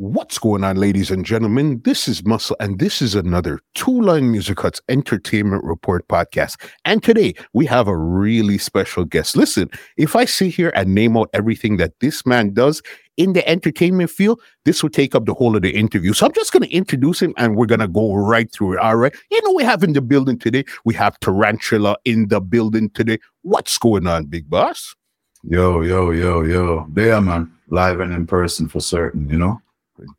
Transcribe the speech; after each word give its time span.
What's 0.00 0.38
going 0.38 0.64
on, 0.64 0.78
ladies 0.78 1.10
and 1.10 1.26
gentlemen? 1.26 1.82
This 1.84 2.08
is 2.08 2.24
Muscle, 2.24 2.56
and 2.58 2.78
this 2.78 3.02
is 3.02 3.14
another 3.14 3.60
Two 3.74 4.00
Line 4.00 4.32
Music 4.32 4.58
Hut's 4.58 4.80
Entertainment 4.88 5.62
Report 5.62 6.08
podcast. 6.08 6.58
And 6.86 7.02
today 7.02 7.34
we 7.52 7.66
have 7.66 7.86
a 7.86 7.94
really 7.94 8.56
special 8.56 9.04
guest. 9.04 9.36
Listen, 9.36 9.68
if 9.98 10.16
I 10.16 10.24
sit 10.24 10.54
here 10.54 10.72
and 10.74 10.94
name 10.94 11.18
out 11.18 11.28
everything 11.34 11.76
that 11.76 12.00
this 12.00 12.24
man 12.24 12.54
does 12.54 12.80
in 13.18 13.34
the 13.34 13.46
entertainment 13.46 14.08
field, 14.08 14.40
this 14.64 14.82
would 14.82 14.94
take 14.94 15.14
up 15.14 15.26
the 15.26 15.34
whole 15.34 15.54
of 15.54 15.60
the 15.60 15.76
interview. 15.76 16.14
So 16.14 16.24
I'm 16.24 16.32
just 16.32 16.50
going 16.50 16.62
to 16.62 16.74
introduce 16.74 17.20
him 17.20 17.34
and 17.36 17.54
we're 17.54 17.66
going 17.66 17.80
to 17.80 17.86
go 17.86 18.14
right 18.14 18.50
through 18.50 18.72
it. 18.72 18.78
All 18.78 18.96
right. 18.96 19.14
You 19.30 19.42
know, 19.42 19.52
we 19.52 19.64
have 19.64 19.84
in 19.84 19.92
the 19.92 20.00
building 20.00 20.38
today, 20.38 20.64
we 20.86 20.94
have 20.94 21.20
Tarantula 21.20 21.98
in 22.06 22.28
the 22.28 22.40
building 22.40 22.88
today. 22.88 23.18
What's 23.42 23.76
going 23.76 24.06
on, 24.06 24.28
big 24.28 24.48
boss? 24.48 24.96
Yo, 25.42 25.82
yo, 25.82 26.10
yo, 26.10 26.40
yo. 26.40 26.86
There, 26.88 27.20
man. 27.20 27.52
Live 27.68 28.00
and 28.00 28.14
in 28.14 28.26
person 28.26 28.66
for 28.66 28.80
certain, 28.80 29.28
you 29.28 29.36
know? 29.36 29.60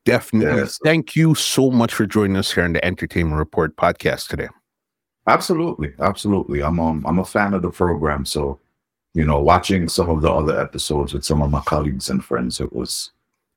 Definitely. 0.06 0.62
Yes. 0.62 0.80
Thank 0.84 1.16
you 1.16 1.36
so 1.36 1.72
much 1.72 1.94
for 1.94 2.06
joining 2.06 2.38
us 2.38 2.52
here 2.52 2.64
on 2.64 2.74
the 2.74 2.84
Entertainment 2.86 3.38
Report 3.38 3.76
podcast 3.76 4.28
today. 4.28 4.48
Absolutely, 5.28 5.94
absolutely. 6.00 6.64
I'm 6.64 6.80
um, 6.80 7.06
I'm 7.08 7.20
a 7.20 7.26
fan 7.26 7.54
of 7.54 7.62
the 7.62 7.70
program, 7.70 8.26
so 8.26 8.60
you 9.14 9.26
know, 9.26 9.40
watching 9.42 9.88
some 9.88 10.10
of 10.10 10.22
the 10.22 10.32
other 10.32 10.60
episodes 10.60 11.14
with 11.14 11.24
some 11.26 11.42
of 11.42 11.52
my 11.52 11.62
colleagues 11.62 12.10
and 12.10 12.24
friends, 12.24 12.60
it 12.60 12.74
was 12.74 13.12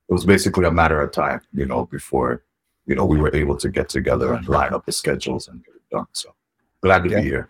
it 0.08 0.12
was 0.12 0.24
basically 0.26 0.66
a 0.66 0.70
matter 0.70 1.00
of 1.00 1.12
time, 1.12 1.40
you 1.52 1.64
know, 1.64 1.86
before 1.86 2.42
you 2.86 2.94
know 2.94 3.06
we 3.06 3.18
were 3.18 3.34
able 3.34 3.56
to 3.56 3.70
get 3.70 3.88
together 3.88 4.34
and 4.34 4.46
line 4.48 4.74
up 4.74 4.84
the 4.84 4.92
schedules 4.92 5.48
and 5.48 5.64
get 5.64 5.74
it 5.74 5.82
done. 5.90 6.06
So 6.12 6.34
glad 6.82 7.04
to 7.04 7.10
Yeah. 7.10 7.20
be 7.20 7.26
here. 7.28 7.48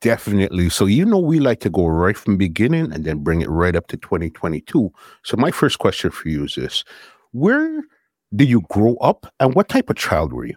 Definitely. 0.00 0.70
So 0.70 0.86
you 0.86 1.04
know 1.04 1.18
we 1.18 1.38
like 1.40 1.60
to 1.60 1.68
go 1.70 1.86
right 1.86 2.16
from 2.16 2.38
beginning 2.38 2.90
and 2.90 3.04
then 3.04 3.18
bring 3.18 3.42
it 3.42 3.50
right 3.50 3.76
up 3.76 3.88
to 3.88 3.98
2022. 3.98 4.90
So 5.24 5.36
my 5.36 5.50
first 5.50 5.78
question 5.78 6.10
for 6.10 6.30
you 6.30 6.44
is 6.44 6.54
this. 6.54 6.84
Where 7.32 7.82
did 8.34 8.48
you 8.48 8.62
grow 8.70 8.96
up 8.96 9.26
and 9.40 9.54
what 9.54 9.68
type 9.68 9.90
of 9.90 9.96
child 9.96 10.32
were 10.32 10.46
you? 10.46 10.56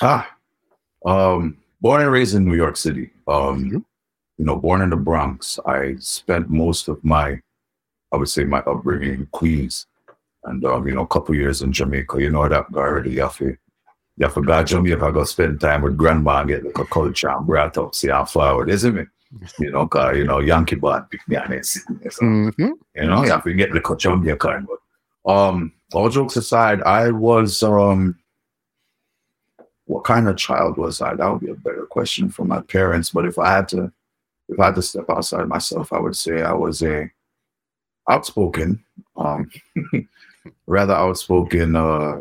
Ah, 0.00 0.28
um, 1.04 1.56
born 1.80 2.02
and 2.02 2.10
raised 2.10 2.34
in 2.34 2.44
New 2.44 2.54
York 2.56 2.76
City. 2.76 3.10
Um, 3.28 3.64
Mhm. 3.64 3.84
you 4.38 4.44
know, 4.44 4.56
born 4.56 4.80
in 4.82 4.90
the 4.90 4.96
Bronx. 4.96 5.58
I 5.66 5.96
spent 5.98 6.50
most 6.50 6.88
of 6.88 7.02
my, 7.04 7.40
I 8.12 8.16
would 8.16 8.28
say, 8.28 8.44
my 8.44 8.60
upbringing 8.60 9.14
in 9.14 9.26
Queens, 9.32 9.86
and 10.44 10.64
um, 10.64 10.86
you 10.88 10.94
know, 10.94 11.02
a 11.02 11.06
couple 11.06 11.34
years 11.34 11.62
in 11.62 11.72
Jamaica. 11.72 12.20
You 12.20 12.30
know 12.30 12.48
that 12.48 12.66
already. 12.74 13.10
You 13.12 13.22
have 13.22 13.36
to, 13.38 13.56
you 14.16 14.26
have 14.26 14.34
to 14.34 14.42
go 14.42 14.62
Jamaica, 14.64 15.26
spend 15.26 15.60
time 15.60 15.82
with 15.82 15.96
grandma 15.96 16.40
and 16.40 16.48
get 16.48 16.64
like 16.64 16.78
a 16.78 16.84
culture 16.86 17.28
and 17.30 17.46
brought 17.46 17.76
up, 17.78 17.94
see 17.94 18.08
how 18.08 18.24
forward, 18.24 18.70
isn't 18.70 18.98
it? 18.98 19.08
You 19.58 19.70
know, 19.70 19.86
'cause, 19.86 20.16
you 20.16 20.24
know, 20.24 20.40
Yankee 20.40 20.76
bad 20.76 21.06
me 21.28 21.36
and 21.36 21.52
it's, 21.54 21.72
so, 21.82 22.22
Mhm. 22.22 22.72
you 22.94 23.06
know, 23.06 23.24
you 23.24 23.30
have 23.30 23.44
to 23.44 23.54
get 23.54 23.72
the 23.72 23.80
culture 23.80 24.10
Jamaica. 24.10 24.64
But 25.24 25.30
um, 25.32 25.72
all 25.94 26.08
jokes 26.08 26.36
aside, 26.36 26.82
I 26.82 27.10
was 27.10 27.62
um 27.62 28.18
what 29.86 30.04
kind 30.04 30.28
of 30.28 30.36
child 30.36 30.76
was 30.76 31.00
I? 31.00 31.14
That 31.14 31.30
would 31.30 31.40
be 31.40 31.50
a 31.50 31.54
better 31.54 31.86
question 31.86 32.28
for 32.28 32.44
my 32.44 32.60
parents. 32.62 33.10
But 33.10 33.26
if 33.26 33.38
I 33.38 33.50
had 33.50 33.68
to, 33.68 33.92
if 34.48 34.58
I 34.58 34.66
had 34.66 34.74
to 34.76 34.82
step 34.82 35.04
outside 35.10 35.46
myself, 35.48 35.92
I 35.92 35.98
would 35.98 36.16
say 36.16 36.42
I 36.42 36.52
was 36.52 36.82
a 36.82 37.10
outspoken, 38.08 38.82
um, 39.16 39.50
rather 40.66 40.94
outspoken 40.94 41.76
uh, 41.76 42.20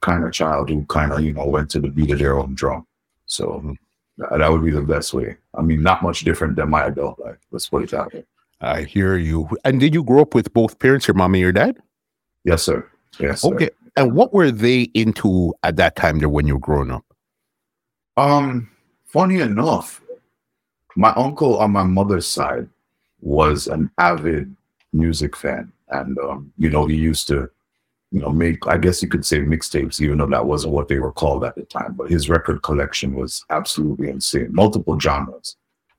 kind 0.00 0.24
of 0.24 0.32
child 0.32 0.68
who 0.68 0.84
kind 0.86 1.12
of 1.12 1.20
you 1.20 1.32
know 1.32 1.46
went 1.46 1.70
to 1.70 1.80
the 1.80 1.88
beat 1.88 2.10
of 2.10 2.18
their 2.18 2.38
own 2.38 2.54
drum. 2.54 2.86
So 3.26 3.74
that, 4.18 4.50
would 4.50 4.64
be 4.64 4.70
the 4.70 4.82
best 4.82 5.12
way. 5.12 5.36
I 5.54 5.62
mean, 5.62 5.82
not 5.82 6.02
much 6.02 6.20
different 6.20 6.56
than 6.56 6.70
my 6.70 6.84
adult 6.84 7.18
life. 7.18 7.38
Let's 7.50 7.68
put 7.68 7.82
it 7.82 7.90
that 7.90 8.12
way. 8.12 8.24
I 8.60 8.82
hear 8.82 9.16
you. 9.16 9.48
And 9.64 9.80
did 9.80 9.92
you 9.92 10.04
grow 10.04 10.22
up 10.22 10.34
with 10.34 10.54
both 10.54 10.78
parents, 10.78 11.08
your 11.08 11.16
mom 11.16 11.34
and 11.34 11.40
your 11.40 11.52
dad? 11.52 11.76
Yes, 12.46 12.62
sir. 12.62 12.88
Yes. 13.18 13.42
Sir. 13.42 13.54
Okay. 13.54 13.70
And 13.96 14.14
what 14.14 14.32
were 14.32 14.50
they 14.50 14.82
into 14.94 15.52
at 15.64 15.76
that 15.76 15.96
time 15.96 16.20
there 16.20 16.28
when 16.28 16.46
you 16.46 16.54
were 16.54 16.60
growing 16.60 16.92
up? 16.92 17.04
Um, 18.16 18.70
funny 19.04 19.40
enough, 19.40 20.00
my 20.94 21.12
uncle 21.14 21.58
on 21.58 21.72
my 21.72 21.82
mother's 21.82 22.26
side 22.26 22.68
was 23.20 23.66
an 23.66 23.90
avid 23.98 24.54
music 24.92 25.34
fan, 25.36 25.72
and 25.88 26.16
um, 26.18 26.52
you 26.56 26.70
know, 26.70 26.86
he 26.86 26.94
used 26.94 27.26
to, 27.28 27.50
you 28.12 28.20
know, 28.20 28.30
make 28.30 28.64
I 28.66 28.78
guess 28.78 29.02
you 29.02 29.08
could 29.08 29.26
say 29.26 29.40
mixtapes, 29.40 30.00
even 30.00 30.18
though 30.18 30.26
that 30.26 30.46
wasn't 30.46 30.72
what 30.72 30.88
they 30.88 31.00
were 31.00 31.12
called 31.12 31.42
at 31.44 31.56
the 31.56 31.64
time. 31.64 31.94
But 31.94 32.10
his 32.10 32.28
record 32.28 32.62
collection 32.62 33.14
was 33.14 33.44
absolutely 33.50 34.08
insane, 34.08 34.54
multiple 34.54 35.00
genres. 35.00 35.56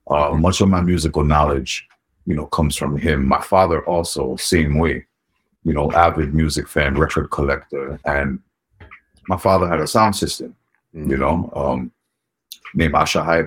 Uh, 0.09 0.31
much 0.31 0.62
of 0.62 0.69
my 0.69 0.80
musical 0.80 1.25
knowledge, 1.25 1.86
you 2.25 2.36
know, 2.36 2.46
comes 2.46 2.78
from 2.78 2.97
him. 2.97 3.28
My 3.28 3.41
father 3.41 3.86
also, 3.86 4.38
same 4.38 4.78
way, 4.78 5.06
you 5.67 5.73
know, 5.73 5.91
avid 5.91 6.33
music 6.33 6.67
fan, 6.67 6.95
record 6.95 7.29
collector, 7.29 8.00
and 8.05 8.39
my 9.28 9.38
father 9.38 9.67
had 9.67 9.81
a 9.81 9.88
sound 9.88 10.16
system 10.16 10.55
you 10.94 11.17
know, 11.17 11.51
um, 11.55 11.91
named 12.73 12.94
Asha 12.94 13.23
High 13.23 13.41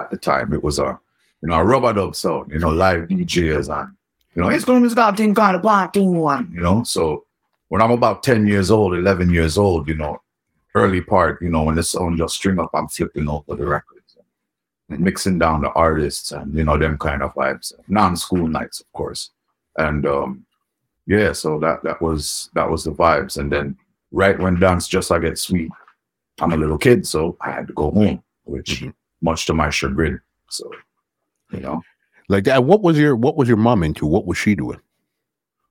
at 0.00 0.10
the 0.10 0.16
time. 0.16 0.52
It 0.52 0.62
was 0.62 0.78
a, 0.78 0.98
you 1.42 1.48
know, 1.48 1.54
a 1.54 1.64
rub-a-dub 1.64 2.16
sound, 2.16 2.50
you 2.50 2.58
know, 2.58 2.70
live 2.70 3.08
DJs 3.08 3.68
and, 3.80 3.94
you 4.34 4.42
know, 4.42 4.48
it's 4.48 4.64
going 4.64 4.88
to 4.88 4.94
that 4.94 5.16
thing 5.16 5.34
kind 5.34 5.56
of 5.56 5.62
black 5.62 5.92
thing 5.92 6.16
one, 6.18 6.50
you 6.52 6.60
know. 6.60 6.82
So 6.84 7.24
when 7.68 7.82
I'm 7.82 7.90
about 7.90 8.22
10 8.22 8.46
years 8.46 8.70
old, 8.70 8.94
11 8.94 9.30
years 9.30 9.58
old, 9.58 9.86
you 9.88 9.94
know, 9.94 10.20
early 10.74 11.00
part, 11.00 11.40
you 11.40 11.50
know, 11.50 11.62
when 11.62 11.76
the 11.76 11.82
sound 11.82 12.18
just 12.18 12.34
string 12.34 12.58
up, 12.58 12.70
I'm 12.74 12.88
flipping 12.88 13.28
over 13.28 13.54
the 13.54 13.66
records 13.66 14.16
and 14.88 15.00
mixing 15.00 15.38
down 15.38 15.62
the 15.62 15.70
artists 15.72 16.32
and, 16.32 16.54
you 16.54 16.64
know, 16.64 16.76
them 16.76 16.98
kind 16.98 17.22
of 17.22 17.34
vibes. 17.34 17.72
Non-school 17.88 18.48
nights, 18.48 18.80
of 18.80 18.92
course. 18.92 19.30
And 19.76 20.04
um, 20.06 20.46
yeah, 21.06 21.32
so 21.32 21.58
that 21.60 21.82
that 21.84 22.00
was 22.02 22.50
that 22.54 22.68
was 22.70 22.84
the 22.84 22.92
vibes. 22.92 23.36
And 23.38 23.50
then 23.52 23.76
right 24.12 24.38
when 24.38 24.58
dance 24.60 24.88
just 24.88 25.10
I 25.12 25.18
get 25.18 25.38
sweet, 25.38 25.70
I'm 26.40 26.52
a 26.52 26.56
little 26.56 26.78
kid, 26.78 27.06
so 27.06 27.36
I 27.40 27.50
had 27.50 27.66
to 27.68 27.72
go 27.74 27.90
home, 27.90 28.22
which 28.44 28.80
Mhm. 28.82 28.94
much 29.22 29.46
to 29.46 29.54
my 29.54 29.70
chagrin. 29.70 30.20
So, 30.50 30.70
you 31.52 31.60
know, 31.60 31.82
Like 32.28 32.44
that. 32.44 32.64
What 32.64 32.82
was 32.82 32.98
your 32.98 33.16
what 33.16 33.36
was 33.36 33.48
your 33.48 33.56
mom 33.58 33.82
into? 33.82 34.06
What 34.06 34.26
was 34.26 34.38
she 34.38 34.54
doing? 34.54 34.80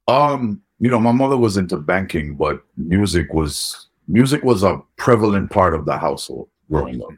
um, 0.07 0.61
you 0.79 0.89
know, 0.89 0.99
my 0.99 1.11
mother 1.13 1.37
was 1.37 1.55
into 1.57 1.77
banking, 1.77 2.35
but 2.35 2.61
music 2.77 3.33
was 3.33 3.87
music 4.07 4.43
was 4.43 4.63
a 4.63 4.81
prevalent 4.97 5.49
part 5.49 5.73
of 5.73 5.85
the 5.85 5.97
household 5.97 6.49
growing 6.69 7.01
up. 7.01 7.09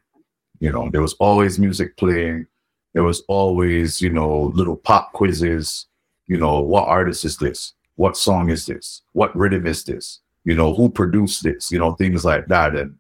You 0.60 0.72
know, 0.72 0.90
there 0.92 1.02
was 1.02 1.14
always 1.16 1.58
music 1.60 1.98
playing. 1.98 2.46
There 2.94 3.04
was 3.04 3.24
always, 3.28 4.02
you 4.02 4.10
know, 4.10 4.52
little 4.54 4.76
pop 4.78 5.12
quizzes. 5.14 5.88
You 6.28 6.38
know, 6.38 6.62
what 6.62 6.88
artist 6.88 7.26
is 7.26 7.38
this? 7.38 7.74
What 7.96 8.18
song 8.18 8.50
is 8.50 8.66
this? 8.66 9.02
What 9.14 9.36
rhythm 9.36 9.66
is 9.66 9.84
this? 9.84 10.20
You 10.44 10.56
know, 10.56 10.74
who 10.74 10.90
produced 10.90 11.44
this? 11.44 11.72
You 11.72 11.80
know, 11.80 11.94
things 11.94 12.24
like 12.26 12.48
that. 12.48 12.76
And 12.76 12.96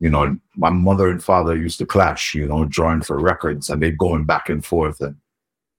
you 0.00 0.10
know, 0.10 0.38
my 0.56 0.70
mother 0.70 1.08
and 1.08 1.22
father 1.22 1.56
used 1.56 1.78
to 1.78 1.86
clash, 1.86 2.34
you 2.34 2.46
know, 2.46 2.64
drawing 2.64 3.02
for 3.02 3.18
records 3.18 3.68
and 3.68 3.82
they 3.82 3.90
going 3.90 4.24
back 4.24 4.48
and 4.48 4.64
forth. 4.64 5.00
And 5.00 5.16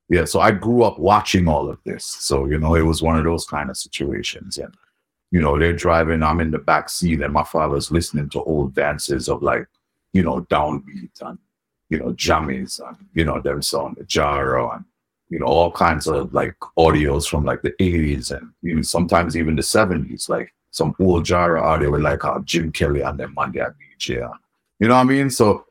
yeah, 0.10 0.26
so 0.26 0.40
I 0.40 0.52
grew 0.52 0.84
up 0.84 1.00
watching 1.00 1.48
all 1.48 1.70
of 1.70 1.80
this. 1.86 2.04
So, 2.04 2.46
you 2.46 2.60
know, 2.60 2.76
it 2.76 2.82
was 2.82 3.02
one 3.02 3.18
of 3.18 3.24
those 3.24 3.46
kind 3.46 3.70
of 3.70 3.78
situations. 3.78 4.58
And, 4.58 4.74
you 5.32 5.40
know, 5.40 5.58
they're 5.58 5.74
driving, 5.74 6.24
I'm 6.24 6.42
in 6.42 6.52
the 6.52 6.58
back 6.58 6.90
seat, 6.90 7.22
and 7.22 7.32
my 7.32 7.44
father's 7.44 7.92
listening 7.92 8.30
to 8.32 8.44
old 8.44 8.76
dances 8.76 9.30
of 9.30 9.42
like, 9.42 9.68
you 10.12 10.24
know, 10.24 10.42
downbeat 10.50 11.22
and, 11.22 11.38
you 11.90 12.00
know, 12.00 12.12
jammies 12.14 12.86
and, 12.86 12.98
you 13.14 13.24
know, 13.24 13.40
them 13.40 13.62
song, 13.62 13.96
the 13.98 14.04
Jaro 14.04 14.76
and, 14.76 14.86
you 15.30 15.40
know, 15.40 15.46
all 15.46 15.72
kinds 15.72 16.08
of 16.08 16.34
like 16.34 16.56
audios 16.78 17.28
from 17.30 17.46
like 17.46 17.62
the 17.62 17.72
80s 17.80 18.32
and 18.36 18.52
you 18.62 18.76
know, 18.76 18.82
sometimes 18.82 19.38
even 19.38 19.56
the 19.56 19.62
70s, 19.62 20.28
like 20.30 20.54
some 20.72 20.94
old 21.00 21.26
Jaro 21.26 21.62
audio 21.62 21.92
with 21.92 22.02
like 22.02 22.24
how 22.24 22.40
Jim 22.40 22.72
Kelly 22.72 23.02
and 23.02 23.20
them 23.20 23.34
on 23.38 23.52
their 23.52 23.76
DJ. 24.00 24.24
and- 24.24 24.34
You 24.80 24.88
know 24.88 24.96
what 24.96 25.02
I 25.02 25.04
mean? 25.06 25.30
So 25.30 25.66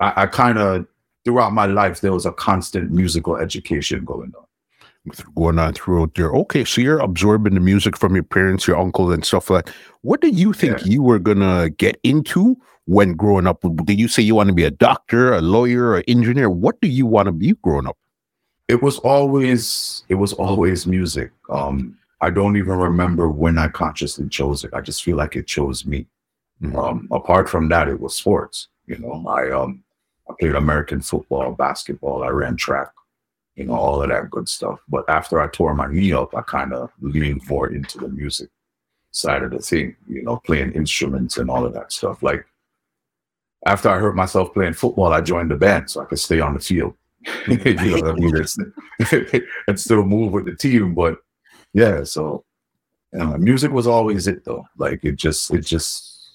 I, 0.00 0.22
I 0.22 0.26
kind 0.26 0.58
of 0.58 0.86
throughout 1.24 1.52
my 1.52 1.66
life 1.66 2.00
there 2.00 2.12
was 2.12 2.26
a 2.26 2.32
constant 2.32 2.90
musical 2.90 3.36
education 3.36 4.04
going 4.04 4.32
on. 4.36 4.44
going 5.34 5.58
on 5.58 5.72
throughout 5.74 6.14
there. 6.14 6.30
Okay, 6.32 6.64
so 6.64 6.80
you're 6.80 6.98
absorbing 6.98 7.54
the 7.54 7.60
music 7.60 7.96
from 7.96 8.14
your 8.14 8.22
parents, 8.24 8.66
your 8.66 8.78
uncle, 8.78 9.10
and 9.12 9.24
stuff 9.24 9.48
like 9.50 9.66
that. 9.66 9.74
What 10.02 10.20
did 10.20 10.38
you 10.38 10.52
think 10.52 10.78
Yeah. 10.80 10.86
you 10.92 11.02
were 11.02 11.18
gonna 11.18 11.70
get 11.70 11.98
into 12.02 12.56
when 12.84 13.14
growing 13.14 13.46
up? 13.46 13.62
Did 13.84 13.98
you 13.98 14.08
say 14.08 14.22
you 14.22 14.34
want 14.34 14.48
to 14.48 14.54
be 14.54 14.64
a 14.64 14.70
doctor, 14.70 15.32
a 15.32 15.40
lawyer, 15.40 15.92
or 15.92 16.02
engineer? 16.06 16.50
What 16.50 16.80
do 16.82 16.88
you 16.88 17.06
want 17.06 17.26
to 17.26 17.32
be 17.32 17.54
growing 17.62 17.86
up? 17.86 17.96
It 18.70 18.80
was 18.82 18.98
always 19.00 20.04
it 20.08 20.14
was 20.14 20.32
always 20.32 20.86
music. 20.86 21.30
Um 21.58 21.98
I 22.20 22.30
don't 22.30 22.56
even 22.56 22.76
remember 22.88 23.28
when 23.28 23.58
I 23.58 23.68
consciously 23.68 24.28
chose 24.28 24.62
it. 24.64 24.72
I 24.74 24.80
just 24.80 25.02
feel 25.02 25.16
like 25.16 25.34
it 25.36 25.46
chose 25.46 25.84
me. 25.92 26.06
Mhm. 26.62 26.76
Um, 26.76 27.08
apart 27.10 27.48
from 27.48 27.68
that, 27.70 27.88
it 27.88 27.98
was 27.98 28.14
sports. 28.14 28.68
You 28.86 28.98
know, 28.98 29.14
I 29.28 29.50
um 29.50 29.82
I 30.28 30.34
played 30.38 30.54
American 30.54 31.00
football, 31.00 31.52
basketball, 31.66 32.22
I 32.22 32.28
ran 32.28 32.56
track, 32.56 32.90
you 33.56 33.64
know, 33.64 33.74
all 33.74 34.02
of 34.02 34.08
that 34.10 34.30
good 34.30 34.48
stuff. 34.48 34.78
But 34.88 35.04
after 35.10 35.40
I 35.40 35.48
tore 35.48 35.74
my 35.74 35.88
knee 35.92 36.12
up, 36.12 36.30
I 36.36 36.42
kind 36.42 36.72
of 36.72 36.90
leaned 37.00 37.42
more 37.48 37.66
into 37.78 37.98
the 37.98 38.08
music 38.08 38.50
side 39.12 39.42
of 39.42 39.50
the 39.50 39.58
thing, 39.58 39.96
you 40.08 40.22
know, 40.22 40.36
playing 40.46 40.72
instruments 40.82 41.38
and 41.38 41.50
all 41.50 41.64
of 41.66 41.74
that 41.74 41.90
stuff. 41.92 42.22
Like 42.22 42.46
after 43.66 43.88
I 43.88 43.98
hurt 43.98 44.14
myself 44.16 44.54
playing 44.54 44.74
football, 44.74 45.12
I 45.12 45.20
joined 45.22 45.50
the 45.50 45.56
band 45.56 45.90
so 45.90 46.02
I 46.02 46.04
could 46.06 46.18
stay 46.20 46.40
on 46.40 46.54
the 46.54 46.60
field. 46.60 46.94
you 47.48 48.02
know 48.02 48.10
I 48.10 48.12
mean? 48.14 48.36
It's, 48.36 48.58
and 49.66 49.78
still 49.78 50.04
move 50.04 50.32
with 50.32 50.46
the 50.46 50.54
team. 50.54 50.94
But 50.94 51.18
yeah, 51.72 52.04
so 52.04 52.44
uh, 53.18 53.36
music 53.38 53.72
was 53.72 53.86
always 53.86 54.26
it 54.26 54.44
though. 54.44 54.66
Like 54.76 55.04
it 55.04 55.16
just, 55.16 55.52
it 55.52 55.60
just, 55.60 56.30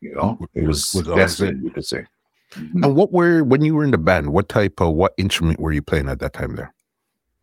you 0.00 0.14
know, 0.14 0.38
it 0.54 0.66
was, 0.66 0.94
Was 0.94 1.08
always 1.08 1.38
destined, 1.38 1.64
you 1.64 1.70
could 1.70 1.86
say. 1.86 2.04
Mhm. 2.54 2.84
And 2.84 2.96
what 2.96 3.12
were 3.12 3.42
when 3.42 3.62
you 3.62 3.74
were 3.74 3.84
in 3.84 3.90
the 3.90 3.98
band? 3.98 4.32
What 4.32 4.48
type 4.48 4.80
of 4.80 4.94
what 4.94 5.14
instrument 5.16 5.58
were 5.60 5.72
you 5.72 5.82
playing 5.82 6.08
at 6.08 6.20
that 6.20 6.32
time? 6.32 6.56
There. 6.56 6.72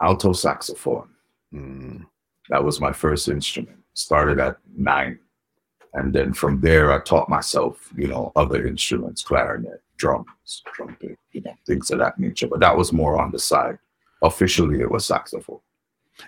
Alto 0.01 0.33
saxophone. 0.33 1.10
Mm. 1.54 2.06
That 2.50 2.63
was 2.63 2.81
my 2.81 2.92
first 2.92 3.27
instrument. 3.27 3.77
Started 3.94 4.39
at 4.39 4.57
nine. 4.75 5.19
And 5.94 6.13
then 6.13 6.33
from 6.33 6.60
there, 6.62 6.92
I 6.92 7.00
taught 7.00 7.30
myself, 7.30 7.92
you 7.95 8.07
know, 8.07 8.31
other 8.36 8.65
instruments, 8.65 9.21
clarinet, 9.21 9.81
drums, 10.03 10.61
trumpet, 10.73 11.17
you 11.31 11.41
know, 11.41 11.53
things 11.65 11.89
of 11.89 12.00
that 12.00 12.19
nature. 12.19 12.47
But 12.47 12.59
that 12.59 12.75
was 12.75 12.91
more 12.91 13.21
on 13.21 13.31
the 13.31 13.39
side. 13.39 13.77
Officially, 14.21 14.81
it 14.81 14.91
was 14.91 15.05
saxophone. 15.05 15.61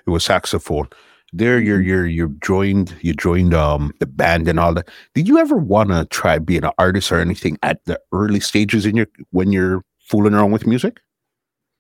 It 0.08 0.10
was 0.10 0.24
saxophone. 0.24 0.88
There, 1.34 1.60
you're 1.60 1.82
you're 1.82 2.08
you 2.08 2.30
joined 2.42 2.96
you 3.02 3.14
joined 3.14 3.54
um 3.54 3.94
the 4.00 4.06
band 4.06 4.48
and 4.48 4.60
all 4.60 4.74
that. 4.76 4.90
Did 5.14 5.28
you 5.28 5.38
ever 5.38 5.58
want 5.58 5.90
to 5.90 6.06
try 6.06 6.40
being 6.40 6.64
an 6.64 6.72
artist 6.78 7.12
or 7.12 7.20
anything 7.20 7.58
at 7.64 7.84
the 7.86 8.00
early 8.14 8.40
stages 8.40 8.86
in 8.86 8.96
your 8.96 9.08
when 9.32 9.52
you're 9.52 9.84
fooling 10.00 10.34
around 10.34 10.52
with 10.52 10.66
music? 10.66 11.02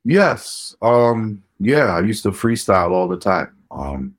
Yes. 0.04 0.76
Um, 0.82 1.44
yeah, 1.60 1.96
I 1.96 2.02
used 2.02 2.24
to 2.24 2.32
freestyle 2.32 2.92
all 2.92 3.08
the 3.08 3.18
time. 3.18 3.56
Um, 3.72 4.16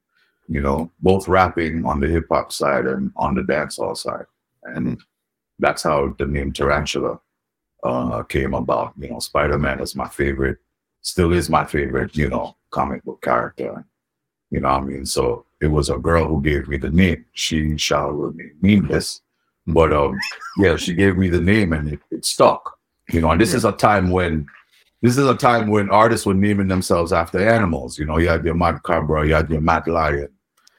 you 0.48 0.62
know, 0.62 0.90
both 1.00 1.28
rapping 1.28 1.84
on 1.84 2.00
the 2.00 2.08
hip 2.08 2.26
hop 2.30 2.52
side 2.52 2.86
and 2.86 3.12
on 3.16 3.34
the 3.34 3.42
dancehall 3.42 3.96
side. 3.96 4.26
And 4.62 4.98
that's 5.58 5.82
how 5.82 6.14
the 6.18 6.26
name 6.26 6.52
Tarantula 6.52 7.20
uh 7.82 8.22
came 8.22 8.54
about. 8.54 8.94
You 8.98 9.10
know, 9.10 9.18
Spider-Man 9.18 9.80
is 9.80 9.96
my 9.96 10.08
favorite, 10.08 10.58
still 11.02 11.32
is 11.32 11.48
my 11.48 11.64
favorite, 11.64 12.16
you 12.16 12.28
know, 12.28 12.56
comic 12.70 13.04
book 13.04 13.22
character. 13.22 13.84
You 14.50 14.60
know 14.60 14.68
what 14.68 14.82
I 14.82 14.86
mean? 14.86 15.06
So 15.06 15.44
it 15.60 15.66
was 15.68 15.90
a 15.90 15.98
girl 15.98 16.26
who 16.26 16.40
gave 16.42 16.68
me 16.68 16.76
the 16.76 16.90
name. 16.90 17.24
She 17.32 17.76
shall 17.78 18.10
remain 18.10 18.52
nameless. 18.60 19.22
But 19.66 19.92
um, 19.92 20.16
yeah, 20.58 20.76
she 20.76 20.94
gave 20.94 21.16
me 21.16 21.28
the 21.28 21.40
name 21.40 21.72
and 21.72 21.94
it, 21.94 22.00
it 22.10 22.24
stuck. 22.24 22.78
You 23.10 23.20
know, 23.20 23.30
and 23.30 23.40
this 23.40 23.54
is 23.54 23.64
a 23.64 23.72
time 23.72 24.10
when 24.10 24.46
this 25.02 25.18
is 25.18 25.26
a 25.26 25.34
time 25.34 25.68
when 25.68 25.90
artists 25.90 26.26
were 26.26 26.34
naming 26.34 26.68
themselves 26.68 27.12
after 27.12 27.38
animals. 27.48 27.98
You 27.98 28.06
know, 28.06 28.18
you 28.18 28.28
had 28.28 28.44
your 28.44 28.54
Mad 28.54 28.82
Cobra, 28.82 29.26
you 29.26 29.34
had 29.34 29.50
your 29.50 29.60
Mad 29.60 29.86
Lion, 29.86 30.28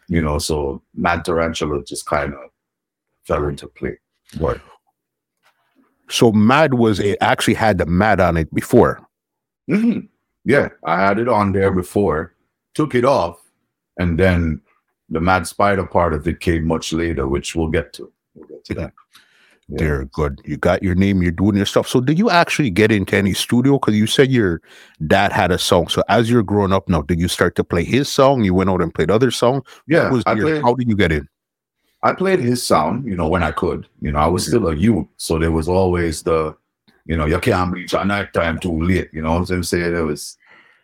you 0.08 0.22
know, 0.22 0.40
so 0.40 0.82
Mad 0.96 1.24
Tarantula 1.24 1.84
just 1.84 2.06
kind 2.06 2.34
of 2.34 2.50
fell 3.24 3.46
into 3.48 3.68
play. 3.68 3.98
But 4.40 4.60
So 6.10 6.32
Mad 6.32 6.76
was 6.76 7.00
it 7.00 7.18
actually 7.22 7.54
had 7.56 7.78
the 7.78 7.86
Mad 7.86 8.20
on 8.20 8.38
it 8.38 8.54
before. 8.54 9.02
Mhm. 9.70 10.08
yeah, 10.46 10.70
I 10.86 11.00
had 11.06 11.20
it 11.20 11.28
on 11.28 11.52
there 11.52 11.72
before, 11.72 12.34
took 12.74 12.96
it 12.96 13.04
off, 13.04 13.38
and 14.00 14.18
then 14.18 14.62
the 15.10 15.20
Mad 15.20 15.46
Spider 15.48 15.86
part 15.86 16.14
of 16.14 16.28
it 16.28 16.40
came 16.40 16.66
much 16.68 16.94
later, 16.94 17.28
which 17.28 17.56
we'll 17.56 17.70
get 17.70 17.92
to. 17.94 18.12
We'll 18.36 18.48
get 18.48 18.66
to 18.66 18.74
that. 18.76 18.94
Yeah. 19.70 19.78
They're 19.80 20.06
good. 20.06 20.40
You 20.46 20.56
got 20.56 20.82
your 20.82 20.96
name, 20.96 21.22
you're 21.22 21.30
doing 21.34 21.58
your 21.58 21.66
stuff. 21.66 21.90
So 21.90 22.00
did 22.00 22.18
you 22.18 22.30
actually 22.30 22.70
get 22.70 22.90
into 22.90 23.18
any 23.18 23.34
studio? 23.34 23.74
Because 23.78 23.96
you 23.98 24.08
said 24.08 24.32
your 24.32 24.62
dad 25.08 25.34
had 25.34 25.52
a 25.52 25.58
song. 25.58 25.90
So 25.90 26.02
as 26.08 26.32
you're 26.32 26.42
growing 26.42 26.72
up 26.72 26.88
now, 26.88 27.02
did 27.02 27.20
you 27.20 27.28
start 27.28 27.56
to 27.56 27.66
play 27.66 27.84
his 27.84 28.08
song? 28.08 28.46
You 28.46 28.54
went 28.54 28.70
out 28.70 28.82
and 28.82 28.94
played 28.94 29.12
other 29.12 29.30
songs? 29.30 29.64
Yeah, 29.86 30.10
your- 30.10 30.24
played, 30.24 30.62
how 30.64 30.74
did 30.76 30.88
you 30.88 30.96
get 30.96 31.12
in? 31.12 31.28
I 32.04 32.14
played 32.14 32.40
his 32.40 32.64
sound, 32.66 33.06
you 33.06 33.16
know, 33.16 33.28
when 33.28 33.44
I 33.44 33.52
could. 33.52 33.88
You 34.02 34.12
know, 34.12 34.20
I 34.20 34.28
was 34.28 34.46
still 34.46 34.68
a 34.68 34.76
youth, 34.76 35.08
so 35.18 35.40
there 35.40 35.52
was 35.52 35.68
always 35.68 36.22
the, 36.24 36.56
you 37.06 37.18
know, 37.18 37.26
you 37.26 37.40
can't 37.40 37.72
reach 37.74 37.94
at 37.94 38.06
night 38.08 38.34
time 38.34 38.60
too 38.60 38.82
late. 38.82 39.10
You 39.12 39.22
know 39.24 39.40
what 39.40 39.50
I'm 39.50 39.64
saying? 39.64 39.94
There 39.94 40.06
was, 40.06 40.38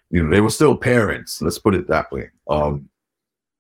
you 0.10 0.24
know, 0.24 0.30
they 0.30 0.42
were 0.42 0.50
still 0.50 0.76
parents. 0.76 1.42
Let's 1.42 1.60
put 1.60 1.76
it 1.76 1.88
that 1.88 2.12
way. 2.12 2.32
Um, 2.50 2.90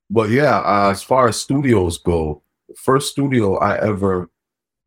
but 0.09 0.29
yeah, 0.29 0.59
uh, 0.59 0.89
as 0.91 1.03
far 1.03 1.27
as 1.27 1.39
studios 1.39 1.97
go, 1.99 2.41
the 2.67 2.75
first 2.75 3.11
studio 3.11 3.57
I 3.57 3.77
ever, 3.85 4.29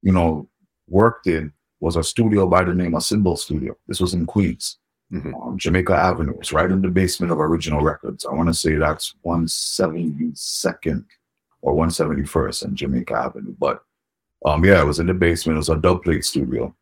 you 0.02 0.12
know, 0.12 0.48
worked 0.88 1.26
in 1.26 1.52
was 1.80 1.96
a 1.96 2.02
studio 2.04 2.46
by 2.48 2.64
the 2.64 2.74
name 2.74 2.94
of 2.94 3.02
Symbol 3.02 3.36
Studio. 3.36 3.76
This 3.86 4.00
was 4.00 4.14
in 4.14 4.24
Queens, 4.26 4.78
Mhm. 5.12 5.34
um, 5.40 5.58
Jamaica 5.58 5.94
Avenue. 5.94 6.34
It's 6.38 6.52
right 6.52 6.70
in 6.70 6.80
the 6.82 6.88
basement 6.88 7.32
of 7.32 7.38
Original 7.40 7.82
Records. 7.82 8.24
I 8.24 8.32
want 8.34 8.48
to 8.48 8.54
say 8.54 8.74
that's 8.76 9.14
172nd 9.22 11.04
or 11.62 11.74
171st 11.74 12.64
and 12.64 12.76
Jamaica 12.76 13.14
Avenue. 13.14 13.54
But 13.58 13.82
um, 14.44 14.64
yeah, 14.64 14.80
it 14.80 14.86
was 14.86 14.98
in 14.98 15.06
the 15.06 15.14
basement. 15.14 15.56
It 15.56 15.58
was 15.58 15.68
a 15.68 15.76
dub 15.76 16.02
plate 16.02 16.24
studio. 16.24 16.74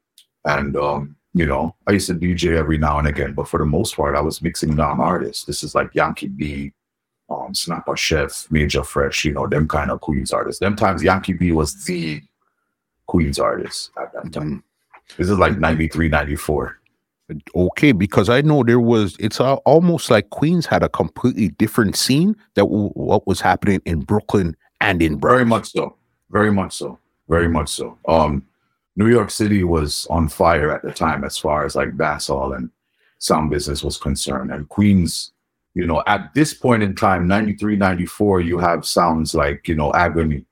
And 0.44 0.76
um, 0.76 1.16
you 1.32 1.46
know, 1.46 1.74
I 1.86 1.92
used 1.92 2.06
to 2.08 2.14
DJ 2.14 2.56
every 2.56 2.78
now 2.78 2.98
and 2.98 3.08
again, 3.08 3.32
but 3.34 3.48
for 3.48 3.58
the 3.58 3.66
most 3.66 3.96
part, 3.96 4.14
I 4.14 4.20
was 4.20 4.40
mixing 4.40 4.76
down 4.76 5.00
artists. 5.00 5.44
This 5.44 5.64
is 5.64 5.74
like 5.74 5.94
Yankee 5.94 6.28
B, 6.28 6.72
um, 7.28 7.54
Snapper 7.54 7.96
Chef, 7.96 8.46
Major 8.50 8.84
Fresh, 8.84 9.24
you 9.24 9.32
know, 9.32 9.46
them 9.46 9.66
kind 9.66 9.90
of 9.90 10.00
Queens 10.00 10.32
artists. 10.32 10.60
Them 10.60 10.76
times 10.76 11.02
Yankee 11.02 11.32
B 11.32 11.50
was 11.52 11.84
the 11.84 12.22
Queens 13.06 13.38
artist 13.38 13.90
at 14.00 14.12
that 14.12 14.32
time. 14.32 14.62
This 15.16 15.28
is 15.28 15.38
like 15.38 15.58
93, 15.58 16.08
94. 16.08 16.78
Okay, 17.56 17.92
because 17.92 18.28
I 18.28 18.42
know 18.42 18.62
there 18.62 18.80
was. 18.80 19.16
It's 19.18 19.40
almost 19.40 20.10
like 20.10 20.28
Queens 20.30 20.66
had 20.66 20.82
a 20.82 20.88
completely 20.90 21.48
different 21.48 21.96
scene 21.96 22.36
that 22.54 22.64
w- 22.64 22.90
what 22.90 23.26
was 23.26 23.40
happening 23.40 23.80
in 23.86 24.00
Brooklyn 24.00 24.54
and 24.84 25.02
in 25.02 25.16
Bronx. 25.16 25.34
Very 25.34 25.44
much 25.46 25.70
so. 25.72 25.96
Very 26.30 26.52
much 26.52 26.72
so. 26.74 26.98
Very 27.28 27.48
much 27.48 27.70
so. 27.70 27.98
Um, 28.06 28.46
New 28.96 29.08
York 29.08 29.30
City 29.30 29.64
was 29.64 30.06
on 30.10 30.28
fire 30.28 30.70
at 30.70 30.82
the 30.82 30.92
time 30.92 31.24
as 31.24 31.38
far 31.38 31.64
as 31.64 31.74
like 31.74 31.96
dancehall 31.96 32.56
and 32.56 32.70
sound 33.18 33.50
business 33.50 33.82
was 33.82 33.96
concerned. 33.96 34.52
And 34.52 34.68
Queens, 34.68 35.32
you 35.74 35.86
know, 35.86 36.02
at 36.06 36.32
this 36.34 36.52
point 36.52 36.82
in 36.82 36.94
time, 36.94 37.26
93, 37.26 37.76
94, 37.76 38.40
you 38.42 38.58
have 38.58 38.84
sounds 38.84 39.34
like, 39.34 39.66
you 39.66 39.74
know, 39.74 39.92
Agony, 39.94 40.44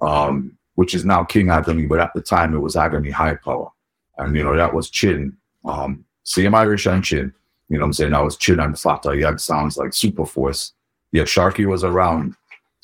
um, 0.00 0.56
which 0.76 0.94
is 0.94 1.04
now 1.04 1.22
King 1.22 1.50
Agony, 1.50 1.86
but 1.86 2.00
at 2.00 2.12
the 2.14 2.22
time 2.22 2.54
it 2.54 2.60
was 2.60 2.76
Agony 2.76 3.10
High 3.10 3.36
Power. 3.36 3.70
And, 4.16 4.34
you 4.34 4.42
know, 4.42 4.56
that 4.56 4.72
was 4.72 4.90
Chin. 4.90 5.36
Um, 5.64 6.04
same 6.24 6.54
Irish 6.54 6.86
and 6.86 7.04
Chin. 7.04 7.32
You 7.68 7.78
know 7.78 7.82
what 7.82 7.88
I'm 7.88 7.92
saying? 7.92 8.12
That 8.12 8.24
was 8.24 8.36
Chin 8.36 8.60
and 8.60 8.78
Fata. 8.78 9.14
You 9.16 9.26
had 9.26 9.40
sounds 9.40 9.76
like 9.76 9.92
Super 9.92 10.24
Force. 10.24 10.72
Yeah, 11.12 11.24
Sharky 11.24 11.66
was 11.66 11.84
around 11.84 12.34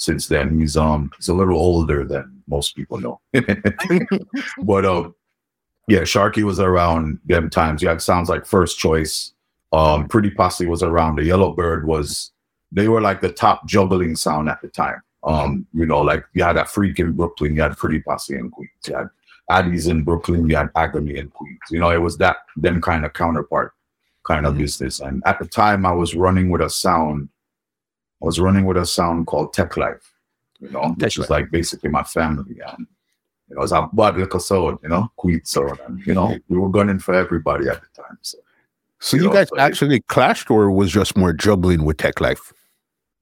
since 0.00 0.26
then. 0.28 0.58
He's 0.58 0.76
um 0.76 1.10
he's 1.16 1.28
a 1.28 1.34
little 1.34 1.58
older 1.58 2.04
than 2.04 2.42
most 2.48 2.74
people 2.74 2.98
know. 2.98 3.20
but 4.62 4.84
um 4.84 5.14
yeah, 5.88 6.00
Sharky 6.00 6.42
was 6.42 6.58
around 6.60 7.18
them 7.24 7.50
times. 7.50 7.82
Yeah, 7.82 7.90
had 7.90 8.02
sounds 8.02 8.28
like 8.28 8.46
first 8.46 8.78
choice. 8.78 9.32
Um 9.72 10.08
Pretty 10.08 10.30
Posse 10.30 10.66
was 10.66 10.82
around. 10.82 11.16
The 11.16 11.24
Yellow 11.24 11.52
Bird 11.52 11.86
was 11.86 12.32
they 12.72 12.88
were 12.88 13.00
like 13.00 13.20
the 13.20 13.32
top 13.32 13.66
juggling 13.66 14.16
sound 14.16 14.48
at 14.48 14.60
the 14.62 14.68
time. 14.68 15.02
Um, 15.22 15.66
you 15.74 15.84
know, 15.84 16.00
like 16.00 16.24
you 16.32 16.42
had 16.42 16.56
that 16.56 16.70
freak 16.70 16.98
in 16.98 17.12
Brooklyn, 17.12 17.54
you 17.54 17.60
had 17.60 17.76
Pretty 17.76 18.00
Posse 18.00 18.34
in 18.34 18.50
Queens, 18.50 18.70
you 18.86 18.94
had 18.96 19.08
Addies 19.50 19.90
in 19.90 20.02
Brooklyn, 20.02 20.48
you 20.48 20.56
had 20.56 20.70
Agony 20.76 21.18
in 21.18 21.28
Queens. 21.28 21.58
You 21.70 21.78
know, 21.80 21.90
it 21.90 21.98
was 22.00 22.16
that 22.18 22.36
them 22.56 22.80
kind 22.80 23.04
of 23.04 23.12
counterpart 23.12 23.72
kind 24.24 24.46
of 24.46 24.54
Mhm. 24.54 24.58
business. 24.58 25.00
And 25.00 25.22
at 25.26 25.38
the 25.38 25.46
time 25.46 25.84
I 25.84 25.92
was 25.92 26.14
running 26.14 26.48
with 26.48 26.62
a 26.62 26.70
sound 26.70 27.28
I 28.22 28.24
was 28.26 28.38
running 28.40 28.66
with 28.66 28.76
a 28.76 28.86
sound 28.86 29.26
called 29.26 29.52
Tech 29.52 29.76
Life, 29.76 30.12
you 30.60 30.70
know, 30.70 30.94
Tech 30.98 31.06
which 31.08 31.18
was 31.18 31.30
like 31.30 31.50
basically 31.50 31.88
my 31.90 32.02
family. 32.02 32.60
And 32.66 32.86
it 33.48 33.56
was 33.58 33.72
a 33.72 33.88
bad 33.92 34.16
little 34.16 34.40
sound, 34.40 34.78
you 34.82 34.88
know, 34.90 35.10
Queen 35.16 35.40
sound. 35.44 35.78
And 35.86 36.06
you 36.06 36.14
know, 36.14 36.36
we 36.48 36.58
were 36.58 36.68
gunning 36.68 36.98
for 36.98 37.14
everybody 37.14 37.68
at 37.68 37.80
the 37.80 38.02
time. 38.02 38.18
So 38.22 38.38
So 39.00 39.16
you 39.16 39.22
you 39.24 39.28
know, 39.28 39.34
guys 39.34 39.48
so 39.48 39.56
it- 39.56 39.60
actually 39.60 40.00
clashed, 40.02 40.50
or 40.50 40.70
was 40.70 40.90
just 40.92 41.16
more 41.16 41.32
juggling 41.32 41.84
with 41.84 41.96
Tech 41.96 42.20
Life? 42.20 42.52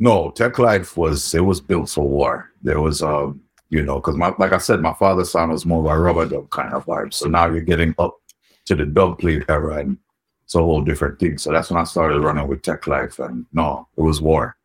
no, 0.01 0.31
Tech 0.31 0.59
Life 0.59 0.97
was 0.97 1.35
it 1.35 1.41
was 1.45 1.61
built 1.61 1.91
for 1.91 2.07
war. 2.09 2.51
There 2.63 2.81
was 2.81 3.03
um, 3.03 3.41
you 3.71 3.83
know, 3.83 3.97
because 3.97 4.17
my 4.17 4.33
like 4.39 4.53
I 4.53 4.59
said, 4.59 4.81
my 4.81 4.95
father's 4.95 5.31
sound 5.31 5.53
was 5.53 5.65
more 5.67 5.81
of 5.81 5.87
a 5.87 5.99
rub-a-dub 6.01 6.51
kind 6.51 6.73
of 6.75 6.87
vibe. 6.87 7.13
So 7.15 7.27
now 7.29 7.47
you're 7.47 7.61
getting 7.61 7.95
up 7.99 8.17
to 8.67 8.75
the 8.77 8.85
dub 8.87 9.19
plate 9.19 9.45
era 9.49 9.79
and 9.79 9.99
it's 10.45 10.55
a 10.55 10.59
whole 10.59 10.83
different 10.83 11.19
thing. 11.19 11.37
So 11.39 11.53
that's 11.53 11.71
when 11.71 11.81
I 11.81 11.85
started 11.85 12.21
running 12.23 12.47
with 12.49 12.63
Tech 12.63 12.87
Life 12.87 13.19
and 13.19 13.45
no, 13.53 13.89
it 13.97 14.01
was 14.03 14.21
war. 14.21 14.57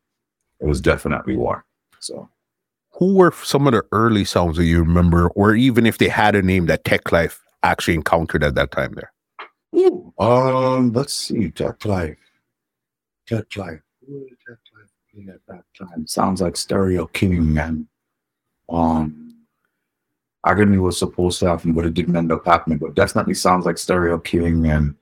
It 0.63 0.67
was 0.67 0.79
definitely 0.79 1.35
war. 1.35 1.65
So 1.99 2.29
Who 2.93 3.15
were 3.15 3.33
some 3.43 3.67
of 3.67 3.73
the 3.73 3.83
early 3.91 4.23
sounds 4.23 4.55
that 4.57 4.65
you 4.65 4.79
remember, 4.79 5.27
or 5.29 5.53
even 5.55 5.85
if 5.85 5.97
they 5.97 6.07
had 6.07 6.35
a 6.35 6.41
name 6.41 6.67
that 6.67 6.85
Tech 6.85 7.11
Life 7.11 7.43
actually 7.63 7.95
encountered 7.95 8.43
at 8.43 8.55
that 8.55 8.71
time? 8.71 8.93
There, 8.93 9.11
Um, 10.17 10.93
let's 10.93 11.13
see, 11.13 11.51
Tech 11.51 11.83
Life. 11.83 12.17
Tech 13.27 13.55
Life. 13.57 13.81
Who 14.07 14.25
Tech 14.47 14.57
Life 14.73 15.29
at 15.35 15.41
that 15.47 15.63
time? 15.77 16.07
Sounds 16.07 16.41
like 16.41 16.55
Stereo 16.55 17.07
King 17.07 17.57
and 17.57 17.87
um 18.69 19.19
Agony 20.45 20.77
was 20.77 20.97
supposed 20.97 21.39
to 21.39 21.47
happen, 21.47 21.73
but 21.73 21.85
it 21.85 21.93
didn't 21.93 22.15
end 22.15 22.31
up 22.31 22.45
happening. 22.45 22.77
But 22.77 22.95
definitely 22.95 23.33
sounds 23.33 23.65
like 23.65 23.77
Stereo 23.77 24.17
King 24.17 24.65
and 24.67 24.95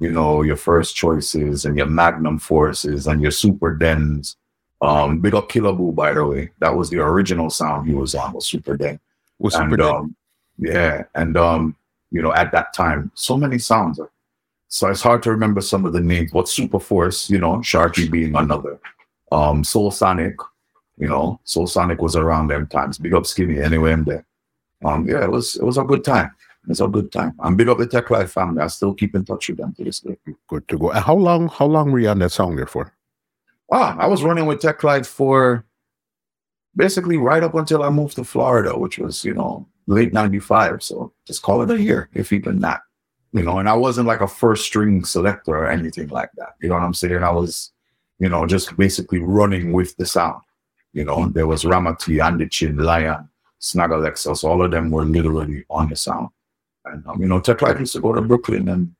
you 0.00 0.12
know, 0.12 0.42
your 0.42 0.56
first 0.56 0.94
choices 0.96 1.64
and 1.64 1.76
your 1.76 1.86
magnum 1.86 2.38
forces 2.38 3.06
and 3.06 3.20
your 3.22 3.30
super 3.30 3.74
dens. 3.74 4.36
Um, 4.80 5.20
big 5.20 5.34
up 5.34 5.48
Killer 5.48 5.72
Boo, 5.72 5.92
by 5.92 6.12
the 6.12 6.24
way. 6.24 6.50
That 6.60 6.74
was 6.74 6.90
the 6.90 7.00
original 7.00 7.50
sound 7.50 7.88
he 7.88 7.94
was 7.94 8.14
on, 8.14 8.32
was 8.32 8.46
Super 8.46 8.76
Den 8.76 9.00
was 9.38 9.54
Super 9.54 9.76
Dead. 9.76 9.86
um, 9.86 10.16
yeah, 10.58 11.04
and 11.14 11.36
um, 11.36 11.76
you 12.10 12.22
know, 12.22 12.32
at 12.32 12.52
that 12.52 12.72
time, 12.74 13.10
so 13.14 13.36
many 13.36 13.58
sounds. 13.58 14.00
So 14.68 14.88
it's 14.88 15.02
hard 15.02 15.22
to 15.22 15.30
remember 15.30 15.60
some 15.60 15.84
of 15.86 15.92
the 15.92 16.00
names. 16.00 16.32
But 16.32 16.48
Super 16.48 16.78
Force, 16.80 17.30
you 17.30 17.38
know, 17.38 17.56
Sharky 17.58 18.10
being 18.10 18.34
another. 18.36 18.78
Um, 19.32 19.64
Soul 19.64 19.90
Sonic, 19.90 20.36
You 20.96 21.08
know, 21.08 21.40
Soul 21.44 21.66
Sonic 21.66 22.00
was 22.02 22.16
around 22.16 22.48
them 22.48 22.66
times. 22.66 22.98
Big 22.98 23.14
up 23.14 23.26
Skinny 23.26 23.60
anyway. 23.60 23.92
I'm 23.92 24.04
there. 24.04 24.24
Um, 24.84 25.08
yeah, 25.08 25.24
it 25.24 25.30
was 25.30 25.56
it 25.56 25.64
was 25.64 25.78
a 25.78 25.84
good 25.84 26.04
time. 26.04 26.30
It's 26.68 26.80
a 26.80 26.88
good 26.88 27.10
time. 27.10 27.34
I'm 27.40 27.56
big 27.56 27.68
up 27.68 27.78
the 27.78 27.86
Tech 27.86 28.10
Life 28.10 28.32
family. 28.32 28.60
I 28.60 28.66
still 28.66 28.92
keep 28.92 29.14
in 29.14 29.24
touch 29.24 29.48
with 29.48 29.58
them 29.58 29.74
to 29.74 29.84
this 29.84 30.00
day. 30.00 30.18
Good 30.48 30.68
to 30.68 30.78
go. 30.78 30.90
How 30.90 31.14
long? 31.14 31.48
How 31.48 31.66
long 31.66 31.90
were 31.90 32.00
you 32.00 32.08
on 32.08 32.18
that 32.18 32.30
song 32.32 32.56
there 32.56 32.66
for? 32.66 32.92
Ah, 33.70 33.96
I 33.98 34.06
was 34.06 34.22
running 34.22 34.46
with 34.46 34.60
Tech 34.60 34.82
Life 34.82 35.06
for 35.06 35.64
basically 36.76 37.16
right 37.16 37.42
up 37.42 37.54
until 37.54 37.82
I 37.82 37.90
moved 37.90 38.16
to 38.16 38.24
Florida, 38.24 38.78
which 38.78 38.98
was 38.98 39.24
you 39.24 39.34
know 39.34 39.66
late 39.86 40.12
'95. 40.12 40.82
So 40.82 41.12
just 41.26 41.42
call 41.42 41.62
it 41.62 41.70
a 41.70 41.80
year, 41.80 42.08
if 42.14 42.32
even 42.32 42.60
that. 42.60 42.80
You 43.32 43.42
know, 43.42 43.58
and 43.58 43.68
I 43.68 43.74
wasn't 43.74 44.08
like 44.08 44.22
a 44.22 44.28
first 44.28 44.64
string 44.64 45.04
selector 45.04 45.54
or 45.54 45.70
anything 45.70 46.08
like 46.08 46.30
that. 46.36 46.54
You 46.62 46.68
know 46.68 46.76
what 46.76 46.84
I'm 46.84 46.94
saying? 46.94 47.22
I 47.22 47.30
was, 47.30 47.72
you 48.18 48.28
know, 48.28 48.46
just 48.46 48.74
basically 48.78 49.18
running 49.18 49.72
with 49.72 49.94
the 49.96 50.06
sound. 50.06 50.40
You 50.94 51.04
know, 51.04 51.28
there 51.28 51.46
was 51.46 51.64
Ramati, 51.64 52.24
Andy 52.24 52.48
Chin, 52.48 52.78
Lion, 52.78 53.28
Snag 53.58 53.90
Alexis, 53.90 54.44
all 54.44 54.62
of 54.62 54.70
them 54.70 54.90
were 54.90 55.04
literally 55.04 55.64
on 55.68 55.88
the 55.88 55.96
sound. 55.96 56.28
And 56.84 57.06
um, 57.06 57.20
you 57.20 57.28
know, 57.28 57.40
Tech 57.40 57.60
used 57.78 57.92
to 57.92 58.00
go 58.00 58.14
to 58.14 58.22
Brooklyn 58.22 58.68
and 58.68 58.94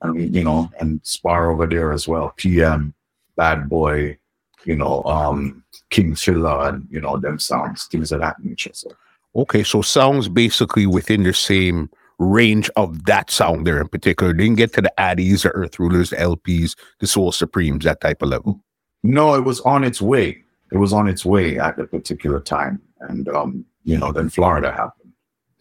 and 0.00 0.34
you 0.34 0.44
know 0.44 0.70
and 0.80 1.00
spar 1.02 1.50
over 1.50 1.66
there 1.66 1.92
as 1.92 2.08
well. 2.08 2.32
PM, 2.36 2.94
Bad 3.38 3.68
Boy, 3.70 4.18
you 4.64 4.76
know, 4.76 5.02
um, 5.04 5.64
King 5.88 6.12
Chilla, 6.12 6.68
and 6.68 6.86
you 6.90 7.00
know 7.00 7.16
them 7.16 7.38
sounds, 7.38 7.86
things 7.86 8.12
of 8.12 8.20
that 8.20 8.36
nature. 8.44 8.72
So 8.74 8.90
okay, 9.34 9.62
so 9.62 9.80
sounds 9.80 10.28
basically 10.28 10.84
within 10.86 11.22
the 11.22 11.32
same 11.32 11.88
range 12.18 12.68
of 12.76 13.06
that 13.06 13.30
sound 13.30 13.66
there 13.66 13.80
in 13.80 13.88
particular. 13.88 14.34
Didn't 14.34 14.56
get 14.56 14.74
to 14.74 14.82
the 14.82 14.92
Addies, 14.98 15.44
the 15.44 15.50
Earth 15.50 15.78
Rulers, 15.78 16.10
the 16.10 16.16
LPs, 16.16 16.76
the 16.98 17.06
Soul 17.06 17.32
Supremes, 17.32 17.84
that 17.84 18.02
type 18.02 18.20
of 18.20 18.28
level. 18.28 18.60
No, 19.02 19.34
it 19.34 19.44
was 19.44 19.60
on 19.60 19.84
its 19.84 20.02
way. 20.02 20.42
It 20.70 20.76
was 20.76 20.92
on 20.92 21.08
its 21.08 21.24
way 21.24 21.58
at 21.58 21.78
a 21.78 21.86
particular 21.86 22.40
time, 22.40 22.82
and 23.00 23.26
um, 23.30 23.64
you 23.84 23.96
know, 23.96 24.12
then 24.12 24.28
Florida 24.28 24.70
happened. 24.70 25.12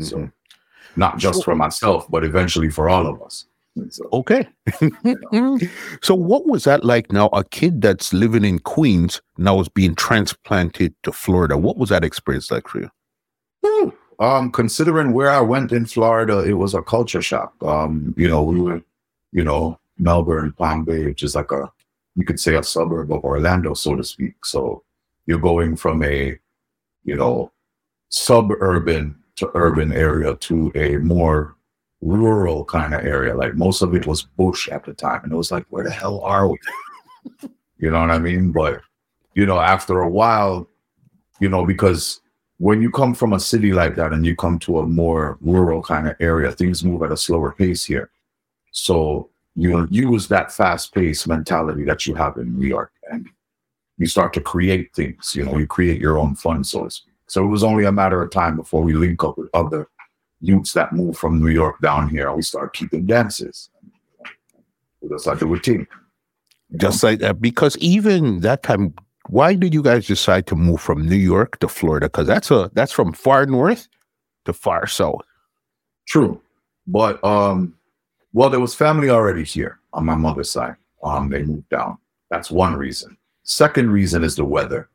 So. 0.01 0.17
Mm-hmm 0.17 0.25
not 0.97 1.17
just 1.17 1.45
for 1.45 1.55
myself, 1.55 2.09
but 2.09 2.23
eventually 2.23 2.69
for 2.69 2.89
all 2.89 3.07
of 3.07 3.21
us. 3.21 3.45
So, 3.89 4.09
okay. 4.13 4.47
so, 6.01 6.15
what 6.15 6.47
was 6.47 6.63
that 6.63 6.83
like 6.83 7.11
now? 7.11 7.27
A 7.27 7.43
kid 7.43 7.81
that's 7.81 8.13
living 8.13 8.45
in 8.45 8.59
Queens 8.59 9.21
now 9.37 9.59
is 9.59 9.69
being 9.69 9.95
transplanted 9.95 10.93
to 11.03 11.11
Florida. 11.11 11.57
What 11.57 11.77
was 11.77 11.89
that 11.89 12.03
experience 12.03 12.51
like 12.51 12.67
for 12.67 12.79
you? 12.81 13.93
Um, 14.19 14.51
considering 14.51 15.13
where 15.13 15.29
I 15.29 15.41
went 15.41 15.71
in 15.71 15.85
Florida, 15.85 16.39
it 16.39 16.53
was 16.53 16.73
a 16.73 16.81
culture 16.81 17.21
shock. 17.21 17.53
Um, 17.61 18.15
you 18.17 18.27
know, 18.27 18.41
we 18.41 18.59
were, 18.59 18.81
you 19.31 19.43
know, 19.43 19.79
Melbourne, 19.99 20.53
Palm 20.53 20.85
Bay, 20.85 21.05
which 21.05 21.23
is 21.23 21.35
like 21.35 21.51
a, 21.51 21.71
you 22.15 22.25
could 22.25 22.39
say 22.39 22.55
a 22.55 22.63
suburb 22.63 23.11
of 23.11 23.23
Orlando, 23.23 23.73
so 23.75 23.95
to 23.95 24.03
speak. 24.03 24.43
So 24.43 24.83
you're 25.27 25.39
going 25.39 25.75
from 25.75 26.01
a, 26.03 26.37
you 27.03 27.15
know, 27.15 27.51
suburban 28.09 29.15
to 29.35 29.51
urban 29.53 29.93
area 29.93 30.35
to 30.35 30.71
a 30.73 30.97
more 30.97 31.55
rural 32.01 32.65
kind 32.65 32.93
of 32.93 33.03
area. 33.05 33.35
Like 33.35 33.55
most 33.55 33.81
of 33.81 33.95
it 33.95 34.05
was 34.05 34.23
bush 34.23 34.67
at 34.69 34.85
the 34.85 34.93
time. 34.93 35.21
And 35.23 35.31
it 35.31 35.35
was 35.35 35.51
like, 35.51 35.65
where 35.69 35.83
the 35.83 35.91
hell 35.91 36.21
are 36.21 36.47
we? 36.47 36.57
you 37.77 37.91
know 37.91 38.01
what 38.01 38.11
I 38.11 38.19
mean? 38.19 38.51
But, 38.51 38.81
you 39.33 39.45
know, 39.45 39.59
after 39.59 40.01
a 40.01 40.09
while, 40.09 40.67
you 41.39 41.49
know, 41.49 41.65
because 41.65 42.21
when 42.59 42.81
you 42.81 42.91
come 42.91 43.13
from 43.13 43.33
a 43.33 43.39
city 43.39 43.71
like 43.73 43.95
that 43.95 44.13
and 44.13 44.25
you 44.25 44.35
come 44.35 44.57
to 44.59 44.79
a 44.79 44.87
more 44.87 45.37
rural 45.41 45.81
kind 45.81 46.07
of 46.07 46.15
area, 46.19 46.51
things 46.51 46.83
move 46.83 47.03
at 47.03 47.11
a 47.11 47.17
slower 47.17 47.51
pace 47.51 47.83
here. 47.83 48.09
So 48.71 49.29
you 49.55 49.87
use 49.89 50.27
that 50.27 50.51
fast 50.51 50.93
paced 50.93 51.27
mentality 51.27 51.83
that 51.85 52.05
you 52.05 52.15
have 52.15 52.37
in 52.37 52.57
New 52.59 52.67
York 52.67 52.91
and 53.11 53.27
you 53.97 54.05
start 54.05 54.33
to 54.33 54.41
create 54.41 54.93
things, 54.93 55.35
you 55.35 55.43
know, 55.43 55.57
you 55.57 55.65
create 55.65 55.99
your 55.99 56.19
own 56.19 56.35
fun, 56.35 56.63
source. 56.63 57.03
So 57.25 57.43
it 57.43 57.47
was 57.47 57.63
only 57.63 57.85
a 57.85 57.91
matter 57.91 58.21
of 58.21 58.31
time 58.31 58.55
before 58.55 58.83
we 58.83 58.93
link 58.93 59.23
up 59.23 59.37
with 59.37 59.49
other 59.53 59.89
youths 60.41 60.73
that 60.73 60.93
move 60.93 61.17
from 61.17 61.39
New 61.39 61.49
York 61.49 61.79
down 61.81 62.09
here. 62.09 62.31
We 62.33 62.41
start 62.41 62.73
keeping 62.73 63.05
dances. 63.05 63.69
That's 65.01 65.25
like 65.25 65.41
a 65.41 65.45
routine. 65.45 65.87
Just 66.75 67.01
like 67.03 67.19
that, 67.19 67.41
because 67.41 67.77
even 67.77 68.41
that 68.41 68.63
time, 68.63 68.93
why 69.29 69.53
did 69.53 69.73
you 69.73 69.81
guys 69.81 70.05
decide 70.05 70.47
to 70.47 70.55
move 70.55 70.81
from 70.81 71.07
New 71.07 71.15
York 71.15 71.59
to 71.59 71.67
Florida? 71.67 72.07
Because 72.07 72.27
that's 72.27 72.51
a 72.51 72.69
that's 72.73 72.91
from 72.91 73.13
far 73.13 73.45
north 73.45 73.87
to 74.45 74.53
far 74.53 74.85
south. 74.85 75.21
True, 76.07 76.41
but 76.85 77.23
um, 77.23 77.73
well, 78.33 78.49
there 78.49 78.59
was 78.59 78.75
family 78.75 79.09
already 79.09 79.43
here 79.43 79.79
on 79.93 80.05
my 80.05 80.15
mother's 80.15 80.49
side. 80.49 80.75
Um, 81.03 81.29
they 81.29 81.43
moved 81.43 81.69
down. 81.69 81.97
That's 82.29 82.51
one 82.51 82.75
reason. 82.75 83.15
Second 83.43 83.91
reason 83.91 84.23
is 84.23 84.35
the 84.35 84.43
weather. 84.43 84.89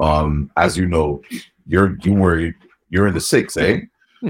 Um, 0.00 0.50
as 0.58 0.76
you 0.76 0.86
know, 0.86 1.22
you're 1.66 1.96
you 2.02 2.12
were 2.12 2.52
you're 2.90 3.06
in 3.06 3.14
the 3.14 3.20
six, 3.20 3.56
eh? 3.56 3.80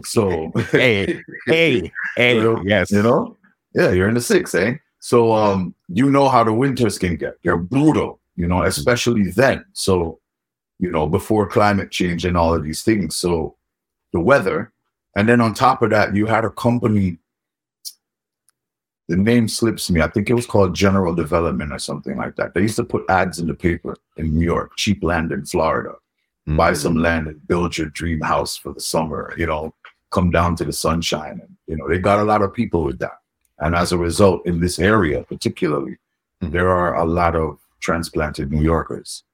So 0.02 0.52
hey, 0.72 1.20
hey, 1.46 1.92
hey, 2.16 2.36
you 2.36 2.42
know, 2.42 2.62
yes, 2.64 2.90
you 2.90 3.02
know, 3.02 3.36
yeah, 3.74 3.90
you're 3.90 4.08
in 4.08 4.14
the 4.14 4.20
six, 4.20 4.54
eh? 4.54 4.74
So 5.00 5.32
um, 5.32 5.74
you 5.88 6.10
know 6.10 6.28
how 6.28 6.44
the 6.44 6.52
winters 6.52 6.98
can 6.98 7.16
get. 7.16 7.34
They're 7.42 7.56
brutal, 7.56 8.20
you 8.36 8.46
know, 8.46 8.62
especially 8.62 9.30
then. 9.30 9.64
So, 9.72 10.20
you 10.78 10.90
know, 10.90 11.06
before 11.06 11.46
climate 11.46 11.90
change 11.90 12.24
and 12.24 12.36
all 12.36 12.54
of 12.54 12.64
these 12.64 12.82
things. 12.82 13.16
So 13.16 13.56
the 14.12 14.20
weather, 14.20 14.72
and 15.16 15.28
then 15.28 15.40
on 15.40 15.54
top 15.54 15.82
of 15.82 15.90
that, 15.90 16.14
you 16.14 16.26
had 16.26 16.44
a 16.44 16.50
company. 16.50 17.18
The 19.08 19.16
name 19.16 19.48
slips 19.48 19.90
me. 19.90 20.00
I 20.00 20.08
think 20.08 20.30
it 20.30 20.34
was 20.34 20.46
called 20.46 20.74
General 20.74 21.14
Development 21.14 21.70
or 21.70 21.78
something 21.78 22.16
like 22.16 22.36
that. 22.36 22.54
They 22.54 22.62
used 22.62 22.76
to 22.76 22.84
put 22.84 23.04
ads 23.10 23.38
in 23.38 23.46
the 23.46 23.54
paper 23.54 23.96
in 24.16 24.34
New 24.34 24.44
York, 24.44 24.72
cheap 24.76 25.04
land 25.04 25.30
in 25.30 25.44
Florida 25.44 25.94
mm-hmm. 26.46 26.56
buy 26.56 26.72
some 26.72 26.96
land 26.96 27.26
and 27.26 27.46
build 27.46 27.76
your 27.76 27.88
dream 27.88 28.20
house 28.20 28.56
for 28.56 28.72
the 28.72 28.80
summer, 28.80 29.34
you 29.36 29.46
know, 29.46 29.74
come 30.14 30.30
down 30.30 30.56
to 30.56 30.64
the 30.64 30.72
sunshine. 30.72 31.40
And, 31.42 31.56
you 31.66 31.76
know, 31.76 31.88
they 31.88 31.98
got 31.98 32.20
a 32.20 32.24
lot 32.24 32.42
of 32.42 32.54
people 32.54 32.84
with 32.84 33.00
that. 33.00 33.18
And 33.58 33.74
as 33.74 33.92
a 33.92 33.98
result, 33.98 34.46
in 34.46 34.60
this 34.60 34.78
area 34.78 35.24
particularly, 35.24 35.96
mm-hmm. 36.40 36.50
there 36.52 36.70
are 36.70 36.94
a 36.94 37.04
lot 37.04 37.34
of 37.34 37.58
transplanted 37.80 38.50
New 38.50 38.62
Yorkers. 38.62 39.24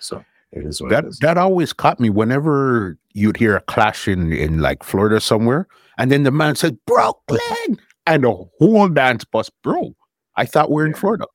So 0.00 0.24
it 0.52 0.64
is 0.64 0.78
that 0.88 1.04
that 1.20 1.38
always 1.38 1.72
caught 1.72 2.00
me 2.00 2.10
whenever 2.10 2.98
you'd 3.12 3.36
hear 3.36 3.56
a 3.56 3.60
clash 3.60 4.08
in, 4.08 4.32
in 4.32 4.60
like 4.60 4.82
Florida 4.82 5.20
somewhere, 5.20 5.68
and 5.98 6.10
then 6.10 6.22
the 6.22 6.30
man 6.30 6.56
said 6.56 6.78
Brooklyn, 6.86 7.78
and 8.06 8.24
the 8.24 8.32
whole 8.58 8.88
dance 8.88 9.24
bus, 9.24 9.50
bro. 9.62 9.94
I 10.36 10.46
thought 10.46 10.70
we 10.70 10.82
are 10.82 10.86
in 10.86 10.94
Florida. 10.94 11.26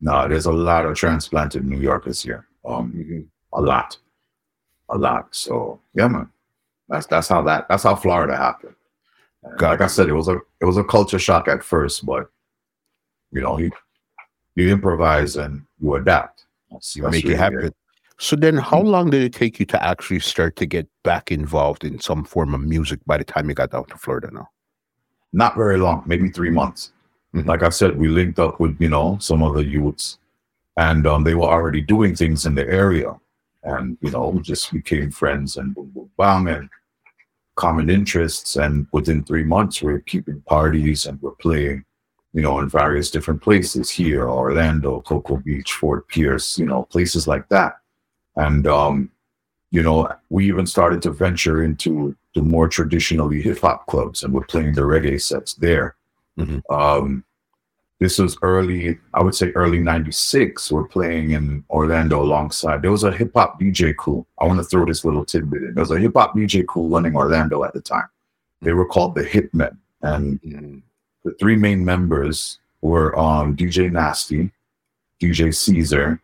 No, 0.00 0.28
there's 0.28 0.46
a 0.46 0.52
lot 0.52 0.84
of 0.84 0.94
transplanted 0.94 1.64
New 1.64 1.80
Yorkers 1.80 2.22
here. 2.22 2.46
Um, 2.64 3.30
a 3.54 3.62
lot 3.62 3.96
a 4.88 4.98
lot. 4.98 5.34
So 5.34 5.80
yeah, 5.94 6.08
man, 6.08 6.28
that's 6.88 7.06
that's 7.06 7.28
how 7.28 7.42
that 7.42 7.68
that's 7.68 7.82
how 7.82 7.94
Florida 7.96 8.36
happened. 8.36 8.74
like 9.60 9.80
I 9.80 9.86
said, 9.86 10.08
it 10.08 10.12
was 10.14 10.28
a 10.28 10.38
it 10.60 10.64
was 10.64 10.76
a 10.76 10.84
culture 10.84 11.18
shock 11.18 11.48
at 11.48 11.62
first, 11.62 12.06
but 12.06 12.30
you 13.32 13.40
know, 13.40 13.58
you 13.58 13.70
you 14.54 14.70
improvise 14.70 15.36
and 15.36 15.64
you 15.80 15.94
adapt. 15.94 16.46
That's, 16.70 16.96
you 16.96 17.02
that's 17.02 17.12
make 17.12 17.24
really 17.24 17.34
it 17.34 17.38
happen. 17.38 17.60
Good. 17.60 17.74
So 18.18 18.34
then, 18.34 18.56
how 18.56 18.78
mm-hmm. 18.78 18.88
long 18.88 19.10
did 19.10 19.22
it 19.22 19.34
take 19.34 19.60
you 19.60 19.66
to 19.66 19.82
actually 19.82 20.20
start 20.20 20.56
to 20.56 20.66
get 20.66 20.88
back 21.02 21.30
involved 21.30 21.84
in 21.84 22.00
some 22.00 22.24
form 22.24 22.54
of 22.54 22.62
music 22.62 23.00
by 23.04 23.18
the 23.18 23.24
time 23.24 23.48
you 23.48 23.54
got 23.54 23.72
down 23.72 23.84
to 23.86 23.98
Florida? 23.98 24.30
Now, 24.32 24.48
not 25.32 25.54
very 25.54 25.76
long, 25.76 26.02
maybe 26.06 26.30
three 26.30 26.50
months. 26.50 26.92
Mm-hmm. 27.34 27.48
Like 27.48 27.62
I 27.62 27.68
said, 27.68 27.98
we 27.98 28.08
linked 28.08 28.38
up 28.38 28.58
with 28.60 28.80
you 28.80 28.88
know 28.88 29.18
some 29.20 29.42
of 29.42 29.54
the 29.54 29.64
youths, 29.64 30.18
and 30.76 31.06
um, 31.06 31.24
they 31.24 31.34
were 31.34 31.48
already 31.48 31.82
doing 31.82 32.14
things 32.14 32.46
in 32.46 32.54
the 32.54 32.66
area 32.66 33.14
and 33.66 33.98
you 34.00 34.10
know 34.10 34.38
just 34.42 34.72
became 34.72 35.10
friends 35.10 35.56
and 35.56 35.74
boom 35.74 35.90
boom 35.94 36.10
bang 36.16 36.48
and 36.48 36.70
common 37.56 37.90
interests 37.90 38.56
and 38.56 38.86
within 38.92 39.24
three 39.24 39.44
months 39.44 39.82
we're 39.82 40.00
keeping 40.00 40.40
parties 40.42 41.06
and 41.06 41.20
we're 41.22 41.32
playing 41.32 41.84
you 42.32 42.42
know 42.42 42.60
in 42.60 42.68
various 42.68 43.10
different 43.10 43.40
places 43.42 43.90
here 43.90 44.28
orlando 44.28 45.00
cocoa 45.00 45.38
beach 45.38 45.72
fort 45.72 46.06
pierce 46.08 46.58
you 46.58 46.66
know 46.66 46.84
places 46.84 47.26
like 47.26 47.48
that 47.48 47.78
and 48.36 48.66
um 48.66 49.10
you 49.70 49.82
know 49.82 50.08
we 50.28 50.46
even 50.46 50.66
started 50.66 51.00
to 51.00 51.10
venture 51.10 51.62
into 51.62 52.14
the 52.34 52.42
more 52.42 52.68
traditionally 52.68 53.40
hip-hop 53.40 53.86
clubs 53.86 54.22
and 54.22 54.32
we're 54.32 54.44
playing 54.44 54.74
the 54.74 54.82
reggae 54.82 55.20
sets 55.20 55.54
there 55.54 55.96
mm-hmm. 56.38 56.58
um 56.72 57.24
this 57.98 58.18
was 58.18 58.36
early, 58.42 58.98
I 59.14 59.22
would 59.22 59.34
say 59.34 59.52
early 59.52 59.78
96. 59.78 60.70
We're 60.70 60.86
playing 60.86 61.30
in 61.30 61.64
Orlando 61.70 62.22
alongside. 62.22 62.82
There 62.82 62.90
was 62.90 63.04
a 63.04 63.12
hip 63.12 63.32
hop 63.34 63.58
DJ 63.58 63.96
crew. 63.96 64.26
I 64.38 64.44
want 64.44 64.58
to 64.58 64.64
throw 64.64 64.84
this 64.84 65.04
little 65.04 65.24
tidbit 65.24 65.62
in. 65.62 65.74
There 65.74 65.82
was 65.82 65.90
a 65.90 65.98
hip 65.98 66.12
hop 66.14 66.34
DJ 66.34 66.66
crew 66.66 66.88
running 66.88 67.16
Orlando 67.16 67.64
at 67.64 67.72
the 67.72 67.80
time. 67.80 68.08
They 68.60 68.72
were 68.72 68.86
called 68.86 69.14
the 69.14 69.24
Hitmen. 69.24 69.76
And 70.02 70.82
the 71.24 71.32
three 71.40 71.56
main 71.56 71.84
members 71.84 72.58
were 72.82 73.18
um, 73.18 73.56
DJ 73.56 73.90
Nasty, 73.90 74.50
DJ 75.20 75.54
Caesar, 75.54 76.20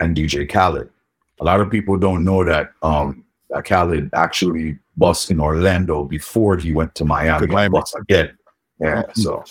and 0.00 0.16
DJ 0.16 0.48
Khaled. 0.48 0.88
A 1.40 1.44
lot 1.44 1.60
of 1.60 1.70
people 1.70 1.96
don't 1.96 2.24
know 2.24 2.44
that 2.44 2.72
um, 2.82 3.24
that 3.50 3.64
Khaled 3.64 4.10
actually 4.12 4.78
bust 4.96 5.30
in 5.30 5.40
Orlando 5.40 6.04
before 6.04 6.56
he 6.56 6.72
went 6.72 6.94
to 6.96 7.04
Miami. 7.04 7.46
Miami. 7.48 7.72
Bust 7.72 7.96
again. 7.98 8.36
Yeah. 8.80 9.02
So, 9.14 9.44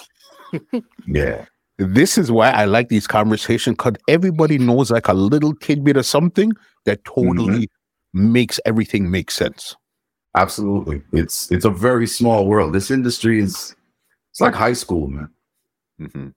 yeah. 1.08 1.46
This 1.78 2.18
is 2.18 2.32
why 2.32 2.50
I 2.50 2.66
like 2.66 2.90
these 2.90 3.08
conversations 3.08 3.76
because 3.78 3.94
everybody 4.08 4.58
knows 4.58 4.92
like 4.92 5.08
a 5.08 5.14
little 5.14 5.54
tidbit 5.56 5.98
of 5.98 6.06
something 6.06 6.52
that 6.86 7.04
totally 7.06 7.70
makes 8.14 8.60
everything 8.66 9.12
make 9.12 9.30
sense. 9.30 9.76
Absolutely. 10.36 11.02
It's 11.14 11.52
it's 11.52 11.66
a 11.66 11.70
very 11.70 12.08
small 12.08 12.48
world. 12.48 12.74
This 12.74 12.92
industry 12.92 13.40
is 13.40 13.76
it's 14.32 14.42
like 14.42 14.56
high 14.56 14.74
school, 14.74 15.08
man. 15.08 15.30
Mhm. 16.00 16.34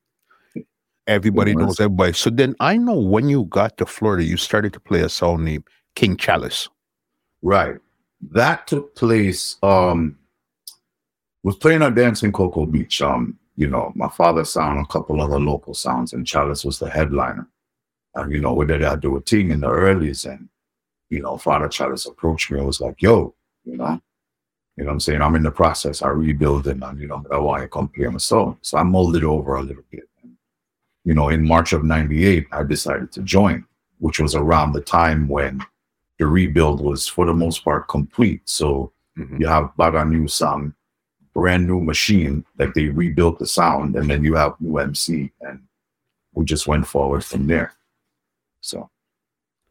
Everybody 1.07 1.55
knows 1.55 1.81
everybody. 1.81 2.13
So 2.13 2.31
then 2.31 2.55
I 2.61 2.77
know 2.77 2.99
when 2.99 3.29
you 3.29 3.45
got 3.45 3.77
to 3.79 3.87
Florida, 3.87 4.23
you 4.25 4.37
started 4.37 4.73
to 4.75 4.81
play 4.81 5.01
a 5.01 5.09
song 5.09 5.45
named 5.45 5.65
King 5.97 6.17
Chalice. 6.17 6.69
Right. 7.43 7.77
That 8.21 8.67
took 8.67 8.95
place 8.95 9.57
um 9.63 10.17
was 11.43 11.57
playing 11.57 11.83
a 11.83 11.91
dance 11.91 12.23
in 12.23 12.33
Cocoa 12.33 12.67
Beach. 12.67 13.01
Um, 13.01 13.39
you 13.57 13.69
know, 13.69 13.93
my 13.95 14.09
father 14.09 14.45
sound 14.45 14.81
a 14.81 14.87
couple 14.87 15.21
other 15.21 15.39
local 15.41 15.75
sounds 15.75 16.13
and 16.13 16.27
Chalice 16.27 16.65
was 16.65 16.79
the 16.79 16.89
headliner. 16.89 17.47
And 18.15 18.33
you 18.33 18.41
know, 18.41 18.55
we 18.55 18.67
did 18.67 18.83
I 18.83 18.97
do 18.97 19.17
a 19.17 19.21
thing 19.21 19.51
in 19.51 19.61
the 19.61 19.69
earlies 19.69 20.31
and 20.31 20.49
you 21.11 21.21
know, 21.23 21.37
Father 21.37 21.69
Chalice 21.69 22.07
approached 22.07 22.51
me 22.51 22.59
and 22.59 22.67
was 22.67 22.81
like, 22.81 23.03
yo, 23.03 23.35
you 23.65 23.77
know, 23.77 24.01
you 24.77 24.85
know 24.85 24.91
what 24.91 24.93
I'm 24.93 25.01
saying? 25.01 25.23
I'm 25.23 25.35
in 25.35 25.43
the 25.43 25.51
process, 25.51 26.03
I 26.03 26.09
rebuilding 26.09 26.83
and 26.83 27.01
you 27.01 27.09
know, 27.09 27.25
I 27.31 27.39
want 27.39 27.63
to 27.63 27.69
come 27.69 27.89
play 27.89 28.07
my 28.07 28.19
song. 28.19 28.59
So 28.63 28.79
I 28.79 28.83
molded 28.83 29.25
over 29.25 29.57
a 29.57 29.63
little 29.63 29.85
bit. 29.91 30.09
And, 30.23 30.37
you 31.05 31.15
know, 31.15 31.29
in 31.29 31.47
March 31.47 31.73
of 31.73 31.85
ninety-eight, 31.85 32.47
I 32.53 32.63
decided 32.63 33.13
to 33.13 33.23
join, 33.23 33.67
which 33.99 34.21
was 34.21 34.35
around 34.35 34.73
the 34.73 34.81
time 34.81 35.29
when 35.29 35.61
the 36.19 36.27
rebuild 36.27 36.81
was 36.81 37.07
for 37.09 37.27
the 37.27 37.35
most 37.35 37.65
part 37.65 37.89
complete. 37.89 38.43
So 38.45 38.93
Mhm. 39.19 39.41
you 39.41 39.47
have 39.49 39.75
Baga 39.77 40.05
new 40.05 40.29
sound, 40.29 40.73
brand 41.41 41.67
new 41.67 41.81
machine, 41.81 42.45
like 42.59 42.75
they 42.75 42.89
rebuilt 42.89 43.39
the 43.39 43.47
sound, 43.47 43.97
and 43.97 44.11
then 44.11 44.23
you 44.23 44.35
have 44.35 44.61
new 44.61 44.77
MC, 44.77 45.33
and 45.41 45.59
we 46.35 46.45
just 46.45 46.67
went 46.67 46.87
forward 46.87 47.25
from 47.25 47.47
there. 47.47 47.73
So 48.61 48.91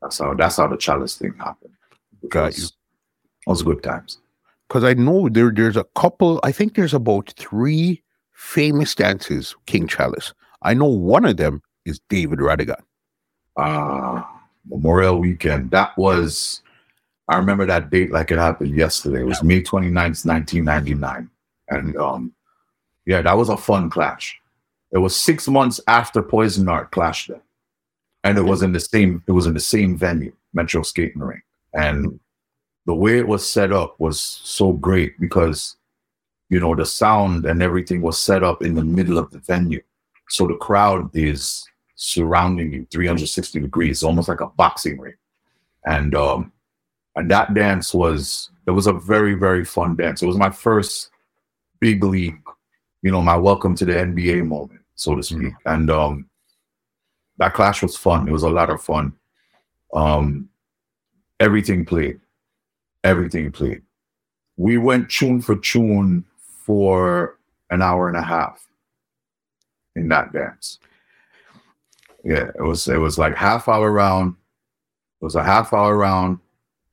that's 0.01 0.17
how 0.17 0.33
that's 0.33 0.57
how 0.57 0.65
the 0.67 0.77
chalice 0.77 1.15
thing 1.15 1.35
happened. 1.37 1.75
Got 2.27 2.57
you. 2.57 2.63
It 2.65 3.49
was 3.49 3.61
good 3.61 3.83
times. 3.83 4.17
Because 4.67 4.83
I 4.83 4.95
know 4.95 5.29
there 5.29 5.51
there's 5.51 5.77
a 5.77 5.85
couple, 5.95 6.39
I 6.43 6.51
think 6.51 6.73
there's 6.73 6.95
about 6.95 7.33
three 7.37 8.01
famous 8.33 8.95
dances, 8.95 9.55
King 9.67 9.87
Chalice. 9.87 10.33
I 10.63 10.73
know 10.73 10.85
one 10.87 11.25
of 11.25 11.37
them 11.37 11.61
is 11.85 12.01
David 12.09 12.39
Rodigan. 12.39 12.81
uh 13.57 14.23
Memorial 14.67 15.19
Weekend. 15.19 15.69
That 15.69 15.95
was 15.97 16.63
I 17.27 17.37
remember 17.37 17.67
that 17.67 17.91
date 17.91 18.11
like 18.11 18.31
it 18.31 18.39
happened 18.39 18.75
yesterday. 18.75 19.21
It 19.21 19.25
was 19.25 19.43
May 19.43 19.61
29th, 19.61 20.25
1999. 20.25 21.29
And 21.69 21.95
um 21.97 22.33
yeah, 23.05 23.21
that 23.21 23.37
was 23.37 23.49
a 23.49 23.57
fun 23.57 23.89
clash. 23.89 24.39
It 24.91 24.97
was 24.97 25.15
six 25.15 25.47
months 25.47 25.79
after 25.87 26.21
Poison 26.21 26.65
Dart 26.65 26.91
clashed 26.91 27.27
them. 27.27 27.41
And 28.23 28.37
it 28.37 28.41
was 28.41 28.63
in 28.63 28.73
the 28.73 28.79
same 28.79 29.23
it 29.27 29.31
was 29.31 29.45
in 29.45 29.53
the 29.53 29.59
same 29.59 29.97
venue, 29.97 30.33
Metro 30.53 30.81
Skating 30.81 31.21
Rink. 31.21 31.43
And 31.73 32.19
the 32.85 32.95
way 32.95 33.19
it 33.19 33.27
was 33.27 33.47
set 33.47 33.71
up 33.71 33.99
was 33.99 34.19
so 34.19 34.73
great 34.73 35.19
because 35.19 35.75
you 36.49 36.59
know 36.59 36.75
the 36.75 36.85
sound 36.85 37.45
and 37.45 37.61
everything 37.61 38.01
was 38.01 38.17
set 38.17 38.43
up 38.43 38.63
in 38.63 38.73
the 38.73 38.83
middle 38.83 39.17
of 39.17 39.31
the 39.31 39.39
venue. 39.39 39.81
So 40.29 40.47
the 40.47 40.55
crowd 40.55 41.09
is 41.15 41.67
surrounding 41.95 42.71
you 42.71 42.87
360 42.91 43.59
degrees, 43.59 44.03
almost 44.03 44.29
like 44.29 44.41
a 44.41 44.47
boxing 44.47 44.99
ring. 44.99 45.15
And 45.85 46.15
um 46.15 46.51
and 47.15 47.29
that 47.31 47.53
dance 47.53 47.93
was 47.93 48.49
it 48.65 48.71
was 48.71 48.87
a 48.87 48.93
very, 48.93 49.33
very 49.33 49.65
fun 49.65 49.95
dance. 49.95 50.21
It 50.21 50.27
was 50.27 50.37
my 50.37 50.49
first 50.49 51.09
big 51.79 52.03
league, 52.03 52.41
you 53.01 53.11
know, 53.11 53.21
my 53.21 53.37
welcome 53.37 53.75
to 53.75 53.85
the 53.85 53.93
NBA 53.93 54.45
moment, 54.45 54.81
so 54.95 55.15
to 55.15 55.23
speak. 55.23 55.53
And 55.65 55.89
um 55.89 56.29
that 57.37 57.53
clash 57.53 57.81
was 57.81 57.95
fun. 57.95 58.27
It 58.27 58.31
was 58.31 58.43
a 58.43 58.49
lot 58.49 58.69
of 58.69 58.81
fun. 58.81 59.13
Um 59.93 60.49
everything 61.39 61.85
played. 61.85 62.19
Everything 63.03 63.51
played. 63.51 63.81
We 64.57 64.77
went 64.77 65.09
tune 65.09 65.41
for 65.41 65.55
tune 65.55 66.25
for 66.37 67.37
an 67.69 67.81
hour 67.81 68.07
and 68.07 68.17
a 68.17 68.21
half 68.21 68.67
in 69.95 70.09
that 70.09 70.33
dance. 70.33 70.79
Yeah, 72.23 72.51
it 72.53 72.61
was 72.61 72.87
it 72.87 72.97
was 72.97 73.17
like 73.17 73.35
half 73.35 73.67
hour 73.67 73.91
round. 73.91 74.35
It 75.21 75.25
was 75.25 75.35
a 75.35 75.43
half 75.43 75.73
hour 75.73 75.97
round, 75.97 76.39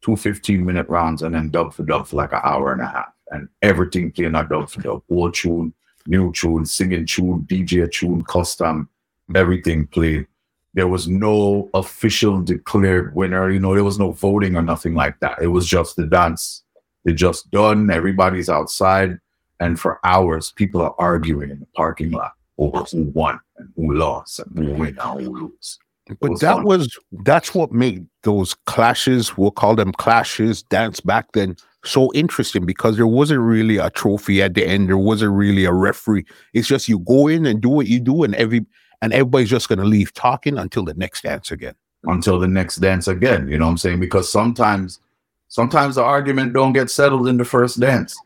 two 0.01 0.17
15 0.17 0.65
minute 0.65 0.89
rounds, 0.89 1.23
and 1.23 1.35
then 1.35 1.51
dub 1.51 1.73
for 1.73 1.83
dub 1.83 2.07
for 2.07 2.17
like 2.17 2.33
an 2.33 2.41
hour 2.45 2.73
and 2.73 2.81
a 2.81 2.87
half. 2.87 3.16
And 3.31 3.49
everything 3.63 4.13
playing 4.13 4.35
a 4.35 4.47
dub 4.47 4.71
for 4.71 4.81
dub. 4.83 5.03
Old 5.11 5.35
tune, 5.35 5.73
new 6.07 6.33
tune, 6.33 6.65
singing 6.65 7.07
tune, 7.07 7.47
DJ 7.49 7.91
tune, 7.91 8.23
custom, 8.25 8.89
mm-hmm. 9.29 9.37
everything 9.37 9.87
played. 9.89 10.27
There 10.75 10.89
was 10.89 11.09
no 11.09 11.71
official 11.75 12.43
declared 12.43 13.15
winner, 13.15 13.51
you 13.51 13.59
know, 13.59 13.75
there 13.75 13.83
was 13.83 13.99
no 13.99 14.13
voting 14.13 14.57
or 14.57 14.63
nothing 14.63 14.95
like 14.95 15.19
that. 15.21 15.41
It 15.41 15.47
was 15.49 15.67
just 15.67 15.97
the 15.97 16.07
dance. 16.07 16.63
It 17.07 17.15
just 17.15 17.51
done, 17.51 17.91
everybody's 17.91 18.51
outside, 18.51 19.19
and 19.61 19.81
for 19.81 20.01
hours 20.05 20.53
people 20.53 20.83
are 20.83 20.95
arguing 20.99 21.51
in 21.51 21.61
the 21.61 21.67
parking 21.75 22.11
lot 22.11 22.33
over 22.59 22.85
who 22.85 23.05
won 23.15 23.41
and 23.59 23.69
who 23.77 23.95
lost 23.95 24.41
and 24.41 24.59
who 24.59 24.65
mm-hmm. 24.65 24.81
win 24.81 24.99
and 25.01 25.21
who 25.21 25.39
lose. 25.39 25.79
But 26.21 26.31
was 26.31 26.41
that 26.41 26.57
fun. 26.57 26.65
was 26.65 26.99
that's 27.25 27.55
what 27.55 27.73
made 27.73 28.07
those 28.23 28.55
clashes, 28.67 29.37
we'll 29.37 29.51
call 29.51 29.75
them 29.75 29.93
clashes, 29.93 30.63
dance 30.63 31.01
back 31.01 31.33
then 31.33 31.57
so 31.87 32.13
interesting 32.15 32.67
because 32.67 32.97
there 32.97 33.07
wasn't 33.07 33.41
really 33.41 33.79
a 33.79 33.91
trophy 33.91 34.43
at 34.43 34.55
the 34.55 34.67
end. 34.67 34.89
There 34.89 34.99
wasn't 34.99 35.33
really 35.33 35.65
a 35.65 35.73
referee. 35.73 36.25
It's 36.53 36.69
just 36.69 36.89
you 36.89 36.99
go 37.01 37.29
in 37.29 37.47
and 37.47 37.61
do 37.61 37.69
what 37.69 37.87
you 37.87 38.01
do, 38.01 38.23
and 38.25 38.35
every 38.35 38.65
and 39.03 39.13
everybody's 39.13 39.51
just 39.51 39.69
gonna 39.69 39.85
leave 39.85 40.13
talking 40.15 40.59
until 40.59 40.85
the 40.85 40.95
next 40.95 41.23
dance 41.23 41.51
again. 41.51 41.75
until 42.05 42.39
the 42.39 42.49
next 42.49 42.77
dance 42.77 43.09
again. 43.09 43.49
You 43.49 43.59
know 43.59 43.67
what 43.67 43.73
I'm 43.73 43.79
saying? 43.79 44.01
Because 44.01 44.31
sometimes, 44.31 45.01
sometimes 45.49 45.97
the 45.97 46.03
argument 46.05 46.53
don't 46.53 46.73
get 46.73 46.91
settled 46.91 47.27
in 47.27 47.37
the 47.37 47.45
first 47.45 47.81
dance, 47.81 48.17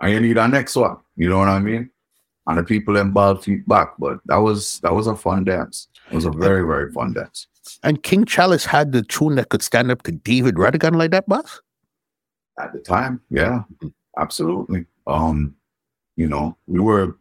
and 0.00 0.12
you 0.12 0.20
need 0.20 0.38
a 0.38 0.46
next 0.48 0.76
one. 0.76 0.96
You 1.16 1.28
know 1.28 1.38
what 1.38 1.48
I 1.48 1.58
mean? 1.58 1.90
And 2.46 2.58
the 2.58 2.62
people 2.62 2.96
in 2.96 3.10
ball 3.12 3.36
feet 3.36 3.66
back. 3.68 3.94
But 3.98 4.18
that 4.26 4.36
was 4.36 4.80
that 4.80 4.94
was 4.94 5.06
a 5.06 5.16
fun 5.16 5.44
dance. 5.44 5.88
It 6.10 6.14
was 6.14 6.24
a 6.24 6.30
very 6.30 6.64
very 6.66 6.92
fun 6.92 7.12
dance. 7.12 7.46
And 7.82 8.02
King 8.02 8.24
Chalice 8.24 8.64
had 8.64 8.92
the 8.92 9.02
tune 9.02 9.36
that 9.36 9.48
could 9.48 9.62
stand 9.62 9.90
up 9.90 10.02
to 10.02 10.12
David 10.12 10.56
Rodigan 10.56 10.96
like 10.96 11.10
that, 11.12 11.28
boss. 11.28 11.60
At 12.58 12.72
the 12.72 12.80
time. 12.80 13.20
Yeah, 13.30 13.62
absolutely. 14.18 14.86
Um, 15.06 15.56
you 16.16 16.26
know, 16.28 16.56
we 16.66 16.80
were 16.80 17.16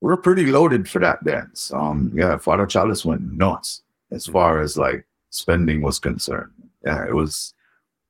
we 0.00 0.08
were 0.08 0.16
pretty 0.16 0.46
loaded 0.46 0.88
for 0.88 0.98
that 1.00 1.22
dance. 1.24 1.72
Um, 1.72 2.12
yeah, 2.14 2.36
Father 2.38 2.66
Chalice 2.66 3.04
went 3.04 3.22
nuts 3.32 3.82
as 4.10 4.26
far 4.26 4.60
as 4.60 4.76
like 4.76 5.06
spending 5.30 5.82
was 5.82 5.98
concerned. 5.98 6.52
Yeah, 6.84 7.06
it 7.06 7.14
was 7.14 7.54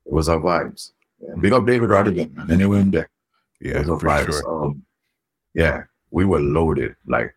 it 0.07 0.13
was 0.13 0.29
our 0.29 0.39
vibes. 0.39 0.93
Yeah, 1.21 1.35
big 1.41 1.53
up 1.53 1.67
David 1.67 1.91
Rodigan, 1.91 2.35
man. 2.35 2.51
Anyway, 2.51 2.81
in 2.81 2.91
there. 2.93 3.09
Yeah, 3.61 3.81
It 3.81 3.87
was 3.87 4.01
for 4.01 4.09
our 4.11 4.25
vibes. 4.25 4.27
sure. 4.41 4.65
Um, 4.67 4.85
yeah, 5.55 5.83
we 6.11 6.25
were 6.25 6.41
loaded. 6.41 6.95
Like 7.07 7.35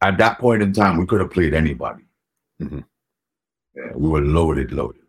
at 0.00 0.16
that 0.18 0.38
point 0.38 0.62
in 0.62 0.72
time, 0.72 0.96
we 0.96 1.06
could 1.06 1.20
have 1.20 1.30
played 1.30 1.54
anybody. 1.54 2.04
Mhm. 2.60 2.84
Yeah, 3.74 3.92
we 3.94 4.08
were 4.08 4.20
loaded, 4.20 4.70
loaded. 4.72 5.02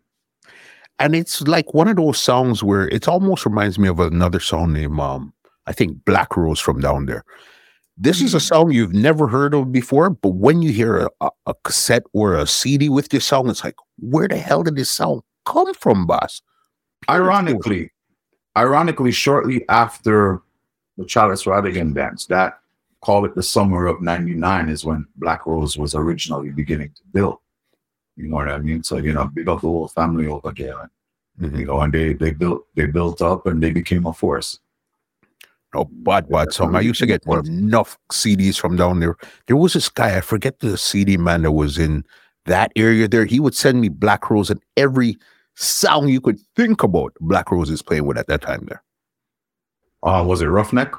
And 1.00 1.16
it's 1.16 1.40
like 1.42 1.74
one 1.74 1.88
of 1.88 1.96
those 1.96 2.20
songs 2.20 2.62
where 2.62 2.86
it 2.88 3.08
almost 3.08 3.46
reminds 3.46 3.78
me 3.78 3.88
of 3.88 3.98
another 3.98 4.38
song 4.38 4.74
named 4.74 5.00
um, 5.00 5.32
I 5.66 5.72
think 5.72 6.04
Black 6.04 6.36
Rose 6.36 6.60
from 6.60 6.80
down 6.80 7.06
there. 7.06 7.24
This 7.96 8.22
is 8.22 8.32
a 8.34 8.40
song 8.40 8.70
you've 8.70 8.94
never 8.94 9.26
heard 9.26 9.52
of 9.54 9.72
before, 9.72 10.10
but 10.10 10.30
when 10.30 10.62
you 10.62 10.72
hear 10.72 11.08
a, 11.20 11.30
a, 11.46 11.54
cassette 11.64 12.04
or 12.14 12.34
a 12.34 12.46
CD 12.46 12.88
with 12.88 13.10
this 13.10 13.26
song, 13.26 13.50
it's 13.50 13.62
like, 13.62 13.74
where 13.98 14.26
the 14.26 14.38
hell 14.38 14.62
did 14.62 14.76
this 14.76 14.90
song 14.90 15.20
come 15.44 15.74
from, 15.74 16.06
boss? 16.06 16.40
ironically, 17.08 17.90
ironically, 18.56 19.12
shortly 19.12 19.64
after 19.68 20.42
the 20.96 21.04
Chalice 21.04 21.44
Rodigan 21.44 21.94
dance, 21.94 22.26
that 22.26 22.58
call 23.02 23.24
it 23.24 23.34
the 23.34 23.42
summer 23.42 23.86
of 23.86 24.02
'99 24.02 24.68
is 24.68 24.84
when 24.84 25.06
Black 25.16 25.46
Rose 25.46 25.76
was 25.78 25.94
originally 25.94 26.50
beginning 26.50 26.90
to 26.96 27.02
build. 27.12 27.38
You 28.20 28.28
know 28.28 28.36
what 28.36 28.48
I 28.48 28.58
mean? 28.58 28.82
So 28.82 28.98
you 28.98 29.12
know, 29.12 29.26
big 29.26 29.48
up 29.48 29.60
the 29.60 29.68
whole 29.68 29.88
family 29.88 30.26
over 30.26 30.52
there, 30.56 30.90
and, 31.38 31.58
you 31.58 31.66
know, 31.66 31.80
and 31.80 31.92
they 31.92 32.12
they 32.12 32.32
built 32.32 32.66
they 32.74 32.86
built 32.86 33.22
up 33.22 33.46
and 33.46 33.62
they 33.62 33.70
became 33.70 34.06
a 34.06 34.12
force. 34.12 34.58
No, 35.74 35.84
bad, 35.84 36.28
bad 36.28 36.52
song. 36.52 36.74
I 36.74 36.80
used 36.80 36.98
to 36.98 37.06
get 37.06 37.24
enough 37.26 37.96
CDs 38.10 38.58
from 38.58 38.76
down 38.76 38.98
there. 38.98 39.16
There 39.46 39.56
was 39.56 39.74
this 39.74 39.88
guy, 39.88 40.16
I 40.16 40.20
forget 40.20 40.58
the 40.58 40.76
CD 40.76 41.16
man 41.16 41.42
that 41.42 41.52
was 41.52 41.78
in 41.78 42.04
that 42.46 42.72
area 42.74 43.06
there. 43.06 43.24
He 43.24 43.38
would 43.38 43.54
send 43.54 43.80
me 43.80 43.88
Black 43.88 44.30
Rose 44.30 44.50
and 44.50 44.60
every 44.76 45.16
song 45.54 46.08
you 46.08 46.20
could 46.20 46.40
think 46.56 46.82
about, 46.82 47.14
Black 47.20 47.52
Rose 47.52 47.70
is 47.70 47.82
playing 47.82 48.06
with 48.06 48.18
at 48.18 48.26
that 48.26 48.42
time 48.42 48.66
there. 48.68 48.82
Uh, 50.02 50.24
was 50.26 50.42
it 50.42 50.46
Roughneck? 50.46 50.92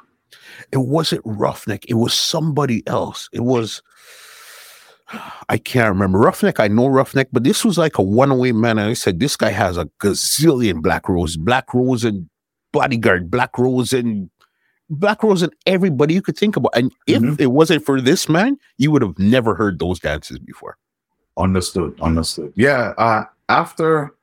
It 0.70 0.78
wasn't 0.78 1.22
Roughneck, 1.26 1.84
it 1.86 1.94
was 1.94 2.14
somebody 2.14 2.82
else. 2.86 3.28
It 3.32 3.40
was, 3.40 3.82
I 5.48 5.58
can't 5.58 5.88
remember. 5.88 6.18
Roughneck, 6.18 6.60
I 6.60 6.68
know 6.68 6.86
Roughneck, 6.88 7.28
but 7.32 7.44
this 7.44 7.64
was 7.64 7.76
like 7.78 7.98
a 7.98 8.02
one-way 8.02 8.52
man. 8.52 8.78
And 8.78 8.88
I 8.90 8.94
said, 8.94 9.20
this 9.20 9.36
guy 9.36 9.50
has 9.50 9.76
a 9.76 9.86
gazillion 10.00 10.82
Black 10.82 11.08
Rose, 11.08 11.36
Black 11.36 11.72
Rose 11.74 12.04
and 12.04 12.28
Bodyguard, 12.72 13.30
Black 13.30 13.58
Rose 13.58 13.92
and 13.92 14.30
Black 14.88 15.22
Rose 15.22 15.42
and 15.42 15.52
everybody 15.66 16.14
you 16.14 16.22
could 16.22 16.36
think 16.36 16.56
about. 16.56 16.72
And 16.74 16.92
if 17.06 17.22
Mhm. 17.22 17.40
it 17.40 17.46
wasn't 17.48 17.84
for 17.84 18.00
this 18.00 18.28
man, 18.28 18.58
you 18.78 18.90
would 18.90 19.02
have 19.02 19.18
never 19.18 19.54
heard 19.54 19.78
those 19.78 19.98
dances 20.00 20.38
before. 20.38 20.76
Understood. 21.36 21.98
Understood. 22.00 22.52
Yeah. 22.56 22.92
Uh, 22.98 23.24
after 23.48 24.14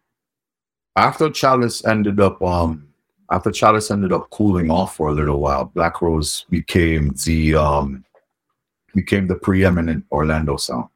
after 0.96 1.30
Chalice 1.30 1.86
ended 1.86 2.20
up 2.20 2.42
um 2.42 2.86
after 3.32 3.52
Chalice 3.52 3.90
ended 3.92 4.12
up 4.12 4.30
cooling 4.32 4.70
off 4.72 4.96
for 4.96 5.10
a 5.10 5.14
little 5.14 5.40
while, 5.40 5.66
Black 5.66 6.02
Rose 6.02 6.46
became 6.50 7.14
the 7.26 7.56
um 7.56 8.04
became 9.02 9.28
the 9.28 9.36
preeminent 9.36 10.06
Orlando 10.12 10.58
sound, 10.58 10.90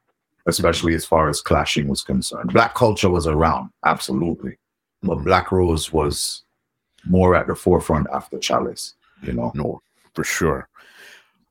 especially 0.46 0.94
as 0.94 1.04
far 1.04 1.28
as 1.28 1.40
clashing 1.40 1.88
was 1.88 2.02
concerned. 2.02 2.52
Black 2.52 2.74
culture 2.74 3.10
was 3.10 3.26
around, 3.26 3.70
absolutely, 3.84 4.56
but. 5.02 5.24
Black 5.24 5.50
Rose 5.52 5.92
was 5.92 6.42
more 7.06 7.34
at 7.34 7.46
the 7.46 7.54
forefront 7.54 8.06
after 8.12 8.38
Chalice. 8.38 8.94
You 9.22 9.32
know. 9.32 9.52
No, 9.54 9.80
for 10.14 10.24
sure. 10.24 10.68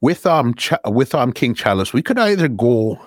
With 0.02 0.26
um 0.26 0.54
Ch- 0.56 0.84
with 0.86 1.16
um 1.16 1.32
King 1.34 1.54
Chalice, 1.56 1.94
we 1.94 2.02
could 2.02 2.20
either 2.20 2.48
go 2.48 3.00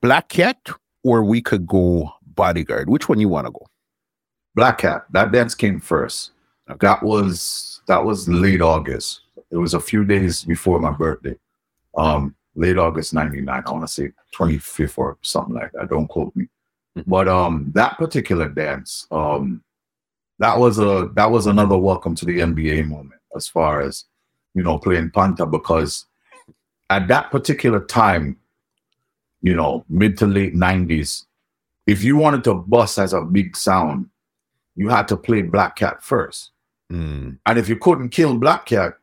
Black 0.00 0.28
Cat 0.28 0.58
or 1.02 1.24
we 1.24 1.40
could 1.42 1.66
go 1.66 2.12
Bodyguard. 2.22 2.88
Which 2.88 3.08
one 3.08 3.20
you 3.20 3.28
want 3.28 3.46
to 3.46 3.52
go? 3.52 3.66
Black 4.54 4.78
Cat. 4.78 5.04
That 5.12 5.32
dance 5.32 5.54
came 5.54 5.80
first. 5.80 6.32
That 6.80 7.02
was 7.02 7.80
that 7.86 8.04
was 8.04 8.28
late 8.28 8.60
August. 8.60 9.22
It 9.50 9.56
was 9.56 9.74
a 9.74 9.80
few 9.80 10.04
days 10.04 10.44
before 10.44 10.78
my 10.78 10.92
birthday. 10.92 11.36
Um, 11.98 12.34
late 12.54 12.78
August 12.78 13.12
'99. 13.14 13.62
I 13.66 13.70
want 13.70 13.82
to 13.86 13.92
say 13.92 14.10
25th 14.36 14.98
or 14.98 15.18
something 15.22 15.54
like 15.54 15.72
that. 15.72 15.88
Don't 15.90 16.08
quote 16.08 16.34
me. 16.34 16.46
Mhm. 16.96 17.04
But 17.06 17.28
um, 17.28 17.70
that 17.74 17.98
particular 17.98 18.48
dance, 18.48 19.06
um, 19.10 19.62
that 20.38 20.58
was 20.58 20.78
a 20.78 21.10
that 21.14 21.30
was 21.30 21.46
another 21.46 21.76
welcome 21.76 22.14
to 22.16 22.24
the 22.24 22.38
NBA 22.40 22.86
moment 22.88 23.20
as 23.36 23.48
far 23.48 23.80
as 23.82 24.04
you 24.54 24.62
know 24.62 24.78
playing 24.78 25.10
Panta 25.10 25.44
because 25.46 26.06
at 26.90 27.06
that 27.08 27.30
particular 27.30 27.80
time, 27.84 28.38
you 29.42 29.54
know, 29.54 29.84
mid 29.88 30.16
to 30.18 30.26
late 30.26 30.54
'90s, 30.54 31.26
if 31.86 32.02
you 32.02 32.16
wanted 32.16 32.44
to 32.44 32.54
bust 32.54 32.98
as 32.98 33.12
a 33.12 33.22
big 33.22 33.56
sound, 33.56 34.08
you 34.76 34.88
had 34.88 35.08
to 35.08 35.16
play 35.16 35.42
Black 35.42 35.76
Cat 35.76 36.02
first. 36.02 36.52
Mm, 36.90 37.38
And 37.44 37.58
if 37.58 37.68
you 37.68 37.76
couldn't 37.76 38.08
kill 38.08 38.38
Black 38.38 38.64
Cat, 38.66 38.94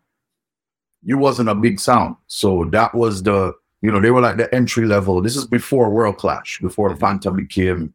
you 1.06 1.18
wasn't 1.18 1.50
a 1.50 1.56
big 1.56 1.80
sound. 1.80 2.16
So 2.28 2.66
that 2.72 2.94
was 2.94 3.22
the, 3.24 3.54
you 3.82 3.92
know, 3.92 4.02
they 4.02 4.10
were 4.10 4.22
like 4.22 4.38
the 4.38 4.54
entry 4.54 4.86
level. 4.86 5.22
This 5.22 5.36
is 5.36 5.46
before 5.46 5.90
World 5.92 6.18
Clash, 6.18 6.60
before 6.60 6.94
Phantom 6.96 7.36
became 7.36 7.94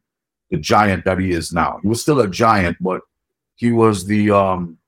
the 0.51 0.57
giant 0.57 1.05
that 1.05 1.18
he 1.18 1.33
is 1.33 1.53
now. 1.53 1.81
He 1.83 1.88
was 1.88 2.01
still 2.01 2.20
a 2.20 2.29
giant, 2.29 2.77
but 2.81 3.03
he 3.57 3.73
was 3.73 4.07
the 4.07 4.31
um, 4.31 4.79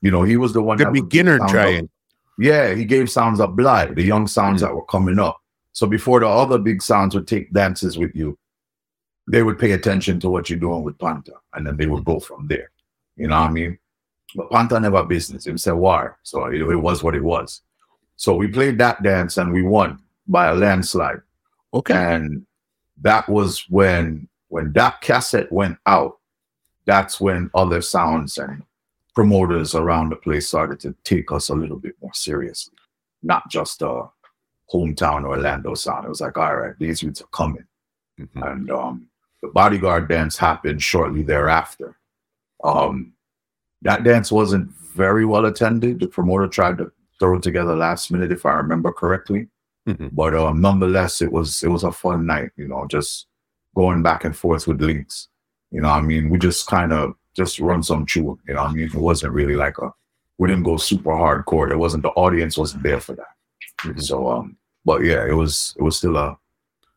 you 0.00 0.10
know, 0.10 0.24
he 0.24 0.36
was 0.36 0.52
the 0.52 0.60
one 0.60 0.76
the 0.76 0.90
beginner 0.90 1.40
up- 1.40 1.50
giant. 1.50 1.90
yeah, 2.38 2.74
he 2.74 2.84
gave 2.84 3.08
sounds 3.08 3.38
up 3.38 3.54
blind, 3.54 3.96
the 3.96 4.02
young 4.02 4.26
sounds 4.26 4.60
that 4.60 4.74
were 4.74 4.84
coming 4.86 5.18
up. 5.20 5.40
So 5.72 5.86
before 5.86 6.20
the 6.20 6.28
other 6.28 6.58
big 6.58 6.82
sounds 6.82 7.14
would 7.14 7.28
take 7.28 7.52
dances 7.52 7.96
with 7.96 8.14
you, 8.14 8.36
they 9.28 9.42
would 9.42 9.58
pay 9.58 9.72
attention 9.72 10.18
to 10.20 10.28
what 10.28 10.50
you're 10.50 10.58
doing 10.58 10.82
with 10.82 10.98
Panta, 10.98 11.34
and 11.54 11.66
then 11.66 11.76
they 11.76 11.86
would 11.86 12.04
go 12.04 12.18
from 12.18 12.48
there. 12.48 12.70
You 13.16 13.28
know 13.28 13.40
what 13.40 13.50
I 13.50 13.52
mean? 13.52 13.78
But 14.34 14.50
Panta 14.50 14.80
never 14.80 15.04
business. 15.04 15.44
He 15.44 15.56
said 15.56 15.72
war. 15.74 16.18
So 16.22 16.46
it, 16.46 16.60
it 16.60 16.76
was 16.76 17.02
what 17.02 17.14
it 17.14 17.22
was. 17.24 17.62
So 18.16 18.34
we 18.34 18.48
played 18.48 18.78
that 18.78 19.02
dance 19.02 19.36
and 19.36 19.52
we 19.52 19.62
won 19.62 19.98
by 20.26 20.46
a 20.46 20.54
landslide. 20.54 21.20
Okay. 21.74 21.94
And 21.94 22.46
that 23.00 23.28
was 23.28 23.64
when 23.68 24.28
when 24.48 24.72
that 24.74 25.00
cassette 25.00 25.50
went 25.50 25.78
out, 25.86 26.18
that's 26.84 27.20
when 27.20 27.50
other 27.54 27.80
sounds 27.80 28.36
and 28.38 28.62
promoters 29.14 29.74
around 29.74 30.10
the 30.10 30.16
place 30.16 30.48
started 30.48 30.80
to 30.80 30.94
take 31.04 31.32
us 31.32 31.48
a 31.48 31.54
little 31.54 31.78
bit 31.78 31.94
more 32.02 32.12
seriously. 32.14 32.74
Not 33.22 33.48
just 33.50 33.82
a 33.82 34.04
hometown 34.72 35.24
Orlando 35.24 35.74
sound. 35.74 36.06
It 36.06 36.08
was 36.08 36.20
like, 36.20 36.36
all 36.38 36.56
right, 36.56 36.74
these 36.78 37.02
youths 37.02 37.22
are 37.22 37.26
coming. 37.26 37.64
Mhm. 38.18 38.52
And 38.52 38.70
um, 38.70 39.06
the 39.42 39.48
bodyguard 39.48 40.08
dance 40.08 40.36
happened 40.36 40.82
shortly 40.82 41.22
thereafter. 41.22 41.96
Um, 42.62 43.11
that 43.82 44.04
dance 44.04 44.30
wasn't 44.32 44.70
very 44.94 45.24
well 45.24 45.46
attended. 45.46 46.00
The 46.00 46.06
promoter 46.08 46.48
tried 46.48 46.78
to 46.78 46.90
throw 47.18 47.36
it 47.36 47.42
together 47.42 47.76
last 47.76 48.10
minute, 48.10 48.32
if 48.32 48.44
I 48.46 48.54
remember 48.54 48.92
correctly 48.92 49.48
Mhm. 49.88 50.10
but 50.12 50.32
um, 50.34 50.60
nonetheless, 50.60 51.20
it 51.20 51.32
was 51.32 51.62
it 51.64 51.68
was 51.68 51.82
a 51.82 51.90
fun 51.90 52.24
night. 52.24 52.50
You 52.56 52.68
know, 52.68 52.86
just 52.88 53.26
going 53.74 54.00
back 54.02 54.24
and 54.24 54.36
forth 54.36 54.68
with 54.68 54.80
links. 54.80 55.28
You 55.72 55.80
know, 55.80 55.88
what 55.88 55.98
I 55.98 56.02
mean, 56.02 56.30
we 56.30 56.38
just 56.38 56.68
kind 56.68 56.92
of 56.92 57.14
just 57.34 57.58
run 57.58 57.82
some 57.82 58.06
tune. 58.06 58.36
You 58.46 58.54
know, 58.54 58.62
what 58.62 58.70
I 58.70 58.74
mean, 58.74 58.86
it 58.86 58.94
wasn't 58.94 59.32
really 59.32 59.56
like 59.56 59.78
a 59.78 59.90
we 60.38 60.46
didn't 60.48 60.62
go 60.64 60.76
super 60.76 61.10
hardcore. 61.10 61.70
It 61.72 61.78
wasn't 61.78 62.04
the 62.04 62.10
audience 62.10 62.56
wasn't 62.56 62.84
there 62.84 63.00
for 63.00 63.14
that. 63.16 63.34
Mhm. 63.82 64.00
So 64.00 64.30
um, 64.30 64.56
but 64.84 65.02
yeah, 65.02 65.26
it 65.26 65.34
was 65.34 65.74
it 65.76 65.82
was 65.82 65.96
still 65.96 66.16
a 66.16 66.38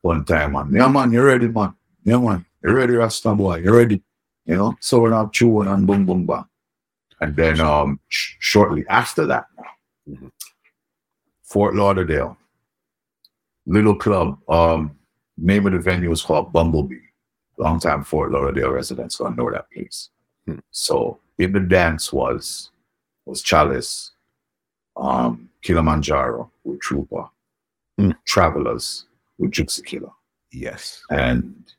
fun 0.02 0.24
time, 0.24 0.52
man. 0.52 0.70
Yeah, 0.72 0.86
man, 0.88 1.10
you 1.12 1.22
ready, 1.22 1.48
man? 1.48 1.74
Yeah, 2.04 2.18
man, 2.18 2.44
you 2.62 2.70
ready, 2.70 2.94
Rasta 2.94 3.34
boy? 3.34 3.56
You 3.64 3.74
ready? 3.74 4.00
You 4.44 4.54
know, 4.54 4.76
so 4.80 5.00
we're 5.00 5.10
not 5.10 5.32
chewing 5.32 5.66
and 5.66 5.84
boom, 5.88 6.06
boom, 6.06 6.24
bang. 6.24 6.44
And 7.20 7.34
then 7.36 7.60
um, 7.60 7.98
sh- 8.08 8.34
shortly 8.40 8.84
after 8.88 9.26
that, 9.26 9.46
Mhm. 10.08 10.30
Fort 11.42 11.74
Lauderdale, 11.74 12.36
little 13.66 13.94
club. 13.96 14.38
Um, 14.48 14.96
name 15.36 15.66
of 15.66 15.72
the 15.72 15.78
venue 15.80 16.10
was 16.10 16.22
called 16.22 16.52
Bumblebee. 16.52 17.00
Long 17.58 17.80
time 17.80 18.04
Fort 18.04 18.30
Lauderdale 18.30 18.70
residents 18.70 19.16
gonna 19.16 19.34
know 19.36 19.50
that 19.50 19.70
place. 19.70 20.10
Hmm. 20.46 20.58
So 20.70 21.18
in 21.38 21.52
the 21.52 21.60
dance 21.60 22.12
was 22.12 22.70
was 23.24 23.42
Chalice, 23.42 24.12
um, 24.96 25.48
Kilimanjaro 25.62 26.50
with 26.64 26.80
Trooper, 26.80 27.28
Hmm. 27.98 28.12
Travelers 28.24 29.06
with 29.38 29.50
Juxi 29.52 29.82
Killer. 29.82 30.12
Yes. 30.52 31.02
And 31.10 31.72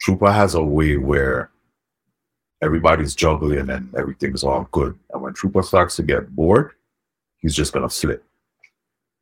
Trooper 0.00 0.32
has 0.32 0.54
a 0.54 0.62
way 0.62 0.96
where 0.96 1.50
everybody's 2.62 3.14
juggling 3.14 3.68
and 3.68 3.94
everything's 3.94 4.44
all 4.44 4.68
good. 4.72 4.98
And 5.12 5.22
when 5.22 5.34
Trooper 5.34 5.62
starts 5.62 5.96
to 5.96 6.02
get 6.02 6.34
bored, 6.34 6.72
he's 7.38 7.54
just 7.54 7.72
gonna 7.72 7.88
flip. 7.88 8.24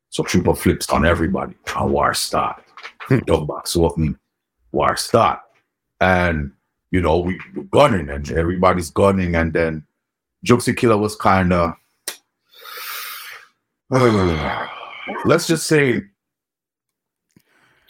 So 0.09 0.23
Trooper 0.23 0.55
flips 0.55 0.89
on 0.89 1.05
everybody. 1.05 1.55
A 1.75 1.87
war 1.87 2.13
start. 2.13 2.63
Don't 3.25 3.47
box 3.47 3.75
open. 3.75 4.17
War 4.71 4.95
start. 4.95 5.39
And 5.99 6.51
you 6.91 7.01
know, 7.01 7.19
we 7.19 7.39
were 7.55 7.63
gunning 7.63 8.09
and 8.09 8.29
everybody's 8.31 8.91
gunning, 8.91 9.35
and 9.35 9.53
then 9.53 9.85
Juxi 10.45 10.75
Killer 10.75 10.97
was 10.97 11.15
kind 11.15 11.53
of 11.53 11.73
let's 15.25 15.47
just 15.47 15.67
say 15.67 16.01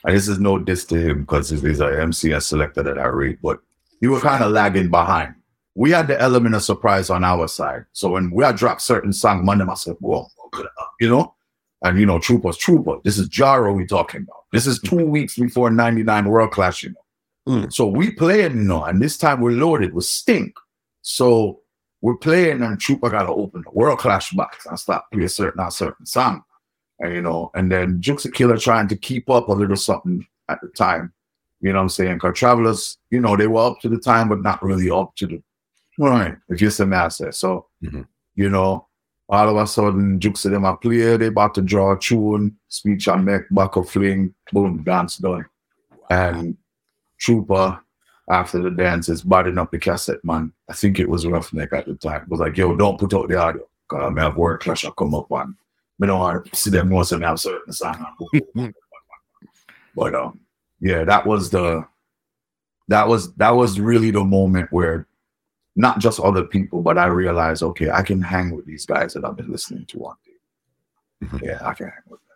and 0.04 0.16
this 0.16 0.28
is 0.28 0.40
no 0.40 0.58
diss 0.58 0.86
to 0.86 0.98
him 0.98 1.22
because 1.22 1.50
he's 1.50 1.64
an 1.64 1.90
MCS 2.10 2.44
selected 2.44 2.88
at 2.88 2.96
that 2.96 3.14
rate, 3.14 3.40
but 3.42 3.60
he 4.00 4.08
was 4.08 4.24
kind 4.24 4.44
of 4.44 4.52
lagging 4.52 4.90
behind. 4.90 5.36
We 5.76 5.92
had 5.92 6.08
the 6.08 6.20
element 6.20 6.56
of 6.56 6.64
surprise 6.64 7.10
on 7.10 7.24
our 7.24 7.48
side. 7.48 7.86
So 7.94 8.10
when 8.10 8.32
we 8.32 8.44
had 8.44 8.58
dropped 8.58 8.82
certain 8.82 9.14
song, 9.14 9.46
man, 9.46 9.62
I 9.62 9.74
said, 9.76 9.96
whoa, 10.00 10.28
you 11.00 11.10
know? 11.10 11.34
And 11.84 12.00
you 12.00 12.06
know, 12.06 12.20
Troopers, 12.20 12.58
Trooper. 12.58 12.98
This 13.04 13.18
is 13.18 13.28
Jaro 13.30 13.76
we 13.76 13.86
talking 13.86 14.22
about. 14.22 14.46
This 14.52 14.68
is 14.68 14.80
two 14.80 15.06
weeks 15.06 15.38
before 15.38 15.72
99 15.72 16.30
World 16.30 16.52
Clash, 16.52 16.84
you 16.84 16.90
know. 16.90 16.96
Mm. 17.48 17.74
So 17.74 17.88
we 17.88 18.12
playing, 18.12 18.58
you 18.58 18.64
know, 18.64 18.84
and 18.84 19.02
this 19.02 19.18
time 19.18 19.42
we're 19.42 19.52
loaded 19.52 19.94
with 19.94 20.06
stink. 20.06 20.54
So 21.02 21.62
we're 22.02 22.18
playing 22.18 22.62
and 22.62 22.80
Trooper 22.80 23.10
gotta 23.10 23.32
open 23.32 23.64
the 23.64 23.72
World 23.72 24.00
Clash 24.00 24.32
box 24.32 24.66
and 24.66 24.78
start 24.78 25.06
play 25.12 25.24
a 25.24 25.30
certain 25.30 25.62
a 25.62 25.72
certain 25.72 26.06
song. 26.06 26.44
And 27.00 27.16
you 27.16 27.22
know, 27.22 27.50
and 27.56 27.72
then 27.72 28.00
Juxi 28.00 28.32
Killer 28.32 28.58
trying 28.58 28.88
to 28.90 28.96
keep 28.96 29.30
up 29.30 29.48
a 29.48 29.54
little 29.54 29.76
something 29.76 30.26
at 30.50 30.60
the 30.62 30.68
time. 30.68 31.12
You 31.62 31.72
know 31.72 31.80
what 31.80 31.84
I'm 31.84 31.90
saying? 31.90 32.16
Because 32.16 32.38
travelers, 32.38 32.98
you 33.10 33.22
know, 33.22 33.36
they 33.36 33.48
were 33.48 33.62
up 33.68 33.80
to 33.82 33.90
the 33.90 34.00
time, 34.00 34.30
but 34.30 34.42
not 34.42 34.62
really 34.64 34.90
up 34.90 35.16
to 35.16 35.28
the 35.28 35.42
right. 35.98 36.36
If 36.50 36.62
you 36.62 36.70
see 36.70 36.86
me, 36.86 36.98
I 36.98 37.08
say. 37.10 37.32
So, 37.32 37.68
Mhm. 37.84 38.08
you 38.36 38.50
know, 38.50 38.88
all 39.30 39.50
of 39.50 39.56
a 39.58 39.66
sudden, 39.68 40.20
jukes 40.20 40.46
of 40.46 40.52
them 40.52 40.66
are 40.66 40.78
play, 40.78 41.16
they 41.18 41.28
about 41.28 41.54
to 41.56 41.62
draw 41.62 41.94
a 41.94 42.00
tune, 42.00 42.58
speech 42.68 43.08
and 43.08 43.24
make, 43.26 43.44
back 43.52 43.78
up 43.78 43.88
fling, 43.88 44.34
boom, 44.52 44.84
dance 44.84 45.18
done. 45.18 45.46
And 46.10 46.58
Trooper, 47.18 47.80
after 48.30 48.62
the 48.62 48.72
dance, 48.72 49.08
is 49.10 49.22
biting 49.22 49.58
up 49.58 49.72
the 49.72 49.80
cassette, 49.80 50.24
man. 50.24 50.52
I 50.70 50.74
think 50.74 51.00
it 51.00 51.08
was 51.10 51.26
Roughneck 51.26 51.72
at 51.74 51.86
the 51.86 51.96
time. 51.96 52.26
Was 52.28 52.40
like, 52.42 52.58
yo, 52.58 52.76
don't 52.76 53.00
put 53.00 53.14
out 53.14 53.30
the 53.30 53.38
audio. 53.38 53.68
Because 53.88 54.06
I 54.06 54.10
may 54.10 54.22
have 54.22 54.36
word 54.38 54.60
clash 54.62 54.86
I 54.86 54.90
come 54.98 55.14
up 55.16 55.32
on. 55.32 55.56
Me 56.00 56.08
don't 56.08 56.20
want 56.20 56.46
to 56.46 56.56
see 56.56 56.70
them 56.70 56.90
know 56.90 57.04
some 57.04 57.22
have 57.22 57.40
certain 57.40 57.72
song. 57.74 58.06
but 59.96 60.16
um, 60.16 60.40
yeah, 60.80 61.04
that 61.04 61.26
was 61.26 61.50
the 61.52 61.86
that 62.88 63.08
was 63.08 63.34
that 63.36 63.52
was 63.52 63.80
really 63.80 64.12
the 64.12 64.24
moment 64.24 64.72
where 64.72 65.08
not 65.76 66.00
just 66.00 66.20
other 66.20 66.44
people, 66.44 66.82
but 66.82 66.98
I 66.98 67.06
realized, 67.08 67.64
okay, 67.64 67.90
I 67.90 68.02
can 68.04 68.22
hang 68.22 68.56
with 68.56 68.66
these 68.66 68.86
guys 68.86 69.14
that 69.14 69.24
I've 69.26 69.36
been 69.38 69.52
listening 69.52 69.86
to 69.88 70.06
on 70.06 70.16
day. 70.26 71.28
Mhm. 71.28 71.42
Yeah, 71.44 71.60
I 71.66 71.74
can 71.74 71.88
hang 71.88 72.04
with 72.08 72.20
them. 72.20 72.28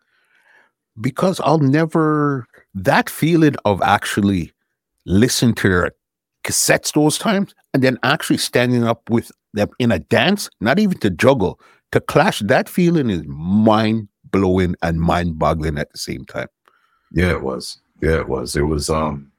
because 1.02 1.42
I'll 1.42 1.60
never 1.60 2.48
that 2.74 3.10
feeling 3.10 3.56
of 3.66 3.82
actually 3.82 4.54
listen 5.06 5.54
to 5.56 5.68
their 5.70 5.92
cassettes 6.46 6.94
those 6.94 7.18
times 7.18 7.54
and 7.74 7.84
then 7.84 7.98
actually 8.04 8.38
standing 8.38 8.86
up 8.86 9.10
with 9.10 9.30
them 9.54 9.68
in 9.80 9.92
a 9.92 10.00
dance, 10.00 10.50
not 10.62 10.80
even 10.80 10.98
to 11.00 11.10
juggle, 11.10 11.60
to 11.92 12.00
clash, 12.00 12.40
that 12.40 12.70
feeling 12.70 13.10
is 13.10 13.24
mind 13.26 14.08
blowing 14.32 14.76
and 14.84 15.02
mind 15.02 15.38
boggling 15.38 15.78
at 15.78 15.92
the 15.92 15.98
same 15.98 16.24
time. 16.26 16.48
Yeah, 17.12 17.32
it 17.32 17.42
was. 17.42 17.80
Yeah, 18.02 18.20
it 18.20 18.30
was. 18.30 18.56
It 18.56 18.64
was 18.64 18.90
um 18.90 19.32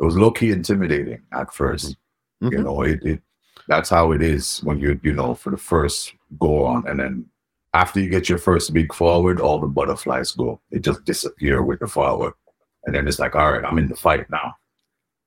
it 0.00 0.04
was 0.04 0.16
low 0.16 0.30
key 0.30 0.50
intimidating 0.52 1.20
at 1.32 1.52
1st 1.52 1.96
Mhm. 2.42 2.52
You 2.52 2.62
know, 2.62 2.82
it, 2.82 3.02
it 3.04 3.22
that's 3.68 3.90
how 3.90 4.12
it 4.12 4.22
is 4.22 4.60
when 4.64 4.78
you 4.78 4.98
you 5.02 5.12
know 5.12 5.34
for 5.34 5.50
the 5.50 5.56
first 5.56 6.14
go 6.38 6.64
on, 6.64 6.86
and 6.86 6.98
then 7.00 7.26
after 7.74 8.00
you 8.00 8.08
get 8.10 8.28
your 8.28 8.38
first 8.38 8.72
big 8.72 8.92
forward, 8.94 9.40
all 9.40 9.58
the 9.58 9.66
butterflies 9.66 10.32
go. 10.32 10.60
They 10.70 10.78
just 10.78 11.04
disappear 11.04 11.62
with 11.62 11.80
the 11.80 11.86
forward, 11.86 12.34
and 12.84 12.94
then 12.94 13.08
it's 13.08 13.18
like, 13.18 13.34
all 13.34 13.52
right, 13.52 13.64
I'm 13.64 13.78
in 13.78 13.88
the 13.88 13.96
fight 13.96 14.28
now, 14.30 14.54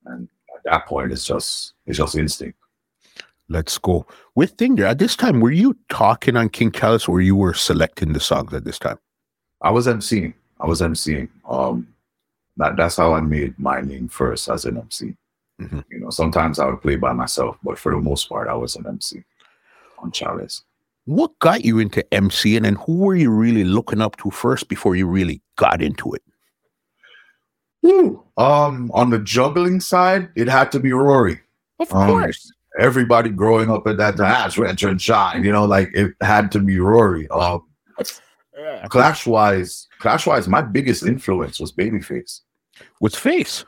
and 0.06 0.28
at 0.56 0.64
that 0.66 0.86
point, 0.86 1.12
it's 1.12 1.26
just 1.26 1.74
it's 1.86 1.98
just 1.98 2.16
instinct. 2.16 2.58
Let's 3.48 3.78
go. 3.78 4.08
With 4.34 4.58
Thinger, 4.58 4.90
at 4.90 4.98
this 4.98 5.16
time, 5.16 5.40
were 5.40 5.52
you 5.52 5.78
talking 5.90 6.36
on 6.36 6.50
King 6.50 6.72
Chalice 6.72 7.08
or 7.08 7.22
you 7.22 7.36
were 7.36 7.54
selecting 7.54 8.14
the 8.14 8.20
songs 8.20 8.52
at 8.54 8.64
this 8.66 8.80
time? 8.80 8.98
I 9.62 9.70
was 9.70 9.86
emceeing. 9.86 10.34
I 10.60 10.66
was 10.66 10.82
emceeing. 10.82 11.30
Um, 11.48 11.88
that 12.58 12.76
that's 12.76 12.98
how 12.98 13.14
I 13.14 13.22
made 13.22 13.58
my 13.60 13.82
name 13.82 14.08
first 14.08 14.50
as 14.50 14.66
an 14.66 14.78
MC. 14.78 15.16
Mhm. 15.62 15.84
You 16.06 16.10
know, 16.10 16.12
sometimes 16.12 16.60
I 16.60 16.68
would 16.68 16.84
play 16.84 16.98
by 16.98 17.14
myself, 17.14 17.58
but 17.64 17.80
for 17.80 17.92
the 17.92 18.00
most 18.00 18.30
part, 18.30 18.48
I 18.48 18.54
was 18.54 18.76
an 18.76 18.86
MC 18.86 19.24
on 19.98 20.12
Chalice. 20.12 20.62
What 21.06 21.32
got 21.40 21.66
you 21.66 21.80
into 21.80 22.06
MC 22.14 22.56
and 22.56 22.64
then 22.64 22.76
who 22.76 22.98
were 22.98 23.16
you 23.16 23.32
really 23.32 23.64
looking 23.64 24.02
up 24.02 24.16
to 24.18 24.30
first 24.30 24.70
before 24.70 24.96
you 24.96 25.08
really 25.08 25.42
got 25.56 25.82
into 25.82 26.14
it? 26.14 26.22
Um, 28.38 28.92
on 28.94 29.10
the 29.10 29.18
juggling 29.18 29.80
side, 29.80 30.30
it 30.36 30.48
had 30.48 30.72
to 30.74 30.80
be 30.80 30.94
Rory. 30.94 31.40
Of 31.80 31.92
Um, 31.92 32.32
Everybody 32.78 33.32
growing 33.32 33.72
up 33.72 33.88
at 33.88 33.98
that 33.98 34.18
time, 34.18 34.52
Rent 34.60 34.84
and 34.84 35.02
Shine, 35.02 35.44
you 35.44 35.52
know, 35.52 35.66
like 35.66 35.90
it 35.96 36.14
had 36.22 36.52
to 36.52 36.60
be 36.60 36.78
Rory. 36.78 37.28
Um, 37.30 37.64
Clash 38.90 39.26
wise, 39.26 39.88
Clash 39.98 40.28
wise, 40.28 40.48
my 40.48 40.62
biggest 40.62 41.04
influence 41.04 41.60
was 41.60 41.72
Babyface. 41.72 42.42
With 43.02 43.16
Face. 43.16 43.66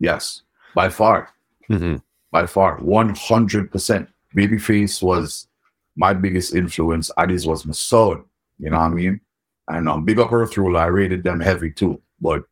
Yes, 0.00 0.42
by 0.74 0.88
far. 0.88 1.30
Mhm. 1.70 2.02
by 2.32 2.46
far 2.46 2.78
100% 2.80 4.08
babyface 4.36 5.02
was 5.02 5.48
my 5.96 6.12
biggest 6.12 6.54
influence. 6.54 7.10
Addies 7.18 7.46
was 7.46 7.64
my 7.66 7.72
son 7.72 8.24
you 8.58 8.70
know 8.70 8.78
what 8.78 8.84
i 8.86 8.88
mean? 8.88 9.20
And 9.68 9.88
um 9.88 10.04
big 10.04 10.18
up 10.18 10.32
earth 10.32 10.56
rule 10.56 10.76
i 10.78 10.86
rated 10.86 11.22
them 11.24 11.40
heavy 11.40 11.70
too. 11.70 12.00
But 12.20 12.44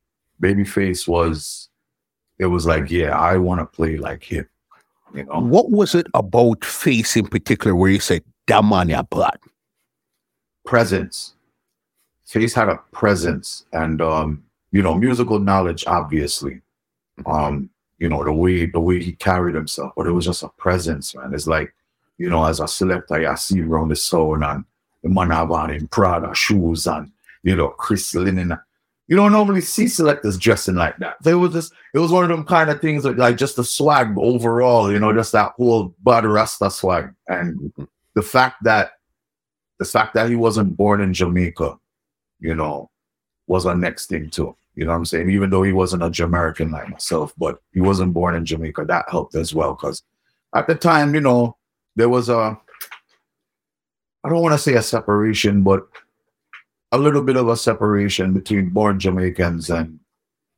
babyface 0.43 1.07
was 1.09 1.69
it 2.39 2.47
was 2.47 2.67
like 2.67 2.91
yeah 2.91 3.17
i 3.19 3.37
want 3.37 3.61
to 3.61 3.67
play 3.67 3.97
like 3.97 4.23
him 4.25 4.47
you 5.15 5.25
know? 5.25 5.39
What 5.39 5.71
was 5.71 5.95
it 5.95 6.07
about 6.15 6.65
Face 6.65 7.17
in 7.17 7.27
particular 7.29 7.75
where 7.77 7.91
you 7.91 8.01
said, 8.01 8.25
damn 8.49 8.73
on 8.73 8.89
your 8.89 9.05
blood? 9.05 9.39
presence. 10.65 11.35
Face 12.27 12.55
had 12.55 12.69
a 12.69 12.77
presence 12.91 13.65
and 13.73 14.01
um 14.03 14.43
you 14.73 14.83
know 14.83 14.95
musical 14.97 15.39
knowledge 15.39 15.85
obviously. 15.87 16.61
Um 17.27 17.71
you 17.99 18.09
know 18.09 18.25
the 18.25 18.33
way 18.33 18.67
the 18.67 18.81
way 18.81 19.03
he 19.03 19.13
carried 19.13 19.55
himself 19.55 19.93
but 19.97 20.07
it 20.07 20.13
was 20.13 20.25
just 20.25 20.43
a 20.43 20.49
presence 20.51 21.15
man. 21.15 21.33
It's 21.35 21.47
like 21.47 21.75
you 22.19 22.29
know 22.29 22.45
as 22.45 22.61
a 22.61 22.69
selector 22.69 23.29
I 23.29 23.35
see 23.35 23.61
around 23.63 23.89
the 23.89 23.97
sound 23.97 24.45
and 24.45 24.65
the 25.03 25.09
man 25.09 25.31
have 25.31 25.51
on 25.51 25.71
in 25.71 25.89
Prada 25.89 26.35
shoes 26.35 26.87
and 26.87 27.11
you 27.43 27.57
know 27.57 27.69
Chris 27.69 28.15
Linen 28.15 28.57
you 29.07 29.17
don't 29.17 29.33
normally 29.33 29.61
see 29.61 29.87
selectors 29.87 30.39
dressing 30.39 30.77
like 30.77 30.97
that. 30.97 31.17
They 31.23 31.35
was 31.35 31.53
just 31.53 31.73
it 31.93 31.99
was 31.99 32.11
one 32.11 32.25
of 32.25 32.31
them 32.31 32.45
kind 32.45 32.71
of 32.71 32.81
things 32.81 33.03
that, 33.03 33.19
like 33.19 33.37
just 33.37 33.57
the 33.57 33.65
swag 33.65 34.17
overall 34.17 34.91
you 34.91 34.99
know 34.99 35.13
just 35.13 35.33
that 35.33 35.53
whole 35.57 35.95
body 36.01 36.27
rasta 36.27 36.71
swag. 36.71 37.15
And 37.29 37.59
mm-hmm. 37.59 37.85
the 38.15 38.23
fact 38.23 38.65
that 38.65 38.93
the 39.79 39.85
fact 39.85 40.15
that 40.15 40.31
he 40.31 40.37
wasn't 40.37 40.77
born 40.77 41.01
in 41.01 41.13
Jamaica 41.13 41.79
you 42.45 42.55
know, 42.55 42.91
was 43.47 43.67
our 43.67 43.75
next 43.75 44.07
thing 44.07 44.31
too. 44.31 44.55
You 44.75 44.85
know 44.85 44.91
what 44.91 44.99
I'm 44.99 45.05
saying? 45.05 45.31
Even 45.31 45.51
though 45.51 45.63
he 45.63 45.73
wasn't 45.73 46.03
a 46.03 46.11
Jamaican 46.11 46.71
like 46.71 46.89
myself, 46.89 47.33
but 47.39 47.61
he 47.73 47.81
wasn't 47.81 48.13
born 48.13 48.35
in 48.35 48.45
Jamaica, 48.45 48.85
that 48.87 49.09
helped 49.09 49.35
as 49.37 49.55
well. 49.55 49.75
Because 49.75 50.03
at 50.55 50.67
the 50.67 50.75
time, 50.75 51.15
you 51.15 51.21
know, 51.21 51.57
there 51.95 52.09
was 52.09 52.29
a, 52.29 52.59
I 54.25 54.29
don't 54.29 54.43
want 54.43 54.53
to 54.55 54.59
say 54.59 54.75
a 54.75 54.83
separation, 54.83 55.63
but 55.63 55.87
a 56.91 56.99
little 56.99 57.23
bit 57.23 57.37
of 57.37 57.49
a 57.49 57.57
separation 57.57 58.33
between 58.33 58.71
born 58.71 58.99
Jamaicans 58.99 59.71
and 59.71 60.01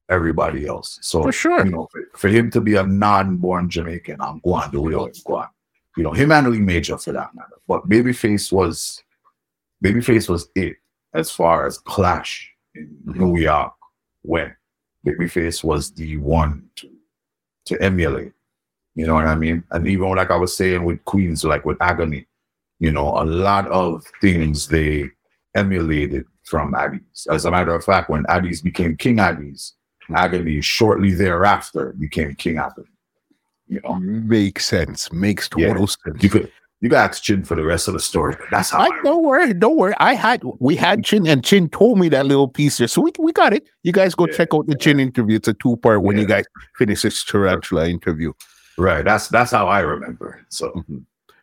everybody 0.09 0.67
else. 0.67 0.99
So, 1.03 1.23
For 1.23 1.33
sure. 1.33 1.65
you 1.65 1.73
know, 1.73 1.89
for, 1.93 2.01
for 2.15 2.29
him 2.29 2.51
to 2.53 2.61
be 2.61 2.77
a 2.77 2.87
non-born 2.87 3.69
Jamaican, 3.69 4.21
I'm 4.21 4.41
going 4.41 4.71
to 4.71 4.91
do 4.91 5.07
it. 5.07 5.19
Go 5.27 5.37
on. 5.37 5.49
You 5.97 6.05
know, 6.05 6.13
him 6.13 6.33
and 6.33 6.49
Lee 6.49 6.61
Major 6.61 6.97
for 6.97 7.13
that 7.13 7.35
matter. 7.35 7.57
But 7.67 7.89
Babyface 7.89 8.53
was, 8.53 9.03
Babyface 9.83 10.29
was 10.29 10.49
it 10.55 10.77
as 11.13 11.31
far 11.31 11.67
as 11.67 11.79
Clash 11.79 12.51
in 12.75 12.87
mm-hmm. 13.07 13.19
New 13.19 13.41
York 13.41 13.73
when 14.27 14.55
Babyface 15.07 15.63
was 15.65 15.93
the 15.93 16.17
one 16.19 16.69
to, 16.77 16.91
to 17.67 17.83
emulate. 17.83 18.33
You 18.95 19.07
know 19.07 19.15
what 19.15 19.27
I 19.27 19.35
mean? 19.37 19.63
And 19.71 19.87
even 19.87 20.11
like 20.15 20.31
I 20.31 20.37
was 20.37 20.57
saying 20.57 20.85
with 20.85 21.05
Queens, 21.05 21.45
like 21.45 21.65
with 21.65 21.77
Agony, 21.81 22.27
you 22.79 22.91
know, 22.93 23.09
a 23.21 23.25
lot 23.25 23.67
of 23.69 24.05
things 24.21 24.69
they 24.69 25.11
emulated 25.55 26.25
from 26.45 26.73
Addies. 26.73 27.27
As 27.31 27.45
a 27.45 27.51
matter 27.51 27.75
of 27.75 27.85
fact, 27.85 28.09
when 28.11 28.25
Addies 28.25 28.63
became 28.63 28.97
King 28.97 29.17
Addies, 29.17 29.73
Agony 30.15 30.61
shortly 30.61 31.13
thereafter 31.13 31.95
became 31.99 32.35
King 32.35 32.59
Agony. 32.59 32.89
You 33.69 33.81
know, 33.83 33.97
Makes 33.97 34.67
sense. 34.67 35.13
Makes 35.13 35.49
Yeah. 35.57 35.69
total 35.69 35.87
sense. 35.89 36.23
you 36.23 36.31
could 36.31 36.51
you 36.81 36.89
got 36.91 37.11
ask 37.11 37.23
Chin 37.23 37.43
for 37.45 37.55
the 37.55 37.65
rest 37.65 37.89
of 37.89 37.95
the 37.95 38.01
story. 38.01 38.37
That's 38.51 38.71
how 38.71 38.81
I 38.81 38.85
I, 38.87 39.03
don't 39.03 39.25
worry, 39.25 39.55
don't 39.55 39.77
worry. 39.77 39.95
I 39.99 40.15
had 40.15 40.43
we 40.59 40.77
had 40.77 41.05
Chin 41.05 41.27
and 41.27 41.43
Chin 41.45 41.69
told 41.71 41.99
me 41.99 42.09
that 42.11 42.27
little 42.27 42.49
piece 42.49 42.79
there. 42.79 42.89
So 42.89 43.01
we, 43.01 43.13
we 43.19 43.33
got 43.33 43.53
it. 43.53 43.67
You 43.83 43.93
guys 43.93 44.15
go 44.15 44.27
Yeah. 44.27 44.35
check 44.35 44.49
out 44.55 44.67
the 44.67 44.75
Chin 44.77 45.01
interview. 45.01 45.37
It's 45.37 45.49
a 45.49 45.55
two 45.55 45.77
part 45.79 46.03
when 46.03 46.19
you 46.19 46.27
guys 46.27 46.45
finish 46.77 47.03
this 47.03 47.25
tarantula 47.25 47.89
interview. 47.89 48.33
right. 48.79 49.05
That's 49.05 49.29
that's 49.29 49.53
how 49.53 49.67
I 49.69 49.81
remember. 49.81 50.45
So 50.51 50.85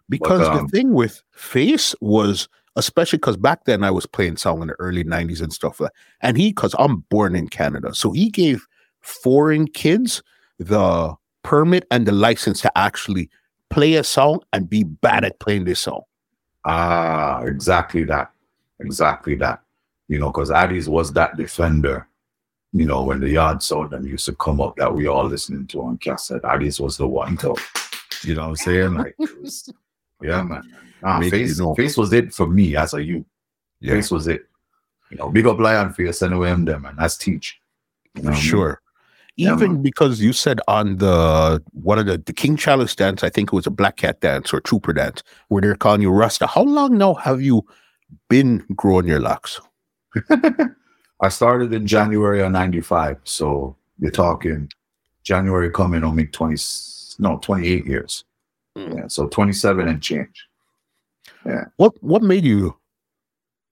Because 0.10 0.48
um, 0.48 0.58
the 0.66 0.68
thing 0.70 0.94
with 0.94 1.22
Face 1.32 1.96
was 2.02 2.48
especially 2.76 3.18
because 3.18 3.38
back 3.38 3.66
then 3.66 3.84
I 3.84 3.92
was 3.92 4.06
playing 4.06 4.38
song 4.38 4.62
in 4.62 4.68
the 4.68 4.74
early 4.80 5.04
90s 5.04 5.42
and 5.42 5.54
stuff 5.54 5.80
like 5.80 5.92
and 6.22 6.38
he 6.38 6.50
because 6.50 6.76
I'm 6.80 6.98
born 7.10 7.36
in 7.36 7.48
Canada. 7.48 7.94
So 7.94 8.12
he 8.12 8.30
gave 8.30 8.66
foreign 9.02 9.68
kids 9.68 10.22
the 10.60 11.14
permit 11.44 11.86
and 11.92 12.06
the 12.08 12.12
license 12.12 12.62
to 12.62 12.72
actually 12.78 13.30
play 13.74 13.96
a 13.96 14.04
song 14.04 14.40
and 14.54 14.70
be 14.70 14.84
bad 14.84 15.26
at 15.26 15.40
playing 15.40 15.66
this 15.66 15.82
song. 15.82 16.02
Ah, 16.66 17.42
exactly 17.44 18.04
that. 18.06 18.32
Exactly 18.80 19.36
that. 19.36 19.62
You 20.08 20.20
know, 20.20 20.28
because 20.32 20.50
Addies 20.50 20.88
was 20.88 21.12
that 21.14 21.36
defender. 21.38 22.08
You 22.72 22.86
know, 22.86 23.04
when 23.04 23.20
the 23.20 23.30
yard 23.30 23.62
sound 23.62 23.92
them 23.92 24.06
used 24.08 24.26
to 24.26 24.36
come 24.36 24.60
up 24.60 24.76
that 24.78 24.94
we 24.94 25.08
all 25.08 25.26
listening 25.26 25.68
to 25.68 25.82
on 25.84 25.98
cassette, 25.98 26.42
Addies 26.44 26.80
was 26.80 26.98
the 26.98 27.08
one 27.08 27.38
to, 27.38 27.56
you 28.24 28.34
know 28.36 28.42
what 28.44 28.48
I'm 28.50 28.56
saying? 28.56 28.94
Like, 28.96 29.16
was- 29.20 29.72
yeah, 30.22 30.42
man. 30.42 30.64
Nah, 31.02 31.20
Make 31.20 31.32
face, 31.32 31.58
you 31.58 31.64
know. 31.66 31.76
face 31.76 31.98
was 31.98 32.14
it 32.14 32.34
for 32.34 32.48
me 32.48 32.76
as 32.78 32.94
a 32.94 33.04
youth. 33.04 33.26
Yeah. 33.82 33.94
Face 33.96 34.10
was 34.10 34.28
it. 34.28 34.48
You 35.12 35.18
know, 35.18 35.30
big 35.30 35.46
up 35.46 35.60
Lion 35.60 35.92
Face 35.94 36.22
and 36.22 36.34
OM 36.34 36.64
them, 36.66 36.86
and 36.86 36.98
that's 36.98 37.18
teach. 37.18 37.60
You 38.16 38.24
know 38.24 38.34
Sure. 38.34 38.82
Yeah, 39.36 39.54
Even 39.54 39.74
man. 39.74 39.82
because 39.82 40.22
you 40.22 40.32
said 40.32 40.60
on 40.68 40.98
the 40.98 41.62
one 41.72 41.98
of 41.98 42.06
the, 42.06 42.20
the 42.20 42.34
King 42.34 42.56
Chalice 42.56 42.96
dance, 42.96 43.24
I 43.24 43.30
think 43.30 43.52
it 43.52 43.56
was 43.56 43.66
a 43.66 43.72
Black 43.72 43.98
Cat 43.98 44.22
dance 44.22 44.54
or 44.54 44.62
Trooper 44.62 44.94
dance, 44.94 45.24
where 45.48 45.62
they're 45.62 45.76
calling 45.76 46.02
you 46.02 46.12
Rasta. 46.12 46.46
How 46.46 46.62
long 46.62 46.98
now 47.00 47.16
have 47.16 47.42
you 47.42 47.66
been 48.30 48.64
growing 48.76 49.08
your 49.08 49.20
locks? 49.20 49.60
I 51.22 51.30
started 51.30 51.74
in 51.74 51.88
January 51.88 52.42
of 52.42 52.52
95. 52.52 53.18
So 53.24 53.76
you're 53.98 54.12
talking 54.12 54.70
January 55.24 55.72
coming 55.72 56.04
on 56.04 56.16
make 56.16 56.32
20, 56.32 56.56
no, 57.20 57.40
28 57.40 57.86
years. 57.88 58.26
Mm. 58.78 58.98
Yeah. 58.98 59.08
So 59.08 59.28
27 59.28 59.88
and 59.88 60.02
change. 60.02 60.48
Yeah. 61.46 61.66
What 61.78 61.94
what 62.04 62.22
made 62.22 62.44
you 62.44 62.78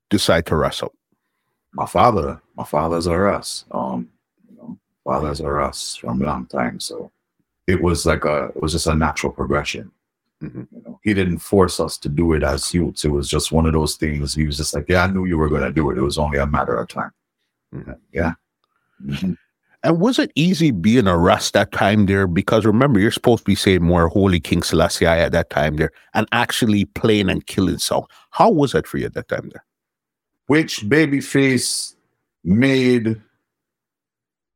decide 0.10 0.45
to 0.47 0.56
wrestle? 0.56 0.93
My 1.74 1.86
father, 1.86 2.41
my 2.56 2.63
fathers 2.63 3.08
a 3.08 3.13
us. 3.13 3.65
Um, 3.71 4.10
you 5.06 5.12
know, 5.12 5.20
fathers 5.20 5.42
are 5.42 5.62
us 5.62 5.96
from 5.96 6.22
a 6.22 6.26
long 6.26 6.46
time. 6.48 6.80
So 6.80 7.12
it 7.68 7.82
was 7.82 8.06
like 8.06 8.26
a, 8.26 8.46
it 8.56 8.62
was 8.62 8.72
just 8.74 8.88
a 8.88 8.96
natural 8.96 9.32
progression. 9.32 9.92
Mhm. 10.42 10.68
You 10.72 10.82
know, 10.86 11.00
he 11.04 11.14
didn't 11.14 11.38
force 11.40 11.80
us 11.80 11.98
to 12.00 12.10
do 12.10 12.34
it 12.34 12.44
as 12.44 12.74
youths. 12.74 13.06
It 13.06 13.10
was 13.12 13.30
just 13.30 13.52
one 13.52 13.68
of 13.68 13.74
those 13.74 13.96
things. 13.96 14.34
He 14.34 14.46
was 14.48 14.58
just 14.58 14.74
like, 14.74 14.86
yeah, 14.90 15.04
I 15.04 15.08
knew 15.12 15.26
you 15.26 15.38
were 15.38 15.50
going 15.50 15.62
to 15.62 15.72
do 15.72 15.92
it. 15.92 15.98
It 15.98 16.02
was 16.02 16.18
only 16.18 16.40
a 16.40 16.48
matter 16.48 16.76
of 16.76 16.88
time. 16.88 17.12
Mhm. 17.74 17.98
Yeah. 18.12 18.34
Mhm. 19.06 19.38
And 19.84 20.00
was 20.00 20.20
it 20.20 20.32
easy 20.36 20.70
being 20.70 21.08
a 21.08 21.18
Rasta 21.18 21.60
that 21.60 21.72
time 21.72 22.06
there? 22.06 22.28
Because 22.28 22.66
remember, 22.66 23.00
you're 23.00 23.10
supposed 23.12 23.40
to 23.40 23.46
be 23.46 23.56
saying 23.56 23.82
more 23.84 24.08
Holy 24.10 24.40
King 24.40 24.62
Selassie 24.62 25.08
at 25.08 25.32
that 25.32 25.50
time 25.50 25.78
there 25.78 25.92
and 26.14 26.28
actually 26.32 26.86
playing 26.86 27.30
and 27.30 27.46
killing 27.48 27.80
song. 27.80 28.06
How 28.30 28.52
was 28.52 28.74
that 28.74 28.86
for 28.88 28.98
you 29.00 29.06
at 29.08 29.14
that 29.16 29.28
time 29.28 29.50
there? 29.52 29.64
which 30.48 30.82
babyface 30.82 31.96
made 32.44 33.22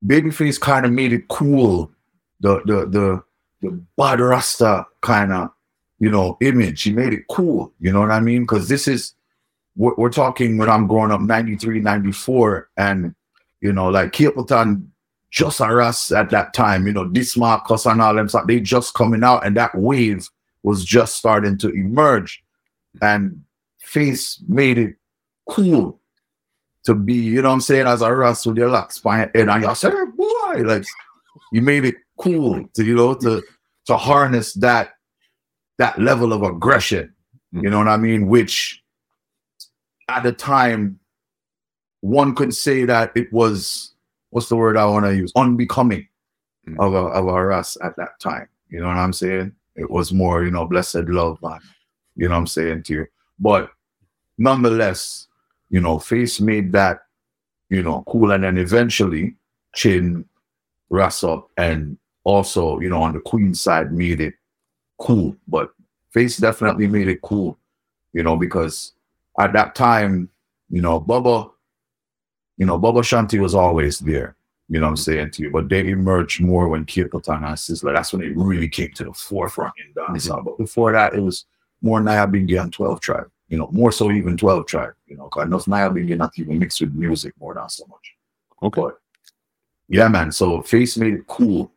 babyface 0.06 0.60
kind 0.60 0.86
of 0.86 0.92
made 0.92 1.14
it 1.14 1.28
cool. 1.28 1.92
The 2.40 2.62
the 2.66 2.86
the 2.86 3.24
the 3.62 3.72
bad 3.98 4.20
rasta 4.20 4.86
kind 5.02 5.34
of 5.34 5.50
you 6.00 6.10
know 6.10 6.38
image. 6.42 6.84
He 6.84 6.92
made 6.92 7.14
it 7.14 7.28
cool 7.30 7.74
you 7.80 7.92
know 7.92 8.02
what 8.02 8.12
i 8.12 8.20
mean? 8.20 8.44
Because 8.44 8.68
this 8.68 8.88
is 8.88 9.16
we're, 9.76 9.96
we're 9.96 10.10
talking 10.10 10.58
when 10.58 10.70
I'm 10.70 10.88
growing 10.88 11.12
up, 11.12 11.22
93, 11.22 11.80
94, 11.82 12.70
and 12.78 13.16
you 13.62 13.74
know, 13.74 13.90
like 13.90 14.12
Capleton, 14.12 14.88
just 15.32 15.60
us 15.60 16.12
at 16.12 16.30
that 16.30 16.54
time, 16.54 16.88
you 16.88 16.94
know, 16.94 17.06
Dismarcus 17.06 17.90
and 17.92 18.02
all 18.02 18.14
them 18.14 18.30
stuff, 18.30 18.48
they 18.48 18.60
just 18.60 18.94
coming 18.94 19.24
out, 19.24 19.46
and 19.46 19.58
that 19.58 19.76
wave 19.76 20.30
was 20.64 20.86
just 20.86 21.16
starting 21.16 21.58
to 21.60 21.70
emerge. 21.70 22.44
And 23.02 23.44
Face 23.80 24.42
made 24.48 24.78
it 24.78 24.96
cool 25.50 26.00
to 26.86 26.96
be, 26.96 27.14
you 27.14 27.42
know 27.42 27.50
what 27.50 27.56
I'm 27.56 27.62
saying, 27.62 27.88
as 27.88 28.02
a 28.02 28.14
Russ 28.14 28.46
with 28.46 28.58
your 28.58 28.70
locks 28.70 29.00
by 29.00 29.30
and 29.34 29.52
I 29.52 29.74
said, 29.74 29.94
boy, 30.16 30.62
like 30.64 30.86
you 31.52 31.62
made 31.62 31.86
it 31.86 31.96
cool 32.18 32.68
to, 32.74 32.84
you 32.84 32.96
know, 32.96 33.14
to 33.16 33.44
to 33.88 33.98
harness 33.98 34.54
that 34.54 34.94
that 35.78 36.00
level 36.00 36.34
of 36.34 36.44
aggression. 36.44 37.14
You 37.52 37.70
know 37.70 37.78
what 37.78 37.88
I 37.88 37.98
mean? 37.98 38.28
Which 38.28 38.84
at 40.10 40.24
the 40.24 40.32
time, 40.32 41.00
one 42.02 42.36
could 42.36 42.54
say 42.54 42.86
that 42.86 43.12
it 43.16 43.32
was 43.32 43.94
what's 44.30 44.50
the 44.50 44.56
word 44.56 44.78
I 44.78 44.86
want 44.86 45.06
to 45.06 45.16
use? 45.16 45.32
Unbecoming 45.36 46.08
mm. 46.68 46.80
of 46.80 46.94
a 46.94 46.98
of 46.98 47.28
a 47.28 47.46
Russ 47.46 47.78
at 47.84 47.96
that 47.98 48.20
time. 48.20 48.48
You 48.70 48.82
know 48.82 48.88
what 48.88 48.98
I'm 48.98 49.14
saying? 49.14 49.54
It 49.76 49.90
was 49.90 50.14
more, 50.14 50.44
you 50.44 50.52
know, 50.52 50.66
blessed 50.66 51.08
love, 51.08 51.42
man. 51.42 51.60
You 52.16 52.28
know 52.28 52.36
what 52.36 52.40
I'm 52.40 52.48
saying 52.48 52.84
to 52.84 52.94
you. 52.94 53.06
But 53.40 53.72
nonetheless, 54.38 55.28
you 55.70 55.82
know, 55.82 56.00
Face 56.00 56.40
made 56.40 56.72
that, 56.74 57.00
you 57.70 57.82
know, 57.82 58.04
cool. 58.08 58.32
And 58.32 58.44
then 58.44 58.58
eventually 58.58 59.36
Chin, 59.74 60.26
Russ 60.90 61.24
up, 61.24 61.50
and 61.58 61.98
also, 62.24 62.80
you 62.80 62.90
know, 62.90 63.02
on 63.02 63.14
the 63.14 63.20
Queen 63.20 63.54
side 63.54 63.92
made 63.92 64.22
it 64.22 64.36
cool. 65.00 65.36
But 65.48 65.72
Face 66.12 66.38
definitely 66.38 66.88
made 66.88 67.08
it 67.08 67.22
cool, 67.22 67.58
you 68.14 68.24
know, 68.24 68.38
because 68.38 68.94
at 69.40 69.54
that 69.54 69.76
time, 69.76 70.30
you 70.70 70.82
know, 70.82 71.00
Bobo, 71.00 71.54
you 72.58 72.66
know, 72.66 72.78
Bobo 72.78 73.02
Shanti 73.02 73.40
was 73.40 73.54
always 73.56 74.00
there. 74.00 74.36
You 74.70 74.80
know 74.80 74.88
what 74.88 74.92
I'm 74.92 74.98
saying 74.98 75.32
to 75.32 75.44
you? 75.44 75.52
But 75.52 75.70
they 75.70 75.88
emerged 75.90 76.42
more 76.42 76.68
when 76.68 76.86
Capleton 76.86 77.46
and 77.46 77.56
Sizzla. 77.56 77.94
That's 77.94 78.14
when 78.14 78.22
they 78.22 78.30
really 78.30 78.68
came 78.68 78.92
to 78.94 79.04
the 79.04 79.14
forefront 79.14 79.74
in 79.78 79.94
dancehall. 79.94 80.44
But 80.44 80.58
before 80.58 80.92
that, 80.94 81.14
it 81.14 81.20
was 81.20 81.46
more 81.82 82.02
Nyabinghi 82.02 82.60
and 82.60 82.74
12 82.74 83.00
Tribe. 83.00 83.30
You 83.48 83.58
know, 83.58 83.70
more 83.72 83.92
so 83.92 84.12
even 84.12 84.38
12 84.38 84.66
track, 84.66 84.94
You 85.06 85.18
know, 85.18 85.26
because 85.26 85.46
I 85.46 85.50
know 85.50 85.58
Nyabinghi 85.58 86.18
not 86.18 86.32
even 86.38 86.60
mixed 86.60 86.82
with 86.82 86.94
music 86.94 87.34
more 87.40 87.54
than 87.54 87.70
so 87.70 87.86
much. 87.88 88.14
Okay. 88.64 88.82
But, 88.82 88.98
yeah, 89.88 90.08
man. 90.08 90.32
So 90.32 90.62
Face 90.64 90.98
made 90.98 91.14
it 91.14 91.28
cool. 91.28 91.72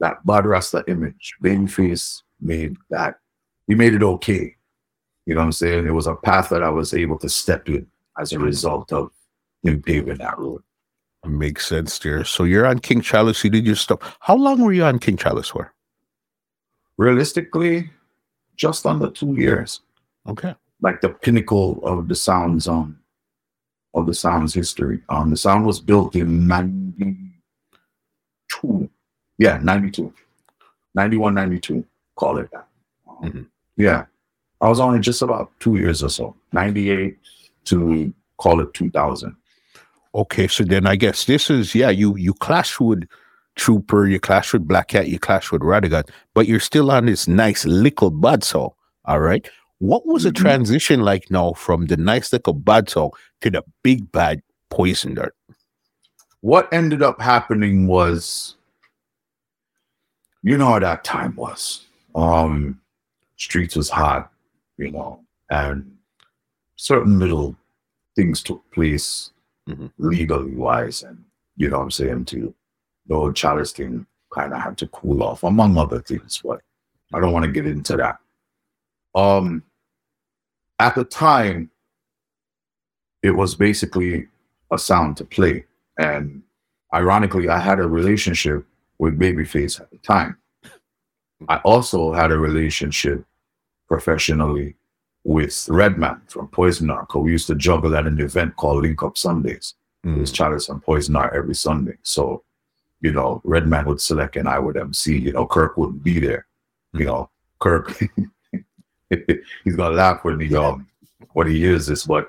That 0.00 0.24
Bad 0.26 0.46
Rasta 0.46 0.82
image. 0.88 1.34
Babyface 1.42 2.22
made 2.40 2.76
that. 2.90 3.20
He 3.68 3.76
made 3.76 3.94
it 3.94 4.02
okay. 4.02 4.56
You 5.26 5.34
know 5.34 5.40
what 5.40 5.46
I'm 5.46 5.52
saying? 5.52 5.86
It 5.86 5.92
was 5.92 6.08
a 6.08 6.16
path 6.16 6.48
that 6.48 6.64
I 6.64 6.70
was 6.70 6.92
able 6.92 7.18
to 7.18 7.28
step 7.28 7.68
in 7.68 7.86
as 8.18 8.32
a 8.32 8.38
result 8.40 8.92
of 8.92 9.12
him 9.62 9.80
paving 9.80 10.18
that 10.18 10.38
road. 10.38 10.62
Makes 11.24 11.68
sense 11.68 12.00
there. 12.00 12.24
So 12.24 12.42
you're 12.42 12.66
on 12.66 12.80
King 12.80 13.00
Chalice. 13.00 13.44
You 13.44 13.50
did 13.50 13.64
your 13.64 13.76
stuff. 13.76 14.16
How 14.18 14.34
long 14.34 14.60
were 14.60 14.72
you 14.72 14.82
on 14.82 14.98
King 14.98 15.16
Chalice 15.16 15.50
for? 15.50 15.72
Realistically, 16.96 17.88
just 18.56 18.84
under 18.84 19.08
two 19.08 19.34
years. 19.36 19.80
Okay. 20.26 20.56
Like 20.82 21.00
the 21.00 21.08
pinnacle 21.08 21.80
of 21.84 22.08
the 22.08 22.14
sounds 22.14 22.68
um 22.68 22.98
of 23.94 24.06
the 24.06 24.14
sounds 24.14 24.52
history. 24.52 25.00
Um 25.08 25.30
the 25.30 25.36
sound 25.36 25.64
was 25.64 25.80
built 25.80 26.14
in 26.14 26.46
92. 26.46 28.90
Yeah, 29.38 29.58
92. 29.62 30.12
91, 30.94 31.34
92. 31.34 31.84
Call 32.16 32.38
it 32.38 32.50
that. 32.52 32.66
Um, 33.08 33.16
mm-hmm. 33.22 33.42
Yeah. 33.76 34.04
I 34.60 34.68
was 34.68 34.78
on 34.78 34.94
it 34.94 35.00
just 35.00 35.22
about 35.22 35.50
two 35.58 35.76
years 35.76 36.04
or 36.04 36.08
so, 36.08 36.36
98 36.52 37.18
to 37.64 38.12
call 38.36 38.60
it 38.60 38.72
2000. 38.74 39.34
Okay, 40.14 40.46
so 40.46 40.62
then 40.62 40.86
I 40.86 40.96
guess 40.96 41.24
this 41.24 41.50
is, 41.50 41.74
yeah, 41.74 41.88
you 41.88 42.14
you 42.16 42.34
clash 42.34 42.78
with 42.78 43.08
Trooper, 43.56 44.06
you 44.06 44.20
clash 44.20 44.52
with 44.52 44.68
Black 44.68 44.88
Cat, 44.88 45.08
you 45.08 45.18
clash 45.18 45.50
with 45.50 45.62
Rodigan, 45.62 46.06
but 46.34 46.46
you're 46.46 46.60
still 46.60 46.90
on 46.90 47.06
this 47.06 47.26
nice 47.26 47.64
little 47.64 48.12
song. 48.42 48.72
All 49.06 49.20
right. 49.20 49.48
What 49.82 50.06
was 50.06 50.22
mm-hmm. 50.22 50.28
the 50.28 50.40
transition 50.40 51.00
like 51.00 51.28
now 51.28 51.54
from 51.54 51.86
the 51.86 51.96
nice 51.96 52.32
little 52.32 52.52
bad 52.52 52.88
song 52.88 53.10
to 53.40 53.50
the 53.50 53.64
big 53.82 54.12
bad 54.12 54.40
poison 54.70 55.14
dart? 55.14 55.34
What 56.40 56.72
ended 56.72 57.02
up 57.02 57.20
happening 57.20 57.88
was, 57.88 58.54
you 60.44 60.56
know 60.56 60.66
how 60.66 60.78
that 60.78 61.02
time 61.02 61.34
was. 61.34 61.84
Um, 62.14 62.80
streets 63.36 63.74
was 63.74 63.90
hot 63.90 64.30
you 64.76 64.92
know, 64.92 65.20
and 65.50 65.96
certain 66.76 67.18
little 67.18 67.56
things 68.14 68.40
took 68.40 68.62
place 68.70 69.32
mm-hmm. 69.68 69.88
legally 69.98 70.54
wise, 70.54 71.02
and 71.02 71.24
you 71.56 71.70
know 71.70 71.78
what 71.78 71.84
I'm 71.84 71.90
saying 71.90 72.26
to 72.26 72.54
the 73.08 73.16
whole 73.16 73.32
Chalice 73.32 73.72
thing 73.72 74.06
kind 74.32 74.52
of 74.52 74.60
had 74.60 74.78
to 74.78 74.86
cool 74.88 75.24
off, 75.24 75.42
among 75.42 75.76
other 75.76 76.00
things, 76.00 76.40
but 76.44 76.60
I 77.12 77.18
don't 77.18 77.32
want 77.32 77.44
to 77.46 77.50
get 77.50 77.66
into 77.66 77.96
that. 77.96 78.18
Um, 79.14 79.64
at 80.82 80.96
the 80.96 81.04
time, 81.04 81.70
it 83.22 83.30
was 83.30 83.54
basically 83.54 84.26
a 84.72 84.78
sound 84.78 85.16
to 85.18 85.24
play, 85.24 85.64
and 85.98 86.42
ironically, 86.92 87.48
I 87.48 87.60
had 87.60 87.78
a 87.78 87.86
relationship 87.86 88.66
with 88.98 89.18
Babyface 89.18 89.80
at 89.80 89.90
the 89.92 89.98
time. 89.98 90.36
I 91.48 91.58
also 91.58 92.12
had 92.12 92.32
a 92.32 92.38
relationship 92.38 93.24
professionally 93.86 94.74
with 95.24 95.68
Redman 95.68 96.20
from 96.26 96.48
Poison 96.48 96.88
Dart. 96.88 97.14
We 97.14 97.30
used 97.30 97.46
to 97.46 97.54
juggle 97.54 97.94
at 97.96 98.06
an 98.06 98.20
event 98.20 98.56
called 98.56 98.82
Link 98.82 99.02
Up 99.04 99.16
Sundays. 99.16 99.74
Mm. 100.04 100.16
It 100.16 100.20
was 100.20 100.32
Chalice 100.32 100.68
and 100.68 100.82
Poison 100.82 101.14
Dart 101.14 101.32
every 101.34 101.54
Sunday. 101.54 101.96
So, 102.02 102.42
you 103.00 103.12
know, 103.12 103.40
Redman 103.44 103.86
would 103.86 104.00
select 104.00 104.36
and 104.36 104.48
I 104.48 104.58
would 104.58 104.76
MC. 104.76 105.16
You 105.18 105.32
know, 105.32 105.46
Kirk 105.46 105.76
wouldn't 105.76 106.02
be 106.02 106.18
there. 106.18 106.46
You 106.92 107.06
know, 107.06 107.30
Kirk, 107.60 108.00
he's 109.64 109.76
gonna 109.76 109.94
laugh 109.94 110.24
when 110.24 110.40
he 110.40 110.54
um 110.54 110.86
what 111.32 111.46
he 111.46 111.58
hears 111.58 111.86
this, 111.86 112.04
but 112.04 112.28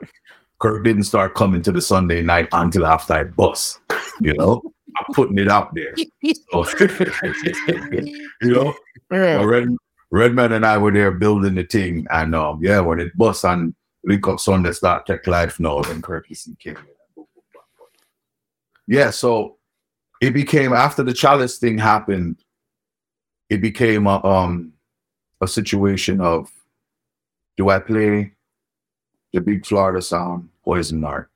Kirk 0.60 0.84
didn't 0.84 1.04
start 1.04 1.36
coming 1.36 1.62
to 1.64 1.72
the 1.72 1.82
Sunday 1.82 2.22
night 2.22 2.48
until 2.54 2.86
after 2.86 3.14
I 3.14 3.24
bus. 3.26 3.80
You 4.22 4.34
know, 4.34 4.62
I'm 4.98 5.14
putting 5.14 5.38
it 5.38 5.50
out 5.50 5.74
there. 5.74 5.96
So, 6.52 6.66
you 7.92 8.30
know, 8.42 8.74
Red, 9.10 9.70
Redman 10.12 10.54
and 10.54 10.66
I 10.66 10.78
were 10.78 10.92
there 10.92 11.12
building 11.12 11.56
the 11.56 11.64
thing, 11.64 12.06
and 12.12 12.36
um, 12.36 12.60
yeah, 12.62 12.80
when 12.80 13.00
it 13.00 13.18
bust 13.18 13.44
and 13.46 13.74
link 14.04 14.28
up 14.28 14.40
Sunday 14.40 14.72
start 14.72 15.06
tech 15.06 15.26
life 15.28 15.60
now, 15.60 15.82
then 15.82 16.04
C 16.32 16.56
came 16.60 16.78
in. 16.78 17.26
Yeah, 18.88 19.12
so 19.12 19.58
it 20.22 20.32
became 20.32 20.74
after 20.74 21.04
the 21.04 21.14
chalice 21.14 21.58
thing 21.58 21.78
happened, 21.78 22.38
it 23.50 23.62
became 23.62 24.08
a 24.08 24.24
um 24.24 24.74
a 25.42 25.48
situation 25.48 26.22
of 26.22 26.50
do 27.58 27.70
I 27.70 27.80
play 27.80 28.34
the 29.32 29.42
big 29.42 29.66
Florida 29.66 30.02
sound, 30.02 30.50
Poison 30.64 31.02
Dart? 31.02 31.30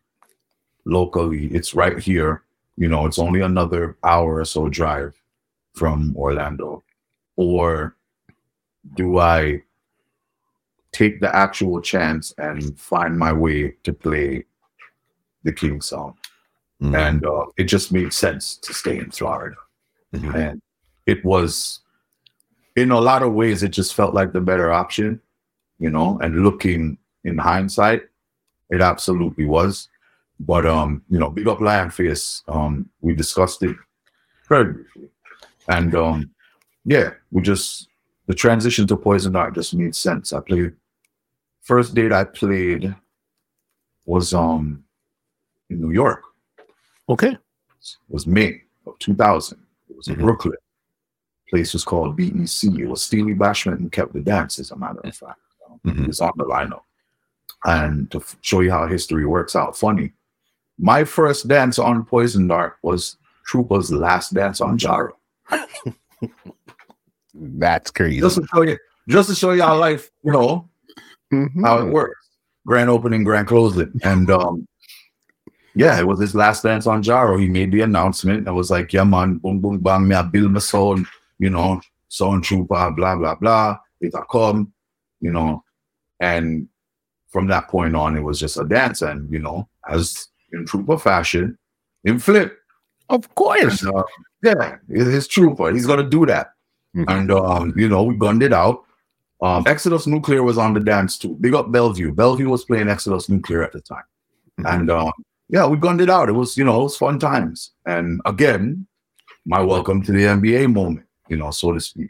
Locally, 0.85 1.47
it's 1.47 1.73
right 1.73 1.99
here. 1.99 2.43
You 2.77 2.87
know, 2.87 3.05
it's 3.05 3.19
only 3.19 3.41
another 3.41 3.97
hour 4.03 4.35
or 4.35 4.45
so 4.45 4.69
drive 4.69 5.19
from 5.73 6.15
Orlando. 6.15 6.83
Or 7.35 7.95
do 8.95 9.19
I 9.19 9.63
take 10.91 11.19
the 11.19 11.35
actual 11.35 11.81
chance 11.81 12.33
and 12.37 12.79
find 12.79 13.17
my 13.17 13.33
way 13.33 13.75
to 13.83 13.93
play 13.93 14.45
the 15.43 15.51
King 15.51 15.81
song? 15.81 16.15
Mm-hmm. 16.81 16.95
And 16.95 17.25
uh, 17.25 17.45
it 17.57 17.65
just 17.65 17.91
made 17.91 18.13
sense 18.13 18.55
to 18.57 18.73
stay 18.73 18.97
in 18.97 19.11
Florida. 19.11 19.55
Mm-hmm. 20.13 20.35
And 20.35 20.61
it 21.05 21.25
was, 21.25 21.79
in 22.75 22.91
a 22.91 22.99
lot 22.99 23.23
of 23.23 23.33
ways, 23.33 23.63
it 23.63 23.69
just 23.69 23.95
felt 23.95 24.13
like 24.13 24.31
the 24.31 24.41
better 24.41 24.71
option, 24.71 25.19
you 25.79 25.89
know, 25.89 26.19
and 26.21 26.43
looking 26.43 26.97
in 27.23 27.37
hindsight, 27.37 28.03
it 28.69 28.81
absolutely 28.81 29.45
was. 29.45 29.89
But 30.39 30.65
um, 30.65 31.03
you 31.09 31.19
know, 31.19 31.29
big 31.29 31.47
up 31.47 31.61
Lion 31.61 31.89
Face. 31.89 32.43
Um, 32.47 32.89
we 33.01 33.15
discussed 33.15 33.63
it 33.63 33.75
very 34.47 34.73
briefly. 34.73 35.09
And 35.67 35.95
um, 35.95 36.31
yeah, 36.85 37.11
we 37.31 37.41
just 37.41 37.89
the 38.27 38.35
transition 38.35 38.87
to 38.87 38.97
Poison 38.97 39.33
Dart 39.33 39.55
just 39.55 39.73
made 39.73 39.95
sense. 39.95 40.33
I 40.33 40.39
played 40.41 40.73
first 41.61 41.95
date 41.95 42.11
I 42.11 42.23
played 42.23 42.95
was 44.05 44.33
um 44.33 44.83
in 45.69 45.81
New 45.81 45.91
York. 45.91 46.23
Okay. 47.09 47.31
It 47.31 47.39
was 48.09 48.27
May 48.27 48.61
of 48.85 48.97
2000. 48.99 49.57
It 49.89 49.95
was 49.95 50.07
in 50.07 50.15
mm-hmm. 50.15 50.23
Brooklyn. 50.23 50.57
Place 51.49 51.73
was 51.73 51.85
called 51.85 52.17
BEC. 52.17 52.79
It 52.79 52.87
was 52.87 53.01
Steely 53.01 53.33
Bashment 53.33 53.77
and 53.77 53.91
kept 53.91 54.13
the 54.13 54.19
dance, 54.19 54.59
as 54.59 54.71
a 54.71 54.75
matter 54.75 54.99
of 54.99 55.15
fact. 55.15 55.39
Mm-hmm. 55.85 56.05
It's 56.05 56.21
on 56.21 56.31
the 56.35 56.45
lineup. 56.45 56.81
And 57.65 58.09
to 58.11 58.19
f- 58.19 58.37
show 58.41 58.61
you 58.61 58.71
how 58.71 58.87
history 58.87 59.25
works 59.25 59.55
out, 59.55 59.77
funny. 59.77 60.13
My 60.79 61.03
first 61.03 61.47
dance 61.47 61.79
on 61.79 62.05
Poison 62.05 62.47
Dart 62.47 62.77
was 62.83 63.17
Trooper's 63.45 63.91
last 63.91 64.33
dance 64.33 64.61
on 64.61 64.77
Jaro. 64.77 65.11
That's 67.33 67.91
crazy. 67.91 68.19
Just 68.19 68.35
to 68.37 68.47
show 68.53 68.61
you, 68.61 68.77
just 69.07 69.29
to 69.29 69.35
show 69.35 69.51
you 69.51 69.63
how 69.63 69.77
life, 69.77 70.11
you 70.23 70.31
know, 70.31 70.69
mm-hmm. 71.33 71.63
how 71.63 71.79
it 71.79 71.91
works. 71.91 72.29
grand 72.65 72.89
opening, 72.89 73.23
grand 73.23 73.47
closing, 73.47 73.91
and 74.03 74.29
um, 74.29 74.67
yeah, 75.77 75.99
it 75.99 76.07
was 76.07 76.19
his 76.19 76.33
last 76.33 76.63
dance 76.63 76.87
on 76.87 77.03
Jaro. 77.03 77.39
He 77.39 77.47
made 77.47 77.71
the 77.71 77.81
announcement. 77.81 78.47
I 78.47 78.51
was 78.51 78.71
like, 78.71 78.91
yeah, 78.93 79.03
man, 79.03 79.37
boom, 79.37 79.59
boom, 79.59 79.77
bang, 79.77 80.07
me, 80.07 80.15
I 80.15 80.23
build 80.23 80.51
my 80.51 80.59
sound, 80.59 81.05
you 81.37 81.51
know, 81.51 81.79
sound 82.09 82.43
trooper, 82.43 82.91
blah, 82.91 83.15
blah, 83.15 83.35
blah. 83.35 83.77
It 84.01 84.13
a 84.15 84.23
come, 84.25 84.73
you 85.21 85.31
know, 85.31 85.63
and 86.19 86.67
from 87.29 87.47
that 87.47 87.67
point 87.67 87.95
on, 87.95 88.15
it 88.15 88.21
was 88.21 88.39
just 88.39 88.57
a 88.57 88.65
dance. 88.65 89.01
And, 89.01 89.31
you 89.31 89.39
know, 89.39 89.67
as 89.87 90.27
in 90.51 90.65
trooper 90.65 90.97
fashion, 90.97 91.57
in 92.03 92.19
flip. 92.19 92.57
Of 93.09 93.33
course. 93.35 93.83
And, 93.83 93.95
uh, 93.95 94.03
yeah, 94.43 94.77
his 94.89 95.27
trooper. 95.27 95.71
He's 95.73 95.85
going 95.85 96.03
to 96.03 96.09
do 96.09 96.25
that. 96.25 96.53
Mm-hmm. 96.95 97.09
And, 97.09 97.31
um, 97.31 97.73
you 97.75 97.89
know, 97.89 98.03
we 98.03 98.15
gunned 98.15 98.43
it 98.43 98.53
out. 98.53 98.83
Um, 99.41 99.63
Exodus 99.67 100.07
Nuclear 100.07 100.41
was 100.41 100.57
on 100.57 100.73
the 100.73 100.79
dance 100.79 101.17
too. 101.17 101.37
Big 101.39 101.53
up 101.53 101.71
Bellevue. 101.71 102.11
Bellevue 102.11 102.49
was 102.49 102.65
playing 102.65 102.89
Exodus 102.89 103.29
Nuclear 103.29 103.63
at 103.63 103.71
the 103.71 103.81
time. 103.81 104.03
Mm-hmm. 104.59 104.65
And 104.65 104.91
um, 104.91 105.11
yeah, 105.49 105.67
we 105.67 105.77
gunned 105.77 106.01
it 106.01 106.09
out. 106.09 106.29
It 106.29 106.33
was, 106.33 106.57
you 106.57 106.63
know, 106.63 106.79
it 106.79 106.83
was 106.83 106.97
fun 106.97 107.19
times. 107.19 107.71
And 107.85 108.19
again, 108.25 108.87
my 109.45 109.61
welcome 109.61 110.01
to 110.03 110.11
the 110.11 110.23
NBA 110.23 110.73
moment, 110.73 111.05
you 111.29 111.37
know, 111.37 111.51
so 111.51 111.71
to 111.71 111.79
speak. 111.79 112.09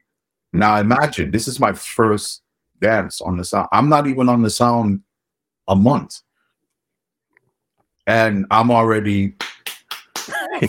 Now 0.54 0.80
imagine 0.80 1.32
this 1.32 1.48
is 1.48 1.60
my 1.60 1.74
first 1.74 2.42
dance 2.82 3.22
on 3.22 3.38
the 3.38 3.46
sound. 3.46 3.68
I'm 3.72 3.90
not 3.90 4.08
even 4.08 4.30
on 4.30 4.42
the 4.42 4.50
sound 4.50 5.02
a 5.68 5.76
month. 5.76 6.22
And 8.06 8.46
I'm 8.52 8.72
already 8.72 9.36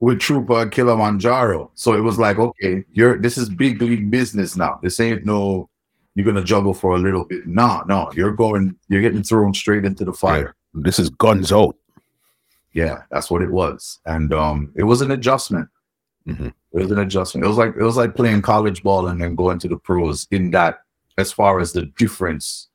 with 0.00 0.20
Trooper 0.20 0.66
Kilimanjaro. 0.66 1.70
So 1.74 1.94
it 1.94 2.00
was 2.00 2.18
like, 2.18 2.38
okay, 2.38 2.84
you're 2.92 3.18
this 3.18 3.38
is 3.38 3.48
big 3.48 3.80
league 3.80 4.10
business 4.10 4.56
now. 4.56 4.78
This 4.82 5.00
ain't 5.00 5.24
no 5.24 5.68
you're 6.14 6.26
gonna 6.26 6.44
juggle 6.44 6.74
for 6.74 6.96
a 6.96 6.98
little 6.98 7.24
bit. 7.24 7.46
No, 7.46 7.84
no, 7.86 8.10
you're 8.14 8.32
going, 8.32 8.74
you're 8.88 9.02
getting 9.02 9.22
thrown 9.22 9.54
straight 9.54 9.84
into 9.84 10.04
the 10.04 10.12
fire. 10.12 10.56
Yeah. 10.74 10.80
This 10.82 10.98
is 10.98 11.10
guns 11.10 11.52
out. 11.52 11.76
Yeah, 12.72 13.02
that's 13.10 13.30
what 13.30 13.42
it 13.42 13.50
was. 13.50 14.00
And 14.06 14.32
um 14.34 14.72
it 14.74 14.84
was 14.84 15.00
an 15.00 15.12
adjustment. 15.12 15.68
Mm-hmm. 16.26 16.48
It 16.72 16.82
was 16.82 16.90
an 16.90 16.98
adjustment. 16.98 17.44
It 17.44 17.48
was 17.48 17.56
like 17.56 17.74
it 17.76 17.82
was 17.82 17.96
like 17.96 18.14
playing 18.14 18.42
college 18.42 18.82
ball 18.82 19.08
and 19.08 19.20
then 19.20 19.34
going 19.34 19.58
to 19.60 19.68
the 19.68 19.76
pros 19.76 20.26
in 20.30 20.50
that 20.50 20.80
as 21.16 21.32
far 21.32 21.60
as 21.60 21.72
the 21.72 21.86
difference, 21.98 22.68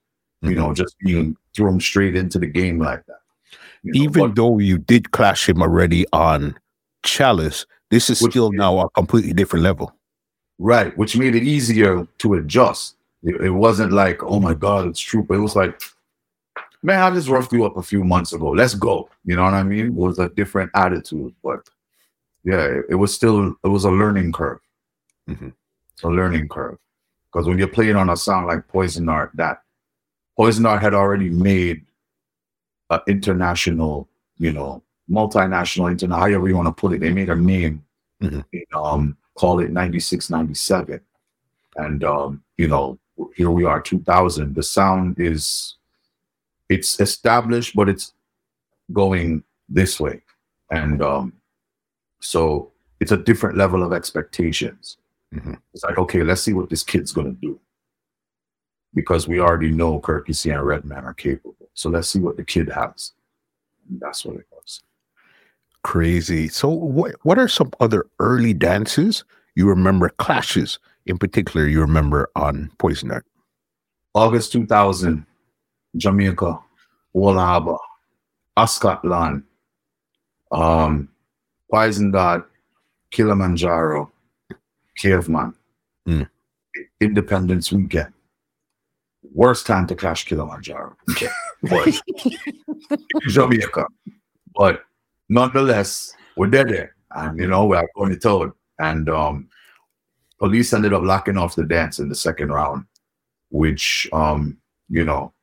mm-hmm. 0.44 0.54
you 0.54 0.60
know, 0.60 0.74
just 0.74 0.96
being 1.00 1.36
thrown 1.56 1.80
straight 1.80 2.16
into 2.16 2.40
the 2.40 2.48
game 2.48 2.80
like 2.80 3.06
that. 3.06 3.20
You 3.84 3.94
know, 3.94 4.04
Even 4.04 4.28
but, 4.28 4.36
though 4.36 4.60
you 4.60 4.78
did 4.78 5.12
clash 5.12 5.48
him 5.48 5.62
already 5.62 6.06
on 6.12 6.56
Chalice, 7.04 7.66
this 7.92 8.10
is 8.10 8.20
still 8.20 8.52
now 8.52 8.80
a 8.80 8.90
completely 8.92 9.34
different 9.34 9.64
level. 9.64 9.94
Right, 10.60 10.96
which 10.98 11.18
made 11.18 11.36
it 11.36 11.44
easier 11.44 12.08
to 12.20 12.34
adjust. 12.36 12.96
It, 13.24 13.42
it 13.42 13.50
wasn't 13.52 13.92
like, 13.92 14.24
oh 14.24 14.40
my 14.40 14.54
God, 14.54 14.88
it's 14.88 15.00
true. 15.00 15.24
But 15.24 15.36
it 15.36 15.42
was 15.42 15.56
like, 15.56 15.82
man, 16.82 17.00
I 17.02 17.12
just 17.12 17.30
roughed 17.30 17.54
you 17.54 17.66
up 17.66 17.78
a 17.78 17.84
few 17.84 18.04
months 18.04 18.34
ago. 18.34 18.50
Let's 18.50 18.74
go. 18.74 19.10
You 19.26 19.36
know 19.36 19.44
what 19.44 19.54
I 19.54 19.64
mean? 19.64 19.88
It 19.88 19.94
was 19.94 20.20
a 20.20 20.30
different 20.30 20.72
attitude. 20.76 21.34
But 21.44 21.70
yeah, 22.44 22.64
it, 22.66 22.86
it 22.90 22.96
was 22.96 23.14
still, 23.14 23.56
it 23.64 23.68
was 23.68 23.86
a 23.86 23.92
learning 23.92 24.32
curve. 24.32 24.60
Mm-hmm. 25.30 25.50
A 26.04 26.10
learning 26.10 26.50
curve. 26.50 26.78
Because 27.32 27.48
when 27.48 27.58
you're 27.58 27.68
playing 27.68 27.96
on 27.96 28.10
a 28.10 28.18
sound 28.18 28.48
like 28.48 28.68
Poison 28.68 29.06
Dart, 29.06 29.32
that 29.36 29.64
Poison 30.36 30.64
Dart 30.64 30.82
had 30.82 30.94
already 30.94 31.30
made 31.30 31.86
an 32.90 33.00
international, 33.08 34.08
you 34.38 34.52
know, 34.52 34.84
multinational, 35.10 35.92
international, 35.92 36.20
however 36.20 36.48
you 36.48 36.56
want 36.56 36.68
to 36.68 36.74
put 36.74 36.94
it. 36.94 37.00
They 37.00 37.12
made 37.12 37.30
a 37.30 37.36
name, 37.36 37.84
mm-hmm. 38.22 38.42
in, 38.52 38.64
um, 38.74 39.18
call 39.36 39.60
it 39.60 39.72
96, 39.72 40.30
97. 40.30 41.00
And, 41.76 42.04
um, 42.04 42.44
you 42.58 42.68
know, 42.68 43.00
here 43.36 43.50
we 43.50 43.64
are 43.64 43.82
2000 43.82 44.56
the 44.56 44.64
sound 44.64 45.20
is 45.20 45.76
it's 46.70 47.00
established 47.00 47.76
but 47.76 47.90
it's 47.90 48.14
going 48.92 49.44
this 49.70 50.00
way 50.00 50.22
and 50.72 51.02
um 51.02 51.34
so 52.24 52.72
it's 53.00 53.12
a 53.12 53.18
different 53.18 53.58
level 53.58 53.84
of 53.84 53.94
expectations. 53.94 54.98
Mm-hmm. 55.34 55.56
it's 55.74 55.84
like 55.84 55.98
okay 55.98 56.22
let's 56.22 56.44
see 56.44 56.54
what 56.54 56.70
this 56.70 56.84
kid's 56.84 57.12
gonna 57.12 57.32
do. 57.32 57.60
Because 58.94 59.28
we 59.28 59.40
already 59.40 59.72
know 59.72 60.00
Kirky 60.00 60.36
C 60.36 60.52
and 60.52 60.64
Redman 60.64 61.06
are 61.06 61.14
capable. 61.16 61.70
So 61.74 61.90
let's 61.90 62.08
see 62.08 62.20
what 62.20 62.38
the 62.38 62.44
kid 62.44 62.70
has. 62.70 63.14
And 63.90 64.00
that's 64.00 64.24
what 64.24 64.36
it 64.36 64.46
was. 64.52 64.82
Crazy. 65.82 66.48
So 66.50 66.70
what 66.70 67.16
what 67.24 67.40
are 67.40 67.48
some 67.48 67.72
other 67.80 68.06
early 68.20 68.54
dances 68.54 69.24
you 69.56 69.68
remember 69.68 70.10
clashes 70.10 70.80
in 71.06 71.18
particular 71.18 71.68
you 71.68 71.82
remember 71.82 72.30
on 72.36 72.72
Poison 72.78 73.10
Dart? 73.10 73.26
August 74.14 74.52
2000, 74.52 75.26
Jamaica, 75.98 76.60
Wall 77.14 77.34
Harbor, 77.34 77.78
Ascotland, 78.56 79.44
um, 80.52 81.10
Poison 81.74 82.12
Dart, 82.12 82.48
Kilimanjaro, 83.10 84.12
Caveman, 84.96 85.56
mm. 86.08 86.30
Independence 87.02 87.72
Weekend. 87.72 88.14
Worst 89.34 89.66
time 89.66 89.88
to 89.88 89.96
clash 89.96 90.26
Kilimanjaro. 90.26 90.96
Jamaica. 93.28 93.88
But 94.56 94.84
nonetheless, 95.30 96.14
we're 96.38 96.52
there. 96.52 96.96
And, 97.16 97.40
you 97.40 97.48
know, 97.48 97.66
we're 97.66 97.88
going 97.96 98.12
to 98.12 98.20
toad. 98.20 98.52
And 98.78 99.10
um, 99.10 99.50
police 100.38 100.74
ended 100.74 100.94
up 100.94 101.02
locking 101.02 101.38
off 101.38 101.56
the 101.56 101.66
dance 101.66 101.98
in 101.98 102.08
the 102.08 102.14
second 102.14 102.50
round, 102.50 102.86
which, 103.50 104.08
um, 104.14 104.58
you 104.90 105.06
know, 105.06 105.34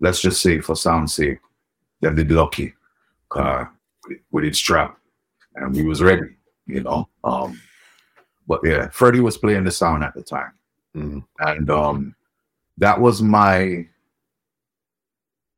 let's 0.00 0.22
just 0.22 0.40
say 0.40 0.60
for 0.60 0.74
sound's 0.74 1.12
sake, 1.12 1.40
they 2.00 2.10
did 2.10 2.30
lucky 2.30 2.72
uh, 3.36 3.66
with, 4.08 4.18
with 4.30 4.44
its 4.44 4.58
trap, 4.58 4.96
and 5.56 5.74
we 5.74 5.84
was 5.84 6.02
ready, 6.02 6.36
you 6.66 6.82
know. 6.82 7.08
Um, 7.24 7.60
but 8.46 8.60
yeah, 8.64 8.88
Freddie 8.90 9.20
was 9.20 9.38
playing 9.38 9.64
the 9.64 9.70
sound 9.70 10.02
at 10.02 10.14
the 10.14 10.22
time, 10.22 10.52
mm-hmm. 10.96 11.18
and 11.40 11.70
um, 11.70 12.14
that 12.78 13.00
was 13.00 13.22
my. 13.22 13.86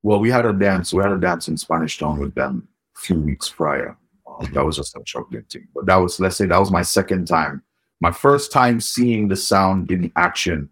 Well, 0.03 0.21
we 0.21 0.31
had 0.31 0.45
a 0.45 0.53
dance. 0.53 0.93
We 0.93 1.03
had 1.03 1.13
a 1.13 1.19
dance 1.19 1.49
in 1.49 1.57
Spanish 1.57 1.99
Town 1.99 2.21
with 2.21 2.35
them 2.35 2.69
a 2.97 3.01
few 3.01 3.21
weeks 3.21 3.49
prior. 3.49 3.97
Um, 4.27 4.53
that 4.53 4.65
was 4.65 4.77
just 4.77 4.97
a 4.97 5.03
chocolate 5.05 5.49
thing. 5.49 5.67
But 5.75 5.87
that 5.87 5.97
was, 5.97 6.21
let's 6.21 6.37
say, 6.37 6.47
that 6.47 6.61
was 6.61 6.71
my 6.71 6.83
second 6.83 7.27
time 7.27 7.63
my 8.05 8.11
first 8.11 8.53
time 8.53 8.81
seeing 8.81 9.29
the 9.29 9.37
sound 9.37 9.91
in 9.91 10.13
action 10.15 10.69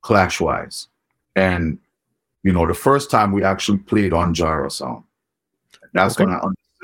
clash 0.00 0.40
wise 0.40 0.86
and 1.34 1.76
you 2.44 2.52
know 2.52 2.66
the 2.66 2.74
first 2.74 3.10
time 3.10 3.32
we 3.32 3.42
actually 3.42 3.78
played 3.78 4.12
on 4.12 4.32
gyro 4.32 4.68
sound 4.68 5.02
that's 5.92 6.14
okay. 6.14 6.24
when 6.24 6.34
i 6.34 6.38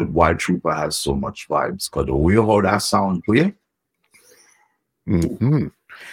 why 0.07 0.33
trooper 0.35 0.73
has 0.73 0.97
so 0.97 1.15
much 1.15 1.49
vibes 1.49 1.91
because 1.91 2.07
the 2.07 2.15
way 2.15 2.35
how 2.35 2.61
that 2.61 2.79
sound 2.79 3.23
play 3.25 3.55
mm-hmm. 5.09 5.67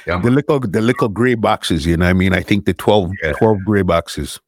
yeah, 0.08 0.20
the 0.20 0.32
little 0.32 0.60
the 0.60 0.82
little 0.82 1.10
gray 1.10 1.36
boxes 1.36 1.86
you 1.86 1.96
know 1.98 2.08
i 2.08 2.14
mean 2.14 2.34
i 2.34 2.42
think 2.42 2.66
the 2.66 2.74
12 2.74 3.12
yeah. 3.24 3.34
12 3.34 3.60
gray 3.66 3.82
boxes 3.82 4.40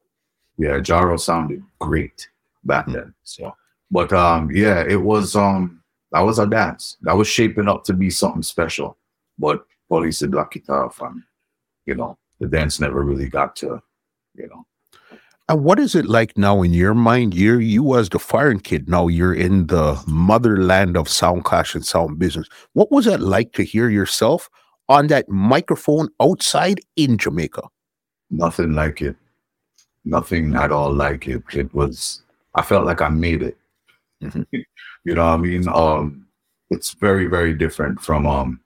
yeah 0.58 0.80
Jaro 0.80 1.20
sounded 1.20 1.62
great 1.80 2.30
back 2.64 2.86
mm-hmm. 2.86 2.94
then 2.94 3.14
so 3.24 3.56
but 3.92 4.12
um 4.12 4.50
yeah 4.52 4.84
it 4.88 5.02
was 5.02 5.36
um 5.36 5.78
that 6.12 6.22
was 6.22 6.40
a 6.40 6.48
dance. 6.48 6.98
That 7.02 7.16
was 7.16 7.28
shaping 7.28 7.68
up 7.68 7.84
to 7.86 7.94
be 7.94 8.10
something 8.10 8.44
special. 8.44 8.98
But 9.38 9.66
police 9.90 10.22
had 10.22 10.32
Black 10.32 10.52
Guitar 10.52 10.86
off 10.86 11.02
and 11.02 11.24
you 11.86 11.96
know, 11.96 12.18
the 12.40 12.48
dance 12.48 12.80
never 12.80 13.04
really 13.04 13.30
got 13.30 13.56
to, 13.58 13.82
you 14.36 14.48
know. 14.48 14.66
And 15.50 15.64
what 15.64 15.80
is 15.80 15.96
it 15.96 16.06
like 16.06 16.38
now 16.38 16.62
in 16.62 16.74
your 16.74 16.94
mind? 16.94 17.34
You're 17.34 17.62
you 17.62 17.82
was 17.82 18.10
the 18.10 18.20
foreign 18.20 18.60
kid. 18.60 18.90
Now 18.90 19.08
you're 19.08 19.34
in 19.34 19.68
the 19.68 20.02
motherland 20.06 20.98
of 20.98 21.08
sound 21.08 21.46
clash 21.46 21.74
and 21.74 21.86
sound 21.86 22.20
business. 22.20 22.50
What 22.74 22.92
was 22.92 23.08
it 23.08 23.22
like 23.22 23.54
to 23.54 23.64
hear 23.64 23.90
yourself 23.90 24.50
on 24.90 25.08
that 25.08 25.30
microphone 25.30 26.10
outside 26.22 26.82
in 26.98 27.18
Jamaica? 27.18 27.64
Nothing 28.30 28.74
like 28.74 29.02
it. 29.02 29.16
Nothing 30.04 30.54
at 30.56 30.74
all 30.74 30.94
like 30.94 31.28
it. 31.28 31.44
It 31.54 31.74
was 31.74 32.24
I 32.56 32.62
felt 32.62 32.86
like 32.86 33.02
I 33.02 33.10
made 33.10 33.44
it. 33.44 33.58
Mm-hmm. 34.24 34.44
You 35.06 35.16
know 35.16 35.26
what 35.26 35.36
I 35.36 35.38
mean? 35.38 35.70
Um, 35.70 36.28
it's 36.70 36.92
very, 36.96 37.28
very 37.28 37.54
different 37.54 38.02
from 38.02 38.28
um, 38.28 38.60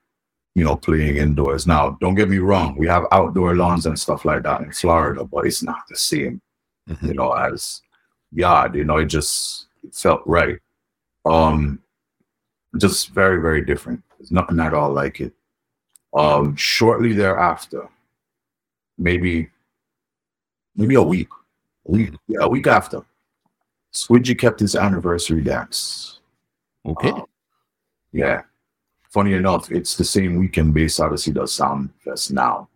you 0.55 0.63
know, 0.63 0.75
playing 0.75 1.17
indoors. 1.17 1.67
Now, 1.67 1.97
don't 2.01 2.15
get 2.15 2.29
me 2.29 2.39
wrong, 2.39 2.75
we 2.75 2.88
have 2.88 3.03
outdoor 3.11 3.55
lawns 3.55 3.86
and 3.86 3.99
stuff 3.99 4.25
like 4.25 4.41
that 4.41 4.61
in 4.61 4.71
Florida, 4.71 5.23
but 5.23 5.45
it's 5.45 5.61
not 5.61 5.84
the 5.88 5.95
same. 5.95 6.41
You 7.01 7.13
know, 7.13 7.31
as 7.31 7.81
yard. 8.31 8.75
You 8.75 8.83
know, 8.83 8.97
it 8.97 9.05
just 9.05 9.67
it 9.83 9.93
felt 9.93 10.21
right. 10.25 10.59
Um, 11.25 11.79
just 12.77 13.09
very, 13.09 13.41
very 13.41 13.63
different. 13.63 14.01
There's 14.17 14.31
nothing 14.31 14.59
at 14.59 14.73
all 14.73 14.91
like 14.91 15.19
it. 15.19 15.33
Um, 16.13 16.55
shortly 16.55 17.13
thereafter, 17.13 17.87
maybe 18.97 19.49
maybe 20.75 20.95
a 20.95 21.01
week, 21.01 21.29
a 21.87 21.91
week, 21.91 22.11
yeah, 22.27 22.39
a 22.41 22.49
week 22.49 22.67
after, 22.67 23.03
Squingy 23.93 24.37
kept 24.37 24.59
his 24.59 24.75
anniversary 24.75 25.41
dance. 25.41 26.19
Okay. 26.85 27.11
Um, 27.11 27.25
yeah. 28.11 28.41
Funny 29.09 29.33
enough, 29.33 29.71
it's 29.71 29.95
the 29.95 30.05
same 30.05 30.37
weekend 30.37 30.73
Bass 30.73 30.99
Odyssey 30.99 31.31
does 31.31 31.53
Sound 31.53 31.89
Fest 32.03 32.31
now. 32.31 32.69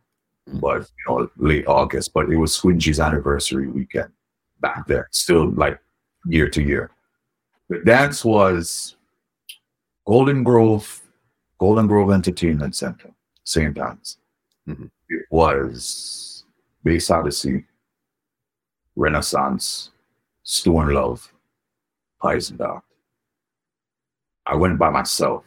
But 0.48 0.82
you 0.82 1.04
know, 1.08 1.30
late 1.38 1.68
August. 1.68 2.14
But 2.14 2.30
it 2.30 2.38
was 2.38 2.58
Squingy's 2.58 3.00
anniversary 3.00 3.68
weekend 3.68 4.12
back 4.60 4.88
there, 4.88 5.08
still 5.12 5.50
like 5.52 5.80
year 6.26 6.50
to 6.50 6.62
year. 6.62 6.92
The 7.70 7.80
dance 7.80 8.24
was 8.24 8.96
Golden 10.06 10.44
Grove, 10.44 11.02
Golden 11.58 11.88
Grove 11.88 12.12
Entertainment 12.12 12.76
Center, 12.76 13.12
St. 13.44 13.78
Anne's. 13.78 14.18
Mhm. 14.68 14.90
It 15.10 15.26
was 15.30 16.44
Bass 16.84 17.10
Odyssey, 17.10 17.66
Renaissance, 18.96 19.92
Stone 20.44 20.90
Love, 20.94 21.32
Heisenberg. 22.22 22.82
I 24.46 24.56
went 24.56 24.78
by 24.78 24.92
myself. 24.92 25.44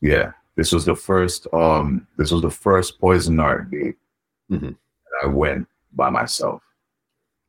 Yeah, 0.00 0.32
this 0.56 0.72
was 0.72 0.84
the 0.84 0.94
first. 0.94 1.46
Um, 1.52 2.06
this 2.16 2.30
was 2.30 2.42
the 2.42 2.50
first 2.50 3.00
Poison 3.00 3.36
Dart 3.36 3.70
date 3.70 3.96
Mhm. 4.50 4.70
that 4.70 5.24
I 5.24 5.26
went 5.26 5.66
by 5.92 6.10
myself. 6.10 6.62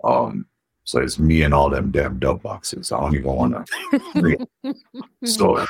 Um, 0.03 0.45
so 0.83 0.99
it's 1.01 1.17
me 1.17 1.41
and 1.43 1.53
all 1.53 1.69
them 1.69 1.91
damn 1.91 2.19
dub 2.19 2.41
boxes. 2.43 2.91
I 2.91 2.99
don't 2.99 3.15
even 3.15 3.33
wanna. 3.33 3.65
so, 5.23 5.65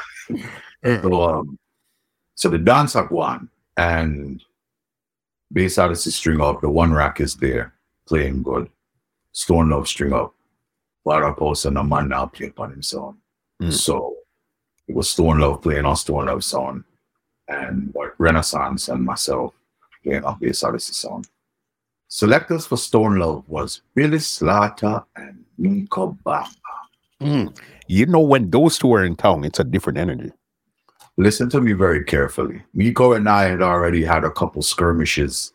so, 0.83 1.23
um, 1.23 1.57
so 2.35 2.49
the 2.49 2.57
dance 2.57 2.93
have 2.93 3.11
won, 3.11 3.49
and 3.77 4.43
Bass 5.53 5.77
Odyssey 5.77 6.11
string 6.11 6.41
up. 6.41 6.61
The 6.61 6.69
one 6.69 6.91
rack 6.93 7.21
is 7.21 7.35
there 7.35 7.73
playing 8.07 8.43
good. 8.43 8.69
Stone 9.31 9.69
Love 9.69 9.87
string 9.87 10.13
up. 10.13 10.33
Lara 11.05 11.33
Post 11.33 11.65
and 11.65 11.77
a 11.77 11.83
man 11.83 12.09
now 12.09 12.25
playing 12.25 12.53
on 12.57 12.71
himself. 12.71 13.15
Mm. 13.61 13.71
So 13.71 14.17
it 14.87 14.95
was 14.95 15.09
Stone 15.09 15.39
Love 15.39 15.61
playing 15.61 15.85
on 15.85 15.95
Stone 15.95 16.25
Love 16.25 16.43
song, 16.43 16.83
and 17.47 17.89
what 17.93 18.13
Renaissance 18.17 18.89
and 18.89 19.03
myself 19.03 19.53
playing 20.03 20.23
on 20.23 20.37
Bass 20.39 20.63
Odyssey 20.63 20.93
song. 20.93 21.25
Selectors 22.07 22.65
for 22.65 22.77
Stone 22.77 23.17
Love 23.17 23.47
was 23.47 23.81
Billy 23.93 24.19
Slaughter 24.19 25.03
and 25.15 25.43
Nico 25.57 26.17
Bamba. 26.25 26.47
Mm. 27.21 27.57
You 27.87 28.05
know, 28.05 28.19
when 28.19 28.49
those 28.49 28.77
two 28.77 28.93
are 28.93 29.03
in 29.03 29.15
town, 29.15 29.43
it's 29.43 29.59
a 29.59 29.63
different 29.63 29.97
energy. 29.97 30.31
Listen 31.17 31.49
to 31.49 31.61
me 31.61 31.71
very 31.73 32.03
carefully. 32.03 32.61
Miko 32.73 33.13
and 33.13 33.29
I 33.29 33.45
had 33.45 33.61
already 33.61 34.03
had 34.03 34.23
a 34.23 34.31
couple 34.31 34.61
skirmishes 34.61 35.53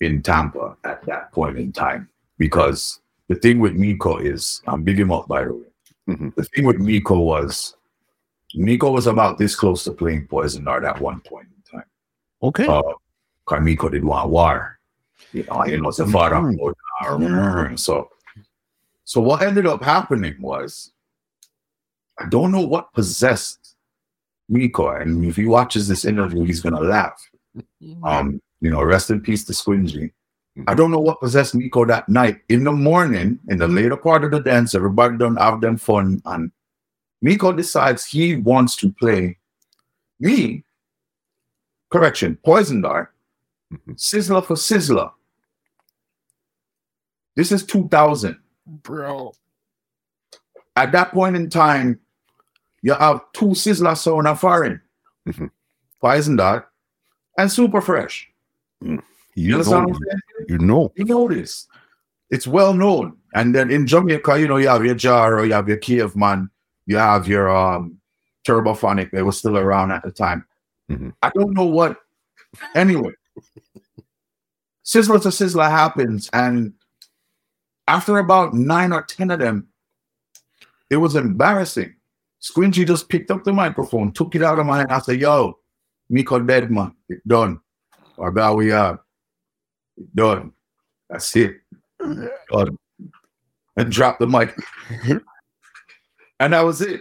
in 0.00 0.22
Tampa 0.22 0.76
at 0.84 1.04
that 1.06 1.30
point 1.32 1.58
in 1.58 1.72
time 1.72 2.08
because 2.38 3.00
the 3.28 3.34
thing 3.34 3.58
with 3.58 3.74
Miko 3.74 4.16
is, 4.16 4.62
I'm 4.66 4.82
big 4.82 4.98
him 4.98 5.12
up 5.12 5.28
by 5.28 5.44
the 5.44 5.52
way. 5.52 5.66
Mhm. 6.08 6.34
The 6.34 6.44
thing 6.44 6.64
with 6.64 6.78
Miko 6.78 7.18
was, 7.18 7.76
Miko 8.54 8.90
was 8.90 9.06
about 9.06 9.38
this 9.38 9.56
close 9.56 9.84
to 9.84 9.92
playing 9.92 10.26
Poison 10.28 10.64
Dart 10.64 10.84
at 10.84 11.00
one 11.00 11.20
point 11.20 11.48
in 11.48 11.78
time. 11.78 11.88
Okay. 12.42 12.66
Uh, 12.66 12.82
cause 13.46 13.60
Miko 13.62 13.88
did 13.88 14.04
want 14.04 14.30
war. 14.30 14.78
You 15.32 15.44
know, 15.44 15.64
you 15.64 15.80
know, 15.80 15.88
it's 15.88 15.98
a. 15.98 16.04
Mhm. 16.04 17.78
So, 17.78 18.10
so 19.04 19.20
what 19.20 19.42
ended 19.42 19.66
up 19.66 19.82
happening 19.82 20.36
was, 20.40 20.92
I 22.18 22.28
don't 22.28 22.52
know 22.52 22.60
what 22.60 22.92
possessed 22.92 23.74
Miko. 24.48 24.90
And 24.90 25.24
if 25.24 25.36
he 25.36 25.46
watches 25.46 25.88
this 25.88 26.04
interview, 26.04 26.44
he's 26.44 26.60
gonna 26.60 26.80
laugh. 26.80 27.20
Um, 28.04 28.40
you 28.60 28.70
know, 28.70 28.82
rest 28.82 29.10
in 29.10 29.20
peace 29.20 29.44
to 29.46 29.52
Squingy. 29.52 30.12
I 30.68 30.74
don't 30.74 30.92
know 30.92 31.00
what 31.00 31.20
possessed 31.20 31.54
Miko 31.56 31.84
that 31.86 32.08
night. 32.08 32.40
In 32.48 32.62
the 32.62 32.70
morning, 32.72 33.40
in 33.48 33.58
the 33.58 33.66
later 33.66 33.96
part 33.96 34.22
of 34.22 34.30
the 34.30 34.38
dance, 34.40 34.74
everybody 34.76 35.16
done 35.18 35.34
have 35.36 35.60
them 35.60 35.76
fun, 35.76 36.22
and 36.26 36.52
Miko 37.24 37.52
decides 37.52 38.04
he 38.04 38.36
wants 38.36 38.76
to 38.76 38.92
play 38.92 39.38
me. 40.20 40.62
Correction, 41.90 42.36
Poison 42.44 42.82
Dart, 42.82 43.14
Mhm. 43.72 43.94
Sizzla 43.96 44.44
for 44.44 44.56
Sizzla. 44.56 45.10
This 47.34 47.50
is 47.50 47.64
2000. 47.64 48.36
Bro. 48.66 49.32
At 50.76 50.92
that 50.92 51.12
point 51.12 51.34
in 51.36 51.48
time, 51.48 51.98
you 52.82 52.92
have 52.92 53.20
two 53.32 53.54
Sizzla 53.54 53.96
sound 53.96 54.26
of 54.28 54.38
foreign. 54.40 54.82
Mhm. 55.26 55.50
Poison 56.02 56.36
Dart 56.36 56.68
and 57.38 57.50
Super 57.50 57.80
Fresh. 57.80 58.30
You, 58.82 59.02
You 59.34 59.50
know, 59.52 59.58
what 59.70 59.88
I'm 59.88 59.94
saying? 59.94 60.20
you 60.48 60.58
know. 60.58 60.92
You 60.94 61.04
know 61.06 61.26
this. 61.28 61.68
It's 62.28 62.46
well 62.46 62.74
known. 62.74 63.16
And 63.32 63.54
then 63.54 63.70
in 63.70 63.86
Jamaica, 63.86 64.38
you 64.38 64.46
know, 64.46 64.58
you 64.58 64.68
have 64.68 64.84
your 64.84 64.94
Jaro, 64.94 65.46
you 65.46 65.54
have 65.54 65.68
your 65.68 65.78
Caveman, 65.78 66.50
you 66.86 66.96
have 66.96 67.26
your 67.28 67.54
um 67.54 67.98
Turbophonic. 68.46 69.10
They 69.10 69.22
were 69.22 69.32
still 69.32 69.56
around 69.56 69.90
at 69.92 70.02
the 70.02 70.10
time. 70.10 70.44
Mhm. 70.90 71.14
I 71.22 71.30
don't 71.34 71.54
know 71.54 71.64
what. 71.64 71.98
Anyway, 72.74 73.12
Sizzla 74.84 75.20
to 75.22 75.28
Sizzla 75.28 75.70
happens. 75.70 76.28
And 76.32 76.74
after 77.88 78.18
about 78.18 78.54
nine 78.54 78.92
or 78.92 79.02
10 79.02 79.30
of 79.30 79.40
them, 79.40 79.68
it 80.90 80.96
was 80.98 81.16
embarrassing. 81.16 81.94
Squingy 82.40 82.86
just 82.86 83.08
picked 83.08 83.30
up 83.30 83.44
the 83.44 83.52
microphone, 83.52 84.12
took 84.12 84.34
it 84.34 84.42
out 84.42 84.58
of 84.58 84.66
my 84.66 84.78
hand. 84.78 84.92
I 84.92 84.98
said, 84.98 85.20
Yo, 85.20 85.58
Miko 86.10 86.38
dead, 86.38 86.70
man. 86.70 86.94
It 87.08 87.26
done. 87.26 87.60
Or 88.16 88.28
about 88.28 88.58
we 88.58 88.70
are. 88.72 89.00
It 89.96 90.14
done. 90.14 90.52
That's 91.08 91.34
it. 91.36 91.60
Done. 91.98 92.78
And 93.76 93.90
dropped 93.90 94.20
the 94.20 94.26
mic. 94.26 94.54
And 96.44 96.52
that 96.52 96.60
was 96.60 96.82
it. 96.82 97.00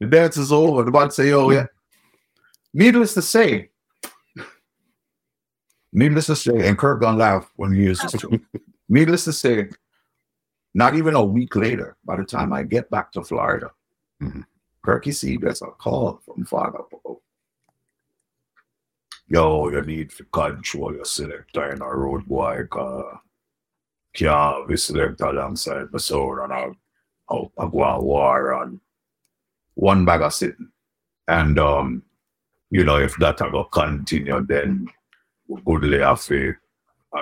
The 0.00 0.06
dance 0.06 0.38
is 0.38 0.50
over. 0.50 0.82
The 0.82 0.90
to 0.90 1.10
say, 1.10 1.30
oh 1.32 1.50
yeah. 1.50 1.66
Needless 2.72 3.12
to 3.14 3.20
say, 3.22 3.68
needless 5.92 6.24
to 6.26 6.36
say, 6.36 6.66
and 6.66 6.78
Kirk 6.78 7.02
gonna 7.02 7.18
laugh 7.18 7.52
when 7.56 7.74
he 7.74 7.92
to. 7.94 8.40
needless 8.88 9.24
to 9.24 9.32
say, 9.34 9.68
not 10.72 10.94
even 10.94 11.14
a 11.14 11.22
week 11.22 11.54
later, 11.54 11.98
by 12.06 12.16
the 12.16 12.24
time 12.24 12.50
I 12.54 12.62
get 12.62 12.88
back 12.88 13.12
to 13.12 13.22
Florida, 13.22 13.70
Mhm. 14.22 14.46
See 15.12 15.36
gets 15.36 15.60
a 15.60 15.66
call 15.66 16.22
from 16.24 16.46
Father. 16.46 16.78
Paul. 16.90 17.20
Yo, 19.26 19.68
you 19.68 19.82
need 19.82 20.10
to 20.12 20.24
control 20.24 20.94
your 20.94 21.04
selector 21.04 21.72
in 21.72 21.82
a 21.82 21.94
road 21.94 22.24
boy, 22.26 22.64
cause 22.70 23.18
can't 24.14 24.66
be 24.66 24.78
select 24.78 25.20
alongside 25.20 25.92
the 25.92 26.00
soul 26.00 26.40
and 26.40 26.52
I, 26.54 26.70
I, 27.30 27.34
I 27.58 27.68
go 27.68 27.82
on 27.82 28.04
war 28.04 28.54
on 28.54 28.80
one 29.74 30.04
bag 30.04 30.22
of 30.22 30.34
sitting. 30.34 30.68
And 31.26 31.58
um, 31.58 32.02
you 32.70 32.84
know, 32.84 32.96
if 32.96 33.16
that 33.16 33.40
will 33.52 33.64
continue, 33.64 34.44
then 34.46 34.88
we 35.46 35.60
goodly 35.62 36.00
have 36.00 36.22
to 36.24 36.54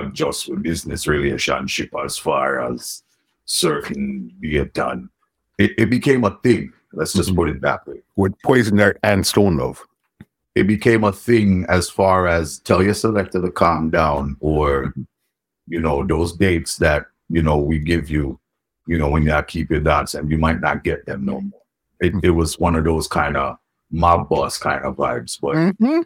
adjust 0.00 0.48
with 0.48 0.62
business 0.62 1.06
relationship 1.06 1.90
as 2.04 2.18
far 2.18 2.60
as 2.60 3.02
certain 3.44 4.32
get 4.42 4.74
done. 4.74 5.08
It, 5.58 5.72
it 5.78 5.90
became 5.90 6.24
a 6.24 6.36
thing. 6.42 6.72
Let's 6.92 7.12
just 7.12 7.34
put 7.34 7.48
it 7.48 7.60
that 7.60 7.86
way. 7.86 8.02
With 8.16 8.34
Poison 8.42 8.80
and 9.02 9.26
Stone 9.26 9.58
Love. 9.58 9.84
It 10.54 10.66
became 10.66 11.04
a 11.04 11.12
thing 11.12 11.66
as 11.68 11.90
far 11.90 12.26
as 12.26 12.58
tell 12.60 12.82
your 12.82 12.94
selector 12.94 13.42
to 13.42 13.50
calm 13.50 13.90
down 13.90 14.36
or 14.40 14.94
you 15.66 15.80
know, 15.80 16.04
those 16.04 16.32
dates 16.32 16.76
that, 16.78 17.06
you 17.28 17.42
know, 17.42 17.58
we 17.58 17.78
give 17.78 18.08
you, 18.08 18.38
you 18.86 18.98
know, 18.98 19.08
when 19.08 19.24
you 19.24 19.42
keep 19.46 19.70
your 19.70 19.80
dots 19.80 20.14
and 20.14 20.30
you 20.30 20.38
might 20.38 20.60
not 20.60 20.84
get 20.84 21.06
them 21.06 21.24
no 21.24 21.40
more. 21.40 21.60
It, 22.00 22.12
it 22.22 22.30
was 22.30 22.58
one 22.58 22.76
of 22.76 22.84
those 22.84 23.08
kind 23.08 23.36
of 23.36 23.56
mob 23.90 24.28
boss 24.28 24.58
kind 24.58 24.84
of 24.84 24.96
vibes. 24.96 25.38
But 25.40 25.54
Mm-hmm. 25.56 26.00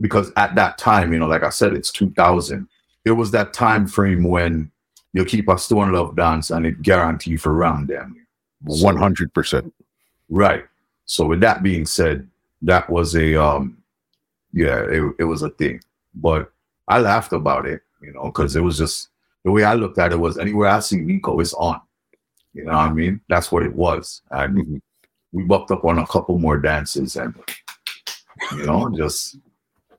because 0.00 0.32
at 0.36 0.54
that 0.56 0.78
time, 0.78 1.12
you 1.12 1.18
know, 1.18 1.26
like 1.28 1.44
I 1.44 1.50
said, 1.50 1.74
it's 1.74 1.92
2000. 1.92 2.66
It 3.04 3.12
was 3.12 3.30
that 3.32 3.52
time 3.52 3.86
frame 3.86 4.24
when 4.24 4.70
you 5.12 5.24
keep 5.24 5.48
a 5.48 5.58
Stone 5.58 5.92
Love 5.92 6.16
dance 6.16 6.50
and 6.50 6.66
it 6.66 6.82
guarantee 6.82 7.36
for 7.36 7.52
round 7.52 7.88
them. 7.88 8.16
One 8.64 8.96
hundred 8.96 9.34
percent. 9.34 9.72
Right. 10.28 10.64
So 11.04 11.26
with 11.26 11.40
that 11.40 11.62
being 11.62 11.84
said, 11.84 12.28
that 12.62 12.88
was 12.88 13.16
a 13.16 13.34
um 13.34 13.76
yeah, 14.52 14.80
it, 14.82 15.02
it 15.18 15.24
was 15.24 15.42
a 15.42 15.50
thing. 15.50 15.80
But 16.14 16.52
I 16.88 17.00
laughed 17.00 17.32
about 17.32 17.66
it, 17.66 17.82
you 18.00 18.12
know, 18.12 18.24
because 18.26 18.54
it 18.54 18.60
was 18.60 18.78
just 18.78 19.08
the 19.44 19.50
way 19.50 19.64
I 19.64 19.74
looked 19.74 19.98
at 19.98 20.12
it 20.12 20.18
was 20.20 20.38
anywhere 20.38 20.68
I 20.68 20.78
see 20.80 20.96
Nico 20.98 21.40
it's 21.40 21.54
on. 21.54 21.80
You 22.54 22.64
know 22.64 22.72
what 22.72 22.78
I 22.90 22.92
mean? 22.92 23.20
That's 23.28 23.50
what 23.50 23.62
it 23.62 23.74
was. 23.74 24.22
And 24.30 24.56
Mhm. 24.58 24.80
we 25.32 25.44
bucked 25.44 25.70
up 25.70 25.84
on 25.84 25.98
a 25.98 26.06
couple 26.06 26.38
more 26.38 26.58
dances 26.58 27.16
and 27.16 27.34
you 28.56 28.66
know, 28.66 28.90
just 28.96 29.36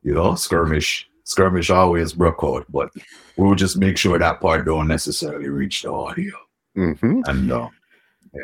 you 0.04 0.14
know, 0.14 0.36
skirmish. 0.36 1.08
Skirmish 1.26 1.70
always 1.70 2.12
broke 2.14 2.44
out, 2.44 2.66
but 2.70 2.90
we 3.38 3.48
would 3.48 3.58
just 3.58 3.78
make 3.78 3.98
sure 3.98 4.20
that 4.20 4.42
part 4.42 4.66
don't 4.66 4.88
necessarily 4.90 5.48
reach 5.50 5.84
the 5.84 5.92
audio. 5.92 6.36
Mm-hmm. 6.78 7.22
And 7.28 7.52
uh, 7.52 7.70
yeah. 8.34 8.42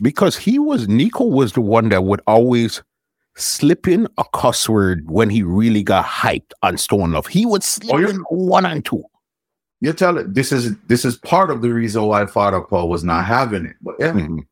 Because 0.00 0.36
he 0.36 0.58
was 0.58 0.88
Nico 0.88 1.24
was 1.24 1.52
the 1.52 1.60
one 1.60 1.90
that 1.90 2.04
would 2.04 2.22
always 2.26 2.82
slip 3.36 3.86
in 3.86 4.08
a 4.16 4.24
cuss 4.32 4.68
word 4.68 5.08
when 5.10 5.28
he 5.28 5.42
really 5.42 5.82
got 5.82 6.04
hyped 6.06 6.52
on 6.62 6.78
Stone 6.78 7.12
Love. 7.12 7.26
He 7.26 7.44
would 7.44 7.62
slip 7.62 7.94
Oh, 7.94 8.08
in 8.08 8.16
one 8.30 8.64
and 8.64 8.84
two. 8.84 9.04
You 9.84 9.92
tell 9.92 10.18
it 10.18 10.34
this 10.34 10.50
is 10.52 10.76
this 10.86 11.04
is 11.04 11.16
part 11.16 11.50
of 11.50 11.60
the 11.62 11.72
reason 11.72 12.02
why 12.04 12.26
Father 12.26 12.60
Paul 12.60 12.88
was 12.88 13.04
not 13.04 13.24
having 13.24 13.66
it. 13.66 13.76
But 13.82 13.96
yeah, 13.98 14.12
Mhm. 14.12 14.46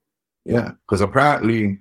yeah, 0.44 0.72
because 0.82 1.00
apparently, 1.00 1.78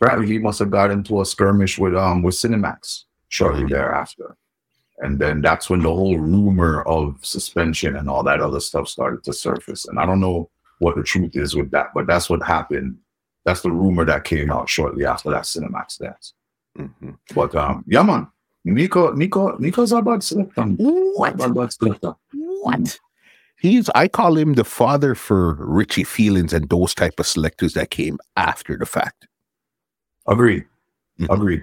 apparently 0.00 0.26
he 0.32 0.38
must 0.38 0.58
have 0.60 0.70
got 0.70 0.90
into 0.90 1.20
a 1.20 1.24
skirmish 1.24 1.78
with 1.78 1.94
um 1.96 2.22
with 2.22 2.34
Cinemax 2.34 3.04
shortly 3.28 3.64
Mhm. 3.64 3.70
thereafter, 3.70 4.36
And 5.02 5.18
then 5.18 5.42
that's 5.42 5.68
when 5.68 5.80
the 5.82 5.92
whole 5.94 6.18
rumor 6.18 6.82
of 6.82 7.18
suspension 7.24 7.96
and 7.96 8.08
all 8.08 8.22
that 8.24 8.40
other 8.40 8.60
stuff 8.60 8.88
started 8.88 9.22
to 9.24 9.32
surface. 9.32 9.86
And 9.88 9.98
I 9.98 10.06
don't 10.06 10.20
know 10.20 10.48
what 10.78 10.96
the 10.96 11.02
truth 11.02 11.36
is 11.36 11.54
with 11.54 11.70
that, 11.72 11.88
but 11.94 12.06
that's 12.06 12.30
what 12.30 12.42
happened. 12.42 12.96
That's 13.44 13.60
the 13.62 13.70
rumor 13.70 14.04
that 14.06 14.24
came 14.24 14.50
out 14.50 14.68
shortly 14.68 15.04
after 15.04 15.30
that 15.30 15.44
Cinemax 15.44 15.98
dance. 15.98 16.34
Mm-hmm. 16.78 17.10
But 17.34 17.54
um, 17.54 17.84
yeah, 17.86 18.02
man, 18.02 18.28
Nico, 18.64 19.12
Nico, 19.12 19.56
Nico's 19.58 19.92
a 19.92 20.00
bad 20.02 20.22
selector. 20.22 20.62
What? 20.62 21.36
Bad, 21.36 21.54
bad 21.54 21.72
selector. 21.72 22.14
What? 22.66 22.98
He's 23.58 23.88
I 23.94 24.08
call 24.08 24.36
him 24.36 24.54
the 24.54 24.64
father 24.64 25.14
for 25.14 25.54
Richie 25.54 26.04
Feelings 26.04 26.52
and 26.52 26.68
those 26.68 26.94
type 26.94 27.14
of 27.18 27.26
selectors 27.26 27.72
that 27.74 27.90
came 27.90 28.18
after 28.36 28.76
the 28.76 28.84
fact. 28.86 29.26
Agreed. 30.26 30.64
Mhm. 31.20 31.34
Agreed. 31.34 31.62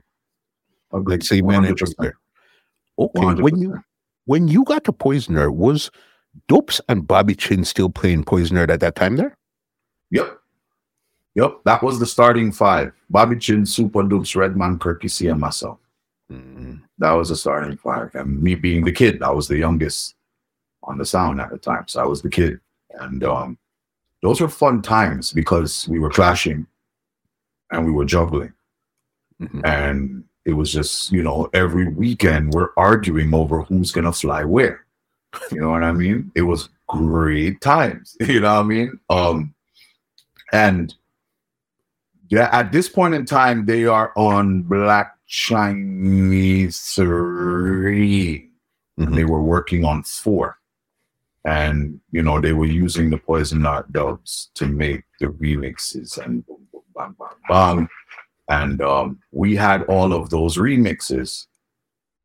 Agreed. 0.91 1.12
Like 1.14 1.24
say 1.24 1.41
man 1.41 1.66
and 1.66 1.76
100%. 1.78 1.95
there. 1.99 2.18
Okay, 2.97 3.41
when 3.41 3.58
you 3.58 3.80
when 4.26 4.47
you 4.47 4.64
got 4.64 4.84
to 4.86 4.93
Poisoner, 4.93 5.51
was 5.51 5.91
Dupes 6.47 6.80
and 6.89 7.06
Bobby 7.08 7.36
Chin 7.36 7.64
still 7.66 7.89
playing 7.89 8.24
Poisoner 8.24 8.64
at 8.72 8.80
that 8.80 8.95
time 8.95 9.18
there? 9.18 9.36
Yep. 10.12 10.39
Yep. 11.36 11.51
That 11.66 11.84
was 11.84 11.99
the 11.99 12.06
starting 12.06 12.51
five. 12.51 12.91
Bobby 13.10 13.38
Chin, 13.38 13.66
Super 13.66 14.04
Dupes, 14.04 14.36
Redman, 14.36 14.80
Kirky 14.80 15.10
C, 15.10 15.28
and 15.28 15.39
myself. 15.39 15.80
Mm, 16.32 16.82
That 16.99 17.12
was 17.12 17.30
the 17.30 17.36
starting 17.36 17.76
five. 17.78 18.14
And 18.16 18.41
me 18.41 18.56
being 18.56 18.86
the 18.86 18.91
kid, 18.91 19.22
I 19.22 19.32
was 19.32 19.47
the 19.47 19.58
youngest 19.58 20.16
on 20.84 20.98
the 20.98 21.06
sound 21.06 21.40
at 21.42 21.50
the 21.50 21.58
time. 21.58 21.86
So 21.88 22.02
I 22.02 22.06
was 22.06 22.22
the 22.22 22.30
kid. 22.30 22.60
And 23.00 23.24
um, 23.24 23.58
those 24.22 24.42
were 24.42 24.48
fun 24.50 24.82
times 24.82 25.34
because 25.34 25.88
we 25.88 26.00
were 26.00 26.10
clashing 26.10 26.68
and 27.72 27.86
we 27.86 27.92
were 27.92 28.06
juggling. 28.06 28.54
mhm. 29.42 29.66
And 29.66 30.24
it 30.46 30.54
was 30.54 30.72
just, 30.72 31.12
you 31.12 31.24
know, 31.24 31.50
every 31.54 31.88
weekend 31.88 32.54
we're 32.54 32.70
arguing 32.78 33.34
over 33.34 33.62
who's 33.64 33.92
going 33.92 34.06
to 34.06 34.12
fly 34.12 34.44
where. 34.44 34.86
You 35.52 35.62
know 35.62 35.72
what 35.72 35.84
I 35.84 35.92
mean? 35.94 36.32
It 36.36 36.44
was 36.44 36.70
great 36.88 37.62
times. 37.62 38.16
You 38.28 38.42
know 38.42 38.56
what 38.56 38.60
I 38.60 38.68
mean? 38.68 39.00
Um, 39.10 39.54
and 40.52 40.94
yeah, 42.30 42.50
at 42.52 42.72
this 42.72 42.90
point 42.90 43.14
in 43.16 43.26
time, 43.26 43.66
they 43.66 43.86
are 43.86 44.12
on 44.16 44.64
Black 44.64 45.16
Chinese 45.28 46.80
3 46.80 48.50
and 48.98 49.16
they 49.16 49.24
were 49.26 49.42
working 49.42 49.86
on 49.86 50.04
four. 50.04 50.58
And 51.46 52.00
you 52.12 52.22
know, 52.24 52.39
they 52.39 52.54
were 52.54 52.66
using 52.66 53.10
the 53.10 53.18
poison 53.18 53.64
dart 53.64 53.91
dubs 53.91 54.50
to 54.56 54.66
make 54.66 55.04
the 55.20 55.28
remixes 55.28 56.18
and 56.18 56.46
boom, 56.46 56.66
boom, 56.72 56.82
bang, 56.96 57.16
bang, 57.20 57.38
bang. 57.50 57.89
And 58.50 58.82
um, 58.82 59.20
we 59.32 59.56
had 59.56 59.84
all 59.84 60.14
of 60.14 60.30
those 60.30 60.58
remixes, 60.58 61.48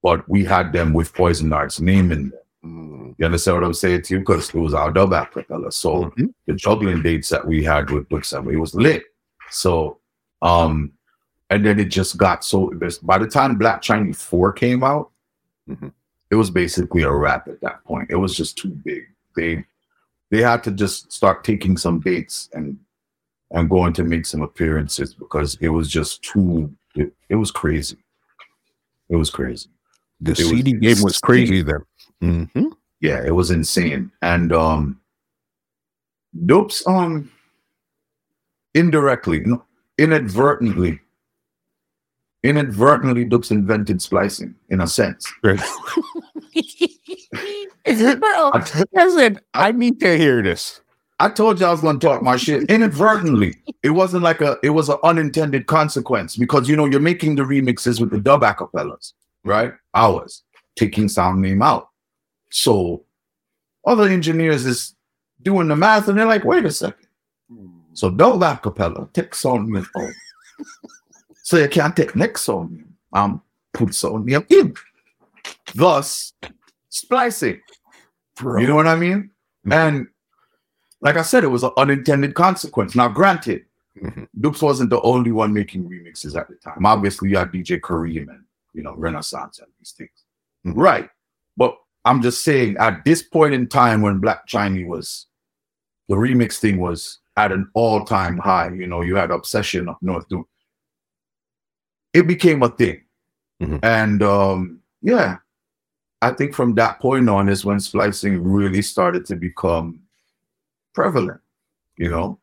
but 0.03 0.29
we 0.29 0.45
had 0.45 0.73
them 0.73 0.93
with 0.93 1.15
Poison 1.15 1.49
Dart's 1.49 1.81
name 1.81 2.11
in 2.13 2.31
them. 2.31 2.39
Mm, 2.65 3.15
You 3.19 3.27
understand 3.27 3.57
what 3.59 3.65
I'm 3.67 3.75
saying 3.75 4.03
to 4.03 4.15
you? 4.15 4.21
Because 4.21 4.49
it 4.49 4.55
was 4.55 4.75
our 4.75 4.91
dub 4.93 5.13
act 5.13 5.33
propeller. 5.33 5.71
So 5.71 6.13
mhm. 6.17 6.33
the 6.47 6.55
juggling 6.55 7.03
dates 7.03 7.29
that 7.29 7.47
we 7.47 7.63
had 7.63 7.91
with 7.91 8.09
Books 8.09 8.33
and 8.33 8.49
it 8.51 8.57
was 8.59 8.75
lit. 8.75 9.05
So 9.51 9.99
um 10.43 10.93
and 11.51 11.65
then 11.65 11.79
it 11.81 11.87
just 11.87 12.17
got 12.19 12.45
so 12.45 12.73
by 13.03 13.19
the 13.19 13.27
time 13.27 13.57
Black 13.57 13.81
Chinese 13.81 14.21
4 14.23 14.53
came 14.53 14.83
out, 14.85 15.11
Mhm. 15.69 15.93
It 16.31 16.35
was 16.35 16.51
basically 16.51 17.03
a 17.03 17.13
wrap 17.13 17.49
at 17.49 17.61
that 17.63 17.83
point. 17.85 18.11
It 18.11 18.17
was 18.17 18.35
just 18.37 18.59
too 18.59 18.71
big. 18.71 19.05
They 19.37 19.65
they 20.31 20.43
had 20.43 20.63
to 20.65 20.71
just 20.71 21.11
start 21.13 21.45
taking 21.45 21.77
some 21.77 22.01
dates 22.01 22.51
and 22.53 22.79
and 23.51 23.71
going 23.71 23.95
to 23.95 24.05
make 24.05 24.27
some 24.27 24.43
appearances 24.43 25.15
because 25.15 25.57
it 25.61 25.69
was 25.69 25.89
just 25.89 26.23
too 26.23 26.73
it, 26.95 27.13
it 27.29 27.37
was 27.37 27.51
crazy. 27.51 27.97
It 29.09 29.17
was 29.17 29.31
crazy. 29.31 29.71
The 30.21 30.33
It 30.33 30.39
was 30.39 30.49
CD 30.49 30.73
game 30.75 31.03
was 31.03 31.19
crazy 31.19 31.63
there. 31.63 31.87
Mhm. 32.23 32.73
yeah, 33.01 33.25
it 33.25 33.35
was 33.35 33.51
insane. 33.51 34.11
And 34.23 34.53
um 34.53 35.01
Dupes 36.45 36.87
um 36.87 37.31
indirectly, 38.75 39.41
no, 39.41 39.65
inadvertently, 39.97 41.01
inadvertently 42.43 43.25
Dupes 43.25 43.51
invented 43.51 44.01
splicing 44.01 44.55
in 44.71 44.81
a 44.81 44.87
sense. 44.87 45.27
Right. 45.43 45.61
Bro, 47.85 48.53
listen, 48.93 49.41
I 49.55 49.73
need 49.73 50.01
to 50.01 50.17
hear 50.17 50.43
this. 50.43 50.81
I 51.21 51.29
told 51.29 51.59
you 51.59 51.67
I 51.67 51.71
was 51.71 51.81
gonna 51.81 51.99
talk 51.99 52.23
my 52.23 52.37
shit 52.37 52.71
inadvertently. 52.71 53.57
It 53.83 53.91
wasn't 53.91 54.23
like 54.23 54.41
a 54.41 54.57
it 54.63 54.71
was 54.71 54.89
an 54.89 54.99
unintended 55.03 55.67
consequence 55.67 56.37
because 56.37 56.69
you 56.69 56.77
know 56.77 56.85
you're 56.85 57.01
making 57.01 57.35
the 57.35 57.43
remixes 57.43 58.01
with 58.01 58.11
the 58.11 58.21
dub 58.21 58.43
acapellas, 58.43 59.15
right? 59.45 59.73
Ours 59.95 60.45
taking 60.77 61.09
sound 61.09 61.43
name 61.43 61.61
out. 61.61 61.89
So 62.51 63.05
other 63.85 64.05
engineers 64.05 64.65
is 64.65 64.95
doing 65.43 65.69
the 65.69 65.77
math 65.77 66.09
and 66.09 66.17
they're 66.17 66.27
like, 66.27 66.45
wait 66.45 66.65
a 66.65 66.71
second. 66.71 67.09
So 67.95 68.11
dub 68.11 68.41
acapella, 68.41 69.13
take 69.13 69.35
sound 69.35 69.71
name 69.71 69.87
out. 69.97 70.11
so 71.49 71.57
you 71.57 71.67
can't 71.69 71.97
take 71.97 72.15
next 72.15 72.43
sound 72.43 72.73
name. 72.77 72.95
Um 73.15 73.41
put 73.73 73.95
name 74.27 74.45
in. 74.51 74.75
Thus 75.75 76.35
splicing. 76.91 77.61
Bro. 78.37 78.61
You 78.61 78.67
know 78.67 78.75
what 78.75 78.87
I 78.87 78.97
mean? 78.97 79.31
And 79.71 80.09
like 81.01 81.17
I 81.17 81.23
said, 81.23 81.45
it 81.45 81.49
was 81.49 81.63
an 81.63 81.71
unintended 81.79 82.35
consequence. 82.35 82.95
Now, 82.95 83.09
granted, 83.09 83.65
Mhm. 83.97 84.29
Dupes 84.39 84.61
wasn't 84.63 84.91
the 84.91 85.01
only 85.01 85.33
one 85.33 85.53
making 85.53 85.89
remixes 85.89 86.39
at 86.39 86.49
the 86.49 86.55
time. 86.57 86.85
Obviously, 86.85 87.31
you 87.31 87.37
had 87.39 87.51
DJ 87.51 87.81
Kareem 87.81 88.29
and 88.29 88.45
you 88.75 88.83
know 88.83 88.95
Renaissance 88.95 89.59
and 89.59 89.69
these 89.79 89.93
things, 89.93 90.25
Mhm. 90.67 90.75
right? 90.77 91.09
But 91.57 91.77
I'm 92.05 92.21
just 92.23 92.45
saying, 92.45 92.77
at 92.77 93.05
this 93.05 93.23
point 93.23 93.55
in 93.55 93.67
time, 93.69 94.03
when 94.03 94.19
Black 94.19 94.47
Chinese 94.47 94.87
was 94.87 95.27
the 96.09 96.15
remix 96.15 96.59
thing 96.59 96.77
was 96.79 97.19
at 97.37 97.53
an 97.53 97.69
all-time 97.75 98.37
high, 98.39 98.71
you 98.71 98.87
know, 98.87 99.01
you 99.03 99.17
had 99.17 99.31
Obsession 99.31 99.89
up 99.89 99.99
North 100.01 100.29
Doom. 100.29 100.45
It 102.13 102.27
became 102.27 102.63
a 102.63 102.69
thing, 102.69 103.03
Mhm. 103.61 103.81
and 103.83 104.23
um, 104.23 104.81
yeah, 105.03 105.39
I 106.23 106.33
think 106.33 106.55
from 106.55 106.75
that 106.75 107.01
point 107.01 107.29
on 107.29 107.49
is 107.49 107.65
when 107.65 107.81
splicing 107.81 108.43
really 108.43 108.83
started 108.83 109.25
to 109.27 109.37
become 109.37 110.01
prevalent. 110.95 111.41
You 111.97 112.11
know, 112.11 112.39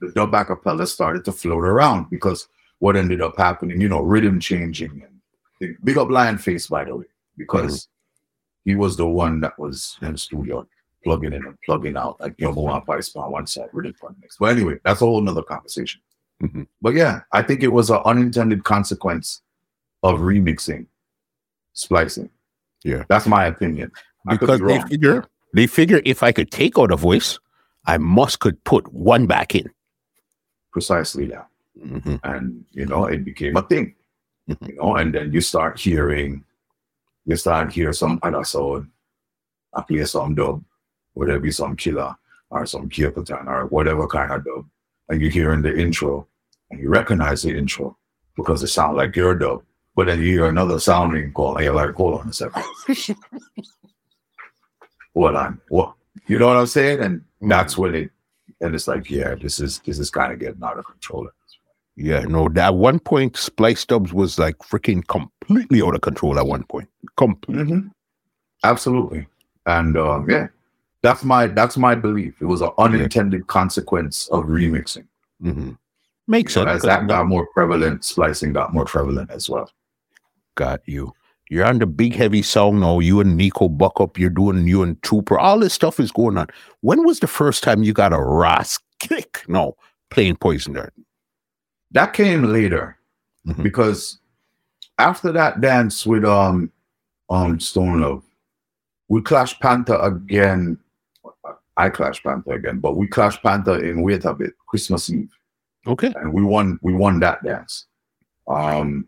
the 0.00 0.10
dub 0.12 0.32
acapella 0.32 0.86
started 0.86 1.24
to 1.24 1.32
float 1.32 1.64
around 1.64 2.10
because 2.10 2.48
what 2.78 2.96
ended 2.96 3.22
up 3.22 3.36
happening, 3.38 3.80
you 3.80 3.88
know, 3.88 4.00
rhythm 4.02 4.38
changing 4.40 5.02
and 5.60 5.76
big 5.82 5.96
up 5.96 6.10
Lion 6.10 6.38
Face, 6.38 6.66
by 6.66 6.84
the 6.84 6.94
way, 6.96 7.06
because 7.36 7.88
he 8.64 8.74
was 8.74 8.96
the 8.96 9.06
one 9.06 9.40
that 9.40 9.58
was 9.58 9.96
in 10.02 10.12
the 10.12 10.18
studio 10.18 10.66
plugging 11.04 11.32
in 11.32 11.44
and 11.46 11.56
plugging 11.62 11.96
out 11.96 12.20
like 12.20 12.36
Yomo 12.36 12.64
One 12.64 12.82
Pice 12.82 13.14
on 13.16 13.30
one 13.30 13.46
side, 13.46 13.68
rhythm 13.72 13.94
on 14.02 14.16
next. 14.20 14.38
But 14.38 14.46
anyway, 14.56 14.78
that's 14.84 15.00
a 15.00 15.06
whole 15.06 15.20
nother 15.20 15.42
conversation. 15.42 16.00
Mhm. 16.42 16.66
But 16.82 16.94
yeah, 16.94 17.20
I 17.32 17.42
think 17.42 17.62
it 17.62 17.68
was 17.72 17.90
an 17.90 18.00
unintended 18.04 18.64
consequence 18.64 19.40
of 20.02 20.20
remixing, 20.20 20.86
splicing. 21.72 22.30
Yeah. 22.84 23.04
That's 23.08 23.26
my 23.26 23.46
opinion. 23.46 23.90
I 24.28 24.36
because 24.36 24.60
be 24.60 24.66
they 24.66 24.80
figure 24.82 25.24
they 25.54 25.66
figure 25.66 26.02
if 26.04 26.22
I 26.22 26.32
could 26.32 26.50
take 26.50 26.78
out 26.78 26.90
a 26.92 26.96
voice, 26.96 27.38
I 27.86 27.96
must 27.98 28.40
could 28.40 28.62
put 28.64 28.92
one 28.92 29.26
back 29.26 29.54
in. 29.54 29.70
precisely 30.72 31.26
that. 31.26 31.48
Mhm. 31.78 32.20
and 32.24 32.64
you 32.72 32.84
know 32.86 33.04
it 33.06 33.24
became 33.24 33.56
a 33.56 33.62
thing 33.62 33.94
Mhm. 34.48 34.68
you 34.68 34.74
know 34.76 34.96
and 34.96 35.14
then 35.14 35.32
you 35.32 35.40
start 35.42 35.78
hearing 35.78 36.42
you 37.26 37.36
start 37.36 37.72
hear 37.72 37.92
some 37.94 38.18
other 38.22 38.44
sound 38.44 38.90
I 39.74 39.80
play 39.82 40.04
some 40.04 40.34
dub 40.34 40.62
whether 41.14 41.36
it 41.36 41.42
be 41.42 41.50
some 41.50 41.76
killer 41.76 42.14
or 42.50 42.64
some 42.66 42.88
Capleton 42.90 43.46
or 43.46 43.66
whatever 43.66 44.06
kind 44.06 44.32
of 44.32 44.44
dub 44.44 44.66
and 45.08 45.20
you 45.20 45.30
hear 45.30 45.52
in 45.52 45.62
the 45.62 45.76
intro 45.78 46.26
and 46.70 46.80
you 46.80 46.88
recognize 46.88 47.42
the 47.42 47.56
intro 47.56 47.96
because 48.36 48.62
it 48.62 48.68
sounds 48.68 48.96
like 48.96 49.16
your 49.16 49.34
dub 49.34 49.62
but 49.94 50.06
then 50.06 50.18
you 50.20 50.26
hear 50.26 50.46
another 50.46 50.78
sounding 50.78 51.32
call 51.32 51.56
and 51.56 51.64
you're 51.64 51.74
like 51.74 51.94
hold 51.94 52.20
on 52.20 52.28
a 52.28 52.32
second 52.32 52.62
hold 55.14 55.34
on 55.36 55.60
what 55.68 55.94
you 56.26 56.38
know 56.38 56.48
what 56.48 56.56
I'm 56.56 56.66
saying 56.66 57.00
and 57.00 57.22
that's 57.40 57.78
when 57.78 57.94
it 57.94 58.10
and 58.60 58.74
it's 58.74 58.88
like 58.88 59.10
yeah 59.10 59.34
this 59.34 59.60
is 59.60 59.80
this 59.80 59.98
is 59.98 60.10
kind 60.10 60.32
of 60.32 60.38
getting 60.38 60.62
out 60.62 60.78
of 60.78 60.84
control 60.86 61.28
Yeah, 61.98 62.20
no, 62.28 62.50
at 62.56 62.74
one 62.74 62.98
point, 63.00 63.38
Splice 63.38 63.86
Dubs 63.86 64.12
was 64.12 64.38
like 64.38 64.58
freaking 64.58 65.00
completely 65.06 65.80
out 65.80 65.94
of 65.94 66.02
control 66.02 66.38
at 66.38 66.46
one 66.46 66.64
point. 66.64 66.88
Completely. 67.16 67.64
Mhm. 67.64 67.90
Absolutely. 68.64 69.26
And 69.64 69.96
um, 69.96 70.28
yeah, 70.28 70.48
that's 71.06 71.24
my 71.24 71.46
that's 71.46 71.76
my 71.76 71.94
belief. 71.94 72.34
It 72.40 72.46
was 72.46 72.60
an 72.62 72.70
unintended 72.78 73.46
consequence 73.46 74.28
of 74.28 74.44
remixing. 74.44 75.06
hmm 75.40 75.72
Makes 76.28 76.54
sense. 76.54 76.68
As 76.68 76.82
that 76.82 77.06
got 77.06 77.26
more 77.28 77.46
prevalent, 77.54 78.04
splicing 78.04 78.52
got 78.52 78.74
more 78.74 78.84
prevalent 78.84 79.30
as 79.30 79.48
well. 79.48 79.70
Got 80.56 80.80
you. 80.86 81.12
You're 81.48 81.64
on 81.64 81.78
the 81.78 81.86
big 81.86 82.14
heavy 82.16 82.42
song 82.42 82.80
now. 82.80 82.98
You 82.98 83.20
and 83.20 83.36
Nico 83.36 83.68
buck 83.68 84.00
up. 84.00 84.18
You're 84.18 84.30
doing 84.30 84.66
you 84.66 84.82
and 84.82 85.00
Trooper. 85.02 85.38
All 85.38 85.60
this 85.60 85.72
stuff 85.72 86.00
is 86.00 86.10
going 86.10 86.36
on. 86.36 86.48
When 86.80 87.04
was 87.04 87.20
the 87.20 87.28
first 87.28 87.62
time 87.62 87.84
you 87.84 87.92
got 87.92 88.12
a 88.12 88.18
Ross 88.18 88.76
kick? 88.98 89.44
No, 89.46 89.76
playing 90.10 90.34
Poison 90.36 90.72
Dart. 90.72 90.92
That 91.92 92.12
came 92.12 92.42
later 92.42 92.98
Mhm. 93.46 93.62
because 93.62 94.18
after 94.98 95.30
that 95.30 95.60
dance 95.60 96.04
with 96.04 96.24
um 96.24 96.72
um 97.30 97.60
Stone 97.60 98.00
Love. 98.00 98.24
We 99.08 99.22
Clash 99.22 99.60
Panther 99.60 99.98
again. 100.02 100.78
I 101.76 101.90
Clash 101.90 102.22
Panther 102.22 102.52
again, 102.54 102.78
but 102.80 102.96
we 102.96 103.06
Clash 103.06 103.40
Panther 103.42 103.84
in 103.84 104.02
Wait 104.02 104.24
a 104.24 104.32
Bit, 104.34 104.54
Christmas 104.66 105.10
Eve. 105.10 105.30
Okay. 105.86 106.12
And 106.16 106.32
we 106.32 106.42
won 106.42 106.78
we 106.82 106.94
won 106.94 107.20
that 107.20 107.42
dance. 107.44 107.86
Um 108.48 109.06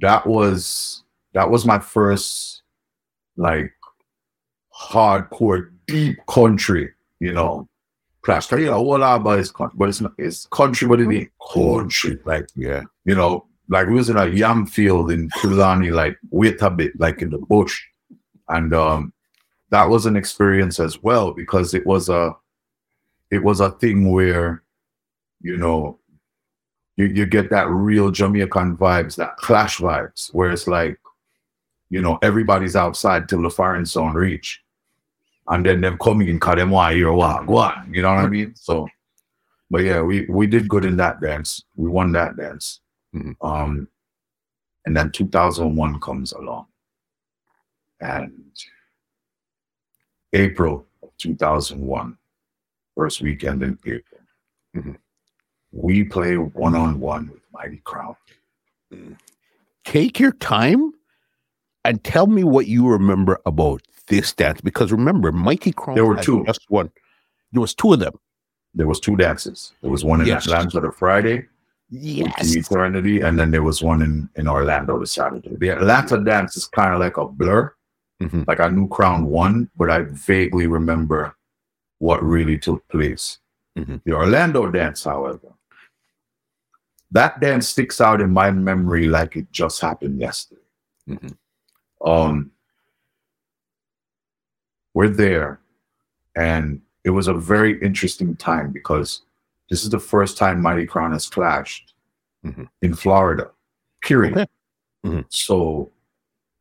that 0.00 0.26
was 0.26 1.04
that 1.34 1.48
was 1.50 1.64
my 1.64 1.78
first 1.78 2.62
like 3.36 3.72
hardcore 4.74 5.70
deep 5.86 6.18
country, 6.28 6.90
you 7.20 7.32
know. 7.32 7.68
Clash. 8.22 8.48
'Cause, 8.48 8.60
You 8.60 8.66
know, 8.66 8.78
all 8.84 9.02
about 9.02 9.38
is 9.38 9.50
country, 9.50 9.76
but 9.78 9.88
it's 9.88 10.00
not 10.00 10.12
it's 10.18 10.46
country, 10.46 10.86
but 10.88 11.00
it 11.00 11.10
ain't 11.10 11.30
country. 11.54 12.18
Like 12.24 12.46
Yeah. 12.54 12.82
you 13.04 13.14
know, 13.14 13.46
like 13.68 13.86
we 13.88 13.94
was 13.94 14.10
in 14.10 14.16
a 14.16 14.26
yam 14.26 14.66
field 14.66 15.10
in 15.10 15.28
Kulani, 15.30 15.92
like 15.92 16.18
wait 16.30 16.60
a 16.60 16.70
bit, 16.70 16.98
like 17.00 17.22
in 17.22 17.30
the 17.30 17.38
bush. 17.38 17.80
And 18.48 18.74
um 18.74 19.12
that 19.70 19.88
was 19.88 20.06
an 20.06 20.16
experience 20.16 20.80
as 20.80 21.02
well 21.02 21.32
because 21.32 21.74
it 21.74 21.86
was 21.86 22.08
a 22.08 22.34
it 23.30 23.42
was 23.42 23.60
a 23.60 23.70
thing 23.70 24.10
where, 24.10 24.62
you 25.40 25.56
know, 25.56 25.98
you, 26.96 27.06
you 27.06 27.26
get 27.26 27.48
that 27.50 27.68
real 27.68 28.10
Jamaican 28.10 28.76
vibes, 28.76 29.14
that 29.16 29.36
clash 29.36 29.78
vibes, 29.78 30.34
where 30.34 30.50
it's 30.50 30.66
like, 30.66 30.98
you 31.90 32.02
know, 32.02 32.18
everybody's 32.22 32.74
outside 32.74 33.28
till 33.28 33.42
the 33.42 33.50
firing 33.50 33.84
sound 33.84 34.16
reach. 34.16 34.60
And 35.46 35.64
then 35.64 35.80
them 35.80 35.96
coming 35.98 36.28
in 36.28 36.40
cause 36.40 36.56
them 36.56 36.70
want 36.70 36.96
hear 36.96 37.12
what, 37.12 37.76
you 37.90 38.02
know 38.02 38.14
what 38.14 38.24
I 38.24 38.28
mean? 38.28 38.54
So 38.56 38.88
but 39.70 39.84
yeah, 39.84 40.02
we 40.02 40.26
we 40.26 40.46
did 40.46 40.68
good 40.68 40.84
in 40.84 40.96
that 40.96 41.20
dance. 41.20 41.62
We 41.76 41.88
won 41.88 42.12
that 42.12 42.36
dance. 42.36 42.80
Mhm. 43.14 43.36
Um, 43.40 43.88
and 44.84 44.96
then 44.96 45.12
2001 45.12 46.00
comes 46.00 46.32
along, 46.32 46.66
and 48.00 48.32
April 50.32 50.86
of 51.02 51.10
2001, 51.18 52.16
first 52.96 53.20
weekend 53.22 53.62
in 53.62 53.78
April, 53.84 54.20
Mhm. 54.76 54.96
we 55.72 56.04
play 56.04 56.36
one 56.36 56.74
on 56.74 57.00
one 57.00 57.28
with 57.28 57.42
Mighty 57.52 57.78
Crown. 57.84 58.16
Take 59.84 60.20
your 60.20 60.32
time 60.32 60.92
and 61.84 62.02
tell 62.04 62.26
me 62.26 62.44
what 62.44 62.66
you 62.66 62.86
remember 62.88 63.40
about 63.46 63.82
this 64.08 64.32
dance 64.32 64.60
because 64.60 64.92
remember, 64.92 65.32
Mighty 65.32 65.72
Crown 65.72 65.94
There 65.94 66.06
were 66.06 66.16
two. 66.16 66.44
just 66.46 66.64
one. 66.68 66.90
There 67.52 67.60
was 67.60 67.74
two 67.74 67.92
of 67.92 68.00
them. 68.00 68.14
There 68.74 68.86
was 68.86 69.00
two 69.00 69.16
dances. 69.16 69.72
There 69.80 69.90
was 69.90 70.04
one 70.04 70.20
in 70.20 70.26
Yes. 70.28 70.46
Atlanta 70.46 70.80
the 70.80 70.92
Friday, 70.92 71.46
Yes. 71.88 72.54
Eternity, 72.54 73.20
and 73.20 73.36
then 73.38 73.50
there 73.50 73.64
was 73.64 73.82
one 73.82 74.00
in, 74.02 74.28
in 74.36 74.46
Orlando 74.46 74.98
the 75.00 75.06
Saturday. 75.06 75.56
The 75.56 75.70
Atlanta 75.70 76.22
dance 76.22 76.56
is 76.56 76.66
kind 76.66 76.94
of 76.94 77.00
like 77.00 77.16
a 77.16 77.26
blur. 77.26 77.74
Mhm. 78.20 78.46
Like 78.46 78.60
I 78.60 78.68
knew 78.68 78.86
Crown 78.88 79.26
won, 79.26 79.70
but 79.76 79.90
I 79.90 80.02
vaguely 80.02 80.66
remember 80.66 81.34
what 81.98 82.22
really 82.22 82.58
took 82.58 82.86
place. 82.88 83.38
Mhm. 83.78 84.02
The 84.04 84.12
Orlando 84.12 84.70
dance, 84.70 85.04
however, 85.04 85.52
that 87.10 87.40
dance 87.40 87.68
sticks 87.68 88.00
out 88.00 88.20
in 88.20 88.30
my 88.30 88.50
memory 88.50 89.08
like 89.08 89.36
it 89.36 89.50
just 89.52 89.80
happened 89.80 90.20
yesterday. 90.20 90.60
Mhm. 91.08 91.36
Um, 92.04 92.52
we're 94.94 95.08
there, 95.08 95.60
and 96.36 96.80
it 97.04 97.10
was 97.10 97.28
a 97.28 97.34
very 97.34 97.80
interesting 97.82 98.36
time 98.36 98.70
because 98.72 99.22
this 99.70 99.82
is 99.84 99.90
the 99.90 99.98
first 100.00 100.36
time 100.36 100.60
Mighty 100.60 100.86
Crown 100.86 101.12
has 101.12 101.28
clashed 101.28 101.94
Mhm. 102.44 102.68
in 102.82 102.94
Florida. 102.94 103.50
Period. 104.02 104.34
Mhm. 105.04 105.24
So, 105.30 105.90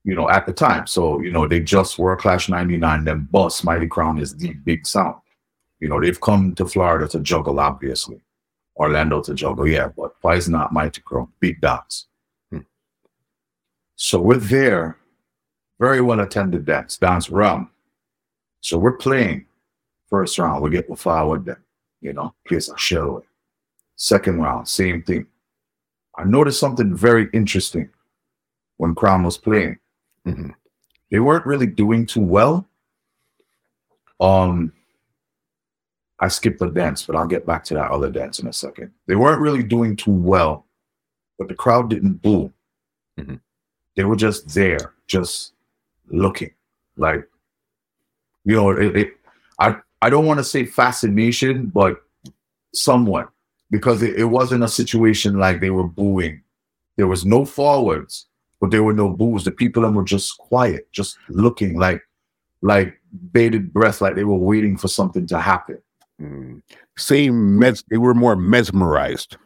you 0.03 0.15
know, 0.15 0.29
at 0.29 0.45
the 0.45 0.53
time, 0.53 0.87
so 0.87 1.19
you 1.21 1.31
know, 1.31 1.47
they 1.47 1.59
just 1.59 1.99
were 1.99 2.15
Clash 2.15 2.49
99, 2.49 3.03
then 3.03 3.27
bust 3.31 3.63
Mighty 3.63 3.87
Crown 3.87 4.19
is 4.19 4.35
the 4.35 4.53
big 4.53 4.87
sound. 4.87 5.15
You 5.79 5.89
know, 5.89 5.99
they've 5.99 6.19
come 6.19 6.55
to 6.55 6.65
Florida 6.65 7.07
to 7.09 7.19
juggle, 7.19 7.59
obviously. 7.59 8.21
Orlando 8.75 9.21
to 9.21 9.33
juggle, 9.33 9.67
yeah, 9.67 9.89
but 9.89 10.13
why 10.21 10.35
is 10.35 10.47
not 10.47 10.71
Mighty 10.71 11.01
Crown? 11.01 11.27
Big 11.39 11.59
dogs. 11.59 12.07
Hmm. 12.49 12.59
So 13.95 14.21
we're 14.21 14.37
there, 14.37 14.97
very 15.79 16.01
well 16.01 16.21
attended 16.21 16.65
dance, 16.65 16.97
dance 16.97 17.29
round. 17.29 17.67
So 18.61 18.77
we're 18.77 18.97
playing 18.97 19.45
first 20.09 20.39
round, 20.39 20.63
we 20.63 20.69
get 20.69 20.97
forward 20.97 21.45
them, 21.45 21.63
you 22.01 22.13
know, 22.13 22.33
place 22.47 22.69
a 22.69 22.77
shell 22.77 23.03
away. 23.03 23.23
Second 23.95 24.41
round, 24.41 24.67
same 24.67 25.03
thing. 25.03 25.27
I 26.17 26.23
noticed 26.23 26.59
something 26.59 26.95
very 26.95 27.27
interesting 27.33 27.89
when 28.77 28.95
Crown 28.95 29.23
was 29.23 29.37
playing. 29.37 29.77
Mhm. 30.25 30.53
They 31.11 31.19
weren't 31.19 31.45
really 31.45 31.67
doing 31.67 32.05
too 32.05 32.21
well. 32.21 32.67
Um, 34.19 34.73
I 36.19 36.27
skipped 36.27 36.61
a 36.61 36.69
dance, 36.69 37.05
but 37.05 37.15
I'll 37.15 37.27
get 37.27 37.45
back 37.45 37.63
to 37.65 37.73
that 37.75 37.91
other 37.91 38.09
dance 38.09 38.39
in 38.39 38.47
a 38.47 38.53
second. 38.53 38.91
They 39.07 39.15
weren't 39.15 39.41
really 39.41 39.63
doing 39.63 39.95
too 39.95 40.11
well, 40.11 40.65
but 41.37 41.47
the 41.47 41.55
crowd 41.55 41.89
didn't 41.89 42.21
boo. 42.21 42.51
Mhm. 43.17 43.39
They 43.95 44.03
were 44.03 44.15
just 44.17 44.53
there, 44.53 44.93
just 45.07 45.53
looking 46.09 46.51
like, 46.97 47.27
you 48.45 48.55
know, 48.55 48.71
it, 48.71 48.95
it, 48.97 49.17
I, 49.59 49.77
I 50.01 50.09
don't 50.09 50.25
want 50.25 50.39
to 50.39 50.43
say 50.43 50.65
fascination, 50.65 51.67
but 51.67 52.01
somewhat 52.73 53.29
because 53.71 54.03
it, 54.03 54.15
it 54.17 54.25
wasn't 54.25 54.63
a 54.63 54.67
situation 54.67 55.37
like 55.37 55.59
they 55.61 55.69
were 55.71 55.87
booing. 55.87 56.41
There 56.97 57.07
was 57.07 57.25
no 57.25 57.45
forwards, 57.45 58.27
but 58.59 58.71
there 58.71 58.83
were 58.83 58.93
no 58.93 59.09
boos. 59.09 59.43
The 59.43 59.51
people 59.51 59.83
them 59.83 59.95
were 59.95 60.03
just 60.03 60.37
quiet, 60.37 60.91
just 60.91 61.17
looking 61.29 61.77
like 61.79 62.01
like 62.61 62.99
bated 63.31 63.71
breath, 63.73 64.01
like 64.01 64.15
they 64.15 64.23
were 64.25 64.35
waiting 64.37 64.77
for 64.77 64.87
something 64.89 65.25
to 65.27 65.39
happen. 65.39 65.81
Mm. 66.21 66.61
Same 66.97 67.57
mes- 67.57 67.83
they 67.89 67.97
were 67.97 68.13
more 68.13 68.35
mesmerized. 68.35 69.37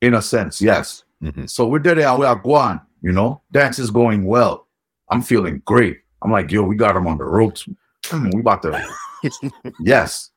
In 0.00 0.14
a 0.14 0.22
sense, 0.22 0.60
yes. 0.60 1.04
Mhm. 1.22 1.48
So 1.48 1.66
we're 1.66 1.78
there 1.80 1.94
we 1.94 2.24
are 2.26 2.36
going, 2.36 2.80
you 3.02 3.12
know, 3.12 3.42
dance 3.52 3.78
is 3.78 3.90
going 3.90 4.24
well. 4.24 4.66
I'm 5.10 5.22
feeling 5.22 5.62
great. 5.64 5.98
I'm 6.22 6.30
like, 6.32 6.50
yo, 6.50 6.62
we 6.62 6.76
got 6.76 6.94
them 6.94 7.06
on 7.06 7.18
the 7.18 7.24
ropes. 7.24 7.68
Hmm, 8.06 8.30
We 8.34 8.40
about 8.40 8.62
to, 8.62 8.84
yes, 9.80 10.30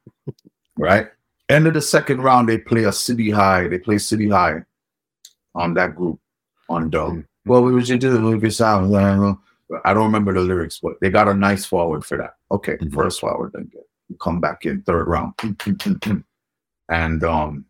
right. 0.78 1.08
End 1.50 1.68
of 1.68 1.74
the 1.74 1.82
second 1.82 2.22
round, 2.22 2.48
they 2.48 2.58
play 2.58 2.84
a 2.86 2.92
city 2.92 3.30
high. 3.30 3.68
They 3.68 3.78
play 3.80 3.98
city 3.98 4.30
high 4.30 4.62
on 5.54 5.74
that 5.76 5.96
group 5.96 6.20
on 6.70 6.90
Doug. 6.90 7.24
Well, 7.46 7.64
we 7.64 7.74
was 7.74 7.88
just 7.88 8.02
do 8.02 8.32
a 8.34 8.38
good 8.38 8.54
sound. 8.54 8.96
I 8.96 9.94
don't 9.94 10.06
remember 10.06 10.34
the 10.34 10.42
lyrics, 10.42 10.80
but 10.82 10.94
they 11.02 11.10
got 11.10 11.28
a 11.28 11.34
nice 11.34 11.66
forward 11.66 12.06
for 12.06 12.18
that. 12.18 12.36
Okay, 12.52 12.78
Mhm. 12.78 12.94
first 12.94 13.20
forward, 13.22 13.52
then 13.54 13.66
good. 13.66 13.84
Come 14.20 14.40
back 14.42 14.66
in 14.66 14.82
third 14.82 15.08
round, 15.08 15.34
and 16.90 17.24
um, 17.24 17.66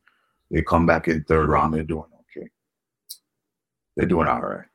they 0.50 0.62
come 0.64 0.86
back 0.88 1.08
in 1.08 1.24
third 1.24 1.48
round. 1.50 1.74
They're 1.74 1.84
doing 1.84 2.06
okay. 2.36 2.50
They're 3.96 4.08
doing 4.08 4.28
all 4.28 4.42
right. 4.42 4.66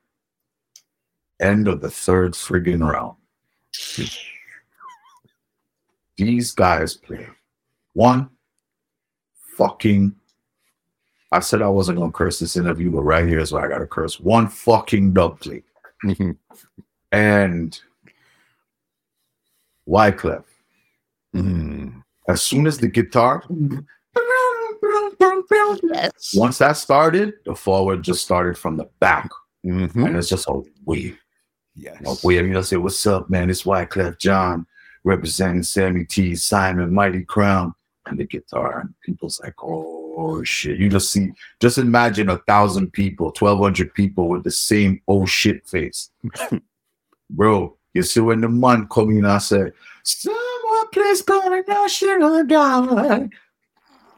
End 1.40 1.66
of 1.68 1.80
the 1.80 1.90
third 1.90 2.32
friggin' 2.32 2.88
round. 2.88 3.16
These 6.16 6.53
guys 6.53 6.94
play 6.94 7.26
one 7.92 8.30
fucking. 9.59 10.14
I 11.33 11.41
said 11.41 11.61
I 11.62 11.68
wasn't 11.68 11.99
gonna 11.99 12.12
curse 12.12 12.39
this 12.39 12.57
interview, 12.57 12.91
but 12.91 13.03
right 13.03 13.27
here 13.27 13.41
is 13.41 13.53
why 13.53 13.64
I 13.64 13.68
gotta 13.68 13.87
curse. 13.87 14.20
One 14.20 14.49
fucking 14.49 15.12
dub 15.12 15.41
play. 15.41 15.62
Mhm. 16.05 16.37
And 17.12 17.79
Wyclef. 19.89 20.45
Mm. 21.35 22.03
As 22.29 22.43
soon 22.43 22.66
as 22.66 22.79
the 22.79 22.89
guitar, 22.89 23.43
Yes. 25.83 26.35
once 26.37 26.59
that 26.59 26.77
started, 26.77 27.35
the 27.45 27.55
forward 27.55 28.03
just 28.03 28.22
started 28.24 28.57
from 28.59 28.77
the 28.77 28.89
back, 29.01 29.29
Mhm. 29.64 29.95
and 30.07 30.16
it's 30.16 30.29
just 30.29 30.49
a 30.49 30.62
wave. 30.85 31.18
Yes. 31.74 32.01
A 32.05 32.27
wave. 32.27 32.47
You 32.47 32.55
know, 32.55 32.62
say, 32.62 32.77
"What's 32.77 33.07
up, 33.07 33.29
man? 33.31 33.51
It's 33.51 33.64
Wyclef 33.64 34.18
Jean 34.18 34.66
representing 35.05 35.62
Sammy 35.62 36.05
T, 36.05 36.35
Simon, 36.35 36.93
Mighty 36.93 37.22
Crown, 37.24 37.74
and 38.07 38.18
the 38.18 38.24
guitar." 38.24 38.81
And 38.81 38.95
people's 39.03 39.41
like, 39.41 39.55
"Oh 39.62 39.95
shit!" 40.45 40.79
You 40.79 40.89
just 40.89 41.11
see, 41.12 41.33
just 41.61 41.79
imagine 41.79 42.29
a 42.31 42.39
thousand 42.39 42.93
people, 42.93 43.33
twelve 43.33 43.59
hundred 43.59 43.95
people 43.95 44.29
with 44.29 44.45
the 44.45 44.51
same 44.51 45.01
oh 45.09 45.27
shit 45.27 45.67
face, 45.69 46.11
bro. 47.31 47.77
You 47.95 48.03
see 48.03 48.21
when 48.21 48.41
the 48.43 48.49
man 48.49 48.89
come 48.89 49.11
in 49.11 49.25
and 49.25 49.43
say, 49.43 49.71
"Someone 50.03 50.89
please 50.93 51.23
call 51.23 51.53
a 51.53 51.62
national 51.67 52.45
guard." 52.45 53.33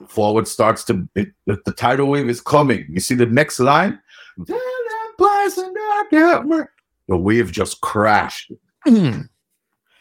Forward 0.09 0.47
starts 0.47 0.85
to 0.85 1.09
it, 1.15 1.33
the, 1.47 1.57
tidal 1.77 2.07
wave 2.07 2.29
is 2.29 2.41
coming. 2.41 2.87
You 2.89 3.01
see 3.01 3.15
the 3.15 3.27
next 3.27 3.59
line. 3.59 3.99
Tell 4.47 4.57
them 4.57 5.55
and 5.59 5.75
not 5.75 6.11
get 6.11 6.47
mur- 6.47 6.71
The 7.09 7.17
wave 7.17 7.51
just 7.51 7.81
crashed. 7.81 8.53
Mm. 8.87 9.29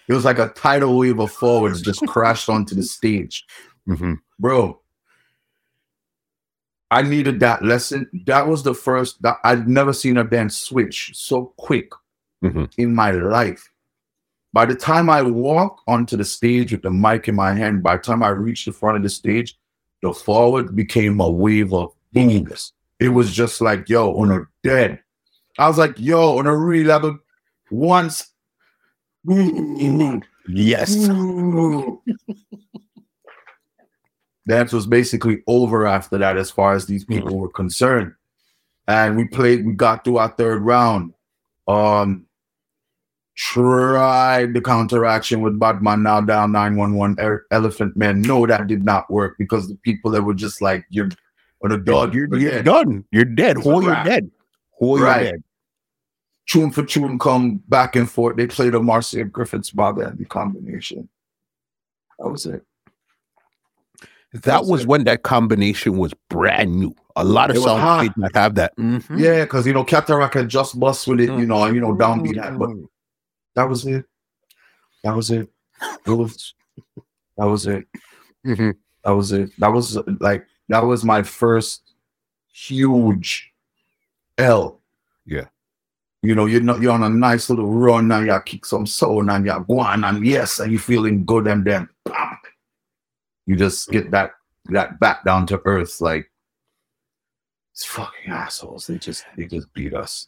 It 0.07 0.13
was 0.13 0.25
like 0.25 0.39
a 0.39 0.49
tidal 0.49 0.97
wave 0.97 1.19
of 1.19 1.31
forwards 1.31 1.81
just 1.81 2.05
crashed 2.07 2.49
onto 2.49 2.75
the 2.75 2.83
stage. 2.83 3.45
Mhm. 3.87 4.17
Bro, 4.39 4.79
I 6.89 7.01
needed 7.01 7.39
that 7.41 7.63
lesson. 7.63 8.09
That 8.25 8.47
was 8.47 8.63
the 8.63 8.73
first 8.73 9.21
that 9.21 9.37
I'd 9.43 9.67
never 9.67 9.91
seen 9.93 10.17
a 10.17 10.23
band 10.23 10.53
switch 10.53 11.11
so 11.15 11.53
quick 11.57 11.91
Mhm. 12.43 12.69
in 12.77 12.93
my 12.95 13.11
life. 13.11 13.69
By 14.53 14.65
the 14.65 14.75
time 14.75 15.09
I 15.09 15.21
walk 15.21 15.81
onto 15.87 16.15
the 16.17 16.23
stage 16.25 16.71
with 16.71 16.81
the 16.83 16.91
mic 16.91 17.27
in 17.27 17.35
my 17.35 17.53
hand, 17.53 17.83
by 17.83 17.97
the 17.97 18.03
time 18.03 18.23
I 18.23 18.29
reach 18.29 18.65
the 18.65 18.71
front 18.71 18.97
of 18.97 19.03
the 19.03 19.09
stage, 19.09 19.57
the 20.01 20.13
forward 20.13 20.75
became 20.75 21.19
a 21.19 21.29
wave 21.29 21.73
of 21.73 21.93
booms. 22.13 22.73
It 22.99 23.09
was 23.09 23.31
just 23.33 23.59
like, 23.61 23.89
yo, 23.89 24.15
on 24.17 24.31
a 24.31 24.47
dead. 24.63 24.99
I 25.59 25.67
was 25.67 25.77
like, 25.77 25.99
yo, 25.99 26.37
on 26.37 26.47
a 26.47 26.55
real 26.55 26.87
level, 26.87 27.19
once. 27.69 28.31
Yes. 30.47 30.95
Dance 34.47 34.71
was 34.71 34.87
basically 34.87 35.43
over 35.47 35.85
after 35.85 36.17
that, 36.17 36.37
as 36.37 36.49
far 36.49 36.73
as 36.73 36.85
these 36.85 37.03
people 37.03 37.37
were 37.37 37.49
concerned. 37.49 38.13
And 38.87 39.17
we 39.17 39.25
played, 39.25 39.65
we 39.65 39.73
got 39.73 40.05
to 40.05 40.17
our 40.17 40.29
third 40.29 40.61
round. 40.61 41.13
Um, 41.67 42.25
tried 43.35 44.53
the 44.53 44.61
counteraction 44.61 45.41
with 45.41 45.59
Batman 45.59 46.01
now 46.03 46.21
down 46.21 46.53
911 46.53 47.17
er- 47.19 47.45
Elephant 47.51 47.95
Man. 47.97 48.21
No, 48.21 48.47
that 48.47 48.67
did 48.67 48.83
not 48.83 49.09
work 49.11 49.35
because 49.37 49.67
the 49.67 49.75
people 49.75 50.09
that 50.11 50.23
were 50.23 50.33
just 50.33 50.61
like, 50.61 50.85
you're 50.89 51.09
on 51.63 51.71
a 51.71 51.77
dog, 51.77 52.13
you're, 52.15 52.33
You're 52.37 52.51
dead. 52.51 52.65
done. 52.65 53.03
You're 53.11 53.25
dead. 53.25 53.57
It's 53.57 53.65
Who 53.65 53.83
you're 53.83 54.03
dead. 54.03 54.31
Who 54.79 54.99
you're 54.99 55.13
dead. 55.13 55.43
Tune 56.47 56.71
for 56.71 56.83
tune 56.83 57.19
come 57.19 57.57
back 57.67 57.95
and 57.97 58.09
forth. 58.09 58.37
They 58.37 58.47
played 58.47 58.73
a 58.73 58.81
Marcia 58.81 59.25
Griffiths 59.25 59.71
Bob 59.71 59.99
Andy 59.99 60.23
combination. 60.23 61.09
That 62.17 62.29
was 62.29 62.45
it. 62.45 62.63
That 64.43 64.61
was 64.61 64.69
was 64.69 64.81
it. 64.81 64.87
when 64.87 65.03
that 65.05 65.23
combination 65.23 65.97
was 65.97 66.13
brand 66.29 66.79
new. 66.79 66.93
A 67.15 67.23
lot 67.23 67.49
of 67.49 67.55
It 67.55 67.59
was 67.59 67.65
songs 67.65 68.09
did 68.09 68.17
not 68.17 68.35
have 68.35 68.55
that. 68.55 68.75
Mhm. 68.77 69.19
Yeah, 69.19 69.43
because 69.43 69.65
you 69.65 69.73
know, 69.73 69.83
Cataract 69.83 70.33
had 70.35 70.49
just 70.49 70.79
bust 70.79 71.07
with 71.07 71.19
it, 71.19 71.29
you 71.29 71.45
know, 71.45 71.63
and 71.63 71.73
you 71.73 71.81
know, 71.81 71.93
downbeat 71.95 72.35
that, 72.35 72.57
but 72.59 72.69
that 73.55 73.67
was 73.67 73.85
it. 73.87 74.05
That 75.03 75.15
was 75.15 75.31
it. 75.31 75.49
It 76.05 76.11
was 76.11 76.53
that 77.37 77.45
was 77.45 77.65
it. 77.67 77.87
Mhm. 78.45 78.75
That 79.03 79.11
was 79.11 79.31
it. 79.31 79.51
That 79.59 79.69
was 79.69 79.97
like 80.19 80.45
that 80.69 80.83
was 80.83 81.03
my 81.03 81.23
first 81.23 81.81
huge 82.51 83.51
L. 84.37 84.81
Yeah. 85.25 85.45
You 86.23 86.35
know, 86.35 86.45
you're 86.45 86.61
not 86.61 86.81
you're 86.81 86.91
on 86.91 87.03
a 87.03 87.09
nice 87.09 87.49
little 87.49 87.71
run 87.71 88.11
and 88.11 88.27
you 88.27 88.39
kick 88.45 88.65
some 88.65 88.85
soul 88.85 89.29
and 89.29 89.45
you're 89.45 89.59
going 89.61 90.03
and 90.03 90.25
yes, 90.25 90.59
and 90.59 90.71
you're 90.71 90.81
feeling 90.81 91.25
good 91.25 91.47
and 91.47 91.63
then 91.65 91.87
bam, 92.05 92.36
you 93.47 93.55
just 93.55 93.89
get 93.89 94.11
that 94.11 94.31
that 94.65 94.99
back 94.99 95.23
down 95.23 95.47
to 95.47 95.61
earth 95.65 95.99
like 96.01 96.29
it's 97.73 97.85
fucking 97.85 98.31
assholes. 98.31 98.87
They 98.87 98.97
just 98.97 99.25
they 99.35 99.45
just 99.45 99.73
beat 99.73 99.93
us. 99.93 100.27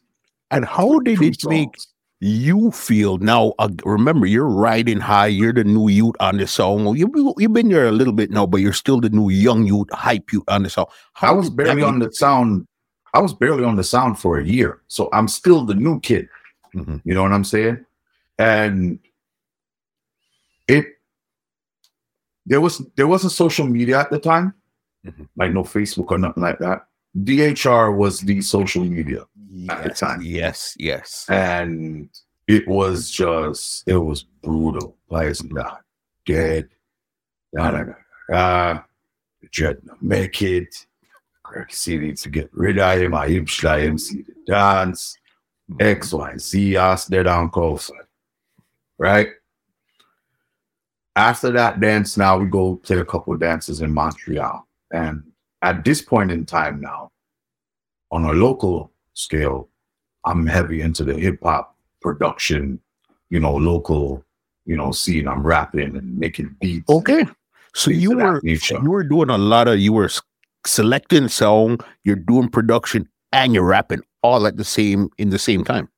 And 0.52 0.66
how 0.66 1.00
did 1.00 1.22
it 1.22 1.46
make 1.46 1.78
you 2.22 2.72
feel 2.72 3.18
now? 3.18 3.54
Uh, 3.60 3.70
remember, 3.86 4.26
you're 4.26 4.48
riding 4.48 5.00
high. 5.00 5.28
You're 5.28 5.54
the 5.54 5.64
new 5.64 5.90
youth 5.90 6.16
on 6.20 6.38
the 6.38 6.48
song. 6.48 6.96
You, 6.96 7.36
you've 7.38 7.54
been 7.54 7.70
there 7.70 7.88
a 7.88 7.92
little 7.92 8.14
bit 8.14 8.32
now, 8.32 8.46
but 8.46 8.62
you're 8.62 8.74
still 8.74 9.00
the 9.00 9.10
new 9.10 9.30
young 9.30 9.66
youth, 9.68 9.88
hype 9.92 10.32
youth 10.32 10.44
on 10.48 10.64
the 10.64 10.70
song. 10.70 10.86
I 11.22 11.32
was 11.32 11.50
barely 11.50 11.84
on 11.84 12.00
the 12.00 12.12
sound. 12.12 12.68
I 13.14 13.20
was 13.20 13.34
barely 13.34 13.64
on 13.64 13.76
the 13.76 13.84
sound 13.84 14.20
for 14.20 14.40
a 14.40 14.46
year, 14.46 14.82
so 14.88 15.10
I'm 15.12 15.28
still 15.28 15.66
the 15.66 15.76
new 15.76 16.00
kid. 16.00 16.30
Mhm. 16.76 17.02
You 17.04 17.14
know 17.16 17.24
what 17.24 17.34
I'm 17.34 17.44
saying? 17.44 17.84
And 18.38 19.00
it 20.68 20.99
there 22.50 22.60
was 22.62 22.80
there 22.98 23.08
wasn't 23.08 23.32
social 23.32 23.66
media 23.68 24.00
at 24.00 24.10
the 24.12 24.20
time, 24.20 24.54
Mhm. 25.06 25.28
like 25.38 25.54
no 25.54 25.64
Facebook 25.64 26.12
or 26.12 26.18
nothing 26.18 26.44
like 26.44 26.60
that. 26.60 26.88
DHR 27.24 27.92
was 27.96 28.20
the 28.20 28.42
social 28.42 28.84
media, 28.84 29.22
At 29.70 29.84
the 29.84 29.90
Yes, 29.90 30.00
time. 30.00 30.22
yes, 30.22 30.76
yes. 30.78 31.26
and 31.30 32.10
it 32.48 32.68
was 32.68 33.10
just 33.10 33.88
it 33.88 33.98
was 33.98 34.24
brutal. 34.24 34.98
Like 35.10 35.28
it's 35.30 35.44
not 35.44 35.82
dead. 36.26 36.70
Da, 37.56 37.72
da, 37.72 37.84
da, 37.84 37.94
da. 38.30 38.82
Dread 39.52 39.78
make 40.02 40.42
it. 40.42 40.86
Kirky 41.46 41.74
C 41.74 41.98
needs 41.98 42.22
to 42.24 42.30
get 42.30 42.50
rid 42.54 42.78
of 42.78 43.00
him. 43.00 43.16
I 43.16 43.28
him 43.28 43.46
shy 43.48 43.82
MC 43.82 44.22
the 44.22 44.36
dance. 44.46 45.18
X, 45.80 46.14
Y, 46.14 46.38
Z, 46.38 46.74
dead 47.10 47.26
on 47.28 47.50
coast. 47.50 47.92
Right? 49.00 49.30
After 51.20 51.52
that 51.52 51.82
dance, 51.82 52.16
now 52.16 52.38
we 52.38 52.46
go 52.46 52.78
play 52.78 52.98
a 52.98 53.04
couple 53.04 53.34
of 53.34 53.42
dances 53.42 53.82
in 53.82 53.94
Montreal. 53.94 54.66
And 54.94 55.22
at 55.62 55.84
this 55.84 56.02
point 56.02 56.32
in 56.32 56.46
time 56.46 56.80
now, 56.80 57.12
on 58.10 58.24
a 58.24 58.32
local 58.32 58.94
scale, 59.16 59.68
I'm 60.24 60.48
heavy 60.48 60.80
into 60.80 61.04
the 61.04 61.14
hip 61.16 61.40
hop 61.44 61.76
production, 62.02 62.80
you 63.30 63.42
know, 63.42 63.54
local, 63.54 64.24
you 64.66 64.78
know, 64.78 64.94
scene. 64.94 65.28
I'm 65.28 65.46
rapping 65.46 65.98
and 65.98 66.18
making 66.18 66.56
beats. 66.62 66.90
Okay, 66.90 67.26
so 67.76 67.92
you 67.92 68.16
were 68.16 68.40
nature. 68.42 68.80
you 68.82 68.90
were 68.90 69.04
doing 69.04 69.30
a 69.30 69.38
lot 69.38 69.68
of 69.68 69.78
you 69.78 69.92
were 69.92 70.10
selecting 70.66 71.28
song, 71.28 71.82
you're 72.06 72.16
doing 72.16 72.48
production, 72.48 73.10
and 73.34 73.54
you're 73.54 73.66
rapping 73.66 74.04
all 74.24 74.48
at 74.48 74.56
the 74.56 74.64
same 74.64 75.10
in 75.18 75.32
the 75.32 75.40
same 75.40 75.66
time. 75.66 75.90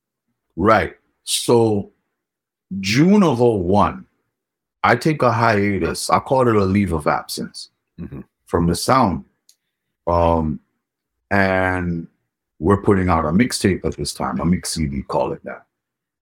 Right. 0.56 0.96
So 1.26 1.92
June 2.80 3.22
of 3.22 3.40
01, 3.40 4.08
I 4.84 4.96
take 4.96 5.22
a 5.22 5.32
hiatus. 5.32 6.10
I 6.10 6.20
call 6.20 6.48
it 6.48 6.56
a 6.56 6.66
leave 6.66 6.92
of 6.94 7.08
absence 7.08 7.70
Mhm. 8.00 8.24
from 8.46 8.68
the 8.68 8.76
sound. 8.76 9.26
Um, 10.08 10.60
and 11.30 12.08
we're 12.60 12.82
putting 12.82 13.10
out 13.10 13.26
a 13.26 13.30
mixtape 13.30 13.86
at 13.86 13.96
this 13.96 14.14
time, 14.14 14.40
a 14.40 14.46
mix 14.46 14.72
CD, 14.72 15.04
call 15.04 15.34
it 15.34 15.44
that. 15.44 15.66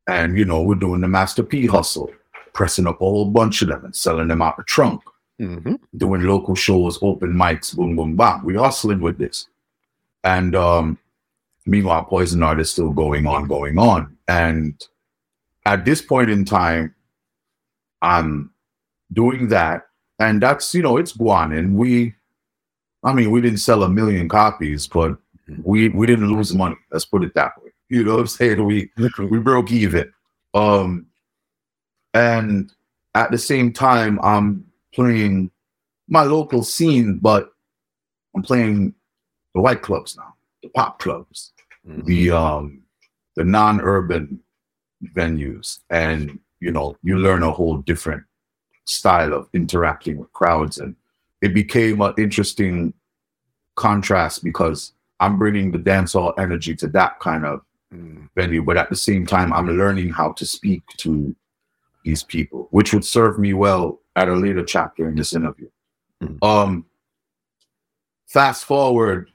And 0.07 0.37
you 0.37 0.45
know, 0.45 0.61
we're 0.61 0.75
doing 0.75 1.01
the 1.01 1.07
Master 1.07 1.43
P 1.43 1.65
hustle, 1.67 2.11
pressing 2.53 2.87
up 2.87 2.95
a 3.01 3.05
whole 3.05 3.29
bunch 3.29 3.61
of 3.61 3.69
them 3.69 3.85
and 3.85 3.95
selling 3.95 4.27
them 4.27 4.41
out 4.41 4.57
the 4.57 4.63
trunk, 4.63 5.01
Mm-hmm. 5.39 5.75
doing 5.95 6.23
local 6.23 6.53
shows, 6.53 6.99
open 7.01 7.33
mics, 7.33 7.73
boom, 7.73 7.95
boom, 7.95 8.17
bam. 8.17 8.43
We're 8.43 8.59
hustling 8.59 8.99
with 8.99 9.17
this. 9.17 9.47
And 10.25 10.53
um, 10.53 10.97
meanwhile, 11.65 12.03
Poison 12.03 12.41
Dart 12.41 12.59
is 12.59 12.69
still 12.71 12.91
going 12.91 13.25
on, 13.25 13.47
going 13.47 13.77
on. 13.79 14.17
And 14.27 14.85
at 15.65 15.85
this 15.85 16.01
point 16.01 16.29
in 16.29 16.43
time, 16.43 16.93
I'm 18.01 18.51
doing 19.13 19.47
that. 19.49 19.87
And 20.19 20.41
that's, 20.41 20.73
you 20.73 20.81
know, 20.81 20.97
it's 20.97 21.13
Guan. 21.13 21.57
And 21.57 21.75
we, 21.75 22.13
I 23.03 23.13
mean, 23.13 23.31
we 23.31 23.41
didn't 23.41 23.59
sell 23.59 23.83
a 23.83 23.89
million 23.89 24.27
copies, 24.27 24.87
but 24.87 25.17
we 25.63 25.89
we 25.89 26.05
didn't 26.05 26.31
lose 26.31 26.53
money. 26.53 26.75
Let's 26.91 27.05
put 27.05 27.23
it 27.23 27.33
that 27.35 27.53
way. 27.61 27.71
You 27.89 28.03
know 28.03 28.13
what 28.13 28.21
I'm 28.21 28.27
saying? 28.27 28.63
We 28.63 28.91
we 29.19 29.39
broke 29.39 29.71
even. 29.71 30.11
Um 30.53 31.07
and 32.13 32.71
at 33.15 33.31
the 33.31 33.37
same 33.37 33.71
time, 33.73 34.19
I'm 34.21 34.65
playing 34.93 35.51
my 36.07 36.23
local 36.23 36.63
scene, 36.63 37.19
but 37.19 37.53
I'm 38.35 38.43
playing 38.43 38.93
the 39.55 39.61
white 39.61 39.81
clubs 39.81 40.17
now, 40.17 40.35
the 40.61 40.69
pop 40.69 40.99
clubs 40.99 41.53
the 41.85 42.31
um 42.31 42.81
the 43.35 43.43
non-urban 43.43 44.39
venues 45.15 45.79
and 45.89 46.39
you 46.59 46.71
know 46.71 46.95
you 47.03 47.17
learn 47.17 47.43
a 47.43 47.51
whole 47.51 47.77
different 47.77 48.23
style 48.85 49.33
of 49.33 49.47
interacting 49.53 50.17
with 50.17 50.31
crowds 50.33 50.77
and 50.79 50.95
it 51.41 51.53
became 51.53 52.01
an 52.01 52.13
interesting 52.17 52.93
contrast 53.75 54.43
because 54.43 54.93
i'm 55.19 55.37
bringing 55.37 55.71
the 55.71 55.77
dancehall 55.77 56.33
energy 56.37 56.75
to 56.75 56.87
that 56.87 57.19
kind 57.19 57.45
of 57.45 57.61
Mhm. 57.93 58.29
venue 58.35 58.61
but 58.63 58.77
at 58.77 58.89
the 58.89 58.95
same 58.95 59.25
time 59.25 59.51
i'm 59.53 59.67
learning 59.67 60.09
how 60.09 60.31
to 60.33 60.45
speak 60.45 60.83
to 60.97 61.35
these 62.05 62.23
people 62.23 62.67
which 62.71 62.93
would 62.93 63.03
serve 63.05 63.39
me 63.39 63.53
well 63.53 63.99
at 64.15 64.29
a 64.29 64.33
later 64.35 64.63
chapter 64.63 65.07
in 65.09 65.15
this 65.15 65.33
interview 65.33 65.69
Mhm. 66.21 66.43
um 66.43 66.85
fast 68.27 68.65
forward 68.65 69.31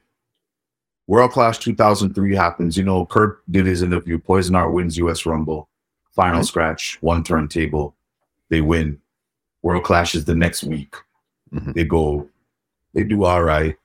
World 1.07 1.33
Clash 1.33 1.59
2003 1.59 2.35
happens. 2.35 2.79
You 2.79 2.85
know, 2.85 3.05
Kurt 3.05 3.43
did 3.53 3.67
his 3.67 3.83
interview. 3.83 4.19
Poison 4.19 4.55
Dart 4.55 4.73
wins 4.73 4.97
US 4.97 5.27
Rumble. 5.27 5.69
Final 6.15 6.45
scratch, 6.45 6.99
one 7.01 7.25
turntable. 7.25 7.95
They 8.49 8.61
win. 8.61 9.01
World 9.63 9.85
clashes 9.85 10.25
the 10.25 10.35
next 10.35 10.63
week. 10.63 10.95
Mhm. 11.53 11.75
They 11.75 11.85
go, 11.85 12.29
they 12.93 13.03
do 13.05 13.25
all 13.25 13.43
right. 13.43 13.77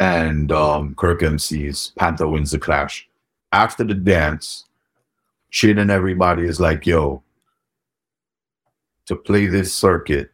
And 0.00 0.52
um, 0.52 0.94
Kirk 0.94 1.20
MCs, 1.20 1.94
Panther 1.96 2.28
wins 2.28 2.50
the 2.50 2.58
clash. 2.58 3.08
After 3.52 3.84
the 3.84 3.94
dance, 3.94 4.64
Shane 5.50 5.78
and 5.78 5.90
everybody 5.90 6.44
is 6.44 6.60
like, 6.60 6.86
yo, 6.86 7.22
to 9.06 9.16
play 9.16 9.46
this 9.46 9.72
circuit, 9.72 10.30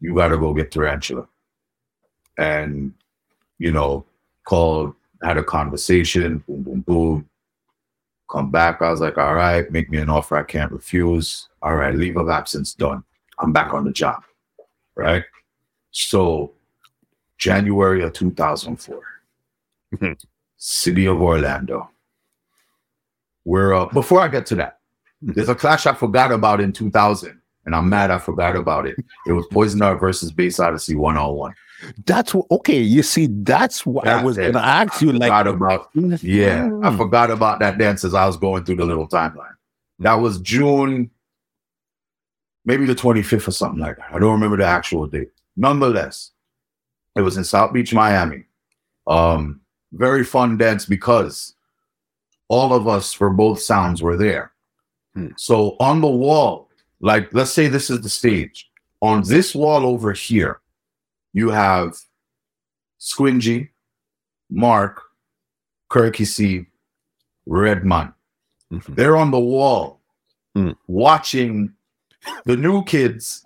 you 0.00 0.14
got 0.14 0.28
to 0.28 0.38
go 0.38 0.54
get 0.54 0.70
Tarantula. 0.72 1.28
And, 2.38 2.94
you 3.58 3.70
know, 3.70 4.04
called, 4.44 4.94
had 5.22 5.36
a 5.38 5.44
conversation, 5.44 6.42
boom, 6.48 6.62
boom, 6.62 6.80
boom. 6.80 7.28
Come 8.32 8.50
back. 8.50 8.80
I 8.80 8.90
was 8.90 9.00
like, 9.00 9.18
all 9.18 9.34
right, 9.34 9.70
make 9.70 9.90
me 9.90 9.98
an 9.98 10.08
offer 10.08 10.36
I 10.38 10.42
can't 10.42 10.72
refuse. 10.72 11.50
All 11.60 11.76
right, 11.76 11.94
leave 11.94 12.16
of 12.16 12.30
absence 12.30 12.72
done. 12.72 13.04
I'm 13.38 13.52
back 13.52 13.74
on 13.74 13.84
the 13.84 13.92
job. 13.92 14.22
Right. 14.94 15.24
So, 15.90 16.52
January 17.36 18.02
of 18.02 18.14
2004, 18.14 19.02
Mhm. 19.94 20.24
city 20.56 21.06
of 21.06 21.20
Orlando. 21.20 21.90
Where 23.44 23.74
uh, 23.74 23.86
before 23.86 24.20
I 24.20 24.28
get 24.28 24.46
to 24.46 24.54
that, 24.56 24.78
there's 25.20 25.48
a 25.50 25.54
clash 25.54 25.86
I 25.86 25.92
forgot 25.92 26.32
about 26.32 26.60
in 26.60 26.72
2000, 26.72 27.38
and 27.66 27.74
I'm 27.74 27.88
mad 27.88 28.10
I 28.10 28.18
forgot 28.18 28.56
about 28.56 28.86
it. 28.86 28.96
It 29.26 29.32
was 29.32 29.46
Poison 29.50 29.80
Dart 29.80 30.00
versus 30.00 30.32
Bass 30.32 30.58
Odyssey 30.58 30.94
one 30.94 31.18
on 31.18 31.34
one. 31.34 31.54
That's 32.06 32.34
what, 32.34 32.46
okay. 32.50 32.80
You 32.80 33.02
see, 33.02 33.28
that's 33.30 33.84
what 33.84 34.06
I 34.06 34.22
was 34.22 34.36
going 34.36 34.52
to 34.52 34.64
ask 34.64 35.00
you. 35.02 35.12
Like, 35.12 35.30
Forgot 35.30 35.48
about 35.48 35.90
yeah, 36.22 36.70
I 36.82 36.96
forgot 36.96 37.30
about 37.30 37.58
that 37.60 37.78
dance 37.78 38.04
as 38.04 38.14
I 38.14 38.26
was 38.26 38.36
going 38.36 38.64
through 38.64 38.76
the 38.76 38.84
little 38.84 39.08
timeline. 39.08 39.54
That 39.98 40.14
was 40.14 40.40
June, 40.40 41.10
maybe 42.64 42.86
the 42.86 42.94
25th 42.94 43.48
or 43.48 43.52
something 43.52 43.80
like 43.80 43.96
that. 43.96 44.12
I 44.12 44.18
don't 44.18 44.32
remember 44.32 44.56
the 44.56 44.64
actual 44.64 45.06
date. 45.06 45.30
Nonetheless, 45.56 46.30
it 47.16 47.22
was 47.22 47.36
in 47.36 47.44
South 47.44 47.72
Beach, 47.72 47.92
Miami. 47.92 48.44
Um, 49.06 49.60
very 49.92 50.24
fun 50.24 50.56
dance 50.56 50.86
because 50.86 51.54
all 52.48 52.72
of 52.72 52.88
us 52.88 53.12
for 53.12 53.30
both 53.30 53.60
sounds 53.60 54.02
were 54.02 54.16
there. 54.16 54.52
Hmm. 55.14 55.28
So 55.36 55.76
on 55.80 56.00
the 56.00 56.08
wall, 56.08 56.68
like 57.00 57.32
let's 57.34 57.50
say 57.50 57.68
this 57.68 57.90
is 57.90 58.00
the 58.00 58.08
stage. 58.08 58.70
On 59.02 59.22
this 59.24 59.54
wall 59.54 59.84
over 59.84 60.12
here, 60.12 60.60
you 61.32 61.50
have 61.50 61.96
Squingy, 63.00 63.70
Mark, 64.50 65.02
Kirky 65.90 66.26
C, 66.26 66.66
Redman. 67.46 68.14
Mhm. 68.72 68.94
They're 68.94 69.16
on 69.16 69.30
the 69.30 69.40
wall 69.40 70.00
Hmm. 70.54 70.72
watching 70.86 71.72
the 72.44 72.56
new 72.56 72.84
kids 72.84 73.44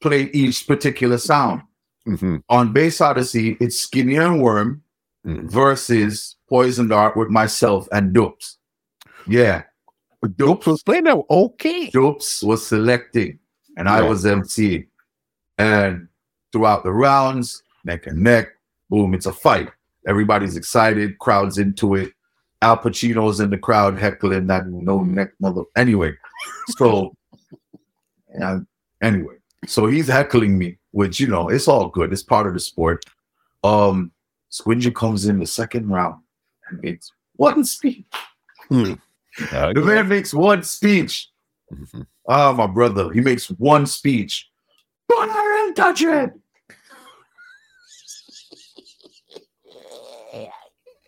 play 0.00 0.24
each 0.32 0.66
particular 0.66 1.18
sound. 1.18 1.62
Mhm. 2.06 2.42
On 2.50 2.72
Bass 2.72 3.00
Odyssey, 3.00 3.56
it's 3.60 3.78
Skinny 3.80 4.16
and 4.16 4.42
Worm 4.42 4.82
Mhm. 5.26 5.50
versus 5.50 6.36
Poison 6.48 6.88
Dart 6.88 7.16
with 7.16 7.30
myself 7.30 7.88
and 7.92 8.12
Dupes. 8.12 8.58
Yeah, 9.26 9.62
Dupes 10.36 10.66
was 10.66 10.82
playing 10.82 11.04
now. 11.04 11.24
Okay. 11.30 11.88
Dupes 11.90 12.42
was 12.42 12.66
selecting 12.66 13.38
and 13.76 13.88
I 13.88 14.02
was 14.02 14.24
MC. 14.26 14.86
And 15.58 16.08
throughout 16.54 16.84
the 16.84 16.92
rounds, 16.92 17.64
neck 17.84 18.06
and 18.06 18.22
neck, 18.22 18.50
boom, 18.88 19.12
it's 19.12 19.26
a 19.26 19.32
fight. 19.32 19.68
Everybody's 20.06 20.56
excited, 20.56 21.18
crowd's 21.18 21.58
into 21.58 21.96
it. 21.96 22.12
Al 22.62 22.78
Pacino's 22.78 23.40
in 23.40 23.50
the 23.50 23.58
crowd 23.58 23.98
heckling 23.98 24.46
that 24.46 24.68
no 24.68 25.02
neck 25.02 25.32
mother. 25.40 25.62
Anyway, 25.76 26.14
so 26.68 27.12
yeah, 28.38 28.60
anyway, 29.02 29.34
so 29.66 29.86
he's 29.86 30.06
heckling 30.06 30.56
me, 30.56 30.78
which 30.92 31.18
you 31.18 31.26
know, 31.26 31.48
it's 31.48 31.66
all 31.66 31.88
good. 31.88 32.12
It's 32.12 32.22
part 32.22 32.46
of 32.46 32.54
the 32.54 32.60
sport. 32.60 33.04
Um, 33.64 34.12
Squingy 34.52 34.94
comes 34.94 35.26
in 35.26 35.40
the 35.40 35.46
second 35.46 35.88
round 35.88 36.22
and 36.68 36.80
makes 36.82 37.10
one 37.34 37.64
speech. 37.64 38.04
Hmm. 38.68 38.92
The 39.50 39.82
man 39.84 40.06
makes 40.06 40.32
one 40.32 40.62
speech. 40.62 41.30
Mhm. 41.72 42.06
Ah, 42.28 42.52
my 42.52 42.68
brother, 42.68 43.10
he 43.10 43.20
makes 43.20 43.50
one 43.50 43.86
speech. 43.86 44.48
But 45.08 45.28
I 45.30 45.64
ain't 45.66 45.76
touch 45.76 46.02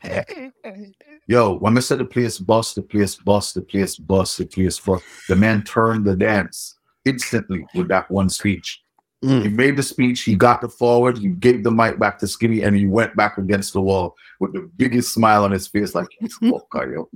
Yo, 1.26 1.58
when 1.58 1.76
I 1.76 1.80
said 1.80 1.98
the 1.98 2.04
place 2.04 2.38
bust, 2.38 2.74
the 2.76 2.82
place 2.82 3.16
bust, 3.16 3.54
the 3.54 3.62
place 3.62 3.96
bust, 3.96 4.38
the 4.38 4.46
place 4.46 4.78
bust, 4.78 5.04
the 5.28 5.36
man 5.36 5.62
turned 5.64 6.04
the 6.04 6.16
dance 6.16 6.78
instantly 7.04 7.66
with 7.74 7.88
that 7.88 8.10
one 8.10 8.28
speech. 8.28 8.82
Mm. 9.24 9.42
He 9.42 9.48
made 9.48 9.76
the 9.76 9.82
speech, 9.82 10.22
he 10.22 10.34
got 10.34 10.60
the 10.60 10.68
forward, 10.68 11.18
he 11.18 11.28
gave 11.28 11.64
the 11.64 11.70
mic 11.70 11.98
back 11.98 12.18
to 12.18 12.26
Skinny, 12.28 12.62
and 12.62 12.76
he 12.76 12.86
went 12.86 13.16
back 13.16 13.38
against 13.38 13.72
the 13.72 13.80
wall 13.80 14.14
with 14.40 14.52
the 14.52 14.70
biggest 14.76 15.14
smile 15.14 15.42
on 15.44 15.50
his 15.52 15.66
face, 15.66 15.94
like, 15.94 16.08
fuck, 16.40 16.66
yo. 16.74 17.08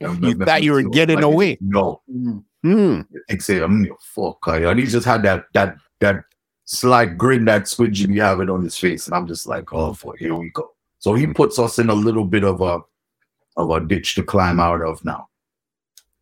You 0.00 0.34
thought 0.34 0.62
you 0.62 0.72
were 0.72 0.82
getting 0.82 1.16
Like, 1.16 1.24
away. 1.24 1.58
No, 1.60 2.00
Hmm. 2.62 3.00
and 3.28 3.42
say, 3.42 3.60
I'm 3.60 3.84
your 3.84 3.98
fuck, 4.00 4.38
yo. 4.46 4.70
And 4.70 4.78
he 4.80 4.86
just 4.86 5.04
had 5.06 5.22
that 5.24 5.44
that 5.52 5.76
that 6.00 6.24
slight 6.64 7.18
grin 7.18 7.44
that 7.46 7.64
Squingy 7.64 8.06
be 8.08 8.18
having 8.20 8.48
on 8.48 8.62
his 8.62 8.76
face. 8.78 9.06
And 9.06 9.14
I'm 9.16 9.26
just 9.26 9.46
like, 9.46 9.72
oh, 9.72 9.92
for 9.94 10.16
here 10.16 10.34
we 10.34 10.50
go. 10.50 10.70
So 11.02 11.14
he 11.14 11.26
puts 11.26 11.58
us 11.58 11.80
in 11.80 11.90
a 11.90 11.94
little 11.94 12.24
bit 12.24 12.44
of 12.44 12.60
a 12.60 12.78
of 13.56 13.70
a 13.70 13.80
ditch 13.80 14.14
to 14.14 14.22
climb 14.22 14.60
out 14.60 14.82
of 14.82 15.04
now. 15.04 15.28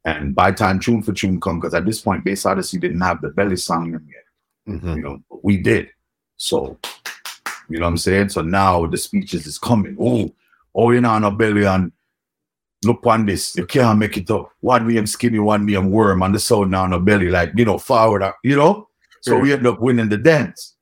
And 0.07 0.35
by 0.35 0.53
time 0.53 0.81
tune 0.81 1.03
for 1.03 1.13
tune 1.13 1.39
come, 1.39 1.61
because 1.61 1.75
at 1.75 1.85
this 1.85 2.01
point, 2.01 2.25
Bass 2.25 2.47
Odyssey 2.47 2.79
didn't 2.79 3.03
have 3.03 3.21
the 3.21 3.29
belly 3.29 3.57
song 3.57 3.93
in 3.93 4.09
yet. 4.09 4.81
Mhm. 4.81 4.97
You 4.97 5.03
know, 5.03 5.23
but 5.29 5.45
we 5.45 5.59
did. 5.59 5.91
So, 6.39 6.79
you 7.69 7.79
know 7.79 7.85
what 7.85 7.91
I'm 7.91 7.99
saying? 7.99 8.31
So 8.31 8.41
now 8.41 8.87
the 8.87 8.97
speeches 8.97 9.47
is 9.47 9.59
coming. 9.59 9.99
Oh, 10.01 10.35
oh, 10.75 10.93
you 10.93 11.03
know, 11.03 11.11
on 11.11 11.25
a 11.25 11.31
belly 11.31 11.67
and 11.67 11.93
look 12.83 13.07
on 13.07 13.27
this. 13.27 13.55
You 13.57 13.67
can't 13.67 13.99
make 13.99 14.17
it 14.17 14.31
up. 14.31 14.51
One 14.61 14.87
me 14.87 14.97
am 14.97 15.07
skinny, 15.07 15.41
one 15.41 15.67
me 15.67 15.77
am 15.77 15.91
worm, 15.91 16.23
and 16.23 16.35
the 16.35 16.41
sound 16.41 16.71
now 16.71 16.85
on 16.85 16.95
a 16.95 17.01
belly, 17.01 17.29
like, 17.29 17.53
you 17.55 17.67
know, 17.67 17.77
forward, 17.77 18.33
you 18.43 18.57
know? 18.57 18.89
So 19.21 19.39
we 19.39 19.53
end 19.53 19.67
up 19.67 19.79
winning 19.79 20.09
the 20.09 20.17
dance. 20.17 20.77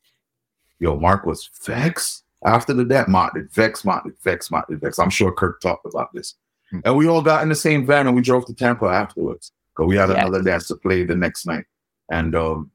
Yo, 0.79 0.95
Mark 0.97 1.27
was 1.27 1.51
vexed 1.65 2.23
after 2.45 2.73
the 2.73 2.85
dance. 2.85 3.09
Mark 3.09 3.35
did 3.35 3.51
vex, 3.53 3.85
Mark 3.85 4.05
did 4.05 4.19
vex, 4.23 4.51
Mark 4.51 4.69
did 4.69 4.81
vex. 4.81 4.99
I'm 4.99 5.11
sure 5.11 5.33
Kirk 5.33 5.61
talked 5.61 5.87
about 5.87 6.13
this. 6.13 6.35
Hmm. 6.71 6.81
And 6.85 6.97
we 6.97 7.09
all 7.09 7.23
got 7.23 7.43
in 7.43 7.49
the 7.49 7.55
same 7.55 7.87
van 7.87 8.07
and 8.07 8.15
we 8.17 8.23
drove 8.23 8.47
to 8.47 8.55
Tampa 8.55 8.87
afterwards. 8.87 9.53
Because 9.75 9.89
we 9.89 9.97
had 9.97 10.09
Yeah. 10.11 10.21
another 10.23 10.43
dance 10.43 10.67
to 10.69 10.77
play 10.77 11.05
the 11.05 11.17
next 11.17 11.47
night. 11.47 11.65
And 12.11 12.35
um, 12.35 12.71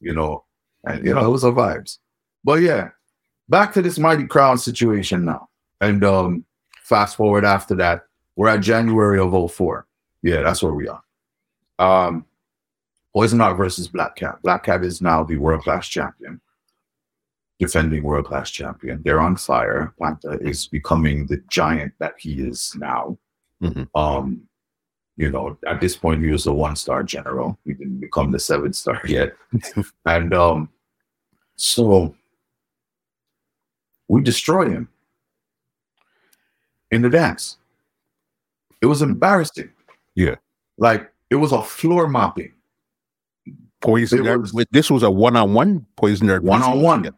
you 0.00 0.12
know, 0.14 0.44
and 0.84 1.04
you 1.04 1.14
know, 1.14 1.24
it 1.24 1.30
was 1.30 1.44
a 1.44 1.50
vibes. 1.50 1.98
But 2.44 2.60
yeah, 2.62 2.90
back 3.48 3.72
to 3.74 3.82
this 3.82 3.98
mighty 3.98 4.26
crown 4.26 4.58
situation 4.58 5.24
now. 5.24 5.48
And 5.80 6.02
um, 6.04 6.44
fast 6.82 7.16
forward 7.16 7.44
after 7.44 7.74
that, 7.76 8.04
we're 8.36 8.48
at 8.48 8.60
January 8.60 9.18
of 9.18 9.52
04. 9.52 9.86
Yeah, 10.22 10.42
that's 10.42 10.62
where 10.62 10.72
we 10.74 10.88
are. 10.88 11.02
Um, 11.78 12.24
Poison 13.12 13.38
Dart 13.38 13.56
versus 13.56 13.88
Black 13.88 14.16
Cat. 14.16 14.38
Black 14.42 14.64
Cat 14.64 14.84
is 14.84 15.00
now 15.00 15.24
the 15.24 15.36
world 15.36 15.62
class 15.62 15.88
champion, 15.88 16.40
defending 17.58 18.02
world 18.02 18.26
class 18.26 18.50
champion. 18.50 19.02
They're 19.04 19.20
on 19.20 19.36
fire. 19.36 19.92
Panther 20.00 20.38
is 20.40 20.66
becoming 20.68 21.26
the 21.26 21.38
giant 21.50 21.92
that 21.98 22.14
he 22.18 22.34
is 22.40 22.74
now. 22.78 23.18
Mhm. 23.62 23.88
Um, 23.94 24.42
you 25.16 25.30
know, 25.30 25.58
at 25.66 25.80
this 25.80 25.96
point, 25.96 26.22
he 26.22 26.30
was 26.30 26.46
a 26.46 26.52
one 26.52 26.76
star 26.76 27.02
general. 27.02 27.58
He 27.64 27.72
didn't 27.74 27.98
become 27.98 28.30
the 28.30 28.38
seven 28.38 28.72
star 28.72 29.00
yet. 29.06 29.34
and 30.06 30.32
um, 30.32 30.68
so 31.56 32.14
we 34.06 34.22
destroy 34.22 34.70
him 34.70 34.88
in 36.92 37.02
the 37.02 37.10
dance. 37.10 37.56
It 38.80 38.86
was 38.86 39.02
embarrassing. 39.02 39.70
Yeah. 40.14 40.36
Like 40.78 41.12
it 41.30 41.34
was 41.36 41.50
a 41.50 41.62
floor 41.62 42.06
mopping. 42.08 42.52
Poison 43.80 44.24
was- 44.40 44.52
This 44.70 44.90
was 44.90 45.02
a 45.02 45.10
one-on-one 45.10 45.86
poison 45.96 46.28
dart. 46.28 46.42
one 46.44 46.62
on 46.62 46.80
one. 46.80 47.10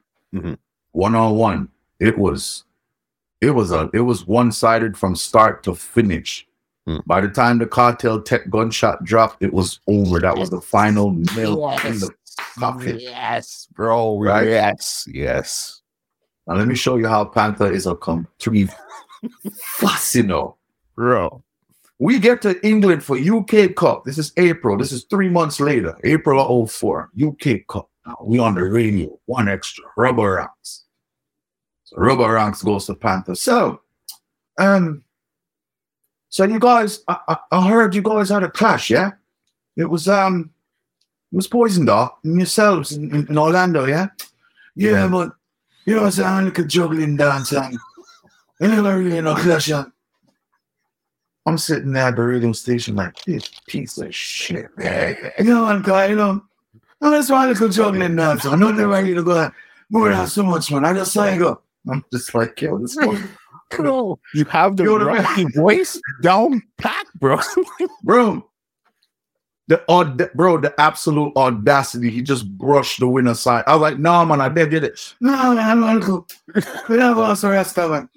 One 0.93 1.15
on 1.15 1.37
one. 1.37 1.69
It 1.99 2.19
was, 2.19 2.65
it 3.41 3.51
was 3.51 3.73
a, 3.73 3.91
it 3.93 4.01
was 4.01 4.27
one 4.27 4.53
sided 4.53 4.97
from 4.97 5.15
start 5.17 5.63
to 5.65 5.75
finish. 5.75 6.47
Hmm. 6.87 6.99
By 7.07 7.21
the 7.21 7.29
time 7.29 7.59
the 7.59 7.67
cartel 7.67 8.21
tech 8.23 8.49
gunshot 8.51 9.05
dropped, 9.05 9.43
it 9.43 9.53
was 9.53 9.81
over. 9.87 10.21
That 10.21 10.37
was 10.37 10.51
the 10.51 10.61
final 10.61 11.13
nail 11.13 11.71
in 11.85 11.99
the 12.01 12.11
coffin. 12.59 12.99
Yes, 12.99 13.69
bro. 13.73 14.19
Right? 14.19 14.49
Yes, 14.49 15.07
yes. 15.09 15.83
Now 16.47 16.55
let 16.57 16.69
me 16.69 16.75
show 16.75 16.97
you 16.97 17.07
how 17.07 17.25
Panther 17.25 17.71
is 17.71 17.87
a 17.87 17.95
complete 17.95 18.71
fascino. 19.79 20.57
Bro. 20.95 21.43
We 21.99 22.19
get 22.19 22.41
to 22.43 22.67
England 22.67 23.05
for 23.05 23.19
UK 23.19 23.75
Cup. 23.77 24.05
This 24.05 24.17
is 24.17 24.33
April. 24.39 24.79
This 24.79 24.91
is 24.91 25.05
three 25.05 25.29
months 25.29 25.61
later, 25.61 25.95
April 26.03 26.41
of 26.41 26.71
04, 26.71 27.11
UK 27.23 27.67
Cup. 27.69 27.91
We 28.23 28.39
on 28.39 28.55
the 28.55 28.65
radio, 28.65 29.19
one 29.27 29.49
extra, 29.49 29.85
rubber 29.97 30.35
ranks. 30.37 30.85
So 31.85 31.97
rubber 31.97 32.33
ranks 32.33 32.63
goes 32.63 32.87
to 32.87 32.95
Panther. 32.95 33.35
So, 33.35 33.83
um, 34.59 35.05
so 36.29 36.45
you 36.45 36.59
guys, 36.59 37.03
I, 37.09 37.19
I, 37.29 37.37
I 37.53 37.69
heard 37.69 37.95
you 37.95 38.03
guys 38.03 38.31
had 38.31 38.43
a 38.43 38.51
clash, 38.51 38.91
yeah? 38.91 39.13
It 39.77 39.85
was 39.85 40.09
um, 40.09 40.51
it 41.33 41.37
was 41.37 41.47
Poison 41.47 41.85
Dart 41.85 42.15
and 42.25 42.37
yourselves 42.37 42.93
in, 42.93 43.15
in, 43.15 43.27
in 43.29 43.39
Orlando, 43.39 43.87
yeah? 43.87 44.09
Yeah, 44.75 45.09
but 45.09 45.33
you 45.85 45.97
know, 45.97 46.07
it's 46.07 46.19
a 46.19 46.23
like 46.23 46.59
a 46.59 46.65
juggling 46.65 47.17
dance 47.17 47.53
and 47.53 47.79
never 48.61 48.99
really 48.99 49.21
no 49.21 49.35
clash. 49.35 49.69
yeah. 49.69 49.85
I'm 51.47 51.59
sitting 51.59 51.93
there 51.93 52.09
at 52.09 52.17
the 52.17 52.23
radio 52.23 52.53
station 52.53 52.97
like 52.97 53.17
this 53.25 53.49
piece 53.67 53.99
of 53.99 54.15
shit. 54.15 54.67
Man. 54.77 55.17
You 55.39 55.45
know, 55.45 55.65
I'm 55.65 56.11
you 56.11 56.17
know, 56.17 56.43
I'm 57.03 57.13
just 57.13 57.29
trying 57.29 57.53
to 57.53 57.59
go 57.59 57.69
juggling 57.69 58.17
dance. 58.17 58.45
I'm 58.45 58.61
not 58.61 58.77
ready 58.77 59.15
to 59.15 59.23
go 59.23 59.51
more 59.91 60.11
than 60.11 60.27
so 60.27 60.43
much, 60.43 60.69
fun. 60.69 60.85
I 60.85 60.93
just 60.93 61.13
say 61.13 61.39
go. 61.39 61.63
I'm 61.91 62.05
just 62.13 62.35
like, 62.35 62.61
yo, 62.61 62.79
this 62.79 62.97
Bro, 63.71 64.19
you 64.35 64.45
have 64.47 64.77
the 64.77 64.85
Yo, 64.85 64.99
the- 64.99 65.05
rocky 65.05 65.45
voice 65.55 66.01
down 66.23 66.61
pat, 66.77 67.07
bro. 67.15 67.39
bro. 68.03 68.45
The 69.69 69.81
aud- 69.87 70.31
bro, 70.35 70.59
the 70.59 70.75
absolute 70.81 71.33
audacity. 71.37 72.11
He 72.11 72.23
just 72.23 72.51
brushed 72.59 72.99
the 72.99 73.07
winner 73.07 73.35
side. 73.35 73.63
I 73.69 73.75
was 73.77 73.83
like, 73.83 73.99
no, 74.01 74.27
man, 74.27 74.41
I 74.41 74.49
did 74.49 74.75
it. 74.75 75.15
No, 75.21 75.55
man, 75.55 75.59
I'm 75.59 75.81
gonna 75.81 76.01
go. 76.01 76.27
We 76.89 76.99
have 76.99 77.17
also 77.19 77.51
rest 77.51 77.79
of 77.79 77.93
it. 77.93 78.09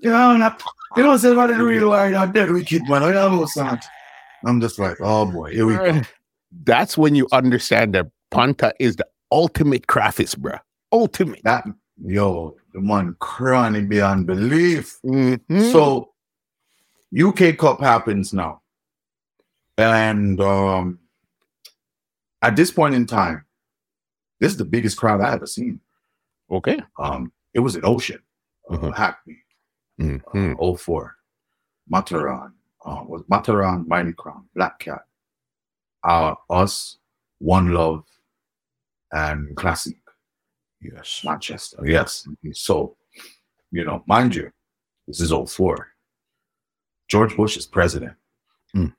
Yeah, 0.00 0.36
not, 0.36 0.62
you 0.96 1.02
know, 1.02 1.16
say 1.16 1.34
what 1.34 1.48
the 1.48 1.54
real 1.62 1.90
why 1.90 2.10
not 2.10 2.32
dead 2.32 2.50
wicked 2.52 2.88
man. 2.88 3.02
I 3.02 3.16
almost 3.16 3.56
not. 3.56 3.84
I'm 4.46 4.60
just 4.60 4.78
like, 4.78 4.98
oh 5.00 5.26
boy, 5.26 5.50
here 5.50 5.66
we 5.66 5.74
go. 5.74 6.00
That's 6.62 6.96
when 6.96 7.14
you 7.14 7.26
understand 7.32 7.94
that 7.94 8.06
Panta 8.30 8.72
is 8.78 8.96
the 8.96 9.06
ultimate 9.32 9.86
craftist, 9.86 10.36
bruh. 10.38 10.60
Ultimate. 10.92 11.42
That 11.44 11.64
yo, 12.04 12.56
the 12.72 12.80
man 12.80 13.16
crying 13.20 13.88
beyond 13.88 14.26
belief. 14.26 14.98
Mhm. 15.04 15.72
So 15.72 16.12
UK 17.16 17.52
Cup 17.58 17.80
happens 17.80 18.32
now. 18.32 18.62
And 19.76 20.40
um 20.40 21.00
at 22.42 22.56
this 22.56 22.70
point 22.70 22.94
in 22.94 23.06
time, 23.06 23.44
this 24.40 24.52
is 24.52 24.58
the 24.58 24.64
biggest 24.64 24.96
crowd 24.98 25.20
I 25.20 25.32
ever 25.32 25.46
seen. 25.46 25.80
okay. 26.50 26.78
Um, 26.98 27.32
it 27.54 27.60
was 27.60 27.74
an 27.74 27.82
ocean, 27.84 28.20
uh, 28.70 28.76
Mhm. 28.76 28.94
Hackney, 28.94 29.38
Mhm. 29.98 30.22
uh, 30.52 30.56
04, 30.76 31.16
Mataran, 31.90 32.52
uh, 32.84 33.02
was 33.06 33.22
Mataran, 33.30 33.86
Mighty 33.86 34.12
Crown, 34.12 34.46
Black 34.54 34.78
Cat, 34.78 35.02
uh, 36.04 36.34
us, 36.50 36.98
One 37.38 37.72
Love, 37.72 38.04
and 39.12 39.54
Classic, 39.56 39.96
Yes. 40.80 41.22
Manchester. 41.24 41.78
Yes. 41.84 42.28
So, 42.52 42.96
you 43.70 43.84
know, 43.84 44.02
mind 44.06 44.34
you, 44.34 44.50
this 45.06 45.20
is 45.20 45.32
04. 45.32 45.88
George 47.08 47.36
Bush 47.36 47.56
is 47.56 47.66
president. 47.66 48.12
Mm. 48.76 48.94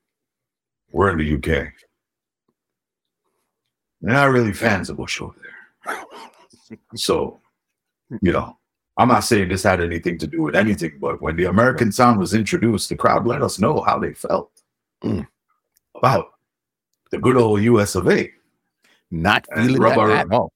We're 0.92 1.12
in 1.12 1.18
the 1.18 1.36
UK. 1.36 1.72
They're 4.02 4.14
not 4.14 4.32
really 4.32 4.54
fans 4.54 4.90
of 4.90 4.98
Bush 4.98 5.22
over 5.22 5.36
there. 5.42 6.04
So, 6.96 7.40
you 8.22 8.32
know, 8.32 8.58
I'm 8.98 9.10
not 9.10 9.22
saying 9.24 9.50
this 9.50 9.64
had 9.64 9.82
anything 9.82 10.18
to 10.20 10.28
do 10.28 10.42
with 10.44 10.56
anything, 10.56 10.98
but 11.00 11.22
when 11.22 11.36
the 11.36 11.46
American 11.46 11.92
sound 11.92 12.20
was 12.20 12.34
introduced, 12.34 12.90
the 12.90 12.96
crowd 12.96 13.28
let 13.28 13.42
us 13.42 13.60
know 13.60 13.82
how 13.82 14.00
they 14.00 14.14
felt 14.14 14.52
Mm. 15.04 15.28
about 15.96 16.28
the 17.16 17.22
good 17.22 17.38
old 17.38 17.62
US 17.62 17.96
of 17.96 18.08
A. 18.10 18.32
Not 19.12 19.46
feeling 19.56 19.82
rubber- 19.82 20.08
that 20.10 20.28
at 20.28 20.32
all. 20.34 20.52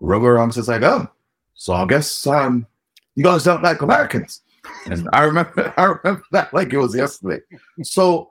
Rubber 0.00 0.38
arms 0.38 0.56
is 0.56 0.68
like, 0.68 0.82
oh, 0.82 1.08
so 1.54 1.72
I 1.72 1.86
guess 1.86 2.26
um, 2.26 2.66
you 3.14 3.24
guys 3.24 3.44
don't 3.44 3.62
like 3.62 3.80
Americans. 3.80 4.42
And 4.86 5.08
I 5.12 5.22
remember, 5.22 5.72
I 5.78 5.84
remember 5.84 6.22
that 6.32 6.52
like 6.52 6.72
it 6.72 6.78
was 6.78 6.94
yesterday. 6.94 7.40
So 7.82 8.30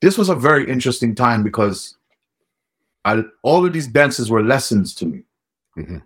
this 0.00 0.16
was 0.16 0.28
a 0.28 0.34
very 0.34 0.68
interesting 0.70 1.14
time 1.14 1.42
because 1.42 1.96
I, 3.04 3.22
all 3.42 3.66
of 3.66 3.72
these 3.72 3.86
dances 3.88 4.30
were 4.30 4.42
lessons 4.42 4.94
to 4.96 5.06
me. 5.06 5.22
Mhm. 5.76 6.02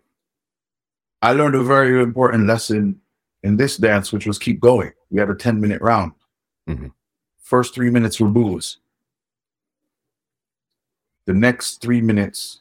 I 1.22 1.32
learned 1.32 1.54
a 1.54 1.62
very 1.62 2.02
important 2.02 2.46
lesson 2.46 3.00
in 3.42 3.56
this 3.56 3.76
dance, 3.76 4.12
which 4.12 4.26
was 4.26 4.38
keep 4.38 4.60
going. 4.60 4.92
We 5.10 5.20
had 5.20 5.30
a 5.30 5.34
10 5.34 5.60
minute 5.60 5.80
round. 5.82 6.12
Mhm. 6.68 6.92
First 7.42 7.74
three 7.74 7.90
minutes 7.90 8.18
were 8.20 8.28
booze. 8.28 8.78
The 11.26 11.34
next 11.34 11.80
three 11.80 12.00
minutes 12.00 12.60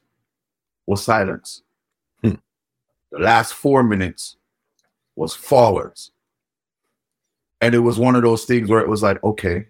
was 0.87 1.03
silence. 1.03 1.61
Hmm. 2.23 2.35
The 3.11 3.19
last 3.19 3.53
four 3.53 3.83
minutes 3.83 4.37
was 5.15 5.33
forwards. 5.35 6.11
And 7.61 7.73
it 7.75 7.79
was 7.79 7.97
one 7.99 8.15
of 8.15 8.23
those 8.23 8.45
things 8.45 8.69
where 8.69 8.81
it 8.81 8.89
was 8.89 9.03
like, 9.03 9.23
okay, 9.23 9.67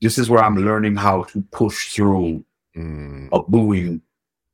this 0.00 0.18
is 0.18 0.28
where 0.28 0.42
I'm 0.42 0.56
learning 0.56 0.96
how 0.96 1.24
to 1.24 1.42
push 1.50 1.94
through 1.94 2.44
Mm. 2.74 3.28
a 3.32 3.42
booing 3.42 4.00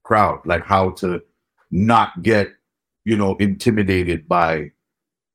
crowd, 0.02 0.40
like 0.44 0.64
how 0.64 0.90
to 0.90 1.22
not 1.70 2.20
get, 2.20 2.48
you 3.04 3.16
know, 3.16 3.36
intimidated 3.36 4.26
by 4.26 4.72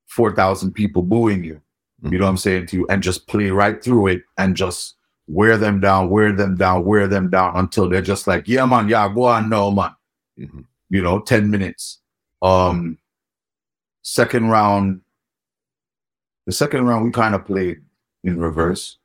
4,000 0.08 0.72
people 0.72 1.00
booing 1.00 1.42
you. 1.44 1.62
You 2.02 2.18
know 2.18 2.26
what 2.26 2.30
I'm 2.32 2.36
saying 2.36 2.66
to 2.66 2.76
you? 2.76 2.86
And 2.90 3.02
just 3.02 3.26
play 3.26 3.48
right 3.48 3.82
through 3.82 4.08
it 4.08 4.22
and 4.36 4.54
just 4.54 4.96
wear 5.26 5.56
them 5.56 5.80
down, 5.80 6.10
wear 6.10 6.32
them 6.32 6.56
down, 6.56 6.84
wear 6.84 7.06
them 7.08 7.30
down 7.30 7.56
until 7.56 7.88
they're 7.88 8.02
just 8.02 8.26
like, 8.26 8.46
yeah, 8.46 8.66
man, 8.66 8.88
yeah, 8.88 9.08
go 9.12 9.24
on, 9.24 9.48
no, 9.48 9.70
man. 9.70 9.94
Mhm. 10.38 10.64
You 10.90 11.02
know, 11.02 11.20
10 11.20 11.50
minutes. 11.50 12.00
Um, 12.42 12.98
second 14.02 14.48
round, 14.48 15.00
the 16.46 16.52
second 16.52 16.84
round 16.86 17.04
we 17.04 17.10
kind 17.10 17.34
of 17.34 17.44
played 17.46 17.82
in 18.22 18.38
reverse. 18.38 18.98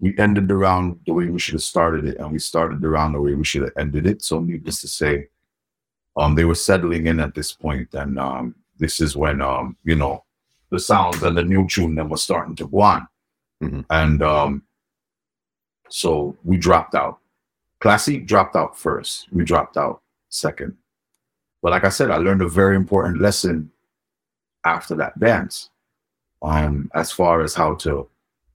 We 0.00 0.16
ended 0.18 0.48
the 0.48 0.56
round 0.56 0.98
the 1.06 1.12
way 1.12 1.26
we 1.26 1.38
should 1.38 1.54
have 1.54 1.62
started 1.62 2.04
it, 2.06 2.16
and 2.16 2.32
we 2.32 2.38
started 2.38 2.80
the 2.80 2.88
round 2.88 3.14
the 3.14 3.20
way 3.20 3.34
we 3.34 3.44
should 3.44 3.62
have 3.62 3.72
ended 3.76 4.06
it. 4.06 4.22
So, 4.22 4.40
needless 4.40 4.80
to 4.80 4.88
say, 4.88 5.28
um, 6.16 6.34
they 6.34 6.44
were 6.44 6.54
settling 6.54 7.06
in 7.06 7.20
at 7.20 7.34
this 7.34 7.52
point, 7.52 7.94
and 7.94 8.18
um, 8.18 8.54
this 8.78 9.00
is 9.00 9.14
when 9.14 9.40
um, 9.42 9.76
you 9.84 9.94
know, 9.94 10.24
the 10.70 10.80
sounds 10.80 11.22
and 11.22 11.36
the 11.36 11.44
new 11.44 11.68
tune 11.68 11.94
then 11.94 12.08
was 12.08 12.22
starting 12.22 12.56
to 12.56 12.66
go 12.66 12.80
on, 12.80 13.06
Mhm. 13.62 13.84
and 13.90 14.22
um, 14.22 14.62
so 15.90 16.36
we 16.44 16.56
dropped 16.56 16.94
out. 16.94 17.18
Classic 17.80 18.26
dropped 18.26 18.56
out 18.56 18.78
first. 18.78 19.26
We 19.32 19.44
dropped 19.44 19.76
out 19.76 20.02
second. 20.28 20.76
But 21.62 21.72
like 21.72 21.84
I 21.84 21.88
said, 21.90 22.10
I 22.10 22.16
learned 22.16 22.42
a 22.42 22.48
very 22.48 22.76
important 22.76 23.20
lesson 23.20 23.70
after 24.64 24.94
that 24.96 25.18
dance, 25.18 25.70
um, 26.42 26.90
as 26.94 27.10
far 27.12 27.42
as 27.42 27.54
how 27.54 27.74
to 27.76 28.08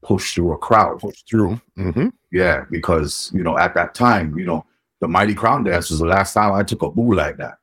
push 0.03 0.33
through 0.36 0.53
a 0.53 0.57
crowd. 0.57 0.99
Push 0.99 1.23
through. 1.29 1.59
Mhm. 1.77 2.11
Yeah, 2.31 2.65
because 2.69 3.31
you 3.33 3.43
know, 3.43 3.57
at 3.57 3.73
that 3.75 3.95
time, 3.95 4.38
you 4.38 4.45
know, 4.45 4.65
the 5.01 5.07
Mighty 5.07 5.33
Crown 5.36 5.63
dance 5.63 5.89
was 5.89 5.99
the 5.99 6.05
last 6.05 6.33
time 6.33 6.53
I 6.53 6.63
took 6.63 6.81
a 6.83 6.89
boo 6.89 7.13
like 7.13 7.38
that. 7.38 7.57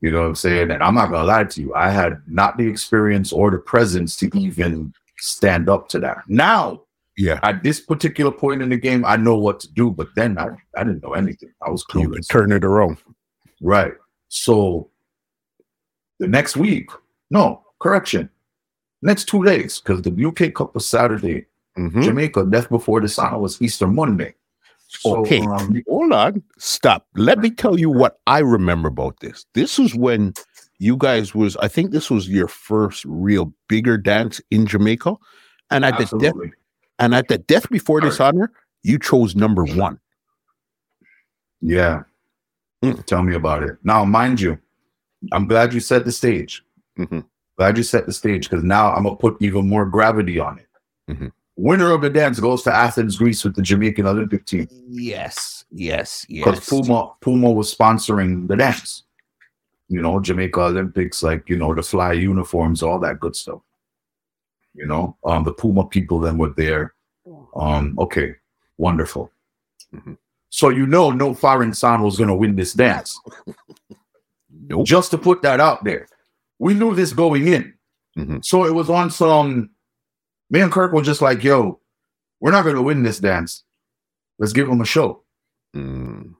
You 0.00 0.10
know 0.12 0.20
what 0.20 0.28
I'm 0.28 0.34
saying? 0.36 0.70
And 0.70 0.82
I'm 0.82 0.94
not 0.94 1.10
gonna 1.10 1.24
lie 1.26 1.44
to 1.44 1.60
you, 1.60 1.74
I 1.74 1.90
had 1.90 2.22
not 2.26 2.56
the 2.56 2.66
experience 2.68 3.32
or 3.32 3.50
the 3.50 3.58
presence 3.58 4.16
to 4.16 4.30
even 4.38 4.94
stand 5.18 5.68
up 5.68 5.88
to 5.88 5.98
that. 6.00 6.18
Now, 6.28 6.82
Yeah. 7.22 7.38
at 7.44 7.62
this 7.62 7.78
particular 7.80 8.32
point 8.32 8.62
in 8.62 8.68
the 8.70 8.76
game, 8.76 9.04
I 9.04 9.16
know 9.16 9.36
what 9.36 9.60
to 9.60 9.72
do, 9.72 9.90
but 9.90 10.08
then 10.16 10.38
I, 10.38 10.48
I 10.76 10.82
didn't 10.84 11.02
know 11.04 11.12
anything. 11.14 11.52
I 11.64 11.70
was 11.70 11.84
clueless. 11.84 12.02
You 12.02 12.10
could 12.10 12.28
turn 12.28 12.52
it 12.52 12.64
around. 12.64 12.96
Right. 13.60 13.94
So 14.28 14.90
the 16.18 16.26
next 16.26 16.56
week, 16.56 16.90
no, 17.30 17.62
correction. 17.78 18.28
Next 19.02 19.26
two 19.26 19.44
days, 19.44 19.80
because 19.80 20.02
the 20.02 20.10
UK 20.28 20.52
Cup 20.54 20.74
was 20.74 20.86
Saturday, 20.88 21.46
Mhm. 21.78 22.02
Jamaica, 22.02 22.44
Death 22.46 22.68
Before 22.68 23.00
Dishonor 23.00 23.38
was 23.38 23.60
Easter 23.62 23.86
Monday. 23.86 24.34
So, 24.88 25.20
Okay. 25.20 25.40
um, 25.40 25.80
Hold 25.88 26.12
on. 26.12 26.42
Stop. 26.58 27.06
Let 27.14 27.38
me 27.38 27.50
tell 27.50 27.78
you 27.80 27.88
what 27.88 28.18
I 28.26 28.40
remember 28.40 28.88
about 28.88 29.20
this. 29.20 29.46
This 29.54 29.78
was 29.78 29.94
when 29.94 30.34
you 30.78 30.96
guys 30.96 31.34
was, 31.34 31.56
I 31.58 31.68
think 31.68 31.92
this 31.92 32.10
was 32.10 32.28
your 32.28 32.48
first 32.48 33.04
real 33.06 33.52
bigger 33.68 33.96
dance 33.96 34.40
in 34.50 34.66
Jamaica. 34.66 35.14
And 35.70 35.84
at 35.84 35.92
the 35.96 36.04
death 36.04 36.12
absolutely. 36.14 36.52
And 36.98 37.14
at 37.14 37.28
the 37.28 37.38
death 37.38 37.68
before 37.70 38.00
dishonor, 38.00 38.52
you 38.82 38.98
chose 38.98 39.34
number 39.36 39.64
one. 39.64 39.98
Yeah. 41.60 42.02
Mm. 42.84 43.04
Tell 43.06 43.22
me 43.22 43.34
about 43.34 43.62
it. 43.62 43.76
Now, 43.84 44.04
mind 44.04 44.40
you, 44.40 44.58
I'm 45.32 45.46
glad 45.46 45.72
you 45.72 45.80
set 45.80 46.04
the 46.04 46.12
stage. 46.12 46.64
Mhm. 46.98 47.24
Glad 47.56 47.76
you 47.76 47.84
set 47.84 48.06
the 48.06 48.12
stage 48.12 48.48
because 48.48 48.64
now 48.64 48.92
I'm 48.92 49.04
gonna 49.04 49.16
put 49.16 49.36
even 49.40 49.68
more 49.68 49.86
gravity 49.86 50.38
on 50.38 50.58
it. 50.58 50.68
Mhm. 51.10 51.32
Winner 51.56 51.92
of 51.92 52.00
the 52.00 52.10
dance 52.10 52.40
goes 52.40 52.62
to 52.62 52.74
Athens, 52.74 53.16
Greece 53.16 53.44
with 53.44 53.54
the 53.54 53.62
Jamaican 53.62 54.06
Olympic 54.06 54.46
team. 54.46 54.66
Yes. 54.88 55.64
Yes. 55.70 56.26
yes. 56.28 56.44
because 56.44 56.68
Puma 56.68 57.12
Puma 57.20 57.52
was 57.52 57.74
sponsoring 57.74 58.48
the 58.48 58.56
dance. 58.56 59.04
You 59.88 60.00
know, 60.00 60.20
Jamaica 60.20 60.60
Olympics, 60.60 61.22
like 61.22 61.48
you 61.48 61.56
know, 61.56 61.74
the 61.74 61.82
fly 61.82 62.14
uniforms, 62.14 62.82
all 62.82 62.98
that 63.00 63.20
good 63.20 63.36
stuff. 63.36 63.60
You 64.74 64.86
know, 64.86 65.16
um, 65.24 65.44
the 65.44 65.52
Puma 65.52 65.84
people 65.86 66.18
then 66.18 66.38
were 66.38 66.50
there. 66.50 66.94
Um, 67.54 67.94
okay, 67.98 68.34
wonderful. 68.78 69.30
Mhm. 69.94 70.16
So 70.48 70.70
you 70.70 70.86
know, 70.86 71.10
no 71.10 71.34
foreign 71.34 71.74
sound 71.74 72.02
was 72.02 72.18
gonna 72.18 72.34
win 72.34 72.56
this 72.56 72.72
dance. 72.72 73.20
Nope. 74.50 74.86
Just 74.86 75.10
to 75.10 75.18
put 75.18 75.42
that 75.42 75.60
out 75.60 75.84
there, 75.84 76.06
we 76.58 76.74
knew 76.74 76.94
this 76.94 77.12
going 77.12 77.46
in. 77.48 77.74
Mhm. 78.16 78.44
So 78.44 78.64
it 78.64 78.74
was 78.74 78.88
on 78.90 79.10
some. 79.10 79.70
Me 80.50 80.60
and 80.60 80.72
Kirk 80.72 80.92
were 80.92 81.02
just 81.02 81.22
like, 81.22 81.42
"Yo, 81.42 81.80
we're 82.40 82.50
not 82.50 82.64
gonna 82.64 82.82
win 82.82 83.02
this 83.02 83.18
dance. 83.18 83.64
Let's 84.38 84.52
give 84.52 84.68
them 84.68 84.80
a 84.80 84.86
show." 84.86 85.22
Mm. 85.74 86.34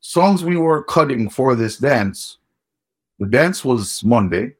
songs 0.00 0.44
we 0.44 0.54
were 0.56 0.84
cutting 0.84 1.30
for 1.30 1.54
this 1.54 1.78
dance, 1.78 2.36
the 3.18 3.26
dance 3.26 3.64
was 3.64 4.04
Monday. 4.04 4.54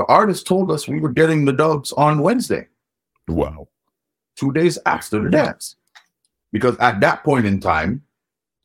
The 0.00 0.06
artist 0.06 0.46
told 0.46 0.70
us 0.70 0.88
we 0.88 0.98
were 0.98 1.10
getting 1.12 1.44
the 1.44 1.52
dubs 1.52 1.92
on 1.92 2.22
Wednesday, 2.22 2.68
Wow. 3.28 3.68
two 4.34 4.50
days 4.50 4.78
after 4.86 5.22
the 5.22 5.28
dance. 5.28 5.76
Because 6.52 6.74
at 6.78 7.00
that 7.00 7.22
point 7.22 7.44
in 7.44 7.60
time, 7.60 8.02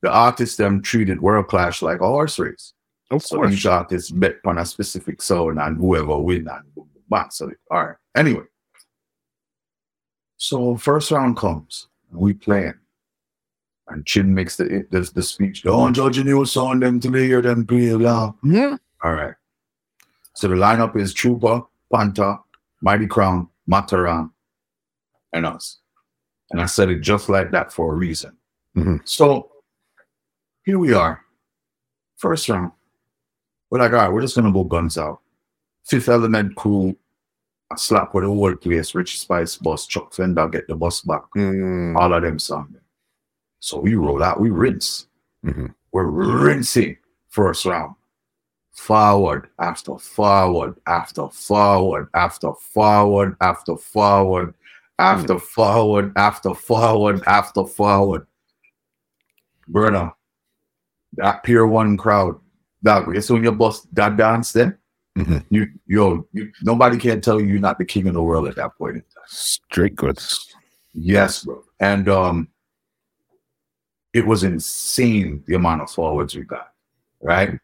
the 0.02 0.10
artists 0.10 0.56
them 0.56 0.82
treated 0.82 1.20
World 1.22 1.50
Clash 1.50 1.82
like 1.82 2.00
a 2.00 2.08
horse 2.08 2.40
race. 2.40 2.72
Of 3.12 3.22
So 3.22 3.36
course. 3.36 3.52
each 3.54 3.66
artist 3.66 4.18
bet 4.18 4.38
on 4.46 4.58
a 4.60 4.66
specific 4.66 5.22
sound 5.22 5.60
and 5.60 5.76
whoever 5.76 6.18
win 6.18 6.48
and 6.48 6.74
boom. 6.74 6.88
So 7.32 7.52
all 7.70 7.86
right. 7.86 7.98
Anyway. 8.16 8.46
So 10.38 10.78
first 10.78 11.12
round 11.12 11.36
comes, 11.36 11.90
and 12.12 12.22
we 12.22 12.34
playing. 12.34 12.76
And 13.90 14.06
Chin 14.06 14.34
makes 14.34 14.56
the 14.56 14.88
the, 14.90 15.02
the 15.14 15.22
speech. 15.22 15.64
Don't 15.64 15.94
judge 15.94 16.18
a 16.18 16.24
new 16.24 16.46
song 16.46 16.80
them 16.80 17.02
till 17.02 17.12
they 17.12 17.26
hear 17.28 17.42
them 17.42 17.66
play. 17.66 17.94
Blah. 17.94 18.34
Yeah. 18.42 18.78
All 19.04 19.12
right. 19.14 19.36
So 20.36 20.48
the 20.48 20.56
lineup 20.56 20.96
is 20.96 21.14
Trooper, 21.14 21.62
Panta, 21.92 22.40
Mighty 22.82 23.08
Crown, 23.08 23.48
Mataran, 23.70 24.32
and 25.34 25.46
us. 25.46 25.78
And 26.52 26.62
I 26.62 26.66
said 26.66 26.90
it 26.90 27.02
just 27.02 27.30
like 27.30 27.52
that 27.52 27.72
for 27.74 27.94
a 27.94 27.96
reason. 27.96 28.38
Mhm. 28.76 29.02
So 29.08 29.52
here 30.64 30.78
we 30.78 30.94
are. 30.94 31.22
First 32.18 32.50
round. 32.50 32.72
We're 33.70 33.80
like, 33.80 33.92
all 33.92 33.98
right, 33.98 34.12
we're 34.12 34.22
just 34.22 34.36
gonna 34.36 34.52
go 34.52 34.64
guns 34.64 34.98
out. 34.98 35.22
Fifth 35.86 36.10
element 36.10 36.56
crew, 36.56 36.96
I 37.72 37.76
slap 37.78 38.14
with 38.14 38.24
the 38.24 38.30
whole 38.30 38.56
place, 38.56 38.94
Rich 38.94 39.20
Spice 39.22 39.56
bus, 39.58 39.88
Chuck 39.88 40.14
Fender, 40.14 40.48
get 40.48 40.68
the 40.68 40.76
bus 40.76 41.02
back. 41.02 41.24
Mm. 41.36 41.96
All 41.96 42.14
of 42.14 42.22
them 42.22 42.40
songs. 42.40 42.78
So 43.60 43.80
we 43.80 43.96
roll 43.96 44.22
out, 44.22 44.40
we 44.40 44.50
rinse. 44.50 45.08
Mhm. 45.44 45.74
We're 45.92 46.06
rinsing 46.06 46.98
first 47.30 47.66
round. 47.66 47.96
Forward 48.76 49.48
after 49.58 49.98
forward 49.98 50.76
after 50.86 51.30
forward 51.30 52.10
after 52.14 52.54
forward 52.54 53.38
after 53.40 53.78
forward 53.78 54.54
after 55.00 55.40
forward 55.40 56.12
after 56.18 56.54
forward 56.54 57.24
after 57.26 57.66
forward. 57.66 58.28
Burner, 59.70 60.12
that 61.14 61.42
Pier 61.44 61.66
One 61.66 61.96
crowd, 61.96 62.38
that 62.82 63.08
it's 63.08 63.30
when 63.30 63.44
you 63.46 63.52
bust 63.54 63.88
that 63.96 64.18
dance 64.18 64.52
then. 64.52 64.78
Mhm. 65.18 65.46
You 65.50 65.68
yo, 65.88 66.28
you, 66.34 66.52
nobody 66.62 66.98
can 66.98 67.22
tell 67.22 67.40
you 67.40 67.48
you're 67.48 67.60
not 67.60 67.78
the 67.78 67.86
king 67.86 68.08
of 68.08 68.14
the 68.14 68.22
world 68.22 68.48
at 68.50 68.58
that 68.58 68.78
point. 68.78 69.04
Straight 69.26 69.96
goods. 69.96 70.54
Yes, 70.94 71.46
bro. 71.46 71.64
And 71.80 72.10
um 72.10 72.50
it 74.14 74.26
was 74.28 74.44
insane 74.44 75.44
the 75.48 75.56
amount 75.56 75.82
of 75.82 75.90
forwards 75.90 76.36
we 76.36 76.44
got, 76.44 76.74
right? 77.22 77.58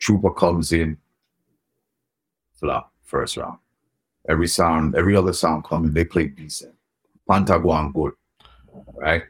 Trooper 0.00 0.30
comes 0.30 0.72
in, 0.72 0.96
flop, 2.54 2.92
first 3.04 3.36
round. 3.36 3.58
Every 4.28 4.48
sound, 4.48 4.96
every 4.96 5.14
other 5.14 5.32
sound 5.32 5.64
coming, 5.64 5.92
they 5.92 6.04
play 6.04 6.28
decent. 6.28 6.74
Pantagwan 7.28 7.92
good, 7.92 8.12
right? 8.94 9.22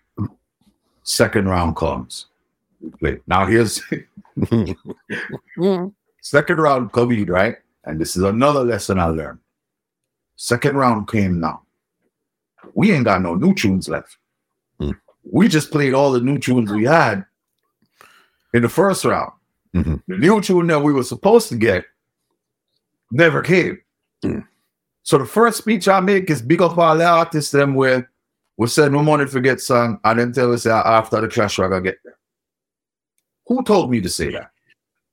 Second 1.02 1.48
round 1.48 1.76
comes, 1.76 2.26
we 2.80 2.90
play. 2.90 3.20
Now 3.26 3.46
here's 3.46 3.82
second 6.22 6.60
round 6.60 6.92
coming, 6.92 7.26
right? 7.26 7.56
And 7.84 8.00
this 8.00 8.16
is 8.16 8.22
another 8.22 8.62
lesson 8.62 8.98
I 8.98 9.06
learned. 9.06 9.40
Second 10.36 10.76
round 10.76 11.08
came 11.08 11.40
now. 11.40 11.62
We 12.74 12.92
ain't 12.92 13.04
got 13.04 13.22
no 13.22 13.34
new 13.34 13.54
tunes 13.54 13.88
left. 13.88 14.18
Hmm. 14.78 14.92
We 15.24 15.48
just 15.48 15.70
played 15.70 15.94
all 15.94 16.12
the 16.12 16.20
new 16.20 16.38
tunes 16.38 16.70
we 16.70 16.84
had 16.84 17.24
in 18.54 18.62
the 18.62 18.68
first 18.68 19.04
round. 19.04 19.32
Mhm. 19.74 20.02
The 20.08 20.18
new 20.18 20.40
tune 20.40 20.66
that 20.68 20.80
we 20.82 20.92
were 20.92 21.02
supposed 21.04 21.48
to 21.50 21.56
get 21.56 21.84
never 23.12 23.42
came. 23.42 23.78
Hmm. 24.22 24.40
So 25.02 25.18
the 25.18 25.24
first 25.26 25.58
speech 25.58 25.88
I 25.88 26.00
make 26.00 26.28
is 26.30 26.42
big 26.42 26.60
up 26.62 26.76
all 26.76 26.96
the 26.96 27.04
artists 27.06 27.52
them 27.52 27.74
where 27.74 28.10
we 28.56 28.66
said 28.66 28.92
no 28.92 29.02
money 29.02 29.26
to 29.26 29.40
get 29.40 29.60
song 29.60 29.98
and 30.04 30.18
then 30.18 30.32
tell 30.32 30.52
us 30.52 30.64
that 30.64 30.84
after 30.86 31.20
the 31.20 31.28
crash 31.28 31.58
we're 31.58 31.68
gonna 31.68 31.82
get 31.82 31.98
there. 32.04 32.18
Who 33.46 33.62
told 33.64 33.90
me 33.90 34.00
to 34.00 34.08
say 34.08 34.30
that? 34.32 34.50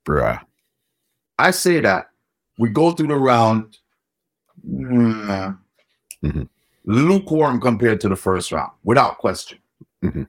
Bruh. 0.06 0.42
I 1.40 1.52
say 1.52 1.80
that 1.82 2.10
we 2.58 2.70
go 2.70 2.92
through 2.92 3.08
the 3.08 3.16
round 3.16 3.78
mm, 4.68 5.58
Mhm. 6.24 6.50
lukewarm 6.86 7.62
compared 7.62 8.02
to 8.02 8.10
the 8.10 8.16
first 8.16 8.52
round, 8.52 8.72
without 8.84 9.18
question. 9.20 9.60
Mhm. 10.04 10.28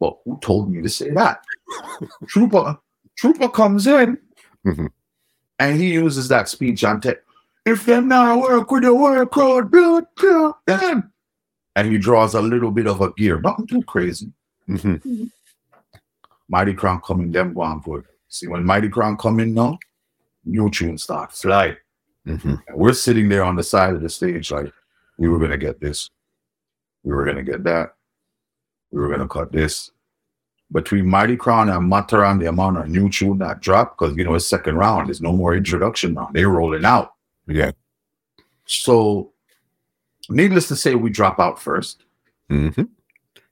But 0.00 0.18
who 0.24 0.38
told 0.40 0.70
me 0.70 0.80
to 0.82 0.88
say 0.88 1.10
that? 1.10 1.42
Trooper, 2.28 2.78
Trooper 3.16 3.48
comes 3.48 3.86
in 3.86 4.18
Mhm. 4.66 4.90
and 5.58 5.80
he 5.80 5.92
uses 5.92 6.28
that 6.28 6.48
speech 6.48 6.84
on 6.84 7.00
tech. 7.00 7.18
If 7.64 7.86
them 7.86 8.08
not 8.08 8.40
work 8.40 8.70
with 8.70 8.82
the 8.82 8.94
work 8.94 9.32
crowd, 9.32 9.70
blood 9.70 10.06
clot 10.16 10.64
them. 10.66 11.12
And 11.76 11.88
he 11.90 11.98
draws 11.98 12.34
a 12.34 12.42
little 12.42 12.70
bit 12.70 12.86
of 12.86 13.00
a 13.00 13.12
gear, 13.12 13.40
nothing 13.40 13.66
too 13.66 13.82
crazy. 13.82 14.32
Mhm. 14.68 15.30
Mighty 16.48 16.74
Crown 16.74 17.00
coming, 17.00 17.32
them 17.32 17.54
going 17.54 17.80
good. 17.80 18.04
See, 18.28 18.46
when 18.48 18.64
Mighty 18.64 18.88
Crown 18.88 19.16
come 19.16 19.40
in 19.40 19.54
now, 19.54 19.78
new 20.44 20.70
tune 20.70 20.98
start 20.98 21.32
fly. 21.32 21.76
Mhm. 22.26 22.62
We're 22.74 22.92
sitting 22.92 23.28
there 23.28 23.44
on 23.44 23.56
the 23.56 23.62
side 23.62 23.94
of 23.94 24.02
the 24.02 24.08
stage 24.08 24.50
like, 24.52 24.72
we 25.18 25.28
were 25.28 25.38
gonna 25.38 25.56
get 25.56 25.80
this, 25.80 26.10
we 27.02 27.14
were 27.14 27.24
gonna 27.24 27.42
get 27.42 27.64
that, 27.64 27.94
we 28.90 29.00
were 29.00 29.08
gonna 29.08 29.28
cut 29.28 29.52
this. 29.52 29.90
Between 30.72 31.06
Mighty 31.06 31.36
Crown 31.36 31.68
and 31.68 31.90
Mataran, 31.90 32.40
the 32.40 32.46
amount 32.48 32.78
of 32.78 32.88
new 32.88 33.08
tune 33.08 33.38
that 33.38 33.60
dropped, 33.60 33.98
because 33.98 34.16
you 34.16 34.24
know 34.24 34.34
it's 34.34 34.46
second 34.46 34.76
round, 34.76 35.08
there's 35.08 35.20
no 35.20 35.32
more 35.32 35.54
introduction 35.54 36.14
round. 36.14 36.34
They're 36.34 36.48
rolling 36.48 36.84
out. 36.84 37.12
Yeah. 37.46 37.72
So 38.66 39.32
needless 40.28 40.66
to 40.68 40.76
say, 40.76 40.94
we 40.94 41.10
drop 41.10 41.38
out 41.38 41.60
first. 41.60 42.02
Mhm. 42.50 42.88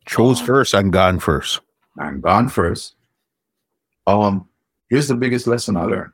Chose 0.06 0.40
Oh. 0.42 0.46
first 0.46 0.74
and 0.74 0.92
gone 0.92 1.18
first. 1.20 1.60
I'm 1.98 2.20
gone 2.20 2.48
first. 2.48 2.94
Um, 4.06 4.48
here's 4.88 5.08
the 5.08 5.14
biggest 5.14 5.46
lesson 5.46 5.76
I 5.76 5.84
learned 5.84 6.12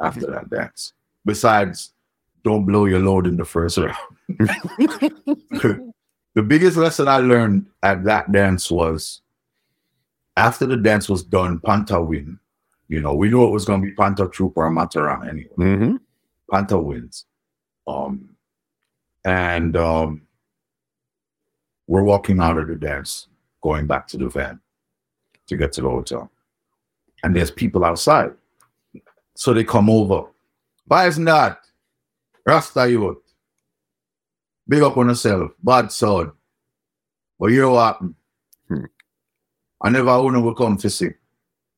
after 0.00 0.26
that 0.30 0.48
dance. 0.48 0.92
Besides, 1.24 1.92
don't 2.44 2.64
blow 2.64 2.84
your 2.86 3.00
load 3.00 3.26
in 3.26 3.36
the 3.36 3.44
first 3.44 3.76
round. 3.78 3.96
the 6.34 6.42
biggest 6.46 6.76
lesson 6.76 7.08
I 7.08 7.18
learned 7.18 7.66
at 7.82 8.04
that 8.04 8.30
dance 8.32 8.70
was 8.70 9.20
after 10.36 10.66
the 10.66 10.76
dance 10.76 11.08
was 11.08 11.22
done, 11.22 11.60
Panta 11.60 12.00
win. 12.00 12.38
You 12.88 13.00
know, 13.00 13.14
we 13.14 13.28
knew 13.28 13.44
it 13.44 13.50
was 13.50 13.64
gonna 13.64 13.82
be 13.82 13.92
Panta 13.92 14.28
Trooper 14.28 14.66
or 14.66 14.70
Mataran 14.70 15.28
anyway. 15.28 15.54
Mhm. 15.56 16.00
Panta 16.50 16.78
wins. 16.78 17.26
Um, 17.86 18.30
and 19.24 19.76
um, 19.76 20.22
we're 21.86 22.02
walking 22.04 22.40
out 22.40 22.58
of 22.58 22.68
the 22.68 22.76
dance, 22.76 23.28
going 23.62 23.86
back 23.86 24.06
to 24.08 24.16
the 24.16 24.28
van 24.28 24.60
to 25.48 25.56
get 25.56 25.72
to 25.72 25.82
the 25.82 25.88
hotel. 25.90 26.30
And 27.22 27.34
there's 27.34 27.50
people 27.50 27.84
outside. 27.84 28.32
So 29.34 29.52
they 29.52 29.64
come 29.64 29.90
over. 29.90 30.28
Why 30.86 31.06
isn't 31.08 31.24
that? 31.24 31.58
Rasta 32.44 32.88
youth. 32.88 33.18
Big 34.68 34.82
up 34.82 34.96
on 34.96 35.08
yourself. 35.08 35.52
Bad 35.62 35.90
sound. 35.90 36.32
But 37.38 37.46
you 37.46 37.62
know 37.62 37.72
what 37.72 37.86
happened? 37.94 38.14
Hmm. 39.80 39.86
I 39.86 39.90
never 39.90 40.54
come 40.54 40.76
to 40.78 40.90
see. 40.90 41.10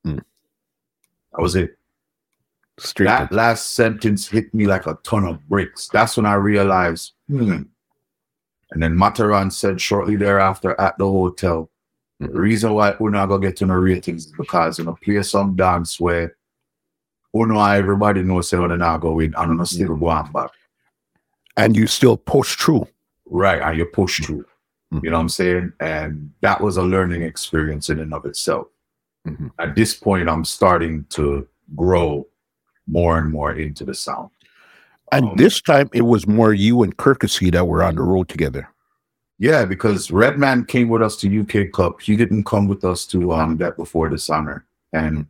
Hmm. 0.04 0.18
That 1.32 1.42
was 1.42 1.56
it. 1.56 1.76
Straight 2.78 3.06
That 3.06 3.32
last 3.32 3.72
sentence 3.72 4.28
hit 4.28 4.54
me 4.54 4.66
like 4.66 4.86
a 4.86 4.98
ton 5.02 5.24
of 5.24 5.46
bricks. 5.48 5.88
That's 5.88 6.16
when 6.16 6.26
I 6.26 6.34
realized, 6.34 7.12
hmm. 7.28 7.62
And 8.70 8.82
then 8.82 8.94
Mataran 8.94 9.50
said 9.50 9.80
shortly 9.80 10.16
thereafter 10.16 10.78
at 10.78 10.98
the 10.98 11.06
hotel, 11.06 11.70
the 12.20 12.28
reason 12.28 12.74
why 12.74 12.94
we're 12.98 13.10
not 13.10 13.26
gonna 13.26 13.40
get 13.40 13.56
to 13.58 13.66
no 13.66 13.74
ratings 13.74 14.26
is 14.26 14.32
because 14.32 14.78
you 14.78 14.84
know 14.84 14.98
play 15.02 15.22
some 15.22 15.54
dance 15.54 16.00
where 16.00 16.36
oh 17.32 17.44
no 17.44 17.62
everybody 17.64 18.22
knows 18.22 18.48
say 18.48 18.58
when 18.58 18.76
not 18.76 19.00
go 19.00 19.12
win 19.12 19.34
and 19.36 19.56
no 19.56 19.64
still 19.64 19.96
go 19.96 20.08
on 20.08 20.30
back. 20.32 20.50
And 21.56 21.76
you 21.76 21.86
still 21.86 22.16
push 22.16 22.56
through. 22.56 22.86
Right, 23.26 23.60
and 23.62 23.78
you 23.78 23.84
push 23.84 24.24
through. 24.24 24.46
Mhm. 24.92 25.04
You 25.04 25.10
know 25.10 25.16
what 25.16 25.22
I'm 25.22 25.28
saying? 25.28 25.72
And 25.80 26.32
that 26.40 26.60
was 26.60 26.76
a 26.76 26.82
learning 26.82 27.22
experience 27.22 27.90
in 27.90 27.98
and 28.00 28.14
of 28.14 28.24
itself. 28.24 28.68
Mhm. 29.26 29.50
At 29.58 29.74
this 29.74 29.94
point, 29.94 30.28
I'm 30.28 30.44
starting 30.44 31.04
to 31.10 31.46
grow 31.76 32.26
more 32.86 33.18
and 33.18 33.30
more 33.30 33.52
into 33.52 33.84
the 33.84 33.94
sound. 33.94 34.30
And 35.12 35.26
Um, 35.26 35.36
this 35.36 35.60
time 35.60 35.88
it 35.92 36.02
was 36.02 36.26
more 36.26 36.52
you 36.54 36.82
and 36.82 36.96
Kirky 36.96 37.28
C 37.28 37.50
that 37.50 37.66
were 37.66 37.82
on 37.82 37.96
the 37.96 38.02
road 38.02 38.28
together. 38.28 38.68
Yeah, 39.38 39.64
because 39.64 40.10
Redman 40.10 40.64
came 40.64 40.88
with 40.88 41.02
us 41.02 41.16
to 41.18 41.28
UK 41.28 41.66
Cup. 41.68 42.00
He 42.00 42.16
didn't 42.16 42.44
come 42.44 42.66
with 42.66 42.84
us 42.84 43.06
to 43.06 43.32
um 43.32 43.56
that 43.58 43.76
before 43.76 44.08
the 44.08 44.18
summer. 44.18 44.64
And 44.92 45.26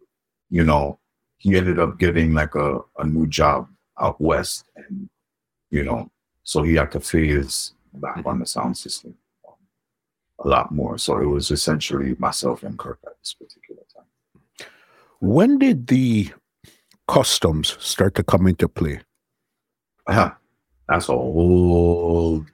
you 0.50 0.64
know, 0.64 0.98
he 1.36 1.56
ended 1.56 1.78
up 1.78 1.98
getting 1.98 2.32
like 2.32 2.54
a, 2.54 2.80
a 2.98 3.04
new 3.06 3.26
job 3.26 3.68
out 4.00 4.20
west. 4.20 4.64
And 4.76 5.08
you 5.70 5.84
know, 5.84 6.10
so 6.42 6.62
he 6.62 6.74
had 6.74 6.90
to 6.92 7.00
phase 7.00 7.72
back 7.94 8.24
on 8.24 8.38
the 8.38 8.46
sound 8.46 8.76
system 8.76 9.14
a 10.44 10.48
lot 10.48 10.72
more. 10.72 10.98
So 10.98 11.18
it 11.18 11.26
was 11.26 11.50
essentially 11.50 12.14
myself 12.18 12.62
and 12.62 12.78
Kirk 12.78 12.98
at 13.06 13.12
this 13.20 13.34
particular 13.34 13.82
time. 13.94 14.68
When 15.20 15.58
did 15.58 15.86
the 15.88 16.30
customs 17.08 17.76
start 17.80 18.14
to 18.16 18.22
come 18.22 18.46
into 18.46 18.68
play? 18.68 19.00
Yeah, 20.08 20.32
that's 20.88 21.08
a 21.08 21.12
whole 21.12 22.44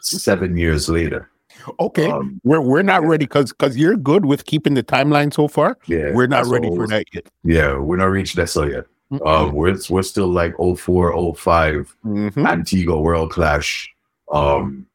seven 0.00 0.56
years 0.56 0.88
later. 0.88 1.30
Okay. 1.78 2.10
Um, 2.10 2.40
we're 2.44 2.60
we're 2.60 2.82
not 2.82 3.02
ready 3.04 3.24
because 3.26 3.52
because 3.52 3.76
you're 3.76 3.96
good 3.96 4.24
with 4.24 4.44
keeping 4.44 4.74
the 4.74 4.82
timeline 4.82 5.32
so 5.32 5.48
far. 5.48 5.76
yeah, 5.86 6.12
we're 6.14 6.26
not 6.28 6.46
ready 6.46 6.68
for 6.68 6.86
that 6.86 7.04
yet. 7.12 7.26
Yeah, 7.44 7.76
we're 7.76 7.96
not 7.96 8.06
reached 8.06 8.36
that 8.36 8.48
so 8.48 8.64
yet. 8.64 8.84
Mm-mm. 9.12 9.26
Um, 9.26 9.52
we're 9.54 9.76
we're 9.90 10.02
still 10.04 10.28
like 10.28 10.54
04, 10.56 11.34
05, 11.34 11.96
Mhm. 12.04 12.46
Antigua 12.48 13.00
World 13.00 13.32
Clash. 13.32 13.92
Um, 14.32 14.86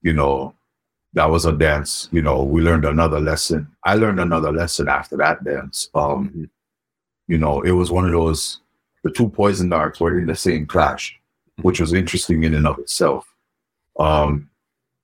you 0.00 0.14
know, 0.14 0.54
that 1.14 1.26
was 1.30 1.44
a 1.46 1.52
dance. 1.52 2.08
You 2.12 2.22
know, 2.22 2.42
we 2.42 2.60
learned 2.62 2.84
another 2.84 3.20
lesson. 3.20 3.66
I 3.84 3.94
learned 3.94 4.20
another 4.20 4.52
lesson 4.52 4.88
after 4.88 5.16
that 5.16 5.42
dance. 5.44 5.88
Um, 5.94 6.28
Mhm. 6.30 6.50
you 7.28 7.38
know, 7.38 7.62
it 7.62 7.72
was 7.72 7.90
one 7.90 8.04
of 8.06 8.12
those. 8.12 8.60
The 9.04 9.10
two 9.10 9.28
poison 9.30 9.68
darts 9.70 10.00
were 10.00 10.18
in 10.18 10.26
the 10.26 10.36
same 10.36 10.66
clash. 10.66 11.14
which 11.62 11.80
was 11.80 11.92
interesting 11.92 12.44
in 12.44 12.54
and 12.54 12.68
of 12.68 12.78
itself. 12.78 13.34
Um, 13.98 14.48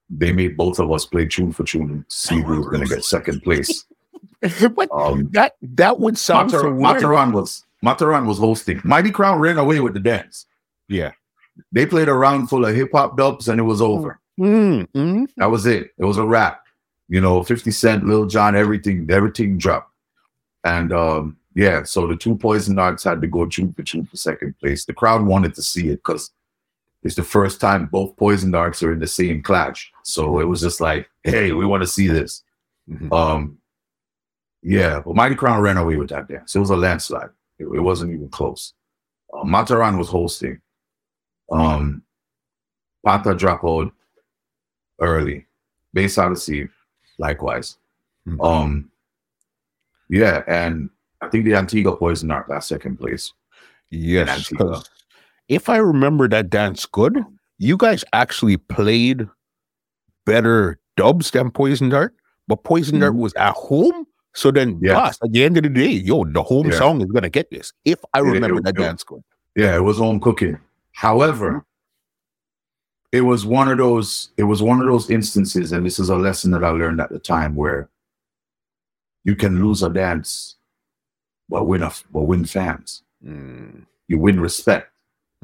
they 0.08 0.30
made 0.32 0.56
both 0.56 0.78
of 0.78 0.92
us 0.92 1.04
play 1.04 1.26
tune 1.26 1.50
for 1.52 1.64
tune 1.64 1.88
to 1.88 2.04
see 2.08 2.40
who 2.42 2.58
was 2.58 2.66
going 2.68 2.80
to 2.86 2.94
get 2.94 3.02
second 3.04 3.42
place. 3.42 3.84
but 4.76 4.88
Um, 4.92 5.28
that 5.32 5.56
that 5.62 5.98
would 5.98 6.16
sound 6.16 6.52
so 6.52 6.62
Matar- 6.62 6.76
weird. 6.76 7.02
Mataran 7.02 7.32
was 7.32 7.64
Mataran 7.84 8.26
was 8.26 8.38
hosting. 8.38 8.80
Mighty 8.84 9.10
Crown 9.10 9.40
ran 9.40 9.58
away 9.58 9.80
with 9.80 9.94
the 9.94 9.98
dance. 10.00 10.46
Yeah. 10.88 11.10
They 11.72 11.86
played 11.86 12.08
a 12.08 12.14
round 12.14 12.48
full 12.48 12.64
of 12.64 12.72
hip 12.76 12.90
hop 12.92 13.16
dubs 13.16 13.48
and 13.48 13.58
it 13.58 13.64
was 13.64 13.82
over. 13.82 14.20
Mm, 14.38 14.88
mm. 14.88 15.26
That 15.36 15.50
was 15.50 15.66
it. 15.66 15.92
It 15.98 16.04
was 16.04 16.18
a 16.18 16.24
wrap. 16.24 16.62
You 17.08 17.20
know, 17.20 17.42
50 17.42 17.70
Cent, 17.70 18.06
Lil 18.06 18.26
Jon, 18.26 18.56
everything, 18.56 19.06
everything 19.10 19.58
dropped. 19.58 19.92
And 20.64 20.92
um, 20.92 21.36
yeah, 21.54 21.82
so 21.84 22.06
the 22.06 22.16
two 22.16 22.36
Poison 22.36 22.74
Darts 22.76 23.04
had 23.04 23.20
to 23.20 23.26
go 23.26 23.46
tune 23.46 23.72
for 23.72 23.82
tune 23.82 24.06
for 24.06 24.16
second 24.16 24.58
place. 24.58 24.84
The 24.84 24.94
crowd 24.94 25.22
wanted 25.24 25.54
to 25.54 25.62
see 25.62 25.88
it 25.88 25.96
because 25.96 26.30
it's 27.02 27.14
the 27.14 27.22
first 27.22 27.60
time 27.60 27.86
both 27.86 28.16
Poison 28.16 28.50
Darts 28.50 28.82
are 28.82 28.92
in 28.92 28.98
the 28.98 29.06
same 29.06 29.42
clash. 29.42 29.92
So 30.02 30.40
it 30.40 30.44
was 30.44 30.62
just 30.62 30.80
like, 30.80 31.08
hey, 31.22 31.52
we 31.52 31.66
want 31.66 31.82
to 31.82 31.86
see 31.86 32.08
this. 32.08 32.42
Mhm. 32.90 33.12
Um, 33.12 33.58
yeah, 34.62 35.00
but 35.04 35.14
Mighty 35.14 35.34
Crown 35.34 35.60
ran 35.60 35.76
away 35.76 35.96
with 35.96 36.08
that 36.08 36.26
dance. 36.26 36.54
It 36.56 36.58
was 36.58 36.70
a 36.70 36.76
landslide. 36.76 37.28
It, 37.58 37.64
it 37.66 37.80
wasn't 37.80 38.12
even 38.14 38.30
close. 38.30 38.72
Uh, 39.32 39.44
Mataran 39.44 39.98
was 39.98 40.08
hosting. 40.08 40.60
Um, 41.52 42.02
Pata 43.04 43.34
dropped 43.34 43.64
out 43.64 43.92
early. 45.00 45.46
Bass 45.92 46.18
Odyssey, 46.18 46.68
likewise. 47.18 47.76
Hmm. 48.26 48.40
Um, 48.40 48.90
yeah, 50.08 50.42
and 50.46 50.90
I 51.20 51.28
think 51.28 51.44
the 51.44 51.54
Antigua 51.54 51.96
Poison 51.96 52.28
Dart 52.28 52.48
got 52.48 52.64
second 52.64 52.98
place. 52.98 53.32
Yes, 53.90 54.50
if 55.48 55.68
I 55.68 55.76
remember 55.76 56.28
that 56.28 56.50
dance 56.50 56.86
good, 56.86 57.24
you 57.58 57.76
guys 57.76 58.04
actually 58.12 58.56
played 58.56 59.28
better 60.26 60.78
dubs 60.96 61.30
than 61.30 61.50
Poison 61.50 61.90
Dart, 61.90 62.14
but 62.48 62.64
Poison 62.64 63.00
Dart 63.00 63.12
Mhm. 63.14 63.18
was 63.18 63.34
at 63.34 63.52
home. 63.54 64.06
So 64.34 64.50
then, 64.50 64.80
Yeah. 64.82 64.94
boss, 64.94 65.18
at 65.22 65.30
the 65.32 65.44
end 65.44 65.56
of 65.56 65.62
the 65.62 65.68
day, 65.68 65.90
yo, 65.90 66.24
the 66.24 66.42
home 66.42 66.70
Yeah. 66.70 66.78
song 66.78 67.00
is 67.00 67.06
gonna 67.12 67.30
get 67.30 67.50
this. 67.50 67.72
If 67.84 68.00
I 68.14 68.18
It- 68.18 68.22
remember 68.22 68.58
it- 68.58 68.64
that 68.64 68.74
it- 68.76 68.80
dance 68.80 69.04
good, 69.04 69.22
Yeah, 69.54 69.76
it 69.76 69.80
was 69.82 69.98
home 69.98 70.18
cooking. 70.18 70.58
However, 70.92 71.64
it 73.14 73.20
was 73.20 73.46
one 73.46 73.68
of 73.68 73.78
those, 73.78 74.30
it 74.36 74.42
was 74.42 74.60
one 74.60 74.80
of 74.80 74.86
those 74.86 75.08
instances, 75.10 75.70
and 75.72 75.86
this 75.86 75.98
is 75.98 76.08
a 76.10 76.16
lesson 76.16 76.50
that 76.50 76.64
I 76.64 76.70
learned 76.70 77.00
at 77.00 77.10
the 77.10 77.18
time 77.20 77.54
where 77.54 77.88
you 79.24 79.36
can 79.36 79.62
lose 79.64 79.82
a 79.82 79.88
dance 79.90 80.56
but 81.48 81.64
win 81.66 81.82
a 81.82 81.92
but 82.12 82.22
win 82.22 82.44
fans. 82.44 83.02
Mm, 83.24 83.86
You 84.08 84.18
win 84.18 84.40
respect. 84.40 84.90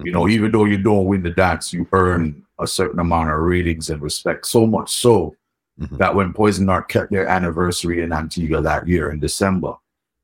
You 0.02 0.12
know, 0.12 0.26
even 0.28 0.50
though 0.50 0.64
you 0.64 0.78
don't 0.78 1.04
win 1.04 1.22
the 1.22 1.30
dance, 1.30 1.72
you 1.74 1.86
earn 1.92 2.42
a 2.58 2.66
certain 2.66 2.98
amount 3.00 3.30
of 3.30 3.38
ratings 3.38 3.90
and 3.90 4.00
respect. 4.02 4.46
So 4.46 4.66
much 4.66 4.90
so 4.90 5.36
Mhm. 5.78 5.98
that 5.98 6.14
when 6.14 6.32
Poison 6.32 6.66
Dart 6.66 6.88
kept 6.88 7.10
their 7.10 7.26
anniversary 7.28 8.02
in 8.02 8.12
Antigua 8.12 8.60
that 8.62 8.88
year 8.88 9.10
in 9.10 9.20
December, 9.20 9.74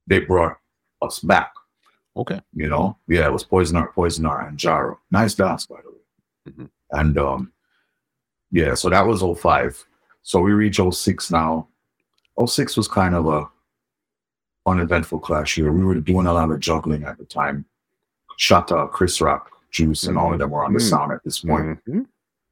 they 0.06 0.18
brought 0.20 0.58
us 1.02 1.18
back. 1.20 1.52
okay, 2.16 2.40
You 2.54 2.68
know, 2.68 2.96
yeah, 3.06 3.26
it 3.26 3.32
was 3.32 3.44
Poison 3.44 3.76
Dart, 3.76 3.94
Poison 3.94 4.24
Dart, 4.24 4.48
and 4.48 4.58
Jaro. 4.58 4.96
Nice 5.10 5.34
dance, 5.34 5.66
by 5.66 5.80
the 5.82 5.90
way. 5.90 6.52
Mhm. 6.64 6.70
And 6.92 7.18
um, 7.18 7.52
yeah, 8.50 8.74
so 8.74 8.88
that 8.90 9.06
was 9.06 9.22
05. 9.22 9.84
So 10.22 10.40
we 10.40 10.52
reach 10.52 10.80
06 10.90 11.30
now. 11.30 11.68
06 12.44 12.76
was 12.76 12.88
kind 12.88 13.14
of 13.14 13.26
a 13.26 13.48
uneventful 14.68 15.20
clash 15.20 15.56
year. 15.56 15.72
We 15.72 15.84
were 15.84 15.94
doing 15.96 16.26
a 16.26 16.32
lot 16.32 16.50
of 16.50 16.60
juggling 16.60 17.04
at 17.04 17.18
the 17.18 17.24
time. 17.24 17.64
Shatta, 18.38 18.90
Chris 18.90 19.20
Rock, 19.20 19.50
Juice, 19.70 20.04
and 20.04 20.18
all 20.18 20.32
of 20.32 20.38
them 20.38 20.50
were 20.50 20.64
on 20.64 20.72
the 20.72 20.78
Mhm. 20.80 20.90
sound 20.90 21.12
at 21.12 21.22
this 21.24 21.40
point. 21.40 21.78
Mhm. 21.86 22.06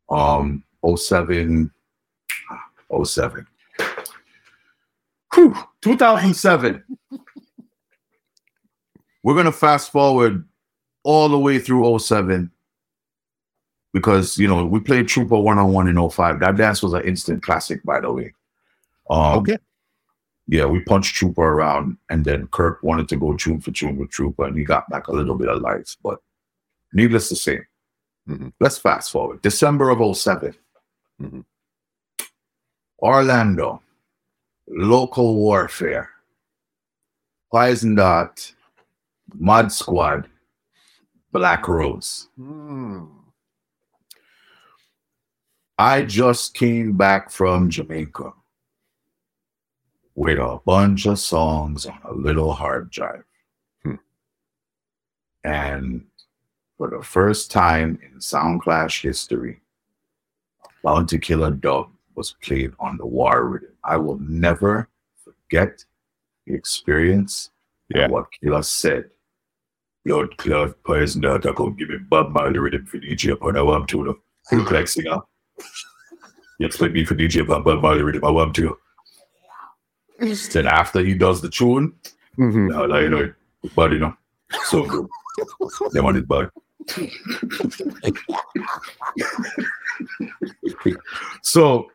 Um, 0.09 0.65
07, 0.83 1.71
07. 3.05 3.47
Whew, 5.35 5.55
2007. 5.81 6.83
We're 9.23 9.35
gonna 9.35 9.53
fast 9.53 9.91
forward 9.91 10.47
all 11.03 11.29
the 11.29 11.39
way 11.39 11.59
through 11.59 11.85
07 11.85 12.51
because 13.95 14.37
you 14.37 14.47
know 14.47 14.67
we 14.67 14.81
played 14.81 15.09
Trooper 15.09 15.39
one 15.39 15.59
on 15.59 15.73
one 15.73 15.89
in 15.89 16.11
05. 16.11 16.41
That 16.41 16.57
dance 16.57 16.83
was 16.83 16.93
an 16.93 17.05
instant 17.05 17.43
classic, 17.43 17.83
by 17.85 18.01
the 18.01 18.13
way. 18.13 18.35
Um, 19.09 19.39
okay, 19.39 19.57
yeah, 20.49 20.67
we 20.67 20.81
punched 20.81 21.15
Trooper 21.15 21.41
around, 21.43 21.97
and 22.11 22.25
then 22.25 22.49
Kirk 22.49 22.83
wanted 22.83 23.09
to 23.09 23.17
go 23.17 23.35
tune 23.35 23.61
for 23.61 23.71
tune 23.71 23.97
with 23.97 24.11
Trooper, 24.11 24.45
and 24.45 24.59
he 24.59 24.65
got 24.65 24.91
back 24.91 25.07
a 25.09 25.13
little 25.13 25.37
bit 25.37 25.49
of 25.49 25.63
life. 25.63 25.97
But 26.03 26.19
needless 26.93 27.29
to 27.31 27.37
say, 27.37 27.61
Mhm. 28.29 28.53
let's 28.61 28.79
fast 28.79 29.11
forward. 29.11 29.41
December 29.43 29.91
of 29.91 30.17
7 30.17 30.55
Mhm. 31.23 31.45
Orlando, 33.01 33.83
local 34.67 35.37
warfare, 35.37 36.11
Poison 37.51 37.95
Dart, 37.95 38.55
Mod 39.35 39.71
Squad, 39.71 40.29
Black 41.33 41.69
Rose. 41.69 42.29
Mm. 42.39 43.24
I 45.79 46.03
just 46.03 46.55
came 46.55 46.97
back 46.97 47.31
from 47.31 47.69
Jamaica 47.71 48.33
with 50.15 50.39
a 50.39 50.61
bunch 50.65 51.07
of 51.07 51.19
songs 51.19 51.87
on 51.87 51.99
a 52.05 52.13
little 52.13 52.53
hard 52.53 52.91
drive. 52.91 53.25
Hmm. 53.83 53.95
And 55.43 56.05
for 56.79 56.91
the 56.91 57.03
first 57.03 57.51
time 57.51 57.99
in 58.03 58.19
Soundclash 58.19 59.03
history, 59.03 59.61
Bounty 60.85 61.19
Killer 61.19 61.51
Dub 61.51 61.89
was 62.15 62.37
played 62.43 62.73
on 62.79 62.97
the 62.97 63.07
war 63.07 63.49
rhythm. 63.49 63.71
I 63.83 63.97
will 63.97 64.19
never 64.21 64.89
forget 65.25 65.85
the 66.47 66.55
experience 66.55 67.51
Yeah. 67.89 68.05
and 68.05 68.13
what 68.13 68.27
Killer 68.41 68.63
said. 68.63 69.11
Lord 70.07 70.37
Cloud 70.37 70.75
Poison 70.85 71.25
I 71.25 71.39
could 71.39 71.79
give 71.79 71.89
him 71.89 72.07
Bob 72.11 72.31
Marley 72.31 72.59
rhythm 72.59 72.85
for 72.87 72.99
DJ 72.99 73.33
upon 73.33 73.55
want 73.67 73.89
to. 73.89 74.05
know. 74.05 74.19
Look 74.53 74.71
like 74.71 74.87
singer. 74.87 75.19
You 76.59 76.67
expect 76.67 76.95
me 76.95 77.05
for 77.05 77.15
DJ 77.15 77.43
upon 77.43 77.63
Bob 77.65 77.83
Marley 77.83 78.03
rhythm, 78.03 78.25
I 78.25 78.31
want 78.31 78.55
to. 78.57 78.77
Then 80.53 80.67
after 80.67 81.01
he 81.01 81.15
does 81.15 81.41
the 81.43 81.51
tune, 81.51 81.93
Mhm. 82.39 82.71
now 82.71 82.87
like, 82.87 83.03
you 83.03 83.11
know, 83.11 83.33
but 83.75 83.93
you 83.93 83.99
know, 83.99 84.17
so 84.65 84.85
good. 84.87 85.07
They 85.93 86.01
want 86.01 86.17
it 86.17 86.29
back. 86.29 86.51
so, 91.43 91.91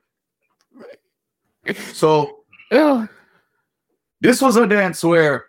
so 1.93 2.39
Yeah. 2.71 3.07
this 4.21 4.41
was 4.41 4.55
a 4.57 4.67
dance 4.67 5.03
where 5.03 5.45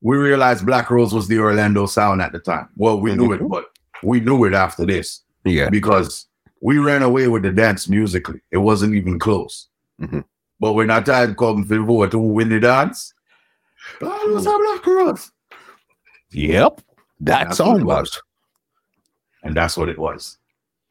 we 0.00 0.16
realized 0.16 0.66
Black 0.66 0.90
Rose 0.90 1.14
was 1.14 1.28
the 1.28 1.38
Orlando 1.38 1.86
sound 1.86 2.20
at 2.20 2.32
the 2.32 2.38
time. 2.38 2.68
Well, 2.76 3.00
we 3.00 3.14
knew 3.14 3.32
it, 3.32 3.46
but 3.48 3.66
we 4.02 4.20
knew 4.20 4.44
it 4.44 4.52
after 4.54 4.84
this 4.84 5.22
Yeah. 5.44 5.70
because 5.70 6.26
we 6.64 6.78
ran 6.78 7.02
away 7.02 7.28
with 7.28 7.42
the 7.42 7.52
dance 7.52 7.90
musically. 7.90 8.40
It 8.50 8.56
wasn't 8.56 8.94
even 8.94 9.18
close. 9.18 9.68
Mhm. 10.00 10.24
But 10.58 10.72
when 10.72 10.86
that 10.88 11.04
time 11.04 11.34
come 11.34 11.62
for 11.66 11.78
vote 11.80 12.10
to 12.12 12.18
win 12.18 12.48
the 12.48 12.58
dance, 12.58 13.12
it 14.00 14.30
was 14.30 14.46
a 14.46 14.82
Black. 14.82 15.18
Yep. 16.30 16.80
That 17.20 17.44
That's 17.44 17.58
song 17.58 17.84
was. 17.84 18.08
was. 18.08 18.22
And 19.42 19.54
that's 19.54 19.76
what 19.76 19.90
it 19.90 19.98
was. 19.98 20.38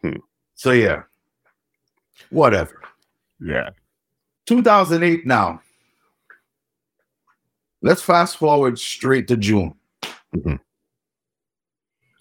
Hmm. 0.03 0.17
So 0.53 0.71
yeah, 0.73 1.03
whatever. 2.29 2.79
Yeah. 3.39 3.71
2008 4.45 5.25
now. 5.25 5.59
Let's 7.81 8.03
fast 8.03 8.37
forward 8.37 8.77
straight 8.77 9.27
to 9.29 9.37
June. 9.37 9.73
Mhm. 10.35 10.59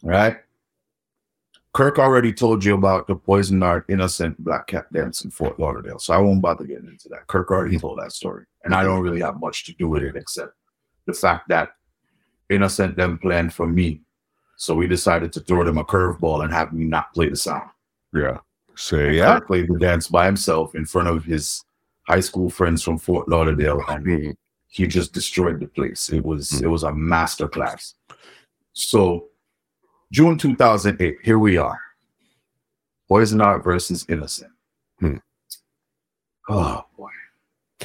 Right? 0.02 0.41
Kirk 1.74 1.98
already 1.98 2.32
told 2.32 2.64
you 2.64 2.74
about 2.74 3.06
the 3.06 3.16
Poison 3.16 3.58
Dart 3.60 3.86
Innocent 3.88 4.42
Black 4.44 4.66
Cat 4.66 4.92
dance 4.92 5.24
in 5.24 5.30
Fort 5.30 5.58
Lauderdale, 5.58 5.98
so 5.98 6.12
I 6.12 6.18
won't 6.18 6.42
bother 6.42 6.64
getting 6.64 6.88
into 6.88 7.08
that. 7.08 7.26
Kirk 7.28 7.50
already 7.50 7.78
told 7.78 7.98
that 7.98 8.12
story, 8.12 8.44
and 8.64 8.74
I 8.74 8.82
don't 8.82 9.00
really 9.00 9.20
have 9.20 9.40
much 9.40 9.64
to 9.64 9.74
do 9.74 9.88
with 9.88 10.02
it 10.02 10.16
except 10.16 10.52
the 11.06 11.14
fact 11.14 11.48
that 11.48 11.70
Innocent 12.50 12.96
them 12.96 13.16
planned 13.18 13.54
for 13.54 13.66
me, 13.66 14.02
so 14.56 14.74
we 14.74 14.86
decided 14.86 15.32
to 15.32 15.40
throw 15.40 15.64
them 15.64 15.78
a 15.78 15.84
curveball 15.84 16.44
and 16.44 16.52
have 16.52 16.74
me 16.74 16.84
not 16.84 17.14
play 17.14 17.30
the 17.30 17.36
sound. 17.36 17.70
Yeah. 18.12 18.38
So 18.74 18.98
And 18.98 19.14
yeah. 19.14 19.38
Kirk 19.38 19.46
played 19.46 19.68
the 19.68 19.78
dance 19.78 20.08
by 20.08 20.26
himself 20.26 20.74
in 20.74 20.84
front 20.84 21.08
of 21.08 21.24
his 21.24 21.64
high 22.06 22.20
school 22.20 22.50
friends 22.50 22.82
from 22.82 22.98
Fort 22.98 23.28
Lauderdale, 23.28 23.80
and 23.88 24.36
he 24.68 24.86
just 24.86 25.14
destroyed 25.14 25.60
the 25.60 25.68
place. 25.68 26.10
It 26.10 26.22
was 26.24 26.50
Mm. 26.50 26.62
it 26.64 26.68
was 26.68 26.82
a 26.82 26.92
master 26.92 27.48
class. 27.48 27.94
So 28.74 29.28
June 30.12 30.36
2008, 30.36 31.16
here 31.22 31.39
we 31.39 31.56
are. 31.56 31.80
Poison 33.09 33.39
Dart 33.39 33.64
versus 33.64 34.05
Innocent. 34.10 34.52
Hmm. 35.01 35.16
Oh 36.51 36.84
boy. 36.98 37.09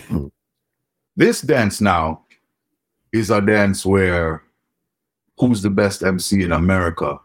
Hmm. 0.01 0.27
This 1.15 1.39
dance 1.41 1.79
now 1.79 2.23
is 3.13 3.29
a 3.29 3.39
dance 3.39 3.85
where 3.85 4.43
who's 5.39 5.61
the 5.61 5.69
best 5.69 6.03
MC 6.03 6.43
in 6.43 6.51
America 6.51 7.17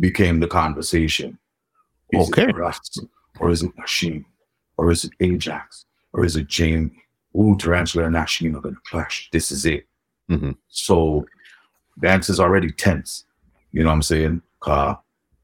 became 0.00 0.40
the 0.40 0.48
conversation. 0.48 1.38
Is 2.10 2.28
Okay. 2.28 2.48
it 2.48 2.56
Russ? 2.56 2.80
Or 3.38 3.50
is 3.50 3.62
it 3.62 3.74
Nashim? 3.76 4.24
Or 4.76 4.90
is 4.90 5.04
it 5.04 5.12
Ajax? 5.20 5.84
Or 6.12 6.24
is 6.24 6.34
it 6.36 6.48
Jamie? 6.48 7.02
Ooh, 7.38 7.56
Tarantula 7.56 8.06
and 8.06 8.16
Nashim 8.16 8.56
are 8.56 8.60
gonna 8.60 8.76
clash. 8.88 9.28
This 9.30 9.52
is 9.52 9.64
it. 9.66 9.86
Mhm. 10.28 10.56
So 10.68 11.26
dance 12.00 12.28
is 12.28 12.40
already 12.40 12.72
tense. 12.72 13.24
You 13.76 13.82
know 13.82 13.90
what 13.90 13.96
I'm 13.96 14.02
saying? 14.02 14.42
Uh, 14.66 14.94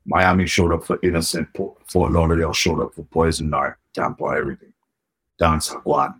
Miami 0.06 0.46
showed 0.46 0.72
up 0.72 0.84
for 0.84 0.98
Innocent, 1.02 1.48
Fort 1.54 2.12
Lauderdale 2.12 2.54
showed 2.54 2.80
up 2.82 2.94
for 2.94 3.02
Poison 3.04 3.50
Dart, 3.50 3.76
Tampa, 3.92 4.24
everything. 4.24 4.72
Dance 5.38 5.68
Guan. 5.68 6.18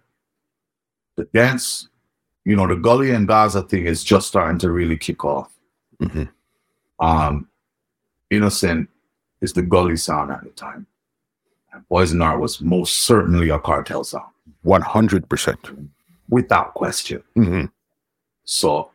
The 1.17 1.25
dance, 1.33 1.89
you 2.45 2.55
know, 2.55 2.67
the 2.67 2.77
Gully 2.77 3.13
and 3.13 3.27
Gaza 3.27 3.63
thing 3.63 3.87
is 3.87 4.05
just 4.05 4.29
starting 4.29 4.59
to 4.59 4.71
really 4.71 4.99
kick 4.99 5.25
off. 5.25 5.51
Mhm. 6.03 6.29
Um, 7.01 7.49
Innocent 8.29 8.91
is 9.41 9.55
the 9.55 9.63
Gully 9.63 9.97
sound 9.97 10.31
at 10.33 10.45
the 10.45 10.51
time. 10.51 10.87
And 11.73 11.89
Poison 11.89 12.19
Dart 12.19 12.41
was 12.41 12.61
most 12.61 13.05
certainly 13.05 13.49
a 13.49 13.59
cartel 13.59 14.05
sound, 14.05 14.33
100%. 14.65 15.91
without 16.29 16.75
question. 16.75 17.23
Mhm. 17.37 17.71
So, 18.45 18.91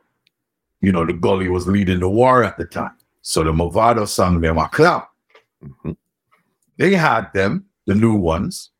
you 0.81 0.91
know, 0.91 1.03
the 1.03 1.13
Gully 1.13 1.49
was 1.49 1.67
leading 1.67 1.99
the 1.99 2.09
war 2.09 2.43
at 2.43 2.57
the 2.57 2.65
time. 2.65 2.91
So 3.27 3.43
the 3.43 3.51
Mavado 3.51 4.07
song 4.07 4.39
them 4.39 4.57
a 4.57 4.69
clap. 4.69 5.11
Mhm. 5.61 5.97
They 6.77 6.95
had 6.95 7.33
them, 7.33 7.65
the 7.85 7.93
new 7.93 8.15
ones. 8.15 8.71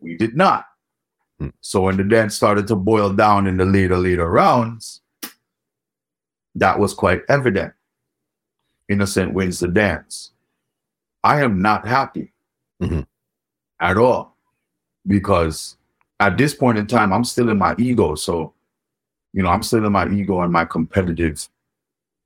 We 0.00 0.16
did 0.16 0.36
not. 0.36 0.66
Hmm. 1.38 1.50
So 1.60 1.82
when 1.82 1.96
the 1.96 2.02
dance 2.02 2.34
started 2.34 2.66
to 2.66 2.74
boil 2.74 3.12
down 3.12 3.46
in 3.46 3.58
the 3.58 3.64
later, 3.64 3.96
later 3.96 4.28
rounds, 4.28 5.00
that 6.56 6.80
was 6.80 6.92
quite 6.92 7.22
evident. 7.28 7.72
Innocent 8.88 9.32
wins 9.32 9.60
the 9.60 9.68
dance. 9.68 10.32
I 11.22 11.40
am 11.42 11.62
not 11.62 11.86
happy 11.86 12.32
Mhm. 12.80 13.06
at 13.78 13.96
all 13.96 14.36
because 15.06 15.76
at 16.18 16.36
this 16.36 16.52
point 16.52 16.78
in 16.78 16.88
time, 16.88 17.12
I'm 17.12 17.22
still 17.22 17.48
in 17.48 17.58
my 17.58 17.76
ego. 17.78 18.16
So, 18.16 18.54
you 19.32 19.44
know, 19.44 19.50
I'm 19.50 19.62
still 19.62 19.86
in 19.86 19.92
my 19.92 20.08
ego 20.08 20.40
and 20.40 20.52
my 20.52 20.64
competitive, 20.64 21.48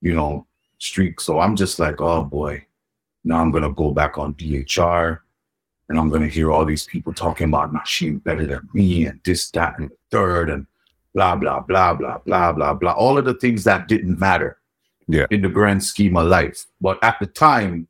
you 0.01 0.15
know, 0.15 0.46
streak. 0.79 1.21
So 1.21 1.39
I'm 1.41 1.57
just 1.57 1.79
like, 1.79 2.01
oh 2.01 2.23
boy, 2.25 2.65
now 3.25 3.41
I'm 3.41 3.51
gonna 3.51 3.73
go 3.73 3.91
back 3.93 4.19
on 4.19 4.35
DHR 4.35 5.19
and 5.89 5.99
I'm 5.99 6.11
gonna 6.11 6.29
hear 6.29 6.51
all 6.53 6.65
these 6.65 6.87
people 6.87 7.13
talking 7.13 7.49
about 7.49 7.73
Nashim 7.73 8.23
better 8.23 8.47
than 8.47 8.69
me 8.75 9.07
and 9.07 9.21
this, 9.25 9.51
that, 9.53 9.79
and 9.79 9.91
the 9.91 9.97
third, 10.11 10.51
and 10.51 10.67
blah, 11.15 11.37
blah, 11.37 11.61
blah, 11.61 11.95
blah, 11.95 12.19
blah, 12.19 12.53
blah, 12.53 12.75
blah. 12.75 12.93
All 12.93 13.19
of 13.19 13.25
the 13.25 13.35
things 13.35 13.65
that 13.65 13.89
didn't 13.89 14.19
matter 14.19 14.59
Yeah. 15.09 15.27
in 15.31 15.43
the 15.43 15.49
grand 15.49 15.83
scheme 15.83 16.17
of 16.17 16.27
life. 16.27 16.67
But 16.81 17.03
at 17.03 17.17
the 17.21 17.27
time, 17.27 17.89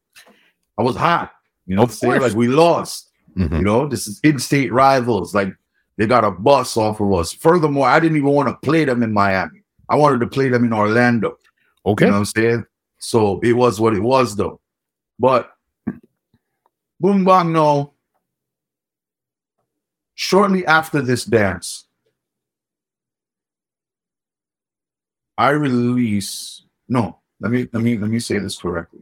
I 0.78 0.82
was 0.82 0.96
hot. 0.96 1.32
You 1.66 1.74
know 1.76 1.82
Of 1.82 1.88
what 1.88 1.92
I'm 1.92 1.96
saying? 1.98 2.12
course. 2.20 2.22
Like 2.32 2.36
we 2.38 2.48
lost. 2.48 3.10
Mhm. 3.36 3.58
You 3.58 3.64
know, 3.64 3.86
this 3.88 4.06
is 4.06 4.20
in-state 4.22 4.72
rivals. 4.72 5.34
Like 5.34 5.54
they 5.96 6.06
got 6.06 6.24
a 6.24 6.30
bus 6.30 6.76
off 6.76 7.00
of 7.00 7.12
us. 7.14 7.32
Furthermore, 7.32 7.88
I 7.88 7.98
didn't 7.98 8.16
even 8.18 8.30
want 8.30 8.48
to 8.48 8.54
play 8.66 8.84
them 8.84 9.02
in 9.02 9.12
Miami. 9.12 9.62
I 9.88 9.96
wanted 9.96 10.20
to 10.20 10.26
play 10.26 10.48
them 10.48 10.64
in 10.64 10.72
Orlando. 10.72 11.38
Okay. 11.84 12.04
You 12.04 12.10
know 12.10 12.16
what 12.16 12.18
I'm 12.20 12.24
saying? 12.26 12.64
So 12.98 13.40
it 13.40 13.52
was 13.52 13.80
what 13.80 13.94
it 13.94 14.02
was, 14.02 14.36
though. 14.36 14.60
But 15.18 15.50
boom 17.00 17.24
bang 17.24 17.52
no. 17.52 17.92
Shortly 20.14 20.64
after 20.66 21.02
this 21.02 21.24
dance, 21.24 21.86
I 25.38 25.50
release 25.50 26.62
no, 26.88 27.18
let 27.40 27.52
me 27.52 27.68
let 27.72 27.82
me 27.82 27.98
let 27.98 28.10
me 28.10 28.18
say 28.18 28.38
this 28.38 28.56
correctly. 28.58 29.00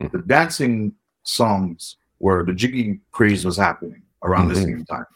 Mhm. 0.00 0.12
The 0.12 0.18
dancing 0.18 0.94
songs 1.22 1.96
where 2.18 2.44
the 2.44 2.54
jiggy 2.54 3.00
craze 3.10 3.44
was 3.44 3.56
happening 3.56 4.02
around 4.22 4.48
the 4.48 4.54
Mhm. 4.54 4.64
same 4.64 4.84
time. 4.86 5.06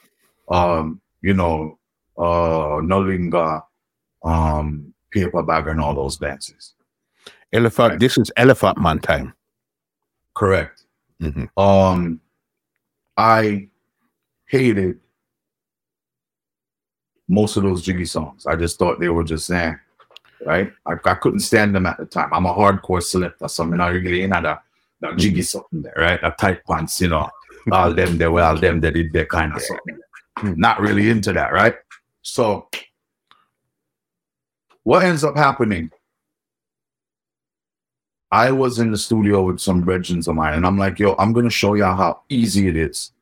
Um, 0.51 1.01
you 1.23 1.33
know, 1.35 1.79
uh 2.19 2.83
Nolinga, 2.83 3.65
um, 4.23 4.93
paper 5.11 5.43
bag 5.43 5.69
and 5.69 5.81
all 5.81 5.95
those 5.95 6.19
dances. 6.19 6.75
Elephant. 7.53 7.91
Right. 7.91 8.01
This 8.01 8.19
is 8.19 8.33
Elephant 8.37 8.79
Man 8.79 8.99
time. 8.99 9.35
Correct. 10.35 10.85
Mhm. 11.21 11.49
Um, 11.57 12.21
I 13.17 13.69
hated 14.47 14.99
most 17.29 17.57
of 17.57 17.63
those 17.63 17.83
jiggy 17.83 18.05
songs. 18.05 18.47
I 18.47 18.57
just 18.57 18.79
thought 18.79 19.01
they 19.01 19.09
were 19.09 19.25
just 19.25 19.51
eh, 19.51 19.75
right? 20.45 20.73
I, 20.87 20.95
I 21.05 21.15
couldn't 21.15 21.41
stand 21.41 21.75
them 21.75 21.87
at 21.87 21.99
the 21.99 22.07
time. 22.07 22.31
I'm 22.33 22.47
a 22.47 22.55
hardcore 22.55 23.03
selector, 23.03 23.49
so 23.49 23.63
I'm 23.63 23.77
not 23.77 23.93
really 23.93 24.23
in 24.23 24.31
that, 24.31 24.63
that 25.01 25.17
jiggy 25.17 25.43
something 25.43 25.83
there, 25.83 25.95
right? 25.97 26.21
That 26.21 26.39
tight 26.39 26.65
pants, 26.67 27.01
you 27.01 27.09
know, 27.09 27.31
all 27.73 27.93
them 27.93 28.19
they 28.19 28.29
were 28.29 28.43
all 28.43 28.57
them 28.57 28.81
that 28.81 28.95
did 28.95 29.13
that 29.13 29.29
kind 29.29 29.55
of 29.55 29.63
something. 29.63 29.99
Not 30.59 30.81
really 30.81 31.11
into 31.11 31.33
that, 31.35 31.53
right? 31.53 31.75
So 32.23 32.69
what 34.83 35.05
ends 35.05 35.23
up 35.25 35.37
happening? 35.37 35.91
I 38.33 38.51
was 38.51 38.79
in 38.79 38.91
the 38.91 38.97
studio 38.99 39.43
with 39.43 39.61
some 39.61 39.83
brethren 39.83 40.21
of 40.27 40.35
mine, 40.35 40.55
and 40.55 40.67
I'm 40.67 40.79
like, 40.79 40.99
yo, 40.99 41.15
I'm 41.19 41.33
gonna 41.35 41.51
show 41.51 41.75
y'all 41.75 41.95
how 41.97 42.23
easy 42.31 42.67
it 42.67 42.77
is 42.77 43.13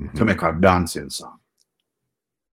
Mhm. 0.00 0.14
to 0.14 0.24
make 0.24 0.42
a 0.42 0.52
dancing 0.52 1.10
song. 1.10 1.38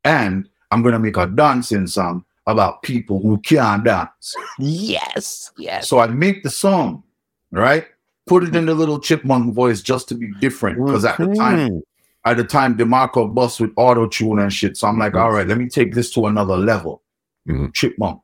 And 0.03 0.49
I'm 0.71 0.81
gonna 0.81 0.99
make 0.99 1.15
a 1.17 1.27
dancing 1.27 1.87
song 1.87 2.25
about 2.47 2.81
people 2.81 3.21
who 3.21 3.37
can't 3.39 3.83
dance. 3.83 4.35
Yes. 4.57 5.51
Yes. 5.57 5.87
So 5.87 5.99
I 5.99 6.07
make 6.07 6.43
the 6.43 6.49
song, 6.49 7.03
right? 7.51 7.85
Put 8.25 8.43
it 8.43 8.55
in 8.55 8.65
the 8.65 8.73
little 8.73 8.99
chipmunk 8.99 9.53
voice 9.53 9.81
just 9.81 10.09
to 10.09 10.15
be 10.15 10.31
different. 10.39 10.83
Because 10.83 11.05
at 11.05 11.17
the 11.17 11.33
time, 11.35 11.81
at 12.25 12.37
the 12.37 12.43
time, 12.43 12.75
DeMarco 12.77 13.33
bust 13.33 13.61
with 13.61 13.71
auto 13.77 14.07
tune 14.07 14.39
and 14.39 14.51
shit. 14.51 14.75
So 14.75 14.87
I'm 14.87 14.97
like, 14.97 15.13
Mhm. 15.13 15.21
all 15.21 15.31
right, 15.31 15.47
let 15.47 15.57
me 15.57 15.69
take 15.69 15.93
this 15.93 16.11
to 16.15 16.25
another 16.25 16.57
level. 16.57 17.03
Mhm. 17.47 17.73
Chipmunk. 17.73 18.21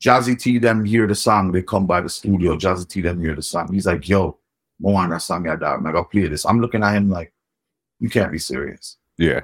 Jazzy 0.00 0.38
T 0.38 0.58
them 0.58 0.84
hear 0.84 1.06
the 1.06 1.14
song, 1.14 1.50
they 1.50 1.62
come 1.62 1.86
by 1.86 2.00
the 2.00 2.08
studio. 2.08 2.56
Jazzy 2.56 2.88
T 2.88 3.00
them 3.00 3.20
hear 3.20 3.34
the 3.34 3.42
song. 3.42 3.72
He's 3.72 3.86
like, 3.86 4.08
yo, 4.08 4.38
I 4.86 4.90
want 4.90 5.10
that 5.10 5.22
song, 5.22 5.44
yeah, 5.46 5.56
dog. 5.56 5.84
I 5.84 5.92
gotta 5.92 6.08
play 6.08 6.28
this. 6.28 6.44
I'm 6.44 6.60
looking 6.60 6.82
at 6.84 6.94
him 6.94 7.10
like, 7.10 7.32
you 7.98 8.08
can't 8.08 8.30
be 8.30 8.38
serious. 8.38 8.96
Yeah. 9.16 9.40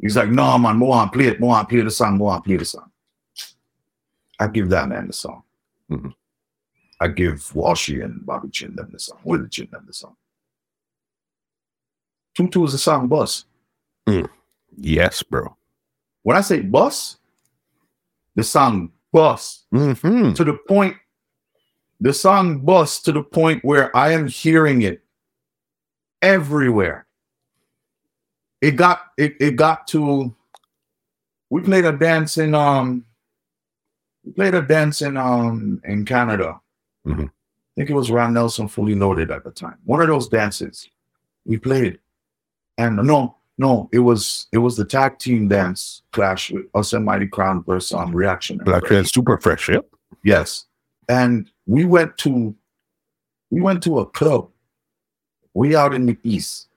He's 0.00 0.16
like, 0.16 0.30
no, 0.30 0.56
man, 0.56 0.76
more 0.76 0.96
on 0.96 1.10
play 1.10 1.26
it, 1.26 1.40
more 1.40 1.56
on 1.56 1.66
play 1.66 1.82
the 1.82 1.90
song, 1.90 2.16
more 2.16 2.32
on 2.32 2.42
play 2.42 2.56
the 2.56 2.64
song. 2.64 2.90
I 4.38 4.46
give 4.46 4.70
that 4.70 4.88
man 4.88 5.08
the 5.08 5.12
song. 5.12 5.42
Mhm. 5.90 6.14
I 6.98 7.08
give 7.08 7.40
Walshy 7.52 8.02
and 8.02 8.24
Bobby 8.24 8.48
Chin 8.48 8.74
them 8.74 8.88
the 8.90 8.98
song, 8.98 9.18
Willie 9.24 9.48
Chin 9.48 9.68
them 9.70 9.84
the 9.86 9.92
song. 9.92 10.16
Tutu 12.34 12.64
is 12.64 12.72
a 12.72 12.78
song 12.78 13.06
bus. 13.08 13.44
Yes, 14.76 15.22
bro. 15.22 15.56
When 16.22 16.36
I 16.36 16.40
say 16.40 16.60
bus, 16.60 17.18
the 18.34 18.42
song 18.42 18.92
bus 19.12 19.64
hmm 19.70 20.32
to 20.34 20.44
the 20.44 20.58
point, 20.68 20.96
the 22.00 22.12
song 22.12 22.60
bus 22.60 23.00
to 23.02 23.12
the 23.12 23.22
point 23.22 23.64
where 23.64 23.94
I 23.96 24.12
am 24.12 24.28
hearing 24.28 24.82
it 24.82 25.02
everywhere. 26.22 27.06
It 28.60 28.72
got 28.72 29.00
it, 29.16 29.36
it 29.40 29.56
got 29.56 29.86
to 29.88 30.34
we 31.50 31.62
played 31.62 31.84
a 31.84 31.92
dance 31.92 32.38
in 32.38 32.54
um 32.54 33.04
we 34.24 34.32
played 34.32 34.54
a 34.54 34.62
dance 34.62 35.02
in 35.02 35.16
um 35.16 35.80
in 35.84 36.04
Canada. 36.04 36.60
Mhm. 37.06 37.28
I 37.28 37.30
think 37.76 37.90
it 37.90 37.94
was 37.94 38.10
Ron 38.10 38.34
Nelson 38.34 38.68
fully 38.68 38.94
loaded 38.94 39.30
at 39.30 39.44
the 39.44 39.50
time. 39.50 39.78
One 39.84 40.00
of 40.02 40.08
those 40.08 40.28
dances 40.28 40.88
we 41.44 41.56
played. 41.56 41.98
And 42.76 42.96
no, 42.96 43.36
no, 43.60 43.88
it 43.92 43.98
was 43.98 44.46
it 44.52 44.58
was 44.58 44.76
the 44.78 44.86
tag 44.86 45.18
team 45.18 45.48
dance 45.48 46.00
clash 46.12 46.50
with 46.50 46.64
us 46.74 46.94
and 46.94 47.04
Mighty 47.04 47.26
Crown 47.26 47.62
versus 47.64 47.92
um, 47.92 48.10
Reaction. 48.16 48.56
Black 48.64 48.90
and 48.90 49.06
super 49.06 49.36
fresh. 49.38 49.68
Yep. 49.68 49.84
Yes. 50.24 50.64
And 51.10 51.50
we 51.66 51.84
went 51.84 52.16
to 52.24 52.54
we 53.50 53.60
went 53.60 53.82
to 53.82 53.98
a 53.98 54.06
club. 54.06 54.48
We 55.52 55.76
out 55.76 55.92
in 55.94 56.06
the 56.06 56.16
east. 56.22 56.68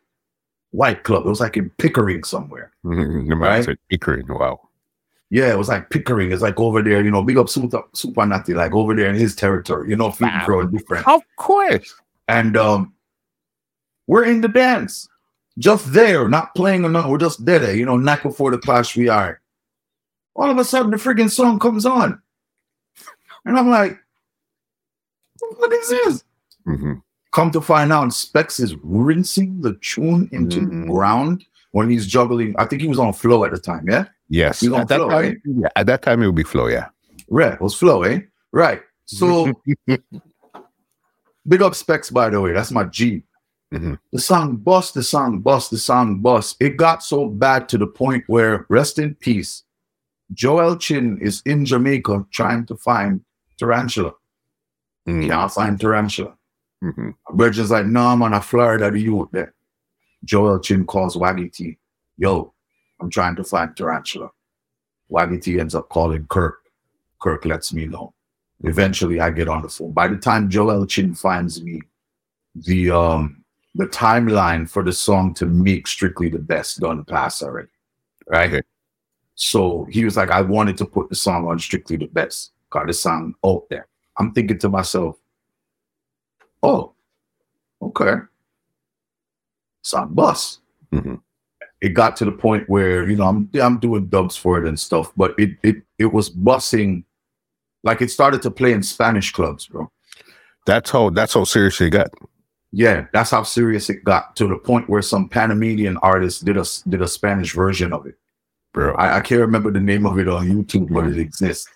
White 0.71 1.03
club. 1.03 1.25
It 1.25 1.29
was 1.29 1.39
like 1.39 1.55
in 1.55 1.69
Pickering 1.77 2.23
somewhere. 2.25 2.71
Mhm. 2.85 3.29
The 3.29 3.35
Right? 3.35 3.77
Pickering. 3.89 4.27
Wow. 4.27 4.59
Yeah, 5.29 5.51
it 5.53 5.57
was 5.57 5.69
like 5.69 5.89
Pickering. 5.89 6.31
It's 6.33 6.41
like 6.41 6.59
over 6.59 6.81
there, 6.81 7.01
you 7.01 7.11
know, 7.11 7.23
big 7.23 7.37
up 7.37 7.47
Super 7.47 7.81
Super 7.93 8.25
Natty, 8.25 8.53
like 8.55 8.73
over 8.73 8.93
there 8.95 9.07
in 9.09 9.15
his 9.15 9.35
territory, 9.35 9.89
you 9.89 9.95
know, 9.95 10.11
feet 10.11 10.25
Wow. 10.47 10.63
different. 10.63 11.07
Of 11.07 11.21
course. 11.37 11.95
And 12.27 12.57
um 12.57 12.93
we're 14.07 14.25
in 14.25 14.41
the 14.41 14.49
dance. 14.49 15.07
Just 15.57 15.93
there, 15.93 16.27
not 16.27 16.55
playing 16.55 16.83
or 16.85 16.89
nothing. 16.89 17.11
We're 17.11 17.17
just 17.19 17.45
there, 17.45 17.75
you 17.75 17.85
know, 17.85 17.97
night 17.97 18.23
before 18.23 18.51
the 18.51 18.57
clash 18.57 18.95
we 18.97 19.07
are. 19.09 19.39
All 20.35 20.49
of 20.49 20.57
a 20.57 20.63
sudden 20.63 20.89
the 20.91 20.97
friggin' 20.97 21.29
song 21.29 21.59
comes 21.59 21.85
on. 21.85 22.19
And 23.45 23.57
I'm 23.57 23.69
like, 23.69 23.97
what 25.39 25.71
is 25.73 25.89
this? 25.89 26.23
hmm 26.65 26.93
Come 27.31 27.49
to 27.51 27.61
find 27.61 27.91
out, 27.91 28.13
Specs 28.13 28.59
is 28.59 28.75
rinsing 28.83 29.61
the 29.61 29.73
tune 29.81 30.29
into 30.31 30.59
Mhm. 30.61 30.85
the 30.85 30.91
ground 30.93 31.43
when 31.71 31.89
he's 31.89 32.05
juggling. 32.05 32.53
I 32.59 32.65
think 32.65 32.81
he 32.81 32.87
was 32.87 32.99
on 32.99 33.11
flow 33.13 33.43
at 33.43 33.51
the 33.51 33.57
time, 33.59 33.89
yeah? 33.89 34.05
Yes. 34.29 34.63
At 34.63 34.87
that, 34.87 34.97
flow, 34.97 35.09
time, 35.09 35.17
right? 35.23 35.37
yeah, 35.43 35.67
at 35.75 35.87
that 35.87 36.01
time, 36.03 36.21
it 36.21 36.27
would 36.27 36.35
be 36.35 36.43
flow. 36.43 36.67
Yeah. 36.67 36.89
Right, 37.29 37.53
it 37.53 37.61
was 37.61 37.73
flow, 37.75 38.03
eh? 38.03 38.19
Right. 38.51 38.81
So 39.05 39.51
Big 41.47 41.61
up 41.61 41.75
specs, 41.75 42.09
by 42.09 42.29
the 42.29 42.39
way. 42.39 42.53
That's 42.53 42.71
my 42.71 42.85
G. 42.85 43.23
Mhm. 43.73 43.97
The 44.11 44.19
song 44.19 44.57
bust, 44.57 44.93
the 44.93 45.01
song 45.03 45.39
bust, 45.39 45.71
the 45.71 45.77
song 45.77 46.19
bust. 46.19 46.57
It 46.59 46.77
got 46.77 47.03
so 47.03 47.27
bad 47.27 47.67
to 47.69 47.77
the 47.77 47.87
point 47.87 48.23
where, 48.27 48.65
rest 48.69 48.99
in 48.99 49.15
peace, 49.15 49.63
Joel 50.31 50.77
Chin 50.77 51.17
is 51.19 51.41
in 51.45 51.65
Jamaica 51.65 52.25
trying 52.31 52.65
to 52.67 52.75
find 52.77 53.21
Tarantula. 53.57 54.13
Mm. 55.07 55.27
Can't 55.27 55.51
find 55.51 55.79
Tarantula. 55.79 56.37
Mhm. 56.83 57.15
Bridget's 57.33 57.71
like, 57.71 57.85
no, 57.87 58.01
I'm 58.07 58.21
on 58.21 58.33
a 58.33 58.41
Florida, 58.41 58.91
the 58.91 58.99
youth 58.99 59.29
there. 59.31 59.53
Joel 60.23 60.59
Chin 60.59 60.85
calls 60.85 61.15
Waggy 61.15 61.51
T. 61.51 61.77
Yo, 62.17 62.53
I'm 62.99 63.09
trying 63.09 63.35
to 63.37 63.43
find 63.43 63.75
Tarantula. 63.75 64.29
Waggy 65.09 65.41
T 65.41 65.59
ends 65.59 65.75
up 65.75 65.89
calling 65.89 66.25
Kirk. 66.27 66.59
Kirk 67.19 67.45
lets 67.45 67.73
me 67.73 67.85
know. 67.87 68.13
Eventually 68.63 69.19
I 69.19 69.29
get 69.31 69.49
on 69.49 69.61
the 69.63 69.69
phone. 69.69 69.91
By 69.93 70.07
the 70.07 70.17
time 70.17 70.49
Joel 70.49 70.85
Chin 70.85 71.15
finds 71.15 71.61
me, 71.61 71.81
the 72.55 72.91
um 72.91 73.42
the 73.75 73.85
timeline 73.87 74.69
for 74.69 74.83
the 74.83 74.93
song 74.93 75.33
to 75.35 75.45
make 75.45 75.87
strictly 75.87 76.29
the 76.29 76.39
best 76.39 76.79
done 76.79 77.03
pass 77.05 77.41
already. 77.41 77.69
Right? 78.27 78.49
Okay. 78.49 78.61
So 79.35 79.85
he 79.89 80.05
was 80.05 80.15
like, 80.15 80.29
I 80.29 80.41
wanted 80.41 80.77
to 80.77 80.85
put 80.85 81.09
the 81.09 81.15
song 81.15 81.47
on 81.47 81.57
strictly 81.59 81.97
the 81.97 82.05
best. 82.05 82.51
Got 82.69 82.87
the 82.87 82.93
song 82.93 83.35
out 83.45 83.65
there. 83.69 83.87
I'm 84.17 84.31
thinking 84.31 84.59
to 84.59 84.69
myself, 84.69 85.17
oh, 86.61 86.93
okay. 87.81 88.15
Song 89.81 90.13
bus. 90.13 90.59
Mhm. 90.91 91.21
It 91.81 91.89
got 91.89 92.15
to 92.17 92.25
the 92.25 92.31
point 92.31 92.69
where, 92.69 93.09
you 93.09 93.17
know, 93.17 93.25
I'm 93.25 93.49
I'm 93.61 93.79
doing 93.79 94.07
dubs 94.07 94.37
for 94.37 94.57
it 94.57 94.67
and 94.67 94.79
stuff, 94.79 95.11
but 95.17 95.37
it 95.37 95.57
it 95.63 95.77
it 95.97 96.13
was 96.13 96.29
bussing 96.29 97.03
like 97.83 98.01
it 98.01 98.09
started 98.11 98.41
to 98.43 98.51
play 98.51 98.71
in 98.71 98.83
Spanish 98.83 99.31
clubs, 99.31 99.67
bro. 99.67 99.91
That's 100.65 100.91
how 100.91 101.09
that's 101.09 101.33
how 101.33 101.43
serious 101.43 101.81
it 101.81 101.89
got. 101.89 102.09
Yeah, 102.75 103.05
that's 103.13 103.29
how 103.29 103.43
serious 103.43 103.87
it 103.91 104.03
got 104.03 104.35
to 104.37 104.47
the 104.47 104.57
point 104.57 104.89
where 104.89 105.03
some 105.03 105.29
Panamanian 105.29 105.97
artist 105.97 106.43
did 106.43 106.57
a 106.57 106.65
did 106.89 107.03
a 107.03 107.07
Spanish 107.07 107.53
version 107.53 107.93
of 107.93 108.07
it. 108.07 108.15
Bro. 108.73 108.95
I, 108.95 109.17
I 109.17 109.21
can't 109.21 109.41
remember 109.41 109.69
the 109.71 109.79
name 109.79 110.07
of 110.07 110.17
it 110.17 110.27
on 110.27 110.47
YouTube, 110.49 110.91
but 110.91 111.05
it 111.05 111.19
exists. 111.19 111.69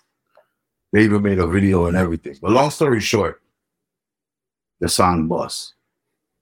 They 0.92 1.04
even 1.04 1.22
made 1.22 1.38
a 1.38 1.46
video 1.46 1.86
and 1.86 1.96
everything. 1.96 2.36
But 2.42 2.50
long 2.50 2.70
story 2.70 2.98
short, 3.00 3.40
the 4.80 4.88
song 4.88 5.28
bus. 5.28 5.74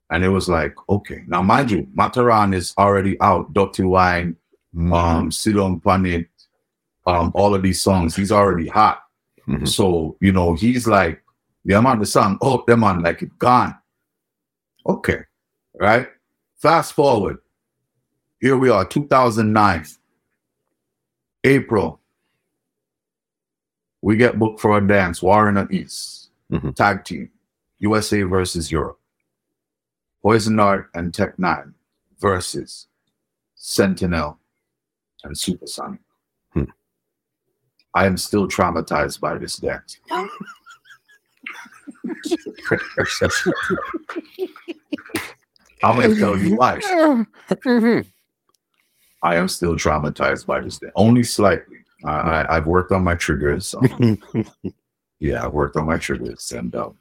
And 0.08 0.24
it 0.24 0.28
was 0.30 0.48
like, 0.48 0.74
okay. 0.88 1.22
Now, 1.26 1.42
mind 1.42 1.70
you, 1.70 1.86
Mataran 1.94 2.54
is 2.54 2.72
already 2.78 3.20
out. 3.20 3.52
Dirty 3.52 3.82
Wine, 3.82 4.36
Mm-hmm. 4.74 4.92
um, 4.92 5.30
Sit 5.30 5.56
on 5.58 5.80
Planet, 5.80 6.28
um, 7.06 7.32
all 7.34 7.54
of 7.54 7.62
these 7.62 7.80
songs. 7.80 8.14
He's 8.14 8.30
already 8.32 8.68
hot. 8.68 9.02
Mhm. 9.48 9.66
So, 9.66 10.16
you 10.20 10.32
know, 10.32 10.54
he's 10.54 10.86
like, 10.86 11.22
yeah, 11.64 11.78
I'm 11.78 11.98
the 11.98 12.04
song. 12.06 12.36
Oh, 12.42 12.62
them 12.66 12.84
on 12.84 13.02
like 13.02 13.22
it 13.22 13.38
gone. 13.38 13.74
Okay. 14.86 15.20
Right. 15.74 16.08
Fast 16.56 16.92
forward. 16.94 17.38
Here 18.40 18.56
we 18.56 18.70
are, 18.70 18.84
2009. 18.84 19.86
April. 21.44 22.00
We 24.02 24.16
get 24.16 24.38
booked 24.38 24.60
for 24.60 24.76
a 24.76 24.86
dance, 24.86 25.22
War 25.22 25.48
in 25.48 25.54
the 25.56 25.68
East. 25.70 26.30
Mhm. 26.50 26.74
Tag 26.74 27.04
team. 27.04 27.30
USA 27.78 28.22
versus 28.22 28.70
Europe. 28.70 28.98
Poison 30.22 30.56
Dart 30.56 30.90
and 30.94 31.12
Tech 31.12 31.38
Nine 31.38 31.74
versus 32.18 32.86
Sentinel 33.54 34.38
and 35.24 35.36
Supersonic. 35.36 36.00
Hmm. 36.52 36.64
I 37.94 38.06
am 38.06 38.16
still 38.16 38.48
traumatized 38.48 39.20
by 39.20 39.38
this 39.38 39.56
dance. 39.56 39.98
I'm 45.82 46.00
gonna 46.00 46.14
tell 46.16 46.36
you 46.38 46.56
why. 46.56 46.80
I 49.22 49.36
am 49.36 49.48
still 49.48 49.74
traumatized 49.76 50.46
by 50.46 50.60
this. 50.60 50.80
Only 50.94 51.22
slightly. 51.22 51.78
I, 52.04 52.46
I've 52.56 52.66
worked 52.66 52.92
on 52.92 53.02
my 53.02 53.14
triggers. 53.14 53.74
um, 53.74 54.18
yeah, 55.20 55.42
I 55.44 55.48
worked 55.48 55.76
on 55.76 55.86
my 55.86 55.96
triggers, 55.96 56.52
and 56.52 56.74
um, 56.76 56.96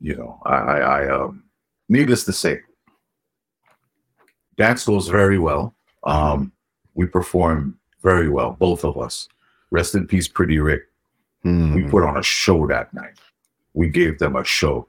you 0.00 0.14
know, 0.14 0.40
I, 0.44 0.54
I, 0.54 0.78
I 1.04 1.08
um, 1.22 1.44
needless 1.88 2.24
to 2.26 2.32
say, 2.32 2.60
dance 4.56 4.84
goes 4.84 5.08
very 5.08 5.38
well. 5.38 5.74
Um, 6.04 6.52
we 6.94 7.06
perform 7.06 7.78
very 8.02 8.28
well, 8.28 8.52
both 8.58 8.84
of 8.84 8.96
us. 8.98 9.28
Rest 9.70 9.94
in 9.94 10.06
peace, 10.06 10.28
Pretty 10.28 10.58
Rick. 10.58 10.82
We 11.44 11.50
Mhm. 11.50 11.90
put 11.90 12.02
on 12.04 12.16
a 12.16 12.22
show 12.22 12.66
that 12.68 12.92
night. 12.94 13.18
We 13.76 13.88
gave 13.88 14.18
them 14.18 14.34
a 14.36 14.42
show. 14.44 14.88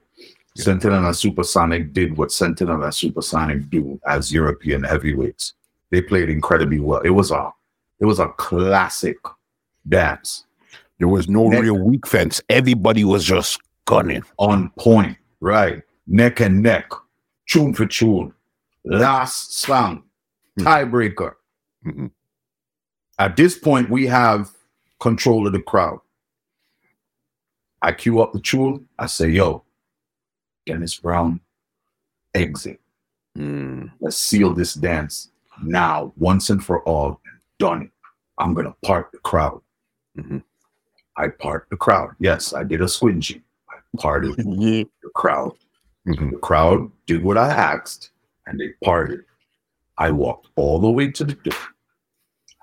Yeah. 0.56 0.64
Sentinel 0.64 1.06
and 1.06 1.14
Supersonic 1.16 1.92
did 1.92 2.16
what 2.16 2.32
Sentinel 2.32 2.82
and 2.82 2.92
Supersonic 2.94 3.70
do 3.70 4.00
as 4.06 4.32
European 4.32 4.82
heavyweights. 4.82 5.52
They 5.90 6.00
played 6.02 6.28
incredibly 6.30 6.80
well. 6.80 7.00
It 7.02 7.10
was 7.10 7.30
a, 7.30 7.52
it 8.00 8.06
was 8.06 8.18
a 8.18 8.28
classic 8.30 9.18
dance. 9.88 10.46
There 10.98 11.06
was 11.08 11.28
no 11.28 11.48
Neck- 11.48 11.62
real 11.62 11.78
weak 11.78 12.06
fence. 12.06 12.40
Everybody 12.48 13.04
was 13.04 13.24
just 13.24 13.60
gunning. 13.84 14.24
on 14.38 14.70
point, 14.78 15.16
right? 15.40 15.82
Neck 16.06 16.40
and 16.40 16.62
neck, 16.62 16.90
tune 17.48 17.72
for 17.74 17.86
tune, 17.86 18.32
last 18.84 19.52
song, 19.54 20.02
Hmm. 20.58 20.66
tiebreaker. 20.66 21.34
Mhm. 21.86 22.10
At 23.18 23.36
this 23.36 23.56
point, 23.58 23.90
we 23.90 24.06
have 24.06 24.50
control 25.00 25.46
of 25.46 25.52
the 25.52 25.60
crowd. 25.62 26.00
I 27.82 27.92
cue 27.92 28.20
up 28.20 28.32
the 28.32 28.40
tune. 28.40 28.88
I 28.98 29.06
say, 29.06 29.28
yo, 29.28 29.64
Dennis 30.66 30.96
Brown, 30.98 31.40
exit. 32.34 32.80
Mm. 33.36 33.92
Let's 34.00 34.16
seal 34.16 34.52
this 34.54 34.74
dance 34.74 35.30
now, 35.62 36.12
once 36.16 36.50
and 36.50 36.64
for 36.64 36.82
all. 36.82 37.20
Done 37.58 37.82
it. 37.82 37.90
I'm 38.38 38.54
going 38.54 38.66
to 38.66 38.74
part 38.84 39.10
the 39.12 39.18
crowd. 39.18 39.60
Mhm. 40.16 40.42
I 41.16 41.28
part 41.28 41.66
the 41.70 41.76
crowd. 41.76 42.14
Yes, 42.20 42.52
I 42.52 42.62
did 42.64 42.80
a 42.80 42.84
squingy. 42.84 43.42
I 43.68 43.74
parted 43.96 44.36
the 44.36 44.88
crowd. 45.14 45.52
Mhm. 46.06 46.30
The 46.32 46.38
crowd 46.38 46.90
did 47.06 47.22
what 47.24 47.36
I 47.38 47.48
asked 47.50 48.10
and 48.46 48.58
they 48.58 48.68
parted. 48.84 49.24
I 49.98 50.10
walked 50.12 50.48
all 50.54 50.78
the 50.78 50.90
way 50.90 51.10
to 51.10 51.24
the 51.24 51.34
door. 51.34 51.58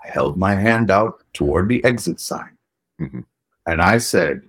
I 0.04 0.10
held 0.10 0.38
my 0.38 0.56
hand 0.56 0.90
out 0.92 1.24
toward 1.34 1.68
the 1.68 1.84
exit 1.84 2.20
sign 2.22 2.58
Mhm. 3.02 3.26
and 3.66 3.82
I 3.82 3.98
said, 3.98 4.44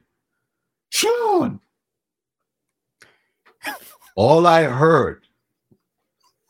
Sean. 0.97 1.60
all 4.14 4.47
I 4.47 4.62
heard 4.62 5.27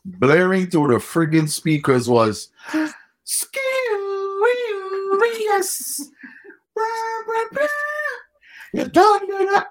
blaring 0.05 0.67
through 0.69 0.87
the 0.87 0.99
friggin' 0.99 1.49
speakers 1.49 2.07
was, 2.07 2.49
"Skills, 3.25 3.61
You 8.73 8.87
don't 8.87 9.27
do 9.27 9.37
that." 9.51 9.67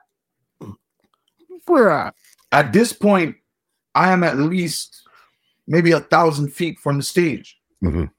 Where 1.64 1.90
at? 1.90 2.14
At 2.52 2.72
this 2.74 2.92
point, 2.92 3.36
I 3.94 4.12
am 4.12 4.22
at 4.24 4.36
least 4.36 5.08
maybe 5.66 5.92
a 5.92 6.00
thousand 6.00 6.52
feet 6.52 6.78
from 6.80 6.98
the 6.98 7.02
stage. 7.02 7.58
Mhm. 7.82 8.10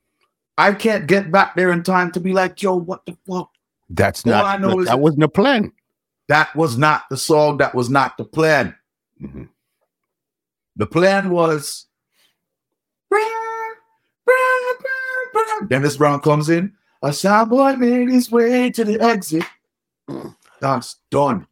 I 0.58 0.74
can't 0.74 1.06
get 1.06 1.32
back 1.32 1.56
there 1.56 1.72
in 1.72 1.84
time 1.84 2.12
to 2.14 2.20
be 2.20 2.34
like, 2.34 2.64
yo, 2.64 2.76
what 2.76 3.06
the 3.06 3.16
fuck? 3.28 3.52
That's 3.92 4.26
All 4.26 4.32
not. 4.32 4.46
I 4.46 4.58
know 4.58 4.80
is- 4.80 4.88
that 4.88 5.00
wasn't 5.00 5.22
the 5.22 5.30
plan. 5.30 5.72
That 6.28 6.56
was 6.56 6.78
not 6.78 7.04
the 7.10 7.18
song. 7.18 7.58
That 7.58 7.74
was 7.74 7.90
not 7.90 8.18
the 8.18 8.26
plan. 8.26 8.76
Mhm. 9.22 9.50
The 10.76 10.86
plan 10.88 11.30
was 11.30 11.88
Dennis 15.68 15.98
Brown 15.98 16.20
comes 16.22 16.50
in. 16.50 16.74
A 17.02 17.10
soundboy 17.10 17.78
made 17.78 18.10
his 18.10 18.32
way 18.32 18.70
to 18.72 18.84
the 18.84 19.00
exit. 19.02 19.44
That's 20.60 21.00
done. 21.12 21.48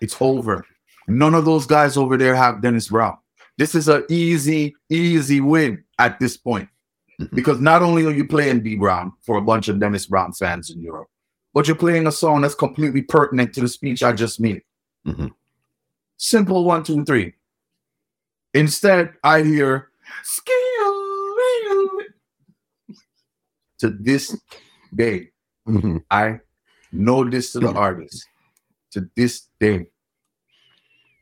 It's 0.00 0.16
over. 0.20 0.64
None 1.08 1.34
of 1.34 1.44
those 1.44 1.66
guys 1.66 1.96
over 1.96 2.16
there 2.16 2.34
have 2.34 2.62
Dennis 2.62 2.88
Brown. 2.88 3.16
This 3.56 3.74
is 3.74 3.88
an 3.88 4.04
easy, 4.08 4.74
easy 4.88 5.40
win 5.40 5.84
at 5.98 6.18
this 6.20 6.36
point. 6.36 6.68
Mhm. 7.20 7.34
Because 7.34 7.60
not 7.60 7.82
only 7.82 8.04
are 8.06 8.12
you 8.12 8.26
playing 8.26 8.60
B 8.60 8.76
Brown 8.76 9.12
for 9.22 9.36
a 9.38 9.42
bunch 9.42 9.68
of 9.68 9.80
Dennis 9.80 10.06
Brown 10.06 10.32
fans 10.32 10.70
in 10.70 10.80
Europe, 10.80 11.08
but 11.54 11.66
you're 11.66 11.76
playing 11.76 12.06
a 12.06 12.12
song 12.12 12.42
that's 12.42 12.54
completely 12.54 13.02
pertinent 13.02 13.52
to 13.54 13.60
the 13.60 13.68
speech 13.68 14.02
I 14.02 14.12
just 14.12 14.40
made. 14.40 14.62
Mhm. 15.06 15.32
Simple 16.16 16.64
one, 16.64 16.82
two, 16.84 17.04
three. 17.04 17.34
Instead, 18.54 19.14
I 19.22 19.42
hear 19.42 19.90
skill. 20.22 20.54
To 23.78 23.90
this 23.90 24.36
day, 24.92 25.30
Mhm. 25.68 26.02
I 26.10 26.40
know 26.90 27.22
this 27.28 27.52
to 27.52 27.60
the 27.60 27.72
artist. 27.72 28.26
To 28.92 29.08
this 29.14 29.48
day, 29.60 29.90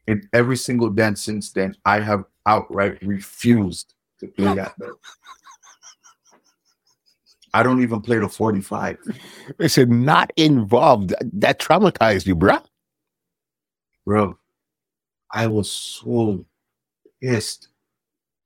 in 0.07 0.27
every 0.33 0.57
single 0.57 0.89
dance 0.89 1.21
since 1.21 1.53
then, 1.53 1.77
I 1.85 2.01
have 2.01 2.25
outright 2.47 3.03
refused 3.03 3.95
to 4.21 4.29
play 4.29 4.55
that. 4.55 4.75
I 7.57 7.63
don't 7.63 7.83
even 7.83 8.03
play 8.03 8.19
the 8.19 8.29
45. 8.29 8.99
I 9.59 9.67
said 9.67 9.91
not 9.91 10.31
involved. 10.37 11.15
That 11.33 11.59
traumatized 11.59 12.27
you, 12.27 12.37
bruh. 12.37 12.63
Bro, 14.05 14.37
I 15.31 15.47
was 15.47 15.71
so 15.71 16.45
pissed 17.23 17.69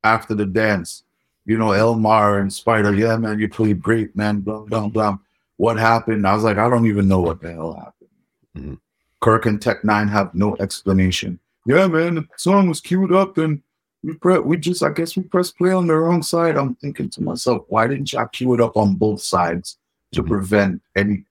after 0.05 0.33
the 0.33 0.45
dance. 0.45 1.03
You 1.45 1.57
know, 1.57 1.71
Elmar 1.71 2.39
and 2.39 2.53
Spider, 2.53 2.95
yeah, 2.95 3.17
man, 3.17 3.37
you 3.37 3.49
played 3.49 3.81
great, 3.81 4.15
man. 4.15 4.39
Blah 4.39 4.61
blah 4.61 4.87
blah. 4.87 5.17
What 5.57 5.77
happened? 5.77 6.25
I 6.25 6.33
was 6.33 6.45
like, 6.45 6.57
I 6.57 6.69
don't 6.69 6.87
even 6.87 7.09
know 7.09 7.19
what 7.19 7.41
the 7.41 7.51
hell 7.51 7.73
happened. 7.73 8.09
Mhm. 8.55 8.79
Kirk 9.19 9.45
and 9.45 9.61
Tech 9.61 9.83
Nine 9.83 10.07
have 10.07 10.33
no 10.33 10.55
explanation. 10.61 11.37
Yeah, 11.65 11.87
man, 11.87 12.15
the 12.15 12.25
song 12.37 12.69
was 12.69 12.79
queued 12.79 13.11
up 13.11 13.37
and 13.37 13.61
we 14.03 14.13
pre- 14.15 14.39
we 14.39 14.57
just 14.57 14.83
I 14.83 14.89
guess 14.89 15.15
we 15.15 15.23
pressed 15.23 15.57
play 15.57 15.71
on 15.71 15.87
the 15.87 15.95
wrong 15.95 16.23
side. 16.23 16.57
I'm 16.57 16.75
thinking 16.75 17.09
to 17.11 17.21
myself, 17.23 17.65
why 17.69 17.87
didn't 17.87 18.11
y'all 18.13 18.27
queue 18.27 18.53
it 18.53 18.61
up 18.61 18.77
on 18.77 18.95
both 18.95 19.21
sides 19.21 19.77
to 20.13 20.23
Mhm. 20.23 20.27
prevent 20.27 20.81
any 20.95 21.25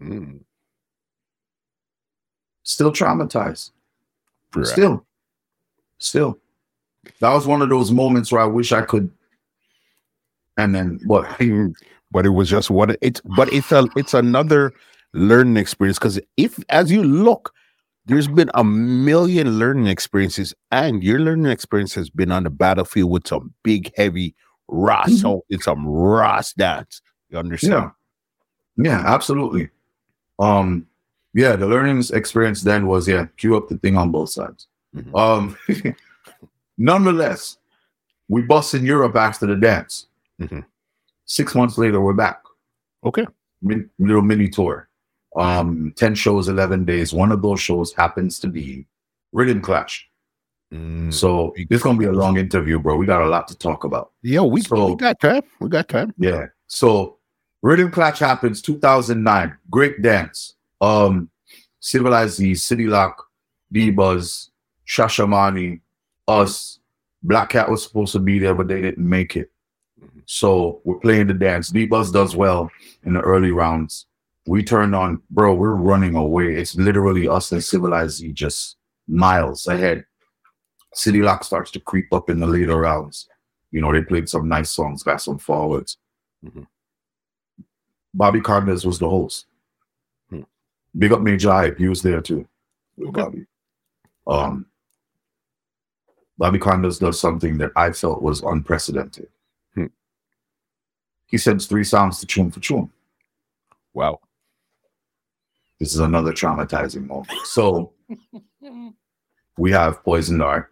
Mm. 0.00 0.40
still 2.62 2.92
traumatized? 2.92 3.70
Right. 4.54 4.66
Still. 4.66 5.06
Still. 5.98 6.38
That 7.20 7.32
was 7.32 7.46
one 7.46 7.62
of 7.62 7.68
those 7.68 7.90
moments 7.92 8.32
where 8.32 8.40
I 8.40 8.46
wish 8.46 8.72
I 8.72 8.82
could 8.82 9.10
and 10.56 10.74
then 10.74 11.00
what? 11.06 11.26
But 12.12 12.26
it 12.26 12.30
was 12.30 12.48
just 12.48 12.70
what 12.70 12.96
it's 13.00 13.20
but 13.36 13.52
it's 13.52 13.72
a 13.72 13.88
it's 13.96 14.14
another 14.14 14.72
learning 15.14 15.56
experience 15.56 15.98
because 15.98 16.20
if 16.36 16.58
as 16.68 16.88
you 16.90 17.02
look 17.02 17.52
there's 18.06 18.28
been 18.28 18.50
a 18.54 18.62
million 18.64 19.58
learning 19.58 19.86
experiences 19.86 20.54
and 20.70 21.02
your 21.02 21.18
learning 21.20 21.50
experience 21.50 21.94
has 21.94 22.10
been 22.10 22.30
on 22.30 22.44
the 22.44 22.50
battlefield 22.50 23.10
with 23.10 23.26
some 23.26 23.52
big 23.62 23.92
heavy 23.96 24.34
raw 24.68 25.04
Mhm. 25.04 25.20
so 25.20 25.44
it's 25.48 25.64
some 25.64 25.86
raw 25.86 26.38
stats 26.40 27.00
you 27.30 27.38
understand 27.38 27.72
Yeah. 27.72 27.90
Yeah, 28.76 29.02
absolutely. 29.06 29.70
Um, 30.40 30.86
yeah, 31.32 31.54
the 31.54 31.66
learning 31.66 32.02
experience 32.12 32.62
then 32.62 32.86
was 32.88 33.06
yeah, 33.06 33.26
queue 33.36 33.56
up 33.56 33.68
the 33.68 33.78
thing 33.78 33.96
on 33.96 34.10
both 34.10 34.30
sides. 34.30 34.66
Mhm. 34.96 35.14
Um, 35.16 35.56
nonetheless, 36.78 37.58
we 38.28 38.42
bust 38.42 38.74
in 38.74 38.84
Europe 38.84 39.16
after 39.16 39.46
the 39.46 39.56
dance. 39.56 40.06
Mhm. 40.40 40.64
Six 41.26 41.54
months 41.54 41.78
later, 41.78 42.00
we're 42.00 42.12
back. 42.14 42.40
okay 43.04 43.26
Min- 43.62 43.88
little 43.98 44.22
mini 44.22 44.48
tour. 44.48 44.88
Um, 45.36 45.92
ten 45.96 46.14
shows, 46.14 46.48
eleven 46.48 46.84
days. 46.84 47.12
One 47.12 47.32
of 47.32 47.42
those 47.42 47.60
shows 47.60 47.92
happens 47.92 48.38
to 48.40 48.48
be 48.48 48.86
Rhythm 49.32 49.60
Clash. 49.60 50.08
Mm. 50.72 51.12
So 51.12 51.54
this 51.68 51.82
gonna 51.82 51.98
be 51.98 52.04
a 52.06 52.12
long 52.12 52.38
interview, 52.38 52.78
bro. 52.78 52.96
We 52.96 53.06
got 53.06 53.22
a 53.22 53.26
lot 53.26 53.48
to 53.48 53.58
talk 53.58 53.84
about. 53.84 54.12
yeah 54.22 54.40
we, 54.40 54.60
so- 54.62 54.90
we 54.90 54.96
got 54.96 55.20
time 55.20 55.42
we 55.60 55.68
got 55.68 55.88
time 55.88 56.14
Yeah. 56.18 56.46
So 56.66 57.18
Rhythm 57.62 57.90
Clash 57.90 58.18
happens 58.18 58.60
2009. 58.62 59.56
Great 59.70 60.02
dance. 60.02 60.54
Um, 60.80 61.30
Civilized 61.80 62.34
Z, 62.36 62.54
City 62.56 62.86
Lock, 62.86 63.26
D 63.70 63.90
Buzz, 63.90 64.50
Shashamani, 64.86 65.80
us. 66.28 66.78
Black 67.22 67.50
Cat 67.50 67.70
was 67.70 67.82
supposed 67.82 68.12
to 68.12 68.18
be 68.18 68.38
there, 68.38 68.54
but 68.54 68.68
they 68.68 68.82
didn't 68.82 69.08
make 69.08 69.36
it. 69.36 69.50
So 70.26 70.80
we're 70.84 70.98
playing 70.98 71.26
the 71.26 71.34
dance. 71.34 71.68
D 71.70 71.86
Buzz 71.86 72.10
does 72.10 72.34
well 72.36 72.70
in 73.04 73.14
the 73.14 73.20
early 73.20 73.50
rounds. 73.50 74.06
We 74.46 74.62
turned 74.62 74.94
on, 74.94 75.22
bro, 75.30 75.54
we're 75.54 75.74
running 75.74 76.14
away. 76.14 76.54
It's 76.54 76.76
literally 76.76 77.28
us 77.28 77.50
and 77.52 77.64
Civilized 77.64 78.18
Z 78.18 78.32
just 78.32 78.76
miles 79.08 79.66
ahead. 79.66 80.04
City 80.92 81.22
Lock 81.22 81.44
starts 81.44 81.70
to 81.72 81.80
creep 81.80 82.12
up 82.12 82.28
in 82.28 82.40
the 82.40 82.46
later 82.46 82.76
rounds. 82.76 83.28
You 83.70 83.80
know, 83.80 83.92
they 83.92 84.02
played 84.02 84.28
some 84.28 84.48
nice 84.48 84.70
songs, 84.70 85.02
got 85.02 85.20
some 85.22 85.38
forwards. 85.38 85.96
Mhm. 86.44 86.66
Bobby 88.12 88.40
Cardenas 88.40 88.86
was 88.86 88.98
the 88.98 89.08
host. 89.08 89.46
Hmm. 90.28 90.42
Big 90.96 91.12
up 91.12 91.20
Major 91.20 91.50
Hype, 91.50 91.78
he 91.78 91.88
was 91.88 92.02
there 92.02 92.20
too. 92.20 92.46
Okay. 93.00 93.10
Bobby. 93.22 93.46
Um, 94.26 94.66
Bobby 96.38 96.58
Cardenas 96.58 96.98
does 96.98 97.18
something 97.18 97.58
that 97.58 97.72
I 97.76 97.92
felt 97.92 98.22
was 98.22 98.42
unprecedented. 98.42 99.28
Hmm. 99.74 99.86
He 101.26 101.38
sends 101.38 101.66
three 101.66 101.84
songs 101.84 102.20
to 102.20 102.26
tune 102.26 102.50
for 102.50 102.60
tune. 102.60 102.90
wow 103.94 104.20
This 105.80 105.94
is 105.94 106.00
another 106.00 106.32
traumatizing 106.32 107.06
moment. 107.06 107.38
So 107.44 107.92
we 109.58 109.70
have 109.72 110.02
Poison 110.04 110.38
Dart, 110.38 110.70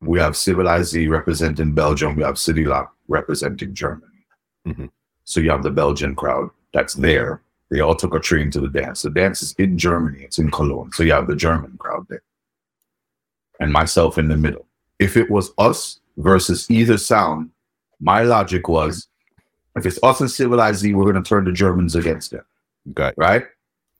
we 0.00 0.18
have 0.18 0.36
Civilized 0.36 0.90
Z 0.90 1.08
representing 1.08 1.72
Belgium, 1.72 2.16
we 2.16 2.22
have 2.22 2.38
City 2.38 2.64
Lock 2.64 2.94
representing 3.08 3.74
Germany. 3.74 4.26
Mhm. 4.66 4.90
So 5.24 5.40
you 5.40 5.50
have 5.50 5.62
the 5.62 5.70
Belgian 5.70 6.14
crowd 6.14 6.50
that's 6.72 6.94
there. 6.94 7.42
They 7.70 7.80
all 7.80 7.94
took 7.94 8.14
a 8.14 8.20
train 8.20 8.50
to 8.52 8.60
the 8.60 8.68
dance. 8.68 9.02
The 9.02 9.10
dance 9.10 9.42
is 9.42 9.54
in 9.54 9.78
Germany, 9.78 10.22
it's 10.22 10.38
in 10.38 10.50
Cologne. 10.50 10.92
So 10.92 11.02
you 11.02 11.12
have 11.12 11.26
the 11.26 11.36
German 11.36 11.76
crowd 11.78 12.06
there. 12.08 12.22
And 13.60 13.72
myself 13.72 14.18
in 14.18 14.28
the 14.28 14.36
middle. 14.36 14.66
If 14.98 15.16
it 15.16 15.30
was 15.30 15.52
us 15.58 16.00
versus 16.18 16.70
either 16.70 16.98
sound, 16.98 17.50
my 18.00 18.22
logic 18.22 18.68
was 18.68 19.08
if 19.76 19.86
it's 19.86 19.98
us 20.02 20.20
and 20.20 20.30
Civilized 20.30 20.80
Z, 20.80 20.94
we're 20.94 21.10
going 21.10 21.22
to 21.22 21.28
turn 21.28 21.44
the 21.44 21.52
Germans 21.52 21.96
against 21.96 22.30
them 22.30 22.44
got 22.92 23.14
right? 23.16 23.44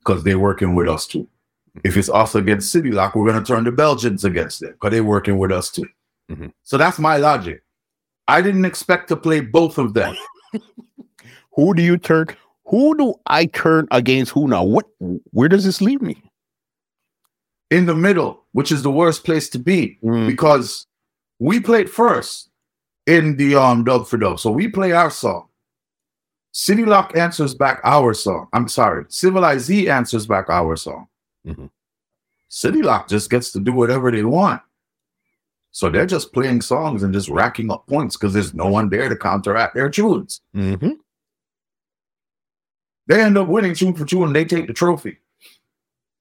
Because 0.05 0.23
they're 0.23 0.39
working 0.39 0.75
with 0.75 0.89
us 0.89 1.07
too. 1.07 1.27
If 1.83 1.97
it's 1.97 2.11
us 2.11 2.35
against 2.35 2.71
City 2.71 2.91
Lock, 2.93 3.15
we're 3.15 3.31
going 3.31 3.43
to 3.43 3.47
turn 3.53 3.65
the 3.65 3.73
Belgians 3.73 4.25
against 4.25 4.61
them 4.61 4.73
because 4.73 4.91
they're 4.93 5.03
working 5.03 5.39
with 5.39 5.51
us 5.51 5.71
too. 5.71 5.87
Mhm. 6.31 6.53
So 6.63 6.77
that's 6.77 6.99
my 6.99 7.17
logic. 7.17 7.63
I 8.29 8.41
didn't 8.43 8.65
expect 8.65 9.09
to 9.09 9.17
play 9.17 9.41
both 9.41 9.79
of 9.79 9.95
them. 9.95 10.15
who 11.57 11.75
do 11.75 11.83
you 11.83 11.97
turn 11.97 12.27
who 12.67 12.97
do 12.97 13.15
i 13.27 13.47
turn 13.47 13.87
against 13.91 14.33
who 14.33 14.49
now 14.49 14.63
what 14.65 14.87
where 15.33 15.49
does 15.49 15.65
this 15.65 15.81
leave 15.81 16.01
me 16.03 16.21
in 17.71 17.87
the 17.87 17.95
middle, 17.95 18.45
which 18.53 18.71
is 18.71 18.83
the 18.83 18.91
worst 18.91 19.25
place 19.25 19.49
to 19.51 19.59
be 19.59 19.99
Mm, 20.03 20.27
because 20.29 20.87
we 21.41 21.59
played 21.61 21.91
first 21.91 22.51
in 23.07 23.37
the 23.37 23.57
um 23.57 23.85
dub 23.85 24.07
for 24.07 24.17
dub. 24.17 24.39
So 24.39 24.51
we 24.51 24.69
play 24.69 24.93
our 24.93 25.11
song. 25.11 25.49
City 26.57 26.85
Lock 26.85 27.17
answers 27.17 27.53
back 27.53 27.81
our 27.83 28.15
song. 28.15 28.47
I'm 28.53 28.69
sorry, 28.69 29.07
Civilized 29.09 29.65
Z 29.67 29.89
answers 29.91 30.25
back 30.25 30.49
our 30.49 30.77
song. 30.77 31.09
Mhm. 31.45 31.69
City 32.49 32.81
Lock 32.81 33.09
just 33.09 33.29
gets 33.29 33.51
to 33.53 33.61
do 33.61 33.73
whatever 33.73 34.13
they 34.13 34.23
want. 34.23 34.63
So 35.73 35.91
they're 35.91 36.07
just 36.07 36.33
playing 36.33 36.61
songs 36.61 37.03
and 37.03 37.13
just 37.13 37.29
racking 37.29 37.73
up 37.73 37.89
points 37.89 38.17
because 38.17 38.33
there's 38.33 38.55
no 38.55 38.69
one 38.69 38.89
there 38.89 39.09
to 39.09 39.17
counteract 39.17 39.75
their 39.75 39.91
tunes. 39.91 40.43
mhm. 40.55 40.99
They 43.09 43.21
end 43.21 43.37
up 43.37 43.49
winning 43.49 43.75
tune 43.75 43.95
for 43.95 44.05
tune 44.05 44.23
and 44.29 44.37
they 44.37 44.45
take 44.45 44.69
the 44.69 44.73
trophy. 44.73 45.19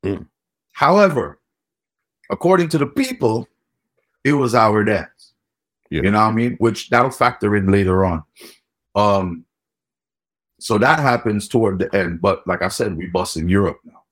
Mm. 0.04 0.28
However, 0.72 1.40
according 2.32 2.70
to 2.70 2.78
the 2.80 2.88
people, 2.88 3.48
it 4.24 4.34
was 4.34 4.54
our 4.56 4.84
dance. 4.84 5.34
Yeah. 5.92 6.02
You 6.02 6.12
know 6.12 6.18
what 6.26 6.32
I 6.32 6.32
mean? 6.34 6.56
Which 6.58 6.90
that'll 6.90 7.12
factor 7.12 7.56
in 7.56 7.68
later 7.72 8.04
on. 8.04 8.24
Um, 8.96 9.46
so 10.64 10.78
that 10.78 10.98
happens 11.00 11.48
toward 11.50 11.80
the 11.80 11.94
end. 11.94 12.22
But 12.22 12.48
like 12.48 12.62
I 12.62 12.70
said, 12.70 12.96
we 12.96 13.08
bust 13.08 13.36
in 13.36 13.50
Europe 13.50 13.80
now. 13.84 14.04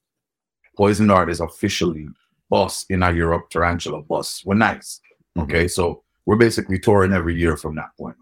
Poison 0.76 1.08
Dart 1.08 1.30
is 1.30 1.40
officially 1.40 2.10
bust 2.50 2.88
in 2.90 3.04
our 3.04 3.14
Europe 3.14 3.50
Tarantula 3.50 4.02
bus. 4.02 4.44
We're 4.46 4.56
nice. 4.56 5.00
Okay, 5.38 5.68
so 5.70 6.04
we're 6.26 6.36
basically 6.36 6.78
touring 6.78 7.14
every 7.14 7.36
year 7.40 7.56
from 7.56 7.76
that 7.76 7.96
point, 7.98 8.18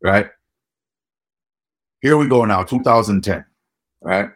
right? 0.00 0.28
Here 2.00 2.16
we 2.16 2.28
go 2.28 2.44
now, 2.44 2.62
2010, 2.62 3.44
right? 4.02 4.30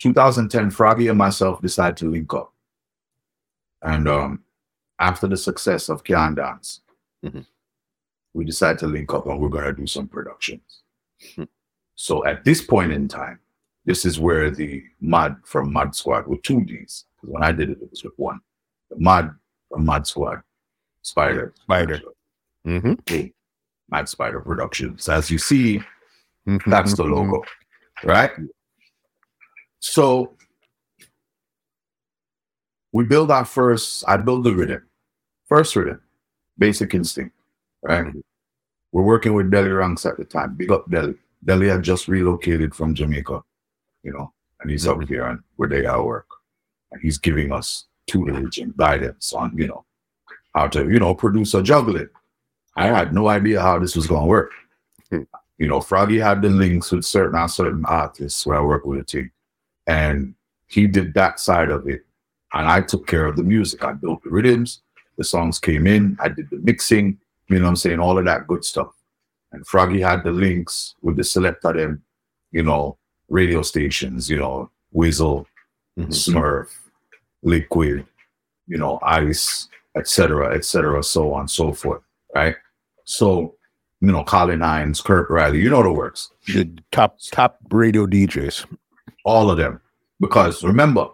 2010, 0.00 0.70
Froggy 0.70 1.08
and 1.08 1.18
myself 1.18 1.60
decide 1.62 1.96
to 1.98 2.10
link 2.10 2.34
up. 2.34 2.52
And 3.82 4.08
um, 4.08 4.42
after 4.98 5.26
the 5.28 5.36
success 5.36 5.88
of 5.88 6.02
Can 6.02 6.34
Dance, 6.34 6.80
Mhm. 7.24 7.46
we 8.34 8.44
decide 8.44 8.78
to 8.80 8.86
link 8.86 9.12
up 9.14 9.26
and 9.26 9.40
we're 9.40 9.48
going 9.48 9.64
to 9.64 9.72
do 9.72 9.86
some 9.86 10.08
productions. 10.08 10.82
So 11.94 12.24
at 12.26 12.44
this 12.44 12.62
point 12.62 12.92
in 12.92 13.08
time, 13.08 13.40
this 13.84 14.04
is 14.04 14.18
where 14.20 14.50
the 14.50 14.82
Mod 15.00 15.36
from 15.44 15.72
Mod 15.72 15.94
Squad 15.94 16.26
with 16.26 16.42
two 16.42 16.62
Ds, 16.64 17.04
because 17.16 17.30
when 17.32 17.42
I 17.42 17.52
did 17.52 17.70
it, 17.70 17.78
it 17.80 17.90
was 17.90 18.04
with 18.04 18.12
one. 18.16 18.40
The 18.90 18.96
Mod 18.98 19.34
from 19.70 19.84
Mod 19.84 20.06
Squad, 20.06 20.42
Spider, 21.02 21.54
Spider. 21.62 22.00
Mhm. 22.66 22.98
Hey, 23.08 23.32
Mad 23.88 24.08
Spider 24.08 24.40
Productions. 24.40 25.08
As 25.08 25.30
you 25.30 25.38
see, 25.38 25.80
Mhm. 26.46 26.70
that's 26.70 26.94
the 26.94 27.04
logo, 27.04 27.42
right? 28.04 28.32
So 29.78 30.36
we 32.92 33.04
build 33.04 33.30
our 33.30 33.44
first, 33.44 34.04
I 34.08 34.16
build 34.16 34.44
the 34.44 34.54
rhythm, 34.54 34.88
first 35.46 35.76
rhythm, 35.76 36.02
basic 36.58 36.92
instinct, 36.94 37.36
right? 37.82 38.12
We're 38.96 39.02
working 39.02 39.34
with 39.34 39.50
Deli 39.50 39.68
Ranks 39.68 40.06
at 40.06 40.16
the 40.16 40.24
time. 40.24 40.54
Big 40.54 40.72
up 40.72 40.90
Deli. 40.90 41.16
Deli 41.44 41.68
had 41.68 41.82
just 41.82 42.08
relocated 42.08 42.74
from 42.74 42.94
Jamaica, 42.94 43.42
you 44.02 44.10
know, 44.10 44.32
and 44.58 44.70
he's 44.70 44.86
up 44.86 44.96
Mhm. 44.96 45.08
here 45.08 45.26
and 45.26 45.40
where 45.56 45.68
they 45.68 45.84
are 45.84 46.02
work. 46.02 46.26
And 46.90 47.02
he's 47.02 47.18
giving 47.18 47.52
us 47.52 47.88
tutelage 48.06 48.56
and 48.56 48.74
guidance 48.74 49.34
on, 49.34 49.52
you 49.54 49.66
know, 49.66 49.84
how 50.54 50.68
to, 50.68 50.90
you 50.90 50.98
know, 50.98 51.14
produce 51.14 51.52
a 51.52 51.62
juggling. 51.62 52.08
I 52.74 52.86
had 52.86 53.12
no 53.12 53.28
idea 53.28 53.60
how 53.60 53.78
this 53.78 53.96
was 53.96 54.06
gonna 54.06 54.24
work. 54.24 54.52
Hmm. 55.10 55.24
You 55.58 55.68
know, 55.68 55.82
Froggy 55.82 56.18
had 56.18 56.40
the 56.40 56.48
links 56.48 56.90
with 56.90 57.04
certain 57.04 57.46
certain 57.48 57.84
artists 57.84 58.46
where 58.46 58.56
I 58.56 58.62
work 58.62 58.86
with 58.86 59.00
a 59.00 59.04
team. 59.04 59.30
And 59.86 60.34
he 60.68 60.86
did 60.86 61.12
that 61.12 61.38
side 61.38 61.68
of 61.68 61.86
it. 61.86 62.06
And 62.54 62.66
I 62.66 62.80
took 62.80 63.06
care 63.06 63.26
of 63.26 63.36
the 63.36 63.42
music. 63.42 63.84
I 63.84 63.92
built 63.92 64.22
the 64.22 64.30
rhythms, 64.30 64.80
the 65.18 65.24
songs 65.24 65.58
came 65.58 65.86
in, 65.86 66.16
I 66.18 66.30
did 66.30 66.48
the 66.48 66.56
mixing, 66.60 67.18
you 67.48 67.58
know 67.58 67.64
what 67.64 67.70
I'm 67.70 67.76
saying, 67.76 68.00
all 68.00 68.18
of 68.18 68.24
that 68.24 68.46
good 68.46 68.64
stuff. 68.64 68.92
And 69.52 69.66
Froggy 69.66 70.00
had 70.00 70.24
the 70.24 70.32
links 70.32 70.94
with 71.02 71.16
the 71.16 71.24
selector 71.24 71.72
them, 71.72 72.02
you 72.52 72.62
know, 72.62 72.98
radio 73.28 73.62
stations, 73.62 74.28
you 74.28 74.38
know, 74.38 74.70
Weasel, 74.92 75.46
Mhm. 75.98 76.08
Smurf, 76.08 76.68
Liquid, 77.42 78.06
you 78.66 78.76
know, 78.78 78.98
Ice, 79.02 79.68
etc., 79.96 80.54
etc., 80.54 81.02
so 81.02 81.32
on 81.32 81.40
and 81.40 81.50
so 81.50 81.72
forth, 81.72 82.02
right? 82.34 82.56
So, 83.04 83.54
you 84.00 84.12
know, 84.12 84.24
Colin 84.24 84.60
Hines, 84.60 85.00
Kurt 85.00 85.30
Riley, 85.30 85.60
you 85.62 85.70
know 85.70 85.82
the 85.82 85.90
works, 85.92 86.30
The 86.46 86.68
top 86.92 87.16
top 87.30 87.58
radio 87.70 88.06
DJs. 88.06 88.66
all 89.24 89.50
of 89.50 89.56
them. 89.56 89.80
Because 90.20 90.62
remember, 90.62 91.08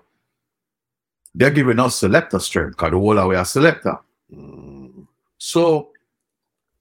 they're 1.35 1.51
giving 1.51 1.79
us 1.79 1.97
selector 1.97 2.39
strength 2.41 2.73
because 2.77 2.91
the 2.91 2.99
whole 2.99 3.19
of 3.19 3.29
we 3.29 3.37
are 3.37 3.45
selector. 3.45 3.99
Mm. 4.35 5.07
So 5.39 5.92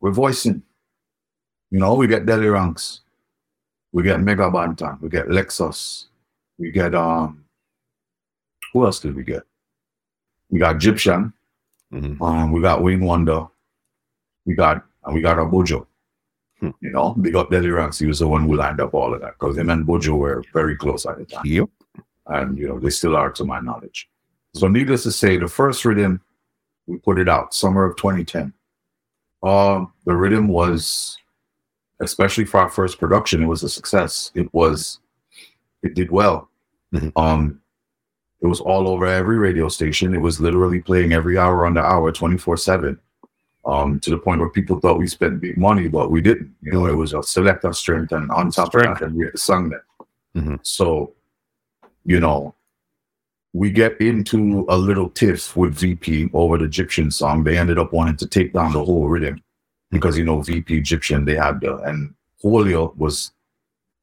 we're 0.01 0.11
voicing. 0.11 0.61
You 1.69 1.79
know, 1.79 1.93
we 1.95 2.07
get 2.07 2.25
Deli 2.25 2.47
Ranks, 2.47 3.01
we 3.93 4.03
get 4.03 4.19
Mega 4.19 4.49
Banton, 4.49 4.99
we 5.01 5.09
get 5.09 5.27
Lexus, 5.27 6.05
we 6.57 6.71
get 6.71 6.93
um 6.95 7.45
who 8.73 8.85
else 8.85 8.99
did 8.99 9.15
we 9.15 9.23
get? 9.23 9.43
We 10.49 10.59
got 10.59 10.75
Egyptian, 10.77 11.33
Mhm. 11.93 12.21
um, 12.21 12.51
we 12.51 12.61
got 12.61 12.81
Wayne 12.83 13.03
Wonder, 13.05 13.47
we 14.45 14.53
got 14.55 14.85
and 15.03 15.15
we 15.15 15.21
got 15.21 15.39
a 15.39 15.45
Buju. 15.45 15.85
Hmm. 16.59 16.69
You 16.79 16.91
know, 16.91 17.13
big 17.15 17.35
up 17.35 17.49
Deli 17.49 17.69
Ranks, 17.69 17.99
he 17.99 18.05
was 18.05 18.19
the 18.19 18.27
one 18.27 18.43
who 18.45 18.55
lined 18.55 18.79
up 18.79 18.93
all 18.93 19.13
of 19.13 19.21
that 19.21 19.33
because 19.39 19.57
him 19.57 19.69
and 19.69 19.85
Buju 19.85 20.17
were 20.17 20.43
very 20.53 20.75
close 20.77 21.05
at 21.05 21.17
the 21.17 21.25
time 21.25 21.45
Yep. 21.45 21.69
and 22.27 22.57
you 22.57 22.67
know 22.67 22.79
they 22.79 22.89
still 22.89 23.15
are 23.15 23.31
to 23.31 23.45
my 23.45 23.59
knowledge. 23.59 24.09
So 24.55 24.67
needless 24.67 25.03
to 25.03 25.11
say, 25.11 25.37
the 25.37 25.47
first 25.47 25.85
rhythm 25.85 26.21
we 26.87 26.97
put 26.97 27.17
it 27.19 27.29
out 27.29 27.53
summer 27.53 27.85
of 27.85 27.95
2010. 27.95 28.53
Um, 29.43 29.91
the 30.05 30.15
rhythm 30.15 30.47
was, 30.47 31.17
especially 31.99 32.45
for 32.45 32.59
our 32.61 32.69
first 32.69 32.99
production, 32.99 33.41
it 33.43 33.47
was 33.47 33.63
a 33.63 33.69
success. 33.69 34.31
It 34.35 34.53
was, 34.53 34.99
it 35.83 35.93
did 35.95 36.11
well. 36.11 36.49
Mhm. 36.93 37.11
Um, 37.15 37.61
it 38.41 38.47
was 38.47 38.59
all 38.59 38.87
over 38.87 39.05
every 39.05 39.37
radio 39.37 39.67
station. 39.69 40.13
It 40.15 40.19
was 40.21 40.39
literally 40.41 40.81
playing 40.81 41.13
every 41.13 41.37
hour 41.37 41.65
on 41.65 41.73
the 41.75 41.81
hour, 41.81 42.11
24 42.11 42.57
seven. 42.57 42.99
Um, 43.63 43.99
to 43.99 44.09
the 44.09 44.17
point 44.17 44.39
where 44.41 44.49
people 44.49 44.79
thought 44.79 44.97
we 44.97 45.05
spent 45.05 45.39
big 45.39 45.55
money, 45.55 45.87
but 45.87 46.09
we 46.09 46.19
didn't. 46.19 46.51
You 46.63 46.71
know, 46.71 46.87
it 46.87 46.95
was 46.95 47.13
a 47.13 47.21
selector 47.21 47.71
strength, 47.73 48.11
and 48.11 48.31
on 48.31 48.49
top 48.49 48.69
Strength. 48.69 48.93
of 48.93 48.99
that, 48.99 49.05
and 49.05 49.15
we 49.15 49.25
had 49.25 49.37
sung 49.37 49.69
that. 49.69 49.83
Mhm. 50.35 50.59
So, 50.63 51.13
you 52.03 52.19
know, 52.19 52.55
we 53.53 53.69
get 53.71 53.99
into 53.99 54.65
a 54.69 54.77
little 54.77 55.09
tiff 55.09 55.55
with 55.57 55.73
VP 55.75 56.29
over 56.33 56.57
the 56.57 56.65
Egyptian 56.65 57.11
song. 57.11 57.43
They 57.43 57.57
ended 57.57 57.77
up 57.77 57.91
wanting 57.91 58.17
to 58.17 58.27
take 58.27 58.53
down 58.53 58.71
the 58.71 58.83
whole 58.83 59.07
rhythm 59.07 59.43
because 59.89 60.17
you 60.17 60.23
know 60.23 60.41
VP 60.41 60.77
Egyptian 60.77 61.25
they 61.25 61.35
had 61.35 61.59
the 61.59 61.75
and 61.77 62.13
Julio 62.41 62.93
was 62.97 63.31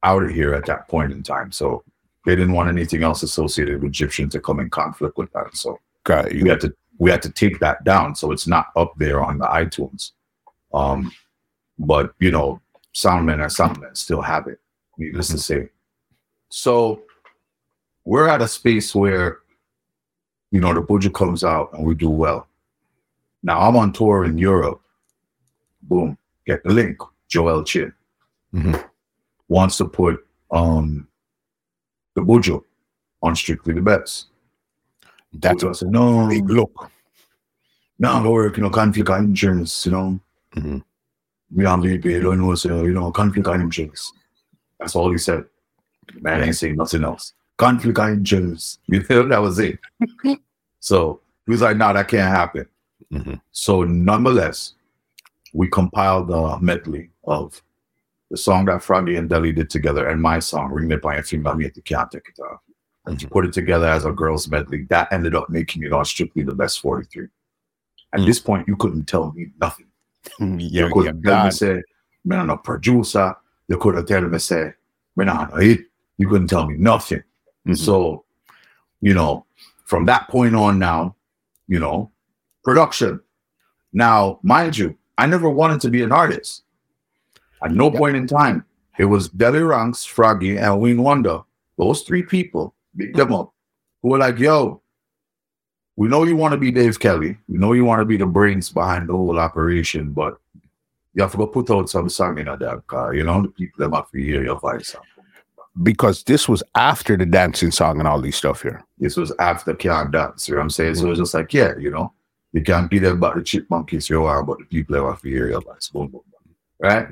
out 0.03 0.23
of 0.23 0.29
here 0.29 0.53
at 0.53 0.65
that 0.67 0.87
point 0.87 1.11
in 1.11 1.23
time, 1.23 1.51
so 1.51 1.83
they 2.25 2.35
didn't 2.35 2.53
want 2.53 2.69
anything 2.69 3.03
else 3.03 3.23
associated 3.23 3.81
with 3.81 3.89
Egyptian 3.89 4.29
to 4.29 4.39
come 4.39 4.59
in 4.59 4.69
conflict 4.69 5.17
with 5.17 5.31
that. 5.33 5.55
So 5.55 5.79
Got 6.03 6.31
we 6.31 6.39
you. 6.39 6.49
had 6.49 6.61
to 6.61 6.73
we 6.99 7.09
had 7.09 7.21
to 7.23 7.31
take 7.31 7.59
that 7.59 7.83
down 7.83 8.13
so 8.13 8.31
it's 8.31 8.47
not 8.47 8.67
up 8.75 8.93
there 8.97 9.23
on 9.23 9.39
the 9.39 9.45
iTunes. 9.45 10.11
Um, 10.73 11.11
but 11.79 12.13
you 12.19 12.31
know, 12.31 12.61
Soundman 12.93 13.33
and 13.33 13.43
Soundman 13.43 13.97
still 13.97 14.21
have 14.21 14.47
it. 14.47 14.59
Needless 14.97 15.29
to 15.29 15.37
say. 15.37 15.69
So 16.49 17.01
we're 18.05 18.27
at 18.27 18.41
a 18.41 18.47
space 18.47 18.93
where 18.93 19.38
you 20.51 20.59
know 20.59 20.73
the 20.73 20.81
budget 20.81 21.13
comes 21.13 21.43
out 21.43 21.71
and 21.73 21.85
we 21.85 21.95
do 21.95 22.09
well. 22.09 22.47
Now 23.43 23.59
I'm 23.61 23.75
on 23.77 23.93
tour 23.93 24.25
in 24.25 24.37
Europe. 24.37 24.81
Boom, 25.83 26.17
get 26.45 26.63
the 26.63 26.69
link. 26.71 26.97
Joel 27.27 27.63
Chin 27.63 27.93
Mhm. 28.53 28.83
wants 29.47 29.77
to 29.77 29.85
put 29.85 30.25
um 30.51 31.07
the 32.15 32.21
Buju 32.21 32.63
on 33.21 33.35
Strictly 33.35 33.73
the 33.73 33.81
Best. 33.81 34.27
That's 35.33 35.63
what 35.63 35.69
I 35.69 35.73
said, 35.73 35.89
no, 35.89 36.27
big 36.27 36.49
look. 36.49 36.91
no, 37.99 38.13
I'm 38.13 38.25
work, 38.25 38.57
you 38.57 38.63
know, 38.63 38.69
conflict 38.71 39.09
interest, 39.09 39.85
you 39.85 39.91
know. 39.91 40.19
We 41.55 41.65
on 41.65 41.81
VP, 41.83 42.09
you 42.11 42.21
don't 42.21 42.39
know, 42.39 42.55
so, 42.55 42.83
you 42.83 42.93
know, 42.93 43.11
conflict 43.11 43.47
interest. 43.47 44.11
That's 44.79 44.95
all 44.95 45.11
he 45.11 45.17
said. 45.19 45.45
Man 46.21 46.43
ain't 46.43 46.55
saying 46.55 46.75
nothing 46.77 47.03
else. 47.03 47.33
Conflict 47.59 47.99
of 47.99 48.09
interest. 48.09 48.79
You 48.87 49.03
know, 49.09 49.27
that 49.27 49.41
was 49.41 49.59
it. 49.59 49.77
so 50.79 51.19
he 51.45 51.51
was 51.51 51.61
like, 51.61 51.77
no, 51.77 51.93
that 51.93 52.07
can't 52.07 52.33
happen. 52.33 52.65
Mhm. 53.11 53.39
So 53.51 53.83
nonetheless, 53.83 54.73
we 55.53 55.67
compiled 55.67 56.31
a 56.31 56.59
medley 56.59 57.09
of 57.25 57.61
the 58.31 58.37
song 58.37 58.65
that 58.65 58.81
Froggy 58.83 59.15
and 59.17 59.27
Deli 59.29 59.51
did 59.51 59.69
together 59.69 60.07
and 60.07 60.21
my 60.21 60.39
song, 60.39 60.71
Ring 60.71 60.87
by 60.87 60.97
Pine 60.97 61.23
Finger 61.23 61.53
Me 61.55 61.65
at 61.65 61.73
the 61.73 61.81
Can't 61.81 62.13
It 62.13 62.23
Off. 62.39 62.61
And 63.05 63.19
to 63.19 63.27
put 63.27 63.45
it 63.45 63.53
together 63.53 63.87
as 63.87 64.05
a 64.05 64.11
girls 64.11 64.47
medley, 64.49 64.83
that 64.89 65.11
ended 65.11 65.33
up 65.35 65.49
making 65.49 65.83
it 65.83 65.91
on 65.91 66.05
strictly 66.05 66.43
the 66.43 66.53
best 66.53 66.79
43. 66.79 67.27
At 68.13 68.19
Mm. 68.21 68.25
this 68.25 68.39
point, 68.39 68.67
you 68.67 68.75
couldn't 68.75 69.05
tell 69.05 69.31
me 69.33 69.47
nothing. 69.59 69.87
Yeah, 70.39 70.85
You 70.87 70.93
couldn't 70.93 71.23
tell 71.23 71.45
me 71.45 71.51
say, 71.51 71.81
man, 72.23 72.39
I'm 72.41 72.49
a 72.51 72.57
producer. 72.57 73.35
You 73.67 73.77
couldn't 73.77 74.05
tell 74.05 74.21
me 74.21 74.37
say, 74.39 74.73
man, 75.15 75.29
I'm 75.29 75.51
a 75.51 75.61
hit. 75.63 75.81
You 76.17 76.27
couldn't 76.29 76.47
tell 76.47 76.67
me 76.67 76.75
nothing. 76.77 77.23
Mhm. 77.71 77.77
So, 77.77 78.25
you 79.01 79.13
know, 79.13 79.45
from 79.85 80.05
that 80.05 80.27
point 80.29 80.55
on 80.55 80.79
now, 80.79 81.15
you 81.67 81.79
know, 81.79 82.11
production. 82.63 83.19
Now, 83.93 84.39
mind 84.43 84.77
you, 84.77 84.97
I 85.17 85.25
never 85.25 85.49
wanted 85.49 85.81
to 85.81 85.89
be 85.89 86.03
an 86.03 86.11
artist. 86.11 86.63
At 87.63 87.71
no 87.71 87.91
point 87.91 88.15
in 88.15 88.27
time. 88.27 88.65
It 88.97 89.05
was 89.05 89.29
Deli 89.29 89.61
Ranks, 89.61 90.05
Froggy, 90.05 90.57
and 90.57 90.79
Wayne 90.79 91.01
Wonder. 91.01 91.41
Those 91.77 92.01
three 92.01 92.23
people, 92.23 92.73
big 92.95 93.15
them 93.15 93.33
up, 93.33 93.53
who 94.01 94.09
were 94.09 94.17
like, 94.17 94.37
yo, 94.39 94.81
we 95.95 96.07
know 96.07 96.23
you 96.23 96.35
want 96.35 96.53
to 96.53 96.57
be 96.57 96.71
Dave 96.71 96.99
Kelly. 96.99 97.37
We 97.47 97.57
know 97.57 97.73
you 97.73 97.85
want 97.85 97.99
to 97.99 98.05
be 98.05 98.17
the 98.17 98.25
brains 98.25 98.69
behind 98.69 99.09
the 99.09 99.13
whole 99.13 99.39
operation, 99.39 100.11
but 100.11 100.39
you 101.13 101.21
have 101.21 101.31
to 101.31 101.37
go 101.37 101.47
put 101.47 101.69
out 101.71 101.89
some 101.89 102.09
song 102.09 102.37
in 102.37 102.45
that 102.45 102.83
car. 102.87 103.13
You 103.13 103.23
know, 103.23 103.41
the 103.41 103.49
people 103.49 103.79
them 103.83 103.93
have 103.93 104.09
to 104.11 104.21
hear 104.21 104.43
your 104.43 104.59
voice. 104.59 104.95
Because 105.83 106.23
this 106.23 106.49
was 106.49 106.63
after 106.75 107.15
the 107.15 107.25
dancing 107.25 107.71
song 107.71 107.99
and 107.99 108.07
all 108.07 108.19
these 108.21 108.35
stuff 108.35 108.61
here. 108.61 108.83
This 108.97 109.15
was 109.17 109.33
after 109.39 109.73
Can't 109.73 110.11
Dance, 110.11 110.47
you 110.47 110.55
know 110.55 110.59
what 110.59 110.63
I'm 110.63 110.69
saying? 110.69 110.95
So 110.95 111.05
it 111.05 111.09
was 111.09 111.19
just 111.19 111.33
like, 111.33 111.53
yeah, 111.53 111.73
you 111.77 111.91
know, 111.91 112.13
you 112.51 112.61
can't 112.61 112.89
be 112.89 112.99
there 112.99 113.13
about 113.13 113.35
the 113.35 113.41
chipmunkies 113.41 114.09
you 114.09 114.23
are, 114.23 114.43
but 114.43 114.57
the 114.59 114.65
people 114.65 114.95
that 114.95 115.03
have 115.09 115.21
to 115.21 115.29
hear 115.29 115.47
your 115.49 115.61
voice. 115.61 115.89
Boom, 115.89 116.07
boom, 116.07 116.21
boom. 116.31 116.55
Right? 116.79 117.07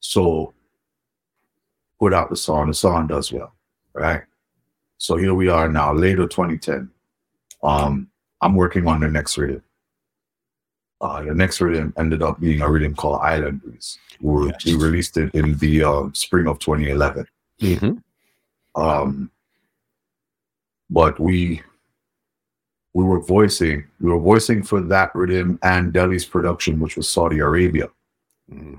So 0.00 0.54
put 1.98 2.14
out 2.14 2.30
the 2.30 2.36
song, 2.36 2.68
the 2.68 2.74
song 2.74 3.08
does 3.08 3.32
well, 3.32 3.54
right? 3.92 4.22
So 4.98 5.16
here 5.16 5.34
we 5.34 5.48
are 5.48 5.68
now, 5.68 5.92
later 5.92 6.26
2010. 6.26 6.88
Um, 7.62 8.08
I'm 8.40 8.54
working 8.54 8.86
on 8.86 9.00
the 9.00 9.08
next 9.08 9.36
rhythm. 9.36 9.62
Uh, 11.00 11.22
the 11.22 11.34
next 11.34 11.60
rhythm 11.60 11.92
ended 11.98 12.22
up 12.22 12.40
being 12.40 12.62
a 12.62 12.70
rhythm 12.70 12.94
called 12.94 13.20
Island 13.20 13.62
Breeze. 13.62 13.98
We, 14.20 14.46
Yes. 14.46 14.64
we 14.64 14.74
released 14.76 15.16
it 15.18 15.34
in 15.34 15.58
the 15.58 15.84
uh, 15.84 16.04
spring 16.14 16.46
of 16.46 16.58
2011. 16.58 17.26
Mm-hmm. 17.60 18.80
Um, 18.80 19.30
but 20.90 21.18
we 21.18 21.62
we 22.94 23.04
were 23.04 23.20
voicing 23.20 23.84
we 24.00 24.10
were 24.10 24.18
voicing 24.20 24.62
for 24.62 24.80
that 24.80 25.14
rhythm 25.14 25.58
and 25.62 25.92
Deli's 25.92 26.24
production, 26.24 26.78
which 26.80 26.96
was 26.96 27.08
Saudi 27.08 27.38
Arabia. 27.40 27.88
Mm-hmm. 28.52 28.74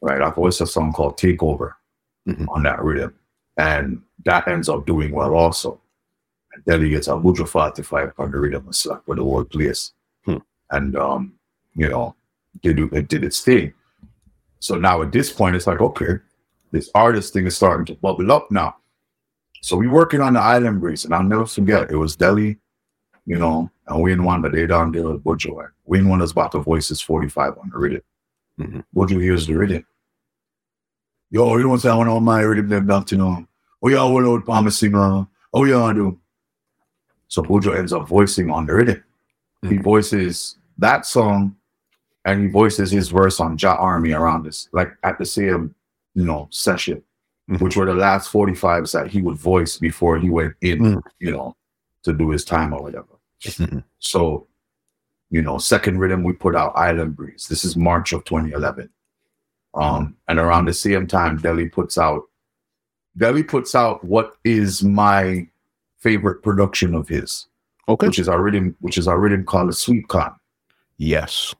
Right, 0.00 0.20
I 0.22 0.30
voiced 0.30 0.60
a 0.60 0.66
song 0.66 0.92
called 0.92 1.18
Takeover 1.18 1.72
Mhm. 2.28 2.46
on 2.48 2.62
that 2.62 2.82
rhythm, 2.82 3.14
and 3.58 4.00
that 4.24 4.48
ends 4.48 4.68
up 4.70 4.86
doing 4.86 5.12
well 5.12 5.34
also. 5.34 5.80
And 6.54 6.64
Deli 6.64 6.88
gets 6.90 7.08
a 7.08 7.12
Buju 7.12 7.46
45 7.46 8.12
on 8.18 8.30
the 8.30 8.38
rhythm 8.38 8.64
and 8.66 8.74
slap 8.74 9.02
with 9.06 9.18
the 9.18 9.24
whole 9.24 9.44
place, 9.44 9.92
Hmm. 10.24 10.38
and 10.70 10.96
um, 10.96 11.34
you 11.74 11.88
know, 11.88 12.14
did 12.62 12.78
it 12.78 13.08
did 13.08 13.24
its 13.24 13.40
thing. 13.42 13.74
So 14.60 14.76
now 14.76 15.02
at 15.02 15.12
this 15.12 15.30
point, 15.32 15.56
it's 15.56 15.66
like 15.66 15.80
okay, 15.80 16.18
this 16.74 16.90
artist 16.94 17.32
thing 17.32 17.46
is 17.46 17.56
starting 17.56 17.86
to 17.86 17.94
bubble 17.94 18.32
up 18.32 18.50
now. 18.50 18.74
So 19.62 19.76
we 19.76 19.86
working 19.86 20.20
on 20.20 20.34
the 20.34 20.40
Island 20.40 20.80
Breeze, 20.80 21.04
and 21.04 21.14
I'll 21.14 21.22
never 21.22 21.46
forget 21.46 21.88
it 21.90 21.96
was 21.96 22.16
Deli, 22.16 22.58
you 23.26 23.38
know, 23.38 23.70
and 23.86 24.02
we 24.02 24.10
Wayne 24.10 24.24
Wonder. 24.24 24.50
They 24.50 24.66
down 24.66 24.90
there 24.90 25.04
with 25.08 25.22
Buju. 25.22 25.60
And 25.60 25.68
Wayne 25.86 26.08
Wonder's 26.08 26.32
about 26.32 26.50
to 26.52 26.58
voice 26.58 26.88
his 26.88 27.00
45 27.00 27.56
on 27.58 27.70
the 27.70 27.78
rhythm. 27.78 28.02
Mhm. 28.60 28.84
Buju 28.94 29.22
hears 29.22 29.46
the 29.46 29.54
rhythm. 29.54 29.86
Yo, 31.30 31.56
you 31.56 31.62
don't 31.62 31.78
say 31.78 31.90
I 31.90 31.94
want 31.96 32.08
all 32.08 32.20
my 32.20 32.40
rhythm 32.42 32.68
them 32.68 32.86
back 32.86 33.06
to 33.06 33.16
know. 33.16 33.46
Oh 33.82 33.88
yeah, 33.88 34.04
what 34.04 34.24
old 34.24 34.44
promising 34.44 34.94
uh 34.96 35.24
oh 35.52 35.64
yeah 35.64 35.82
I 35.84 35.92
do. 35.92 36.18
So 37.28 37.42
Buju 37.42 37.76
ends 37.78 37.92
up 37.92 38.08
voicing 38.08 38.50
on 38.50 38.66
the 38.66 38.74
rhythm. 38.74 39.02
He 39.62 39.78
Mhm. 39.78 39.82
voices 39.82 40.58
that 40.78 41.06
song 41.06 41.56
and 42.24 42.42
he 42.42 42.48
voices 42.48 42.90
his 42.90 43.08
verse 43.10 43.38
on 43.40 43.56
Jah 43.56 43.76
Army 43.76 44.12
around 44.12 44.44
this, 44.44 44.68
like 44.72 44.90
at 45.04 45.18
the 45.18 45.24
same, 45.24 45.74
you 46.14 46.24
know, 46.24 46.48
session, 46.50 47.02
Mhm. 47.50 47.60
which 47.60 47.76
were 47.76 47.86
the 47.86 47.94
last 47.94 48.30
45s 48.30 48.92
that 48.92 49.08
he 49.10 49.20
would 49.20 49.36
voice 49.36 49.76
before 49.78 50.18
he 50.18 50.30
went 50.30 50.54
in, 50.60 50.78
Mhm. 50.78 51.02
you 51.18 51.30
know, 51.32 51.56
to 52.04 52.12
do 52.12 52.30
his 52.30 52.44
time 52.44 52.72
or 52.72 52.82
whatever. 52.82 53.14
Mhm. 53.42 53.84
So, 53.98 54.46
you 55.30 55.42
know, 55.42 55.58
second 55.58 55.98
rhythm 55.98 56.22
we 56.22 56.32
put 56.32 56.54
out 56.56 56.72
Island 56.76 57.16
Breeze. 57.16 57.46
This 57.48 57.64
is 57.64 57.76
March 57.76 58.12
of 58.12 58.24
2011. 58.24 58.88
Um, 59.74 60.16
and 60.28 60.38
around 60.38 60.66
the 60.66 60.72
same 60.72 61.06
time, 61.06 61.36
Deli 61.38 61.68
puts 61.68 61.98
out 61.98 62.22
Deli 63.16 63.44
puts 63.44 63.76
out 63.76 64.02
what 64.02 64.36
is 64.42 64.82
my 64.82 65.46
favorite 65.98 66.42
production 66.42 66.96
of 66.96 67.06
his, 67.06 67.46
Okay. 67.88 68.08
which 68.08 68.18
is 68.18 68.28
our 68.28 68.42
rhythm, 68.42 68.74
which 68.80 68.98
is 68.98 69.06
our 69.06 69.20
rhythm 69.20 69.44
called 69.44 69.68
the 69.68 69.72
Sweet 69.72 70.08
Con. 70.08 70.34
Yes. 70.96 71.54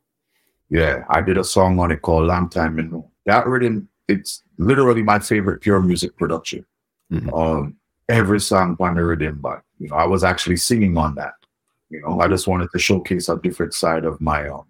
Yeah, 0.69 1.05
I 1.09 1.21
did 1.21 1.39
a 1.39 1.45
song 1.45 1.79
on 1.79 1.93
it 1.93 2.03
called 2.03 2.27
Long 2.27 2.49
Time 2.49 2.75
Know. 2.77 3.09
That 3.27 3.47
rhythm, 3.47 3.89
it's 4.09 4.43
literally 4.59 5.03
my 5.03 5.19
favorite 5.19 5.61
pure 5.61 5.81
music 5.81 6.17
production. 6.17 6.65
Mhm. 7.13 7.33
Um, 7.33 7.77
every 8.09 8.41
song 8.41 8.77
on 8.81 8.95
the 8.95 9.05
rhythm, 9.05 9.39
but 9.41 9.63
you 9.79 9.89
know, 9.89 9.97
I 9.97 10.07
was 10.07 10.25
actually 10.25 10.57
singing 10.57 10.97
on 10.97 11.15
that. 11.17 11.35
You 11.91 12.01
know, 12.03 12.21
I 12.21 12.29
just 12.29 12.47
wanted 12.47 12.71
to 12.73 12.79
showcase 12.79 13.29
a 13.29 13.37
different 13.39 13.75
side 13.75 14.05
of 14.05 14.21
my 14.21 14.49
um, 14.49 14.65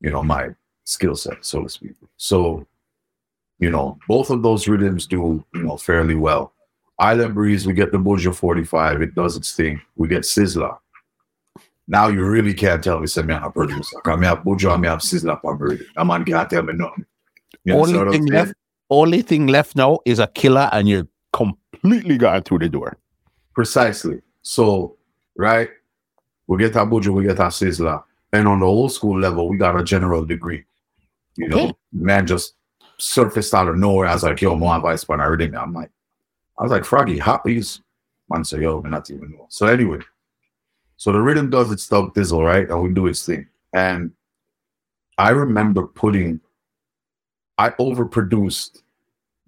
you 0.00 0.10
know, 0.10 0.22
my 0.22 0.50
skill 0.84 1.14
set, 1.14 1.44
so 1.44 1.62
to 1.62 1.68
speak. 1.68 1.92
So, 2.16 2.66
you 3.58 3.70
know, 3.70 3.98
both 4.08 4.30
of 4.30 4.42
those 4.42 4.66
rhythms 4.66 5.06
do, 5.06 5.44
you 5.54 5.62
know, 5.62 5.76
fairly 5.76 6.14
well. 6.14 6.52
Island 6.98 7.34
Breeze, 7.34 7.66
we 7.66 7.72
get 7.72 7.92
the 7.92 7.98
Buju 7.98 8.34
45, 8.34 9.02
it 9.02 9.14
does 9.14 9.36
its 9.36 9.52
thing. 9.54 9.80
We 9.96 10.08
get 10.08 10.22
Sizzla. 10.22 10.78
Now 11.88 12.08
you 12.08 12.24
really 12.24 12.54
can't 12.54 12.84
tell 12.84 13.00
me 13.00 13.06
say 13.06 13.22
me 13.22 13.34
I'm 13.34 13.44
a 13.44 13.50
producer. 13.50 13.96
Because 13.96 14.20
me 14.20 14.26
have 14.26 14.40
Buju, 14.40 14.80
me 14.80 14.88
have 14.88 15.00
Sizzla 15.00 15.42
on 15.44 15.58
my 15.58 15.64
rhythm. 15.64 15.86
That 15.96 16.04
man 16.04 16.24
can't 16.24 16.48
tell 16.48 16.62
me 16.62 16.74
nothing. 16.74 17.06
Only 17.68 18.10
thing 18.12 18.26
left- 18.26 18.54
Only 18.92 19.22
thing 19.22 19.46
left 19.46 19.76
now 19.76 20.00
is 20.04 20.18
a 20.18 20.26
killer, 20.26 20.68
and 20.72 20.88
you're 20.88 21.06
completely 21.32 22.18
gone 22.18 22.42
through 22.42 22.58
the 22.60 22.68
door. 22.68 22.96
Precisely. 23.54 24.20
So, 24.42 24.96
right, 25.36 25.68
we 26.48 26.58
get 26.58 26.76
our 26.76 26.86
Buju, 26.86 27.14
we 27.14 27.24
get 27.24 27.38
our 27.38 27.50
Sizzla. 27.50 28.02
And 28.32 28.48
on 28.48 28.60
the 28.60 28.66
old 28.66 28.92
school 28.92 29.18
level, 29.18 29.48
we 29.48 29.56
got 29.58 29.78
a 29.78 29.84
General 29.84 30.24
Degree. 30.24 30.64
You 31.36 31.48
know, 31.48 31.58
Okay. 31.58 31.74
man 31.92 32.26
just 32.26 32.54
surfaced 32.98 33.54
out 33.54 33.68
of 33.68 33.76
nowhere. 33.76 34.08
I 34.08 34.14
was 34.14 34.22
like, 34.24 34.40
yo, 34.40 34.56
more 34.56 34.74
advice 34.76 35.04
on 35.08 35.20
everything. 35.20 35.54
I'm 35.56 35.72
like, 35.72 35.90
I 36.58 36.62
was 36.62 36.72
like, 36.72 36.84
Froggy, 36.84 37.18
hot 37.18 37.44
these. 37.44 37.80
Man 38.28 38.44
say, 38.44 38.62
yo, 38.62 38.80
man, 38.82 38.92
not 38.92 39.10
even 39.10 39.30
know. 39.32 39.46
So 39.48 39.66
anyway, 39.66 39.98
so 40.96 41.12
the 41.12 41.20
rhythm 41.20 41.50
does 41.50 41.70
its 41.72 41.82
stuff 41.84 42.12
dizzle, 42.14 42.44
right? 42.44 42.68
And 42.68 42.82
we 42.82 42.90
do 42.92 43.06
its 43.06 43.24
thing. 43.24 43.46
And 43.72 44.12
I 45.18 45.30
remember 45.30 45.86
putting, 45.86 46.40
I 47.60 47.70
overproduced 47.78 48.82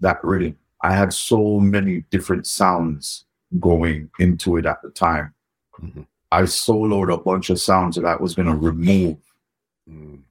that 0.01 0.23
rhythm. 0.23 0.59
I 0.83 0.93
had 0.93 1.15
so 1.15 1.59
many 1.59 2.05
different 2.11 2.47
sounds 2.47 3.25
going 3.59 4.11
into 4.19 4.59
it 4.59 4.67
at 4.67 4.83
the 4.83 4.91
time. 4.91 5.33
Mhm. 5.81 6.07
I 6.31 6.43
soloed 6.43 7.11
a 7.13 7.17
bunch 7.17 7.49
of 7.49 7.59
sounds 7.59 7.97
that 7.97 8.05
I 8.05 8.17
was 8.17 8.35
going 8.35 8.49
to 8.49 8.55
remove 8.55 9.17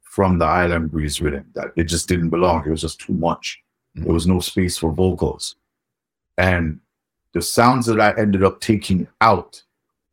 from 0.01 0.37
the 0.37 0.45
Island 0.45 0.91
Breeze 0.91 1.21
rhythm 1.21 1.45
that 1.55 1.71
it 1.75 1.85
just 1.85 2.07
didn't 2.07 2.29
belong. 2.29 2.65
It 2.65 2.69
was 2.69 2.81
just 2.81 3.01
too 3.01 3.13
much. 3.13 3.63
There 3.95 4.13
was 4.13 4.27
no 4.27 4.39
space 4.39 4.77
for 4.77 4.91
vocals. 4.91 5.55
And 6.37 6.79
the 7.33 7.41
sounds 7.41 7.87
that 7.87 7.99
I 7.99 8.13
ended 8.15 8.43
up 8.43 8.61
taking 8.61 9.07
out 9.21 9.63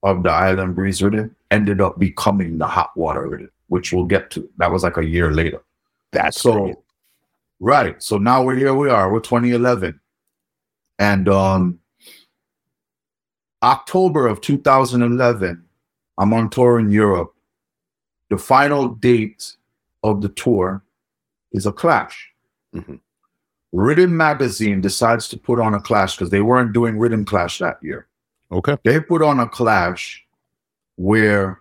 of 0.03 0.23
the 0.23 0.31
Island 0.31 0.75
Breeze 0.75 1.03
rhythm 1.03 1.37
ended 1.51 1.81
up 1.83 1.99
becoming 1.99 2.57
the 2.57 2.67
hot 2.67 2.97
water 2.97 3.29
rhythm, 3.29 3.51
which 3.67 3.93
we'll 3.93 4.05
get 4.05 4.31
to. 4.31 4.49
That 4.57 4.71
was 4.71 4.85
like 4.85 4.97
a 4.97 5.05
year 5.05 5.33
later. 5.33 5.61
That's 6.13 6.41
so 6.41 6.53
great. 6.53 6.77
Right. 7.61 8.03
So 8.03 8.19
now 8.19 8.43
we're 8.43 8.57
here 8.57 8.75
we 8.75 8.91
are. 8.91 9.13
We're 9.13 9.21
2011. 9.21 9.99
And 10.99 11.29
um 11.29 11.79
October 13.63 14.27
of 14.27 14.41
2011, 14.41 15.65
I'm 16.19 16.33
on 16.33 16.49
tour 16.51 16.79
in 16.79 16.91
Europe. 16.91 17.35
The 18.31 18.39
final 18.39 18.89
date 18.89 19.57
of 20.03 20.21
the 20.21 20.29
tour 20.29 20.83
is 21.53 21.67
a 21.67 21.73
clash. 21.73 22.33
Mhm. 22.75 23.01
Rhythm 23.73 24.17
Magazine 24.17 24.81
decides 24.81 25.29
to 25.29 25.39
put 25.39 25.61
on 25.61 25.75
a 25.75 25.81
clash 25.81 26.17
because 26.17 26.31
they 26.31 26.41
weren't 26.41 26.73
doing 26.73 26.99
Rhythm 26.99 27.25
Clash 27.25 27.59
that 27.59 27.83
year. 27.83 28.07
Okay. 28.51 28.77
They 28.85 29.01
put 29.01 29.23
on 29.23 29.41
a 29.41 29.49
clash 29.49 30.25
where 30.97 31.61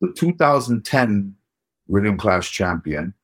the 0.00 0.12
2010 0.12 1.34
Rhythm 1.88 2.18
Clash 2.18 2.52
champion 2.52 3.14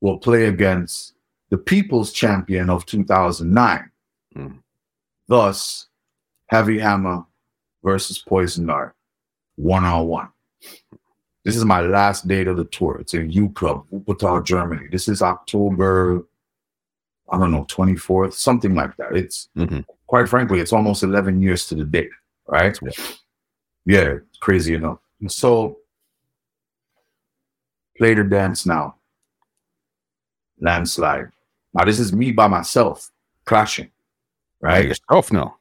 will 0.00 0.18
play 0.18 0.46
against 0.46 1.14
the 1.50 1.58
People's 1.58 2.12
Champion 2.12 2.70
of 2.70 2.86
2009. 2.86 3.90
Mm. 4.36 4.58
Thus, 5.26 5.86
Heavy 6.46 6.78
Hammer 6.78 7.24
versus 7.82 8.18
Poison 8.18 8.66
Dart, 8.66 8.94
one 9.56 9.84
on 9.84 10.06
one. 10.06 10.28
This 11.44 11.56
is 11.56 11.64
my 11.64 11.80
last 11.80 12.28
date 12.28 12.48
of 12.48 12.56
the 12.56 12.64
tour. 12.64 12.98
It's 13.00 13.14
in 13.14 13.30
U 13.30 13.48
Club, 13.50 13.86
Wuppertal, 13.92 14.44
Germany. 14.44 14.88
This 14.90 15.08
is 15.08 15.22
October, 15.22 16.24
I 17.30 17.38
don't 17.38 17.52
know, 17.52 17.64
24th, 17.64 18.34
something 18.34 18.74
like 18.74 18.96
that. 18.96 19.16
It's 19.16 19.48
Mhm. 19.56 19.84
quite 20.06 20.28
frankly, 20.28 20.60
it's 20.60 20.72
almost 20.72 21.02
11 21.02 21.40
years 21.40 21.66
to 21.68 21.74
the 21.74 21.84
date, 21.84 22.10
right? 22.46 22.78
Yeah. 22.82 22.90
Yeah, 23.86 24.08
it's 24.18 24.38
crazy 24.38 24.74
enough. 24.74 24.98
So, 25.28 25.78
play 27.96 28.12
the 28.14 28.24
dance 28.24 28.66
now. 28.66 28.96
Landslide. 30.60 31.30
Now, 31.74 31.84
this 31.84 31.98
is 31.98 32.12
me 32.12 32.32
by 32.32 32.46
myself 32.48 33.10
clashing, 33.44 33.90
Right. 34.60 34.72
right? 34.72 34.88
Yourself 34.88 35.32
now. 35.32 35.56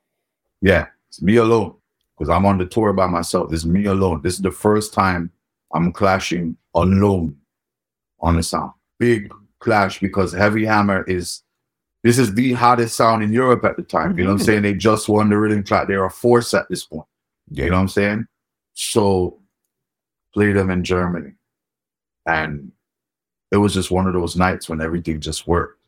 Yeah, 0.62 0.88
it's 1.10 1.22
me 1.22 1.36
alone 1.38 1.76
because 2.18 2.30
I'm 2.30 2.46
on 2.46 2.58
the 2.58 2.66
tour 2.66 2.94
by 2.94 3.08
myself. 3.08 3.50
This 3.50 3.60
is 3.62 3.66
me 3.66 3.86
alone. 3.86 4.22
This 4.24 4.34
is 4.36 4.42
the 4.42 4.52
first 4.52 4.94
time 4.94 5.32
I'm 5.74 5.92
clashing 5.92 6.58
alone 6.74 7.38
on 8.20 8.36
the 8.38 8.44
sound. 8.44 8.72
Big 8.98 9.32
clash 9.60 10.00
because 10.00 10.34
Heavy 10.34 10.66
Hammer 10.66 11.04
is 11.04 11.44
this 12.04 12.18
is 12.20 12.34
the 12.34 12.54
hottest 12.54 12.96
sound 12.96 13.22
in 13.24 13.34
Europe 13.34 13.66
at 13.66 13.76
the 13.76 13.84
time. 13.84 14.18
You 14.18 14.24
know 14.24 14.30
what 14.32 14.36
I'm 14.36 14.40
Mhm. 14.40 14.46
saying? 14.46 14.62
They 14.64 14.74
just 14.76 15.10
won 15.10 15.30
the 15.30 15.38
rhythm 15.38 15.64
clash. 15.64 15.88
They're 15.88 16.06
a 16.06 16.10
force 16.12 16.54
at 16.54 16.70
this 16.70 16.86
point. 16.86 17.08
You 17.52 17.66
know 17.70 17.76
what 17.76 17.82
I'm 17.82 17.88
saying? 17.90 18.28
So 18.74 19.40
play 20.34 20.54
them 20.54 20.70
in 20.70 20.84
Germany. 20.84 21.34
And 22.26 22.72
it 23.52 23.58
was 23.58 23.74
just 23.74 23.92
one 23.92 24.08
of 24.08 24.14
those 24.14 24.36
nights 24.36 24.68
when 24.70 24.82
everything 24.82 25.20
just 25.20 25.48
worked. 25.48 25.80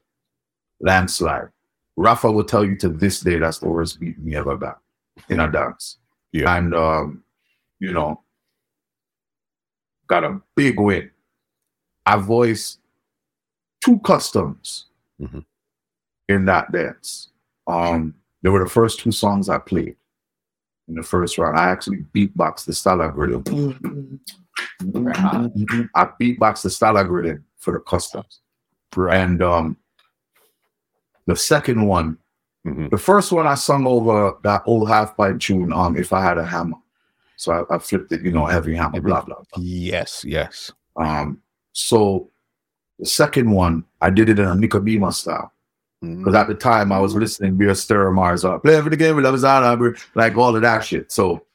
Landslide. 0.80 1.50
Rafa 1.98 2.32
will 2.32 2.44
tell 2.46 2.64
you 2.64 2.78
to 2.78 2.88
this 2.90 3.20
day 3.20 3.38
that's 3.38 3.60
the 3.60 3.68
worst 3.68 4.00
beat 4.00 4.18
me 4.20 4.36
ever 4.36 4.56
got 4.56 4.80
in 5.28 5.40
a 5.42 5.52
dance. 5.52 5.98
Yeah. 6.32 6.56
And 6.56 6.74
um, 6.74 7.24
you 7.80 7.92
know, 7.92 8.22
got 10.08 10.24
a 10.24 10.40
big 10.56 10.80
win. 10.80 11.12
I 12.06 12.18
voiced 12.18 12.80
two 13.84 14.00
customs 14.00 14.86
Mhm. 15.22 15.46
in 16.30 16.46
that 16.46 16.72
dance. 16.72 17.30
Um, 17.68 18.16
they 18.42 18.50
were 18.50 18.64
the 18.64 18.70
first 18.70 19.00
two 19.00 19.12
songs 19.12 19.50
I 19.50 19.58
played 19.58 19.96
in 20.88 20.96
the 20.96 21.04
first 21.04 21.38
round. 21.38 21.58
I 21.60 21.70
actually 21.70 22.06
beatboxed 22.16 22.66
the 22.66 22.74
style 22.74 23.02
algorithm. 24.96 25.90
I 25.96 26.06
beatbox 26.20 26.64
the 26.64 26.70
style 26.70 26.98
algorithm 26.98 27.44
for 27.58 27.74
the 27.74 27.80
customs. 27.80 28.40
Right. 28.96 29.18
And 29.18 29.42
um, 29.42 29.78
the 31.26 31.36
second 31.36 31.86
one, 31.86 32.18
Mhm. 32.66 32.90
the 32.90 32.98
first 32.98 33.32
one 33.32 33.48
I 33.48 33.56
sung 33.56 33.88
over 33.88 34.34
that 34.44 34.64
old 34.66 34.90
half 34.90 35.16
pipe 35.16 35.40
tune, 35.40 35.72
um, 35.72 35.96
if 35.96 36.12
I 36.12 36.22
had 36.22 36.38
a 36.38 36.46
hammer. 36.46 36.76
So 37.38 37.54
I, 37.54 37.76
I 37.76 37.78
flipped 37.80 38.12
it, 38.12 38.22
you 38.22 38.32
know, 38.34 38.46
heavy 38.46 38.76
hammer, 38.76 39.00
blah, 39.00 39.22
blah, 39.22 39.36
blah. 39.36 39.64
Yes. 39.64 40.26
Yes. 40.26 40.70
Um, 40.98 41.42
so 41.72 42.30
the 42.98 43.06
second 43.06 43.50
one, 43.50 43.86
I 44.02 44.10
did 44.10 44.28
it 44.28 44.40
in 44.40 44.46
a 44.46 44.56
Nicodemus 44.56 45.20
style. 45.20 45.54
Because 46.02 46.36
at 46.36 46.48
the 46.48 46.54
time 46.56 46.92
I 46.94 47.00
was 47.00 47.14
listening 47.16 47.58
to 47.60 47.76
Stir 47.76 48.12
Mars 48.12 48.46
up, 48.46 48.64
playing 48.64 48.84
for 48.84 48.90
the 48.90 48.96
game, 48.98 49.16
we 49.18 49.22
love 49.22 49.36
Zana, 49.36 49.98
like 50.16 50.38
all 50.38 50.56
of 50.56 50.62
that 50.62 50.84
shit. 50.86 51.12
So 51.12 51.46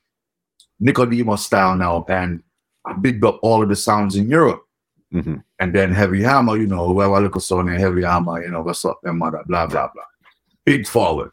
Nicodemus 0.80 1.44
style 1.44 1.76
now, 1.76 2.04
and 2.08 2.42
I 2.86 2.92
bigged 2.94 3.24
up 3.24 3.38
all 3.42 3.62
of 3.62 3.68
the 3.68 3.76
sounds 3.76 4.16
in 4.16 4.28
Europe. 4.28 4.66
Mhm. 5.12 5.42
And 5.60 5.74
then 5.74 5.92
Heavy 5.92 6.22
Hammer, 6.22 6.56
you 6.56 6.66
know, 6.66 6.86
whoever 6.86 7.20
look 7.20 7.36
at 7.36 7.42
Sony 7.42 7.78
Heavy 7.78 8.02
Hammer, 8.02 8.42
you 8.42 8.50
know, 8.50 8.62
what's 8.62 8.84
up, 8.84 9.00
them 9.02 9.18
mother, 9.18 9.42
blah, 9.46 9.66
blah, 9.66 9.88
blah. 9.92 10.02
Big 10.64 10.86
forward. 10.86 11.30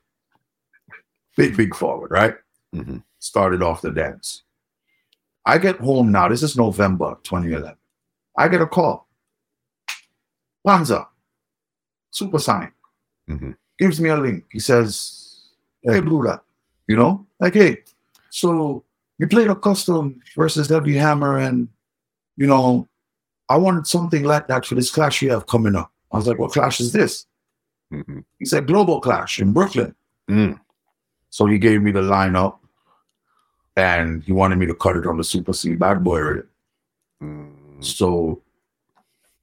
Big, 1.36 1.58
big 1.58 1.74
forward, 1.76 2.12
right? 2.12 2.36
Mhm. 2.76 3.04
Started 3.20 3.64
off 3.64 3.82
the 3.82 3.92
dance. 3.92 4.44
I 5.46 5.58
get 5.58 5.78
home 5.78 6.12
now. 6.12 6.28
This 6.28 6.44
is 6.44 6.56
November 6.56 7.18
2011. 7.24 7.76
I 8.38 8.48
get 8.48 8.62
a 8.62 8.68
call. 8.68 9.08
Panzer, 10.66 11.08
Supersonic, 12.12 12.74
Mhm. 13.28 13.56
gives 13.80 14.00
me 14.00 14.10
a 14.10 14.18
link. 14.18 14.46
He 14.52 14.60
says, 14.60 15.18
Hey, 15.82 16.00
Bruda, 16.02 16.42
you 16.88 16.96
know, 16.96 17.26
like, 17.40 17.56
hey, 17.56 17.84
so 18.30 18.84
you 19.22 19.28
played 19.28 19.50
a 19.50 19.56
custom 19.56 20.20
versus 20.36 20.68
Heavy 20.70 20.96
Hammer, 20.98 21.38
and, 21.38 21.70
you 22.38 22.48
know, 22.48 22.88
I 23.50 23.56
wanted 23.58 23.86
something 23.86 24.24
like 24.24 24.48
that 24.48 24.66
for 24.66 24.76
this 24.76 24.90
clash 24.92 25.22
you 25.22 25.30
have 25.32 25.46
coming 25.46 25.76
up. 25.76 25.92
I 26.12 26.18
was 26.18 26.28
like, 26.28 26.40
What 26.40 26.52
clash 26.52 26.80
is 26.80 26.92
this? 26.92 27.28
Mhm. 27.94 28.24
He 28.40 28.46
said, 28.46 28.68
Global 28.68 29.00
Clash 29.02 29.40
in 29.40 29.54
Brooklyn. 29.54 29.94
Mm. 30.30 30.60
So 31.30 31.46
he 31.46 31.60
gave 31.60 31.82
me 31.82 31.92
the 31.92 32.02
lineup. 32.02 32.58
and 33.78 34.22
he 34.24 34.32
wanted 34.34 34.58
me 34.58 34.66
to 34.66 34.74
cut 34.76 34.98
it 34.98 35.06
on 35.08 35.18
the 35.18 35.24
Super 35.24 35.54
C 35.54 35.76
Bad 35.76 36.04
Boy 36.04 36.20
rhythm. 36.20 36.50
Mm. 37.24 37.84
So 37.84 38.42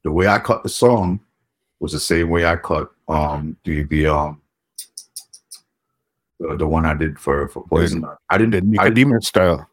the 0.03 0.11
way 0.11 0.27
I 0.27 0.39
cut 0.39 0.63
the 0.63 0.69
song 0.69 1.19
was 1.79 1.91
the 1.93 1.99
same 1.99 2.29
way 2.29 2.45
I 2.45 2.55
cut 2.57 2.91
um 3.07 3.55
the 3.63 3.83
the 3.83 4.07
um 4.07 4.41
the, 6.39 6.55
the 6.57 6.67
one 6.67 6.85
I 6.85 6.93
did 6.95 7.19
for 7.19 7.47
for 7.49 7.63
Poison. 7.67 8.05
I 8.29 8.37
didn't 8.37 8.55
I, 8.55 8.59
Nicodemus 8.61 9.27
style. 9.27 9.68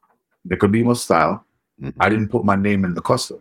Nicodemus 0.48 1.02
style. 1.02 1.44
Mhm. 1.80 1.94
I 2.00 2.08
didn't 2.08 2.28
put 2.28 2.44
my 2.44 2.56
name 2.56 2.84
in 2.84 2.94
the 2.94 3.02
custom. 3.02 3.40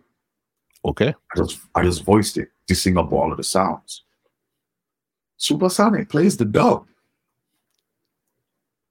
Okay. 0.84 1.14
I 1.34 1.38
just 1.38 1.60
I 1.76 1.84
just 1.84 2.04
voiced 2.04 2.38
it 2.38 2.50
to 2.68 2.76
sing 2.76 2.98
up 2.98 3.12
all 3.12 3.32
of 3.32 3.38
the 3.38 3.44
sounds. 3.44 4.04
Supersonic 5.38 6.10
plays 6.10 6.38
the 6.38 6.46
dub. 6.46 6.86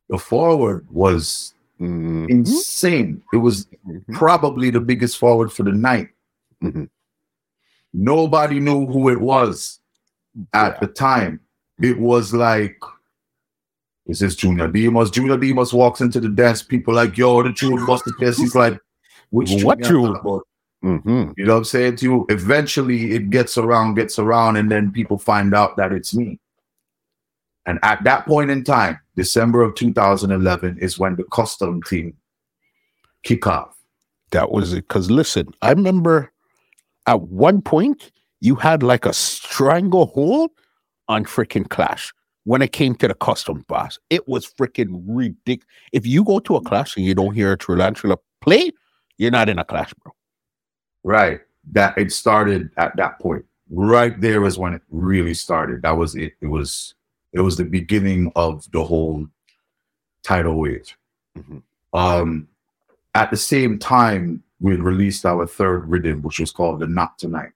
The 0.09 0.19
forward 0.19 0.87
was 0.91 1.55
Mhm. 1.81 2.29
insane. 2.31 3.23
It 3.33 3.39
was 3.39 3.67
Mhm. 3.87 4.15
probably 4.15 4.71
the 4.71 4.81
biggest 4.81 5.19
forward 5.19 5.53
for 5.53 5.63
the 5.63 5.73
night. 5.73 6.09
Mhm. 6.63 6.89
Nobody 7.93 8.61
knew 8.61 8.87
who 8.87 9.09
it 9.09 9.21
was 9.21 9.81
at 10.53 10.75
Yeah. 10.75 10.79
the 10.81 10.87
time. 10.89 11.41
It 11.81 11.99
was 11.99 12.33
like, 12.35 12.79
is 14.07 14.19
this 14.21 14.37
Junior 14.37 14.69
Demus? 14.69 15.11
Junior 15.11 15.37
Demus 15.37 15.73
walks 15.73 16.01
into 16.01 16.21
the 16.21 16.29
desk. 16.29 16.69
People 16.69 16.95
like, 16.95 17.17
yo, 17.17 17.43
the 17.43 17.53
tune 17.53 17.85
busted 17.87 18.15
this. 18.19 18.37
He's 18.39 18.55
like, 18.55 18.79
which 19.31 19.63
What 19.63 19.79
tune? 19.83 19.89
tune? 19.89 20.03
you 20.03 20.07
talking 20.15 20.31
about? 20.31 20.43
Mhm. 20.85 21.35
You 21.39 21.47
know 21.47 21.53
what 21.55 21.59
I'm 21.59 21.65
saying 21.65 21.97
to 21.97 22.05
you? 22.05 22.27
Eventually 22.29 23.13
it 23.13 23.31
gets 23.31 23.57
around, 23.57 23.95
gets 23.95 24.19
around, 24.19 24.57
and 24.57 24.71
then 24.71 24.93
people 24.93 25.17
find 25.19 25.55
out 25.55 25.77
that 25.79 25.93
it's 25.93 26.15
me. 26.15 26.39
And 27.65 27.79
at 27.83 28.05
that 28.05 28.27
point 28.27 28.51
in 28.51 28.63
time, 28.65 28.99
December 29.17 29.63
of 29.63 29.75
2011 29.75 30.79
is 30.81 30.99
when 30.99 31.17
the 31.17 31.25
custom 31.33 31.83
team 31.85 32.15
kick 33.23 33.47
off. 33.47 33.75
That 34.33 34.51
was 34.51 34.75
it. 34.75 34.87
Because 34.87 35.11
listen, 35.11 35.49
I 35.63 35.71
remember 35.71 36.31
at 37.07 37.23
one 37.23 37.63
point 37.63 38.13
you 38.41 38.55
had 38.55 38.83
like 38.83 39.07
a 39.07 39.15
stranglehold 39.15 40.51
on 41.09 41.25
freaking 41.25 41.67
Clash 41.71 42.13
when 42.45 42.63
it 42.63 42.73
came 42.73 42.95
to 42.97 43.09
the 43.09 43.15
custom 43.15 43.65
boss. 43.69 43.99
It 44.11 44.29
was 44.29 44.47
freaking 44.47 45.03
ridiculous. 45.07 45.67
If 45.93 46.07
you 46.07 46.25
go 46.25 46.39
to 46.41 46.57
a 46.57 46.61
class 46.61 46.97
and 46.97 47.05
you 47.05 47.15
don't 47.15 47.35
hear 47.35 47.53
a 47.53 47.59
Tarantula 47.59 48.19
play, 48.41 48.71
you're 49.17 49.31
not 49.31 49.49
in 49.49 49.59
a 49.59 49.65
class, 49.65 49.93
bro. 49.95 50.13
Right. 51.03 51.41
That 51.73 51.97
it 51.97 52.13
started 52.13 52.71
at 52.77 52.97
that 52.97 53.19
point. 53.19 53.45
Right 53.71 54.19
there 54.21 54.43
was 54.43 54.59
when 54.59 54.75
it 54.75 54.83
really 54.91 55.35
started. 55.35 55.83
That 55.83 55.97
was 55.97 56.15
it. 56.15 56.35
It 56.41 56.47
was 56.47 56.95
it 57.33 57.41
was 57.41 57.57
the 57.57 57.65
beginning 57.65 58.31
of 58.37 58.71
the 58.71 58.85
whole 58.85 59.27
tidal 60.23 60.59
wave. 60.59 60.97
Mhm. 61.37 61.63
Um 61.93 62.49
at 63.15 63.31
the 63.31 63.37
same 63.37 63.79
time, 63.79 64.43
we 64.61 64.77
released 64.77 65.25
our 65.25 65.47
third 65.47 65.89
rhythm, 65.89 66.21
which 66.23 66.41
was 66.41 66.51
called 66.51 66.81
the 66.81 66.87
Not 66.87 67.19
Tonight. 67.19 67.53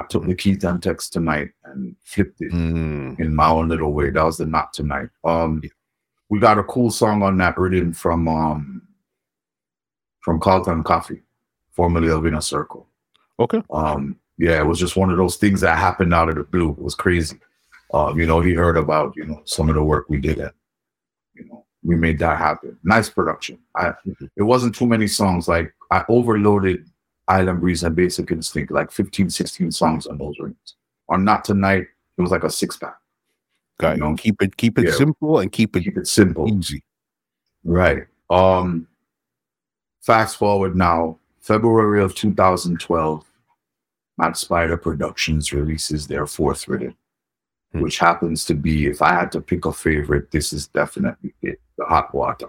I 0.00 0.06
took 0.08 0.26
the 0.26 0.34
Keith 0.34 0.64
and 0.64 0.82
Tex 0.82 1.08
tonight 1.08 1.50
and 1.64 1.94
flipped 2.02 2.40
it 2.40 2.52
Mm. 2.52 3.20
in 3.20 3.34
my 3.34 3.48
own 3.48 3.68
little 3.68 3.92
way. 3.92 4.10
That 4.10 4.24
was 4.24 4.38
the 4.38 4.46
Not 4.46 4.72
Tonight. 4.72 5.08
Um 5.24 5.62
we 6.28 6.38
got 6.38 6.58
a 6.58 6.64
cool 6.64 6.90
song 6.90 7.22
on 7.22 7.36
that 7.38 7.58
rhythm 7.58 7.92
from 7.92 8.28
um 8.28 8.82
from 10.20 10.38
Carlton 10.40 10.82
Coffee, 10.84 11.22
formerly 11.72 12.10
of 12.10 12.26
Inner 12.26 12.40
Circle. 12.40 12.86
Okay. 13.38 13.62
Um, 13.70 14.16
yeah, 14.36 14.60
it 14.60 14.66
was 14.66 14.78
just 14.78 14.96
one 14.96 15.10
of 15.10 15.16
those 15.16 15.36
things 15.36 15.60
that 15.62 15.78
happened 15.78 16.12
out 16.14 16.28
of 16.28 16.34
the 16.34 16.44
blue. 16.44 16.70
It 16.72 16.78
was 16.82 16.94
crazy. 16.94 17.38
Um, 17.94 18.18
you 18.20 18.26
know, 18.26 18.40
he 18.40 18.52
heard 18.52 18.76
about, 18.76 19.14
you 19.16 19.24
know, 19.24 19.40
some 19.46 19.68
of 19.70 19.74
the 19.74 19.82
work 19.82 20.06
we 20.08 20.18
did 20.20 20.38
and 20.38 20.52
you 21.34 21.46
know, 21.46 21.64
we 21.82 21.96
made 21.96 22.18
that 22.18 22.38
happen. 22.38 22.78
Nice 22.84 23.08
production. 23.08 23.58
I 23.74 23.94
it 24.36 24.42
wasn't 24.42 24.74
too 24.74 24.86
many 24.86 25.06
songs. 25.06 25.48
Like 25.48 25.74
I 25.90 26.04
overloaded 26.08 26.86
Island 27.30 27.60
Breeze 27.60 27.82
and 27.84 27.94
Basic 27.94 28.30
Instinct, 28.30 28.70
like 28.72 28.90
15, 28.90 29.30
16 29.30 29.70
songs 29.70 30.06
on 30.06 30.18
those 30.18 30.36
rings. 30.40 30.74
On 31.08 31.24
Not 31.24 31.44
Tonight, 31.44 31.86
it 32.16 32.20
was 32.22 32.30
like 32.30 32.44
a 32.44 32.50
six 32.50 32.76
pack. 32.76 32.96
Guy, 33.78 33.94
You 33.94 34.00
know? 34.00 34.14
keep 34.16 34.42
it 34.42 34.56
keep 34.56 34.78
it 34.78 34.86
Yeah. 34.86 34.92
simple 34.92 35.38
and 35.38 35.50
keep 35.50 35.74
it 35.76 35.84
Keep 35.84 35.96
it 35.98 36.06
simple. 36.06 36.48
easy. 36.48 36.82
Right. 37.64 38.06
Um 38.28 38.86
fast 40.02 40.36
forward 40.36 40.76
now, 40.76 41.18
February 41.40 42.02
of 42.02 42.14
2012, 42.14 43.24
Mad 44.18 44.36
Spider 44.36 44.76
Productions 44.76 45.52
releases 45.52 46.06
their 46.06 46.26
fourth 46.26 46.68
rhythm, 46.68 46.94
Hmm. 47.72 47.80
which 47.80 47.98
happens 47.98 48.44
to 48.46 48.54
be, 48.54 48.86
if 48.86 49.00
I 49.00 49.14
had 49.14 49.32
to 49.32 49.40
pick 49.40 49.64
a 49.64 49.72
favorite, 49.72 50.30
this 50.30 50.52
is 50.52 50.66
definitely 50.68 51.32
it, 51.42 51.60
the 51.78 51.84
hot 51.86 52.12
water. 52.14 52.48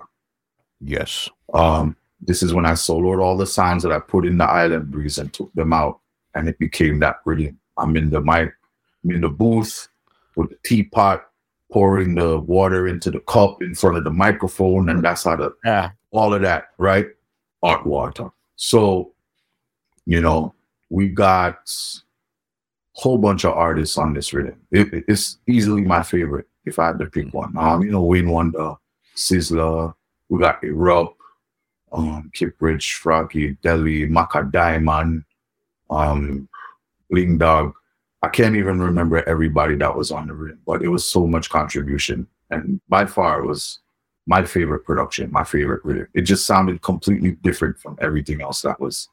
Yes. 0.82 1.30
Um, 1.53 1.95
this 2.22 2.43
is 2.43 2.53
when 2.53 2.65
I 2.65 2.72
soloed 2.73 3.22
all 3.22 3.38
the 3.38 3.48
signs 3.48 3.84
that 3.84 3.91
I 3.91 3.99
put 3.99 4.26
in 4.26 4.38
the 4.38 4.45
island 4.45 4.91
breeze 4.91 5.18
and 5.18 5.31
took 5.34 5.52
them 5.53 5.73
out, 5.73 5.99
and 6.35 6.48
it 6.48 6.57
became 6.60 6.99
that 6.99 7.18
rhythm. 7.26 7.57
I'm 7.77 7.95
in 7.98 8.10
the 8.10 8.22
mic, 8.22 8.53
I'm 9.03 9.11
in 9.11 9.22
the 9.22 9.30
booth 9.30 9.88
with 10.35 10.49
the 10.49 10.57
teapot, 10.64 11.26
pouring 11.72 12.15
the 12.15 12.39
water 12.39 12.88
into 12.88 13.10
the 13.11 13.19
cup 13.22 13.61
in 13.61 13.73
front 13.76 13.98
of 13.98 14.03
the 14.03 14.11
microphone, 14.11 14.89
and 14.89 15.03
that's 15.03 15.23
how 15.23 15.35
the 15.35 15.53
Yeah. 15.65 15.91
all 16.11 16.34
of 16.34 16.41
that, 16.41 16.69
right? 16.77 17.07
Art 17.64 17.85
water. 17.85 18.30
So, 18.56 19.14
you 20.06 20.22
know, 20.22 20.53
we 20.89 21.07
got 21.10 21.56
a 22.98 23.02
whole 23.02 23.18
bunch 23.18 23.45
of 23.45 23.53
artists 23.53 23.98
on 23.98 24.14
this 24.14 24.34
rhythm. 24.34 24.60
It- 24.72 25.06
it's 25.07 25.38
easily 25.48 25.81
my 25.84 26.03
favorite 26.03 26.48
if 26.65 26.77
I 26.77 26.88
had 26.88 26.99
to 26.99 27.06
pick 27.06 27.34
one. 27.34 27.56
Um, 27.57 27.81
you 27.84 27.91
know, 27.91 28.03
Wayne 28.03 28.30
Wonder, 28.30 28.76
Sizzla, 29.15 29.93
we 30.30 30.39
got 30.39 30.61
Erupt, 30.64 31.15
um, 31.92 32.32
Kip 32.34 32.56
Rich, 32.60 32.96
Froggy, 32.96 33.58
Deli, 33.62 34.06
Maka 34.08 34.44
Diamond, 34.52 35.24
um, 35.90 36.48
Bling 37.10 37.38
Dog. 37.38 37.74
I 38.24 38.28
can't 38.30 38.56
even 38.56 38.80
remember 38.80 39.28
everybody 39.28 39.76
that 39.76 39.96
was 39.96 40.12
on 40.12 40.28
the 40.28 40.34
rhythm, 40.34 40.60
but 40.66 40.84
it 40.84 40.88
was 40.90 41.08
so 41.08 41.26
much 41.28 41.50
contribution. 41.50 42.28
And 42.52 42.80
by 42.88 43.06
far 43.06 43.42
it 43.42 43.48
was 43.48 43.80
my 44.28 44.46
favorite 44.46 44.86
production, 44.86 45.32
my 45.32 45.44
favorite 45.44 45.84
rhythm. 45.84 46.08
It 46.14 46.22
just 46.22 46.46
sounded 46.46 46.82
completely 46.82 47.32
different 47.42 47.80
from 47.80 47.98
everything 48.00 48.42
else 48.42 48.62
that 48.62 48.80
was 48.80 49.10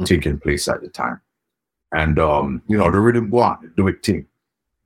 Mhm. 0.00 0.06
taking 0.06 0.38
place 0.38 0.68
at 0.68 0.80
the 0.80 0.88
time. 0.88 1.20
And 1.92 2.18
um, 2.18 2.62
you 2.68 2.78
know, 2.78 2.90
the 2.90 3.00
rhythm 3.00 3.28
go 3.30 3.40
on, 3.40 3.72
do 3.76 3.88
it 3.88 4.02
thing. 4.02 4.26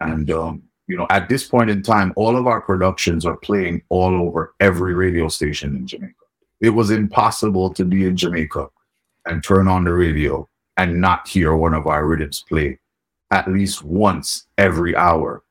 And 0.01 0.31
um, 0.31 0.63
you 0.89 0.97
know, 0.97 1.07
at 1.11 1.29
this 1.29 1.47
point 1.47 1.69
in 1.71 1.83
time, 1.83 2.13
all 2.17 2.37
of 2.37 2.47
our 2.47 2.61
productions 2.61 3.27
are 3.27 3.37
playing 3.37 3.83
all 3.89 4.15
over 4.15 4.55
every 4.61 4.95
radio 4.95 5.29
station 5.29 5.77
in 5.77 5.87
Jamaica. 5.87 6.15
It 6.61 6.71
was 6.71 6.91
impossible 6.91 7.73
to 7.75 7.85
be 7.85 8.07
in 8.07 8.17
Jamaica 8.17 8.69
and 9.27 9.43
turn 9.43 9.69
on 9.69 9.85
the 9.85 9.93
radio 9.93 10.49
and 10.77 11.01
not 11.01 11.29
hear 11.29 11.57
one 11.57 11.75
of 11.75 11.87
our 11.87 12.07
rhythms 12.07 12.45
play 12.49 12.79
at 13.31 13.51
least 13.51 13.83
once 13.83 14.47
every 14.57 14.95
hour. 14.97 15.43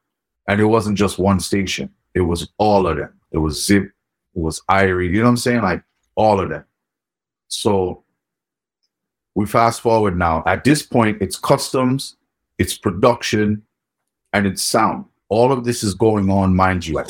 And 0.48 0.62
it 0.62 0.66
wasn't 0.66 0.98
just 0.98 1.20
one 1.20 1.40
station, 1.40 1.90
it 2.14 2.22
was 2.22 2.50
all 2.58 2.88
of 2.88 2.98
them. 2.98 3.14
It 3.32 3.40
was 3.40 3.66
Zip, 3.66 3.84
it 3.84 4.40
was 4.40 4.62
Irie, 4.70 5.10
you 5.10 5.18
know 5.18 5.24
what 5.24 5.30
I'm 5.30 5.38
saying? 5.38 5.62
Like 5.62 5.84
all 6.16 6.40
of 6.40 6.50
them. 6.50 6.64
So 7.48 8.04
we 9.36 9.46
fast 9.46 9.82
forward 9.82 10.18
now. 10.18 10.44
At 10.46 10.64
this 10.64 10.82
point, 10.84 11.22
it's 11.22 11.38
customs, 11.38 12.16
it's 12.58 12.78
production, 12.78 13.64
and 14.34 14.48
it's 14.48 14.64
sound. 14.64 15.06
All 15.28 15.52
of 15.52 15.66
this 15.66 15.84
is 15.84 15.94
going 15.94 16.30
on, 16.30 16.56
mind 16.56 16.86
you, 16.86 17.00
at 17.00 17.10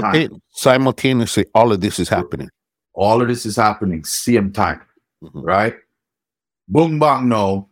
time. 0.00 0.40
Simultaneously, 0.50 1.46
all 1.54 1.72
of 1.72 1.80
this 1.80 1.98
is 1.98 2.08
happening. 2.08 2.48
All 2.98 3.22
of 3.22 3.28
this 3.28 3.46
is 3.46 3.54
happening 3.56 4.02
same 4.04 4.52
time 4.52 4.80
Mhm. 5.22 5.30
right? 5.46 5.76
Boom 6.68 6.98
bang 6.98 7.28
no. 7.28 7.68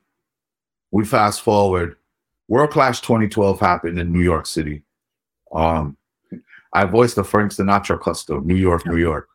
We 0.92 1.04
fast 1.04 1.42
forward. 1.42 1.96
World 2.48 2.70
Clash 2.70 3.00
2012 3.00 3.58
happened 3.60 3.98
in 3.98 4.12
New 4.12 4.22
York 4.22 4.46
City. 4.46 4.82
Um, 5.52 5.96
I 6.72 6.84
voiced 6.84 7.16
the 7.16 7.24
Frank 7.24 7.50
Sinatra 7.52 8.00
custom, 8.00 8.46
New 8.46 8.54
York, 8.54 8.86
New 8.86 8.96
York. 8.98 9.28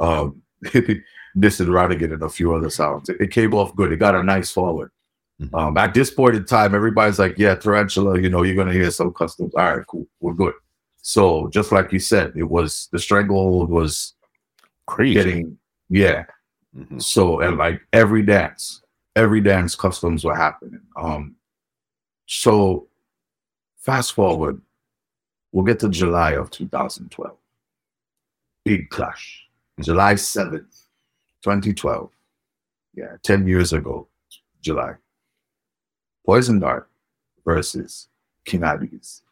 Um, 0.00 0.42
this 1.34 1.60
is 1.60 1.68
Rodigan 1.68 2.12
and 2.12 2.22
a 2.22 2.28
few 2.28 2.52
other 2.54 2.70
sounds. 2.70 3.08
It, 3.08 3.20
it 3.20 3.30
came 3.30 3.54
off 3.54 3.74
good. 3.76 3.92
It 3.92 3.98
got 3.98 4.14
a 4.16 4.22
nice 4.22 4.50
forward. 4.50 4.90
Mhm. 5.40 5.54
Um, 5.58 5.76
at 5.78 5.94
this 5.94 6.10
point 6.10 6.36
in 6.36 6.44
time, 6.44 6.74
everybody's 6.74 7.18
like, 7.18 7.36
"Yeah, 7.38 7.54
Tarantula, 7.54 8.18
you 8.20 8.30
know, 8.30 8.42
you're 8.42 8.56
gonna 8.56 8.72
hear 8.72 8.90
some 8.90 9.12
customs. 9.12 9.52
All 9.54 9.76
right, 9.76 9.86
cool, 9.86 10.06
we're 10.20 10.34
good." 10.34 10.54
So, 11.02 11.48
just 11.48 11.70
like 11.72 11.92
you 11.92 11.98
said, 12.00 12.32
it 12.36 12.48
was 12.48 12.88
the 12.92 12.98
stranglehold 12.98 13.70
was 13.70 14.14
Crazy. 14.86 15.14
getting, 15.14 15.58
yeah, 15.88 16.26
Mhm. 16.76 17.00
so 17.02 17.40
and 17.40 17.56
like 17.56 17.80
every 17.92 18.22
dance, 18.22 18.82
every 19.16 19.40
dance 19.40 19.74
customs 19.74 20.24
were 20.24 20.34
happening. 20.36 20.80
Um 20.96 21.36
so 22.26 22.88
fast 23.78 24.12
forward, 24.14 24.60
we'll 25.52 25.64
get 25.64 25.78
to 25.80 25.88
July 25.88 26.32
of 26.32 26.50
2012. 26.50 27.36
Big 28.64 28.88
clash. 28.90 29.46
July 29.80 30.14
7th, 30.14 30.88
2012. 31.42 32.10
Yeah, 32.94 33.16
10 33.22 33.46
years 33.46 33.72
ago, 33.72 34.08
July. 34.62 34.94
Poison 36.24 36.60
Dart 36.60 36.88
versus 37.44 38.08
King 38.44 38.60
Addies 38.60 39.22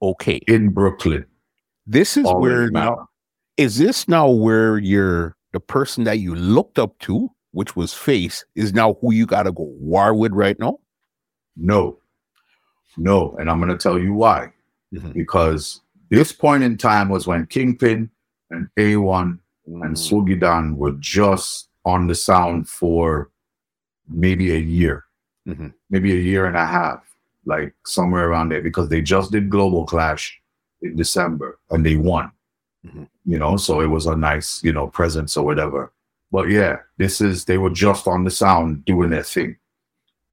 Okay. 0.00 0.36
in 0.48 0.70
Brooklyn. 0.70 1.26
This 1.86 2.16
is 2.16 2.24
where 2.24 2.70
now 2.70 3.08
is 3.56 3.78
this 3.78 4.08
now 4.08 4.28
where 4.28 4.78
your 4.78 5.36
the 5.52 5.60
person 5.60 6.04
that 6.04 6.18
you 6.18 6.34
looked 6.34 6.78
up 6.78 6.98
to, 7.00 7.30
which 7.52 7.76
was 7.76 7.94
Face, 7.94 8.44
is 8.56 8.72
now 8.74 8.94
who 9.00 9.12
you 9.12 9.24
got 9.26 9.44
to 9.44 9.52
go 9.52 9.62
war 9.78 10.12
with 10.14 10.32
right 10.32 10.58
now? 10.58 10.78
No, 11.56 11.98
no, 12.96 13.36
and 13.38 13.48
I'm 13.48 13.58
going 13.60 13.70
to 13.70 13.78
tell 13.78 13.98
you 13.98 14.14
why. 14.14 14.52
Mhm. 14.92 15.12
Because 15.14 15.80
this 16.10 16.32
point 16.32 16.64
in 16.64 16.76
time 16.76 17.08
was 17.08 17.26
when 17.26 17.46
Kingpin 17.46 18.10
and 18.50 18.68
A1 18.76 19.38
and 19.66 19.96
Mm. 19.96 19.96
Swoogie 19.96 20.38
Dan 20.40 20.76
were 20.76 20.92
just 20.98 21.68
on 21.84 22.06
the 22.08 22.14
sound 22.14 22.68
for 22.68 23.30
maybe 24.08 24.50
a 24.54 24.58
year, 24.58 25.04
Mhm. 25.46 25.72
maybe 25.90 26.12
a 26.12 26.20
year 26.20 26.46
and 26.46 26.56
a 26.56 26.66
half, 26.66 27.02
like 27.46 27.74
somewhere 27.86 28.28
around 28.28 28.50
there, 28.50 28.60
because 28.62 28.88
they 28.88 29.00
just 29.00 29.30
did 29.32 29.48
Global 29.50 29.86
Clash 29.86 30.40
in 30.82 30.96
December 30.96 31.58
and 31.70 31.86
they 31.86 31.96
won. 31.96 32.30
Mhm. 32.86 33.08
You 33.24 33.38
know, 33.38 33.56
so 33.56 33.80
it 33.80 33.86
was 33.86 34.06
a 34.06 34.16
nice, 34.16 34.62
you 34.62 34.72
know, 34.72 34.86
presence 34.88 35.36
or 35.36 35.44
whatever. 35.44 35.92
But 36.30 36.48
yeah, 36.48 36.78
this 36.98 37.20
is 37.20 37.44
they 37.44 37.58
were 37.58 37.70
just 37.70 38.06
on 38.06 38.24
the 38.24 38.30
sound 38.30 38.84
doing 38.84 39.10
their 39.10 39.22
thing. 39.22 39.56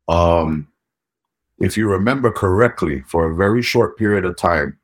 Um, 0.07 0.68
if 1.60 1.78
you 1.78 1.88
remember 1.88 2.32
correctly, 2.32 3.02
for 3.07 3.30
a 3.30 3.36
very 3.36 3.61
short 3.61 3.98
period 3.98 4.26
of 4.26 4.36
time, 4.36 4.78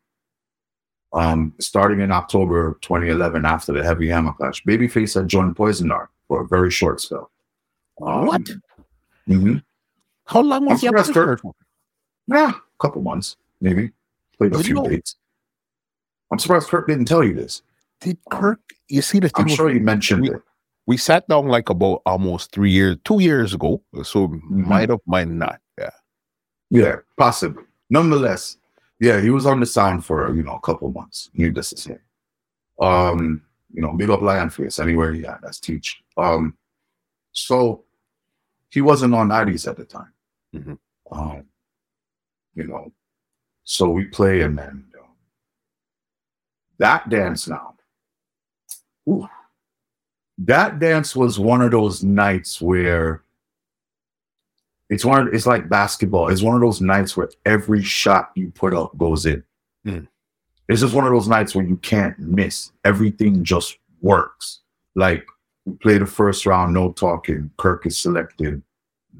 um, 1.13 1.53
starting 1.59 2.01
in 2.01 2.11
October 2.11 2.77
2011, 2.81 3.45
after 3.45 3.73
the 3.73 3.83
Heavy 3.83 4.07
Hammer 4.09 4.33
Clash, 4.33 4.63
Babyface 4.63 5.15
had 5.15 5.27
joined 5.27 5.55
Poison 5.55 5.87
Dart 5.89 6.09
for 6.27 6.41
a 6.41 6.47
very 6.47 6.69
short 6.69 7.01
spell. 7.01 7.31
Um, 8.01 8.27
What? 8.27 8.41
mhm. 9.27 9.63
How 10.25 10.41
long 10.41 10.65
was 10.65 10.81
the 10.81 11.03
surprised 11.03 11.41
for? 11.41 11.53
Yeah, 12.27 12.51
a 12.51 12.61
couple 12.79 13.01
months, 13.01 13.37
maybe. 13.59 13.91
Played 14.37 14.53
a 14.53 14.59
few 14.63 14.83
dates. 14.87 15.15
I'm 16.31 16.39
surprised 16.39 16.67
Kirk 16.69 16.87
didn't 16.87 17.05
tell 17.05 17.23
you 17.23 17.33
this. 17.33 17.61
Did 18.01 18.17
Kirk? 18.29 18.59
You 18.89 19.01
see 19.01 19.19
the 19.19 19.29
thing. 19.29 19.45
I'm 19.45 19.49
sure 19.55 19.69
you 19.71 19.79
mentioned 19.79 20.23
we- 20.23 20.31
it. 20.31 20.41
we 20.85 20.97
sat 20.97 21.27
down 21.27 21.47
like 21.47 21.69
about 21.69 22.01
almost 22.05 22.51
three 22.51 22.71
years, 22.71 22.97
two 23.05 23.19
years 23.21 23.53
ago. 23.53 23.81
So 24.03 24.27
Mm-hmm. 24.27 24.67
might 24.69 24.89
have, 24.89 24.99
might 25.05 25.27
not. 25.27 25.59
Yeah. 25.77 25.89
Yeah, 26.69 26.95
possibly. 27.17 27.63
Nonetheless, 27.89 28.57
yeah, 28.99 29.21
he 29.21 29.29
was 29.29 29.45
on 29.45 29.59
the 29.61 29.65
sign 29.65 30.01
for 30.01 30.33
you 30.35 30.43
know 30.43 30.55
a 30.55 30.59
couple 30.61 30.91
months. 30.91 31.29
To 31.37 31.63
say, 31.63 31.97
um, 32.81 33.41
you 33.73 33.81
know, 33.81 33.93
big 33.93 34.09
up 34.09 34.21
Lion 34.21 34.49
Face 34.49 34.79
anywhere 34.79 35.13
he 35.13 35.25
at. 35.25 35.39
That's 35.41 35.59
teach. 35.59 36.01
Um, 36.17 36.57
so 37.31 37.83
he 38.69 38.81
wasn't 38.81 39.13
on 39.15 39.29
Addies 39.29 39.67
at 39.67 39.77
the 39.77 39.85
time. 39.85 40.11
Mhm. 40.53 40.77
Um, 41.11 41.43
you 42.55 42.67
know, 42.67 42.91
so 43.63 43.89
we 43.89 44.05
play 44.05 44.41
and 44.41 44.57
then 44.57 44.85
that 46.79 47.09
dance 47.09 47.47
now. 47.47 47.75
Ooh, 49.09 49.27
that 50.39 50.79
dance 50.79 51.15
was 51.15 51.39
one 51.39 51.61
of 51.61 51.71
those 51.71 52.03
nights 52.03 52.61
where 52.61 53.23
it's 54.89 55.03
one. 55.03 55.27
Of, 55.27 55.33
it's 55.33 55.47
like 55.47 55.69
basketball. 55.69 56.29
It's 56.29 56.43
one 56.43 56.55
of 56.55 56.61
those 56.61 56.81
nights 56.81 57.17
where 57.17 57.29
every 57.45 57.83
shot 57.83 58.31
you 58.35 58.51
put 58.51 58.73
up 58.73 58.97
goes 58.97 59.25
in. 59.25 59.43
Mm. 59.85 60.07
It's 60.69 60.81
just 60.81 60.93
one 60.93 61.05
of 61.05 61.13
those 61.13 61.27
nights 61.27 61.55
where 61.55 61.65
you 61.65 61.77
can't 61.77 62.17
miss. 62.19 62.71
Everything 62.83 63.43
just 63.43 63.77
works. 64.01 64.59
Like 64.95 65.25
we 65.65 65.73
play 65.73 65.97
the 65.97 66.05
first 66.05 66.45
round, 66.45 66.73
no 66.73 66.91
talking. 66.91 67.51
Kirk 67.57 67.85
is 67.85 67.97
selected 67.97 68.61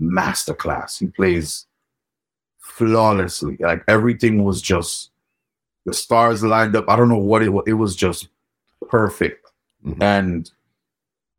masterclass. 0.01 0.99
He 0.99 1.07
plays 1.07 1.65
flawlessly. 2.59 3.57
Like 3.59 3.83
everything 3.87 4.43
was 4.43 4.61
just 4.61 5.11
the 5.87 5.93
stars 5.93 6.43
lined 6.43 6.75
up. 6.75 6.89
I 6.89 6.97
don't 6.97 7.07
know 7.07 7.17
what 7.17 7.41
it 7.41 7.49
was. 7.49 7.63
It 7.65 7.73
was 7.73 7.95
just 7.95 8.27
perfect. 8.89 9.49
Mhm. 9.85 10.03
And 10.03 10.51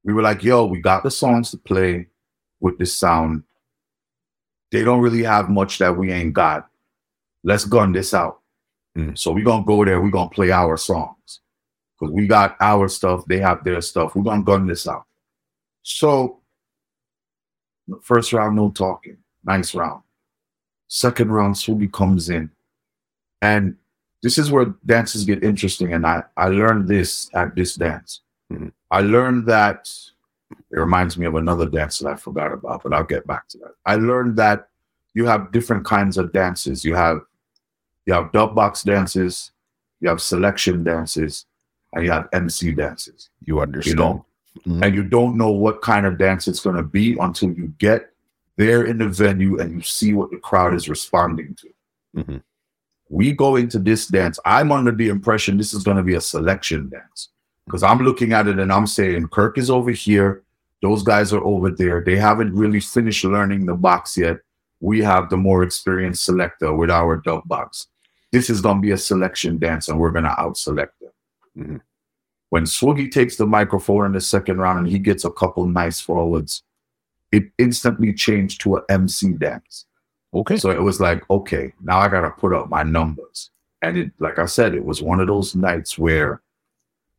we 0.05 0.15
were 0.15 0.23
like, 0.23 0.43
yo, 0.43 0.65
we 0.65 0.81
got 0.81 1.03
the 1.03 1.11
songs 1.11 1.51
to 1.51 1.59
play 1.59 2.09
with 2.59 2.79
this 2.79 2.97
sound. 2.97 3.43
They 4.73 4.85
don't 4.85 5.03
really 5.03 5.23
have 5.23 5.51
much 5.51 5.77
that 5.79 5.95
we 5.95 6.11
ain't 6.11 6.33
got. 6.33 6.67
Let's 7.45 7.67
gun 7.67 7.93
this 7.93 8.15
out. 8.15 8.41
Mm. 8.97 9.19
So 9.19 9.33
we're 9.33 9.45
gonna 9.45 9.67
go 9.67 9.85
there, 9.85 10.01
we're 10.01 10.11
gonna 10.11 10.31
play 10.31 10.51
our 10.51 10.79
songs. 10.79 11.41
Because 12.01 12.15
we 12.15 12.27
got 12.27 12.57
our 12.59 12.89
stuff, 12.89 13.27
they 13.27 13.41
have 13.41 13.63
their 13.65 13.83
stuff. 13.83 14.15
We're 14.15 14.23
gonna 14.23 14.43
gun 14.43 14.67
this 14.67 14.89
out. 14.89 15.05
So 15.83 16.41
first 18.01 18.33
round, 18.33 18.57
no 18.57 18.71
talking. 18.71 19.19
Nice 19.45 19.75
round. 19.75 20.03
Second 20.87 21.31
round, 21.33 21.55
Swoogie 21.55 21.93
comes 21.93 22.31
in. 22.31 22.51
And 23.43 23.77
this 24.23 24.39
is 24.39 24.51
where 24.51 24.67
dances 24.87 25.25
get 25.25 25.45
interesting. 25.45 25.93
And 25.93 26.07
I, 26.07 26.23
I 26.37 26.49
learned 26.49 26.89
this 26.89 27.31
at 27.35 27.55
this 27.55 27.75
dance. 27.77 28.21
Mhm. 28.53 28.73
I 28.91 29.01
learned 29.01 29.47
that 29.47 29.89
it 30.71 30.79
reminds 30.79 31.17
me 31.19 31.27
of 31.27 31.35
another 31.35 31.67
dance 31.67 31.99
that 31.99 32.09
I 32.11 32.17
forgot 32.17 32.53
about, 32.53 32.83
but 32.83 32.93
I'll 32.95 33.05
get 33.05 33.27
back 33.27 33.49
to 33.49 33.59
that. 33.59 33.75
I 33.87 33.97
learned 33.97 34.37
that 34.37 34.69
you 35.15 35.27
have 35.27 35.53
different 35.53 35.85
kinds 35.85 36.17
of 36.19 36.33
dances. 36.33 36.85
You 36.85 36.95
have 36.95 37.21
you 38.07 38.15
have 38.15 38.33
dub 38.33 38.55
box 38.55 38.83
dances, 38.83 39.51
you 40.01 40.09
have 40.09 40.23
selection 40.23 40.83
dances, 40.83 41.45
and 41.93 42.05
you 42.05 42.11
have 42.11 42.27
MC 42.33 42.73
dances. 42.73 43.29
You 43.45 43.61
understand. 43.61 43.99
You 43.99 44.05
know, 44.05 44.25
Mhm. 44.67 44.83
And 44.85 44.95
you 44.95 45.05
don't 45.05 45.37
know 45.37 45.51
what 45.51 45.83
kind 45.83 46.05
of 46.05 46.19
dance 46.19 46.49
it's 46.49 46.61
going 46.61 46.75
to 46.75 46.83
be 46.83 47.17
until 47.21 47.53
you 47.53 47.69
get 47.79 48.13
there 48.57 48.83
in 48.83 48.99
the 48.99 49.09
venue 49.09 49.61
and 49.61 49.73
you 49.73 49.83
see 49.83 50.15
what 50.15 50.31
the 50.33 50.37
crowd 50.39 50.75
is 50.75 50.89
responding 50.89 51.55
to. 51.55 51.69
Mhm. 52.17 52.43
We 53.11 53.33
go 53.33 53.57
into 53.57 53.79
this 53.79 54.07
dance. 54.07 54.39
I'm 54.45 54.71
under 54.71 54.93
the 54.93 55.09
impression 55.09 55.57
this 55.57 55.73
is 55.73 55.83
going 55.83 55.97
to 55.97 56.03
be 56.03 56.15
a 56.15 56.21
selection 56.21 56.89
dance 56.89 57.31
because 57.65 57.83
I'm 57.83 57.99
looking 57.99 58.33
at 58.33 58.49
it 58.49 58.59
and 58.59 58.73
I'm 58.73 58.87
saying 58.87 59.29
Kirk 59.29 59.59
is 59.59 59.71
over 59.71 59.91
here. 59.91 60.43
Those 60.83 61.03
guys 61.03 61.33
are 61.33 61.43
over 61.43 61.71
there. 61.71 62.03
They 62.05 62.17
haven't 62.17 62.55
really 62.55 62.81
finished 62.81 63.25
learning 63.25 63.67
the 63.67 63.75
box 63.75 64.17
yet. 64.17 64.39
We 64.81 65.01
have 65.03 65.29
the 65.29 65.37
more 65.37 65.63
experienced 65.63 66.25
selector 66.25 66.73
with 66.73 66.91
our 66.91 67.17
dub 67.17 67.47
box. 67.47 67.89
This 68.31 68.51
is 68.51 68.61
going 68.61 68.77
to 68.77 68.83
be 68.83 68.93
a 68.93 68.99
selection 68.99 69.59
dance 69.59 69.89
and 69.89 69.99
we're 69.99 70.13
going 70.13 70.25
to 70.25 70.41
out 70.41 70.57
select 70.57 70.95
them. 71.01 71.11
Mhm. 71.57 71.81
When 72.51 72.65
Swoogie 72.65 73.11
takes 73.11 73.37
the 73.37 73.47
microphone 73.47 74.07
in 74.07 74.13
the 74.13 74.21
second 74.21 74.59
round 74.59 74.79
and 74.79 74.89
he 74.89 74.99
gets 74.99 75.25
a 75.25 75.31
couple 75.31 75.67
nice 75.67 76.01
forwards, 76.01 76.63
it 77.33 77.51
instantly 77.59 78.15
changed 78.15 78.61
to 78.63 78.77
a 78.77 78.83
MC 78.89 79.33
dance. 79.33 79.87
Okay. 80.35 80.57
So 80.57 80.71
it 80.71 80.83
was 80.83 81.01
like, 81.01 81.29
okay, 81.31 81.73
now 81.83 81.99
I 81.99 82.09
gotta 82.09 82.31
put 82.31 82.53
up 82.53 82.69
my 82.69 82.83
numbers. 82.83 83.51
And 83.83 83.97
it, 83.97 84.11
like 84.19 84.39
I 84.39 84.47
said, 84.47 84.75
it 84.75 84.85
was 84.85 85.01
one 85.03 85.21
of 85.21 85.27
those 85.29 85.55
nights 85.55 85.99
where, 85.99 86.41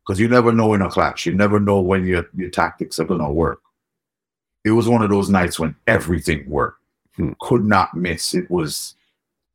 because 0.06 0.20
you 0.20 0.28
never 0.28 0.52
know 0.52 0.74
in 0.74 0.82
a 0.82 0.90
clash, 0.90 1.26
you 1.26 1.34
never 1.34 1.58
know 1.58 1.80
when 1.80 2.04
your 2.06 2.26
your 2.36 2.50
tactics 2.50 2.98
are 3.00 3.04
gonna 3.04 3.32
work. 3.32 3.60
It 4.64 4.72
was 4.72 4.88
one 4.88 5.02
of 5.02 5.10
those 5.10 5.30
nights 5.30 5.58
when 5.58 5.74
everything 5.86 6.48
worked, 6.48 6.80
Hmm. 7.16 7.32
could 7.40 7.64
not 7.64 7.94
miss. 7.96 8.34
It 8.34 8.50
was, 8.50 8.94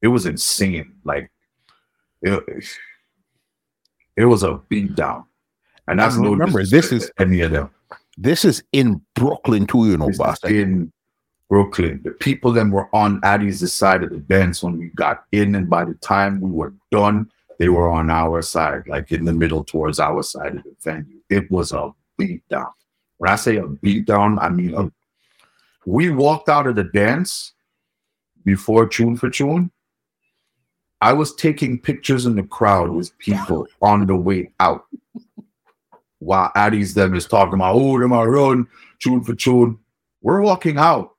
it 0.02 0.07
was 0.07 0.26
insane. 0.26 0.94
Like, 1.03 1.30
it, 2.23 2.44
it 4.18 4.26
was 4.26 4.44
a 4.44 4.56
beat 4.69 4.95
down, 4.95 5.26
and 5.88 5.99
that's 5.99 6.18
no 6.18 6.32
remember, 6.32 6.65
this 6.65 6.91
is- 6.91 7.11
any 7.19 7.41
of 7.41 7.52
them. 7.52 7.69
This 8.18 8.45
is 8.45 8.64
in 8.72 9.02
Brooklyn 9.14 9.68
too, 9.68 9.90
you 9.90 9.98
know, 9.98 10.07
This 10.07 10.18
boss. 10.18 10.41
in 10.45 10.91
Brooklyn. 11.50 12.02
The 12.04 12.12
people 12.12 12.52
that 12.54 12.68
were 12.68 12.90
on 12.94 13.20
Addie's 13.24 13.72
side 13.72 14.04
of 14.04 14.10
the 14.10 14.18
dance 14.18 14.64
when 14.64 14.78
we 14.78 14.88
got 14.90 15.26
in, 15.32 15.56
and 15.56 15.70
by 15.70 15.86
the 15.86 15.94
time 15.96 16.42
we 16.42 16.52
were 16.52 16.74
done, 16.92 17.30
they 17.60 17.70
were 17.70 17.90
on 17.90 18.10
our 18.10 18.42
side, 18.42 18.88
like 18.88 19.12
in 19.12 19.26
the 19.26 19.34
middle 19.34 19.64
towards 19.64 20.00
our 20.00 20.24
side 20.24 20.58
of 20.58 20.64
the 20.64 20.76
venue. 20.82 21.20
It 21.30 21.50
was 21.50 21.72
a 21.72 21.94
beat 22.18 22.48
down. 22.50 22.72
When 23.18 23.32
I 23.32 23.36
say 23.36 23.58
a 23.58 23.68
beat 23.68 24.06
down, 24.06 24.40
I 24.40 24.50
mean 24.50 24.74
a, 24.74 24.92
we 25.86 26.10
walked 26.10 26.50
out 26.50 26.68
of 26.68 26.76
the 26.76 26.84
dance 26.84 27.54
before 28.44 28.88
tune 28.88 29.16
for 29.16 29.30
tune. 29.30 29.72
I 31.02 31.14
was 31.14 31.36
taking 31.36 31.80
pictures 31.80 32.26
in 32.26 32.36
the 32.36 32.44
crowd 32.44 32.90
with 32.90 33.18
people 33.20 33.68
on 33.82 34.08
the 34.08 34.16
way 34.16 34.52
out. 34.60 34.86
While 36.20 36.52
Addie's 36.56 36.94
them 36.94 37.14
is 37.14 37.28
talking 37.28 37.54
about, 37.54 37.76
oh, 37.76 38.00
them 38.00 38.14
are 38.14 38.30
run 38.30 38.68
tune 39.00 39.24
for 39.24 39.36
tune. 39.36 39.78
We're 40.22 40.42
walking 40.42 40.78
out. 40.78 41.15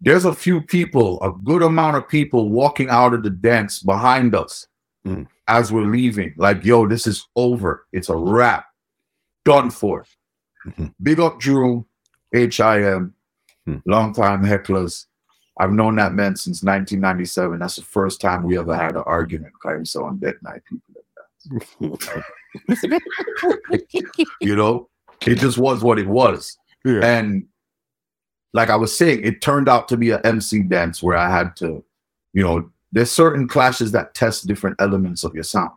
There's 0.00 0.24
a 0.24 0.32
few 0.34 0.60
people, 0.60 1.20
a 1.22 1.32
good 1.44 1.62
amount 1.62 1.96
of 1.96 2.08
people 2.08 2.50
walking 2.50 2.88
out 2.88 3.14
of 3.14 3.22
the 3.22 3.30
dance 3.30 3.80
behind 3.82 4.34
us 4.34 4.66
Mm. 5.06 5.26
as 5.46 5.72
we're 5.72 5.86
leaving. 5.86 6.34
Like, 6.36 6.64
yo, 6.64 6.86
this 6.86 7.06
is 7.06 7.26
over. 7.36 7.86
It's 7.92 8.08
a 8.08 8.16
wrap. 8.16 8.66
Done 9.44 9.70
for. 9.70 10.04
Mhm. 10.66 10.92
Big 11.02 11.18
up 11.20 11.38
Drew, 11.38 11.86
HIM, 12.32 13.14
Mm. 13.66 13.82
long 13.86 14.12
time 14.12 14.42
hecklers. 14.44 15.06
I've 15.60 15.72
known 15.72 15.96
that 15.96 16.14
man 16.14 16.36
since 16.36 16.62
1997. 16.62 17.58
That's 17.58 17.76
the 17.76 17.82
first 17.82 18.20
time 18.20 18.42
we 18.44 18.58
ever 18.58 18.74
had 18.76 18.94
an 18.96 19.02
argument. 19.06 19.52
I'm 19.64 19.84
so 19.84 20.04
on 20.04 20.18
that 20.20 20.40
night, 20.42 20.62
people. 20.68 21.98
You 24.40 24.56
know, 24.56 24.88
it 25.26 25.36
just 25.36 25.58
was 25.58 25.82
what 25.82 25.98
it 25.98 26.06
was. 26.06 26.56
Yeah. 26.84 27.00
And 27.04 27.46
like 28.52 28.70
I 28.70 28.76
was 28.76 28.96
saying, 28.96 29.24
it 29.24 29.40
turned 29.40 29.68
out 29.68 29.88
to 29.88 29.96
be 29.96 30.10
a 30.10 30.20
MC 30.22 30.62
dance 30.62 31.02
where 31.02 31.16
I 31.16 31.30
had 31.30 31.54
to, 31.56 31.84
you 32.32 32.42
know, 32.42 32.70
there's 32.92 33.10
certain 33.10 33.46
clashes 33.48 33.92
that 33.92 34.14
test 34.14 34.46
different 34.46 34.76
elements 34.80 35.22
of 35.24 35.34
your 35.34 35.44
sound. 35.44 35.70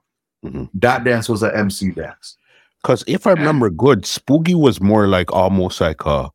Mhm. 0.46 0.70
That 0.76 1.04
dance 1.04 1.28
was 1.30 1.44
an 1.44 1.52
MC 1.54 1.92
dance. 1.92 2.38
Because 2.82 3.04
if 3.06 3.28
I 3.28 3.32
remember 3.32 3.70
good, 3.70 4.06
Spooky 4.06 4.56
was 4.56 4.82
more 4.82 5.08
like 5.08 5.32
almost 5.32 5.82
like 5.82 6.06
a 6.06 6.30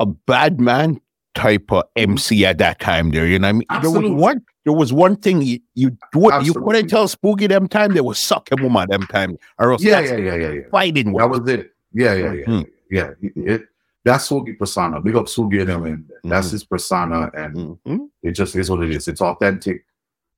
a 0.00 0.06
bad 0.06 0.60
man 0.60 1.00
type 1.34 1.70
of 1.72 1.82
MC 1.96 2.44
at 2.46 2.58
that 2.58 2.80
time. 2.80 3.10
There, 3.10 3.26
you 3.26 3.38
know, 3.38 3.46
what 3.46 3.50
I 3.50 3.52
mean, 3.52 3.66
Absolutely. 3.70 4.08
there 4.08 4.12
was 4.14 4.22
one. 4.22 4.42
There 4.64 4.72
was 4.72 4.92
one 4.92 5.16
thing 5.16 5.42
you 5.42 5.60
you 5.74 5.96
you 6.42 6.54
couldn't 6.54 6.88
tell 6.88 7.06
Spooky 7.08 7.46
them 7.46 7.68
time. 7.68 7.92
They 7.94 8.00
was 8.00 8.18
sucking 8.18 8.62
woman 8.62 8.88
them 8.88 9.02
time, 9.02 9.36
or 9.58 9.72
else 9.72 9.82
Yeah, 9.82 10.00
yeah, 10.00 10.16
yeah, 10.16 10.34
yeah, 10.36 10.50
yeah. 10.52 10.60
fighting. 10.70 11.12
That 11.12 11.28
was 11.28 11.46
it. 11.48 11.72
Yeah, 11.92 12.14
yeah, 12.14 12.32
yeah, 12.32 12.44
Mhm. 12.46 12.66
yeah. 12.90 13.10
It, 13.20 13.62
that's 14.06 14.28
Sugi 14.30 14.56
persona. 14.58 15.00
Big 15.00 15.16
up 15.16 15.26
Sugi 15.26 15.60
and 15.62 15.70
him. 15.70 15.84
and 15.84 16.10
That's 16.32 16.48
Mhm. 16.48 16.52
his 16.52 16.64
persona, 16.64 17.30
and 17.34 17.54
Mhm. 17.84 18.08
it 18.22 18.32
just 18.32 18.54
is 18.56 18.70
what 18.70 18.82
it 18.82 18.90
is. 18.90 19.08
It's 19.08 19.20
authentic. 19.20 19.84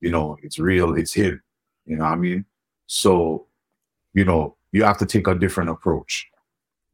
You 0.00 0.10
know, 0.10 0.36
it's 0.42 0.58
real. 0.58 0.94
It's 0.94 1.12
him. 1.12 1.40
You 1.86 1.96
know 1.96 2.04
what 2.04 2.12
I 2.12 2.16
mean? 2.16 2.44
So, 2.86 3.46
you 4.14 4.24
know, 4.24 4.56
you 4.72 4.84
have 4.84 4.98
to 4.98 5.06
take 5.06 5.26
a 5.28 5.34
different 5.34 5.70
approach 5.70 6.30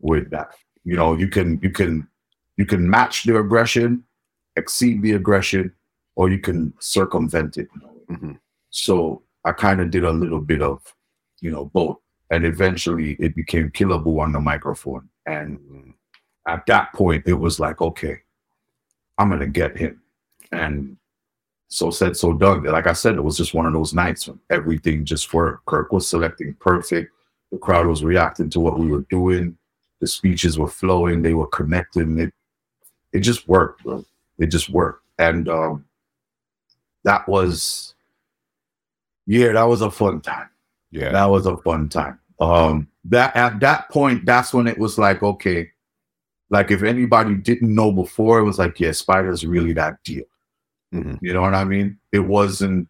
with 0.01 0.31
that. 0.31 0.51
You 0.85 0.97
know, 0.97 1.15
you 1.17 1.29
can 1.29 1.59
you 1.63 1.71
can 1.71 2.09
you 2.57 2.67
can 2.67 2.89
match 2.89 3.25
the 3.25 3.37
aggression, 3.39 4.05
exceed 4.57 5.03
the 5.03 5.13
aggression, 5.13 5.73
or 6.17 6.29
you 6.31 6.39
can 6.39 6.73
circumvent 6.79 7.57
it. 7.57 7.69
Mhm. 8.09 8.39
So 8.71 9.23
I 9.45 9.53
kind 9.53 9.81
of 9.81 9.91
did 9.91 10.05
a 10.05 10.13
little 10.13 10.41
bit 10.41 10.63
of, 10.63 10.95
you 11.41 11.51
know, 11.51 11.65
both. 11.67 11.99
And 12.31 12.45
eventually 12.45 13.13
it 13.21 13.35
became 13.37 13.71
Killer 13.71 13.99
Boo 13.99 14.21
on 14.21 14.33
the 14.33 14.41
microphone. 14.41 15.09
And 15.27 15.59
at 16.47 16.67
that 16.67 16.93
point, 16.93 17.25
it 17.27 17.35
was 17.35 17.59
like, 17.61 17.81
okay, 17.81 18.19
I'm 19.19 19.29
going 19.29 19.41
to 19.41 19.47
get 19.47 19.77
him. 19.77 20.01
And 20.53 20.97
so 21.69 21.91
said, 21.91 22.17
so 22.17 22.33
done. 22.35 22.65
Like 22.65 22.87
I 22.87 22.93
said, 22.93 23.17
it 23.17 23.25
was 23.25 23.37
just 23.37 23.55
one 23.55 23.67
of 23.67 23.73
those 23.73 23.95
nights 23.95 24.29
when 24.29 24.39
everything 24.51 25.05
just 25.05 25.33
worked. 25.33 25.65
Kirk 25.67 25.93
was 25.93 26.07
selecting 26.07 26.55
perfect. 26.61 27.11
The 27.51 27.59
crowd 27.59 27.87
was 27.87 28.05
reacting 28.05 28.51
to 28.51 28.61
what 28.61 28.79
we 28.79 28.89
were 28.89 29.05
doing. 29.11 29.57
The 30.01 30.07
speeches 30.07 30.59
were 30.59 30.69
flowing. 30.69 31.23
They 31.23 31.35
were 31.35 31.47
connecting. 31.47 32.19
It, 32.19 32.35
it 33.13 33.21
just 33.21 33.49
worked, 33.49 33.85
bro. 33.85 34.05
It 34.39 34.47
just 34.47 34.69
worked. 34.69 35.03
And 35.19 35.49
um, 35.49 35.85
that 37.05 37.27
was, 37.29 37.95
yeah, 39.27 39.53
that 39.53 39.65
was 39.65 39.81
a 39.81 39.91
fun 39.91 40.21
time 40.21 40.51
Yeah. 40.91 41.13
that 41.13 41.27
was 41.27 41.47
a 41.47 41.57
fun 41.59 41.89
time. 41.89 42.19
Um, 42.41 42.89
that 43.05 43.35
at 43.37 43.61
that 43.61 43.89
point, 43.91 44.27
that's 44.27 44.53
when 44.53 44.67
it 44.67 44.77
was 44.79 44.99
like, 44.99 45.23
okay, 45.23 45.71
like 46.55 46.71
if 46.71 46.83
anybody 46.83 47.35
didn't 47.35 47.75
know 47.75 47.91
before, 47.93 48.39
it 48.39 48.45
was 48.45 48.59
like, 48.59 48.79
yeah, 48.81 48.93
Spider's 48.93 49.45
really 49.45 49.73
that 49.75 50.03
deal. 50.05 50.25
Mhm. 50.95 51.19
You 51.21 51.33
know 51.35 51.43
what 51.43 51.55
I 51.55 51.65
mean? 51.65 51.99
It 52.13 52.21
wasn't. 52.21 52.89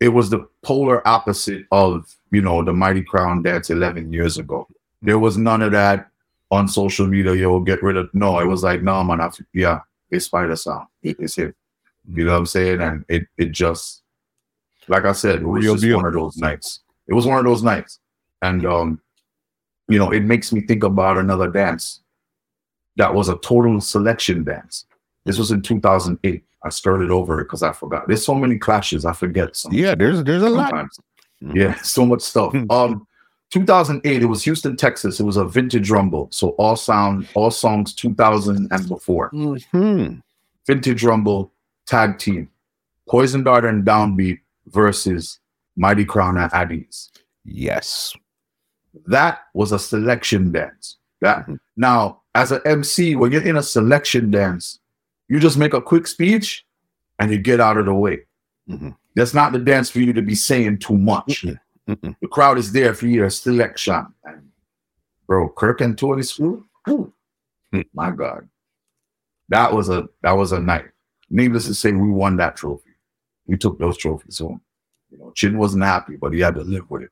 It 0.00 0.08
was 0.10 0.28
the 0.28 0.40
polar 0.62 1.06
opposite 1.08 1.64
of 1.70 1.90
you 2.30 2.42
know 2.42 2.62
the 2.64 2.72
Mighty 2.72 3.02
Crown 3.02 3.42
dance 3.42 3.70
eleven 3.70 4.12
years 4.12 4.36
ago. 4.38 4.66
There 5.02 5.18
was 5.18 5.38
none 5.38 5.62
of 5.62 5.72
that 5.72 6.08
on 6.50 6.68
social 6.68 7.06
media. 7.06 7.34
Yo, 7.34 7.60
get 7.60 7.82
rid 7.82 7.96
of. 7.96 8.10
No, 8.12 8.38
it 8.40 8.46
was 8.46 8.62
like, 8.62 8.82
no, 8.82 9.02
man. 9.04 9.20
I, 9.20 9.30
yeah, 9.52 9.80
it's 10.10 10.26
Spider 10.26 10.56
sound. 10.56 10.86
It- 11.02 11.20
it's 11.20 11.36
him. 11.36 11.54
You 12.12 12.24
know 12.24 12.32
what 12.32 12.38
I'm 12.38 12.46
saying? 12.46 12.80
And 12.82 13.04
it 13.08 13.22
it 13.38 13.52
just, 13.52 14.02
like 14.88 15.04
I 15.04 15.12
said, 15.12 15.36
it 15.42 15.46
was 15.46 15.64
Real 15.64 15.74
just 15.74 15.84
deal. 15.84 15.96
one 15.96 16.06
of 16.06 16.12
those 16.14 16.36
nights. 16.36 16.80
It 17.08 17.14
was 17.14 17.26
one 17.26 17.38
of 17.38 17.44
those 17.44 17.62
nights, 17.62 18.00
and 18.42 18.66
um, 18.66 19.00
you 19.88 19.98
know, 19.98 20.10
it 20.10 20.24
makes 20.24 20.52
me 20.52 20.60
think 20.60 20.82
about 20.84 21.18
another 21.18 21.48
dance 21.50 22.00
that 22.96 23.14
was 23.14 23.28
a 23.28 23.36
total 23.38 23.80
selection 23.80 24.44
dance. 24.44 24.84
This 25.24 25.38
was 25.38 25.50
in 25.50 25.62
2008. 25.62 26.44
I 26.64 26.68
started 26.70 27.10
over 27.10 27.42
because 27.44 27.62
I 27.62 27.72
forgot. 27.72 28.06
There's 28.08 28.24
so 28.24 28.34
many 28.34 28.58
clashes. 28.58 29.04
I 29.04 29.12
forget 29.12 29.54
some. 29.56 29.72
Yeah, 29.72 29.94
there's 29.94 30.22
there's 30.24 30.42
a 30.42 30.48
lot. 30.50 30.70
sometimes. 30.70 31.00
Mhm. 31.42 31.54
Yeah, 31.56 31.74
so 31.82 32.04
much 32.06 32.22
stuff. 32.22 32.52
Hmm. 32.52 32.64
Um, 32.70 33.06
2008. 33.50 34.22
It 34.22 34.26
was 34.26 34.42
Houston, 34.44 34.76
Texas. 34.76 35.20
It 35.20 35.24
was 35.24 35.36
a 35.36 35.44
vintage 35.44 35.90
rumble. 35.90 36.28
So 36.32 36.50
all 36.50 36.74
sound, 36.76 37.28
all 37.34 37.50
songs 37.50 37.94
2000 37.94 38.68
and 38.72 38.88
before. 38.88 39.30
Mhm. 39.32 40.22
Vintage 40.66 41.04
rumble 41.04 41.52
tag 41.86 42.18
team. 42.18 42.48
Poison 43.08 43.44
Dart 43.44 43.64
and 43.64 43.84
Downbeat 43.84 44.40
versus 44.66 45.38
Mighty 45.76 46.04
Crown 46.04 46.36
and 46.38 46.50
Addies. 46.52 47.10
Yes. 47.44 48.12
That 49.06 49.40
was 49.54 49.70
a 49.72 49.78
selection 49.78 50.50
dance. 50.50 50.96
That 51.20 51.46
Mhm. 51.46 51.58
now, 51.76 52.22
as 52.36 52.52
an 52.52 52.60
MC, 52.64 53.16
when 53.16 53.32
you're 53.32 53.42
in 53.42 53.56
a 53.56 53.62
selection 53.62 54.30
dance, 54.30 54.78
you 55.28 55.40
just 55.40 55.56
make 55.58 55.74
a 55.74 55.80
quick 55.80 56.06
speech 56.06 56.64
and 57.18 57.30
you 57.30 57.38
get 57.38 57.60
out 57.60 57.78
of 57.78 57.86
the 57.86 57.94
way. 57.94 58.20
Mhm. 58.68 58.94
That's 59.14 59.32
not 59.34 59.52
the 59.52 59.58
dance 59.58 59.88
for 59.90 60.00
you 60.00 60.12
to 60.12 60.22
be 60.22 60.34
saying 60.34 60.78
too 60.78 60.96
much. 60.98 61.44
Mm-mm. 61.88 62.16
The 62.20 62.28
crowd 62.28 62.58
is 62.58 62.72
there 62.72 62.92
for 62.94 63.06
your 63.06 63.30
selection. 63.30 64.06
And 64.24 64.50
bro, 65.26 65.48
Kirk 65.48 65.80
and 65.80 65.96
Tony 65.96 66.22
Screw, 66.22 66.64
Hmm. 66.86 67.04
my 67.94 68.10
God, 68.10 68.48
that 69.48 69.72
was 69.72 69.88
a 69.88 70.08
that 70.22 70.32
was 70.32 70.52
a 70.52 70.60
night. 70.60 70.86
Needless 71.30 71.66
to 71.66 71.74
say, 71.74 71.92
we 71.92 72.10
won 72.10 72.36
that 72.36 72.56
trophy. 72.56 72.90
We 73.46 73.56
took 73.56 73.78
those 73.78 73.96
trophies 73.96 74.38
home. 74.38 74.60
You 75.10 75.18
know, 75.18 75.32
Chin 75.34 75.58
wasn't 75.58 75.84
happy, 75.84 76.16
but 76.16 76.32
he 76.32 76.40
had 76.40 76.54
to 76.56 76.62
live 76.62 76.88
with 76.90 77.02
it. 77.02 77.10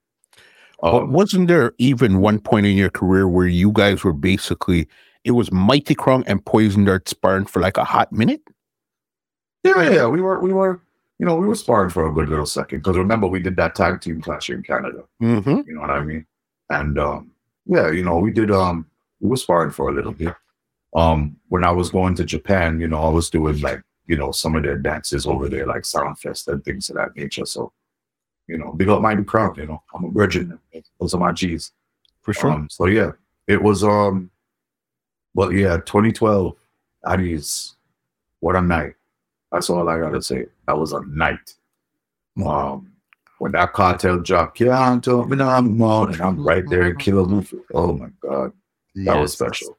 But 0.80 1.02
Um, 1.05 1.12
wasn't 1.12 1.48
there 1.48 1.72
even 1.78 2.20
one 2.20 2.38
point 2.40 2.66
in 2.66 2.76
your 2.76 2.90
career 2.90 3.26
where 3.26 3.46
you 3.46 3.72
guys 3.72 4.05
were 4.05 4.12
basically 4.12 4.86
it 5.24 5.32
was 5.32 5.51
Mighty 5.51 5.94
Crown 5.94 6.22
and 6.26 6.44
Poison 6.44 6.84
Dart 6.84 7.09
sparring 7.09 7.46
for 7.46 7.60
like 7.60 7.76
a 7.76 7.84
hot 7.84 8.12
minute? 8.12 8.42
Yeah, 9.64 9.82
yeah, 9.82 9.90
yeah. 9.90 10.06
We 10.06 10.20
were, 10.20 10.38
we 10.40 10.52
were, 10.52 10.82
you 11.18 11.24
know, 11.24 11.36
we 11.36 11.46
were 11.46 11.55
sparring 11.55 11.90
for 11.90 12.06
a 12.06 12.12
good 12.12 12.28
little 12.28 12.46
second 12.46 12.80
because 12.80 12.98
remember 12.98 13.26
we 13.26 13.40
did 13.40 13.56
that 13.56 13.74
tag 13.74 14.02
team 14.02 14.20
clash 14.20 14.51
in 14.51 14.62
Canada. 14.62 15.05
Mm-hmm. 15.22 15.60
You 15.66 15.74
know 15.74 15.80
what 15.80 15.90
I 15.90 16.05
mean? 16.05 16.26
And 16.68 16.98
um, 16.98 17.30
yeah, 17.66 17.90
you 17.90 18.05
know, 18.05 18.18
we 18.18 18.30
did. 18.30 18.51
Um, 18.51 18.86
we 19.20 19.30
were 19.30 19.36
sparring 19.36 19.70
for 19.70 19.88
a 19.88 19.94
little 19.94 20.12
bit. 20.12 20.34
Um, 20.94 21.36
when 21.48 21.64
I 21.64 21.70
was 21.70 21.90
going 21.90 22.14
to 22.16 22.24
Japan, 22.24 22.78
you 22.78 22.86
know, 22.86 23.02
I 23.02 23.09
was 23.09 23.30
doing 23.30 23.59
like, 23.60 23.82
you 24.06 24.16
know, 24.16 24.30
some 24.32 24.55
of 24.55 24.62
their 24.62 24.76
dances 24.76 25.26
over 25.26 25.48
there, 25.48 25.66
like 25.66 25.82
Soundfest 25.82 26.46
and 26.48 26.62
things 26.62 26.90
of 26.90 26.96
that 26.96 27.16
nature. 27.16 27.46
So, 27.46 27.72
you 28.46 28.59
know, 28.59 28.72
big 28.72 28.90
up 28.90 29.01
Mighty 29.01 29.24
Crown. 29.24 29.55
You 29.56 29.66
know, 29.66 29.82
I'm 29.94 30.05
a 30.05 30.10
virgin. 30.10 30.59
Those 31.01 31.14
are 31.14 31.18
my 31.18 31.32
G's. 31.32 31.72
For 32.20 32.32
sure. 32.32 32.51
Um, 32.51 32.68
so 32.70 32.86
yeah, 32.86 33.12
it 33.46 33.62
was 33.62 33.82
um 33.82 34.30
well 35.35 35.52
yeah, 35.52 35.77
2012. 35.78 36.55
That 37.05 37.20
is 37.20 37.74
what 38.40 38.56
a 38.56 38.62
night. 38.62 38.94
That's 39.52 39.70
all 39.70 39.89
I 39.89 39.98
gotta 39.98 40.23
say. 40.23 40.47
That 40.66 40.78
was 40.78 40.93
a 40.93 41.05
night. 41.06 41.55
Um 42.44 42.90
when 43.39 43.52
that 43.52 43.73
cartel 43.73 44.20
dropped, 44.20 44.59
can't 44.59 45.02
tell 45.05 45.24
me 45.27 45.43
I'm 45.43 45.82
on, 45.82 46.12
and 46.12 46.23
I'm 46.23 46.43
right 46.47 46.65
there 46.69 46.89
in 46.89 46.97
Luffy. 46.97 47.59
Oh 47.74 47.93
my 47.93 48.09
god, 48.20 48.52
that 48.94 49.16
was 49.16 49.32
special. 49.32 49.77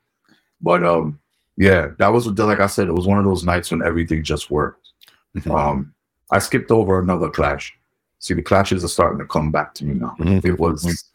But 0.61 0.83
um, 0.83 1.19
yeah, 1.57 1.89
that 1.97 2.09
was 2.09 2.27
like 2.27 2.59
I 2.59 2.67
said, 2.67 2.87
it 2.87 2.93
was 2.93 3.07
one 3.07 3.17
of 3.17 3.25
those 3.25 3.43
nights 3.43 3.71
when 3.71 3.81
everything 3.81 4.23
just 4.23 4.51
worked. 4.51 4.89
Mhm. 5.35 5.51
Um, 5.51 5.93
I 6.31 6.39
skipped 6.39 6.71
over 6.71 6.99
another 6.99 7.29
clash. 7.29 7.75
See, 8.19 8.33
the 8.33 8.41
clashes 8.41 8.83
are 8.83 8.89
starting 8.89 9.19
to 9.19 9.25
come 9.25 9.51
back 9.51 9.73
to 9.75 9.85
me 9.85 9.95
now. 9.95 10.15
Mhm. 10.19 10.43
It 10.45 10.59
was 10.59 11.11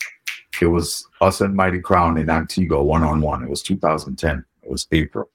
it 0.63 0.67
was 0.67 1.07
us 1.21 1.41
and 1.41 1.55
Mighty 1.55 1.81
Crown 1.81 2.19
in 2.19 2.29
Antigua 2.31 2.83
one 2.83 3.03
on 3.03 3.21
one. 3.21 3.43
It 3.43 3.51
was 3.51 3.63
2010. 3.63 4.45
It 4.63 4.71
was 4.71 4.87
April. 4.93 5.29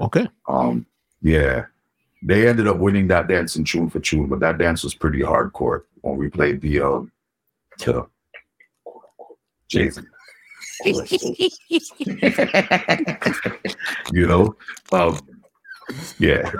Okay. 0.00 0.28
Um, 0.48 0.86
yeah, 1.22 1.66
they 2.22 2.48
ended 2.48 2.66
up 2.68 2.78
winning 2.78 3.08
that 3.08 3.28
dance 3.28 3.56
in 3.56 3.64
tune 3.64 3.88
for 3.90 4.00
tune, 4.00 4.26
but 4.28 4.40
that 4.40 4.58
dance 4.58 4.82
was 4.84 4.94
pretty 4.94 5.20
hardcore 5.20 5.82
when 6.00 6.16
we 6.16 6.28
played 6.28 6.60
the 6.60 6.80
um, 6.80 7.12
the 7.78 8.06
Jason. 9.68 10.06
you 14.12 14.26
know, 14.26 14.54
um, 14.92 15.18
yeah. 16.18 16.50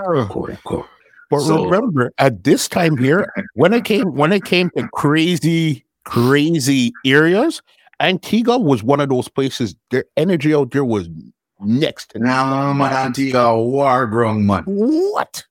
But 1.30 1.40
So- 1.40 1.64
remember, 1.64 2.12
at 2.18 2.44
this 2.44 2.68
time 2.68 2.96
here, 2.96 3.32
when 3.54 3.72
it 3.72 3.84
came 3.84 4.14
when 4.14 4.32
it 4.32 4.44
came 4.44 4.70
to 4.76 4.88
crazy, 4.92 5.84
crazy 6.04 6.92
areas, 7.04 7.62
Antigua 8.02 8.58
was 8.58 8.82
one 8.82 9.00
of 9.00 9.08
those 9.08 9.28
places. 9.28 9.74
Their 9.90 10.04
energy 10.16 10.54
out 10.54 10.72
there 10.72 10.84
was 10.84 11.08
next 11.60 12.10
to 12.10 12.18
Now, 12.18 12.72
man, 12.72 12.92
Antigua 12.92 13.56
war 13.64 14.06
grown 14.06 14.44
man. 14.44 14.64
what? 14.66 15.44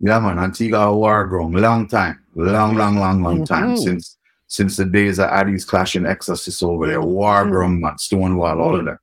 Yeah, 0.00 0.18
man, 0.18 0.38
Antigua 0.38 0.92
war 0.94 1.24
grown. 1.26 1.52
Long 1.52 1.86
time. 1.86 2.18
Long, 2.34 2.74
long, 2.76 2.96
long, 2.96 3.22
long 3.22 3.44
time. 3.44 3.74
Mhm. 3.76 3.78
Since 3.78 4.18
since 4.48 4.76
the 4.76 4.84
days 4.84 5.18
of 5.18 5.30
Addie's 5.30 5.64
clashing 5.64 6.04
exorcists 6.04 6.62
over 6.62 6.86
there. 6.86 7.00
War 7.00 7.46
grown 7.48 7.80
man, 7.80 7.96
Stonewall, 7.98 8.60
all 8.60 8.78
of 8.78 8.84
that. 8.84 8.98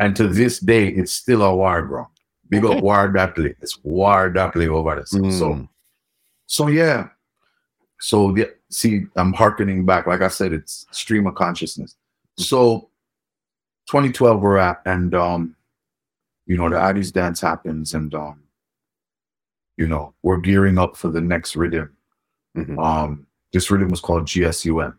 And 0.00 0.16
to 0.16 0.26
this 0.26 0.58
day, 0.58 0.88
it's 0.88 1.12
still 1.12 1.42
a 1.42 1.54
war 1.54 1.82
grown. 1.82 2.06
Big 2.48 2.64
Okay. 2.64 2.78
up 2.78 2.82
War 2.82 3.08
Dapley. 3.12 3.54
It's 3.60 3.78
War 3.84 4.30
Dapley 4.30 4.66
over 4.68 4.94
there. 4.96 5.06
So 5.06 5.18
Mm. 5.52 5.68
so 6.46 6.66
yeah. 6.68 7.08
So 8.00 8.32
the, 8.32 8.50
see, 8.70 9.04
I'm 9.16 9.32
harkening 9.34 9.84
back. 9.84 10.06
Like 10.06 10.22
I 10.22 10.28
said, 10.28 10.52
it's 10.52 10.86
stream 10.92 11.26
of 11.26 11.34
consciousness. 11.34 11.94
So 12.38 12.88
2012 13.88 14.40
we're 14.40 14.58
at, 14.58 14.80
and 14.86 15.14
um, 15.14 15.56
you 16.46 16.56
know, 16.56 16.68
the 16.68 16.76
Addies 16.76 17.12
dance 17.12 17.40
happens, 17.40 17.94
and 17.94 18.14
um, 18.14 18.42
you 19.76 19.86
know, 19.86 20.14
we're 20.22 20.38
gearing 20.38 20.78
up 20.78 20.96
for 20.96 21.08
the 21.08 21.20
next 21.20 21.56
rhythm. 21.56 21.90
Mhm. 22.56 22.82
Um, 22.84 23.26
this 23.52 23.70
rhythm 23.70 23.88
was 23.88 24.00
called 24.00 24.24
GSUM. 24.24 24.94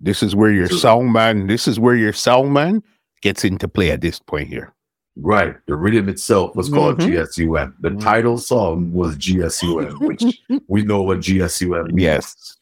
This 0.00 0.22
is 0.22 0.34
where 0.36 0.50
your 0.50 0.68
So- 0.68 0.76
sound 0.76 1.12
man. 1.12 1.46
This 1.46 1.66
is 1.68 1.78
where 1.80 1.94
your 1.94 2.12
sound 2.12 2.52
man 2.52 2.82
gets 3.22 3.44
into 3.44 3.68
play 3.68 3.90
at 3.90 4.00
this 4.00 4.18
point 4.18 4.48
here. 4.48 4.72
Right. 5.18 5.56
The 5.66 5.74
rhythm 5.76 6.08
itself 6.10 6.54
was 6.54 6.68
called 6.68 6.98
Mhm. 6.98 7.06
GSUM. 7.08 7.74
The 7.80 7.88
Mhm. 7.90 8.00
title 8.00 8.36
song 8.36 8.92
was 8.92 9.16
GSUM, 9.16 9.98
which 10.00 10.22
we 10.68 10.82
know 10.82 11.00
what 11.02 11.20
GSUM 11.20 11.86
means. 11.92 12.02
Yes. 12.02 12.56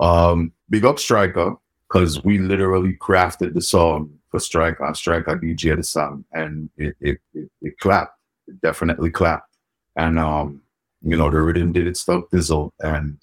Um, 0.00 0.52
big 0.70 0.84
up 0.86 0.98
Striker, 0.98 1.54
because 1.92 2.22
we 2.24 2.38
literally 2.38 2.94
crafted 2.94 3.52
the 3.54 3.60
song 3.60 4.10
for 4.30 4.40
Strike 4.40 4.80
on 4.80 4.94
Strike 4.94 5.24
Striker 5.24 5.38
DJ 5.40 5.76
the 5.76 5.82
song, 5.82 6.24
and 6.32 6.70
it 6.76 6.96
it, 7.00 7.18
it, 7.34 7.50
it 7.60 7.78
clapped. 7.78 8.18
It 8.48 8.60
definitely 8.62 9.10
clapped. 9.10 9.56
And 9.96 10.18
um, 10.18 10.62
you 11.02 11.16
know, 11.16 11.30
the 11.30 11.40
rhythm 11.40 11.72
did 11.72 11.86
its 11.86 12.04
Dizzle. 12.04 12.70
And 12.80 13.18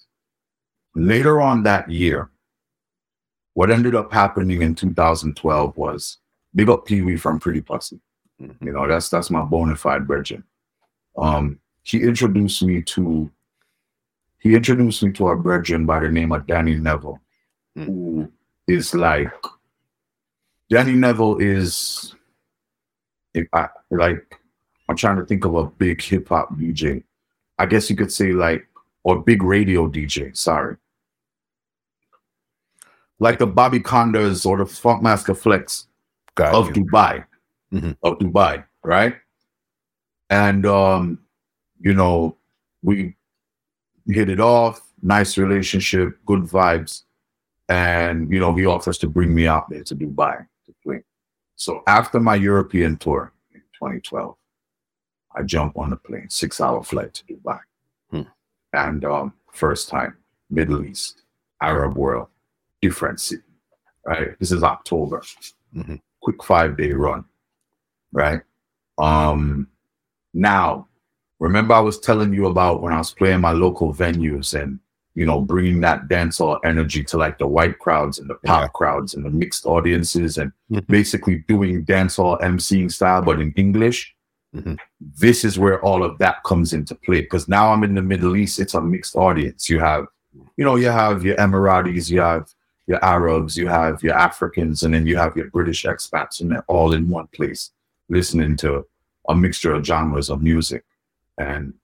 later 0.94 1.40
on 1.40 1.64
that 1.64 1.90
year, 1.90 2.30
what 3.54 3.70
ended 3.70 3.94
up 3.94 4.12
happening 4.12 4.62
in 4.62 4.74
2012 4.74 5.76
was 5.76 6.18
big 6.54 6.68
up 6.70 6.86
Pee 6.86 7.02
Wee 7.02 7.16
from 7.16 7.40
Pretty 7.40 7.60
Pussy. 7.60 8.00
Mhm. 8.40 8.56
You 8.62 8.72
know, 8.72 8.86
that's 8.86 9.08
that's 9.08 9.30
my 9.30 9.42
bona 9.42 9.74
fide 9.76 10.06
virgin. 10.06 10.44
Um, 11.16 11.58
he 11.82 12.02
introduced 12.02 12.62
me 12.62 12.82
to 12.82 13.30
he 14.38 14.54
introduced 14.54 15.02
me 15.02 15.12
to 15.12 15.28
a 15.28 15.36
virgin 15.36 15.86
by 15.86 15.98
the 16.00 16.08
name 16.08 16.30
of 16.32 16.46
Danny 16.46 16.76
Neville, 16.76 17.18
Hmm. 17.74 17.84
who 17.84 18.32
is 18.70 18.94
like 18.94 19.32
Danny 20.70 20.92
Neville 20.92 21.38
is 21.38 22.14
if 23.34 23.46
I 23.52 23.68
like 23.90 24.38
I'm 24.88 24.96
trying 24.96 25.16
to 25.16 25.24
think 25.24 25.44
of 25.44 25.54
a 25.54 25.64
big 25.66 26.00
hip 26.02 26.28
hop 26.28 26.52
DJ. 26.56 27.02
I 27.58 27.66
guess 27.66 27.90
you 27.90 27.96
could 27.96 28.12
say 28.12 28.32
like 28.32 28.66
or 29.02 29.20
big 29.22 29.42
radio 29.42 29.88
DJ, 29.88 30.36
sorry. 30.36 30.76
Like 33.18 33.38
the 33.38 33.46
Bobby 33.46 33.80
Konders 33.80 34.46
or 34.46 34.56
the 34.58 34.64
Funkmaster 34.64 35.36
Flex 35.36 35.86
Got 36.34 36.54
of 36.54 36.68
you. 36.76 36.84
Dubai, 36.84 37.24
Mhm. 37.72 37.96
of 38.02 38.18
Dubai, 38.18 38.64
right? 38.82 39.16
And 40.30 40.64
um, 40.66 41.18
you 41.80 41.92
know, 41.94 42.36
we 42.82 43.14
hit 44.06 44.28
it 44.28 44.40
off, 44.40 44.80
nice 45.02 45.36
relationship, 45.36 46.18
good 46.24 46.42
vibes, 46.42 47.02
and 47.70 48.30
you 48.32 48.40
know, 48.40 48.52
he 48.54 48.66
offers 48.66 48.98
to 48.98 49.08
bring 49.08 49.32
me 49.34 49.46
out 49.46 49.70
there 49.70 49.84
to 49.84 49.94
Dubai 49.94 50.44
to 50.66 50.74
play. 50.82 51.00
So 51.54 51.82
after 51.86 52.18
my 52.20 52.34
European 52.34 52.96
tour 52.96 53.32
in 53.54 53.60
2012, 53.78 54.34
I 55.36 55.42
jump 55.44 55.78
on 55.78 55.92
a 55.92 55.96
plane, 55.96 56.28
six-hour 56.28 56.82
flight 56.82 57.14
to 57.14 57.24
Dubai, 57.24 57.60
Hmm. 58.10 58.22
and 58.72 59.04
um, 59.04 59.32
first 59.52 59.88
time 59.88 60.16
Middle 60.50 60.84
East, 60.84 61.22
Arab 61.62 61.96
world, 61.96 62.26
different 62.82 63.20
city, 63.20 63.44
right? 64.04 64.36
This 64.40 64.50
is 64.52 64.62
October 64.64 65.22
Mhm. 65.76 66.00
quick 66.20 66.42
five 66.42 66.76
day 66.76 66.92
run, 66.92 67.24
right? 68.12 68.42
Um, 68.98 69.68
now, 70.34 70.88
remember 71.38 71.74
I 71.74 71.80
was 71.80 72.00
telling 72.00 72.32
you 72.34 72.46
about 72.46 72.82
when 72.82 72.92
I 72.92 72.98
was 72.98 73.12
playing 73.14 73.40
my 73.40 73.52
local 73.52 73.94
venues 73.94 74.60
and 74.60 74.80
you 75.14 75.26
know 75.26 75.40
bringing 75.40 75.80
that 75.80 76.08
dancehall 76.08 76.58
energy 76.64 77.02
to 77.04 77.16
like 77.16 77.38
the 77.38 77.46
white 77.46 77.78
crowds 77.78 78.18
and 78.18 78.30
the 78.30 78.34
pop 78.46 78.62
Yeah. 78.62 78.68
crowds 78.68 79.14
and 79.14 79.24
the 79.24 79.30
mixed 79.30 79.66
audiences 79.66 80.38
and 80.38 80.52
Mhm. 80.70 80.86
basically 80.86 81.44
doing 81.48 81.84
dancehall 81.84 82.40
emceeing 82.40 82.90
style 82.90 83.22
but 83.22 83.40
in 83.40 83.52
English. 83.56 84.14
Mhm. 84.54 84.78
This 85.00 85.44
is 85.44 85.58
where 85.58 85.80
all 85.84 86.02
of 86.04 86.18
that 86.18 86.42
comes 86.44 86.72
into 86.72 86.94
play 86.94 87.20
because 87.22 87.48
now 87.48 87.72
I'm 87.72 87.84
in 87.84 87.94
the 87.94 88.02
Middle 88.02 88.36
East. 88.36 88.58
It's 88.60 88.74
a 88.74 88.80
mixed 88.80 89.16
audience. 89.16 89.68
You 89.68 89.80
have, 89.80 90.06
you 90.56 90.64
know, 90.64 90.76
you 90.76 90.88
have 90.88 91.24
your 91.24 91.36
Emiratis, 91.36 92.10
you 92.10 92.20
have 92.20 92.48
your 92.86 93.04
Arabs, 93.04 93.56
you 93.56 93.68
have 93.68 94.02
your 94.02 94.14
Africans, 94.14 94.82
and 94.82 94.92
then 94.94 95.06
you 95.06 95.16
have 95.16 95.36
your 95.36 95.48
British 95.50 95.84
expats, 95.84 96.40
and 96.40 96.50
they're 96.50 96.64
all 96.66 96.92
in 96.92 97.08
one 97.08 97.28
place 97.28 97.70
listening 98.08 98.56
to 98.56 98.84
a 99.28 99.34
mixture 99.36 99.72
of 99.74 99.84
genres 99.84 100.30
of 100.30 100.42
music. 100.42 100.84
And 101.38 101.74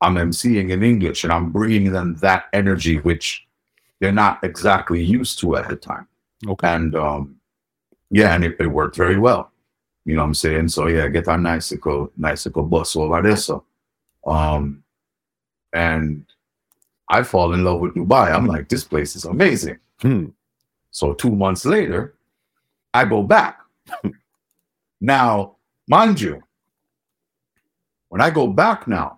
I'm 0.00 0.14
emceeing 0.14 0.70
in 0.70 0.82
English, 0.82 1.24
and 1.24 1.32
I'm 1.32 1.50
bringing 1.50 1.92
them 1.92 2.14
that 2.16 2.44
energy, 2.52 2.98
which 2.98 3.46
they're 4.00 4.12
not 4.12 4.42
exactly 4.44 5.02
used 5.02 5.40
to 5.40 5.56
at 5.56 5.68
the 5.68 5.76
time. 5.76 6.06
Okay. 6.46 6.68
And 6.68 6.94
um, 6.94 7.36
yeah, 8.10 8.34
and 8.34 8.44
it, 8.44 8.56
it 8.60 8.66
worked 8.66 8.96
very 8.96 9.18
well. 9.18 9.50
You 10.04 10.14
know 10.14 10.22
what 10.22 10.28
I'm 10.28 10.34
saying? 10.34 10.68
So 10.68 10.86
yeah, 10.86 11.08
get 11.08 11.28
our 11.28 11.36
Nicycle, 11.36 12.10
Nicycle 12.18 12.68
bus 12.68 12.96
over 12.96 13.20
there. 13.22 13.36
So 13.36 13.64
um 14.26 14.82
and 15.72 16.24
I 17.08 17.22
fall 17.22 17.52
in 17.54 17.64
love 17.64 17.80
with 17.80 17.94
Dubai. 17.94 18.32
I'm 18.32 18.46
like, 18.46 18.68
this 18.68 18.84
place 18.84 19.16
is 19.16 19.24
amazing. 19.24 19.78
Hmm. 20.00 20.26
So 20.90 21.14
two 21.14 21.30
months 21.30 21.64
later, 21.64 22.14
I 22.94 23.04
go 23.04 23.22
back. 23.22 23.60
now, 25.00 25.56
mind 25.86 26.20
you, 26.20 26.42
when 28.08 28.20
I 28.20 28.30
go 28.30 28.46
back 28.46 28.88
now, 28.88 29.17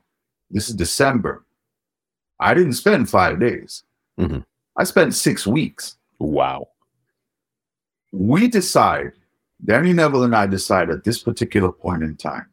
this 0.51 0.69
is 0.69 0.75
December. 0.75 1.45
I 2.39 2.55
didn't 2.55 2.73
spend 2.75 3.09
five 3.09 3.39
days. 3.41 3.85
Mhm. 4.19 4.45
I 4.77 4.85
spent 4.85 5.15
six 5.15 5.47
weeks. 5.47 5.97
Wow. 6.19 6.69
We 8.13 8.49
decide, 8.49 9.13
Danny 9.65 9.93
Neville 9.93 10.25
and 10.25 10.35
I 10.35 10.47
decide 10.47 10.91
at 10.91 11.05
this 11.05 11.23
particular 11.23 11.71
point 11.71 12.03
in 12.03 12.17
time, 12.17 12.47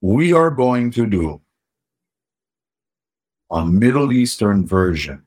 we 0.00 0.32
are 0.32 0.50
going 0.50 0.90
to 0.92 1.06
do 1.06 1.40
a 3.50 3.64
Middle 3.66 4.12
Eastern 4.12 4.64
version 4.66 5.26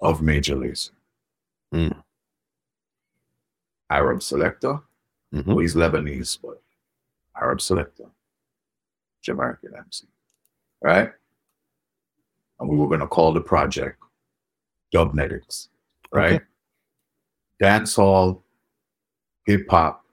of 0.00 0.22
Major 0.22 0.54
Lazer. 0.56 0.92
Hmm. 1.72 1.88
Arab 3.90 4.22
selector. 4.22 4.80
Mhm. 5.34 5.46
Well, 5.46 5.58
he's 5.58 5.74
Lebanese, 5.74 6.38
but 6.40 6.62
Arab 7.34 7.60
selector. 7.60 8.10
Jamaican 9.22 9.72
MC. 9.76 10.06
Right? 10.82 11.10
And 12.58 12.68
we 12.68 12.76
were 12.76 12.88
going 12.88 13.00
to 13.00 13.06
call 13.06 13.32
the 13.32 13.40
project 13.40 14.02
Dubnetics. 14.94 15.68
Right? 16.12 16.34
Okay. 16.34 16.44
Dancehall, 17.62 18.42
hip 19.44 19.66
hop, 19.68 20.04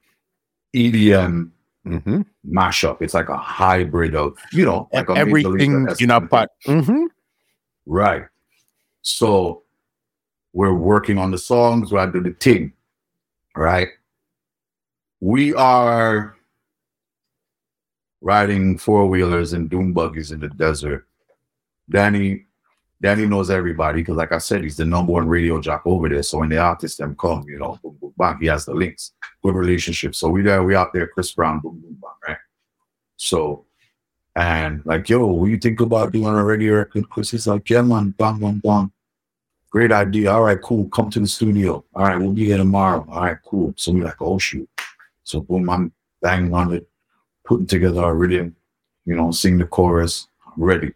EDM 0.75 1.51
Mhm. 1.85 2.25
mashup. 2.45 3.01
It's 3.01 3.13
like 3.13 3.29
a 3.29 3.37
hybrid 3.37 4.15
of, 4.15 4.37
you 4.51 4.65
know, 4.65 4.89
like 4.91 5.09
a 5.09 5.13
Everything 5.13 5.87
in 5.99 6.11
a 6.11 6.19
pot. 6.21 6.49
hmm 6.65 7.05
Right. 7.85 8.25
So 9.01 9.63
we're 10.51 10.73
working 10.73 11.17
on 11.17 11.31
the 11.31 11.37
songs, 11.37 11.91
we're 11.93 12.05
doing 12.11 12.25
the 12.25 12.31
thing. 12.33 12.73
Right. 13.55 13.87
We 15.21 15.53
are 15.55 16.35
riding 18.21 18.77
four 18.77 19.07
wheelers 19.07 19.53
and 19.53 19.69
dune 19.69 19.93
buggies 19.93 20.31
in 20.31 20.39
the 20.39 20.49
desert. 20.49 21.07
Danny, 21.89 22.45
Danny 23.01 23.25
knows 23.25 23.49
everybody 23.49 24.01
because, 24.01 24.17
like 24.17 24.31
I 24.31 24.39
said, 24.39 24.63
he's 24.63 24.77
the 24.77 24.85
number 24.85 25.13
one 25.13 25.27
radio 25.27 25.61
jock 25.61 25.83
over 25.85 26.09
there. 26.09 26.23
So 26.23 26.39
when 26.39 26.49
the 26.49 26.57
artists 26.57 26.97
them 26.97 27.15
come, 27.15 27.45
you 27.47 27.59
know, 27.59 27.79
boom, 27.81 27.97
boom, 28.01 28.13
bang, 28.17 28.37
he 28.39 28.47
has 28.47 28.65
the 28.65 28.73
links, 28.73 29.13
good 29.43 29.55
relationship. 29.55 30.15
So 30.15 30.29
we 30.29 30.41
there, 30.41 30.63
we 30.63 30.75
out 30.75 30.93
there, 30.93 31.07
Chris 31.07 31.31
Brown, 31.31 31.59
boom, 31.59 31.79
boom, 31.79 31.97
bang, 32.01 32.11
right? 32.27 32.37
So 33.15 33.67
and 34.37 34.85
like, 34.85 35.09
yo, 35.09 35.25
what 35.25 35.49
you 35.49 35.57
think 35.57 35.81
about 35.81 36.11
doing 36.11 36.27
a 36.27 36.43
radio 36.43 36.75
record? 36.75 37.09
Chris 37.09 37.33
is 37.33 37.47
like, 37.47 37.67
yeah, 37.71 37.81
man, 37.81 38.11
bang, 38.19 38.37
bang, 38.39 38.61
bang. 38.63 38.91
Great 39.71 39.91
idea. 39.91 40.31
All 40.31 40.43
right, 40.43 40.61
cool. 40.61 40.87
Come 40.89 41.09
to 41.09 41.19
the 41.19 41.27
studio. 41.27 41.83
All 41.95 42.03
right, 42.03 42.19
we'll 42.19 42.33
be 42.33 42.45
here 42.45 42.57
tomorrow. 42.57 43.03
All 43.09 43.23
right, 43.23 43.37
cool. 43.43 43.73
So 43.75 43.91
we're 43.91 44.03
like, 44.03 44.21
oh 44.21 44.37
shoot. 44.37 44.69
So 45.23 45.41
boom, 45.41 45.67
I'm 45.71 45.91
banging 46.21 46.53
on 46.53 46.71
it, 46.73 46.87
putting 47.47 47.65
together 47.65 48.03
a 48.03 48.13
rhythm, 48.13 48.55
you 49.05 49.15
know, 49.15 49.31
sing 49.31 49.57
the 49.57 49.65
chorus. 49.65 50.27
Ready. 50.57 50.93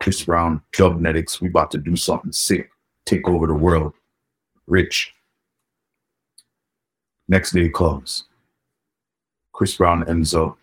Chris 0.00 0.24
Brown, 0.24 0.62
Dubnetics, 0.72 1.40
we 1.40 1.48
about 1.48 1.70
to 1.70 1.78
do 1.78 1.96
something 1.96 2.32
sick, 2.32 2.70
take 3.06 3.26
over 3.28 3.46
the 3.46 3.54
world. 3.54 3.92
Rich. 4.66 5.14
Next 7.28 7.52
day 7.52 7.68
comes. 7.70 8.24
Chris 9.52 9.76
Brown 9.76 10.06
ends 10.08 10.34
up 10.34 10.58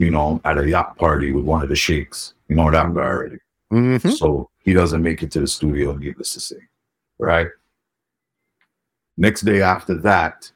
you 0.00 0.10
know, 0.10 0.40
at 0.46 0.58
a 0.58 0.66
yacht 0.66 0.96
party 0.96 1.30
with 1.30 1.44
one 1.44 1.62
of 1.62 1.68
the 1.68 1.76
sheiks. 1.76 2.32
You 2.48 2.56
know 2.56 2.70
that 2.70 2.94
guy 2.94 3.02
already. 3.02 3.36
hmm 3.70 3.98
So 3.98 4.48
he 4.64 4.72
doesn't 4.72 5.02
make 5.02 5.22
it 5.22 5.30
to 5.32 5.40
the 5.40 5.46
studio, 5.46 5.94
needless 5.94 6.32
to 6.32 6.40
say. 6.40 6.56
Right? 7.18 7.48
Next 9.18 9.42
day 9.42 9.60
after 9.60 9.94
that, 9.98 10.50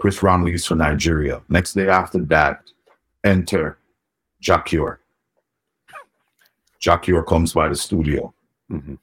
Chris 0.00 0.18
Brown 0.18 0.42
leaves 0.42 0.64
for 0.64 0.74
Nigeria. 0.74 1.42
Next 1.50 1.74
day 1.74 1.88
after 1.88 2.18
that, 2.24 2.62
enter 3.26 3.78
Jah 4.40 4.62
Cure. 4.64 5.00
Jacure 6.78 7.22
comes 7.24 7.52
by 7.52 7.68
the 7.68 7.74
studio. 7.74 8.32
hmm 8.68 8.94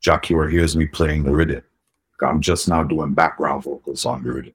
Jah 0.00 0.18
Cure 0.18 0.48
hears 0.48 0.76
me 0.76 0.86
playing 0.86 1.24
the 1.24 1.32
rhythm. 1.34 1.62
I'm 2.22 2.40
just 2.40 2.68
now 2.68 2.82
doing 2.84 3.14
background 3.14 3.64
vocals 3.64 4.06
on 4.06 4.22
the 4.22 4.32
rhythm. 4.32 4.54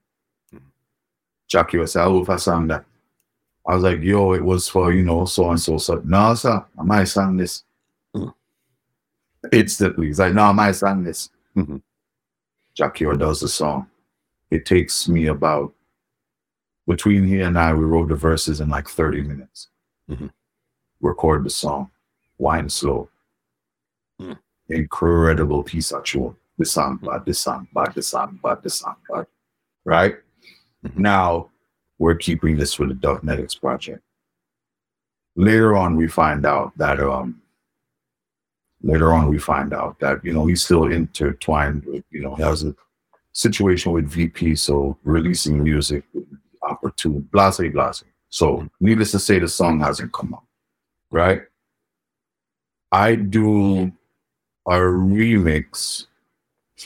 Jah 1.49 1.65
Cure 1.65 1.85
said, 1.87 2.05
Oh, 2.05 2.21
if 2.21 2.29
I 2.29 2.37
sang 2.37 2.67
that. 2.67 2.85
I 3.67 3.75
was 3.75 3.83
like, 3.83 4.01
yo, 4.01 4.33
it 4.33 4.43
was 4.43 4.67
for, 4.67 4.91
you 4.91 5.03
know, 5.03 5.25
so 5.25 5.49
and 5.49 5.59
so. 5.59 5.77
So, 5.77 6.01
no, 6.05 6.33
sir, 6.35 6.63
I 6.77 6.83
might 6.83 7.05
sang 7.05 7.37
this. 7.37 7.63
Mm. 8.15 8.33
Instantly. 9.51 10.07
He's 10.07 10.19
like, 10.19 10.33
no, 10.33 10.43
I 10.43 10.51
might 10.51 10.73
sang 10.73 11.03
this. 11.03 11.29
Mhm. 11.55 11.81
Jackie 12.75 13.05
does 13.17 13.39
the 13.41 13.47
song. 13.47 13.87
it 14.51 14.65
takes 14.65 15.07
me 15.07 15.27
about 15.27 15.73
between 16.87 17.25
he 17.25 17.41
and 17.41 17.57
I, 17.57 17.73
we 17.73 17.83
wrote 17.85 18.09
the 18.09 18.15
verses 18.15 18.59
in 18.61 18.69
like 18.69 18.87
30 18.89 19.21
minutes. 19.21 19.69
Mhm. 20.09 20.31
Record 21.01 21.43
the 21.45 21.49
song, 21.49 21.91
wine 22.37 22.69
slow. 22.69 23.09
Mm. 24.21 24.37
Incredible 24.69 25.63
piece 25.63 25.91
of 25.91 26.03
tune. 26.03 26.35
This 26.57 26.71
song, 26.71 26.97
bad, 26.97 27.25
this 27.25 27.39
song, 27.39 27.67
bad, 27.73 27.93
this 27.95 28.07
song, 28.09 28.39
bad, 28.43 28.61
this 28.63 28.79
song, 28.79 28.95
bad. 29.09 29.27
Right? 29.85 30.15
Mhm. 30.85 30.97
Now 30.97 31.49
we're 31.99 32.15
keeping 32.15 32.57
this 32.57 32.73
for 32.73 32.85
the 32.85 32.93
Dubnetics 32.93 33.59
project. 33.59 34.03
Later 35.35 35.75
on, 35.75 35.95
we 35.95 36.07
find 36.07 36.45
out 36.45 36.77
that 36.77 36.99
um 36.99 37.41
later 38.81 39.13
on 39.13 39.29
we 39.29 39.39
find 39.39 39.73
out 39.73 39.97
that 39.99 40.23
you 40.23 40.33
know 40.33 40.45
he's 40.45 40.63
still 40.63 40.91
intertwined 40.91 41.85
with 41.85 42.03
you 42.11 42.21
know 42.21 42.35
he 42.35 42.43
has 42.43 42.63
a 42.63 42.75
situation 43.31 43.91
with 43.93 44.07
VP, 44.07 44.55
so 44.55 44.97
releasing 45.03 45.63
music 45.63 46.03
opportune, 46.67 47.21
blase 47.31 47.57
blase. 47.71 48.03
So 48.29 48.67
needless 48.79 49.11
to 49.11 49.19
say, 49.19 49.39
the 49.39 49.47
song 49.47 49.79
hasn't 49.79 50.13
come 50.13 50.33
out, 50.33 50.43
right? 51.11 51.41
I 52.91 53.15
do 53.15 53.91
a 54.67 54.75
remix. 54.75 56.07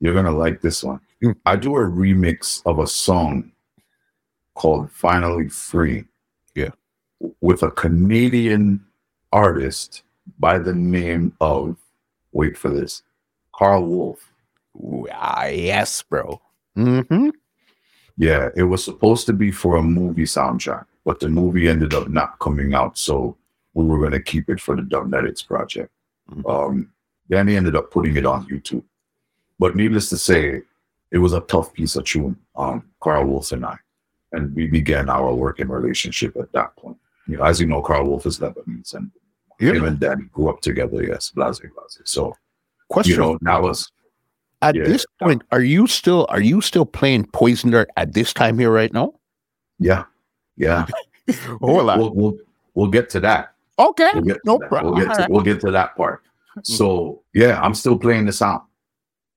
You're 0.00 0.14
gonna 0.14 0.32
like 0.32 0.60
this 0.60 0.82
one. 0.82 1.00
I 1.46 1.56
do 1.56 1.74
a 1.76 1.80
remix 1.80 2.62
of 2.66 2.78
a 2.78 2.86
song 2.86 3.52
called 4.54 4.90
"Finally 4.90 5.48
Free." 5.48 6.04
Yeah. 6.54 6.70
with 7.40 7.62
a 7.62 7.70
Canadian 7.70 8.84
artist 9.32 10.02
by 10.38 10.58
the 10.58 10.72
name 10.74 11.34
of 11.40 11.76
wait 12.32 12.56
for 12.56 12.68
this, 12.68 13.02
Karl 13.54 13.84
Wolf. 13.84 14.30
Ah, 15.12 15.46
yes, 15.46 16.02
bro. 16.02 16.40
Mm-hmm. 16.76 17.30
Yeah, 18.16 18.50
it 18.56 18.62
was 18.62 18.84
supposed 18.84 19.26
to 19.26 19.32
be 19.32 19.50
for 19.50 19.76
a 19.76 19.82
movie 19.82 20.24
soundtrack, 20.24 20.86
but 21.04 21.20
the 21.20 21.28
movie 21.28 21.68
ended 21.68 21.94
up 21.94 22.08
not 22.08 22.38
coming 22.38 22.74
out, 22.74 22.96
so 22.96 23.36
we 23.74 23.84
were 23.84 23.98
going 23.98 24.12
to 24.12 24.22
keep 24.22 24.48
it 24.48 24.60
for 24.60 24.76
the 24.76 24.82
Dubnetics 24.82 25.46
project. 25.46 25.90
Mhm. 26.30 26.48
Um, 26.48 26.90
then 27.28 27.48
he 27.48 27.56
ended 27.56 27.74
up 27.74 27.90
putting 27.90 28.16
it 28.16 28.24
on 28.26 28.46
YouTube. 28.46 28.84
But 29.58 29.74
needless 29.76 30.08
to 30.10 30.16
say, 30.16 30.62
it 31.10 31.18
was 31.18 31.32
a 31.32 31.40
tough 31.40 31.72
piece 31.72 31.96
of 31.96 32.04
tune 32.04 32.36
on 32.54 32.82
Karl 33.00 33.26
Wolf 33.26 33.52
and 33.52 33.64
I, 33.64 33.76
and 34.32 34.54
we 34.54 34.66
began 34.66 35.08
our 35.08 35.34
working 35.34 35.68
relationship 35.68 36.36
at 36.36 36.52
that 36.52 36.76
point. 36.76 36.98
You 37.26 37.38
know, 37.38 37.44
as 37.44 37.60
you 37.60 37.66
know, 37.66 37.82
Karl 37.82 38.06
Wolf 38.06 38.26
is 38.26 38.38
Lebanese, 38.38 38.94
and 38.94 39.10
him 39.58 39.84
and 39.84 39.98
Daddy 39.98 40.24
grew 40.32 40.48
up 40.50 40.60
together. 40.60 41.02
Yes, 41.02 41.30
blase 41.30 41.60
blase. 41.60 42.00
So 42.04 42.36
Question. 42.88 43.12
you 43.12 43.18
know, 43.18 43.38
that 43.42 43.62
was 43.62 43.90
at 44.64 44.74
yeah. 44.74 44.84
this 44.84 45.04
point, 45.20 45.42
are 45.52 45.62
you 45.62 45.86
still 45.86 46.26
are 46.28 46.40
you 46.40 46.60
still 46.60 46.84
playing 46.86 47.26
Poison 47.32 47.70
Dart 47.70 47.88
at 47.96 48.12
this 48.14 48.32
time 48.32 48.58
here 48.58 48.70
right 48.70 48.92
now? 48.92 49.12
yeah, 49.78 50.04
yeah. 50.56 50.86
We'll, 51.60 51.84
we'll 52.14 52.36
we'll 52.74 52.88
get 52.90 53.08
to 53.10 53.20
that. 53.20 53.54
okay. 53.78 54.10
We'll 54.14 54.22
get 54.24 54.34
to 54.34 54.40
No 54.44 54.58
that. 54.58 54.68
problem. 54.68 54.94
We'll 54.94 55.06
get 55.06 55.14
to, 55.14 55.20
Alright. 55.22 55.30
we'll 55.30 55.42
get 55.42 55.60
to 55.62 55.70
that 55.70 55.96
part. 55.96 56.20
So 56.62 57.22
yeah, 57.32 57.60
I'm 57.62 57.74
still 57.74 57.98
playing 57.98 58.26
the 58.26 58.32
sound. 58.32 58.60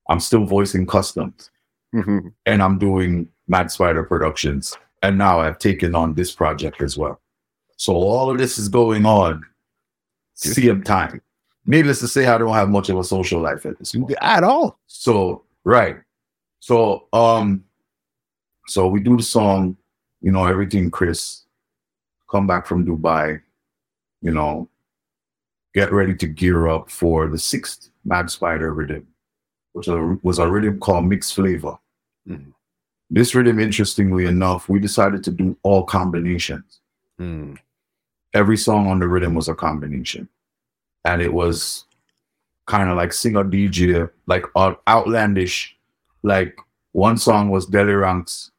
I'm 0.10 0.20
still 0.20 0.46
voicing 0.46 0.86
customs, 0.86 1.50
Mhm. 1.96 2.34
and 2.46 2.62
I'm 2.62 2.78
doing 2.78 3.30
Mad 3.48 3.72
Spider 3.72 4.04
Productions, 4.04 4.76
and 5.02 5.18
now 5.18 5.40
I've 5.40 5.60
taken 5.60 5.96
on 5.96 6.14
this 6.14 6.32
project 6.32 6.82
as 6.82 6.98
well. 6.98 7.22
So 7.78 7.94
all 7.94 8.30
of 8.30 8.38
this 8.38 8.58
is 8.58 8.68
going 8.70 9.06
on 9.06 9.44
same 10.36 10.84
time. 10.84 11.22
Needless 11.70 12.00
to 12.00 12.08
say, 12.08 12.26
I 12.26 12.38
don't 12.38 12.54
have 12.54 12.70
much 12.70 12.90
of 12.90 12.98
a 12.98 13.04
social 13.04 13.42
life 13.42 13.66
at 13.66 13.78
this 13.78 13.94
moment. 13.94 14.18
At 14.22 14.44
all. 14.44 14.80
So 14.88 15.44
right. 15.66 15.98
So 16.60 17.08
um 17.14 17.64
so 18.68 18.88
we 18.88 19.00
do 19.02 19.18
the 19.18 19.24
song, 19.24 19.78
you 20.22 20.32
know, 20.32 20.46
everything 20.46 20.90
Chris 20.92 21.44
come 22.32 22.48
back 22.48 22.66
from 22.66 22.86
Dubai, 22.86 23.42
you 24.22 24.32
know, 24.32 24.70
get 25.74 25.92
ready 25.92 26.16
to 26.16 26.28
gear 26.28 26.68
up 26.68 26.90
for 26.90 27.28
the 27.28 27.38
sixth 27.38 27.90
Mad 28.06 28.30
Spider 28.30 28.74
rhythm, 28.74 29.06
which 29.74 29.88
was 29.88 30.40
a- 30.40 30.50
rhythm 30.50 30.80
called 30.80 31.06
Mixed 31.06 31.34
Flavor. 31.36 31.78
Mhm. 32.28 32.54
This 33.10 33.34
rhythm, 33.36 33.60
interestingly 33.60 34.26
enough, 34.26 34.68
we 34.68 34.80
decided 34.80 35.24
to 35.26 35.32
do 35.32 35.56
all 35.64 35.84
combinations 35.84 36.80
Mm. 37.20 37.58
every 38.34 38.58
song 38.58 38.88
on 38.88 39.00
the 39.00 39.08
rhythm 39.08 39.34
was 39.34 39.48
a 39.50 39.56
combination 39.56 40.30
and 41.06 41.22
it 41.22 41.34
was 41.34 41.86
kind 42.66 42.90
of 42.90 42.98
like 42.98 43.14
singer 43.14 43.44
dj 43.44 44.10
like 44.26 44.44
out- 44.58 44.82
outlandish 44.88 45.78
like 46.24 46.58
one 46.92 47.18
song 47.18 47.50
was 47.50 47.66
Deli 47.66 47.94
Ranks 47.94 48.52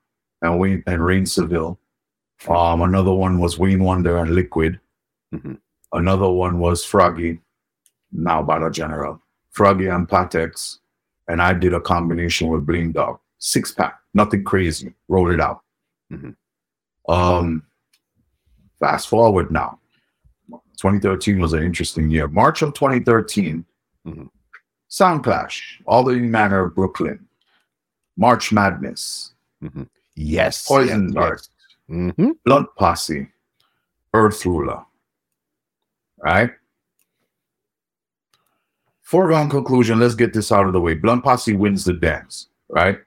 and 0.43 0.59
Wayne 0.60 0.82
and 0.86 1.05
Rain 1.05 1.27
Seville. 1.27 1.78
Um, 2.48 2.82
another 2.82 3.12
one 3.12 3.40
was 3.40 3.59
Wayne 3.59 3.82
Wonder 3.82 4.16
and 4.19 4.31
Liquid. 4.31 4.78
Mhm. 5.35 5.59
Another 5.93 6.31
one 6.31 6.60
was 6.60 6.85
Froggy, 6.85 7.40
now 8.12 8.43
Battle 8.44 8.70
General. 8.70 9.20
Froggy 9.51 9.89
and 9.89 10.09
Patex. 10.09 10.78
And 11.27 11.43
I 11.43 11.52
did 11.52 11.74
a 11.74 11.81
combination 11.81 12.48
with 12.48 12.65
Bling 12.65 12.93
Dog. 12.93 13.19
Six 13.39 13.73
pack, 13.73 13.98
nothing 14.15 14.44
crazy. 14.44 14.94
Rolled 15.09 15.31
it 15.31 15.40
out. 15.40 15.62
Mhm. 16.12 16.36
Um, 17.09 17.65
fast 18.78 19.09
forward 19.09 19.51
now. 19.51 19.81
2013 20.78 21.38
was 21.40 21.52
an 21.52 21.62
interesting 21.62 22.10
year. 22.10 22.28
March 22.28 22.62
of 22.62 22.72
2013, 22.74 23.64
Mhm. 24.06 24.30
Sound 24.88 25.22
Clash, 25.24 25.80
All 25.86 26.02
the 26.05 26.14
Manor 26.16 26.64
of 26.66 26.74
Brooklyn, 26.74 27.26
March 28.16 28.52
Madness, 28.52 29.34
Yes. 30.14 30.66
Poison 30.66 31.12
Dart, 31.12 31.46
Mm-hmm. 31.90 32.30
Blunt 32.44 32.68
Posse, 32.76 33.28
Earth 34.14 34.44
Ruler. 34.46 34.84
Right? 36.22 36.50
Foregone 39.02 39.48
conclusion, 39.48 39.98
let's 39.98 40.14
get 40.14 40.32
this 40.32 40.52
out 40.52 40.66
of 40.66 40.72
the 40.72 40.80
way. 40.80 40.94
Blunt 40.94 41.24
Posse 41.24 41.55
wins 41.55 41.84
the 41.84 41.94
dance, 41.94 42.48
right? 42.68 42.98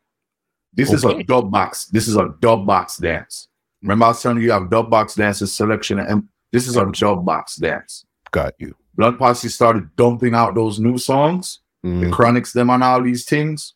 This 0.74 0.92
is 0.92 1.04
a 1.04 1.22
dub 1.24 1.52
box. 1.52 1.86
This 1.86 2.08
is 2.08 2.16
a 2.16 2.34
dub 2.40 2.66
box 2.66 2.98
dance. 2.98 3.50
Remember, 3.82 4.06
I 4.06 4.08
was 4.10 4.22
telling 4.22 4.38
you, 4.40 4.46
you 4.46 4.52
have 4.52 4.70
dub 4.70 4.90
box 4.90 5.16
dances, 5.16 5.54
selection, 5.54 6.00
and 6.00 6.28
this 6.52 6.68
is 6.68 6.76
a 6.78 6.86
dub 6.92 7.26
box 7.26 7.56
dance. 7.56 8.06
Got 8.32 8.54
you. 8.60 8.76
Blunt 8.96 9.18
Posse 9.20 9.50
started 9.50 9.96
dumping 9.96 10.34
out 10.36 10.54
those 10.56 10.80
new 10.80 10.98
songs, 10.98 11.60
the 11.84 11.90
Mm. 11.90 12.12
chronics, 12.14 12.52
them, 12.54 12.70
on 12.70 12.84
all 12.84 13.02
these 13.02 13.26
things. 13.26 13.74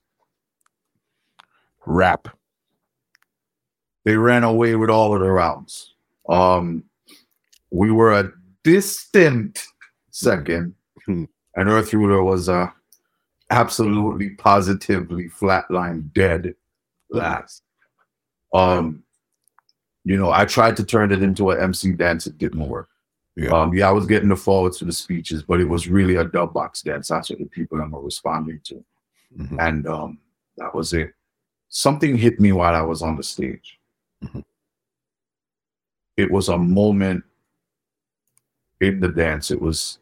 Rap. 1.86 2.28
they 4.04 4.16
ran 4.18 4.44
away 4.44 4.76
with 4.76 4.90
all 4.92 5.16
of 5.16 5.20
the 5.22 5.32
rounds. 5.32 5.96
Um, 6.30 6.84
we 7.72 7.90
were 7.90 8.14
a 8.14 8.32
distant 8.64 9.66
second, 10.12 10.76
Hmm. 11.06 11.24
and 11.56 11.70
Earth 11.70 11.92
Ruler 11.92 12.22
was 12.24 12.48
a 12.48 12.72
absolutely 13.50 14.32
positively 14.36 15.28
flatline 15.30 16.14
dead 16.14 16.54
last. 17.10 17.64
Um, 18.54 19.04
you 20.06 20.18
know, 20.18 20.32
I 20.32 20.46
tried 20.46 20.78
to 20.78 20.86
turn 20.86 21.12
it 21.12 21.22
into 21.24 21.50
an 21.50 21.60
MC 21.60 21.92
dance, 21.94 22.28
it 22.28 22.38
didn't 22.38 22.68
work. 22.70 22.90
Yeah. 23.36 23.50
Um, 23.50 23.74
yeah, 23.74 23.90
I 23.90 23.92
was 23.92 24.06
getting 24.06 24.30
the 24.30 24.36
forwards 24.36 24.78
to 24.78 24.86
the 24.86 24.94
speeches, 24.94 25.44
but 25.44 25.60
it 25.60 25.66
was 25.66 25.90
really 25.90 26.16
a 26.16 26.24
dub 26.24 26.54
box 26.54 26.82
dance. 26.82 27.10
That's 27.10 27.30
what 27.30 27.40
the 27.40 27.46
people 27.46 27.78
were 27.80 28.02
responding 28.02 28.62
to. 28.66 28.86
Mhm. 29.38 29.58
And 29.60 29.88
um, 29.88 30.20
that 30.58 30.74
was 30.74 30.94
it. 30.94 31.14
Something 31.68 32.16
hit 32.16 32.40
me 32.40 32.54
while 32.54 32.74
I 32.74 32.82
was 32.82 33.02
on 33.02 33.18
the 33.18 33.24
stage. 33.24 33.78
Mhm. 34.24 34.46
It 36.16 36.32
was 36.32 36.48
a 36.48 36.58
moment 36.58 37.26
in 38.80 39.02
the 39.02 39.10
dance. 39.10 39.52
It 39.52 39.62
was 39.62 40.00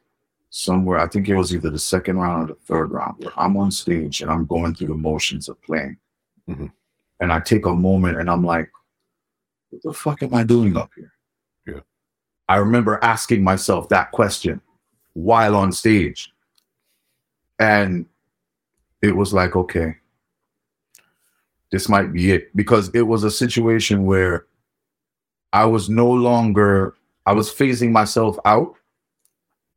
somewhere, 0.51 0.99
I 0.99 1.07
think 1.07 1.27
it 1.27 1.35
was 1.35 1.55
either 1.55 1.71
the 1.71 1.79
second 1.79 2.17
round 2.17 2.43
or 2.51 2.53
the 2.53 2.59
third 2.59 2.91
round, 2.91 3.23
where 3.23 3.33
I'm 3.35 3.57
on 3.57 3.71
stage 3.71 4.21
and 4.21 4.29
I'm 4.29 4.45
going 4.45 4.75
through 4.75 4.89
the 4.89 4.93
motions 4.95 5.49
of 5.49 5.59
playing. 5.63 5.97
Mhm. 6.47 6.71
And 7.19 7.33
I 7.33 7.39
take 7.39 7.65
a 7.65 7.73
moment 7.73 8.19
and 8.19 8.29
I'm 8.29 8.43
like, 8.43 8.69
what 9.73 9.81
the 9.81 9.93
fuck 9.93 10.21
am 10.21 10.33
I 10.35 10.43
doing 10.43 10.77
up 10.77 10.91
here? 10.95 11.11
Yeah. 11.65 11.81
I 12.47 12.57
remember 12.57 12.99
asking 13.01 13.43
myself 13.43 13.89
that 13.89 14.11
question 14.11 14.61
while 15.13 15.55
on 15.55 15.71
stage. 15.71 16.31
And 17.57 18.05
it 19.01 19.15
was 19.15 19.33
like, 19.33 19.55
okay, 19.55 19.95
this 21.71 21.89
might 21.89 22.13
be 22.13 22.31
it. 22.31 22.55
Because 22.55 22.89
it 22.93 23.01
was 23.01 23.23
a 23.23 23.31
situation 23.31 24.05
where 24.05 24.45
I 25.53 25.65
was 25.65 25.89
no 25.89 26.09
longer, 26.09 26.95
I 27.25 27.33
was 27.33 27.51
phasing 27.51 27.91
myself 27.91 28.37
out 28.45 28.75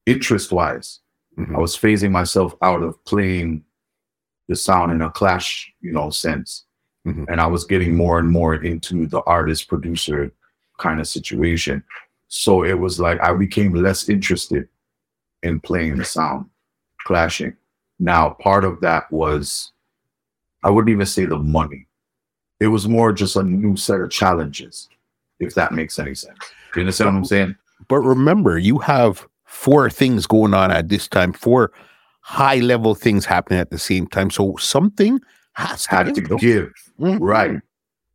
interest 0.04 0.52
wise. 0.52 1.00
Mhm. 1.38 1.56
I 1.56 1.58
was 1.58 1.76
phasing 1.76 2.10
myself 2.10 2.54
out 2.60 2.82
of 2.82 3.02
playing 3.06 3.64
the 4.48 4.56
sound 4.56 4.92
in 4.92 5.00
a 5.00 5.10
clash, 5.10 5.72
you 5.80 5.92
know, 5.92 6.10
sense. 6.10 6.65
Mhm. 7.06 7.26
And 7.28 7.40
I 7.40 7.46
was 7.46 7.64
getting 7.64 7.96
more 7.96 8.18
and 8.18 8.30
more 8.30 8.54
into 8.56 9.06
the 9.06 9.20
artist 9.22 9.68
producer 9.68 10.32
kind 10.78 11.00
of 11.00 11.06
situation. 11.06 11.82
So 12.28 12.64
it 12.64 12.74
was 12.78 12.98
like 12.98 13.20
I 13.20 13.32
became 13.32 13.72
less 13.74 14.08
interested 14.08 14.68
in 15.42 15.60
playing 15.60 15.96
the 15.96 16.04
sound, 16.04 16.46
clashing. 17.04 17.54
Now, 17.98 18.30
part 18.30 18.64
of 18.64 18.80
that 18.80 19.10
was, 19.12 19.72
I 20.64 20.70
wouldn't 20.70 20.90
even 20.90 21.06
say 21.06 21.24
the 21.26 21.38
money. 21.38 21.86
it 22.58 22.68
was 22.68 22.88
more 22.88 23.12
just 23.12 23.36
a 23.36 23.42
new 23.42 23.76
set 23.76 24.00
of 24.00 24.10
challenges, 24.10 24.88
if 25.40 25.54
that 25.54 25.72
makes 25.72 25.98
any 25.98 26.14
sense. 26.14 26.38
You 26.74 26.80
understand 26.80 27.12
what 27.12 27.18
I'm 27.18 27.24
saying? 27.26 27.56
But 27.88 27.98
remember, 28.00 28.58
you 28.58 28.78
have 28.78 29.26
four 29.44 29.90
things 29.90 30.26
going 30.26 30.54
on 30.54 30.70
at 30.70 30.88
this 30.88 31.06
time, 31.06 31.34
four 31.34 31.70
high 32.22 32.56
level 32.60 32.94
things 32.94 33.26
happening 33.26 33.60
at 33.60 33.70
the 33.70 33.78
same 33.78 34.06
time. 34.06 34.30
So 34.30 34.56
something 34.56 35.20
has 35.56 35.84
to 35.84 35.90
Had 35.90 36.14
to 36.14 36.20
give, 36.20 36.28
though. 36.28 36.36
give. 36.36 36.72
Mhm. 37.00 37.18
Right. 37.20 37.60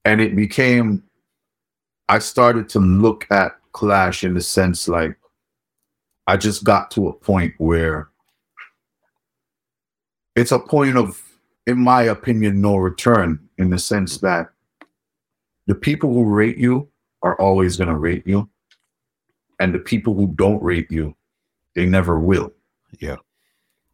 And 0.06 0.22
it 0.22 0.36
became, 0.36 1.04
I 2.10 2.20
started 2.20 2.70
to 2.70 2.80
look 2.80 3.28
at 3.32 3.54
Clash 3.74 4.24
in 4.24 4.34
the 4.34 4.42
sense 4.42 4.88
like, 4.88 5.18
I 6.28 6.38
just 6.38 6.64
got 6.64 6.92
to 6.92 7.08
a 7.08 7.14
point 7.14 7.54
where 7.58 8.10
it's 10.36 10.52
a 10.52 10.60
point 10.60 10.98
of, 10.98 11.22
in 11.68 11.78
my 11.80 12.04
opinion, 12.04 12.62
no 12.62 12.78
return 12.78 13.40
in 13.58 13.70
the 13.70 13.80
sense 13.80 14.18
that 14.20 14.50
the 15.68 15.76
people 15.76 16.14
who 16.14 16.24
rate 16.26 16.58
you 16.58 16.88
are 17.24 17.36
always 17.40 17.78
going 17.78 17.90
to 17.90 17.98
rate 17.98 18.26
you. 18.26 18.50
And 19.60 19.74
the 19.76 19.80
people 19.80 20.16
who 20.16 20.28
don't 20.36 20.62
rate 20.64 20.90
you, 20.90 21.16
they 21.76 21.86
never 21.86 22.20
will. 22.20 22.52
Yeah. 23.00 23.18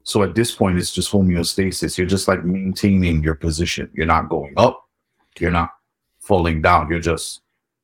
So 0.08 0.24
at 0.24 0.36
this 0.36 0.56
point, 0.56 0.78
it's 0.78 0.94
just 0.94 1.12
homeostasis. 1.12 1.98
You're 1.98 2.08
just 2.08 2.30
like 2.30 2.46
maintaining 2.46 3.22
your 3.22 3.36
position. 3.36 3.92
You're 3.94 4.06
not 4.06 4.30
going 4.30 4.54
up. 4.56 4.88
You're 5.38 5.52
not 5.52 5.72
falling 6.20 6.62
down. 6.62 6.90
You're 6.90 7.02
just 7.02 7.42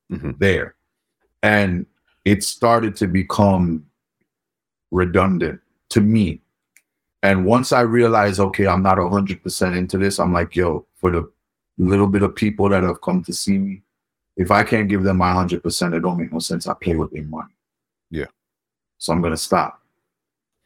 Mhm. 0.09 0.39
there. 0.39 0.75
And 1.41 1.85
it 2.23 2.41
started 2.41 2.95
to 2.95 3.07
become 3.07 3.85
redundant 4.89 5.59
to 5.89 5.99
me. 5.99 6.41
And 7.23 7.45
once 7.45 7.73
I 7.73 7.81
realized, 7.81 8.39
okay, 8.39 8.67
I'm 8.67 8.83
not 8.83 8.99
100% 8.99 9.75
into 9.75 9.97
this, 9.97 10.17
I'm 10.17 10.31
like, 10.31 10.55
yo, 10.55 10.85
for 10.95 11.11
the 11.11 11.29
little 11.77 12.07
bit 12.07 12.23
of 12.23 12.33
people 12.35 12.69
that 12.69 12.83
have 12.83 13.01
come 13.01 13.21
to 13.25 13.33
see 13.33 13.57
me, 13.57 13.81
if 14.37 14.49
I 14.49 14.63
can't 14.63 14.87
give 14.87 15.03
them 15.03 15.17
my 15.17 15.33
100%, 15.33 15.93
it 15.93 15.99
don't 15.99 16.17
make 16.17 16.31
no 16.31 16.39
sense. 16.39 16.67
I 16.67 16.73
play 16.73 16.95
with 16.95 17.11
their 17.11 17.23
money. 17.23 17.53
Yeah. 18.09 18.27
So 18.97 19.11
I'm 19.11 19.19
going 19.19 19.33
to 19.33 19.37
stop. 19.37 19.82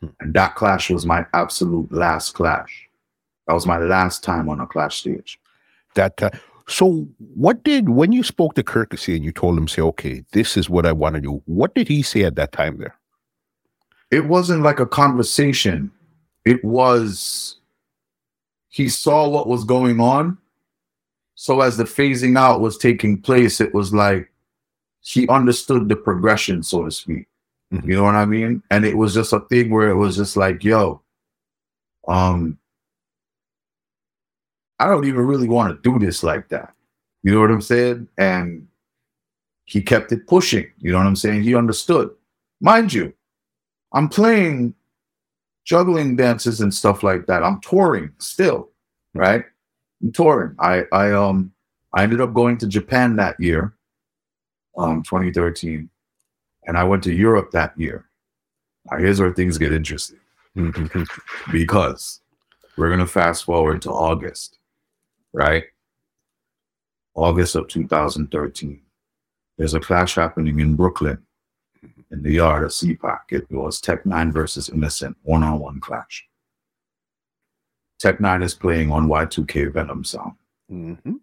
Hmm. 0.02 0.08
And 0.20 0.34
that 0.34 0.56
clash 0.56 0.90
was 0.90 1.06
my 1.06 1.26
absolute 1.34 1.92
last 1.92 2.34
clash. 2.34 2.88
That 3.48 3.54
was 3.54 3.66
my 3.66 3.78
last 3.78 4.24
time 4.24 4.50
on 4.50 4.60
a 4.60 4.68
clash 4.68 4.98
stage. 5.00 5.40
that 5.96 6.22
uh, 6.22 6.30
so 6.68 7.08
what 7.36 7.64
did 7.64 7.90
when 7.90 8.12
you 8.12 8.24
spoke 8.24 8.54
to 8.56 8.64
Kirky 8.64 9.00
C 9.00 9.16
and 9.16 9.24
you 9.24 9.32
told 9.32 9.58
him 9.58 9.68
say 9.68 9.82
okay 9.82 10.24
this 10.34 10.58
is 10.58 10.70
what 10.70 10.86
I 10.86 10.92
want 10.92 11.16
to 11.16 11.22
do 11.22 11.42
what 11.46 11.74
did 11.74 11.88
he 11.88 12.02
say 12.04 12.24
at 12.24 12.36
that 12.36 12.52
time 12.52 12.78
there 12.78 12.96
it 14.12 14.26
wasn't 14.26 14.64
like 14.64 14.80
a 14.80 14.86
conversation. 14.86 15.92
It 16.46 16.64
was 16.64 17.58
he 18.70 18.90
saw 18.90 19.28
what 19.28 19.48
was 19.48 19.64
going 19.64 20.00
on. 20.00 20.38
So 21.36 21.62
as 21.62 21.78
the 21.78 21.84
phasing 21.84 22.38
out 22.38 22.62
was 22.62 22.78
taking 22.78 23.22
place, 23.22 23.60
it 23.60 23.74
was 23.74 23.94
like 23.94 24.32
he 25.02 25.28
understood 25.28 25.90
the 25.90 25.96
progression, 25.96 26.64
so 26.64 26.84
to 26.86 26.92
speak. 26.92 27.28
Mhm. 27.74 27.86
You 27.86 27.96
know 27.96 28.04
what 28.04 28.16
I 28.16 28.26
mean? 28.26 28.62
And 28.72 28.86
it 28.86 28.98
was 28.98 29.14
just 29.14 29.34
a 29.34 29.40
thing 29.42 29.70
where 29.70 29.90
it 29.90 29.96
was 29.96 30.16
just 30.16 30.38
like, 30.38 30.64
yo, 30.64 31.02
um, 32.08 32.58
I 34.80 34.88
don't 34.88 35.06
even 35.06 35.26
really 35.26 35.48
want 35.50 35.74
to 35.82 35.92
do 35.92 36.00
this 36.04 36.24
like 36.24 36.50
that. 36.50 36.74
You 37.24 37.34
know 37.34 37.42
what 37.42 37.52
I'm 37.52 37.62
saying? 37.62 38.08
And 38.18 38.68
he 39.66 39.82
kept 39.82 40.12
it 40.12 40.28
pushing. 40.28 40.68
You 40.80 40.92
know 40.92 41.00
what 41.00 41.08
I'm 41.08 41.16
saying? 41.16 41.44
He 41.44 41.56
understood. 41.56 42.12
Mind 42.62 42.94
you, 42.94 43.14
I'm 43.94 44.10
playing 44.10 44.76
juggling 45.66 46.16
dances 46.18 46.62
and 46.62 46.74
stuff 46.74 47.04
like 47.04 47.28
that. 47.28 47.44
I'm 47.44 47.62
touring 47.62 48.12
still, 48.20 48.70
right? 49.16 49.46
I'm 50.04 50.12
touring. 50.14 50.56
I 50.60 50.84
I 50.94 51.12
um 51.14 51.54
I 51.94 52.04
ended 52.04 52.22
up 52.22 52.34
going 52.34 52.58
to 52.60 52.68
Japan 52.68 53.16
that 53.18 53.40
year, 53.40 53.76
um 54.78 55.04
2013, 55.04 55.90
and 56.68 56.78
I 56.78 56.84
went 56.84 57.04
to 57.06 57.14
Europe 57.14 57.52
that 57.52 57.78
year. 57.80 58.06
Now 58.92 58.98
here's 58.98 59.20
where 59.20 59.34
things 59.34 59.58
get 59.58 59.74
interesting 59.74 60.20
because 61.52 62.22
we're 62.78 62.90
gonna 62.90 63.08
fast 63.08 63.46
forward 63.46 63.82
to 63.84 63.92
August, 63.92 64.60
right? 65.34 65.64
August 67.16 67.56
of 67.56 67.68
2013. 67.68 68.82
There's 69.58 69.74
a 69.74 69.80
clash 69.80 70.16
happening 70.16 70.60
in 70.60 70.76
Brooklyn 70.76 71.18
in 72.12 72.22
the 72.22 72.34
yard 72.34 72.64
of 72.64 72.70
CPAC. 72.70 73.20
It 73.32 73.50
was 73.50 73.82
Tech 73.82 74.06
Nine 74.06 74.32
versus 74.32 74.70
Innocent, 74.70 75.18
one 75.24 75.42
on 75.44 75.60
one 75.60 75.80
clash. 75.80 76.28
Tech 78.00 78.20
Nine 78.20 78.44
is 78.44 78.54
playing 78.54 78.92
on 78.92 79.08
Y2K 79.08 79.74
Venom 79.74 80.04
sound. 80.04 80.34
Mhm. 80.72 81.20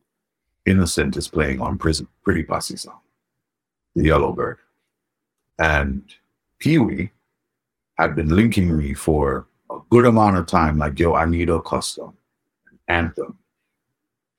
Innocent 0.66 1.16
is 1.16 1.28
playing 1.28 1.60
on 1.60 1.78
Prison 1.78 2.08
Pretty 2.24 2.42
Posse 2.42 2.76
sound, 2.76 2.98
the 3.94 4.04
Yellowbird. 4.04 4.58
And 5.58 6.02
Pee 6.58 6.78
Wee 6.78 7.10
had 7.96 8.16
been 8.16 8.34
linking 8.34 8.76
me 8.76 8.94
for 8.94 9.46
a 9.70 9.78
good 9.90 10.04
amount 10.04 10.36
of 10.36 10.46
time, 10.46 10.78
like, 10.78 10.98
yo, 10.98 11.14
I 11.14 11.26
need 11.26 11.50
a 11.50 11.60
custom 11.60 12.16
anthem 12.88 13.38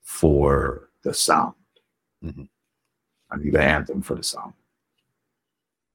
for 0.04 0.90
the 1.04 1.14
sound. 1.14 1.56
Mhm. 2.24 2.48
I 3.32 3.38
need 3.38 3.56
an 3.56 3.62
anthem 3.62 4.02
for 4.02 4.16
the 4.16 4.24
sound. 4.24 4.54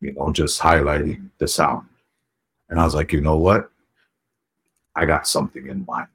You 0.01 0.12
know, 0.12 0.32
just 0.32 0.60
highlighting 0.60 1.30
the 1.38 1.47
sound. 1.47 1.86
And 2.68 2.80
I 2.80 2.84
was 2.84 2.94
like, 2.94 3.12
you 3.12 3.20
know 3.20 3.36
what? 3.36 3.70
I 4.94 5.05
got 5.05 5.26
something 5.26 5.66
in 5.66 5.84
mind. 5.86 6.09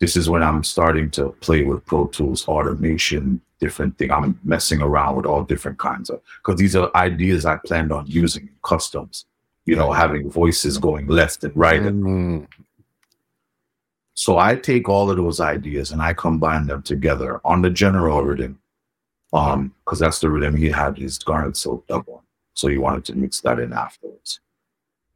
This 0.00 0.16
is 0.16 0.28
when 0.28 0.42
I'm 0.42 0.64
starting 0.64 1.10
to 1.12 1.30
play 1.40 1.62
with 1.64 1.84
Pro 1.86 2.06
Tools, 2.08 2.48
automation, 2.48 3.40
different 3.64 3.92
thing. 3.98 4.10
I'm 4.10 4.32
messing 4.44 4.80
around 4.88 5.16
with 5.16 5.26
all 5.26 5.42
different 5.52 5.78
kinds 5.78 6.10
of 6.10 6.18
because 6.38 6.58
these 6.62 6.74
are 6.76 6.90
ideas 7.08 7.44
I 7.46 7.56
planned 7.68 7.92
on 7.92 8.04
using 8.06 8.44
in 8.52 8.56
customs. 8.62 9.24
You 9.66 9.76
know, 9.76 9.90
having 9.92 10.30
voices 10.30 10.76
going 10.88 11.06
left 11.20 11.44
and 11.44 11.56
right. 11.56 11.82
And 11.88 12.02
Mm. 12.04 12.46
so 14.14 14.30
I 14.48 14.56
take 14.56 14.88
all 14.88 15.10
of 15.10 15.16
those 15.16 15.40
ideas 15.40 15.90
and 15.92 16.00
I 16.02 16.12
combine 16.14 16.66
them 16.66 16.82
together 16.82 17.40
on 17.44 17.62
the 17.62 17.70
general 17.70 18.22
rhythm. 18.24 18.58
Um, 19.32 19.74
because 19.84 19.98
that's 19.98 20.20
the 20.20 20.30
rhythm 20.30 20.54
he 20.56 20.70
had 20.70 20.96
his 20.96 21.18
garnet 21.18 21.56
soaked 21.56 21.90
up 21.90 22.06
on. 22.08 22.20
So 22.58 22.68
he 22.68 22.78
wanted 22.78 23.04
to 23.06 23.14
mix 23.16 23.40
that 23.40 23.58
in 23.58 23.72
afterwards. 23.72 24.38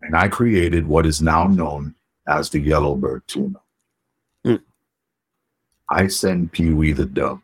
And 0.03 0.17
I 0.17 0.27
created 0.29 0.89
what 0.89 1.07
is 1.07 1.21
now 1.23 1.45
known 1.47 1.95
as 2.27 2.51
the 2.51 2.61
Yellowbird 2.61 3.23
tuna. 3.29 3.61
Mm. 4.45 4.63
I 5.89 6.09
send 6.09 6.51
Pee 6.53 6.73
Wee 6.79 6.93
the 6.93 7.07
dub 7.07 7.39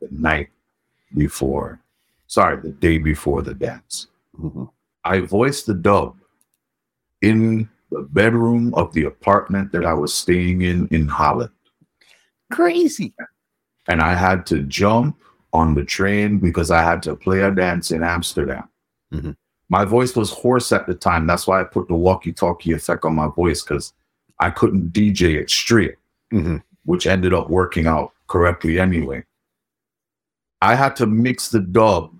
the 0.00 0.08
night 0.10 0.48
before, 1.16 1.80
sorry, 2.26 2.56
the 2.60 2.70
day 2.70 2.98
before 2.98 3.42
the 3.42 3.54
dance. 3.54 4.06
Mhm. 4.38 4.70
I 5.04 5.20
voiced 5.20 5.66
the 5.66 5.74
dub 5.74 6.16
in 7.22 7.68
the 7.90 8.02
bedroom 8.02 8.72
of 8.74 8.92
the 8.92 9.04
apartment 9.04 9.72
that 9.72 9.84
I 9.84 9.94
was 9.94 10.14
staying 10.14 10.62
in 10.62 10.86
in 10.88 11.08
Holland. 11.08 11.50
crazy 12.50 13.14
And 13.86 14.00
I 14.02 14.14
had 14.14 14.44
to 14.46 14.62
jump 14.64 15.16
on 15.52 15.74
the 15.74 15.84
train 15.84 16.38
because 16.38 16.70
I 16.70 16.82
had 16.82 17.00
to 17.04 17.14
play 17.14 17.40
a 17.42 17.50
dance 17.50 17.90
in 17.92 18.02
Amsterdam. 18.02 18.64
Mhm. 19.12 19.36
My 19.68 19.84
voice 19.84 20.16
was 20.16 20.30
hoarse 20.32 20.72
at 20.72 20.86
the 20.86 20.94
time. 20.94 21.26
That's 21.28 21.46
why 21.46 21.60
I 21.60 21.64
put 21.64 21.86
the 21.88 21.94
walkie 21.94 22.32
talkie 22.32 22.72
effect 22.72 23.04
on 23.04 23.14
my 23.14 23.28
voice 23.28 23.62
because 23.62 23.92
I 24.40 24.50
couldn't 24.50 24.92
DJ 24.92 25.36
it 25.36 25.48
straight, 25.50 25.94
Mhm. 26.32 26.62
which 26.84 27.06
ended 27.06 27.32
up 27.32 27.50
working 27.50 27.86
out 27.86 28.12
correctly 28.26 28.80
anyway. 28.80 29.24
I 30.62 30.74
had 30.74 30.94
to 30.96 31.06
mix 31.06 31.48
the 31.48 31.60
dub 31.60 32.14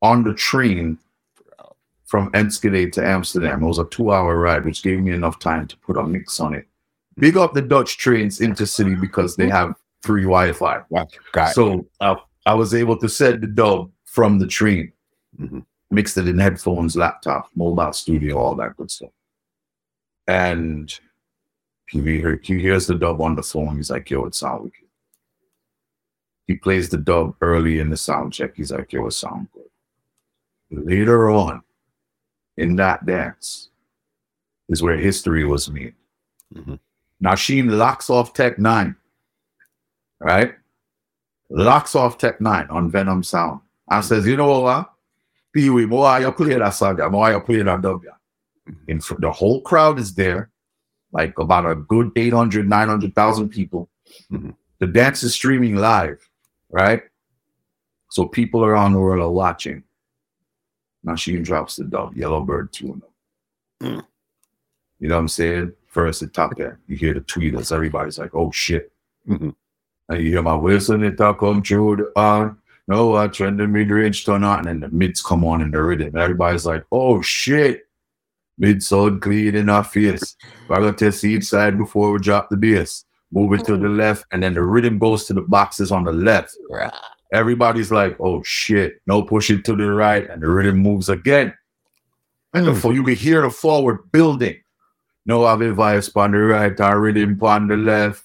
on 0.00 0.22
the 0.24 0.34
train 0.34 0.98
from 2.04 2.30
Enschede 2.34 2.92
to 2.92 3.04
Amsterdam. 3.06 3.62
It 3.62 3.66
was 3.66 3.78
a 3.78 3.84
two 3.86 4.12
hour 4.12 4.36
ride, 4.38 4.64
which 4.64 4.82
gave 4.82 5.00
me 5.00 5.12
enough 5.12 5.38
time 5.38 5.66
to 5.68 5.76
put 5.78 5.96
a 5.96 6.02
mix 6.02 6.40
on 6.40 6.54
it. 6.54 6.66
Big 7.16 7.36
up 7.36 7.52
the 7.54 7.62
Dutch 7.62 7.98
trains 7.98 8.38
intercity 8.40 8.98
because 9.00 9.36
they 9.36 9.48
have 9.48 9.74
free 10.02 10.22
Wi 10.22 10.52
Fi. 10.52 10.82
wow 10.90 11.06
So 11.52 11.86
uh, 12.00 12.16
I 12.46 12.54
was 12.54 12.74
able 12.74 12.96
to 12.98 13.08
set 13.08 13.40
the 13.40 13.46
dub 13.46 13.90
from 14.04 14.38
the 14.38 14.46
train, 14.46 14.92
Mhm. 15.40 15.64
mixed 15.90 16.16
it 16.18 16.28
in 16.28 16.38
headphones, 16.38 16.96
laptop, 16.96 17.48
mobile 17.54 17.92
studio, 17.92 18.36
all 18.38 18.54
that 18.56 18.76
good 18.76 18.90
stuff. 18.90 19.10
And 20.26 20.92
he, 21.88 22.00
he 22.42 22.58
hears 22.60 22.86
the 22.86 22.94
dub 22.94 23.20
on 23.20 23.34
the 23.36 23.42
phone. 23.42 23.76
He's 23.76 23.90
like, 23.90 24.10
yo, 24.10 24.24
it 24.26 24.34
sound 24.34 24.64
wicked. 24.64 24.88
He 26.52 26.58
plays 26.58 26.90
the 26.90 26.98
dub 26.98 27.34
early 27.40 27.78
in 27.78 27.88
the 27.88 27.96
sound 27.96 28.34
check. 28.34 28.56
He's 28.56 28.70
like, 28.70 28.92
yo, 28.92 29.06
it 29.06 29.12
sound 29.12 29.48
good. 29.54 30.84
Later 30.86 31.30
on 31.30 31.62
in 32.58 32.76
that 32.76 33.06
dance 33.06 33.70
is 34.68 34.82
where 34.82 34.98
history 34.98 35.44
was 35.46 35.70
made. 35.70 35.94
Mhm. 36.54 36.78
Nashim 37.24 37.70
locks 37.70 38.10
off 38.10 38.34
Tech 38.34 38.58
9, 38.58 38.94
right? 40.20 40.54
Locks 41.48 41.94
off 41.94 42.18
Tech 42.18 42.38
9 42.38 42.66
on 42.68 42.90
Venom 42.90 43.22
Sound 43.22 43.60
and 43.90 44.04
says, 44.04 44.26
you 44.26 44.36
know 44.36 44.60
what? 44.60 44.92
Pee 45.54 45.70
Wee, 45.70 45.86
more 45.86 46.20
you 46.20 46.30
play 46.32 46.58
that 46.58 46.74
song, 46.74 46.98
more 47.10 47.32
you 47.32 47.40
play 47.40 47.62
that 47.62 47.80
dub. 47.80 48.02
yeah." 48.04 48.74
In 48.88 49.00
fr- 49.00 49.20
the 49.20 49.32
whole 49.32 49.62
crowd 49.62 49.98
is 49.98 50.14
there, 50.14 50.50
like 51.12 51.38
about 51.38 51.64
a 51.64 51.74
good 51.76 52.12
800, 52.14 52.68
900,000 52.68 53.48
people. 53.48 53.88
Mhm. 54.30 54.54
the 54.80 54.86
dance 54.88 55.22
is 55.22 55.32
streaming 55.32 55.76
live, 55.76 56.28
right? 56.72 57.02
So 58.10 58.26
people 58.26 58.64
around 58.64 58.92
the 58.92 58.98
world 59.00 59.22
are 59.22 59.30
watching. 59.30 59.84
Now 61.04 61.12
Machine 61.12 61.42
drops 61.42 61.76
the 61.76 61.84
dub, 61.84 62.16
Yellowbird 62.16 62.72
tune. 62.72 63.02
Mm. 63.82 64.04
You 64.98 65.08
know 65.08 65.14
what 65.16 65.20
I'm 65.20 65.28
saying? 65.28 65.72
First 65.86 66.22
it 66.22 66.32
top 66.32 66.56
there. 66.56 66.78
You 66.86 66.96
hear 66.96 67.14
the 67.14 67.20
tweeters, 67.20 67.72
everybody's 67.72 68.18
like, 68.18 68.34
oh 68.34 68.50
shit. 68.50 68.92
Mhm. 69.28 69.54
And 70.08 70.22
you 70.22 70.30
hear 70.30 70.42
my 70.42 70.54
whistle, 70.54 71.02
it 71.02 71.16
talk 71.16 71.40
come 71.40 71.62
through 71.62 71.96
the 71.96 72.20
on. 72.20 72.58
No, 72.88 73.16
I 73.16 73.28
trend 73.28 73.60
the 73.60 73.66
mid 73.68 73.90
range 73.90 74.24
turn 74.24 74.42
on, 74.44 74.58
and 74.60 74.66
then 74.66 74.80
the 74.80 74.88
mids 74.88 75.22
come 75.22 75.44
on 75.44 75.62
in 75.62 75.70
the 75.70 75.82
rhythm. 75.82 76.16
Everybody's 76.16 76.66
like, 76.66 76.84
oh 76.90 77.22
shit. 77.22 77.86
Mid 78.58 78.82
sound 78.82 79.22
clean 79.22 79.54
in 79.54 79.68
our 79.70 79.82
face. 79.82 80.36
We're 80.68 80.76
gonna 80.76 80.92
test 80.92 81.24
each 81.24 81.44
side 81.44 81.78
before 81.78 82.12
we 82.12 82.18
drop 82.18 82.50
the 82.50 82.56
bass. 82.56 83.04
Move 83.32 83.54
it 83.54 83.64
to 83.64 83.76
the 83.76 83.86
mm-hmm. 83.86 83.98
left, 83.98 84.26
and 84.30 84.42
then 84.42 84.54
the 84.54 84.62
rhythm 84.62 84.98
goes 84.98 85.24
to 85.26 85.32
the 85.32 85.40
boxes 85.40 85.90
on 85.90 86.04
the 86.04 86.12
left. 86.12 86.56
Everybody's 87.32 87.90
like, 87.90 88.16
oh 88.20 88.42
shit. 88.42 89.00
No, 89.06 89.22
push 89.22 89.50
it 89.50 89.64
to 89.64 89.74
the 89.74 89.90
right, 89.90 90.28
and 90.28 90.42
the 90.42 90.48
rhythm 90.48 90.78
moves 90.78 91.08
again. 91.08 91.48
Mm. 91.48 92.58
And 92.58 92.66
therefore, 92.66 92.92
you 92.92 93.02
can 93.02 93.14
hear 93.14 93.42
the 93.42 93.50
forward 93.50 94.12
building. 94.12 94.60
No, 95.24 95.46
have 95.46 95.62
a 95.62 95.72
vibes 95.72 96.14
on 96.14 96.32
the 96.32 96.38
right, 96.38 96.78
and 96.78 97.02
rhythm 97.02 97.38
on 97.40 97.68
the 97.68 97.76
left. 97.76 98.24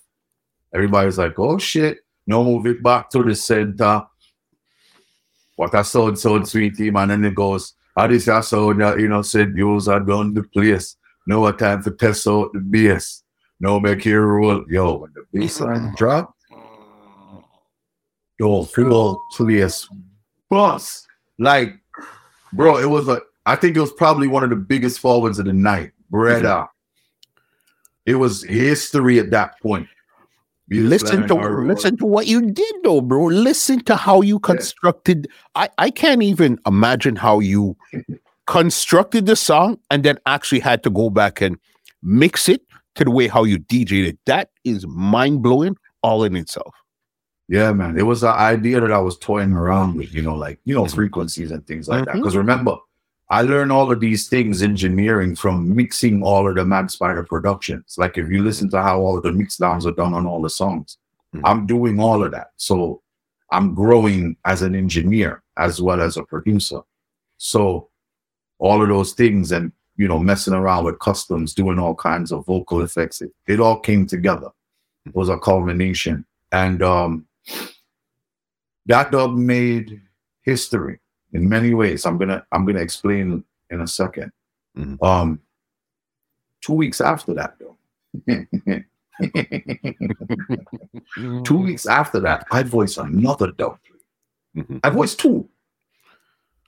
Everybody's 0.74 1.18
like, 1.18 1.40
oh 1.40 1.58
shit. 1.58 2.00
No, 2.26 2.44
move 2.44 2.68
it 2.68 2.84
back 2.84 3.10
to 3.12 3.24
the 3.24 3.34
center. 3.34 4.06
What 5.56 5.74
a 5.74 5.84
sound, 5.84 6.20
sound 6.20 6.48
sweet 6.48 6.76
team. 6.76 6.98
And 6.98 7.12
then 7.12 7.24
it 7.24 7.34
goes, 7.34 7.74
how 7.96 8.08
this 8.08 8.28
your 8.28 8.44
sound 8.44 8.82
that 8.82 9.00
you 9.00 9.08
know 9.08 9.22
said 9.22 9.56
use 9.56 9.88
are 9.88 10.00
done 10.00 10.34
the 10.34 10.44
place. 10.44 10.98
No 11.26 11.48
a 11.48 11.54
time 11.54 11.82
to 11.84 11.92
test 11.92 12.28
out 12.28 12.52
the 12.54 12.60
bass. 12.60 13.24
No 13.60 13.80
make 13.80 14.06
your 14.06 14.28
roll. 14.28 14.64
Yo, 14.70 14.98
when 14.98 15.14
the 15.14 15.26
bass 15.34 15.60
line 15.60 15.94
drop, 15.96 16.36
yo, 18.40 18.64
full 18.64 19.22
place 19.34 19.88
bus. 20.50 21.08
Like, 21.40 21.74
bro, 22.54 22.78
it 22.78 22.90
was 22.90 23.08
a 23.08 23.22
I 23.46 23.56
think 23.56 23.78
it 23.78 23.82
was 23.82 23.94
probably 23.94 24.28
one 24.28 24.44
of 24.44 24.50
the 24.50 24.56
biggest 24.56 25.00
forwards 25.00 25.40
of 25.40 25.46
the 25.46 25.54
night. 25.54 25.92
Breda. 26.10 26.70
It 28.06 28.16
was 28.16 28.44
history 28.44 29.20
at 29.20 29.32
that 29.32 29.60
point. 29.62 29.88
listen 30.70 31.28
to 31.28 31.36
listen 31.36 31.98
to 31.98 32.06
what 32.06 32.28
you 32.28 32.42
did 32.42 32.76
though 32.84 33.00
bro 33.00 33.26
listen 33.26 33.82
to 33.86 33.96
how 33.96 34.22
you 34.22 34.38
constructed 34.38 35.30
i 35.56 35.70
i 35.78 35.90
can't 35.90 36.22
even 36.22 36.60
imagine 36.66 37.16
how 37.16 37.40
you 37.40 37.78
constructed 38.48 39.26
the 39.28 39.36
song 39.36 39.80
and 39.92 40.04
then 40.04 40.20
actually 40.26 40.60
had 40.60 40.84
to 40.84 40.90
go 40.90 41.10
back 41.10 41.40
and 41.40 41.58
mix 42.04 42.50
it 42.50 42.67
to 42.98 43.04
the 43.06 43.12
way 43.12 43.28
how 43.28 43.44
you 43.44 43.58
DJ'd 43.60 44.08
it 44.08 44.20
that 44.26 44.50
is 44.64 44.86
mind-blowing 44.88 45.76
all 46.04 46.24
in 46.24 46.36
itself 46.36 46.74
Yeah, 47.50 47.72
man. 47.72 47.98
It 47.98 48.04
was 48.04 48.24
an 48.24 48.36
idea 48.36 48.82
that 48.82 48.92
I 48.92 49.00
was 49.00 49.18
toying 49.18 49.54
around 49.54 49.96
with, 49.96 50.14
you 50.14 50.22
know, 50.22 50.36
like, 50.36 50.60
you 50.66 50.76
know, 50.76 50.84
Mhm. 50.84 50.96
frequencies 50.96 51.50
and 51.52 51.66
things 51.66 51.88
like 51.88 52.04
that. 52.04 52.16
Mhm. 52.16 52.20
Because 52.20 52.36
remember, 52.36 52.76
I 53.30 53.42
learned 53.42 53.72
all 53.72 53.90
of 53.90 54.02
these 54.02 54.28
things 54.28 54.62
engineering 54.62 55.34
from 55.34 55.74
mixing 55.74 56.24
all 56.24 56.46
of 56.50 56.56
the 56.56 56.66
Mad 56.66 56.92
Spider 56.92 57.24
productions. 57.24 57.96
Like, 57.98 58.18
if 58.18 58.30
you 58.30 58.44
listen 58.44 58.70
to 58.72 58.82
how 58.82 59.00
all 59.00 59.16
of 59.18 59.24
the 59.24 59.32
mix 59.32 59.56
downs 59.56 59.86
are 59.86 59.94
done 59.94 60.14
on 60.14 60.26
all 60.26 60.42
the 60.42 60.50
songs, 60.50 60.98
Mhm. 61.34 61.42
I'm 61.46 61.66
doing 61.66 62.02
all 62.02 62.22
of 62.22 62.32
that. 62.32 62.50
So 62.58 63.02
I'm 63.52 63.74
growing 63.74 64.36
as 64.44 64.62
an 64.62 64.76
engineer 64.76 65.42
as 65.56 65.82
well 65.82 66.02
as 66.02 66.18
a 66.18 66.24
producer. 66.24 66.82
So 67.38 67.88
all 68.60 68.82
of 68.82 68.90
those 68.90 69.14
things 69.14 69.54
and, 69.54 69.72
you 69.98 70.08
know, 70.08 70.20
messing 70.20 70.54
around 70.54 70.86
with 70.86 71.00
customs, 71.00 71.54
doing 71.54 71.80
all 71.80 71.96
kinds 71.96 72.32
of 72.32 72.46
vocal 72.46 72.82
effects, 72.82 73.22
it, 73.22 73.32
it 73.48 73.60
all 73.60 73.80
came 73.80 74.06
together. 74.06 74.50
It 75.06 75.16
was 75.16 75.30
a 75.30 75.38
culmination. 75.38 76.26
And, 76.52 76.82
um, 76.82 77.26
that 78.86 79.12
dub 79.12 79.36
made 79.36 80.02
history 80.44 81.00
in 81.34 81.50
many 81.50 81.74
ways. 81.74 82.06
I'm 82.06 82.18
gonna 82.18 82.46
I'm 82.54 82.66
gonna 82.66 82.80
explain 82.80 83.44
in 83.70 83.82
a 83.82 83.84
2nd 83.84 84.32
Mhm. 84.78 85.04
Um, 85.04 85.42
two 86.62 86.74
weeks 86.74 87.02
after 87.02 87.34
that, 87.34 87.58
though, 87.60 87.76
two 91.44 91.58
weeks 91.58 91.86
after 91.88 92.20
that, 92.22 92.46
I 92.52 92.64
voiced 92.64 92.98
another 93.00 93.52
dub. 93.52 93.78
Mhm. 94.56 94.80
I 94.84 94.90
voiced 94.90 95.20
two 95.20 95.50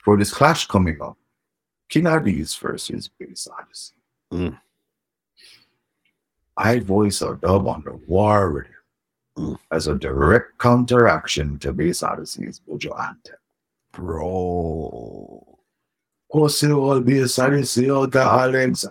for 0.04 0.16
this 0.16 0.32
clash 0.32 0.66
coming 0.66 1.00
up. 1.00 1.16
King 1.90 2.04
Addies 2.04 2.58
versus 2.58 3.08
Bass 3.18 3.48
Odyssey. 3.58 3.94
Mm. 4.32 4.58
I 6.56 6.78
voice 6.78 7.20
a 7.20 7.34
dub 7.36 7.66
on 7.68 7.82
the 7.84 7.96
War 8.06 8.66
Mm. 9.36 9.58
as 9.70 9.86
a 9.86 9.94
direct 9.94 10.58
counteraction 10.58 11.58
to 11.60 11.72
Bass 11.72 12.02
Odyssey's 12.02 12.58
Bojo 12.60 12.92
Anthem. 12.94 13.36
bro 13.92 15.58
see 16.48 16.70
all 16.72 17.00
Bass 17.00 17.38
Odyssey, 17.38 17.90
all 17.90 18.06
the 18.06 18.20
Alex. 18.22 18.84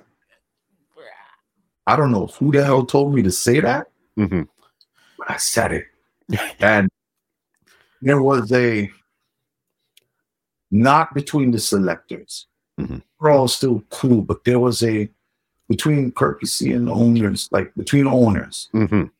I 1.87 1.95
don't 1.95 2.11
know 2.11 2.27
who 2.27 2.51
the 2.51 2.63
hell 2.63 2.85
told 2.85 3.13
me 3.15 3.21
to 3.23 3.31
say 3.31 3.59
that, 3.61 3.87
Mhm. 4.17 4.47
but 5.17 5.31
I 5.31 5.37
said 5.37 5.71
it. 5.73 5.85
and 6.59 6.89
there 8.01 8.21
was 8.21 8.51
a 8.51 8.91
not 10.71 11.13
between 11.13 11.51
the 11.51 11.59
selectors. 11.59 12.47
Mhm. 12.79 13.01
We're 13.19 13.31
all 13.31 13.47
still 13.47 13.83
cool, 13.89 14.21
but 14.21 14.43
there 14.45 14.59
was 14.59 14.81
a 14.83 15.09
between 15.67 16.11
Kirky 16.11 16.47
C 16.47 16.71
and 16.71 16.87
the 16.87 16.91
owners, 16.91 17.47
like 17.51 17.71
between 17.75 18.07
owners, 18.07 18.69
Mhm. 18.73 19.11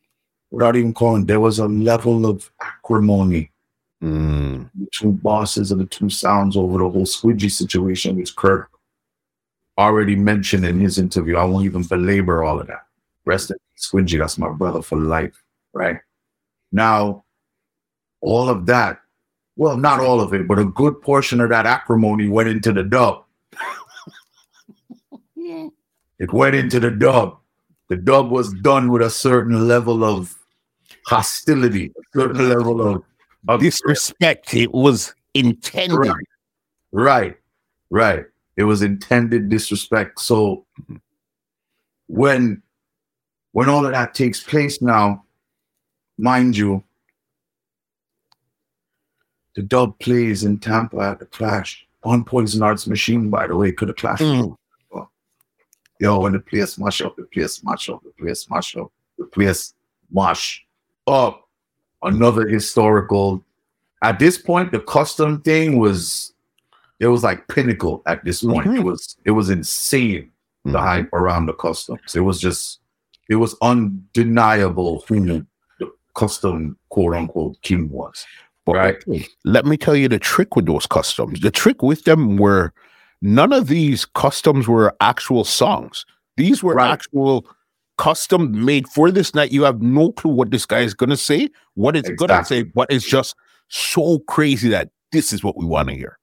without 0.50 0.74
even 0.74 0.92
calling, 0.92 1.26
there 1.26 1.38
was 1.38 1.60
a 1.60 1.68
level 1.68 2.26
of 2.26 2.50
acrimony. 2.60 3.52
Mm. 4.02 4.70
The 4.74 4.88
two 4.92 5.12
bosses 5.12 5.70
of 5.70 5.78
the 5.78 5.84
two 5.84 6.08
sounds 6.10 6.56
over 6.56 6.78
the 6.78 6.88
whole 6.90 7.04
Squingy 7.04 7.50
situation, 7.50 8.16
which 8.16 8.34
Kirk 8.34 8.68
already 9.78 10.16
mentioned 10.16 10.64
in 10.64 10.80
his 10.80 10.98
interview. 10.98 11.36
I 11.36 11.44
won't 11.44 11.66
even 11.66 11.82
belabor 11.84 12.42
all 12.42 12.58
of 12.60 12.66
that. 12.66 12.86
Rest 13.26 13.50
in 13.50 13.56
Squingy, 13.78 14.18
that's 14.18 14.38
my 14.38 14.48
brother 14.48 14.82
for 14.82 14.98
life, 14.98 15.40
right? 15.72 16.00
Now, 16.72 17.24
all 18.22 18.48
of 18.48 18.66
that, 18.66 19.00
well, 19.56 19.76
not 19.76 20.00
all 20.00 20.20
of 20.20 20.32
it, 20.34 20.48
but 20.48 20.58
a 20.58 20.64
good 20.64 21.00
portion 21.02 21.40
of 21.40 21.50
that 21.50 21.66
acrimony 21.66 22.28
went 22.28 22.48
into 22.48 22.72
the 22.72 22.82
dub. 22.82 23.24
It 26.18 26.32
went 26.32 26.54
into 26.54 26.80
the 26.80 26.90
dub. 26.90 27.38
The 27.88 27.96
dub 27.96 28.30
was 28.30 28.52
done 28.52 28.90
with 28.92 29.02
a 29.02 29.10
certain 29.10 29.66
level 29.66 30.04
of 30.04 30.36
hostility, 31.06 31.86
a 31.86 32.18
certain 32.18 32.48
level 32.48 32.80
of, 32.80 33.02
of 33.48 33.60
disrespect 33.60 34.54
it 34.54 34.72
was 34.72 35.14
intended 35.34 35.96
Right. 35.96 36.26
Right. 36.92 37.36
Right. 37.90 38.24
It 38.56 38.64
was 38.64 38.82
intended 38.82 39.48
disrespect. 39.48 40.20
So 40.20 40.66
when 42.06 42.62
when 43.52 43.68
all 43.68 43.84
of 43.84 43.92
that 43.92 44.14
takes 44.14 44.40
place 44.42 44.80
now, 44.80 45.24
mind 46.18 46.56
you, 46.56 46.84
the 49.56 49.62
dub 49.62 49.98
plays 49.98 50.44
in 50.44 50.58
Tampa 50.58 50.98
at 50.98 51.18
the 51.18 51.26
Clash 51.26 51.86
on 52.04 52.24
Poison 52.24 52.60
Darts 52.60 52.86
Machine, 52.86 53.28
by 53.30 53.46
the 53.46 53.56
way, 53.56 53.72
could 53.72 53.88
have 53.88 53.96
clashed. 53.96 54.22
Mm. 54.22 54.56
Yo, 55.98 56.18
when 56.20 56.32
the 56.32 56.40
place 56.40 56.78
mash 56.78 57.02
up, 57.02 57.14
the 57.16 57.24
place 57.24 57.62
mash 57.62 57.90
up, 57.90 58.02
the 58.02 58.10
place 58.12 58.48
mash 58.48 58.74
up, 58.76 58.90
the 59.18 59.24
place 59.26 59.74
mash 60.10 60.64
up. 61.06 61.46
Another 62.02 62.48
historical. 62.48 63.44
At 64.02 64.18
this 64.18 64.38
point, 64.38 64.72
the 64.72 64.80
custom 64.80 65.42
thing 65.42 65.78
was 65.78 66.32
it 67.00 67.08
was 67.08 67.22
like 67.22 67.46
pinnacle 67.48 68.02
at 68.06 68.24
this 68.24 68.42
point. 68.42 68.66
It 68.66 68.70
Mhm. 68.80 68.84
was 68.84 69.16
it 69.26 69.32
was 69.32 69.50
insane 69.50 70.30
the 70.64 70.72
Mhm. 70.78 70.80
hype 70.80 71.12
around 71.12 71.46
the 71.46 71.52
customs. 71.52 72.16
It 72.16 72.20
was 72.20 72.40
just 72.40 72.80
it 73.28 73.36
was 73.36 73.54
undeniable 73.60 75.04
who 75.06 75.20
the 75.78 75.92
custom 76.14 76.78
quote 76.88 77.14
unquote 77.14 77.60
king 77.60 77.90
was. 77.90 78.24
But 78.66 78.74
Right. 78.76 78.96
okay, 79.08 79.26
let 79.44 79.64
me 79.66 79.76
tell 79.76 79.96
you 79.96 80.08
the 80.08 80.18
trick 80.18 80.54
with 80.56 80.66
those 80.66 80.86
customs. 80.86 81.40
The 81.40 81.50
trick 81.50 81.82
with 81.82 82.04
them 82.04 82.36
were 82.36 82.72
none 83.22 83.52
of 83.52 83.68
these 83.68 84.04
customs 84.04 84.68
were 84.68 84.94
actual 85.00 85.44
songs. 85.44 86.04
These 86.36 86.62
were 86.62 86.74
Right. 86.74 86.90
actual 86.90 87.46
custom 87.98 88.64
made 88.64 88.88
for 88.88 89.10
this 89.10 89.34
night. 89.34 89.52
You 89.52 89.62
have 89.64 89.82
no 89.82 90.12
clue 90.12 90.32
what 90.32 90.50
this 90.50 90.64
guy 90.66 90.80
is 90.80 90.94
gonna 90.94 91.16
say, 91.16 91.50
what 91.74 91.96
it's 91.96 92.08
gonna 92.10 92.44
say, 92.44 92.58
Exactly. 92.60 92.72
but 92.74 92.90
it's 92.90 93.04
just 93.06 93.34
so 93.68 94.20
crazy 94.20 94.68
that 94.70 94.90
this 95.12 95.32
is 95.32 95.42
what 95.44 95.56
we 95.56 95.64
want 95.66 95.88
to 95.88 95.94
hear. 95.94 96.16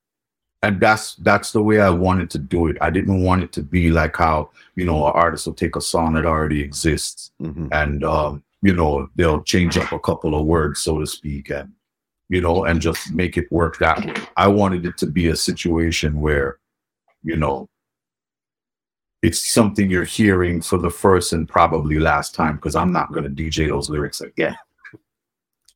and 0.64 0.80
that's 0.82 1.14
that's 1.18 1.52
the 1.52 1.62
way 1.62 1.80
I 1.80 1.92
wanted 1.92 2.32
to 2.32 2.40
do 2.40 2.66
it. 2.66 2.78
I 2.82 2.90
didn't 2.90 3.22
want 3.22 3.44
it 3.44 3.52
to 3.54 3.62
be 3.62 3.92
like 3.92 4.16
how 4.18 4.50
you 4.76 4.86
know 4.86 5.06
an 5.06 5.14
artist 5.14 5.46
will 5.46 5.54
take 5.54 5.76
a 5.76 5.82
song 5.82 6.14
that 6.16 6.26
already 6.26 6.62
exists 6.62 7.30
Mhm. 7.40 7.70
and 7.72 8.04
um, 8.04 8.44
you 8.64 8.74
know 8.74 9.08
they'll 9.16 9.44
change 9.44 9.78
up 9.78 9.92
a 9.92 10.00
couple 10.00 10.34
of 10.34 10.48
words, 10.48 10.80
so 10.82 10.98
to 11.00 11.06
speak, 11.06 11.52
and 11.52 11.72
you 12.30 12.42
know, 12.42 12.66
and 12.66 12.82
just 12.82 13.14
make 13.14 13.38
it 13.38 13.52
work 13.52 13.78
that 13.80 14.06
way. 14.06 14.14
I 14.36 14.48
wanted 14.48 14.86
it 14.86 14.98
to 14.98 15.08
be 15.08 15.28
a 15.28 15.36
situation 15.36 16.20
where 16.20 16.60
you 17.24 17.36
know 17.36 17.68
it's 19.22 19.52
something 19.52 19.90
you're 19.90 20.04
hearing 20.04 20.62
for 20.62 20.78
the 20.78 20.90
first 20.90 21.34
and 21.34 21.50
probably 21.50 22.00
last 22.00 22.36
time 22.36 22.56
because 22.56 22.76
I'm 22.76 22.92
not 22.92 23.12
going 23.12 23.24
to 23.24 23.44
DJ 23.44 23.68
those 23.68 23.90
lyrics 23.90 24.22
again. 24.22 24.56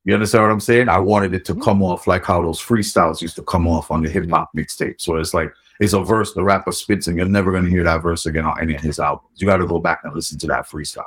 You 0.04 0.14
understand 0.16 0.44
what 0.44 0.52
I'm 0.52 0.60
saying? 0.60 0.90
I 0.90 0.98
wanted 0.98 1.34
it 1.34 1.46
to 1.46 1.54
mm-hmm. 1.54 1.62
come 1.62 1.84
off 1.84 2.08
like 2.08 2.26
how 2.26 2.42
those 2.42 2.60
freestyles 2.60 3.22
used 3.22 3.36
to 3.36 3.44
come 3.44 3.68
off 3.68 3.92
on 3.92 4.02
the 4.02 4.10
hip 4.10 4.30
hop 4.30 4.50
mixtape. 4.56 5.00
So 5.00 5.16
it's 5.18 5.34
like 5.34 5.54
it's 5.80 5.94
a 5.94 6.00
verse 6.00 6.34
the 6.34 6.44
rapper 6.44 6.72
spits, 6.72 7.08
and 7.08 7.18
you're 7.18 7.28
never 7.28 7.52
gonna 7.52 7.70
hear 7.70 7.84
that 7.84 8.02
verse 8.02 8.26
again 8.26 8.46
on 8.46 8.60
any 8.60 8.76
of 8.76 8.82
his 8.82 9.00
albums. 9.00 9.30
You 9.36 9.48
got 9.48 9.58
to 9.58 9.68
go 9.68 9.80
back 9.80 10.02
and 10.04 10.14
listen 10.14 10.40
to 10.40 10.48
that 10.48 10.68
freestyle. 10.68 11.04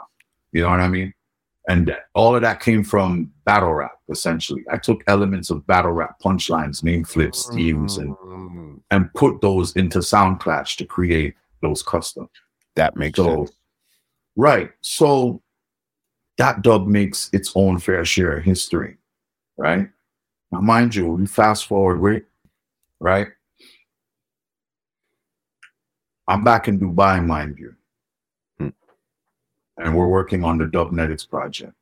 You 0.53 0.63
know 0.63 0.71
what 0.71 0.81
I 0.81 0.89
mean? 0.89 1.13
And 1.69 1.97
all 2.15 2.37
of 2.37 2.43
that 2.43 2.61
came 2.61 2.85
from 2.85 3.33
battle 3.47 3.73
rap, 3.73 3.99
essentially. 4.11 4.63
I 4.71 4.77
took 4.77 5.03
elements 5.07 5.51
of 5.51 5.67
battle 5.67 5.93
rap, 5.93 6.21
punchlines, 6.23 6.83
name 6.85 7.05
flips, 7.05 7.47
themes, 7.47 7.97
and 7.99 8.15
Mm, 8.17 8.81
and 8.91 9.13
put 9.15 9.41
those 9.41 9.75
into 9.77 9.99
Soundclash 10.01 10.77
to 10.77 10.85
create 10.85 11.35
those 11.63 11.83
custom. 11.83 12.29
that 12.77 12.97
makes 12.97 13.17
So, 13.19 13.47
sense. 13.47 13.53
right. 14.37 14.71
So 14.83 15.43
that 16.37 16.63
dub 16.63 16.87
makes 16.87 17.31
its 17.33 17.53
own 17.55 17.79
fair 17.79 18.05
share 18.05 18.37
of 18.37 18.45
history, 18.45 18.99
right? 19.57 19.89
Now, 20.53 20.61
mind 20.61 20.95
you, 20.95 21.09
we 21.09 21.27
fast 21.27 21.67
forward, 21.67 22.25
right? 23.01 23.29
I'm 26.29 26.43
back 26.45 26.69
in 26.69 26.79
Dubai, 26.79 27.25
mind 27.25 27.59
you. 27.59 27.75
And 29.77 29.97
we're 29.97 30.07
working 30.09 30.45
on 30.45 30.59
the 30.59 30.65
Dubnetics 30.67 31.29
project. 31.29 31.73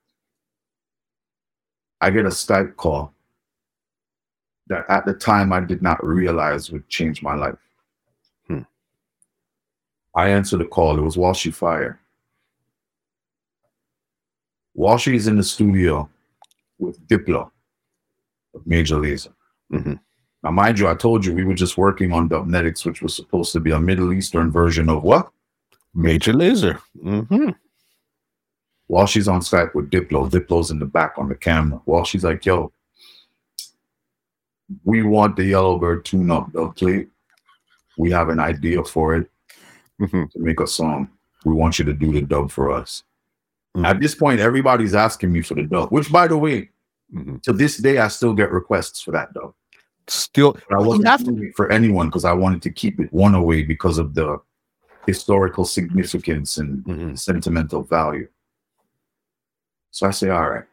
I 2.01 2.11
get 2.11 2.25
a 2.25 2.31
Skype 2.31 2.77
call 2.77 3.12
that 4.69 4.85
at 4.89 5.05
the 5.05 5.12
time 5.15 5.53
I 5.53 5.61
did 5.61 5.83
not 5.83 6.05
realize 6.05 6.71
would 6.71 6.89
change 6.89 7.23
my 7.23 7.35
life. 7.35 7.59
Hmm. 8.49 8.61
I 10.15 10.31
answered 10.31 10.59
the 10.59 10.65
call. 10.65 10.99
It 10.99 11.03
was 11.03 11.17
Walshy 11.17 11.53
Fire. 11.55 12.01
Walshy 14.77 15.15
is 15.15 15.27
in 15.27 15.37
the 15.37 15.43
studio 15.43 16.09
with 16.79 17.07
Diplo 17.07 17.51
of 18.55 18.67
Major 18.67 18.97
Lazer. 18.97 19.33
Mhm. 19.71 20.01
Now, 20.43 20.51
mind 20.51 20.79
you, 20.79 20.89
I 20.89 20.95
told 20.95 21.25
you 21.25 21.35
we 21.35 21.45
were 21.45 21.55
just 21.55 21.79
working 21.79 22.12
on 22.12 22.29
Dubnetics, 22.29 22.85
which 22.85 23.01
was 23.03 23.15
supposed 23.15 23.53
to 23.53 23.61
be 23.61 23.71
a 23.71 23.79
Middle 23.79 24.12
Eastern 24.12 24.51
version 24.51 24.89
of 24.89 25.03
what? 25.05 25.31
Major 25.95 26.33
Lazer. 26.33 26.79
hmm 27.01 27.51
Walshy's 28.91 29.28
on 29.28 29.41
Skype 29.41 29.75
with 29.75 29.91
Diplo, 29.91 30.28
Diplo's 30.31 30.70
in 30.70 30.78
the 30.78 30.85
back 30.86 31.15
on 31.17 31.28
the 31.28 31.35
camera. 31.35 31.81
Walshy's 31.86 32.25
like, 32.25 32.44
yo, 32.44 32.73
we 34.85 35.02
want 35.02 35.36
the 35.36 35.44
Yellowbird 35.44 36.05
tune 36.05 36.31
up 36.31 36.52
dub 36.52 36.77
plate. 36.77 37.09
We 37.97 38.11
have 38.11 38.28
an 38.28 38.41
idea 38.41 38.83
for 38.85 39.17
it 39.17 39.31
hmm 39.99 40.25
to 40.33 40.39
make 40.39 40.61
a 40.61 40.67
song. 40.67 41.09
We 41.44 41.55
want 41.55 41.78
you 41.78 41.85
to 41.85 41.93
do 41.93 42.12
the 42.12 42.23
dub 42.23 42.51
for 42.51 42.70
us. 42.73 43.05
Mhm. 43.77 43.85
At 43.86 44.01
this 44.01 44.15
point, 44.15 44.41
everybody's 44.41 44.94
asking 44.94 45.33
me 45.33 45.43
for 45.43 45.55
the 45.55 45.62
dub, 45.65 45.91
which 45.91 46.11
by 46.11 46.27
the 46.27 46.36
way, 46.36 46.70
hmm 47.12 47.36
to 47.43 47.52
this 47.52 47.77
day, 47.78 47.99
I 47.99 48.09
still 48.09 48.33
get 48.35 48.51
requests 48.51 49.01
for 49.02 49.12
that 49.12 49.33
dub. 49.35 49.55
Still, 50.09 50.52
But 50.69 50.78
I 50.78 50.83
wasn't 50.83 51.07
have 51.07 51.20
to- 51.20 51.27
doing 51.31 51.44
it 51.49 51.57
for 51.57 51.70
anyone 51.70 52.09
because 52.09 52.25
I 52.25 52.33
wanted 52.33 52.62
to 52.62 52.70
keep 52.70 52.99
it 53.01 53.12
one 53.12 53.35
away 53.35 53.62
because 53.62 53.99
of 53.99 54.15
the 54.15 54.39
historical 55.07 55.65
significance 55.65 56.59
and 56.59 56.83
Mhm. 56.85 57.19
sentimental 57.19 57.83
value. 57.83 58.28
So 59.93 60.09
I 60.09 60.11
say, 60.11 60.31
all 60.31 60.49
right, 60.49 60.65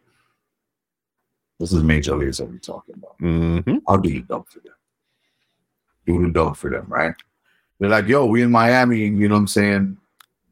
this 1.60 1.74
is 1.74 1.84
Major 1.84 2.14
Lazer 2.14 2.50
we're 2.50 2.58
talking 2.58 2.96
about. 2.96 3.18
Mhm. 3.20 3.82
I'll 3.86 3.98
do 3.98 4.10
the 4.10 4.22
dub 4.22 4.48
for 4.48 4.60
them. 4.62 4.74
Do 6.08 6.24
the 6.26 6.32
dub 6.32 6.56
for 6.56 6.70
them, 6.72 6.86
right? 6.88 7.14
They're 7.78 7.90
like, 7.90 8.08
yo, 8.08 8.26
we 8.26 8.42
in 8.42 8.50
Miami, 8.50 9.00
you 9.00 9.28
know 9.28 9.36
what 9.36 9.42
I'm 9.42 9.48
saying? 9.48 9.98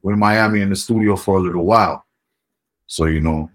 We're 0.01 0.13
in 0.13 0.19
Miami 0.19 0.61
in 0.61 0.69
the 0.69 0.75
studio 0.75 1.15
for 1.15 1.37
a 1.37 1.41
little 1.41 1.65
while. 1.65 2.05
So, 2.87 3.05
you 3.05 3.21
know, 3.21 3.49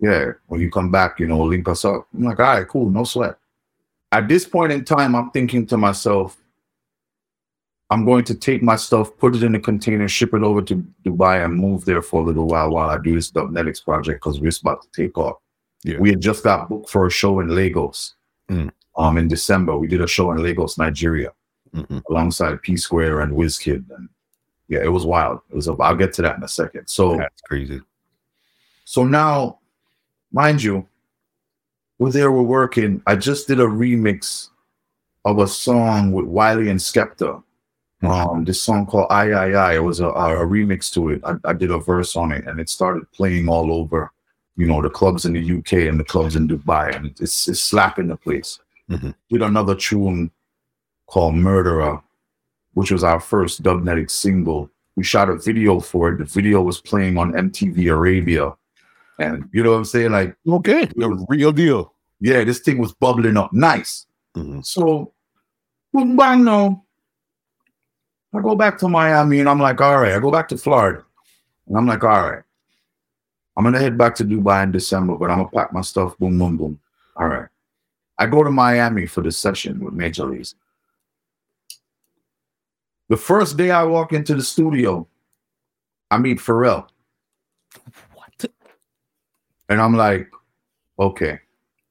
yeah, 0.00 0.32
when 0.46 0.60
you 0.60 0.70
come 0.70 0.90
back, 0.90 1.20
you 1.20 1.26
know, 1.26 1.42
link 1.42 1.66
us 1.68 1.84
up. 1.84 2.06
I'm 2.14 2.24
like, 2.24 2.38
all 2.38 2.46
right, 2.46 2.68
cool, 2.68 2.90
no 2.90 3.04
sweat. 3.04 3.36
At 4.12 4.28
this 4.28 4.46
point 4.46 4.72
in 4.72 4.84
time, 4.84 5.14
I'm 5.14 5.30
thinking 5.30 5.66
to 5.66 5.76
myself, 5.76 6.36
I'm 7.90 8.04
going 8.04 8.24
to 8.24 8.34
take 8.36 8.62
my 8.62 8.76
stuff, 8.76 9.16
put 9.18 9.34
it 9.34 9.42
in 9.42 9.54
a 9.56 9.60
container, 9.60 10.06
ship 10.06 10.32
it 10.34 10.42
over 10.44 10.62
to 10.62 10.76
Dubai, 11.04 11.44
and 11.44 11.56
move 11.56 11.84
there 11.84 12.02
for 12.02 12.22
a 12.22 12.24
little 12.24 12.46
while 12.46 12.70
while 12.70 12.88
I 12.88 12.98
do 12.98 13.14
this 13.16 13.30
Dubnetics 13.32 13.84
project 13.84 14.22
because 14.22 14.40
we're 14.40 14.52
about 14.62 14.82
to 14.82 14.88
take 14.94 15.18
off. 15.18 15.38
Yeah. 15.82 15.98
We 15.98 16.10
had 16.10 16.20
just 16.20 16.44
got 16.44 16.68
booked 16.68 16.88
for 16.88 17.06
a 17.06 17.10
show 17.10 17.40
in 17.40 17.48
Lagos 17.54 18.14
Mm. 18.48 18.70
um, 18.96 19.16
in 19.18 19.28
December. 19.28 19.76
We 19.76 19.86
did 19.88 20.00
a 20.00 20.06
show 20.06 20.30
in 20.32 20.42
Lagos, 20.42 20.76
Nigeria, 20.78 21.32
Mhm. 21.74 22.02
alongside 22.10 22.60
P 22.62 22.76
Square 22.76 23.20
and 23.20 23.32
Wizkid. 23.32 23.84
And 23.96 24.08
yeah, 24.68 24.80
it 24.82 24.92
was 24.92 25.06
wild. 25.06 25.40
It 25.50 25.54
was. 25.56 25.68
A, 25.68 25.72
I'll 25.74 25.94
get 25.96 26.12
to 26.14 26.22
that 26.22 26.36
in 26.36 26.42
a 26.42 26.48
second. 26.48 26.86
So, 26.88 27.16
That's 27.16 27.40
crazy. 27.42 27.80
so 28.84 29.04
now, 29.04 29.58
mind 30.32 30.62
you, 30.62 30.86
we're 31.98 32.10
there. 32.10 32.30
We're 32.32 32.42
working. 32.42 33.02
I 33.06 33.14
just 33.16 33.46
did 33.48 33.60
a 33.60 33.66
remix 33.66 34.48
of 35.24 35.38
a 35.38 35.46
song 35.46 36.12
with 36.12 36.26
Wiley 36.26 36.68
and 36.70 36.80
Skepta. 36.80 37.42
Um, 38.02 38.44
this 38.44 38.62
song 38.62 38.86
called 38.86 39.08
"I 39.10 39.30
I 39.30 39.50
I." 39.50 39.74
It 39.74 39.84
was 39.84 40.00
a, 40.00 40.06
a 40.08 40.46
remix 40.46 40.92
to 40.94 41.10
it. 41.10 41.20
I, 41.24 41.34
I 41.44 41.52
did 41.52 41.70
a 41.70 41.78
verse 41.78 42.16
on 42.16 42.32
it, 42.32 42.46
and 42.46 42.58
it 42.60 42.68
started 42.70 43.10
playing 43.12 43.48
all 43.48 43.70
over, 43.72 44.10
you 44.56 44.66
know, 44.66 44.80
the 44.80 44.88
clubs 44.88 45.26
in 45.26 45.34
the 45.34 45.58
UK 45.58 45.88
and 45.88 46.00
the 46.00 46.04
clubs 46.04 46.34
in 46.36 46.48
Dubai, 46.48 46.94
and 46.96 47.06
it's 47.20 47.46
it's 47.48 47.62
slapping 47.62 48.08
the 48.08 48.16
place. 48.16 48.58
Mhm. 48.90 49.14
Did 49.28 49.42
another 49.42 49.74
tune 49.74 50.30
called 51.06 51.34
"Murderer," 51.34 52.00
which 52.74 52.90
was 52.90 53.04
our 53.04 53.20
first 53.20 53.62
Dubnetic 53.62 54.10
single. 54.10 54.70
We 54.96 55.04
shot 55.04 55.28
a 55.28 55.36
video 55.36 55.78
for 55.80 56.10
it. 56.10 56.18
The 56.18 56.24
video 56.24 56.62
was 56.62 56.80
playing 56.80 57.18
on 57.18 57.32
MTV 57.32 57.92
Arabia, 57.92 58.54
and 59.18 59.46
you 59.52 59.62
know 59.62 59.72
what 59.72 59.76
I'm 59.78 59.84
saying? 59.84 60.12
Like, 60.12 60.36
Okay, 60.48 60.86
the 60.96 61.26
real 61.28 61.52
deal. 61.52 61.92
yeah, 62.18 62.44
this 62.44 62.60
thing 62.60 62.78
was 62.78 62.92
bubbling 62.94 63.36
up 63.36 63.52
nice. 63.52 64.06
Mhm. 64.36 64.64
So, 64.64 65.12
boom, 65.92 66.16
bang, 66.16 66.44
no. 66.44 66.84
I 68.32 68.40
go 68.40 68.54
back 68.54 68.78
to 68.78 68.88
Miami 68.88 69.40
and 69.40 69.48
I'm 69.48 69.58
like, 69.60 69.80
all 69.80 69.98
right, 70.00 70.12
I 70.12 70.18
go 70.20 70.30
back 70.30 70.48
to 70.48 70.56
Florida. 70.56 71.04
And 71.66 71.76
I'm 71.76 71.86
like, 71.86 72.04
all 72.04 72.30
right, 72.30 72.42
I'm 73.56 73.64
going 73.64 73.74
to 73.74 73.80
head 73.80 73.98
back 73.98 74.14
to 74.16 74.24
Dubai 74.24 74.62
in 74.62 74.72
December, 74.72 75.16
but 75.16 75.30
I'm 75.30 75.38
going 75.38 75.50
to 75.50 75.56
pack 75.56 75.72
my 75.72 75.80
stuff, 75.80 76.16
boom, 76.18 76.38
boom, 76.38 76.56
boom. 76.56 76.80
All 77.16 77.28
right. 77.28 77.48
I 78.18 78.26
go 78.26 78.44
to 78.44 78.50
Miami 78.50 79.06
for 79.06 79.22
the 79.22 79.32
session 79.32 79.80
with 79.84 79.94
Major 79.94 80.24
Lazer. 80.24 80.54
The 83.08 83.16
first 83.16 83.56
day 83.56 83.70
I 83.70 83.82
walk 83.82 84.12
into 84.12 84.34
the 84.34 84.42
studio, 84.42 85.06
I 86.10 86.18
meet 86.18 86.38
Pharrell. 86.38 86.86
What? 88.14 88.44
And 89.68 89.80
I'm 89.80 89.96
like, 89.96 90.30
okay, 90.98 91.40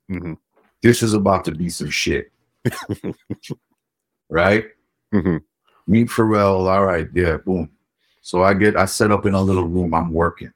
Mhm. 0.09 0.37
this 0.81 1.03
is 1.03 1.13
about 1.13 1.43
to 1.45 1.51
be 1.51 1.69
some 1.69 1.89
shit. 1.89 2.31
right? 4.29 4.65
Mhm. 5.13 5.41
Meet 5.89 6.07
Pharrell. 6.07 6.69
All 6.69 6.85
right, 6.85 7.07
yeah, 7.13 7.37
boom. 7.37 7.69
So 8.21 8.43
I 8.43 8.53
get 8.53 8.77
I 8.77 8.85
set 8.85 9.11
up 9.11 9.25
in 9.25 9.33
a 9.33 9.41
little 9.41 9.67
room. 9.67 9.93
I'm 9.93 10.13
working. 10.13 10.53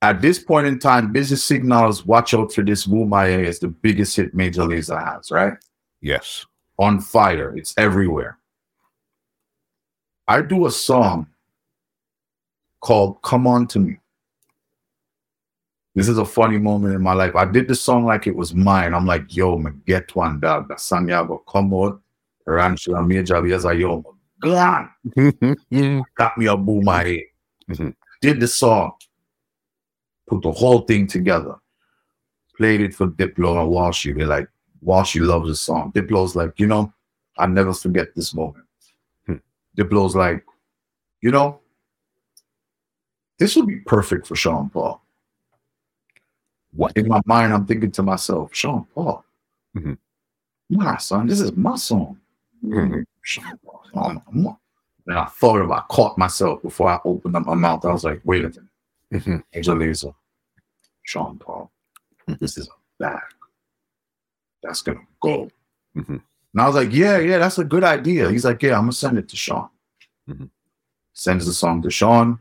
At 0.00 0.22
this 0.22 0.38
point 0.38 0.68
in 0.68 0.78
time, 0.78 1.10
business 1.10 1.42
Signals, 1.42 2.06
watch 2.06 2.34
out 2.34 2.52
for 2.52 2.62
this 2.62 2.86
Bumaye 2.86 3.44
is 3.44 3.58
the 3.58 3.68
biggest 3.68 4.14
hit 4.16 4.34
Major 4.34 4.62
Lazer 4.62 5.02
has, 5.02 5.30
right? 5.32 5.54
Yes. 6.00 6.46
On 6.78 7.00
fire. 7.00 7.56
It's 7.56 7.74
everywhere. 7.76 8.38
I 10.28 10.42
do 10.42 10.66
a 10.66 10.70
song 10.70 11.26
called 12.80 13.20
Come 13.22 13.46
On 13.48 13.66
to 13.68 13.80
Me. 13.80 13.98
This 15.96 16.08
is 16.08 16.18
a 16.18 16.24
funny 16.24 16.58
moment 16.58 16.94
in 16.94 17.02
my 17.02 17.14
life. 17.14 17.34
I 17.34 17.46
did 17.46 17.66
the 17.66 17.74
song 17.74 18.04
like 18.04 18.26
it 18.26 18.36
was 18.36 18.54
mine. 18.54 18.94
I'm 18.94 19.06
like, 19.06 19.34
yo, 19.34 19.56
me 19.56 19.72
get 19.86 20.14
one 20.14 20.38
dog. 20.38 20.68
The 20.68 20.76
come 20.76 21.08
ya 21.08 21.96
out. 22.48 22.52
Ranchula 22.54 23.06
Major 23.06 23.34
Lazer, 23.36 23.78
yo, 23.78 24.04
gone. 24.40 24.90
Got 26.16 26.38
me 26.38 26.46
a 26.46 26.56
boom 26.56 26.84
my 26.84 27.04
head. 27.04 27.20
Mhm. 27.70 27.94
Did 28.20 28.40
the 28.40 28.48
song, 28.48 28.92
put 30.26 30.42
the 30.42 30.52
whole 30.52 30.80
thing 30.80 31.06
together, 31.06 31.56
played 32.56 32.80
it 32.80 32.94
for 32.94 33.08
Diplo 33.08 33.60
and 33.62 33.70
Walshy. 33.70 34.16
They're 34.16 34.26
like, 34.26 34.48
Walshy 34.84 35.20
loves 35.20 35.48
the 35.48 35.56
song. 35.56 35.92
Diplo's 35.92 36.36
like, 36.36 36.58
you 36.60 36.66
know, 36.66 36.92
I 37.38 37.46
never 37.46 37.72
forget 37.74 38.14
this 38.14 38.34
moment. 38.34 38.64
Hmm. 39.26 39.36
Diplo's 39.76 40.14
like, 40.16 40.44
you 41.20 41.30
know, 41.30 41.60
this 43.38 43.56
would 43.56 43.66
be 43.66 43.76
perfect 43.80 44.26
for 44.26 44.36
Sean 44.36 44.70
Paul. 44.70 45.02
What? 46.72 46.96
In 46.96 47.08
my 47.08 47.20
mind, 47.26 47.52
I'm 47.52 47.66
thinking 47.66 47.90
to 47.92 48.02
myself, 48.02 48.54
Sean 48.54 48.86
Paul, 48.94 49.24
Mhm. 49.76 49.98
nah, 50.70 50.96
son, 50.98 51.26
this 51.26 51.40
is 51.40 51.52
my 51.56 51.76
song. 51.76 52.18
Sean 53.22 53.58
Paul, 53.64 53.82
my 53.94 54.14
God. 54.14 54.56
And 55.06 55.18
I 55.18 55.24
thought 55.26 55.60
about, 55.60 55.84
I 55.84 55.94
caught 55.94 56.18
myself 56.18 56.62
before 56.62 56.88
I 56.88 56.98
opened 57.04 57.36
up 57.36 57.46
my 57.46 57.54
mouth. 57.54 57.84
I 57.84 57.92
was 57.92 58.04
like, 58.04 58.20
wait 58.24 58.44
a 58.44 58.48
minute. 58.48 58.64
Mhm. 59.12 59.42
Angel 59.52 59.76
Laser, 59.76 60.10
Sean 61.04 61.38
Paul. 61.38 61.70
Mhm. 62.28 62.38
This 62.40 62.58
is 62.58 62.68
a 62.68 62.72
bag. 63.02 63.22
That's 64.62 64.82
gonna 64.82 65.06
go. 65.20 65.48
Mhm. 65.94 66.20
And 66.52 66.60
I 66.62 66.66
was 66.66 66.74
like, 66.74 66.92
yeah, 66.92 67.18
yeah, 67.18 67.38
that's 67.38 67.58
a 67.58 67.64
good 67.64 67.84
idea. 67.84 68.30
He's 68.30 68.44
like, 68.44 68.62
yeah, 68.62 68.74
I'm 68.74 68.82
gonna 68.82 68.92
send 68.92 69.18
it 69.18 69.28
to 69.28 69.36
Sean. 69.36 69.68
Mhm. 70.28 70.50
Sends 71.12 71.46
the 71.46 71.52
song 71.52 71.82
to 71.82 71.90
Sean. 71.90 72.40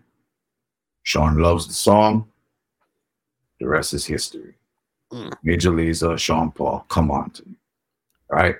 Sean 1.04 1.38
loves 1.38 1.68
the 1.68 1.74
song. 1.74 2.32
The 3.60 3.68
rest 3.68 3.94
is 3.94 4.06
history. 4.06 4.56
Mm. 5.12 5.32
Major 5.44 5.72
Lazer, 5.72 6.18
Sean 6.18 6.52
Paul, 6.52 6.84
come 6.90 7.12
on 7.12 7.30
to 7.30 7.48
me. 7.48 7.56
Right? 8.30 8.56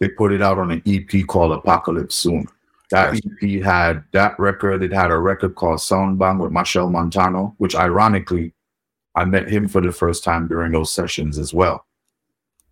They 0.00 0.08
put 0.08 0.32
it 0.32 0.42
out 0.42 0.58
on 0.58 0.70
an 0.70 0.82
EP 0.86 1.26
called 1.26 1.52
Apocalypse 1.52 2.14
Soon. 2.14 2.46
That. 2.90 3.14
EP 3.14 3.62
had 3.62 4.04
that 4.12 4.38
record. 4.38 4.82
It 4.82 4.92
had 4.92 5.10
a 5.10 5.18
record 5.18 5.54
called 5.54 5.78
Soundbang 5.78 6.40
with 6.40 6.52
Machel 6.52 6.90
Montano, 6.90 7.54
which 7.58 7.74
ironically, 7.74 8.52
I 9.14 9.24
met 9.24 9.48
him 9.48 9.68
for 9.68 9.80
the 9.80 9.92
first 9.92 10.24
time 10.24 10.48
during 10.48 10.72
those 10.72 10.92
sessions 10.92 11.38
as 11.38 11.54
well. 11.54 11.86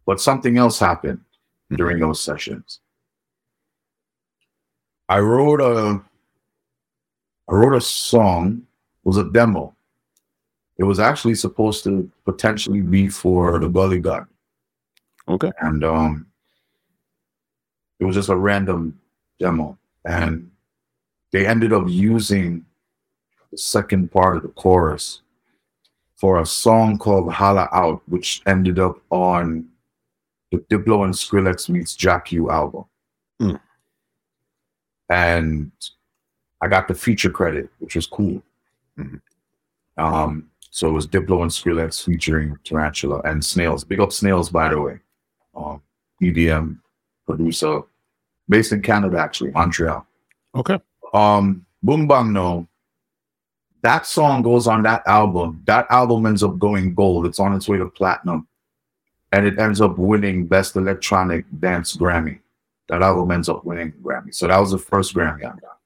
But 0.06 0.20
something 0.20 0.58
else 0.58 0.78
happened 0.78 1.20
during 1.70 2.00
those 2.00 2.20
sessions. 2.20 2.80
I 5.08 5.18
wrote 5.18 5.60
a 5.60 6.00
I 7.48 7.54
wrote 7.54 7.74
a 7.74 7.80
song, 7.80 8.66
it 9.04 9.08
was 9.08 9.18
a 9.18 9.30
demo. 9.30 9.74
It 10.78 10.84
was 10.84 10.98
actually 10.98 11.34
supposed 11.34 11.84
to 11.84 12.10
potentially 12.24 12.80
be 12.80 13.08
for 13.08 13.58
the 13.58 13.68
Gully 13.68 14.00
God. 14.00 14.26
Okay. 15.28 15.52
And 15.60 15.84
um 15.84 16.26
it 18.02 18.04
was 18.04 18.16
just 18.16 18.30
a 18.30 18.36
random 18.36 18.98
demo. 19.38 19.78
And 20.04 20.50
they 21.30 21.46
ended 21.46 21.72
up 21.72 21.84
using 21.86 22.66
the 23.52 23.58
second 23.58 24.10
part 24.10 24.36
of 24.36 24.42
the 24.42 24.48
chorus 24.48 25.20
for 26.16 26.40
a 26.40 26.46
song 26.46 26.98
called 26.98 27.32
Holla 27.32 27.68
Out, 27.72 28.02
which 28.08 28.42
ended 28.44 28.80
up 28.80 28.96
on 29.10 29.68
the 30.50 30.58
Diplo 30.58 31.04
and 31.04 31.14
Skrillex 31.14 31.68
meets 31.68 31.94
Jack 31.94 32.32
Ü 32.32 32.50
album. 32.50 32.86
Mm. 33.40 33.60
And 35.08 35.70
I 36.60 36.66
got 36.66 36.88
the 36.88 36.94
feature 36.94 37.30
credit, 37.30 37.70
which 37.78 37.94
was 37.94 38.08
cool. 38.08 38.42
Mhm. 38.98 39.20
Um, 39.96 40.50
so 40.70 40.88
it 40.88 40.92
was 40.92 41.06
Diplo 41.06 41.42
and 41.42 41.52
Skrillex 41.52 42.04
featuring 42.04 42.58
Tarantula 42.64 43.20
and 43.24 43.44
Snails. 43.44 43.84
Big 43.84 44.00
up 44.00 44.10
Snails, 44.12 44.50
by 44.50 44.70
the 44.70 44.80
way. 44.80 44.98
Um, 45.54 45.80
EDM 46.20 46.80
producer 47.26 47.82
based 48.52 48.72
in 48.72 48.82
Canada, 48.82 49.18
actually, 49.18 49.50
Montreal. 49.50 50.06
Okay. 50.54 50.78
Um, 51.14 51.64
Boom 51.82 52.06
Bang 52.06 52.32
No. 52.32 52.68
That 53.80 54.06
song 54.06 54.42
goes 54.42 54.66
on 54.66 54.82
that 54.82 55.02
album. 55.06 55.62
That 55.64 55.86
album 55.90 56.26
ends 56.26 56.42
up 56.42 56.58
going 56.58 56.94
gold. 56.94 57.26
It's 57.26 57.40
on 57.40 57.54
its 57.54 57.66
way 57.66 57.78
to 57.78 57.88
platinum. 57.88 58.46
And 59.32 59.46
it 59.46 59.58
ends 59.58 59.80
up 59.80 59.96
winning 59.96 60.46
Best 60.46 60.76
Electronic 60.76 61.46
Dance 61.58 61.96
Grammy. 61.96 62.40
That 62.88 63.00
album 63.00 63.30
ends 63.30 63.48
up 63.48 63.64
winning 63.64 63.92
Grammy. 64.02 64.34
So 64.34 64.46
that 64.46 64.58
was 64.58 64.70
the 64.70 64.78
first 64.78 65.14
Grammy 65.14 65.38
I 65.38 65.58
got. 65.58 65.78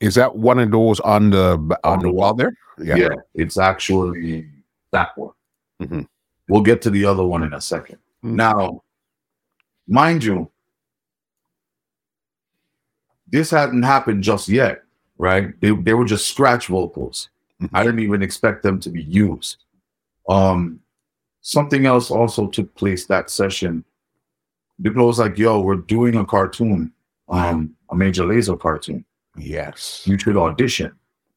Is 0.00 0.14
that 0.14 0.34
one 0.34 0.58
of 0.58 0.70
those 0.70 1.00
on 1.00 1.28
the 1.30 1.78
on 1.84 1.98
the 2.00 2.10
wall 2.10 2.32
there? 2.32 2.54
Yeah, 2.78 3.10
it's 3.34 3.58
actually 3.58 4.48
that 4.92 5.10
one. 5.18 5.34
Mhm. 5.82 6.08
We'll 6.48 6.62
get 6.62 6.80
to 6.82 6.90
the 6.90 7.04
other 7.04 7.24
one 7.24 7.42
in 7.42 7.52
a 7.52 7.60
second. 7.60 7.98
Mhm. 8.24 8.32
Now, 8.32 8.82
mind 9.86 10.24
you, 10.24 10.50
this 13.30 13.50
hadn't 13.50 13.82
happened 13.82 14.22
just 14.22 14.48
yet, 14.48 14.82
right? 15.18 15.58
They, 15.60 15.70
they 15.70 15.94
were 15.94 16.04
just 16.04 16.26
scratch 16.28 16.66
vocals. 16.68 17.30
Mhm. 17.60 17.70
I 17.72 17.82
didn't 17.84 18.00
even 18.00 18.22
expect 18.22 18.62
them 18.62 18.78
to 18.80 18.90
be 18.90 19.02
used. 19.02 19.64
Um, 20.28 20.80
something 21.40 21.86
else 21.86 22.10
also 22.10 22.46
took 22.46 22.74
place 22.74 23.06
that 23.06 23.30
session. 23.30 23.84
Diplo 24.80 25.06
was 25.06 25.18
like, 25.18 25.36
"Yo, 25.38 25.60
we're 25.60 25.74
doing 25.76 26.14
a 26.16 26.24
cartoon, 26.24 26.92
um, 27.28 27.74
a 27.90 27.96
Major 27.96 28.24
Lazer 28.24 28.58
cartoon." 28.58 29.04
Yes. 29.36 30.02
you 30.06 30.18
should 30.18 30.36
audition. 30.36 30.92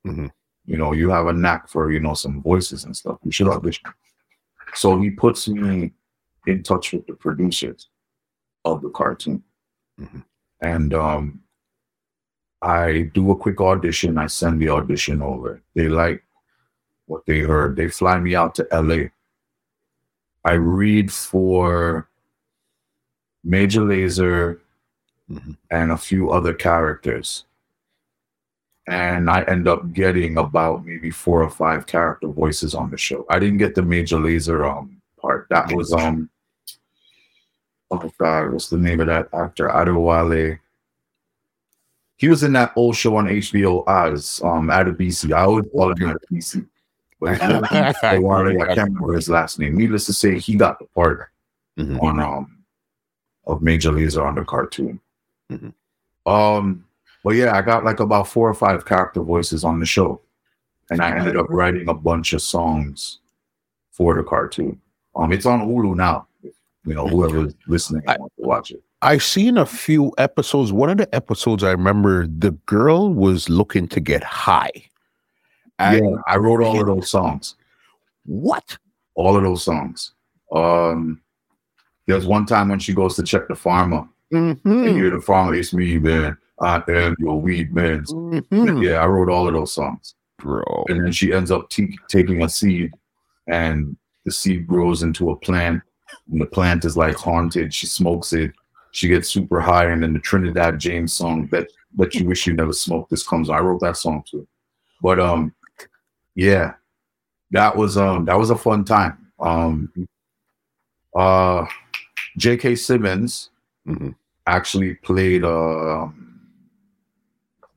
Mhm. 0.06 0.32
You 0.66 0.78
know, 0.78 0.92
you 0.94 1.10
have 1.10 1.28
a 1.28 1.34
knack 1.34 1.68
for, 1.70 1.92
you 1.92 2.00
know, 2.00 2.14
some 2.16 2.42
voices 2.42 2.84
and 2.86 2.95
stuff. 2.98 3.18
You 3.24 3.32
should 3.32 3.48
audition. 3.48 3.90
So 4.74 5.00
he 5.00 5.10
puts 5.11 5.48
me 5.48 5.92
in 6.48 6.64
touch 6.64 6.94
with 6.94 7.06
the 7.08 7.14
producers 7.14 7.90
of 8.66 8.82
the 8.82 8.90
cartoon. 8.90 9.44
Mhm. 10.00 10.24
And 10.61 10.94
um 10.94 11.42
I 12.61 13.09
do 13.14 13.31
a 13.31 13.35
quick 13.35 13.59
audition. 13.61 14.17
I 14.17 14.27
send 14.27 14.61
the 14.61 14.69
audition 14.69 15.22
over. 15.22 15.61
They 15.73 15.88
like 15.90 16.23
what 17.07 17.25
they 17.25 17.40
heard. 17.40 17.75
They 17.75 17.88
fly 17.90 18.19
me 18.19 18.35
out 18.35 18.56
to 18.56 18.67
LA. 18.72 19.09
I 20.45 20.53
read 20.53 21.11
for 21.11 22.07
Major 23.43 23.81
Lazer 23.81 24.59
Mhm. 25.30 25.56
and 25.69 25.91
a 25.91 25.98
few 25.98 26.30
other 26.31 26.53
characters 26.53 27.45
and 28.88 29.30
I 29.30 29.43
end 29.43 29.67
up 29.67 29.93
getting 29.93 30.38
about 30.38 30.85
maybe 30.85 31.09
four 31.11 31.41
or 31.43 31.49
five 31.49 31.85
character 31.88 32.27
voices 32.27 32.73
on 32.75 32.90
the 32.90 32.98
show. 32.98 33.25
I 33.30 33.40
didn't 33.40 33.59
get 33.59 33.75
the 33.75 33.81
Major 33.83 34.17
Lazer 34.17 34.67
um 34.69 35.01
part. 35.22 35.48
That 35.49 35.72
was 35.73 35.93
um 35.93 36.30
oh 37.91 38.11
god, 38.17 38.51
what's 38.51 38.69
the 38.69 38.77
name 38.77 38.99
of 38.99 39.07
that 39.07 39.30
actor? 39.33 39.69
Adewale. 39.69 40.59
He 42.22 42.30
was 42.30 42.43
in 42.43 42.53
that 42.53 42.72
old 42.75 42.95
show 42.95 43.16
on 43.16 43.25
HBO 43.27 43.83
Oz, 43.88 44.40
um 44.43 44.67
Adebisi. 44.67 45.33
I 45.33 45.41
always 45.41 45.66
call 45.72 45.90
him 45.90 45.98
Adebisi. 46.16 46.67
But 47.19 47.40
Adewale, 47.40 48.61
I 48.69 48.75
can't 48.75 48.93
remember 48.93 49.14
his 49.14 49.27
last 49.27 49.58
name. 49.58 49.75
Needless 49.75 50.06
to 50.06 50.14
say, 50.14 50.38
he 50.38 50.53
got 50.56 50.77
the 50.77 50.85
part 50.85 51.30
Mhm. 51.80 52.00
on 52.03 52.19
um 52.19 52.58
of 53.48 53.64
Major 53.64 53.90
Lazer 53.91 54.24
on 54.24 54.35
the 54.35 54.45
cartoon. 54.45 55.00
Mhm. 55.51 55.74
Um, 56.27 56.85
but 57.24 57.32
yeah, 57.32 57.58
I 57.58 57.64
got 57.64 57.83
like 57.83 58.00
about 58.00 58.27
four 58.27 58.48
or 58.48 58.53
five 58.53 58.85
character 58.85 59.22
voices 59.24 59.64
on 59.64 59.80
the 59.80 59.85
show, 59.88 60.22
and 60.91 61.01
I 61.01 61.17
ended 61.17 61.38
up 61.38 61.48
writing 61.50 61.90
a 61.90 61.93
bunch 61.95 62.33
of 62.33 62.43
songs 62.43 63.17
for 63.90 64.14
the 64.14 64.22
cartoon. 64.24 64.80
Um, 65.16 65.32
it's 65.33 65.48
on 65.48 65.61
Hulu 65.61 65.95
now. 65.95 66.27
You 66.43 66.93
know, 66.93 67.08
whoever's 67.08 67.56
listening 67.66 68.03
I- 68.08 68.17
wants 68.19 68.35
to 68.35 68.43
watch 68.48 68.69
it. 68.72 68.83
I've 69.02 69.24
seen 69.24 69.58
a 69.58 69.66
few 69.66 70.12
episodes. 70.18 70.72
One 70.72 70.90
of 70.90 70.98
the 70.98 71.14
episodes 71.16 71.64
I 71.64 71.72
remember, 71.72 72.28
the 72.28 72.52
girl 72.66 73.14
was 73.14 73.50
looking 73.50 73.88
to 73.90 74.00
get 74.00 74.24
high. 74.24 74.72
And 75.80 76.06
yeah, 76.06 76.16
I 76.28 76.38
wrote 76.38 76.62
all 76.64 76.80
of 76.80 76.86
those 76.88 77.10
songs. 77.10 77.56
what? 78.26 78.78
All 79.16 79.36
of 79.36 79.44
those 79.44 79.64
songs. 79.64 80.14
Um, 80.54 81.22
there's 82.06 82.28
one 82.28 82.46
time 82.46 82.70
when 82.70 82.80
she 82.80 82.94
goes 82.94 83.16
to 83.16 83.24
check 83.24 83.48
the 83.48 83.56
farmer. 83.56 84.08
And 84.32 84.62
Mhm. 84.64 84.96
you're 84.98 85.10
the 85.12 85.22
farmer, 85.22 85.56
it's 85.56 85.74
me, 85.74 85.98
man. 85.98 86.38
I 86.62 86.82
am 86.88 87.16
your 87.20 87.42
weed 87.42 87.74
man. 87.74 88.04
Mhm. 88.06 88.84
Yeah, 88.86 89.02
I 89.04 89.08
wrote 89.08 89.30
all 89.30 89.48
of 89.48 89.54
those 89.54 89.74
songs. 89.74 90.16
Bro. 90.38 90.86
and 90.90 91.06
then 91.06 91.12
she 91.12 91.32
ends 91.34 91.52
up 91.52 91.70
taking 91.70 92.42
a 92.42 92.50
seed 92.50 92.92
and 93.48 93.96
the 94.26 94.32
seed 94.32 94.66
grows 94.66 95.04
into 95.04 95.30
a 95.30 95.36
plant 95.36 95.84
and 96.32 96.42
the 96.42 96.48
plant 96.48 96.84
is 96.84 96.98
like 96.98 97.16
haunted 97.16 97.72
she 97.72 97.86
smokes 97.86 98.34
it 98.34 98.52
she 98.92 99.08
gets 99.08 99.30
super 99.30 99.60
high 99.61 99.86
and 99.92 100.03
then 100.03 100.14
the 100.14 100.20
trinidad 100.20 100.80
james 100.80 101.14
song 101.14 101.48
that 101.48 101.68
that 101.98 102.14
you 102.16 102.26
wish 102.26 102.45
you 102.48 102.53
never 102.53 102.74
smoked 102.74 103.10
this 103.10 103.26
comes 103.28 103.50
i 103.50 103.60
wrote 103.60 103.80
that 103.82 103.98
song 103.98 104.24
too 104.30 104.45
but 105.02 105.20
um 105.20 105.53
yeah 106.36 106.74
that 107.52 107.76
was 107.76 107.98
um 107.98 108.26
that 108.26 108.38
was 108.38 108.50
a 108.50 108.56
fun 108.56 108.84
time 108.86 109.28
um 109.40 109.92
uh 111.16 111.66
jk 112.38 112.78
simmons 112.78 113.50
Mhm. 113.88 114.14
actually 114.45 114.94
played 114.95 115.44
uh 115.44 116.08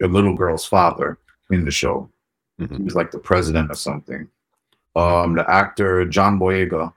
a 0.02 0.06
little 0.06 0.34
girl's 0.34 0.66
father 0.66 1.18
in 1.50 1.64
the 1.64 1.70
show 1.70 2.08
he 2.58 2.66
Mhm. 2.66 2.84
was 2.84 2.94
like 2.94 3.10
the 3.10 3.18
president 3.18 3.68
or 3.70 3.74
something. 3.74 4.28
Um, 4.94 5.34
the 5.34 5.44
actor 5.50 6.04
John 6.04 6.38
Boyega, 6.38 6.92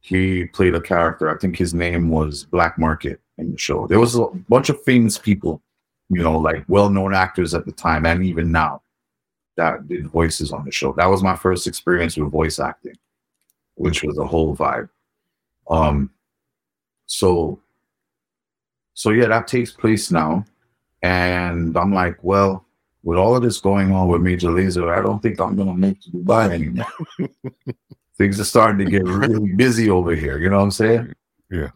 he 0.00 0.46
played 0.46 0.74
a 0.74 0.80
character. 0.80 1.30
I 1.30 1.38
think 1.38 1.56
his 1.56 1.72
name 1.72 2.08
was 2.08 2.42
Black 2.44 2.76
Market 2.76 3.20
in 3.38 3.52
the 3.52 3.58
show. 3.58 3.86
There 3.86 4.00
was 4.00 4.16
a 4.16 4.26
bunch 4.48 4.68
of 4.68 4.82
famous 4.82 5.18
people, 5.18 5.60
you 6.08 6.22
know, 6.22 6.38
like 6.38 6.64
well-known 6.68 7.14
actors 7.14 7.54
at 7.54 7.66
the 7.66 7.72
time 7.72 8.06
and 8.06 8.24
even 8.24 8.52
now 8.52 8.82
that 9.56 9.86
did 9.88 10.08
voices 10.08 10.52
on 10.52 10.64
the 10.64 10.70
show. 10.70 10.92
That 10.92 11.06
was 11.06 11.22
my 11.22 11.36
first 11.36 11.66
experience 11.66 12.16
with 12.16 12.30
voice 12.30 12.58
acting, 12.58 12.96
which 13.76 14.02
was 14.02 14.18
a 14.18 14.26
whole 14.26 14.56
vibe. 14.56 14.88
Um, 15.68 16.10
so, 17.06 17.60
so 18.94 19.10
yeah, 19.10 19.26
that 19.26 19.46
takes 19.46 19.70
place 19.70 20.10
now, 20.10 20.44
and 21.02 21.76
I'm 21.76 21.92
like, 21.92 22.18
well, 22.22 22.64
with 23.02 23.18
all 23.18 23.36
of 23.36 23.42
this 23.42 23.60
going 23.60 23.92
on 23.92 24.08
with 24.08 24.22
Major 24.22 24.48
Lazer, 24.48 24.96
I 24.96 25.02
don't 25.02 25.20
think 25.20 25.40
I'm 25.40 25.56
gonna 25.56 25.74
make 25.74 26.00
Dubai 26.00 26.50
anymore. 26.50 26.86
Things 28.16 28.38
are 28.38 28.44
starting 28.44 28.84
to 28.84 28.90
get 28.90 29.04
really 29.04 29.52
busy 29.52 29.90
over 29.90 30.14
here. 30.14 30.38
You 30.38 30.48
know 30.48 30.58
what 30.58 30.64
I'm 30.64 30.70
saying? 30.70 31.12
Yeah. 31.50 31.70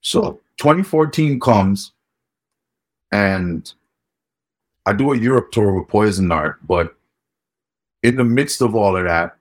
So 0.00 0.40
2014 0.60 1.40
comes, 1.40 1.92
and 3.10 3.72
I 4.86 4.92
do 4.92 5.12
a 5.12 5.18
Europe 5.18 5.50
tour 5.52 5.72
with 5.72 5.88
Poison 5.88 6.28
Dart, 6.28 6.58
but 6.66 6.94
in 8.02 8.16
the 8.16 8.24
midst 8.24 8.60
of 8.60 8.74
all 8.74 8.96
of 8.96 9.04
that, 9.04 9.36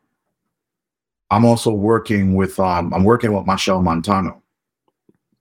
I'm 1.29 1.45
also 1.45 1.71
working 1.71 2.35
with 2.35 2.59
um 2.59 2.93
I'm 2.93 3.03
working 3.03 3.33
with 3.33 3.45
Machel 3.45 3.83
Montano 3.83 4.41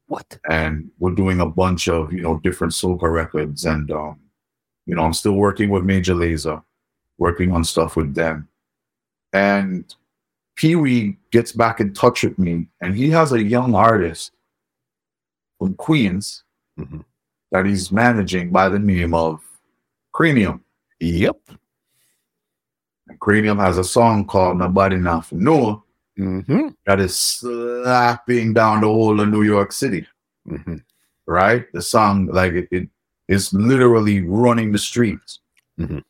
What? 0.06 0.38
and 0.50 0.90
we're 0.98 1.14
doing 1.14 1.40
a 1.40 1.46
bunch 1.46 1.88
of 1.88 2.12
you 2.12 2.20
know 2.20 2.38
different 2.40 2.74
soca 2.74 3.10
records 3.10 3.64
and 3.64 3.90
um 3.90 4.20
you 4.84 4.94
know 4.94 5.02
i'm 5.02 5.14
still 5.14 5.32
working 5.32 5.70
with 5.70 5.84
major 5.84 6.14
lazer 6.14 6.62
working 7.16 7.52
on 7.52 7.64
stuff 7.64 7.96
with 7.96 8.14
them 8.14 8.48
and 9.32 9.94
Pee 10.56 10.74
Wee 10.76 11.16
gets 11.30 11.52
back 11.52 11.78
in 11.78 11.94
touch 11.94 12.24
with 12.24 12.36
me, 12.36 12.66
and 12.80 12.92
he 12.96 13.08
has 13.10 13.32
a 13.32 13.40
young 13.40 13.76
artist 13.76 14.32
from 15.58 15.74
Queens 15.74 16.44
Mhm. 16.78 17.04
that 17.50 17.66
he's 17.66 17.90
managing 17.90 18.50
by 18.50 18.68
the 18.68 18.78
name 18.78 19.14
of 19.14 19.42
Cranium. 20.12 20.64
Yep. 21.00 21.36
And 23.08 23.18
Cranium 23.20 23.58
has 23.58 23.78
a 23.78 23.84
song 23.84 24.26
called 24.26 24.58
Nobody 24.58 24.96
Nothing 24.96 25.42
Know 25.44 25.84
Mm-hmm. 26.18 26.68
that 26.86 26.98
is 26.98 27.16
slapping 27.16 28.52
down 28.52 28.80
the 28.80 28.88
whole 28.88 29.20
of 29.20 29.28
New 29.28 29.42
York 29.42 29.72
City. 29.72 30.06
Mm-hmm. 30.48 30.76
right? 31.26 31.70
The 31.74 31.82
song, 31.82 32.26
like 32.28 32.54
it, 32.54 32.68
it 32.70 32.88
is 33.28 33.52
literally 33.52 34.22
running 34.22 34.72
the 34.72 34.78
streets. 34.78 35.40
Mhm. 35.78 36.02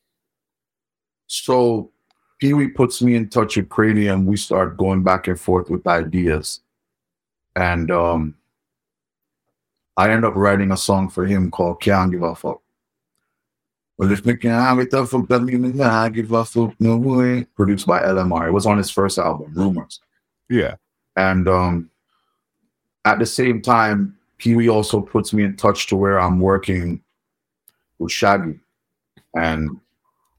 So 1.27 1.91
Pee 2.39 2.52
Wee 2.55 2.68
puts 2.68 3.02
me 3.02 3.17
in 3.17 3.28
touch 3.28 3.57
with 3.57 3.68
Cranium. 3.68 4.27
We 4.27 4.36
start 4.36 4.77
going 4.77 5.02
back 5.02 5.27
and 5.27 5.39
forth 5.39 5.68
with 5.70 5.86
ideas. 5.89 6.60
And 7.57 7.91
um 7.91 8.36
I 9.99 10.10
end 10.12 10.25
up 10.25 10.36
writing 10.36 10.70
a 10.70 10.77
song 10.77 11.09
for 11.10 11.27
him 11.27 11.51
called 11.51 11.81
Can't 11.81 12.12
Give 12.12 12.23
a 12.23 12.35
Fuck. 12.35 12.62
Well, 13.99 14.12
if 14.12 14.25
me 14.25 14.36
can't 14.36 14.62
have 14.62 14.78
it 14.78 14.94
up, 14.94 15.09
fuck 15.09 15.27
that 15.27 15.41
mean 15.41 15.60
me 15.60 15.73
not 15.73 16.12
give 16.12 16.31
a 16.31 16.44
fuck 16.44 16.73
no 16.78 16.97
way. 16.97 17.44
Produced 17.57 17.85
by 17.85 18.01
LMR. 18.02 18.47
It 18.47 18.52
was 18.52 18.65
on 18.65 18.78
his 18.78 18.91
first 18.91 19.18
album, 19.18 19.52
Rumors. 19.55 20.01
Yeah. 20.49 20.77
And 21.17 21.49
um, 21.49 21.91
at 23.05 23.18
the 23.18 23.27
same 23.27 23.60
time, 23.60 24.17
Pee 24.39 24.55
Wee 24.55 24.68
also 24.68 25.01
puts 25.01 25.33
me 25.33 25.43
in 25.43 25.57
touch 25.57 25.89
to 25.89 25.97
where 25.97 26.20
I'm 26.20 26.39
working 26.39 27.02
with 27.99 28.12
Shaggy. 28.12 28.60
And 29.35 29.81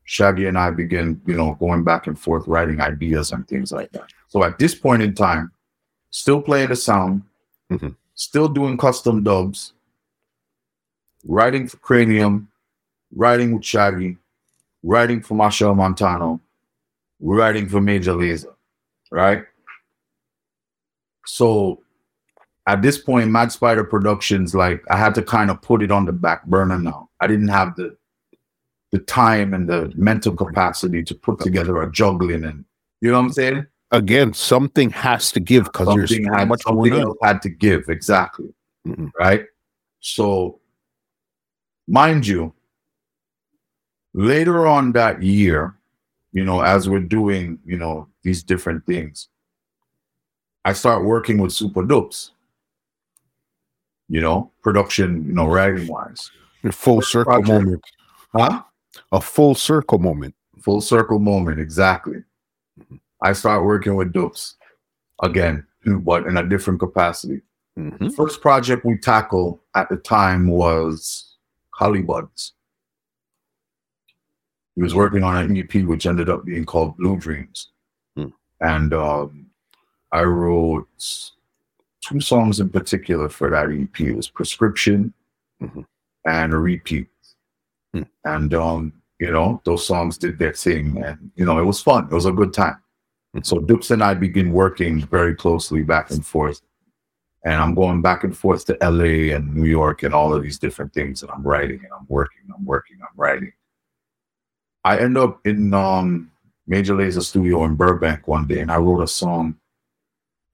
Shaggy 0.06 0.46
and 0.46 0.58
I 0.58 0.72
begin, 0.72 1.22
you 1.26 1.36
know, 1.36 1.56
going 1.60 1.84
back 1.84 2.08
and 2.08 2.18
forth, 2.18 2.48
writing 2.48 2.80
ideas 2.80 3.34
and 3.34 3.46
things 3.46 3.74
like 3.74 3.92
that. 3.92 4.10
So 4.30 4.42
at 4.46 4.58
this 4.58 4.74
point 4.74 5.02
in 5.02 5.14
time, 5.14 5.52
still 6.12 6.42
playing 6.42 6.70
the 6.70 6.78
sound, 6.78 7.24
Mhm. 7.70 7.96
Still 8.20 8.50
doing 8.50 8.78
custom 8.78 9.24
dubs, 9.24 9.72
writing 11.24 11.70
for 11.70 11.78
Kranium, 11.78 12.48
writing 13.16 13.56
with 13.56 13.64
Shaggy, 13.64 14.18
writing 14.84 15.22
for 15.22 15.36
Machel 15.36 15.74
Montano, 15.74 16.42
writing 17.22 17.70
for 17.70 17.80
Major 17.80 18.12
Lazer, 18.12 18.54
right? 19.10 19.46
So 21.28 21.82
at 22.68 22.82
this 22.82 22.98
point, 22.98 23.32
Mad 23.32 23.54
Spider 23.54 23.86
Productions, 23.86 24.54
like 24.54 24.84
I 24.90 24.98
had 24.98 25.16
to 25.16 25.22
kind 25.22 25.50
of 25.50 25.62
put 25.62 25.82
it 25.82 25.90
on 25.90 26.04
the 26.04 26.12
back 26.12 26.46
burner 26.46 26.78
now. 26.78 27.10
I 27.22 27.28
didn't 27.28 27.48
have 27.48 27.78
the 27.78 27.96
the 28.92 29.00
time 29.00 29.54
and 29.54 29.70
the 29.70 29.94
mental 29.96 30.36
capacity 30.36 31.04
to 31.04 31.16
put 31.16 31.40
together 31.40 31.82
a 31.82 31.90
juggling 31.90 32.44
and 32.44 32.66
you 33.00 33.12
know 33.12 33.18
what 33.18 33.28
I'm 33.28 33.32
saying? 33.32 33.68
Again, 33.92 34.34
something 34.34 34.92
has 34.92 35.32
to 35.32 35.40
give 35.40 35.64
because 35.66 35.88
there's 35.96 36.12
had, 36.12 36.48
much 36.48 36.62
something 36.62 36.94
else 36.94 37.18
had 37.24 37.42
to 37.42 37.50
give, 37.50 37.90
exactly. 37.90 38.54
Mhm. 38.86 39.12
Right? 39.20 39.46
So 40.00 40.60
mind 41.88 42.28
you, 42.28 42.54
later 44.14 44.68
on 44.68 44.92
that 44.94 45.24
year, 45.24 45.76
you 46.32 46.46
know, 46.46 46.62
as 46.62 46.88
we're 46.88 47.00
doing, 47.00 47.60
you 47.66 47.78
know, 47.78 48.08
these 48.22 48.44
different 48.44 48.86
things, 48.86 49.30
I 50.64 50.74
start 50.74 51.04
working 51.04 51.40
with 51.40 51.52
Super 51.52 51.84
Dupes. 51.84 52.32
You 54.08 54.22
know, 54.22 54.52
production, 54.64 55.26
you 55.26 55.34
know, 55.34 55.48
writing 55.48 55.88
wise. 55.88 56.32
A 56.64 56.72
full 56.72 57.02
circle 57.02 57.34
project. 57.34 57.48
moment. 57.48 57.84
Huh? 58.34 58.64
A 59.12 59.22
full 59.22 59.56
circle 59.56 60.00
moment. 60.00 60.36
Full 60.62 60.82
circle 60.82 61.20
moment, 61.20 61.60
exactly. 61.60 62.24
I 63.22 63.34
start 63.34 63.66
working 63.66 63.96
with 63.96 64.14
Dupes 64.14 64.56
again, 65.22 65.66
but 65.86 66.26
in 66.26 66.38
a 66.38 66.48
different 66.48 66.80
capacity. 66.80 67.42
Mhm. 67.78 68.14
First 68.16 68.42
project 68.42 68.86
we 68.86 68.98
tackled 68.98 69.60
at 69.76 69.90
the 69.90 69.98
time 69.98 70.48
was 70.48 71.36
Collie 71.74 72.02
Buddz. 72.02 72.54
He 74.76 74.82
was 74.82 74.96
working 74.96 75.24
on 75.24 75.38
an 75.38 75.58
EP 75.58 75.86
which 75.86 76.06
ended 76.06 76.30
up 76.30 76.46
being 76.46 76.66
called 76.66 76.98
Blue 76.98 77.18
Dreams. 77.18 77.72
Hmm. 78.16 78.28
And 78.62 78.94
um, 78.94 79.48
I 80.12 80.24
wrote 80.24 80.88
two 82.02 82.22
songs 82.22 82.60
in 82.60 82.70
particular 82.70 83.30
for 83.30 83.50
that 83.50 83.70
EP. 83.72 84.00
It 84.00 84.16
was 84.16 84.30
Prescription 84.30 85.14
Mhm. 85.62 85.86
and 86.26 86.54
Repeat. 86.54 87.08
Hmm. 87.94 88.04
And 88.24 88.54
um, 88.54 88.94
you 89.20 89.32
know, 89.32 89.62
those 89.66 89.86
songs 89.86 90.18
did 90.18 90.40
their 90.40 90.54
thing 90.54 91.04
and 91.04 91.32
you 91.36 91.46
know, 91.46 91.60
it 91.60 91.66
was 91.66 91.82
fun. 91.82 92.06
It 92.06 92.14
was 92.14 92.26
a 92.26 92.32
good 92.32 92.54
time. 92.54 92.78
Mhm. 93.36 93.46
So 93.46 93.60
Dupes 93.60 93.92
and 93.92 94.04
I 94.04 94.14
begin 94.14 94.52
working 94.52 95.02
very 95.08 95.36
closely 95.36 95.84
back 95.84 96.12
and 96.12 96.26
forth 96.26 96.62
and 97.46 97.56
I'm 97.56 97.76
going 97.76 98.02
back 98.02 98.24
and 98.26 98.38
forth 98.38 98.66
to 98.66 98.78
LA 98.84 99.32
and 99.34 99.56
New 99.56 99.66
York 99.66 100.04
and 100.04 100.14
all 100.14 100.34
of 100.34 100.44
these 100.44 100.60
different 100.60 100.94
things. 100.94 101.24
And 101.24 101.32
I'm 101.32 101.44
writing 101.44 101.80
and 101.84 101.94
I'm 101.98 102.06
working, 102.10 102.42
I'm 102.58 102.66
working, 102.66 102.98
I'm 103.02 103.16
writing. 103.18 103.54
I 104.84 104.98
end 104.98 105.18
up 105.18 105.46
in 105.46 105.74
um, 105.74 106.32
Major 106.68 106.96
Lazer 106.96 107.22
studio 107.22 107.64
in 107.66 107.76
Burbank 107.76 108.28
one 108.28 108.48
day 108.48 108.60
and 108.60 108.72
I 108.72 108.78
wrote 108.78 109.02
a 109.02 109.08
song 109.08 109.56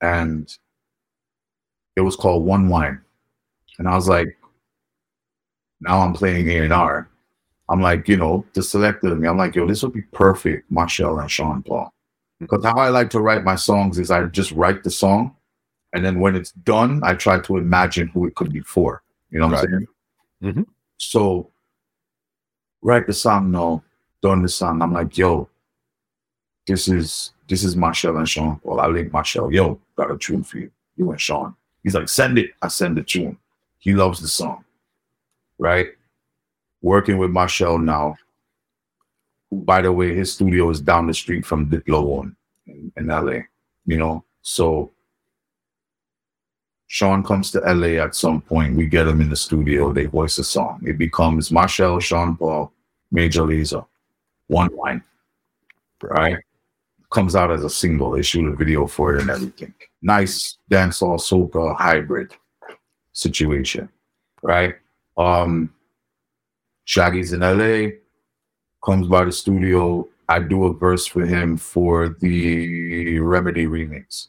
and 0.01 0.55
it 1.95 2.01
was 2.01 2.15
called 2.15 2.45
One 2.45 2.69
Wine. 2.69 3.01
And 3.79 3.87
I 3.89 3.95
was 3.95 4.09
like, 4.09 4.37
now 5.81 5.99
I'm 6.01 6.13
playing 6.13 6.49
A&R. 6.49 7.09
I'm 7.69 7.81
like, 7.81 8.07
you 8.07 8.17
know, 8.17 8.45
the 8.53 8.61
selected 8.63 9.15
me. 9.17 9.27
I'm 9.27 9.37
like, 9.37 9.55
yo, 9.55 9.67
this 9.67 9.83
would 9.83 9.93
be 9.93 10.03
perfect, 10.03 10.71
Machel 10.71 11.21
and 11.21 11.31
Sean 11.31 11.63
Paul. 11.63 11.93
Because 12.45 12.63
how 12.65 12.77
I 12.77 12.89
like 12.89 13.09
to 13.11 13.19
write 13.19 13.43
my 13.43 13.55
songs 13.55 13.99
is 13.99 14.11
I 14.11 14.23
just 14.25 14.51
write 14.51 14.83
the 14.83 14.91
song 14.91 15.35
and 15.93 16.03
then 16.03 16.19
when 16.19 16.35
it's 16.35 16.51
done, 16.51 16.99
I 17.03 17.13
try 17.13 17.39
to 17.39 17.57
imagine 17.57 18.09
who 18.09 18.25
it 18.25 18.35
could 18.35 18.51
be 18.51 18.59
for. 18.59 19.01
You 19.31 19.39
know 19.39 19.47
what 19.47 19.63
I'm 19.65 19.71
Right. 19.71 19.87
saying? 20.41 20.55
Mhm. 20.55 20.65
So 20.97 21.51
write 22.81 23.07
the 23.07 23.13
song 23.13 23.51
now, 23.51 23.83
done 24.21 24.41
the 24.41 24.49
song. 24.49 24.81
I'm 24.81 24.93
like, 24.93 25.17
yo, 25.17 25.49
this 26.67 26.87
is 26.87 27.31
this 27.47 27.63
is 27.63 27.75
Machel 27.75 28.17
and 28.17 28.27
Sean. 28.27 28.59
Well, 28.63 28.79
I 28.79 28.87
link 28.87 29.11
Machel, 29.11 29.53
yo, 29.53 29.79
got 29.95 30.09
a 30.11 30.17
tune 30.17 30.43
for 30.43 30.57
you. 30.57 30.71
You 30.97 31.11
and 31.11 31.21
Sean. 31.21 31.55
He's 31.83 31.93
like, 31.93 32.09
send 32.09 32.39
it. 32.39 32.51
I 32.61 32.69
send 32.69 32.97
the 32.97 33.03
tune. 33.03 33.37
He 33.77 33.93
loves 33.93 34.19
the 34.19 34.27
song. 34.27 34.65
Right? 35.59 35.89
Working 36.81 37.19
with 37.19 37.29
Machel 37.29 37.81
now. 37.81 38.17
By 39.63 39.81
the 39.81 39.91
way, 39.91 40.13
his 40.13 40.33
studio 40.33 40.69
is 40.69 40.81
down 40.81 41.07
the 41.07 41.13
street 41.13 41.45
from 41.45 41.69
Diplo 41.69 42.03
one 42.03 42.35
in, 42.67 42.91
in 42.97 43.07
LA. 43.07 43.39
You 43.85 43.97
know, 43.97 44.23
so 44.41 44.91
Sean 46.87 47.23
comes 47.23 47.51
to 47.51 47.59
LA 47.59 48.01
at 48.03 48.15
some 48.15 48.41
point. 48.41 48.75
We 48.75 48.85
get 48.85 49.07
him 49.07 49.21
in 49.21 49.29
the 49.29 49.35
studio. 49.35 49.91
They 49.91 50.05
voice 50.05 50.37
a 50.37 50.43
song. 50.43 50.81
It 50.85 50.97
becomes 50.97 51.49
Machel, 51.49 52.01
Sean 52.01 52.37
Paul, 52.37 52.71
Major 53.11 53.41
Lazer, 53.41 53.85
one 54.47 54.69
wine, 54.75 55.03
right? 56.01 56.37
Comes 57.11 57.35
out 57.35 57.51
as 57.51 57.63
a 57.63 57.69
single. 57.69 58.11
They 58.11 58.21
shoot 58.21 58.47
a 58.47 58.55
video 58.55 58.87
for 58.87 59.15
it 59.15 59.21
and 59.21 59.29
everything. 59.29 59.73
Nice 60.01 60.57
dancehall 60.69 61.19
soca 61.19 61.75
hybrid 61.75 62.33
situation, 63.13 63.89
right? 64.41 64.75
Um, 65.17 65.73
Shaggy's 66.85 67.33
in 67.33 67.39
LA, 67.39 67.95
comes 68.85 69.07
by 69.07 69.25
the 69.25 69.31
studio. 69.31 70.07
I 70.29 70.39
do 70.39 70.65
a 70.65 70.73
verse 70.73 71.05
for 71.05 71.25
him 71.25 71.57
for 71.57 72.09
the 72.19 73.19
Remedy 73.19 73.65
remix. 73.65 74.27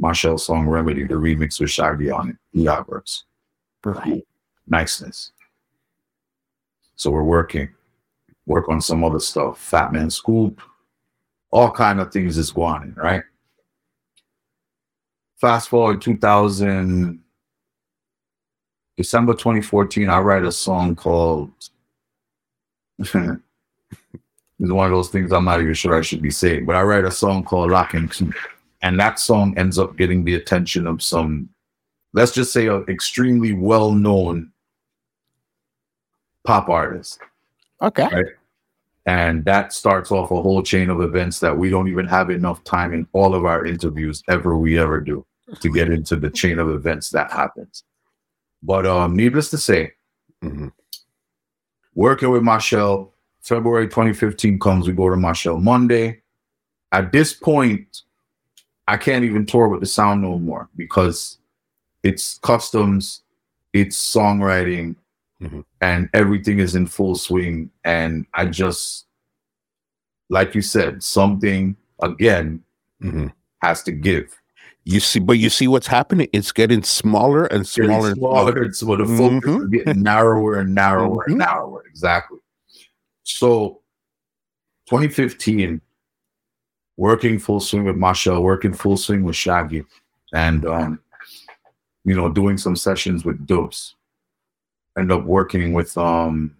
Machel 0.00 0.38
song 0.38 0.66
Remedy, 0.66 1.04
the 1.04 1.14
remix 1.14 1.60
with 1.60 1.70
Shaggy 1.70 2.10
on 2.10 2.30
it. 2.30 2.36
Yeah, 2.52 2.82
verse. 2.82 3.24
Right. 3.84 4.26
Niceness. 4.66 5.32
So 6.96 7.10
we're 7.10 7.22
working. 7.22 7.68
Work 8.46 8.68
on 8.68 8.80
some 8.80 9.04
other 9.04 9.20
stuff. 9.20 9.58
Fat 9.58 9.92
Man 9.92 10.10
Scoop. 10.10 10.60
All 11.50 11.70
kind 11.70 12.00
of 12.00 12.12
things 12.12 12.38
is 12.38 12.50
going 12.50 12.74
on, 12.74 12.94
right? 12.96 13.22
Fast 15.36 15.68
forward 15.68 16.00
2000, 16.00 17.20
December 18.96 19.32
2014, 19.34 20.08
I 20.08 20.18
write 20.20 20.44
a 20.44 20.52
song 20.52 20.94
called 20.94 21.50
it's 24.62 24.70
one 24.70 24.86
of 24.86 24.92
those 24.92 25.08
things 25.08 25.32
I'm 25.32 25.44
not 25.44 25.60
even 25.60 25.74
sure 25.74 25.98
I 25.98 26.02
should 26.02 26.22
be 26.22 26.30
saying, 26.30 26.66
but 26.66 26.76
I 26.76 26.82
write 26.82 27.04
a 27.04 27.10
song 27.10 27.42
called 27.42 27.72
Lock 27.72 27.94
and 27.94 28.10
Key. 28.10 28.30
And 28.80 28.98
that 29.00 29.18
song 29.18 29.58
ends 29.58 29.76
up 29.78 29.96
getting 29.96 30.24
the 30.24 30.36
attention 30.36 30.86
of 30.86 31.02
some, 31.02 31.48
let's 32.12 32.32
just 32.32 32.52
say, 32.52 32.68
an 32.68 32.84
extremely 32.88 33.52
well 33.52 33.90
known 33.90 34.52
pop 36.44 36.68
artist. 36.68 37.18
Okay. 37.80 38.08
Right. 38.12 38.24
And 39.06 39.44
that 39.46 39.72
starts 39.72 40.12
off 40.12 40.30
a 40.30 40.40
whole 40.40 40.62
chain 40.62 40.90
of 40.90 41.00
events 41.00 41.40
that 41.40 41.56
we 41.56 41.68
don't 41.68 41.88
even 41.88 42.06
have 42.06 42.30
enough 42.30 42.62
time 42.62 42.92
in 42.94 43.06
all 43.12 43.34
of 43.34 43.44
our 43.44 43.66
interviews 43.66 44.22
ever 44.28 44.56
we 44.56 44.78
ever 44.78 45.00
do 45.00 45.26
to 45.60 45.72
get 45.72 45.90
into 45.90 46.14
the 46.14 46.30
chain 46.30 46.60
of 46.60 46.70
events 46.70 47.10
that 47.10 47.32
happens. 47.32 47.82
But 48.62 48.86
um, 48.86 49.16
needless 49.16 49.50
to 49.50 49.58
say, 49.58 49.92
Mhm. 50.40 50.70
working 51.94 52.30
with 52.30 52.42
Machel, 52.42 53.11
February 53.42 53.86
2015 53.88 54.58
comes, 54.58 54.86
we 54.86 54.92
go 54.94 55.08
to 55.10 55.16
Machel 55.16 55.60
Monday. 55.60 56.22
At 56.92 57.12
this 57.12 57.32
point, 57.32 58.02
I 58.86 58.96
can't 58.96 59.24
even 59.24 59.46
tour 59.46 59.68
with 59.68 59.80
the 59.80 59.86
sound 59.86 60.22
no 60.22 60.38
more 60.38 60.68
because 60.76 61.38
it's 62.02 62.38
customs, 62.38 63.22
it's 63.72 63.96
songwriting, 64.14 64.96
Mhm. 65.40 65.64
and 65.80 66.08
everything 66.14 66.58
is 66.58 66.74
in 66.74 66.86
full 66.86 67.14
swing. 67.14 67.70
And 67.84 68.26
I 68.34 68.46
just, 68.46 69.06
like 70.30 70.54
you 70.54 70.62
said, 70.62 71.02
something 71.02 71.76
again 72.00 72.62
Mhm. 73.02 73.32
has 73.62 73.82
to 73.84 73.92
give. 73.92 74.38
You 74.84 74.98
see, 75.00 75.20
but 75.20 75.34
you 75.38 75.48
see 75.48 75.68
what's 75.68 75.86
happening? 75.86 76.28
It's 76.32 76.50
getting 76.52 76.82
smaller 76.82 77.44
and 77.46 77.64
Getting 77.64 77.86
smaller. 77.86 78.08
and 78.08 78.16
smaller. 78.18 78.52
smaller, 78.52 78.72
so 78.72 78.96
the 78.96 79.06
focus 79.06 79.50
Mhm. 79.50 79.62
is 79.64 79.84
getting 79.84 80.02
narrower 80.02 80.58
and 80.58 80.74
narrower 80.74 81.22
and 81.26 81.36
Mhm. 81.36 81.38
narrower. 81.38 81.84
Exactly. 81.88 82.38
So, 83.36 83.80
2015, 84.88 85.80
working 86.96 87.38
full 87.38 87.60
swing 87.60 87.84
with 87.84 87.96
Machel, 87.96 88.42
working 88.42 88.72
full 88.72 88.96
swing 88.96 89.24
with 89.24 89.36
Shaggy, 89.36 89.84
and 90.34 90.64
um, 90.66 91.00
you 92.04 92.14
know, 92.14 92.28
doing 92.28 92.58
some 92.58 92.76
sessions 92.76 93.24
with 93.24 93.46
Dubs. 93.46 93.94
End 94.98 95.10
up 95.10 95.24
working 95.24 95.72
with 95.72 95.96
um. 95.96 96.56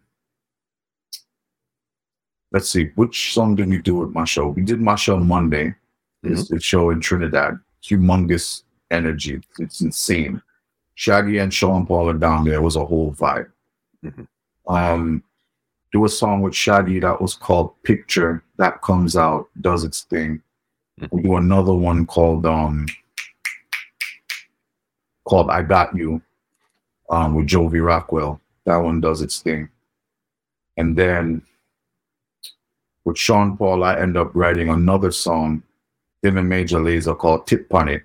Let's 2.53 2.69
see, 2.69 2.91
which 2.97 3.33
song 3.33 3.55
did 3.55 3.69
we 3.69 3.79
do 3.79 3.97
with 3.97 4.13
Machel? 4.13 4.55
We 4.55 4.63
did 4.63 4.79
Machel 4.79 5.25
Monday. 5.25 5.75
It's 6.23 6.49
the 6.49 6.61
show 6.61 6.91
in 6.91 7.01
Trinidad. 7.01 7.59
Humongous 7.83 8.63
energy. 8.91 9.41
It's 9.59 9.81
insane. 9.81 10.41
Shaggy 10.95 11.39
and 11.39 11.53
Sean 11.53 11.87
Paul 11.87 12.11
are 12.11 12.15
down 12.15 12.45
there. 12.45 12.55
It 12.55 12.63
was 12.63 12.77
a 12.77 12.85
whole 12.85 13.13
vibe. 13.15 13.51
Mhm. 14.05 14.29
Um, 14.69 15.25
do 15.93 16.05
a 16.05 16.09
song 16.09 16.41
with 16.41 16.55
Shaggy 16.55 16.99
that 17.01 17.21
was 17.21 17.35
called 17.35 17.81
Picture. 17.83 18.43
That 18.57 18.81
comes 18.83 19.17
out, 19.17 19.49
does 19.61 19.85
its 19.85 20.03
thing. 20.03 20.43
Mhm. 21.01 21.09
We 21.11 21.23
do 21.23 21.37
another 21.37 21.75
one 21.75 22.07
called 22.07 22.47
um 22.47 22.87
called 25.25 25.51
I 25.51 25.63
Got 25.63 25.95
You 25.95 26.21
um 27.11 27.35
with 27.35 27.47
Jovi 27.47 27.85
Rockwell. 27.85 28.41
That 28.65 28.79
one 28.79 29.01
does 29.01 29.23
its 29.23 29.41
thing. 29.41 29.69
And 30.77 30.97
then 30.97 31.43
with 33.05 33.19
Sean 33.19 33.57
Paul, 33.57 33.85
I 33.85 33.99
end 33.99 34.17
up 34.17 34.31
writing 34.35 34.69
another 34.69 35.11
song, 35.11 35.63
and 36.23 36.49
Major 36.49 36.79
Lazer 36.79 37.19
called 37.19 37.47
Tip 37.47 37.69
Pon 37.69 37.89
It. 37.89 38.05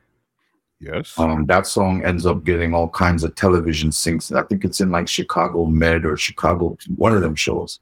Yes. 0.80 1.18
Um, 1.18 1.46
that 1.48 1.66
song 1.66 2.04
ends 2.06 2.26
up 2.26 2.44
getting 2.44 2.74
all 2.74 2.88
kinds 2.90 3.24
of 3.24 3.34
television 3.36 3.90
syncs. 3.90 4.36
I 4.36 4.44
think 4.44 4.64
it's 4.64 4.80
in 4.80 4.92
like 4.92 5.08
Chicago 5.08 5.66
Med 5.66 6.06
or 6.06 6.18
Chicago, 6.18 6.78
one 6.98 7.16
of 7.16 7.22
them 7.22 7.36
shows. 7.36 7.80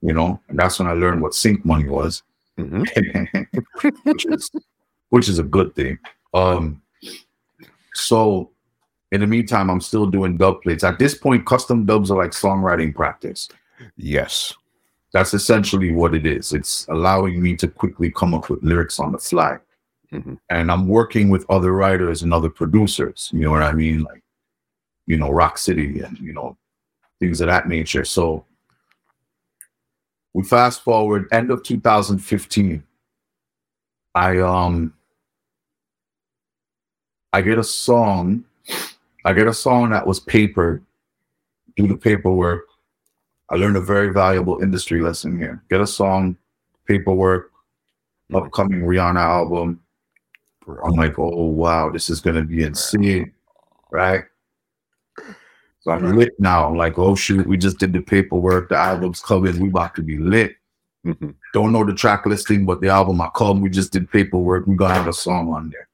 You 0.00 0.12
know, 0.12 0.38
and 0.48 0.58
that's 0.58 0.78
when 0.78 0.86
I 0.86 0.92
learned 0.92 1.22
what 1.22 1.34
sync 1.34 1.64
money 1.64 1.88
was, 1.88 2.22
Mhm. 2.58 3.46
which 4.04 4.26
is 4.26 4.50
which 5.08 5.28
is 5.28 5.38
a 5.38 5.42
good 5.42 5.74
thing. 5.74 5.98
Um, 6.34 6.82
so 7.94 8.50
in 9.12 9.20
the 9.20 9.26
meantime, 9.26 9.70
I'm 9.70 9.80
still 9.80 10.06
doing 10.06 10.36
dub 10.36 10.62
plates. 10.62 10.84
At 10.84 10.98
this 10.98 11.14
point, 11.16 11.46
custom 11.46 11.86
dubs 11.86 12.10
are 12.10 12.18
like 12.18 12.32
songwriting 12.32 12.94
practice. 12.94 13.48
Yes. 13.96 14.52
That's 15.12 15.32
essentially 15.32 15.92
what 15.92 16.14
it 16.14 16.26
is. 16.26 16.52
It's 16.52 16.86
allowing 16.88 17.40
me 17.40 17.56
to 17.56 17.68
quickly 17.68 18.10
come 18.10 18.34
up 18.34 18.50
with 18.50 18.62
lyrics 18.62 18.98
on 18.98 19.12
the 19.12 19.18
fly. 19.18 19.58
Mhm. 20.14 20.38
And 20.50 20.72
I'm 20.72 20.88
working 20.88 21.30
with 21.30 21.44
other 21.50 21.72
writers 21.72 22.22
and 22.22 22.32
other 22.34 22.50
producers. 22.50 23.30
You 23.34 23.40
know 23.40 23.50
what 23.52 23.62
I 23.62 23.72
mean? 23.72 24.02
Like, 24.04 24.22
you 25.06 25.18
know, 25.18 25.30
Rock 25.30 25.58
City 25.58 26.00
and, 26.00 26.18
you 26.20 26.32
know, 26.32 26.56
things 27.20 27.40
of 27.40 27.48
that 27.48 27.68
nature. 27.68 28.04
So 28.04 28.46
we 30.34 30.44
fast 30.44 30.82
forward 30.82 31.28
end 31.32 31.50
of 31.50 31.62
2015. 31.64 32.84
I 34.14 34.38
um 34.38 34.94
I 37.32 37.42
get 37.42 37.58
a 37.58 37.64
song. 37.64 38.44
I 39.24 39.32
get 39.32 39.48
a 39.48 39.54
song 39.54 39.90
that 39.90 40.06
was 40.06 40.20
papered, 40.20 40.84
do 41.76 41.88
the 41.88 41.96
paperwork, 41.96 42.66
I 43.50 43.56
learned 43.56 43.76
a 43.76 43.80
very 43.80 44.12
valuable 44.12 44.60
industry 44.62 45.00
lesson 45.00 45.38
here. 45.38 45.62
Get 45.70 45.80
a 45.80 45.86
song, 45.86 46.36
paperwork, 46.86 47.52
upcoming 48.34 48.82
Rihanna 48.82 49.20
album. 49.20 49.80
I'm 50.66 50.94
like, 50.94 51.18
oh 51.18 51.44
wow, 51.46 51.90
this 51.90 52.10
is 52.10 52.20
gonna 52.20 52.44
be 52.44 52.62
insane, 52.62 53.32
right? 53.90 54.24
So 55.80 55.90
I'm 55.90 56.16
lit 56.16 56.32
now. 56.38 56.66
I'm 56.66 56.76
like, 56.76 56.98
oh 56.98 57.14
shoot, 57.14 57.46
we 57.46 57.56
just 57.58 57.78
did 57.78 57.92
the 57.92 58.00
paperwork. 58.00 58.70
The 58.70 58.76
album's 58.76 59.20
coming. 59.20 59.60
We 59.60 59.68
about 59.68 59.94
to 59.96 60.02
be 60.02 60.16
lit. 60.16 60.56
Mhm. 61.04 61.34
Don't 61.52 61.72
know 61.72 61.84
the 61.84 61.92
track 61.94 62.24
listing, 62.24 62.64
but 62.64 62.80
the 62.80 62.88
album 62.88 63.20
I 63.20 63.28
come. 63.34 63.60
We 63.60 63.68
just 63.68 63.92
did 63.92 64.10
paperwork. 64.10 64.66
We 64.66 64.76
gonna 64.76 64.94
have 64.94 65.08
a 65.08 65.12
song 65.12 65.52
on 65.52 65.68
there. 65.70 65.88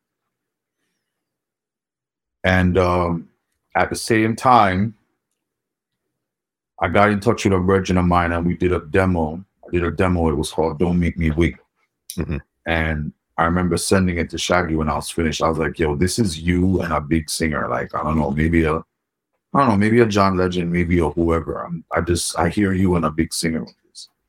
And 2.44 2.78
um, 2.78 3.28
at 3.74 3.90
the 3.90 3.96
same 3.96 4.36
time, 4.36 4.94
I 6.80 6.88
got 6.88 7.10
in 7.10 7.20
touch 7.20 7.44
with 7.44 7.52
a 7.52 7.58
virgin 7.58 7.98
of 7.98 8.06
mine 8.06 8.32
and 8.32 8.46
we 8.46 8.56
did 8.56 8.72
a 8.72 8.80
demo. 8.80 9.44
I 9.66 9.70
did 9.72 9.84
a 9.84 9.90
demo. 9.90 10.28
It 10.30 10.34
was 10.36 10.50
called 10.52 10.78
Don't 10.78 10.98
Make 10.98 11.18
Me 11.18 11.30
Weak. 11.32 11.56
Mhm. 12.16 12.40
And 12.66 13.12
I 13.40 13.44
remember 13.44 13.78
sending 13.78 14.18
it 14.18 14.28
to 14.30 14.38
Shaggy 14.38 14.76
when 14.76 14.90
I 14.90 14.96
was 14.96 15.08
finished. 15.08 15.40
I 15.40 15.48
was 15.48 15.56
like, 15.56 15.78
yo, 15.78 15.96
this 15.96 16.18
is 16.18 16.38
you 16.38 16.82
and 16.82 16.92
a 16.92 17.00
big 17.00 17.30
singer. 17.30 17.68
Like, 17.70 17.94
I 17.94 18.02
don't 18.02 18.18
know, 18.18 18.30
maybe 18.30 18.64
a, 18.64 18.74
I 18.74 18.82
don't 19.54 19.68
know, 19.68 19.76
maybe 19.78 20.00
a 20.00 20.06
John 20.06 20.36
Legend, 20.36 20.70
maybe 20.70 20.98
a 20.98 21.08
whoever. 21.08 21.64
I'm, 21.64 21.82
I 21.90 22.02
just, 22.02 22.38
I 22.38 22.50
hear 22.50 22.74
you 22.74 22.96
and 22.96 23.06
a 23.06 23.10
big 23.10 23.32
singer. 23.32 23.64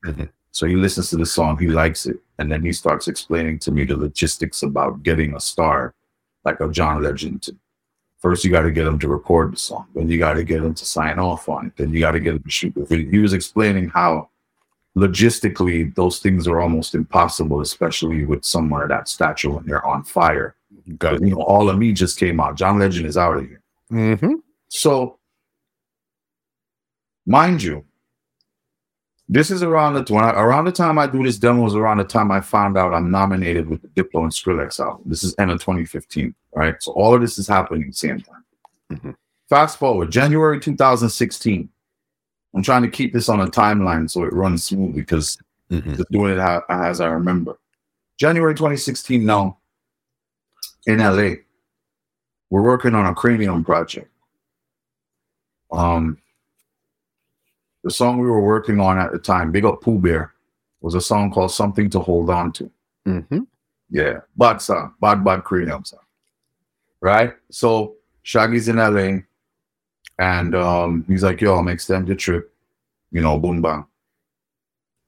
Mhm. 0.06 0.30
So 0.50 0.66
he 0.66 0.76
listens 0.76 1.10
to 1.10 1.18
the 1.18 1.26
song, 1.26 1.58
he 1.58 1.68
likes 1.68 2.06
it. 2.06 2.20
And 2.38 2.50
then 2.50 2.62
he 2.62 2.72
starts 2.72 3.06
explaining 3.06 3.58
to 3.60 3.70
me 3.70 3.84
the 3.84 3.98
logistics 3.98 4.62
about 4.62 5.02
getting 5.02 5.36
a 5.36 5.40
star 5.40 5.94
like 6.46 6.60
a 6.60 6.70
John 6.70 7.02
Legend 7.02 7.42
to 7.42 7.56
First, 8.18 8.44
you 8.44 8.50
got 8.52 8.62
to 8.62 8.70
get 8.70 8.86
him 8.86 9.00
to 9.00 9.08
record 9.08 9.52
the 9.52 9.56
song. 9.56 9.88
Then 9.96 10.08
you 10.08 10.16
got 10.16 10.34
to 10.34 10.44
get 10.44 10.62
him 10.62 10.74
to 10.74 10.84
sign 10.84 11.18
off 11.18 11.48
on 11.48 11.66
it. 11.66 11.72
Then 11.76 11.92
you 11.92 11.98
got 11.98 12.12
to 12.12 12.20
get 12.20 12.34
him 12.36 12.42
to 12.44 12.50
shoot 12.50 12.72
the 12.72 12.84
video. 12.84 13.10
He 13.10 13.18
was 13.18 13.32
explaining 13.32 13.88
how 13.88 14.28
logistically 14.96 15.94
those 15.94 16.18
things 16.18 16.46
are 16.46 16.60
almost 16.60 16.94
impossible, 16.94 17.60
especially 17.60 18.24
with 18.24 18.44
someone 18.44 18.82
of 18.82 18.88
that 18.88 19.08
stature 19.08 19.50
when 19.50 19.64
they're 19.66 19.86
on 19.86 20.04
fire. 20.04 20.54
Got 20.98 21.20
you 21.20 21.30
know, 21.30 21.42
all 21.42 21.70
of 21.70 21.78
me 21.78 21.92
just 21.92 22.18
came 22.18 22.40
out. 22.40 22.56
John 22.56 22.78
Legend 22.78 23.06
is 23.06 23.16
out 23.16 23.36
of 23.36 23.46
here. 23.46 23.62
Mm-hmm. 23.90 24.34
So, 24.68 25.18
mind 27.26 27.62
you, 27.62 27.84
this 29.28 29.50
is 29.50 29.62
around 29.62 29.94
the 29.94 30.12
when 30.12 30.24
I, 30.24 30.30
around 30.30 30.64
the 30.64 30.72
time 30.72 30.98
I 30.98 31.06
do 31.06 31.22
this 31.22 31.38
demo 31.38 31.66
is 31.66 31.74
around 31.74 31.98
the 31.98 32.04
time 32.04 32.30
I 32.30 32.40
found 32.40 32.76
out 32.76 32.92
I'm 32.92 33.10
nominated 33.10 33.68
with 33.68 33.80
the 33.82 33.88
Diplo 33.88 34.22
and 34.22 34.32
Skrillex 34.32 34.80
album. 34.80 35.04
This 35.06 35.24
is 35.24 35.34
end 35.38 35.50
of 35.50 35.60
2015, 35.60 36.34
right? 36.54 36.74
So 36.82 36.92
all 36.92 37.14
of 37.14 37.20
this 37.20 37.38
is 37.38 37.46
happening 37.46 37.82
at 37.82 37.88
the 37.88 37.94
same 37.94 38.20
time. 38.20 38.44
Mhm. 38.92 39.14
Fast 39.48 39.78
forward, 39.78 40.10
January 40.10 40.58
2016. 40.58 41.68
I'm 42.54 42.62
trying 42.62 42.82
to 42.82 42.88
keep 42.90 43.12
this 43.12 43.28
on 43.28 43.40
a 43.40 43.46
timeline 43.46 44.10
so 44.10 44.24
it 44.24 44.32
runs 44.32 44.64
smooth 44.64 44.94
because 44.94 45.38
Mhm. 45.70 45.96
just 45.96 46.10
doing 46.10 46.32
it 46.34 46.38
how, 46.38 46.62
as 46.68 47.00
I 47.00 47.06
remember. 47.06 47.58
January 48.18 48.54
2016 48.54 49.24
now 49.24 49.58
in 50.86 51.00
LA. 51.00 51.36
We're 52.50 52.62
working 52.62 52.94
on 52.94 53.06
a 53.06 53.14
Kranium 53.14 53.64
project. 53.64 54.10
Um 55.70 56.18
the 57.84 57.90
song 57.90 58.18
we 58.18 58.28
were 58.30 58.40
working 58.44 58.78
on 58.80 58.98
at 58.98 59.10
the 59.10 59.18
time, 59.18 59.50
Big 59.50 59.64
Up 59.64 59.80
Poo 59.80 59.98
Bear, 59.98 60.32
was 60.82 60.94
a 60.94 61.00
song 61.00 61.32
called 61.32 61.50
Something 61.50 61.90
to 61.90 61.98
Hold 61.98 62.30
On 62.30 62.52
to. 62.52 62.70
Mm-hmm. 63.08 63.40
Yeah, 63.90 64.20
bad 64.36 64.58
song, 64.62 64.94
bad, 65.00 65.24
bad 65.24 65.42
Kranium 65.42 65.84
song. 65.86 65.98
Right? 67.00 67.34
So 67.50 67.96
Shaggy's 68.22 68.68
in 68.68 68.76
LA 68.76 69.22
and 70.18 70.54
um, 70.54 71.04
he's 71.08 71.22
like, 71.22 71.40
yo, 71.40 71.56
I'm 71.56 71.68
extend 71.68 72.06
the 72.08 72.14
trip, 72.14 72.52
you 73.10 73.20
know, 73.20 73.38
boom 73.38 73.62
bang. 73.62 73.84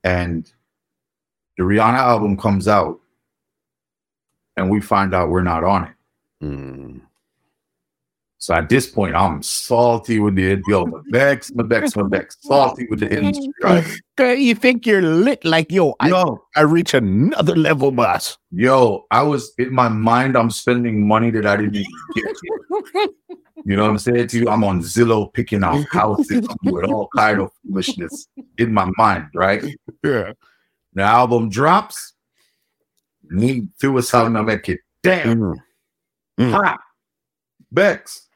And 0.03 0.51
the 1.57 1.65
Rihanna 1.65 1.99
album 1.99 2.37
comes 2.37 2.69
out 2.69 3.01
and 4.57 4.71
we 4.71 4.81
find 4.81 5.15
out 5.15 5.31
we're 5.31 5.43
not 5.43 5.65
on 5.65 5.85
it. 5.85 6.45
Mm. 6.45 7.01
So 8.39 8.53
at 8.53 8.69
this 8.69 8.87
point, 8.87 9.15
I'm 9.15 9.43
salty 9.43 10.19
with 10.19 10.35
the 10.35 10.61
yo, 10.69 10.85
my 10.85 11.01
Bex, 11.11 11.51
my 11.55 11.63
Bex, 11.63 11.97
my 11.97 12.03
Bex, 12.03 12.37
salty 12.43 12.87
with 12.91 13.01
the 13.01 13.11
industry, 13.11 13.51
right? 13.63 13.87
Okay, 14.21 14.39
you 14.39 14.55
think 14.55 14.87
you're 14.87 15.01
lit 15.01 15.43
like 15.47 15.73
yo? 15.73 15.95
I, 15.99 16.09
Yo, 16.09 16.45
I 16.55 16.61
reach 16.61 16.93
another 16.93 17.57
level, 17.57 17.91
boss. 17.91 18.37
yo, 18.51 19.07
I 19.11 19.23
was 19.23 19.55
in 19.57 19.73
my 19.73 19.89
mind, 19.89 20.37
I'm 20.37 20.51
spending 20.51 21.09
money 21.09 21.31
that 21.31 21.47
I 21.47 21.57
didn't 21.57 21.77
even 21.77 21.93
get. 22.93 23.11
You 23.67 23.77
know 23.77 23.83
what 23.85 23.91
I'm 23.91 23.99
saying 23.99 24.29
to 24.29 24.39
you? 24.41 24.49
I'm 24.49 24.63
on 24.65 24.81
Zillow 24.83 25.33
picking 25.33 25.65
out 25.65 25.85
houses, 25.91 26.47
I'm 26.67 26.75
all 26.93 27.09
kind 27.17 27.41
of 27.41 27.51
foolishness 27.67 28.29
in 28.59 28.73
my 28.75 28.91
mind, 28.99 29.29
right? 29.35 29.65
Yeah. 30.03 30.33
The 30.93 31.03
album 31.03 31.49
drops, 31.49 32.13
me 33.25 33.69
through 33.81 33.99
a 33.99 34.03
song, 34.03 34.37
I 34.37 34.43
make 34.43 34.69
it. 34.69 34.81
Damn, 35.03 35.41
Mm. 35.41 35.55
Mm. 36.39 36.77
Bex. 37.73 38.29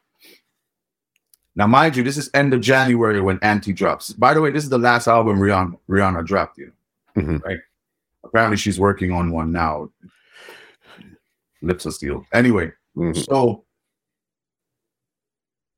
Now, 1.56 1.66
mind 1.66 1.96
you, 1.96 2.02
this 2.04 2.16
is 2.16 2.30
end 2.34 2.54
of 2.54 2.60
January 2.60 3.20
when 3.20 3.38
Anti 3.42 3.72
drops. 3.72 4.12
By 4.12 4.32
the 4.32 4.40
way, 4.40 4.50
this 4.52 4.62
is 4.64 4.70
the 4.70 4.78
last 4.78 5.08
album 5.08 5.38
Rihanna, 5.40 5.76
Rihanna 5.88 6.24
dropped. 6.24 6.58
You 6.58 6.72
know, 7.16 7.22
Mhm. 7.22 7.42
right? 7.44 7.58
Apparently, 8.24 8.56
she's 8.56 8.78
working 8.78 9.10
on 9.12 9.30
one 9.32 9.50
now. 9.52 9.90
Lips 11.60 11.86
of 11.86 11.94
Steel. 11.94 12.24
Anyway, 12.32 12.72
Mhm. 12.96 13.16
so 13.28 13.64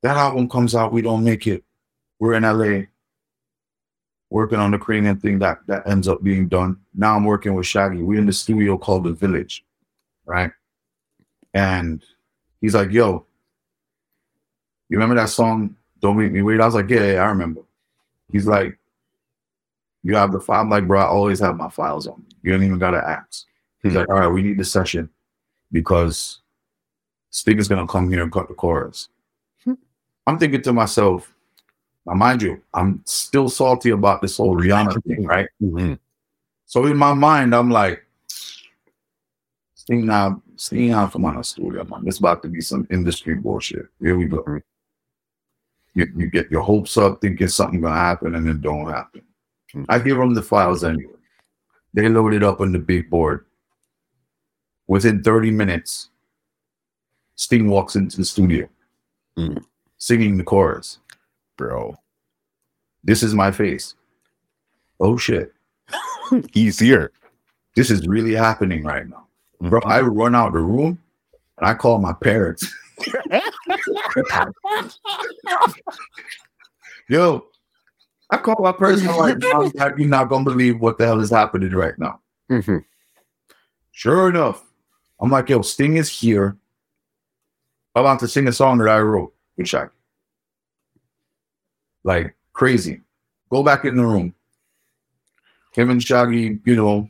that 0.03 0.17
album 0.17 0.49
comes 0.49 0.75
out, 0.75 0.93
we 0.93 1.03
don't 1.03 1.25
make 1.25 1.47
it. 1.47 1.65
We're 2.19 2.35
in 2.35 2.43
LA 2.43 2.87
working 4.31 4.59
on 4.59 4.71
the 4.71 4.79
Kranium 4.79 5.21
thing 5.21 5.39
that 5.41 5.59
that 5.67 5.87
ends 5.89 6.09
up 6.09 6.23
being 6.23 6.49
done. 6.49 6.79
Now 6.95 7.17
I'm 7.17 7.25
working 7.25 7.55
with 7.55 7.67
Shaggy. 7.67 8.03
We're 8.03 8.21
in 8.21 8.27
the 8.27 8.33
studio 8.33 8.79
called 8.79 9.05
The 9.05 9.13
Village, 9.13 9.65
right? 10.25 10.53
And 11.53 12.03
he's 12.61 12.75
like, 12.75 12.93
yo, 12.93 13.27
you 14.89 14.97
remember 14.97 15.17
that 15.17 15.31
song, 15.31 15.77
Don't 16.01 16.17
Make 16.17 16.33
Me 16.33 16.43
Wait? 16.43 16.61
I 16.61 16.67
was 16.67 16.75
like, 16.75 16.89
yeah, 16.89 17.13
yeah, 17.13 17.23
I 17.23 17.27
remember. 17.27 17.63
He's 18.31 18.47
like, 18.47 18.79
you 20.03 20.15
have 20.15 20.33
the 20.33 20.41
file. 20.41 20.63
I'm 20.63 20.71
like, 20.71 20.87
bro, 20.87 21.01
I 21.01 21.07
always 21.07 21.41
have 21.41 21.57
my 21.57 21.69
files 21.69 22.07
on. 22.07 22.25
You 22.43 22.53
don't 22.53 22.63
even 22.63 22.79
gotta 22.79 23.07
ask. 23.07 23.45
He's 23.83 23.95
like, 23.95 24.09
all 24.09 24.21
right, 24.21 24.29
we 24.29 24.43
need 24.43 24.59
the 24.59 24.65
session 24.65 25.11
because 25.73 26.41
Speaker's 27.31 27.69
gonna 27.69 27.87
come 27.87 28.11
here 28.11 28.23
and 28.23 28.33
cut 28.33 28.49
the 28.49 28.55
chorus. 28.55 29.09
I'm 30.27 30.39
thinking 30.39 30.63
to 30.63 30.73
myself, 30.73 31.33
now 32.07 32.15
mind 32.15 32.43
you, 32.43 32.63
I'm 32.75 33.03
still 33.05 33.49
salty 33.49 33.91
about 33.91 34.23
this 34.23 34.37
whole 34.37 34.57
Rihanna 34.57 35.03
thing, 35.05 35.25
right? 35.27 35.49
Mhm. 35.63 35.99
So 36.67 36.87
in 36.87 36.97
my 36.97 37.15
mind, 37.15 37.55
I'm 37.55 37.71
like, 37.71 38.05
Sting 39.75 40.07
now, 40.07 40.41
Sting 40.57 40.91
now 40.91 41.09
come 41.09 41.25
on 41.25 41.39
a 41.39 41.45
studio, 41.45 41.85
man. 41.85 42.05
This 42.05 42.19
about 42.19 42.43
to 42.43 42.49
be 42.49 42.61
some 42.61 42.87
industry 42.91 43.35
bullshit. 43.35 43.87
Here 44.01 44.17
we 44.17 44.27
go. 44.27 44.43
Mhm. 44.45 44.63
You, 45.95 46.07
you 46.17 46.27
get 46.29 46.51
your 46.51 46.63
hopes 46.63 46.97
up, 46.97 47.21
thinking 47.21 47.49
something 47.49 47.81
gonna 47.81 47.97
happen, 47.97 48.35
and 48.37 48.49
it 48.49 48.61
don't 48.61 48.89
happen. 48.89 49.23
Mhm. 49.75 49.87
I 49.89 49.99
give 49.99 50.17
them 50.17 50.35
the 50.35 50.43
files 50.43 50.85
anyway. 50.85 51.15
They 51.93 52.09
load 52.09 52.35
it 52.35 52.45
up 52.45 52.61
on 52.61 52.71
the 52.73 52.79
big 52.79 53.11
board. 53.11 53.47
Within 54.87 55.23
30 55.23 55.51
minutes, 55.51 56.11
Sting 57.35 57.69
walks 57.69 57.97
into 57.97 58.17
the 58.19 58.25
studio, 58.25 58.69
Mhm. 59.37 59.65
Singing 60.01 60.37
the 60.37 60.43
chorus. 60.43 60.99
Bro. 61.57 61.95
This 63.05 63.23
is 63.23 63.35
my 63.35 63.53
face. 63.53 63.95
Oh 64.99 65.17
shit. 65.17 65.53
He's 66.53 66.79
here. 66.81 67.13
This 67.77 67.91
is 67.91 68.07
really 68.09 68.35
happening 68.35 68.83
right 68.83 69.07
now. 69.09 69.29
Bro, 69.61 69.83
I 69.85 70.01
run 70.01 70.35
out 70.35 70.55
the 70.55 70.59
room 70.59 70.99
and 71.59 71.69
I 71.69 71.75
call 71.75 71.99
my 71.99 72.15
parents. 72.15 72.75
Yo, 77.09 77.47
I 78.31 78.37
call 78.37 78.57
my 78.61 78.73
parents. 78.73 79.07
I'm 79.07 79.17
like, 79.17 79.43
you're 79.99 80.09
not 80.09 80.29
gonna 80.29 80.45
believe 80.45 80.81
what 80.81 80.99
the 80.99 81.07
hell 81.07 81.21
is 81.21 81.31
happening 81.31 81.73
right 81.73 81.99
now. 81.99 82.21
Mhm. 82.51 82.85
Sure 83.93 84.29
enough, 84.29 84.65
I'm 85.21 85.31
like, 85.31 85.49
yo, 85.49 85.63
Sting 85.63 85.97
is 85.97 86.09
here. 86.09 86.57
I'm 87.95 88.03
about 88.03 88.21
to 88.21 88.29
sing 88.29 88.47
a 88.49 88.53
song 88.53 88.79
that 88.79 88.89
I 88.89 89.01
wrote 89.01 89.35
with 89.61 89.69
Shaq. 89.69 89.91
Like 92.05 92.35
crazy. 92.53 93.01
Go 93.51 93.63
back 93.63 93.85
in 93.85 93.97
the 93.97 94.05
room. 94.05 94.35
Him 95.73 95.91
and 95.91 96.03
Shaggy, 96.03 96.59
you 96.65 96.77
know, 96.77 97.09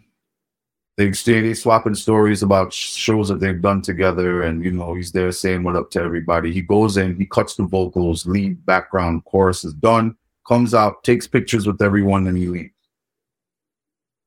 they 0.96 1.12
stay 1.12 1.40
they 1.40 1.54
swapping 1.54 1.94
stories 1.94 2.42
about 2.42 2.72
shows 2.72 3.28
that 3.28 3.40
they've 3.40 3.60
done 3.62 3.80
together, 3.80 4.42
and 4.42 4.62
you 4.64 4.70
know, 4.72 4.94
he's 4.94 5.12
there 5.12 5.32
saying 5.32 5.62
what 5.62 5.76
up 5.76 5.90
to 5.92 6.00
everybody. 6.00 6.52
He 6.52 6.60
goes 6.60 6.96
in, 6.98 7.16
he 7.16 7.24
cuts 7.24 7.54
the 7.54 7.62
vocals, 7.62 8.26
lead, 8.26 8.64
background, 8.66 9.24
chorus 9.24 9.64
is 9.64 9.72
done, 9.72 10.16
comes 10.46 10.74
out, 10.74 11.02
takes 11.04 11.26
pictures 11.26 11.66
with 11.66 11.80
everyone, 11.80 12.26
and 12.26 12.36
he 12.36 12.46
leaves. 12.46 12.74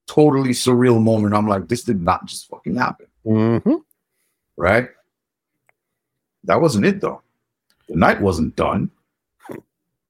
Totally 0.08 0.50
surreal 0.50 1.02
moment. 1.02 1.34
I'm 1.36 1.48
like, 1.48 1.68
this 1.68 1.84
did 1.84 2.02
not 2.02 2.26
just 2.26 2.48
fucking 2.50 2.76
happen 2.76 3.08
Mhm. 3.26 3.84
right? 4.58 4.90
That 6.46 6.60
wasn't 6.60 6.86
it 6.86 7.00
though. 7.02 7.22
The 7.90 7.96
night 7.96 8.22
wasn't 8.22 8.56
done. 8.56 8.90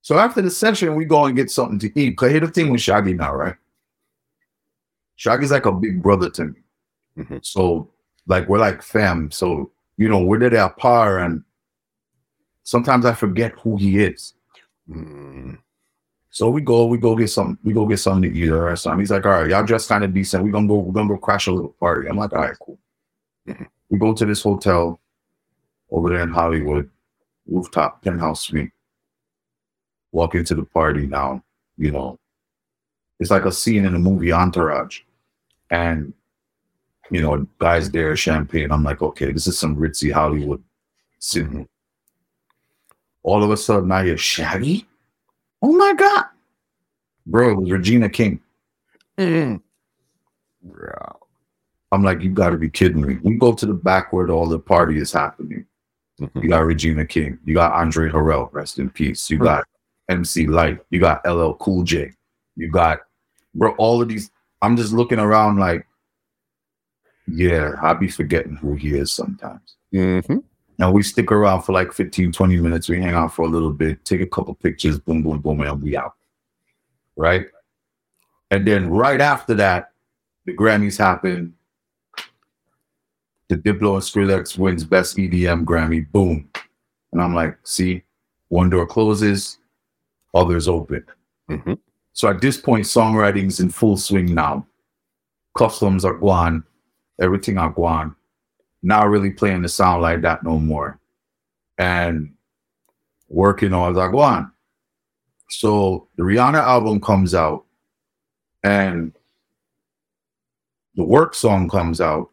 So 0.02 0.19
after 0.19 0.42
the 0.42 0.52
session, 0.52 0.95
we 0.95 1.06
go 1.06 1.26
and 1.26 1.35
get 1.35 1.50
something 1.50 1.80
to 1.80 2.00
eat. 2.00 2.18
Cause 2.18 2.30
here's 2.32 2.42
the 2.42 2.52
thing 2.52 2.69
with 2.69 2.82
Shaggy 2.82 3.14
now, 3.14 3.34
right? 3.34 3.56
Shaggy's 5.16 5.52
like 5.52 5.66
a 5.66 5.72
big 5.72 6.03
brother 6.03 6.30
to 6.32 6.45
me. 6.45 6.60
Mhm. 7.18 7.45
So 7.45 7.90
like 8.27 8.48
we're 8.50 8.60
like 8.60 8.82
fam. 8.82 9.32
So 9.32 9.72
you 9.98 10.10
know, 10.10 10.24
we're 10.24 10.40
there 10.40 10.56
at 10.58 10.77
par 10.77 11.19
and 11.19 11.43
sometimes 12.64 13.06
I 13.06 13.14
forget 13.14 13.53
who 13.60 13.77
he 13.77 14.00
is. 14.03 14.34
Mm. 14.90 15.60
So 16.32 16.50
we 16.50 16.61
go, 16.61 16.88
we 16.88 16.98
go 16.98 17.16
get 17.16 17.30
some, 17.30 17.60
we 17.64 17.74
go 17.74 17.85
get 17.85 17.98
something 17.98 18.30
to 18.32 18.38
eat 18.38 18.50
or 18.50 18.64
restaurant. 18.64 19.00
He's 19.00 19.11
like, 19.11 19.26
all 19.26 19.32
right, 19.34 19.50
y'all 19.50 19.64
dressed 19.64 19.88
kind 19.88 20.03
of 20.03 20.14
decent. 20.14 20.43
We're 20.43 20.52
gonna 20.52 20.68
go, 20.68 20.80
we're 20.80 20.92
gonna 20.93 21.10
go 21.10 21.18
crash 21.18 21.48
a 21.48 21.52
little 21.52 21.76
party. 21.80 22.10
I'm 22.10 22.18
like, 22.18 22.34
all 22.34 22.42
right, 22.42 22.58
cool. 22.60 22.80
Mhm. 23.48 23.68
We 23.90 24.00
go 24.00 24.14
to 24.14 24.26
this 24.26 24.42
hotel 24.42 25.00
over 25.92 26.10
there 26.10 26.22
in 26.24 26.30
Hollywood, 26.30 26.90
rooftop 27.47 28.03
penthouse 28.03 28.41
suite. 28.41 28.72
Walk 30.11 30.35
into 30.35 30.55
the 30.55 30.63
party 30.63 31.07
now, 31.07 31.43
you 31.77 31.91
know. 31.91 32.19
It's 33.19 33.31
like 33.31 33.45
a 33.45 33.51
scene 33.51 33.85
in 33.85 33.93
the 33.93 33.99
movie 33.99 34.31
Entourage. 34.31 35.01
And 35.69 36.13
you 37.09 37.22
know, 37.22 37.47
guys 37.59 37.91
there, 37.91 38.15
champagne. 38.15 38.72
I'm 38.72 38.83
like, 38.83 39.01
okay, 39.01 39.31
this 39.31 39.47
is 39.47 39.57
some 39.57 39.75
ritzy 39.75 40.11
Hollywood 40.11 40.63
scene. 41.19 41.67
All 43.23 43.43
of 43.43 43.51
a 43.51 43.57
sudden 43.57 43.89
now 43.89 44.01
you're 44.01 44.17
Shaggy. 44.17 44.88
Oh 45.61 45.73
my 45.73 45.93
god. 45.93 46.25
Bro, 47.25 47.51
it 47.51 47.55
was 47.55 47.72
Regina 47.72 48.09
King. 48.09 48.41
Mm. 49.17 49.61
Bro. 50.61 51.19
I'm 51.91 52.03
like, 52.03 52.22
you 52.22 52.31
gotta 52.31 52.57
be 52.57 52.69
kidding 52.69 53.05
me. 53.05 53.19
We 53.22 53.35
go 53.35 53.53
to 53.53 53.65
the 53.65 53.73
back 53.73 54.11
where 54.11 54.30
all 54.30 54.47
the 54.47 54.59
party 54.59 54.97
is 54.97 55.13
happening. 55.13 55.65
Mhm. 56.19 56.43
You 56.43 56.50
got 56.50 56.66
Regina 56.66 57.06
King. 57.06 57.40
You 57.43 57.56
got 57.56 57.74
Andre 57.74 58.09
Harrell, 58.09 58.50
rest 58.51 58.80
in 58.80 58.90
peace. 58.90 59.30
You 59.30 59.38
got 59.40 59.66
MC 60.09 60.48
Lyte. 60.48 60.80
You 60.90 61.00
got 61.00 61.25
LL 61.25 61.53
Cool 61.56 61.83
J. 61.83 62.11
You 62.56 62.69
got, 62.69 63.00
bro, 63.56 63.74
all 63.75 64.01
of 64.01 64.09
these. 64.09 64.30
I'm 64.61 64.77
just 64.77 64.93
looking 64.93 65.19
around 65.19 65.58
like, 65.58 65.88
yeah, 67.27 67.74
I'll 67.82 67.95
be 67.95 68.09
forgetting 68.09 68.56
who 68.56 68.75
he 68.75 68.95
is 68.95 69.11
sometimes. 69.11 69.75
Mhm. 69.93 70.43
Now 70.77 70.92
we 70.92 71.03
stick 71.03 71.32
around 71.32 71.61
for 71.61 71.72
like 71.74 71.93
15, 71.93 72.32
20 72.32 72.59
minutes. 72.59 72.90
We 72.90 73.00
hang 73.01 73.14
out 73.14 73.33
for 73.33 73.43
a 73.43 73.48
little 73.50 73.72
bit, 73.72 74.03
take 74.06 74.22
a 74.22 74.27
couple 74.27 74.53
pictures, 74.56 75.00
boom, 75.00 75.24
boom, 75.24 75.40
boom, 75.40 75.61
and 75.61 75.82
we 75.82 75.95
out. 75.95 76.14
Right? 77.16 77.48
And 78.51 78.67
then 78.67 78.90
right 78.90 79.22
after 79.22 79.53
that, 79.56 79.92
the 80.45 80.53
Grammys 80.53 80.98
happen. 80.98 81.56
The 83.53 83.73
Diplo 83.73 83.93
and 83.93 84.01
Skrillex 84.01 84.57
wins 84.57 84.83
Best 84.83 85.15
EDM 85.15 85.64
Grammy. 85.64 86.11
Boom. 86.11 86.49
And 87.11 87.22
I'm 87.22 87.35
like, 87.35 87.56
see, 87.64 88.01
one 88.48 88.72
door 88.72 88.88
closes, 88.88 89.59
others 90.33 90.67
open. 90.67 91.06
Mhm. 91.49 91.77
So 92.14 92.30
at 92.30 92.41
this 92.41 92.57
point, 92.59 92.85
songwriting's 92.85 93.59
in 93.59 93.69
full 93.69 93.98
swing 93.98 94.33
now. 94.33 94.65
Customs 95.56 96.03
are 96.03 96.15
gone. 96.15 96.64
Everything 97.22 97.59
are 97.59 97.69
gone. 97.69 98.15
Not 98.82 99.09
really 99.09 99.30
playing 99.30 99.61
the 99.61 99.69
sound 99.69 100.01
like 100.01 100.22
that 100.22 100.43
no 100.43 100.57
more. 100.57 100.99
And 101.77 102.33
working 103.30 103.73
on 103.73 103.93
like 103.93 104.14
one. 104.14 104.51
So 105.49 106.07
the 106.15 106.23
Rihanna 106.23 106.59
album 106.59 106.99
comes 106.99 107.35
out 107.35 107.65
and 108.64 109.14
the 110.95 111.03
work 111.03 111.35
song 111.35 111.69
comes 111.69 112.01
out 112.01 112.32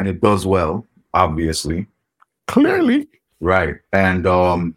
and 0.00 0.08
it 0.08 0.22
does 0.22 0.46
well, 0.46 0.86
obviously. 1.12 1.86
Clearly. 2.46 3.06
Right. 3.38 3.76
And 3.92 4.26
um 4.26 4.74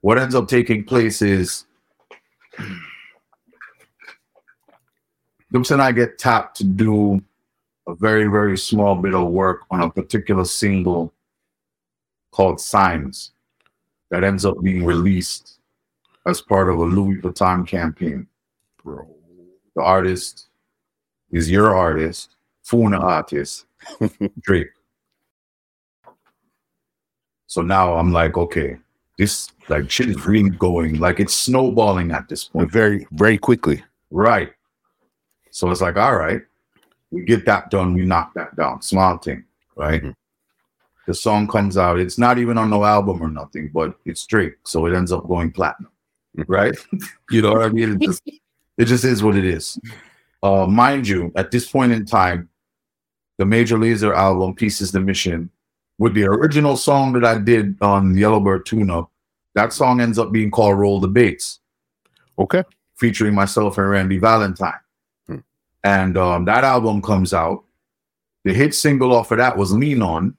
what 0.00 0.18
ends 0.18 0.34
up 0.34 0.48
taking 0.48 0.82
place 0.82 1.20
is 1.20 1.66
Dupes 5.52 5.70
and 5.70 5.82
I 5.82 5.92
get 5.92 6.18
tapped 6.18 6.56
to 6.56 6.64
do 6.64 7.22
a 7.86 7.94
very, 7.94 8.28
very 8.28 8.56
small 8.56 8.96
bit 8.96 9.14
of 9.14 9.28
work 9.28 9.60
on 9.70 9.82
a 9.82 9.90
particular 9.90 10.46
single 10.46 11.12
called 12.30 12.60
Signs 12.60 13.32
that 14.10 14.24
ends 14.24 14.46
up 14.46 14.56
being 14.62 14.86
released 14.86 15.58
as 16.24 16.40
part 16.40 16.70
of 16.70 16.78
a 16.78 16.84
Louis 16.84 17.20
Vuitton 17.20 17.66
campaign. 17.66 18.26
Bro. 18.82 19.06
The 19.74 19.82
artist 19.82 20.48
is 21.30 21.50
your 21.50 21.76
artist, 21.76 22.35
Funa 22.66 22.98
artist, 22.98 23.66
Drake. 24.40 24.70
So 27.46 27.62
now 27.62 27.94
I'm 27.94 28.12
like, 28.12 28.36
okay, 28.36 28.76
this 29.16 29.52
like 29.68 29.88
shit 29.88 30.08
is 30.08 30.26
really 30.26 30.50
going, 30.50 30.98
like 30.98 31.20
it's 31.20 31.32
snowballing 31.32 32.10
at 32.10 32.28
this 32.28 32.42
point. 32.42 32.72
Very, 32.72 33.06
very 33.12 33.38
quickly. 33.38 33.84
Right. 34.10 34.50
So 35.52 35.70
it's 35.70 35.80
like, 35.80 35.96
all 35.96 36.16
right, 36.16 36.42
we 37.12 37.22
get 37.22 37.46
that 37.46 37.70
done, 37.70 37.94
we 37.94 38.04
knock 38.04 38.34
that 38.34 38.56
down. 38.56 38.82
Small 38.82 39.16
thing, 39.18 39.44
right? 39.76 40.02
Mhm. 40.02 40.14
The 41.06 41.14
song 41.14 41.46
comes 41.46 41.78
out. 41.78 42.00
It's 42.00 42.18
not 42.18 42.36
even 42.38 42.58
on 42.58 42.68
no 42.68 42.84
album 42.84 43.22
or 43.22 43.28
nothing, 43.28 43.70
but 43.72 43.96
it's 44.04 44.26
Drake. 44.26 44.56
So 44.64 44.86
it 44.86 44.92
ends 44.92 45.12
up 45.12 45.28
going 45.28 45.52
platinum. 45.52 45.92
Right? 46.48 46.76
you 47.30 47.42
know 47.42 47.52
what 47.52 47.62
I 47.62 47.68
mean? 47.68 47.92
It 47.92 48.00
just, 48.00 48.28
it 48.76 48.84
just 48.86 49.04
is 49.04 49.22
what 49.22 49.36
it 49.36 49.44
is. 49.44 49.78
Uh, 50.42 50.66
mind 50.66 51.06
you, 51.06 51.30
at 51.36 51.52
this 51.52 51.70
point 51.70 51.92
in 51.92 52.04
time, 52.04 52.48
the 53.38 53.46
Major 53.46 53.76
Lazer 53.76 54.14
album, 54.14 54.54
Peace 54.54 54.80
Is 54.80 54.92
the 54.92 55.00
Mission, 55.00 55.50
with 55.98 56.14
the 56.14 56.24
original 56.24 56.76
song 56.76 57.12
that 57.14 57.24
I 57.24 57.38
did 57.38 57.76
on 57.80 58.16
Yellowbird 58.16 58.66
Tune 58.66 58.90
Up. 58.90 59.10
That 59.54 59.72
song 59.72 60.00
ends 60.00 60.18
up 60.18 60.32
being 60.32 60.50
called 60.50 60.78
Roll 60.78 61.00
the 61.00 61.08
Bass, 61.08 61.60
Okay. 62.38 62.62
featuring 62.96 63.34
myself 63.34 63.78
and 63.78 63.88
Randy 63.88 64.18
Valentine. 64.18 64.74
Hmm. 65.26 65.38
And 65.84 66.16
um, 66.18 66.44
that 66.46 66.64
album 66.64 67.00
comes 67.02 67.32
out. 67.32 67.64
The 68.44 68.52
hit 68.54 68.74
single 68.74 69.12
off 69.14 69.30
of 69.32 69.38
that 69.38 69.56
was 69.56 69.72
Lean 69.72 70.02
On. 70.02 70.36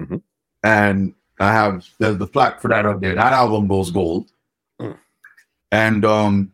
Mhm. 0.00 0.22
And 0.62 1.14
I 1.38 1.52
have 1.52 1.86
the, 1.98 2.12
the 2.14 2.26
plaque 2.26 2.60
for 2.60 2.68
that 2.68 2.86
up 2.86 3.00
there. 3.00 3.14
That 3.14 3.32
album 3.32 3.68
goes 3.68 3.90
gold. 3.90 4.30
Hmm. 4.80 4.92
And 5.70 6.04
um, 6.04 6.52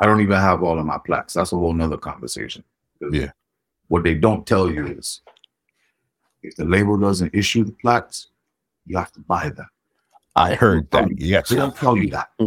I 0.00 0.06
don't 0.06 0.20
even 0.22 0.36
have 0.38 0.62
all 0.62 0.78
of 0.78 0.86
my 0.86 0.98
plaques. 1.04 1.34
That's 1.34 1.52
a 1.52 1.56
whole 1.56 1.74
nother 1.74 1.98
conversation. 1.98 2.64
Yeah. 3.12 3.32
What 3.90 4.04
they 4.04 4.14
don't 4.14 4.46
tell 4.46 4.70
you 4.70 4.86
is 4.86 5.20
if 6.44 6.54
the 6.54 6.64
label 6.64 6.96
doesn't 6.96 7.34
issue 7.34 7.64
the 7.64 7.72
plaques, 7.72 8.28
you 8.86 8.96
have 8.96 9.10
to 9.12 9.20
buy 9.20 9.48
them. 9.48 9.66
I 10.36 10.54
heard 10.54 10.88
that. 10.92 11.08
Yes. 11.20 11.48
They 11.48 11.56
don't 11.56 11.74
tell 11.74 11.96
you 11.96 12.08
that. 12.10 12.28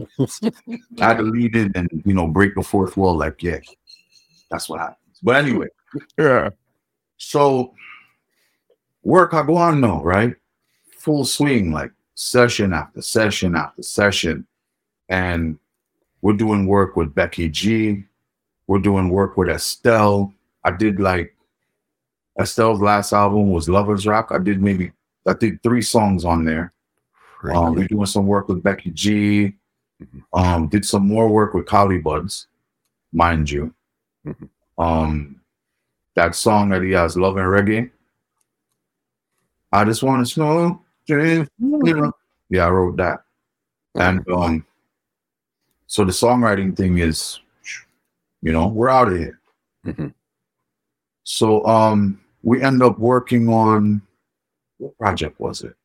I 1.02 1.06
had 1.06 1.18
to 1.18 1.24
lead 1.24 1.54
in 1.58 1.74
and 1.76 1.90
you 2.06 2.14
know 2.14 2.28
break 2.28 2.56
the 2.56 2.64
fourth 2.64 2.96
wall. 2.96 3.18
Like, 3.18 3.44
yeah, 3.44 3.60
that's 4.50 4.70
what 4.70 4.80
happens. 4.80 5.20
But 5.22 5.36
anyway, 5.36 5.68
Yeah. 6.18 6.52
so 7.18 7.74
work 9.04 9.34
I 9.34 9.46
go 9.46 9.58
on 9.58 9.82
now, 9.82 10.02
right? 10.02 10.34
Full 10.98 11.26
swing, 11.26 11.74
like 11.74 11.92
session 12.16 12.72
after 12.72 13.02
session 13.02 13.54
after 13.54 13.82
session. 13.84 14.48
And 15.10 15.60
we're 16.22 16.38
doing 16.38 16.68
work 16.68 16.96
with 16.96 17.14
Becky 17.14 17.50
G. 17.50 18.06
We're 18.68 18.80
doing 18.80 19.10
work 19.10 19.36
with 19.36 19.50
Estelle. 19.50 20.34
I 20.64 20.72
did 20.72 21.02
like 21.02 21.33
Estelle's 22.40 22.82
last 22.82 23.14
album 23.14 23.52
was 23.52 23.70
Lovers 23.70 24.08
Rock. 24.08 24.30
I 24.32 24.40
did 24.40 24.62
maybe 24.62 24.92
I 25.28 25.34
did 25.34 25.62
three 25.64 25.82
songs 25.82 26.26
on 26.26 26.46
there. 26.46 26.74
Um, 27.54 27.76
we're 27.76 27.88
doing 27.88 28.06
some 28.06 28.26
work 28.26 28.48
with 28.48 28.64
Becky 28.64 28.90
G. 28.92 29.54
Mhm. 30.02 30.24
Um, 30.34 30.68
did 30.68 30.86
some 30.86 31.08
more 31.08 31.28
work 31.30 31.54
with 31.54 31.66
Collie 31.66 32.00
Buddz, 32.00 32.48
mind 33.12 33.50
you. 33.52 33.74
Mhm. 34.26 34.50
Um, 34.78 35.42
that 36.16 36.36
song 36.36 36.70
that 36.70 36.82
he 36.84 36.92
has, 36.92 37.18
Love 37.18 37.38
and 37.38 37.48
Reggae. 37.48 37.92
I 39.72 39.84
just 39.84 40.04
want 40.04 40.26
to 40.26 40.32
smoke. 40.34 40.80
know. 41.94 42.12
Yeah, 42.50 42.68
I 42.68 42.70
wrote 42.70 42.98
that. 42.98 43.24
And 43.96 44.28
um, 44.30 44.66
so 45.88 46.06
the 46.06 46.12
songwriting 46.12 46.76
thing 46.76 47.00
is, 47.00 47.40
you 48.42 48.52
know, 48.52 48.68
we're 48.68 48.90
out 48.90 49.12
of 49.12 49.18
here. 49.18 49.40
Mhm. 49.86 50.14
So 51.24 51.66
um, 51.66 52.20
we 52.44 52.62
end 52.62 52.84
up 52.84 53.00
working 53.00 53.50
on 53.50 54.02
what 54.78 54.98
project 54.98 55.40
was 55.40 55.62
it? 55.64 55.76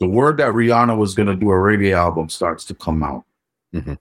the 0.00 0.06
word 0.06 0.36
that 0.36 0.52
Rihanna 0.54 0.96
was 0.96 1.14
going 1.14 1.26
to 1.26 1.34
do 1.34 1.50
a 1.50 1.54
reggae 1.54 1.92
album 1.92 2.28
starts 2.28 2.64
to 2.66 2.74
come 2.74 3.02
out. 3.02 3.24
Mhm. 3.74 3.98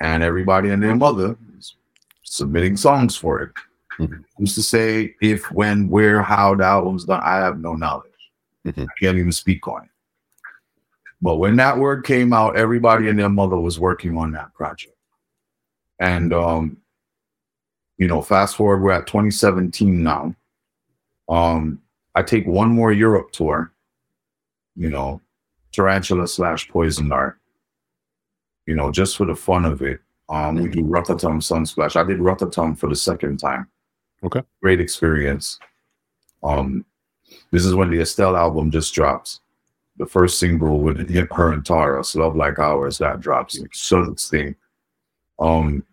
And 0.00 0.22
everybody 0.24 0.70
and 0.70 0.82
their 0.82 0.96
mother 0.96 1.36
is 1.56 1.76
submitting 2.24 2.76
songs 2.76 3.14
for 3.14 3.40
it. 3.40 3.52
Mhm. 3.98 4.24
Who's 4.36 4.54
to 4.56 4.62
say 4.62 5.14
if, 5.22 5.48
when, 5.52 5.88
where, 5.88 6.22
how 6.22 6.56
the 6.56 6.64
album's 6.64 7.04
done? 7.04 7.20
I 7.22 7.36
have 7.36 7.60
no 7.60 7.74
knowledge. 7.76 8.10
Mhm. 8.66 8.82
I 8.82 8.92
can't 8.98 9.16
even 9.16 9.30
speak 9.30 9.68
on 9.68 9.84
it. 9.84 9.90
But 11.22 11.36
when 11.36 11.54
that 11.54 11.78
word 11.78 12.04
came 12.04 12.32
out, 12.32 12.56
everybody 12.56 13.08
and 13.08 13.16
their 13.16 13.28
mother 13.28 13.60
was 13.60 13.78
working 13.78 14.16
on 14.18 14.32
that 14.32 14.52
project. 14.54 14.96
And, 16.00 16.32
um, 16.32 16.78
you 18.00 18.08
know, 18.08 18.20
fast 18.20 18.56
forward, 18.56 18.82
we're 18.82 18.90
at 18.90 19.06
2017 19.06 20.02
now. 20.02 20.34
Um, 21.28 21.80
I 22.16 22.22
take 22.22 22.46
one 22.48 22.70
more 22.70 22.90
Europe 22.90 23.30
tour 23.30 23.72
you 24.80 24.88
know, 24.88 25.20
tarantula 25.72 26.26
slash 26.26 26.68
poison 26.68 27.08
dart. 27.10 27.38
You 28.66 28.74
know, 28.74 28.90
just 28.90 29.16
for 29.16 29.26
the 29.26 29.34
fun 29.34 29.64
of 29.64 29.82
it. 29.82 30.00
Um, 30.28 30.54
we 30.54 30.68
do 30.68 30.82
Rotterdam 30.82 31.40
Sunsplash. 31.40 31.96
I 31.96 32.04
did 32.04 32.20
Rotterdam 32.20 32.76
for 32.76 32.88
the 32.88 32.96
second 32.96 33.38
time. 33.38 33.68
Okay. 34.22 34.42
Great 34.62 34.80
experience. 34.80 35.58
Um, 36.42 36.84
this 37.50 37.64
is 37.64 37.74
when 37.74 37.90
the 37.90 38.00
Estelle 38.00 38.36
album 38.36 38.70
just 38.70 38.94
drops. 38.94 39.40
The 39.96 40.06
first 40.06 40.38
single 40.38 40.80
with 40.80 40.98
her 41.32 41.52
and 41.52 41.64
Tarrus, 41.64 42.14
Love 42.14 42.36
Like 42.36 42.58
Ours, 42.58 42.98
that 42.98 43.20
drops. 43.20 43.58
Like, 43.58 43.74
so 43.74 44.14
thing. 44.14 44.54
Um, 45.38 45.84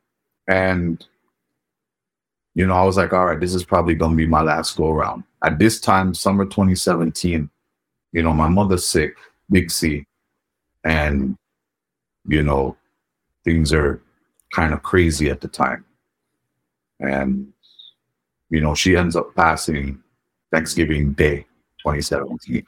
and 0.47 1.05
you 2.57 2.65
know, 2.65 2.73
I 2.73 2.83
was 2.83 2.97
like, 2.97 3.13
all 3.13 3.27
right, 3.27 3.39
this 3.39 3.53
is 3.53 3.63
probably 3.63 3.93
gonna 3.93 4.15
be 4.15 4.25
my 4.25 4.41
last 4.41 4.77
go 4.77 4.89
around. 4.89 5.23
At 5.43 5.59
this 5.59 5.79
time, 5.79 6.15
summer 6.15 6.43
2017, 6.43 7.47
you 8.13 8.23
know, 8.23 8.33
my 8.33 8.49
mother's 8.49 8.83
sick, 8.83 9.15
big 9.51 9.69
C, 9.69 10.07
and 10.83 11.37
you 12.27 12.41
know, 12.41 12.75
things 13.43 13.71
are 13.71 14.01
kind 14.51 14.73
of 14.73 14.81
crazy 14.81 15.29
at 15.29 15.39
the 15.39 15.47
time. 15.47 15.85
And 16.99 17.53
you 18.49 18.59
know, 18.59 18.73
she 18.73 18.97
ends 18.97 19.15
up 19.15 19.35
passing 19.35 20.01
Thanksgiving 20.51 21.13
Day 21.13 21.45
2017. 21.83 22.65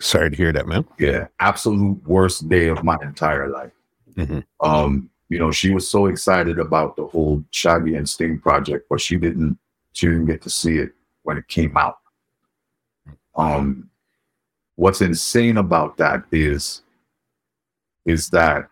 Sorry 0.00 0.30
to 0.30 0.36
hear 0.36 0.52
that, 0.52 0.66
man. 0.66 0.84
Yeah, 0.98 1.28
absolute 1.38 2.02
worst 2.08 2.48
day 2.48 2.66
of 2.66 2.82
my 2.82 2.96
entire 3.02 3.48
life. 3.48 3.72
Mhm. 4.16 4.42
Um, 4.58 5.10
you 5.28 5.38
know, 5.38 5.50
she 5.50 5.70
was 5.70 5.88
so 5.88 6.06
excited 6.06 6.58
about 6.58 6.96
the 6.96 7.06
whole 7.06 7.44
Shaggy 7.50 7.94
and 7.94 8.08
Sting 8.08 8.38
project, 8.38 8.86
but 8.88 9.00
she 9.00 9.16
didn't 9.16 9.58
she 9.92 10.06
didn't 10.06 10.26
get 10.26 10.42
to 10.42 10.50
see 10.50 10.78
it 10.78 10.92
when 11.22 11.36
it 11.36 11.48
came 11.48 11.76
out. 11.76 11.98
Um, 13.36 13.90
what's 14.76 15.00
insane 15.00 15.58
about 15.58 15.96
that 15.98 16.24
is 16.32 16.82
is 18.04 18.30
that 18.30 18.68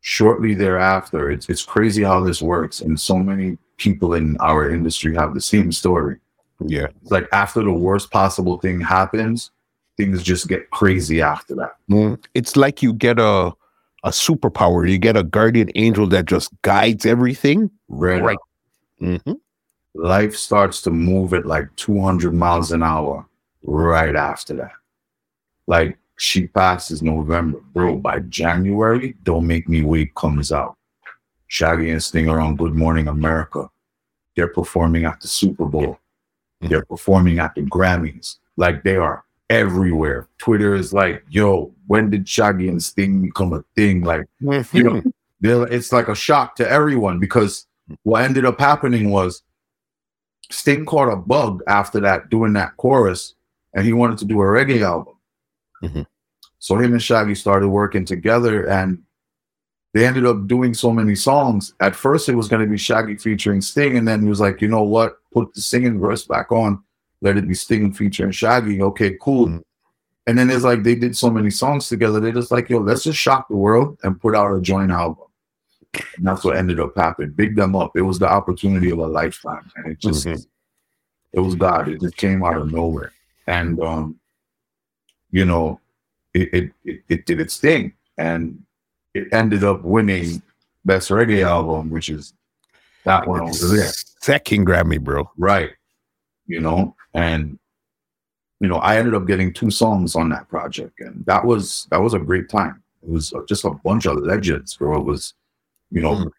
shortly 0.00 0.54
thereafter, 0.54 1.30
it's 1.30 1.48
it's 1.48 1.64
crazy 1.64 2.02
how 2.02 2.20
this 2.20 2.42
works, 2.42 2.80
and 2.80 2.98
so 2.98 3.16
many 3.16 3.58
people 3.76 4.14
in 4.14 4.36
our 4.40 4.70
industry 4.70 5.14
have 5.14 5.34
the 5.34 5.40
same 5.40 5.70
story. 5.70 6.16
Yeah. 6.64 6.88
It's 7.02 7.12
like 7.12 7.28
after 7.32 7.62
the 7.62 7.72
worst 7.72 8.10
possible 8.10 8.58
thing 8.58 8.80
happens, 8.80 9.52
things 9.96 10.22
just 10.24 10.48
get 10.48 10.70
crazy 10.70 11.22
after 11.22 11.54
that. 11.54 11.76
Mm, 11.88 12.22
It's 12.34 12.56
like 12.56 12.82
you 12.82 12.92
get 12.92 13.20
a 13.20 13.52
a 14.04 14.10
superpower. 14.10 14.88
You 14.88 14.98
get 14.98 15.16
a 15.16 15.22
guardian 15.24 15.70
angel 15.74 16.06
that 16.08 16.26
just 16.26 16.50
guides 16.62 17.06
everything. 17.06 17.70
Right. 17.88 18.22
Right. 18.22 18.38
hmm 18.98 19.32
Life 19.94 20.36
starts 20.36 20.80
to 20.82 20.90
move 20.90 21.34
at 21.34 21.46
like 21.46 21.74
200 21.76 22.32
miles 22.32 22.70
an 22.72 22.82
hour 22.82 23.26
right 23.62 24.14
after 24.14 24.54
that. 24.54 24.72
Like 25.66 25.98
she 26.18 26.46
passes 26.46 27.02
November, 27.02 27.60
bro. 27.72 27.96
By 27.96 28.20
January, 28.20 29.14
Don't 29.24 29.46
Make 29.46 29.68
Me 29.68 29.82
Wait 29.82 30.14
comes 30.14 30.52
out. 30.52 30.76
Shaggy 31.48 31.90
and 31.90 32.02
Sting 32.02 32.28
are 32.28 32.38
on 32.40 32.56
Good 32.56 32.74
Morning 32.74 33.08
America. 33.08 33.68
They're 34.36 34.48
performing 34.48 35.04
at 35.04 35.20
the 35.20 35.28
Super 35.28 35.64
Bowl. 35.64 35.98
They're 36.60 36.84
performing 36.84 37.38
at 37.38 37.54
the 37.54 37.62
Grammys. 37.62 38.36
Like 38.56 38.82
they 38.84 38.96
are 38.96 39.24
everywhere. 39.50 40.28
Twitter 40.38 40.74
is 40.74 40.92
like, 40.92 41.24
yo, 41.30 41.72
when 41.86 42.10
did 42.10 42.28
Shaggy 42.28 42.68
and 42.68 42.82
Sting 42.82 43.22
become 43.22 43.52
a 43.52 43.64
thing? 43.74 44.02
Like, 44.02 44.26
you 44.40 44.82
know, 44.82 45.02
it's 45.64 45.92
like 45.92 46.08
a 46.08 46.14
shock 46.14 46.56
to 46.56 46.70
everyone 46.70 47.18
because 47.18 47.66
what 48.02 48.22
ended 48.22 48.44
up 48.44 48.60
happening 48.60 49.10
was 49.10 49.42
Sting 50.50 50.84
caught 50.84 51.12
a 51.12 51.16
bug 51.16 51.62
after 51.66 52.00
that, 52.00 52.30
doing 52.30 52.52
that 52.54 52.76
chorus, 52.76 53.34
and 53.74 53.84
he 53.84 53.92
wanted 53.92 54.18
to 54.18 54.24
do 54.24 54.40
a 54.40 54.44
reggae 54.44 54.82
album. 54.82 55.14
Mhm. 55.82 56.06
So 56.58 56.76
him 56.76 56.92
and 56.92 57.02
Shaggy 57.02 57.34
started 57.34 57.68
working 57.68 58.04
together, 58.04 58.66
and 58.68 59.02
they 59.94 60.06
ended 60.06 60.26
up 60.26 60.46
doing 60.46 60.74
so 60.74 60.92
many 60.92 61.14
songs. 61.14 61.74
At 61.80 61.94
first, 61.94 62.28
it 62.28 62.34
was 62.34 62.48
going 62.48 62.62
to 62.62 62.70
be 62.70 62.76
Shaggy 62.76 63.16
featuring 63.16 63.60
Sting, 63.60 63.96
and 63.96 64.06
then 64.06 64.22
he 64.22 64.28
was 64.28 64.40
like, 64.40 64.60
you 64.60 64.68
know 64.68 64.82
what? 64.82 65.18
Put 65.32 65.54
the 65.54 65.60
singing 65.60 66.00
verse 66.00 66.24
back 66.24 66.50
on. 66.50 66.82
Let 67.20 67.36
it 67.36 67.48
be 67.48 67.54
Sting 67.54 67.92
featuring 67.92 68.30
Shaggy. 68.32 68.80
Okay, 68.82 69.16
cool. 69.20 69.48
Mhm. 69.48 69.62
And 70.26 70.38
then 70.38 70.50
it's 70.50 70.64
like 70.64 70.82
they 70.82 70.94
did 70.94 71.16
so 71.16 71.30
many 71.30 71.50
songs 71.50 71.88
together. 71.88 72.20
They're 72.20 72.32
just 72.32 72.50
like, 72.50 72.68
yo, 72.68 72.78
let's 72.78 73.02
just 73.04 73.18
shock 73.18 73.48
the 73.48 73.56
world 73.56 73.98
and 74.02 74.20
put 74.20 74.36
out 74.36 74.54
a 74.54 74.60
joint 74.60 74.90
album. 74.90 75.24
And 76.16 76.26
that's 76.26 76.44
what 76.44 76.56
ended 76.56 76.78
up 76.80 76.94
happening. 76.96 77.30
Big 77.30 77.56
them 77.56 77.74
up. 77.74 77.96
It 77.96 78.02
was 78.02 78.18
the 78.18 78.28
opportunity 78.30 78.90
of 78.90 78.98
a 78.98 79.06
lifetime. 79.06 79.70
And 79.76 79.92
it 79.92 79.98
just 79.98 80.26
Mhm. 80.26 80.46
it 81.32 81.40
was 81.40 81.54
God. 81.54 81.88
It 81.88 82.00
just 82.00 82.16
came 82.16 82.44
out 82.44 82.58
of 82.58 82.70
nowhere. 82.72 83.12
And 83.46 83.80
um, 83.80 84.20
you 85.30 85.44
know, 85.46 85.80
it 86.34 86.52
it, 86.52 86.72
it, 86.84 87.02
it 87.08 87.26
did 87.26 87.40
its 87.40 87.56
thing. 87.56 87.94
And 88.18 88.62
it 89.14 89.32
ended 89.32 89.64
up 89.64 89.82
winning 89.82 90.42
best 90.84 91.08
reggae 91.10 91.42
album, 91.44 91.90
which 91.90 92.10
is 92.10 92.34
that 93.04 93.26
one 93.26 93.40
over 93.40 93.68
there. 93.68 93.90
Second 94.20 94.66
Grammy, 94.66 95.00
bro. 95.00 95.30
Right. 95.38 95.70
You 96.46 96.60
know, 96.60 96.94
and 97.14 97.58
you 98.60 98.68
know, 98.68 98.76
I 98.76 98.96
ended 98.96 99.14
up 99.14 99.26
getting 99.26 99.52
two 99.52 99.70
songs 99.70 100.16
on 100.16 100.28
that 100.30 100.48
project, 100.48 101.00
and 101.00 101.24
that 101.26 101.44
was 101.44 101.86
that 101.90 102.00
was 102.00 102.14
a 102.14 102.18
great 102.18 102.48
time. 102.48 102.82
It 103.02 103.08
was 103.08 103.32
just 103.48 103.64
a 103.64 103.70
bunch 103.70 104.06
of 104.06 104.16
legends, 104.18 104.76
bro. 104.76 104.98
It 104.98 105.04
was, 105.04 105.34
you 105.90 106.00
know, 106.00 106.16
Mm. 106.16 106.30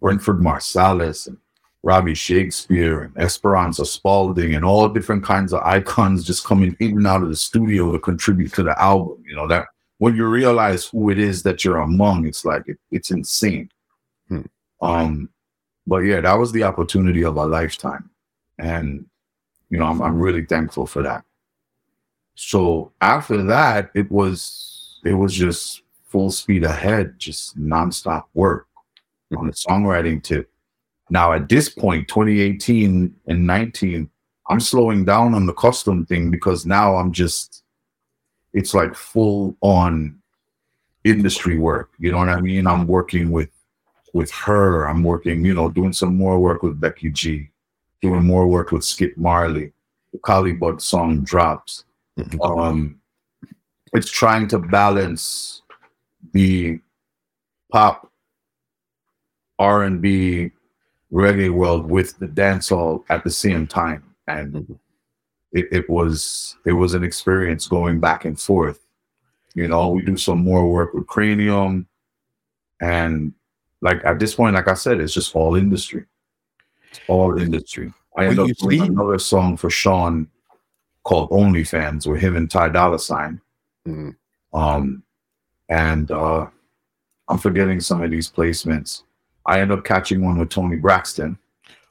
Branford 0.00 0.40
Marsalis 0.40 1.28
and 1.28 1.38
Robbie 1.84 2.14
Shakespeare 2.14 3.02
and 3.02 3.16
Esperanza 3.16 3.86
Spalding 3.86 4.54
and 4.56 4.64
all 4.64 4.88
different 4.88 5.22
kinds 5.24 5.52
of 5.52 5.62
icons 5.62 6.24
just 6.24 6.44
coming 6.44 6.76
in 6.80 6.96
and 6.98 7.06
out 7.06 7.22
of 7.22 7.28
the 7.28 7.36
studio 7.36 7.92
to 7.92 7.98
contribute 8.00 8.52
to 8.54 8.64
the 8.64 8.80
album. 8.82 9.22
You 9.24 9.36
know, 9.36 9.46
that 9.46 9.66
when 9.98 10.16
you 10.16 10.26
realize 10.26 10.86
who 10.86 11.10
it 11.10 11.18
is 11.20 11.44
that 11.44 11.64
you're 11.64 11.78
among, 11.78 12.26
it's 12.26 12.44
like 12.44 12.66
it, 12.66 12.78
it's 12.90 13.12
insane. 13.12 13.70
Hmm. 14.28 14.42
Um, 14.80 15.28
but 15.86 15.98
yeah, 15.98 16.20
that 16.20 16.34
was 16.34 16.50
the 16.50 16.64
opportunity 16.64 17.22
of 17.24 17.36
a 17.36 17.46
lifetime. 17.46 18.10
And 18.58 19.06
you 19.72 19.78
know, 19.78 19.86
I'm 19.86 20.02
I'm 20.02 20.20
really 20.20 20.44
thankful 20.44 20.86
for 20.86 21.02
that. 21.02 21.24
So 22.34 22.92
after 23.00 23.42
that, 23.44 23.90
it 23.94 24.12
was 24.12 25.00
it 25.02 25.14
was 25.14 25.32
just 25.32 25.82
full 26.04 26.30
speed 26.30 26.62
ahead, 26.62 27.18
just 27.18 27.58
nonstop 27.58 28.24
work 28.34 28.66
on 29.34 29.46
the 29.46 29.52
songwriting 29.54 30.22
tip. 30.22 30.50
Now 31.08 31.32
at 31.32 31.48
this 31.48 31.70
point, 31.70 32.06
2018 32.08 33.14
and 33.26 33.46
19, 33.46 34.10
I'm 34.50 34.60
slowing 34.60 35.06
down 35.06 35.32
on 35.32 35.46
the 35.46 35.54
custom 35.54 36.04
thing 36.04 36.30
because 36.30 36.66
now 36.66 36.96
I'm 36.96 37.10
just 37.10 37.64
it's 38.52 38.74
like 38.74 38.94
full 38.94 39.56
on 39.62 40.18
industry 41.04 41.58
work. 41.58 41.92
You 41.98 42.12
know 42.12 42.18
what 42.18 42.28
I 42.28 42.42
mean? 42.42 42.66
I'm 42.66 42.86
working 42.86 43.30
with 43.30 43.48
with 44.12 44.30
her. 44.32 44.84
I'm 44.84 45.02
working, 45.02 45.46
you 45.46 45.54
know, 45.54 45.70
doing 45.70 45.94
some 45.94 46.14
more 46.14 46.38
work 46.38 46.62
with 46.62 46.78
Becky 46.78 47.10
G, 47.10 47.48
doing 48.02 48.24
more 48.24 48.46
work 48.48 48.72
with 48.72 48.84
Skip 48.84 49.16
Marley. 49.16 49.72
The 50.12 50.18
Collie 50.18 50.52
Buddz 50.52 50.84
song 50.84 51.22
drops. 51.22 51.84
Mhm. 52.18 52.44
Um, 52.44 53.00
it's 53.94 54.10
trying 54.10 54.48
to 54.48 54.58
balance 54.58 55.62
the 56.32 56.80
pop, 57.70 58.10
R 59.58 59.84
and 59.84 60.02
B, 60.02 60.50
reggae 61.12 61.50
world 61.50 61.88
with 61.90 62.18
the 62.18 62.26
dancehall 62.26 63.04
at 63.08 63.22
the 63.24 63.30
same 63.30 63.66
time, 63.66 64.02
and 64.26 64.52
Mhm. 64.54 64.78
it, 65.52 65.68
it 65.70 65.88
was 65.90 66.56
it 66.66 66.72
was 66.72 66.94
an 66.94 67.04
experience 67.04 67.68
going 67.68 68.00
back 68.00 68.24
and 68.24 68.38
forth. 68.38 68.84
You 69.54 69.68
know, 69.68 69.90
we 69.90 70.02
do 70.02 70.16
some 70.16 70.38
more 70.42 70.70
work 70.70 70.92
with 70.94 71.06
Kranium, 71.06 71.86
and 72.80 73.32
like 73.80 74.04
at 74.04 74.18
this 74.18 74.34
point, 74.34 74.54
like 74.54 74.68
I 74.68 74.74
said, 74.74 75.00
it's 75.00 75.14
just 75.14 75.34
all 75.36 75.54
industry. 75.54 76.04
It's 76.92 77.00
all 77.08 77.40
industry. 77.40 77.92
I 78.16 78.26
end 78.26 78.36
Well, 78.38 78.50
up 78.50 78.56
doing 78.58 78.80
see- 78.80 78.86
another 78.86 79.18
song 79.18 79.56
for 79.56 79.70
Sean 79.70 80.28
called 81.04 81.30
OnlyFans 81.30 82.06
with 82.06 82.20
him 82.20 82.36
and 82.36 82.50
Ty 82.50 82.68
Dolla 82.68 82.98
Sign. 82.98 83.40
Mhm. 83.88 84.14
Um, 84.52 85.02
and 85.68 86.10
uh, 86.10 86.46
I'm 87.28 87.38
forgetting 87.38 87.80
some 87.80 88.02
of 88.02 88.10
these 88.10 88.30
placements. 88.30 89.02
I 89.46 89.60
end 89.60 89.72
up 89.72 89.84
catching 89.84 90.22
one 90.22 90.38
with 90.38 90.50
Toni 90.50 90.76
Braxton. 90.76 91.38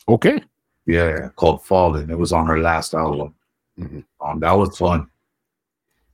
Okay. 0.08 0.42
Yeah, 0.86 1.30
called 1.36 1.66
Fallen. 1.66 2.10
It 2.10 2.18
was 2.18 2.32
on 2.32 2.46
her 2.48 2.60
last 2.60 2.94
album. 2.94 3.34
Mhm. 3.80 4.04
Um, 4.24 4.40
that 4.40 4.52
was 4.54 4.78
fun. 4.78 5.08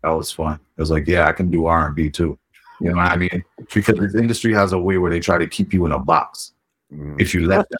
That 0.03 0.09
was 0.11 0.31
fun. 0.31 0.55
It 0.77 0.81
was 0.81 0.89
like, 0.91 1.07
yeah, 1.07 1.27
I 1.27 1.33
can 1.33 1.51
do 1.51 1.65
R 1.65 1.87
and 1.87 1.95
B 1.95 2.09
too. 2.09 2.39
You 2.79 2.91
know 2.91 2.97
what 2.97 3.11
I 3.11 3.17
mean? 3.17 3.43
Because 3.73 3.97
this 3.97 4.15
industry 4.15 4.53
has 4.53 4.71
a 4.71 4.79
way 4.79 4.97
where 4.97 5.11
they 5.11 5.19
try 5.19 5.37
to 5.37 5.47
keep 5.47 5.73
you 5.73 5.85
in 5.85 5.91
a 5.91 5.99
box. 5.99 6.53
Mhm. 6.93 7.19
If 7.19 7.33
you 7.33 7.45
let 7.45 7.67
them 7.69 7.79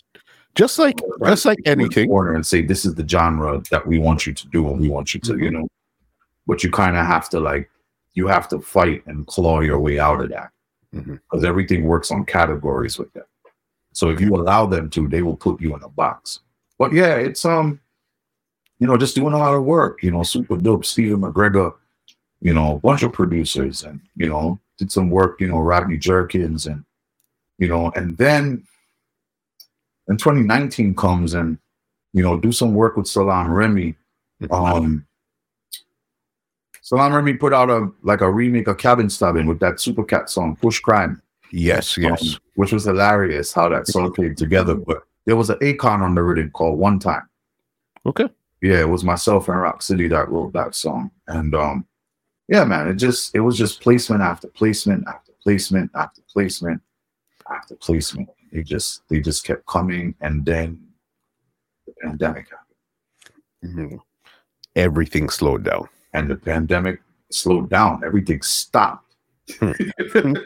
Just 0.57 0.79
like 0.79 0.99
just 1.23 1.45
like 1.45 1.57
put 1.59 1.67
you 1.67 1.71
in 1.73 1.79
a 1.79 1.83
anything. 1.83 2.09
corner 2.09 2.33
and 2.33 2.45
say 2.45 2.61
this 2.61 2.83
is 2.83 2.95
the 2.95 3.07
genre 3.07 3.61
that 3.69 3.85
we 3.85 3.99
want 3.99 4.25
you 4.25 4.33
to 4.33 4.47
do 4.47 4.67
and 4.67 4.79
we 4.79 4.89
want 4.89 5.13
you 5.13 5.19
to, 5.21 5.37
you 5.37 5.51
know. 5.51 5.67
But 6.47 6.63
you 6.63 6.71
kind 6.71 6.97
of 6.97 7.05
have 7.05 7.29
to 7.29 7.39
like 7.39 7.69
you 8.13 8.27
have 8.27 8.47
to 8.49 8.59
fight 8.59 9.05
and 9.05 9.27
claw 9.27 9.59
your 9.59 9.79
way 9.79 9.99
out 9.99 10.21
of 10.21 10.29
that 10.29 10.49
because 10.91 11.43
everything 11.43 11.83
works 11.83 12.11
on 12.11 12.25
categories 12.25 12.97
with 12.97 13.13
them. 13.13 13.25
So 13.93 14.09
if 14.09 14.19
you 14.19 14.35
allow 14.35 14.65
them 14.65 14.89
to, 14.91 15.07
they 15.07 15.21
will 15.21 15.35
put 15.35 15.61
you 15.61 15.75
in 15.75 15.83
a 15.83 15.89
box. 15.89 16.39
But 16.79 16.93
yeah, 16.93 17.15
it's 17.15 17.45
um, 17.45 17.79
you 18.79 18.87
know, 18.87 18.97
just 18.97 19.15
doing 19.15 19.33
a 19.33 19.37
lot 19.37 19.53
of 19.53 19.63
work. 19.63 20.01
You 20.03 20.11
know, 20.11 20.23
Super 20.23 20.57
Dupes. 20.57 20.89
Stephen 20.89 21.21
McGregor, 21.21 21.73
you 22.41 22.53
know, 22.53 22.75
a 22.75 22.79
bunch 22.79 23.03
of 23.03 23.13
producers, 23.13 23.83
and 23.83 23.99
you 24.15 24.29
know, 24.29 24.59
did 24.77 24.91
some 24.91 25.09
work. 25.09 25.41
You 25.41 25.47
know, 25.47 25.59
Rodney 25.59 25.97
Jerkins, 25.97 26.67
and 26.67 26.83
you 27.57 27.67
know, 27.67 27.91
and 27.95 28.17
then 28.17 28.63
and 30.07 30.19
2019 30.19 30.95
comes 30.95 31.33
and 31.33 31.57
you 32.13 32.23
know 32.23 32.37
do 32.39 32.51
some 32.51 32.73
work 32.73 32.97
with 32.97 33.07
Salaam 33.07 33.51
Remi. 33.51 33.95
Um, 34.51 35.05
Salaam 36.81 37.13
Remi 37.13 37.33
put 37.33 37.53
out 37.53 37.69
a 37.69 37.89
like 38.03 38.21
a 38.21 38.31
remake 38.31 38.67
of 38.67 38.77
Cabin 38.77 39.09
Stabbing 39.09 39.45
with 39.47 39.59
that 39.59 39.79
Super 39.79 40.03
Cat 40.03 40.29
song 40.29 40.55
Push 40.55 40.79
Crime, 40.79 41.21
Yes, 41.51 41.97
yes. 41.97 42.21
um, 42.35 42.39
which 42.55 42.71
was 42.71 42.85
hilarious 42.85 43.53
how 43.53 43.67
that 43.69 43.87
song 43.87 44.13
came 44.13 44.35
together. 44.35 44.75
But 44.75 45.03
there 45.25 45.35
was 45.35 45.49
an 45.49 45.57
Akon 45.59 46.01
on 46.01 46.15
the 46.15 46.23
rhythm 46.23 46.51
called 46.51 46.79
One 46.79 46.99
Time. 46.99 47.27
Okay. 48.05 48.29
Yeah, 48.61 48.79
it 48.79 48.89
was 48.89 49.03
myself 49.03 49.49
and 49.49 49.59
Rock 49.59 49.81
City 49.81 50.07
that 50.07 50.29
wrote 50.29 50.53
that 50.53 50.73
song, 50.73 51.11
and 51.27 51.53
um, 51.53 51.85
yeah, 52.47 52.63
man, 52.63 52.87
it 52.87 52.95
just 52.95 53.35
it 53.35 53.41
was 53.41 53.57
just 53.57 53.81
placement 53.81 54.21
after 54.21 54.47
placement 54.47 55.07
after 55.07 55.31
placement 55.43 55.91
after 55.93 56.21
placement 56.31 56.81
after 57.51 57.75
placement. 57.75 58.29
They 58.51 58.64
just 58.64 59.01
they 59.09 59.19
just 59.19 59.43
kept 59.43 59.66
coming, 59.66 60.16
and 60.22 60.45
then 60.45 60.80
the 61.85 61.93
pandemic 62.03 62.48
happened, 62.50 63.92
Mhm. 63.92 64.00
Everything 64.76 65.30
slowed 65.30 65.64
down. 65.64 65.88
and 66.14 66.30
the 66.30 66.35
pandemic 66.35 67.01
slowed 67.32 67.69
down. 67.69 68.01
Everything 68.06 68.42
stopped. 68.42 69.16
it 69.61 70.38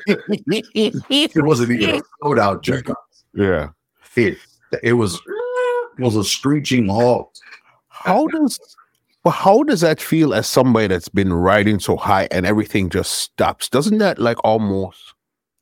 wasn't 1.45 1.71
even 1.71 1.95
a 1.95 2.01
slowed 2.21 2.39
out 2.39 2.63
jerk 2.63 2.87
yeah. 3.33 3.69
It 4.15 4.37
it 4.83 4.93
was 4.93 5.15
it 5.15 6.01
was 6.03 6.15
a 6.15 6.23
screeching 6.23 6.87
halt. 6.87 7.39
How 7.89 8.27
does 8.27 8.59
well, 9.23 9.33
how 9.33 9.63
does 9.63 9.81
that 9.81 10.01
feel 10.01 10.33
as 10.33 10.47
somebody 10.47 10.87
that's 10.87 11.09
been 11.09 11.31
riding 11.33 11.79
so 11.79 11.95
high 11.95 12.27
and 12.31 12.45
everything 12.45 12.89
just 12.89 13.13
stops? 13.13 13.69
Doesn't 13.69 13.99
that 13.99 14.19
like 14.19 14.37
almost 14.43 15.13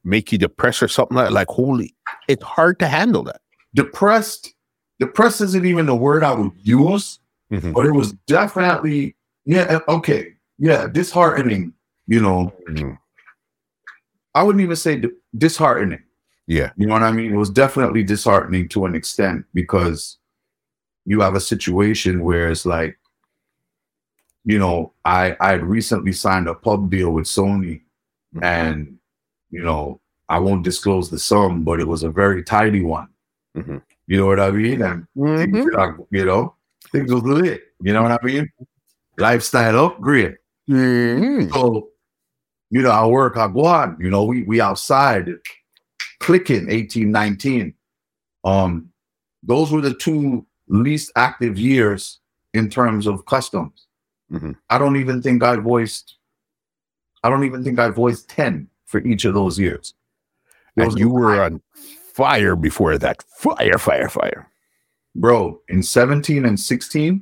make 0.04 0.32
you 0.32 0.38
depressed 0.38 0.82
or 0.84 0.88
something 0.88 1.18
like 1.18 1.32
like 1.32 1.48
holy 1.48 1.96
it's 2.28 2.44
hard 2.44 2.80
to 2.80 2.88
handle 2.88 3.24
that. 3.24 3.42
Depressed. 3.76 4.54
Depressed 5.00 5.42
isn't 5.42 5.66
even 5.66 5.86
the 5.86 5.96
word 5.96 6.24
I 6.24 6.34
would 6.34 6.52
use. 6.62 7.20
Mhm. 7.52 7.74
but 7.74 7.86
it 7.88 7.92
was 7.94 8.12
definitely 8.28 9.16
yeah 9.46 9.80
okay 9.88 10.34
yeah 10.60 10.86
disheartening 10.86 11.74
you 12.06 12.22
know 12.22 12.54
Mhm. 12.70 12.96
i 14.36 14.44
wouldn't 14.44 14.62
even 14.62 14.76
say 14.76 14.98
di- 14.98 15.10
disheartening 15.36 16.04
Yeah. 16.46 16.72
you 16.78 16.86
know 16.86 16.94
what 16.94 17.02
i 17.02 17.12
mean 17.12 17.34
it 17.34 17.38
was 17.38 17.50
definitely 17.50 18.04
disheartening 18.04 18.70
to 18.70 18.86
an 18.86 18.94
extent 18.94 19.46
because 19.56 20.20
you 21.06 21.22
have 21.22 21.34
a 21.34 21.40
situation 21.42 22.22
where 22.22 22.52
it's 22.52 22.68
like 22.68 23.00
you 24.46 24.60
know 24.60 24.94
i 25.06 25.36
i 25.42 25.50
had 25.50 25.64
recently 25.66 26.12
signed 26.12 26.48
a 26.48 26.54
pub 26.54 26.92
deal 26.92 27.10
with 27.10 27.26
sony 27.26 27.82
and 28.44 28.99
you 29.52 29.64
know 29.64 30.00
i 30.30 30.38
won't 30.40 30.64
disclose 30.64 31.10
the 31.10 31.20
sum 31.20 31.64
but 31.64 31.80
it 31.80 31.88
was 31.88 32.04
a 32.04 32.10
very 32.10 32.44
tidy 32.44 32.84
one 32.84 33.08
Mhm. 33.58 33.82
you 34.08 34.18
know 34.18 34.26
what 34.28 34.40
i 34.40 34.52
mean 34.52 34.82
and 34.82 35.08
Mhm. 35.18 35.74
like, 35.74 35.96
you 36.12 36.26
know, 36.26 36.56
things 36.92 37.12
was 37.12 37.24
lit. 37.24 37.64
You 37.82 37.94
know 37.94 38.04
what 38.04 38.12
I 38.12 38.20
mean? 38.26 38.48
Lifestyle 39.18 39.86
upgrade. 39.86 40.38
Mhm. 40.70 41.52
So, 41.54 41.90
you 42.70 42.82
know, 42.82 42.92
I 42.92 43.06
work, 43.08 43.38
I 43.38 43.48
go 43.48 43.66
on, 43.66 43.98
you 44.00 44.10
know, 44.10 44.24
we 44.24 44.44
we 44.44 44.62
outside 44.62 45.28
clicking 46.20 46.70
18, 46.70 47.12
19. 47.12 47.74
Um, 48.44 48.90
those 49.44 49.72
were 49.72 49.82
the 49.82 49.94
two 49.94 50.46
least 50.68 51.12
active 51.16 51.58
years 51.58 52.20
in 52.54 52.70
terms 52.70 53.08
of 53.08 53.26
customs. 53.26 53.88
Mhm. 54.32 54.56
I 54.70 54.78
don't 54.78 54.96
even 54.98 55.22
think 55.22 55.44
I 55.44 55.56
voiced 55.58 56.18
I 57.24 57.30
don't 57.30 57.44
even 57.46 57.64
think 57.64 57.80
I 57.80 57.90
voiced 57.90 58.30
10 58.30 58.70
for 58.90 59.00
each 59.06 59.24
of 59.26 59.34
those 59.36 59.58
years. 59.60 59.94
And 60.76 60.98
you 60.98 61.10
were 61.10 61.42
on 61.44 61.62
fire 62.14 62.56
before 62.56 62.98
that. 62.98 63.24
Fire, 63.38 63.78
fire, 63.78 64.10
fire. 64.10 64.48
bro 65.16 65.60
in 65.70 65.82
17 65.84 66.46
and 66.46 66.60
16 66.60 67.22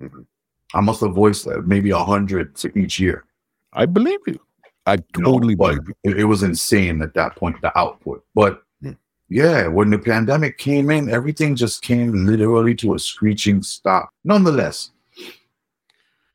Mhm. 0.00 0.26
i 0.74 0.80
must 0.80 1.00
have 1.00 1.14
voiced 1.14 1.46
like 1.46 1.64
maybe 1.72 1.90
a 1.90 2.04
hundred 2.12 2.46
for 2.58 2.70
each 2.82 2.98
year 3.00 3.24
I 3.72 3.84
believe 3.86 4.18
you. 4.26 4.38
I 4.86 4.96
totally 5.24 5.54
but 5.54 5.68
believe 5.76 5.88
you. 5.88 6.10
it, 6.10 6.18
it 6.22 6.24
was 6.32 6.42
insane 6.42 7.00
at 7.06 7.14
that 7.14 7.36
point 7.36 7.56
the 7.62 7.70
output 7.82 8.24
but 8.34 8.52
Hmm. 8.82 8.96
yeah 9.28 9.60
when 9.76 9.88
the 9.90 9.98
pandemic 10.12 10.58
came 10.58 10.90
in 10.96 11.08
everything 11.18 11.54
just 11.64 11.76
came 11.90 12.08
literally 12.26 12.74
to 12.82 12.94
a 12.94 12.98
screeching 12.98 13.62
stop 13.62 14.10
nonetheless 14.24 14.90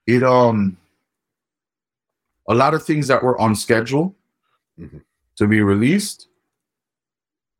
it 0.08 0.24
um 0.24 0.78
a 2.48 2.56
lot 2.56 2.74
of 2.74 2.82
things 2.84 3.08
that 3.08 3.22
were 3.24 3.38
on 3.46 3.56
schedule 3.56 4.16
Mhm. 4.80 5.02
to 5.36 5.48
be 5.48 5.62
released 5.62 6.28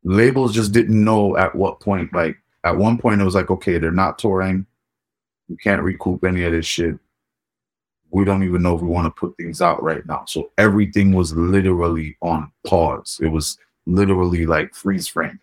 labels 0.02 0.52
just 0.54 0.72
didn't 0.72 1.02
know 1.02 1.36
at 1.36 1.54
what 1.54 1.80
point 1.80 2.12
like 2.12 2.36
at 2.64 2.76
one 2.76 2.98
point 2.98 3.20
it 3.20 3.24
was 3.24 3.34
like 3.34 3.50
okay 3.50 3.78
they're 3.78 3.90
not 3.90 4.18
touring 4.18 4.66
you 5.48 5.56
can't 5.56 5.82
recoup 5.82 6.24
any 6.24 6.42
of 6.44 6.52
this 6.52 6.66
shit 6.66 6.98
we 8.10 8.24
don't 8.24 8.42
even 8.42 8.62
know 8.62 8.74
if 8.76 8.82
we 8.82 8.88
want 8.88 9.06
to 9.06 9.10
put 9.18 9.36
things 9.36 9.60
out 9.60 9.82
right 9.82 10.04
now 10.06 10.24
so 10.26 10.50
everything 10.58 11.12
was 11.12 11.32
literally 11.34 12.16
on 12.20 12.50
pause 12.66 13.18
it 13.22 13.28
was 13.28 13.58
literally 13.86 14.44
like 14.46 14.74
freeze 14.74 15.06
frame 15.08 15.38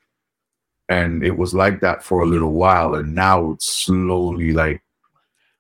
and 0.90 1.24
it 1.24 1.38
was 1.38 1.54
like 1.54 1.80
that 1.80 2.04
for 2.04 2.22
a 2.22 2.26
little 2.26 2.52
while, 2.52 2.96
and 2.96 3.16
now 3.16 3.52
it's 3.52 3.66
slowly 3.72 4.52
like, 4.52 4.82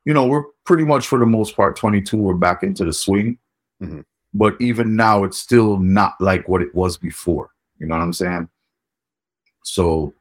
you 0.04 0.14
know, 0.14 0.26
we're 0.26 0.44
pretty 0.66 0.84
much 0.84 1.08
for 1.08 1.20
the 1.20 1.26
most 1.26 1.56
part 1.56 1.78
22. 1.78 2.18
We're 2.18 2.34
back 2.34 2.64
into 2.64 2.84
the 2.84 2.92
swing, 2.92 3.38
Mhm. 3.82 4.04
But 4.34 4.56
even 4.60 4.96
now, 4.96 5.24
it's 5.24 5.38
still 5.38 5.78
not 5.78 6.20
like 6.20 6.48
what 6.48 6.62
it 6.62 6.74
was 6.74 6.98
before. 6.98 7.50
You 7.80 7.88
know 7.88 7.96
what 7.96 8.04
I'm 8.04 8.14
saying? 8.14 8.50
So, 9.64 10.14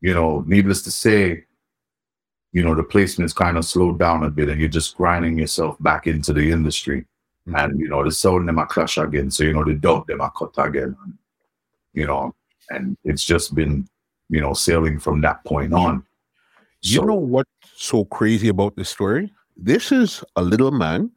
you 0.00 0.14
know, 0.14 0.42
needless 0.46 0.82
to 0.82 0.90
say, 0.90 1.44
you 2.52 2.62
know, 2.62 2.74
the 2.74 2.82
placement's 2.82 3.32
kind 3.32 3.56
of 3.56 3.64
slowed 3.64 3.98
down 3.98 4.24
a 4.24 4.30
bit, 4.30 4.48
and 4.48 4.60
you're 4.60 4.68
just 4.68 4.96
grinding 4.96 5.38
yourself 5.38 5.76
back 5.80 6.06
into 6.06 6.32
the 6.32 6.50
industry 6.50 7.06
mm-hmm. 7.48 7.56
and 7.56 7.78
you 7.78 7.88
know 7.88 8.04
the 8.04 8.10
sound 8.10 8.48
them 8.48 8.58
a 8.58 8.66
clash 8.66 8.98
again 8.98 9.30
so 9.30 9.44
you 9.44 9.52
know 9.52 9.64
the 9.64 9.74
dub 9.74 10.06
them 10.06 10.20
a 10.20 10.30
cut 10.30 10.52
again 10.58 10.96
you 11.94 12.06
know 12.06 12.34
and 12.70 12.96
it's 13.04 13.24
just 13.24 13.54
been 13.54 13.86
you 14.28 14.40
know 14.40 14.52
sailing 14.52 14.98
from 14.98 15.20
that 15.20 15.44
point 15.44 15.72
on 15.72 16.04
You 16.82 17.00
So- 17.00 17.04
know 17.04 17.14
what's 17.14 17.50
so 17.76 18.04
crazy 18.04 18.48
about 18.48 18.76
this 18.76 18.88
story? 18.88 19.32
This 19.56 19.92
is 19.92 20.24
a 20.34 20.42
little 20.42 20.70
man 20.72 21.10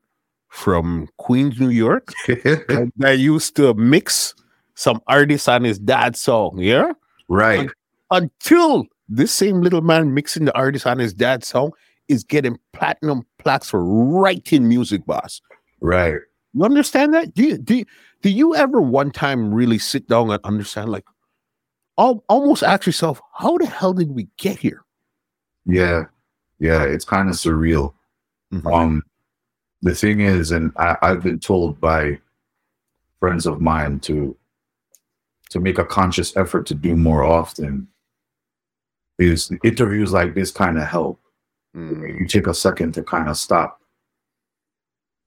from 0.49 1.07
Queens, 1.17 1.59
New 1.59 1.69
York, 1.69 2.13
that 2.27 3.17
used 3.19 3.55
to 3.57 3.73
mix 3.73 4.33
some 4.75 5.01
artists 5.07 5.47
on 5.47 5.63
his 5.63 5.79
dad's 5.79 6.19
song, 6.19 6.57
yeah? 6.59 6.91
right 7.27 7.69
Until 8.11 8.85
this 9.09 9.31
same 9.31 9.61
little 9.61 9.81
man 9.81 10.13
mixing 10.13 10.45
the 10.45 10.55
artist 10.55 10.85
on 10.87 10.99
his 10.99 11.13
dad's 11.13 11.47
song 11.47 11.71
is 12.07 12.23
getting 12.23 12.57
platinum 12.73 13.25
plaques 13.39 13.69
for 13.69 13.83
writing 13.83 14.67
music, 14.67 15.05
boss. 15.05 15.41
right 15.81 16.19
You 16.53 16.63
understand 16.63 17.13
that? 17.13 17.33
Do 17.33 17.43
you, 17.43 17.57
do 17.57 17.75
you, 17.77 17.85
do 18.21 18.29
you 18.29 18.55
ever 18.55 18.79
one 18.81 19.11
time 19.11 19.53
really 19.53 19.77
sit 19.79 20.07
down 20.07 20.29
and 20.31 20.39
understand, 20.43 20.89
like, 20.89 21.05
al- 21.97 22.23
almost 22.29 22.63
ask 22.63 22.85
yourself, 22.85 23.21
how 23.33 23.57
the 23.57 23.65
hell 23.65 23.93
did 23.93 24.11
we 24.11 24.27
get 24.37 24.57
here? 24.57 24.83
yeah 25.67 26.03
yeah 26.59 26.83
it's 26.83 27.03
kind 27.05 27.27
of 27.27 27.35
surreal 27.35 27.93
Mhm. 28.53 28.71
um 28.71 29.01
the 29.85 29.93
thing 29.95 30.19
is 30.19 30.51
and 30.51 30.71
I, 30.77 30.97
i've 31.03 31.21
been 31.23 31.39
told 31.39 31.79
by 31.79 32.19
friends 33.19 33.45
of 33.45 33.61
mine 33.61 33.99
to 34.01 34.35
to 35.51 35.59
make 35.59 35.77
a 35.79 35.85
conscious 35.85 36.35
effort 36.35 36.65
to 36.67 36.73
do 36.75 36.95
more 36.95 37.23
often 37.23 37.87
is 39.19 39.51
interviews 39.63 40.11
like 40.11 40.33
this 40.35 40.51
kind 40.51 40.77
of 40.77 40.85
help 40.87 41.19
Mm. 41.75 42.19
you 42.21 42.25
take 42.25 42.47
a 42.47 42.53
second 42.53 42.93
to 42.93 43.03
kind 43.03 43.27
of 43.27 43.35
stop 43.35 43.81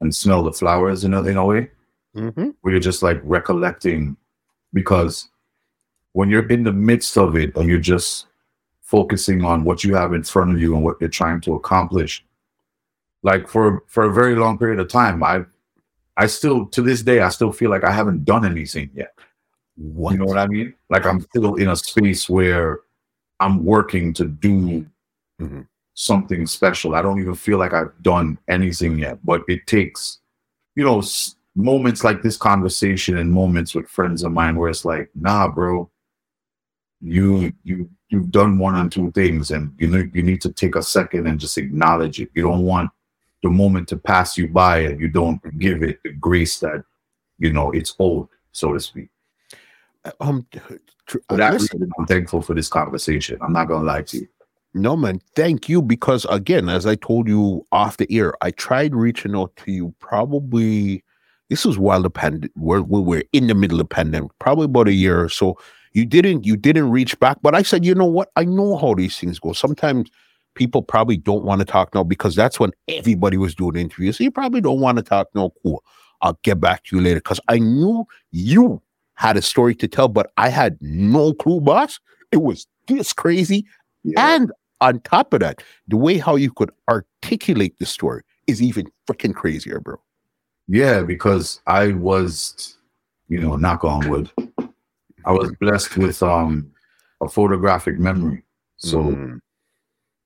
and 0.00 0.14
smell 0.14 0.42
the 0.42 0.50
flowers 0.52 1.04
in 1.04 1.12
a, 1.12 1.22
in 1.24 1.36
a 1.36 1.44
way 1.44 1.70
Mhm. 2.16 2.54
where 2.62 2.72
you're 2.72 2.80
just 2.90 3.02
like 3.02 3.20
recollecting 3.22 4.16
because 4.72 5.28
when 6.14 6.30
you're 6.30 6.48
in 6.48 6.62
the 6.64 6.72
midst 6.72 7.18
of 7.18 7.36
it 7.36 7.54
and 7.54 7.68
you're 7.68 7.78
just 7.94 8.28
focusing 8.80 9.44
on 9.44 9.62
what 9.62 9.84
you 9.84 9.94
have 9.94 10.14
in 10.14 10.22
front 10.22 10.50
of 10.54 10.58
you 10.58 10.74
and 10.74 10.82
what 10.84 10.96
you're 11.00 11.10
trying 11.10 11.38
to 11.42 11.52
accomplish 11.54 12.24
like 13.22 13.48
for 13.48 13.82
for 13.88 14.04
a 14.04 14.12
very 14.12 14.34
long 14.36 14.56
period 14.58 14.78
of 14.80 14.88
time 14.88 15.22
i 15.22 15.44
i 16.16 16.26
still 16.26 16.66
to 16.66 16.82
this 16.82 17.02
day 17.02 17.20
i 17.20 17.28
still 17.28 17.52
feel 17.52 17.70
like 17.70 17.84
i 17.84 17.90
haven't 17.90 18.24
done 18.24 18.44
anything 18.44 18.90
yet. 18.94 19.12
What? 19.76 20.12
you 20.12 20.18
know 20.18 20.24
what? 20.26 20.38
i 20.38 20.46
mean? 20.46 20.74
Like 20.90 21.04
i'm 21.06 21.20
still 21.20 21.54
in 21.56 21.68
a 21.68 21.76
space 21.76 22.28
where 22.28 22.80
i'm 23.40 23.64
working 23.64 24.12
to 24.14 24.24
do 24.24 24.86
Mhm. 25.40 25.66
something 25.94 26.46
special. 26.46 26.94
I 26.96 27.02
don't 27.02 27.20
even 27.20 27.34
feel 27.34 27.58
like 27.58 27.72
i've 27.72 27.92
done 28.02 28.38
anything 28.48 28.98
yet 28.98 29.18
but 29.24 29.42
it 29.48 29.66
takes 29.66 30.18
you 30.76 30.84
know 30.84 30.98
s- 30.98 31.36
moments 31.56 32.04
like 32.04 32.22
this 32.22 32.36
conversation 32.36 33.18
and 33.18 33.30
moments 33.32 33.74
with 33.74 33.88
friends 33.88 34.22
of 34.22 34.30
mine 34.32 34.56
where 34.56 34.70
it's 34.70 34.84
like 34.84 35.10
nah 35.14 35.48
bro. 35.48 35.90
You 37.00 37.52
you 37.62 37.88
you've 38.08 38.30
done 38.32 38.58
one 38.58 38.74
or 38.74 38.88
two 38.88 39.12
things 39.12 39.52
and 39.52 39.72
you 39.78 39.86
know 39.86 40.02
you 40.12 40.22
need 40.22 40.40
to 40.40 40.52
take 40.52 40.74
a 40.74 40.82
second 40.82 41.26
and 41.28 41.38
just 41.38 41.56
acknowledge 41.58 42.20
it. 42.20 42.30
You 42.34 42.42
don't 42.42 42.62
want 42.64 42.90
the 43.42 43.50
moment 43.50 43.88
to 43.88 43.96
pass 43.96 44.36
you 44.36 44.48
by 44.48 44.78
and 44.78 45.00
you 45.00 45.08
don't 45.08 45.58
give 45.58 45.82
it 45.82 46.00
the 46.02 46.12
grace 46.12 46.58
that 46.60 46.82
you 47.38 47.52
know 47.52 47.70
it's 47.70 47.94
owed 47.98 48.28
so 48.52 48.72
to 48.72 48.80
speak 48.80 49.08
um, 50.20 50.46
tr- 51.06 51.18
for 51.28 51.36
that 51.36 51.52
listen, 51.52 51.80
reason 51.80 51.92
i'm 51.98 52.06
thankful 52.06 52.40
for 52.42 52.54
this 52.54 52.68
conversation 52.68 53.38
i'm 53.42 53.52
not 53.52 53.68
gonna 53.68 53.84
lie 53.84 54.02
to 54.02 54.18
you 54.18 54.28
no 54.74 54.96
man, 54.96 55.20
thank 55.34 55.68
you 55.68 55.80
because 55.80 56.26
again, 56.26 56.68
as 56.68 56.86
I 56.86 56.94
told 56.94 57.26
you 57.26 57.66
off 57.72 57.96
the 57.96 58.06
air, 58.10 58.34
I 58.42 58.50
tried 58.50 58.94
reaching 58.94 59.34
out 59.34 59.54
to 59.64 59.72
you. 59.72 59.94
Probably 59.98 61.02
this 61.48 61.64
was 61.64 61.78
while 61.78 62.02
the 62.02 62.10
pandemic, 62.10 62.52
we 62.56 62.80
were 62.80 63.24
in 63.32 63.46
the 63.46 63.54
middle 63.54 63.80
of 63.80 63.88
the 63.88 63.94
pandemic, 63.94 64.30
probably 64.38 64.66
about 64.66 64.88
a 64.88 64.92
year 64.92 65.22
or 65.24 65.28
so. 65.28 65.58
You 65.94 66.04
didn't, 66.04 66.44
you 66.44 66.56
didn't 66.56 66.90
reach 66.90 67.18
back, 67.18 67.38
but 67.42 67.54
I 67.54 67.62
said, 67.62 67.84
you 67.84 67.94
know 67.94 68.04
what? 68.04 68.30
I 68.36 68.44
know 68.44 68.76
how 68.76 68.94
these 68.94 69.18
things 69.18 69.38
go. 69.38 69.54
Sometimes 69.54 70.10
people 70.58 70.82
probably 70.82 71.16
don't 71.16 71.44
want 71.44 71.60
to 71.60 71.64
talk 71.64 71.94
now 71.94 72.02
because 72.02 72.34
that's 72.34 72.58
when 72.58 72.72
everybody 72.88 73.36
was 73.36 73.54
doing 73.54 73.76
interviews. 73.76 74.18
So 74.18 74.24
you 74.24 74.32
probably 74.32 74.60
don't 74.60 74.80
want 74.80 74.98
to 74.98 75.04
talk 75.04 75.28
now. 75.34 75.52
Cool. 75.62 75.82
I'll 76.20 76.38
get 76.42 76.60
back 76.60 76.82
to 76.84 76.96
you 76.96 77.02
later 77.02 77.20
because 77.20 77.40
I 77.48 77.60
knew 77.60 78.04
you 78.32 78.82
had 79.14 79.36
a 79.36 79.42
story 79.42 79.74
to 79.76 79.86
tell, 79.86 80.08
but 80.08 80.32
I 80.36 80.48
had 80.48 80.76
no 80.80 81.32
clue, 81.32 81.60
boss. 81.60 82.00
It 82.32 82.38
was 82.38 82.66
this 82.88 83.12
crazy. 83.12 83.64
And 84.16 84.52
on 84.80 85.00
top 85.00 85.32
of 85.32 85.40
that, 85.40 85.62
the 85.86 85.96
way 85.96 86.18
how 86.18 86.34
you 86.34 86.52
could 86.52 86.70
articulate 86.88 87.78
the 87.78 87.86
story 87.86 88.22
is 88.48 88.60
even 88.60 88.90
freaking 89.08 89.34
crazier, 89.34 89.78
bro. 89.78 90.00
Yeah, 90.66 91.02
because 91.02 91.60
I 91.68 91.92
was, 91.92 92.76
you 93.28 93.40
know, 93.40 93.54
knock 93.56 93.84
on 93.84 94.08
wood, 94.10 94.30
I 95.24 95.32
was 95.32 95.52
blessed 95.60 95.96
with 95.96 96.20
um 96.22 96.72
a 97.20 97.28
photographic 97.28 97.98
memory. 97.98 98.42
So 98.76 98.98
Mm, 98.98 99.40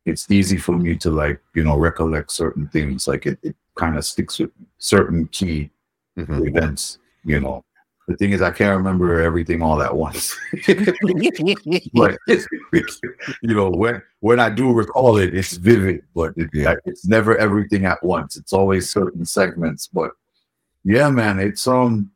it's 0.04 0.30
easy 0.30 0.56
for 0.56 0.72
me 0.72 0.96
to 0.96 1.10
like, 1.10 1.40
you 1.54 1.64
know, 1.64 1.76
recollect 1.76 2.30
certain 2.32 2.68
things. 2.68 3.06
Like 3.06 3.26
it, 3.26 3.38
it 3.42 3.56
kind 3.76 3.96
of 3.96 4.04
sticks 4.04 4.38
with 4.38 4.50
certain 4.78 5.28
key 5.28 5.70
mhm. 6.18 6.46
events, 6.46 6.98
you 7.24 7.40
know. 7.40 7.64
The 8.08 8.16
thing 8.16 8.32
is 8.32 8.42
I 8.42 8.50
can't 8.50 8.76
remember 8.76 9.20
everything 9.20 9.62
all 9.62 9.80
at 9.80 9.94
once. 9.96 10.36
but 11.94 12.18
you 12.26 13.54
know, 13.54 13.70
when 13.70 14.02
when 14.20 14.40
I 14.40 14.50
do 14.50 14.72
recall 14.72 15.18
it, 15.18 15.34
it's 15.34 15.56
vivid, 15.56 16.02
but 16.14 16.34
it, 16.36 16.50
Yeah. 16.52 16.74
it's 16.84 17.06
never 17.06 17.36
everything 17.38 17.84
at 17.84 18.02
once. 18.02 18.36
It's 18.36 18.52
always 18.52 18.90
certain 18.90 19.24
segments. 19.24 19.86
But 19.86 20.10
yeah, 20.84 21.10
man, 21.10 21.38
it's 21.38 21.68
um, 21.68 22.10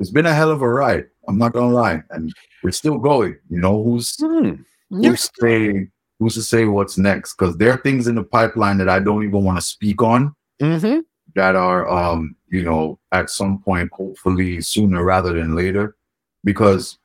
it's 0.00 0.10
been 0.10 0.26
a 0.26 0.34
hell 0.34 0.50
of 0.50 0.62
a 0.62 0.68
ride. 0.68 1.06
I'm 1.28 1.38
not 1.38 1.52
gonna 1.52 1.72
lie, 1.72 2.02
and 2.10 2.32
we're 2.64 2.72
still 2.72 2.98
going. 2.98 3.36
You 3.48 3.60
know, 3.60 3.82
who's 3.82 4.16
Mm, 4.16 4.64
you're 4.90 5.12
who's 5.12 5.28
to 5.28 5.40
say 5.40 5.88
who's 6.18 6.34
to 6.34 6.42
say 6.42 6.64
what's 6.64 6.98
next? 6.98 7.34
Because 7.34 7.56
there 7.56 7.72
are 7.72 7.76
things 7.78 8.06
in 8.08 8.14
the 8.16 8.24
pipeline 8.24 8.78
that 8.78 8.88
I 8.88 8.98
don't 8.98 9.24
even 9.24 9.44
want 9.44 9.58
to 9.58 9.62
speak 9.62 10.02
on 10.02 10.34
Mhm. 10.60 11.04
that 11.34 11.54
are 11.56 11.88
um, 11.88 12.34
you 12.48 12.62
know, 12.62 12.98
at 13.12 13.30
some 13.30 13.58
point, 13.60 13.90
hopefully 13.92 14.60
sooner 14.60 15.04
rather 15.04 15.32
than 15.34 15.54
later. 15.54 15.96
Because 16.44 16.98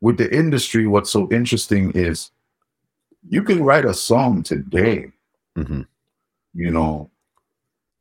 with 0.00 0.18
the 0.18 0.34
industry, 0.34 0.86
what's 0.86 1.10
so 1.10 1.28
interesting 1.30 1.92
is 1.92 2.30
you 3.28 3.42
can 3.42 3.62
write 3.64 3.84
a 3.84 3.94
song 3.94 4.42
today, 4.42 5.10
Mhm. 5.56 5.86
you 6.54 6.70
know, 6.70 7.10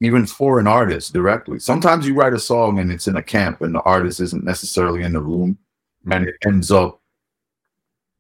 even 0.02 0.26
for 0.26 0.60
an 0.60 0.68
artist 0.68 1.14
directly. 1.14 1.60
Sometimes 1.60 2.08
you 2.08 2.14
write 2.16 2.34
a 2.34 2.40
song 2.40 2.80
and 2.80 2.92
it's 2.92 3.08
in 3.08 3.16
a 3.16 3.24
camp 3.24 3.62
and 3.62 3.74
the 3.74 3.82
artist 3.84 4.20
isn't 4.20 4.44
necessarily 4.44 5.04
in 5.04 5.14
the 5.14 5.22
room 5.22 5.58
and 6.12 6.28
it 6.28 6.36
ends 6.46 6.72
up 6.72 7.02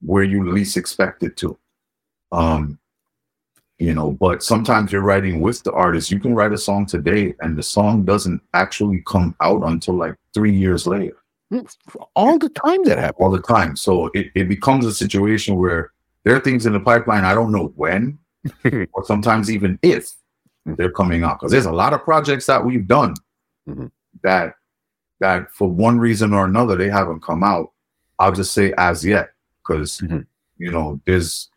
where 0.02 0.24
you 0.24 0.50
least 0.52 0.78
expect 0.78 1.24
it 1.24 1.38
to. 1.38 1.58
Um, 2.32 2.80
you 3.78 3.94
know, 3.94 4.12
but 4.12 4.42
sometimes 4.42 4.92
you're 4.92 5.02
writing 5.02 5.42
with 5.42 5.64
the 5.64 5.72
artist. 5.74 6.10
You 6.10 6.20
can 6.20 6.34
write 6.34 6.54
a 6.54 6.58
song 6.58 6.86
today 6.86 7.34
and 7.42 7.58
the 7.58 7.64
song 7.64 8.06
doesn't 8.06 8.42
actually 8.54 9.04
come 9.06 9.36
out 9.42 9.64
until 9.68 9.96
like 9.96 10.16
three 10.34 10.54
years 10.56 10.88
later 10.88 11.18
all 12.16 12.40
the 12.40 12.50
time 12.50 12.84
that 12.84 12.98
happens. 12.98 13.18
all 13.20 13.30
the 13.32 13.42
time. 13.42 13.76
So 13.76 14.10
it, 14.14 14.28
it 14.34 14.48
becomes 14.50 14.86
a 14.86 14.94
situation 14.94 15.58
where 15.58 15.92
there 16.24 16.36
are 16.36 16.40
things 16.40 16.66
in 16.66 16.74
the 16.74 16.80
pipeline. 16.80 17.24
I 17.26 17.34
don't 17.36 17.52
know 17.52 17.72
when 17.76 18.18
or 18.94 19.06
sometimes 19.06 19.52
even 19.52 19.78
if 19.82 20.12
they're 20.66 20.92
coming 20.92 21.24
out. 21.24 21.40
Because 21.40 21.52
there's 21.52 21.66
a 21.68 21.72
lot 21.72 21.94
of 21.94 22.02
projects 22.04 22.46
that 22.48 22.64
we've 22.66 22.88
done 22.88 23.14
Mhm. 23.70 23.92
that 24.24 24.54
that 25.20 25.52
for 25.52 25.68
one 25.70 25.98
reason 26.00 26.34
or 26.34 26.46
another 26.46 26.76
they 26.76 26.90
haven't 26.90 27.22
come 27.24 27.44
out. 27.44 27.72
I'll 28.20 28.32
just 28.32 28.54
say 28.54 28.74
as 28.78 29.04
yet. 29.06 29.30
Because 29.66 30.00
Mhm. 30.00 30.26
you 30.58 30.72
know, 30.72 31.00
there's 31.06 31.50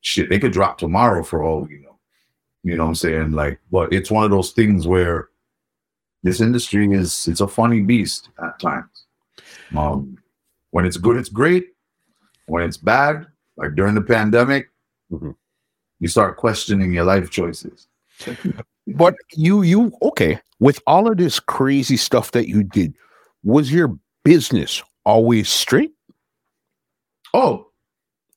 shit 0.00 0.28
they 0.28 0.38
could 0.38 0.52
drop 0.52 0.78
tomorrow 0.78 1.22
for 1.22 1.42
all 1.42 1.68
you 1.70 1.80
know. 1.80 1.98
You 2.62 2.76
know 2.76 2.84
what 2.84 2.88
I'm 2.90 2.94
saying? 2.96 3.30
Like, 3.32 3.60
but 3.70 3.92
it's 3.92 4.10
one 4.10 4.24
of 4.24 4.30
those 4.30 4.52
things 4.52 4.86
where 4.86 5.28
this 6.22 6.40
industry 6.40 6.90
is 6.92 7.28
it's 7.28 7.40
a 7.40 7.46
funny 7.48 7.80
beast 7.82 8.28
at 8.42 8.58
times. 8.58 9.04
Um, 9.76 10.18
when 10.70 10.84
it's 10.84 10.96
good, 10.96 11.16
it's 11.16 11.28
great. 11.28 11.74
When 12.46 12.62
it's 12.64 12.76
bad, 12.76 13.26
like 13.56 13.74
during 13.74 13.94
the 13.94 14.02
pandemic, 14.02 14.70
Mhm. 15.12 15.36
you 16.00 16.08
start 16.08 16.36
questioning 16.36 16.92
your 16.92 17.04
life 17.04 17.30
choices. 17.30 17.88
But 18.88 19.16
you, 19.34 19.62
you 19.62 19.90
okay? 20.00 20.38
With 20.60 20.80
all 20.86 21.10
of 21.10 21.16
this 21.16 21.40
crazy 21.40 21.96
stuff 21.96 22.30
that 22.30 22.46
you 22.46 22.62
did, 22.62 22.94
was 23.42 23.72
your 23.72 23.98
business 24.22 24.80
always 25.04 25.48
straight? 25.48 25.92
Oh, 27.36 27.68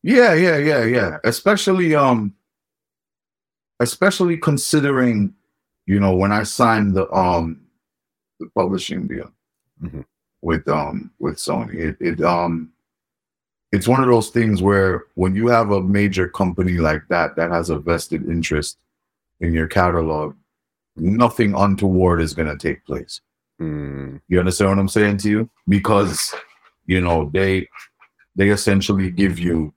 Yeah, 0.04 0.34
yeah, 0.34 0.58
yeah, 0.58 0.84
yeah. 0.84 1.18
Especially 1.24 1.96
um 1.96 2.34
especially 3.80 4.38
considering, 4.38 5.34
you 5.86 6.00
know, 6.00 6.14
when 6.16 6.32
I 6.34 6.44
signed 6.44 6.96
the 6.96 7.10
um 7.14 7.62
the 8.40 8.48
publishing 8.56 9.08
deal 9.08 9.32
Mhm. 9.82 10.06
with 10.42 10.68
um 10.68 11.12
with 11.20 11.36
Sony, 11.38 11.76
it, 11.76 11.98
it 12.02 12.22
um 12.22 12.72
it's 13.72 13.88
one 13.88 14.02
of 14.04 14.10
those 14.10 14.30
things 14.32 14.62
where 14.62 15.06
when 15.16 15.36
you 15.36 15.48
have 15.48 15.72
a 15.72 15.82
major 15.82 16.28
company 16.28 16.74
like 16.90 17.04
that 17.10 17.36
that 17.36 17.52
has 17.52 17.70
a 17.70 17.78
vested 17.80 18.28
interest 18.30 18.78
in 19.42 19.54
your 19.54 19.68
catalog, 19.68 20.36
nothing 20.98 21.54
untoward 21.56 22.20
is 22.22 22.34
gonna 22.34 22.58
take 22.58 22.84
place. 22.86 23.22
Mm, 23.62 24.22
You 24.28 24.40
understand 24.40 24.72
what 24.72 24.80
I'm 24.80 24.90
saying 24.90 25.18
to 25.20 25.30
you? 25.30 25.50
Because 25.68 26.34
you 26.86 27.00
know 27.02 27.30
they 27.34 27.68
they 28.36 28.50
essentially 28.50 29.12
give 29.12 29.40
you 29.40 29.74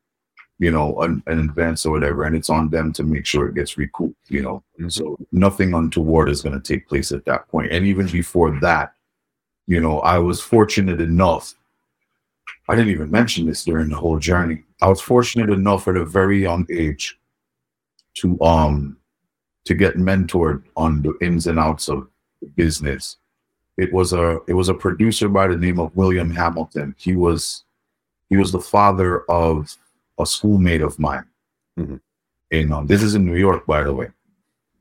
you 0.58 0.70
know 0.70 1.00
an, 1.00 1.22
an 1.26 1.40
advance 1.40 1.84
or 1.86 1.92
whatever, 1.92 2.24
and 2.24 2.36
it's 2.36 2.50
on 2.50 2.70
them 2.70 2.92
to 2.92 3.02
make 3.02 3.26
sure 3.26 3.48
it 3.48 3.54
gets 3.54 3.76
recouped. 3.76 4.30
You 4.30 4.42
know, 4.42 4.62
Mhm. 4.80 4.92
so 4.92 5.18
nothing 5.32 5.74
untoward 5.74 6.28
is 6.28 6.42
going 6.42 6.60
to 6.60 6.72
take 6.72 6.88
place 6.88 7.12
at 7.12 7.24
that 7.24 7.48
point. 7.48 7.72
And 7.72 7.84
even 7.86 8.06
before 8.06 8.58
that, 8.60 8.94
you 9.66 9.80
know, 9.80 10.00
I 10.00 10.18
was 10.18 10.40
fortunate 10.40 11.00
enough. 11.00 11.54
I 12.68 12.76
didn't 12.76 12.90
even 12.92 13.10
mention 13.10 13.46
this 13.46 13.64
during 13.64 13.88
the 13.88 13.96
whole 13.96 14.18
journey. 14.18 14.62
I 14.80 14.88
was 14.88 15.00
fortunate 15.00 15.50
enough 15.50 15.88
at 15.88 15.96
a 15.96 16.04
very 16.04 16.40
young 16.40 16.66
age 16.70 17.18
to 18.14 18.40
um 18.42 18.96
to 19.64 19.74
get 19.74 19.96
mentored 19.96 20.62
on 20.76 21.02
the 21.02 21.14
ins 21.20 21.46
and 21.46 21.58
outs 21.58 21.88
of 21.88 22.08
the 22.40 22.48
business 22.48 23.16
it 23.78 23.92
was 23.92 24.12
a 24.12 24.38
it 24.48 24.52
was 24.54 24.68
a 24.68 24.74
producer 24.74 25.28
by 25.28 25.46
the 25.46 25.56
name 25.56 25.78
of 25.80 25.96
William 25.96 26.30
Hamilton. 26.30 26.94
He 26.98 27.16
was 27.16 27.64
he 28.32 28.38
was 28.38 28.50
the 28.50 28.60
father 28.60 29.30
of 29.30 29.76
a 30.18 30.24
schoolmate 30.24 30.80
of 30.80 30.98
mine. 30.98 31.26
Mhm. 31.78 32.00
In 32.50 32.72
um, 32.72 32.86
this 32.86 33.02
is 33.02 33.14
in 33.14 33.26
New 33.26 33.36
York, 33.36 33.66
by 33.66 33.82
the 33.82 33.92
way. 33.92 34.08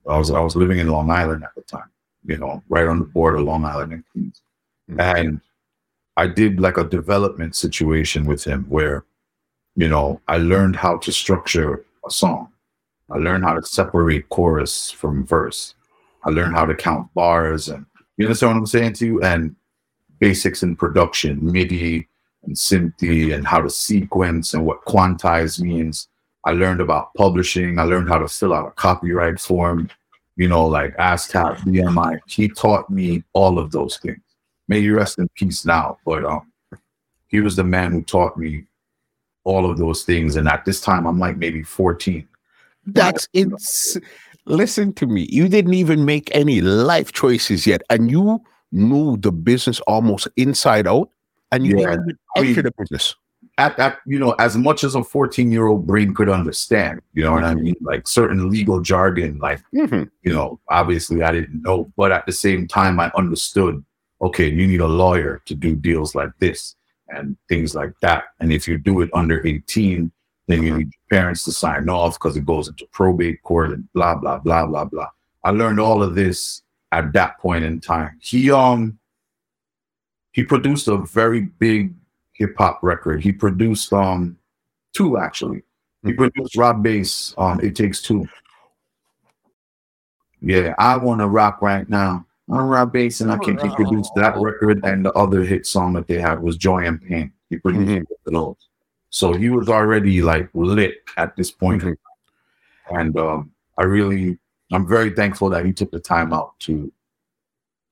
I 0.08 0.18
was 0.18 0.32
I 0.32 0.40
was 0.40 0.56
living 0.56 0.80
in 0.80 0.88
Long 0.88 1.10
Island 1.10 1.44
at 1.44 1.54
the 1.56 1.64
time. 1.64 1.90
You 2.24 2.38
know, 2.38 2.64
right 2.70 2.88
on 2.88 3.00
the 3.00 3.06
border, 3.06 3.42
Long 3.42 3.66
Island 3.66 3.92
and 3.92 4.04
Queens. 4.12 4.42
Mhm. 4.90 5.00
And 5.18 5.42
I 6.16 6.28
did 6.28 6.62
like 6.62 6.78
a 6.78 6.86
development 6.86 7.56
situation 7.56 8.26
with 8.26 8.44
him 8.44 8.66
where, 8.70 9.04
you 9.76 9.90
know, 9.90 10.22
I 10.30 10.38
learned 10.38 10.78
how 10.78 10.98
to 11.00 11.12
structure 11.12 11.84
a 12.08 12.12
song. 12.12 12.48
I 13.10 13.18
learned 13.18 13.44
how 13.44 13.56
to 13.56 13.64
separate 13.64 14.30
chorus 14.30 14.92
from 14.92 15.26
verse. 15.26 15.76
I 16.24 16.30
learned 16.30 16.56
how 16.56 16.66
to 16.66 16.76
count 16.76 17.14
bars 17.14 17.68
and 17.68 17.86
you 18.16 18.26
understand 18.26 18.54
what 18.54 18.60
I'm 18.60 18.66
saying 18.68 18.94
to 18.94 19.06
you? 19.06 19.22
And 19.24 19.56
basics 20.20 20.64
in 20.64 20.76
production, 20.76 21.40
MIDI 21.52 22.08
and 22.44 22.56
Synthy 22.56 23.34
and 23.34 23.46
how 23.46 23.62
to 23.62 23.70
sequence 23.70 24.54
and 24.54 24.66
what 24.66 24.84
quantize 24.86 25.60
means. 25.62 26.08
I 26.44 26.52
learned 26.52 26.82
about 26.82 27.14
publishing. 27.16 27.78
I 27.78 27.84
learned 27.84 28.10
how 28.10 28.18
to 28.18 28.28
fill 28.28 28.54
out 28.54 28.68
a 28.68 28.72
copyright 28.72 29.40
form, 29.40 29.90
you 30.36 30.48
know, 30.48 30.66
like 30.66 30.96
ASCAP, 30.98 31.58
BMI. 31.60 32.20
He 32.28 32.48
taught 32.48 32.90
me 32.90 33.24
all 33.34 33.60
of 33.60 33.72
those 33.72 33.98
things. 33.98 34.22
May 34.68 34.80
you 34.80 34.96
rest 34.96 35.20
in 35.20 35.30
peace 35.36 35.66
now. 35.66 35.98
But 36.06 36.26
um, 36.26 36.52
he 37.28 37.42
was 37.42 37.56
the 37.56 37.64
man 37.64 37.92
who 37.92 38.02
taught 38.02 38.38
me 38.38 38.66
all 39.44 39.70
of 39.70 39.78
those 39.78 40.04
things. 40.04 40.36
And 40.36 40.48
at 40.48 40.66
this 40.66 40.82
time, 40.82 41.06
I'm 41.06 41.20
like 41.20 41.38
maybe 41.38 41.64
14. 41.64 42.28
That's 42.88 43.28
ins. 43.34 43.98
Listen 44.46 44.94
to 44.94 45.06
me. 45.06 45.28
You 45.30 45.48
didn't 45.48 45.76
even 45.76 46.06
make 46.06 46.34
any 46.36 46.62
life 46.62 47.12
choices 47.12 47.68
yet, 47.68 47.82
and 47.90 48.10
you 48.10 48.42
knew 48.72 49.18
the 49.18 49.32
business 49.32 49.80
almost 49.82 50.28
inside 50.36 50.88
out, 50.88 51.10
and 51.52 51.66
you 51.66 51.78
Yeah. 51.78 51.92
didn't 51.92 52.02
even 52.06 52.18
I 52.36 52.42
mean- 52.42 52.50
enter 52.50 52.62
the 52.64 52.72
business. 52.78 53.16
at 53.58 53.76
that, 53.78 53.98
you 54.08 54.18
know, 54.18 54.32
as 54.40 54.56
much 54.58 54.84
as 54.84 54.96
a 54.96 55.04
14 55.04 55.52
year 55.52 55.68
old 55.68 55.86
brain 55.86 56.14
could 56.14 56.30
understand, 56.30 57.02
you 57.14 57.24
know 57.24 57.34
what 57.34 57.44
I 57.44 57.54
mean? 57.54 57.76
Like 57.82 58.08
certain 58.08 58.50
legal 58.50 58.80
jargon, 58.82 59.38
like, 59.40 59.60
Mhm. 59.74 60.10
you 60.24 60.34
know, 60.34 60.60
obviously 60.70 61.22
I 61.22 61.32
didn't 61.32 61.62
know, 61.62 61.92
but 61.98 62.12
at 62.12 62.26
the 62.26 62.32
same 62.32 62.68
time, 62.68 63.00
I 63.00 63.12
understood, 63.16 63.84
okay, 64.22 64.48
you 64.50 64.66
need 64.68 64.80
a 64.80 64.88
lawyer 64.88 65.42
to 65.46 65.54
do 65.56 65.76
deals 65.76 66.16
like 66.16 66.32
this 66.40 66.76
and 67.10 67.36
things 67.50 67.76
like 67.76 67.94
that. 68.02 68.24
And 68.40 68.54
if 68.54 68.68
you 68.68 68.78
do 68.78 69.02
it 69.02 69.10
under 69.14 69.46
18, 69.46 70.12
then 70.48 70.64
you 70.64 70.78
need 70.78 70.92
your 70.94 71.20
parents 71.20 71.44
to 71.44 71.52
sign 71.52 71.90
off 71.90 72.18
because 72.20 72.38
it 72.38 72.46
goes 72.46 72.68
into 72.70 72.86
probate 72.94 73.42
court 73.44 73.72
and 73.72 73.84
blah, 73.94 74.16
blah, 74.16 74.38
blah, 74.40 74.66
blah, 74.66 74.86
blah. 74.86 75.10
I 75.44 75.52
learned 75.52 75.80
all 75.80 76.02
of 76.02 76.16
this 76.16 76.62
at 76.92 77.12
that 77.14 77.38
point 77.40 77.64
in 77.66 77.80
time. 77.80 78.18
He, 78.22 78.50
um, 78.52 78.98
he 80.32 80.44
produced 80.44 80.88
a 80.88 80.98
very 80.98 81.42
big 81.42 81.94
hip 82.34 82.56
hop 82.58 82.80
record. 82.82 83.24
He 83.24 83.32
produced 83.32 83.92
um 83.94 84.38
two 84.94 85.18
actually. 85.18 85.64
He 86.04 86.14
produced 86.14 86.56
Rob 86.56 86.82
Base. 86.82 87.36
Um, 87.38 87.60
it 87.62 87.76
takes 87.76 88.02
two. 88.02 88.28
Yeah, 90.42 90.74
I 90.80 90.98
want 90.98 91.22
to 91.22 91.28
rock 91.28 91.62
right 91.62 91.88
now. 91.88 92.26
I'm 92.50 92.68
Rob 92.68 92.92
Base, 92.92 93.22
and 93.22 93.32
I 93.32 93.38
think 93.38 93.62
he 93.62 93.70
produced 93.76 94.12
that 94.16 94.36
record 94.38 94.84
and 94.84 95.06
the 95.06 95.14
other 95.14 95.44
hit 95.44 95.66
song 95.68 95.94
that 95.94 96.08
they 96.08 96.20
had 96.20 96.42
was 96.42 96.58
Joy 96.58 96.86
and 96.86 97.00
Pain. 97.02 97.32
He 97.50 97.58
produced 97.58 97.88
Mhm. 97.92 98.08
both 98.10 98.18
of 98.26 98.34
those. 98.34 98.68
So 99.10 99.34
he 99.34 99.50
was 99.50 99.70
already 99.70 100.22
like 100.22 100.50
lit 100.54 101.04
at 101.18 101.36
this 101.36 101.52
point. 101.52 101.84
Mhm. 101.84 101.98
And 102.90 103.18
um, 103.18 103.52
I 103.78 103.84
really, 103.84 104.38
I'm 104.72 104.88
very 104.88 105.12
thankful 105.12 105.50
that 105.52 105.66
he 105.66 105.72
took 105.72 105.92
the 105.92 106.00
time 106.00 106.34
out 106.34 106.60
to 106.62 106.92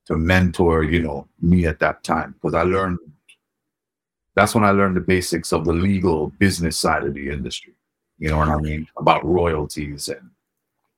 to 0.10 0.18
mentor, 0.18 0.84
you 0.84 1.04
know, 1.04 1.28
me 1.40 1.68
at 1.68 1.80
that 1.80 2.04
time 2.04 2.34
because 2.34 2.56
I 2.56 2.64
learned. 2.64 2.98
That's 4.36 4.56
when 4.56 4.64
I 4.64 4.72
learned 4.72 4.96
the 4.96 5.02
basics 5.02 5.52
of 5.54 5.66
the 5.66 5.74
legal 5.74 6.30
business 6.40 6.78
side 6.78 7.04
of 7.04 7.14
the 7.14 7.30
industry. 7.30 7.74
You 8.18 8.30
know 8.30 8.38
what 8.38 8.50
I 8.50 8.58
mean 8.58 8.88
about 8.98 9.24
royalties 9.24 10.10
and 10.10 10.30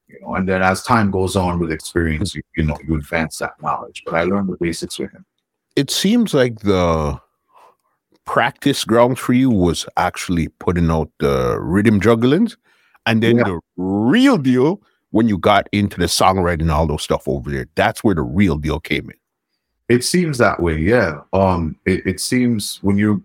you 0.07 0.19
know, 0.22 0.35
and 0.35 0.48
then 0.48 0.61
as 0.61 0.83
time 0.83 1.11
goes 1.11 1.35
on 1.35 1.59
with 1.59 1.72
experience, 1.72 2.35
you, 2.35 2.41
you 2.56 2.64
know, 2.64 2.77
you 2.88 2.95
advance 2.95 3.38
that 3.40 3.61
knowledge. 3.61 4.03
But 4.06 4.15
I 4.15 4.23
learned 4.23 4.49
the 4.49 4.57
basics 4.57 4.98
with 4.98 5.11
him. 5.11 5.25
It 5.75 5.91
seems 5.91 6.33
like 6.33 6.59
the 6.59 7.19
practice 8.25 8.83
ground 8.85 9.19
for 9.19 9.33
you 9.33 9.49
was 9.49 9.85
actually 9.98 10.48
putting 10.59 10.90
out 10.90 11.09
the 11.19 11.59
rhythm 11.59 11.99
jugglings, 11.99 12.56
and 13.06 13.22
then 13.22 13.38
Yeah. 13.38 13.43
the 13.43 13.59
real 13.77 14.38
deal 14.38 14.81
when 15.11 15.27
you 15.27 15.38
got 15.38 15.69
into 15.72 15.99
the 15.99 16.06
songwriting 16.06 16.61
and 16.61 16.72
all 16.72 16.88
those 16.88 17.03
stuff 17.03 17.27
over 17.27 17.51
there. 17.51 17.67
That's 17.75 18.03
where 18.03 18.15
the 18.15 18.22
real 18.22 18.57
deal 18.57 18.80
came 18.80 19.09
in. 19.09 19.17
It 19.90 20.03
seems 20.03 20.38
that 20.38 20.61
way, 20.61 20.77
yeah. 20.77 21.22
Um, 21.33 21.77
it, 21.85 22.06
it 22.06 22.19
seems 22.19 22.80
when 22.81 22.98
you, 22.98 23.23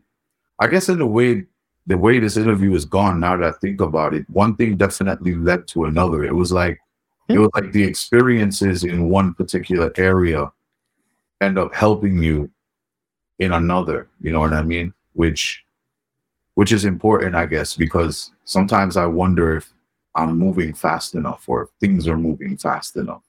I 0.58 0.66
guess, 0.66 0.88
in 0.88 0.98
the 0.98 1.06
way 1.06 1.46
the 1.86 1.96
way 1.96 2.18
this 2.18 2.36
interview 2.36 2.74
is 2.74 2.84
gone. 2.84 3.20
Now 3.20 3.36
that 3.36 3.54
I 3.54 3.58
think 3.58 3.80
about 3.80 4.14
it, 4.14 4.28
one 4.28 4.56
thing 4.56 4.76
definitely 4.76 5.36
led 5.36 5.68
to 5.68 5.84
another. 5.84 6.24
It 6.24 6.34
was 6.34 6.50
like 6.52 6.80
it 7.28 7.38
was 7.38 7.50
like 7.54 7.72
the 7.72 7.84
experiences 7.84 8.84
in 8.84 9.08
one 9.08 9.34
particular 9.34 9.92
area 9.96 10.50
end 11.40 11.58
up 11.58 11.74
helping 11.74 12.22
you 12.22 12.50
in 13.38 13.52
another. 13.52 14.08
You 14.20 14.32
know 14.32 14.40
what 14.40 14.52
I 14.52 14.62
mean? 14.62 14.92
Which, 15.14 15.64
which 16.54 16.72
is 16.72 16.84
important, 16.84 17.34
I 17.34 17.46
guess, 17.46 17.76
because 17.76 18.32
sometimes 18.44 18.96
I 18.96 19.06
wonder 19.06 19.56
if 19.56 19.72
I'm 20.16 20.38
moving 20.38 20.72
fast 20.74 21.14
enough 21.14 21.48
or 21.48 21.68
things 21.80 22.08
are 22.08 22.16
moving 22.16 22.56
fast 22.56 22.96
enough. 22.96 23.22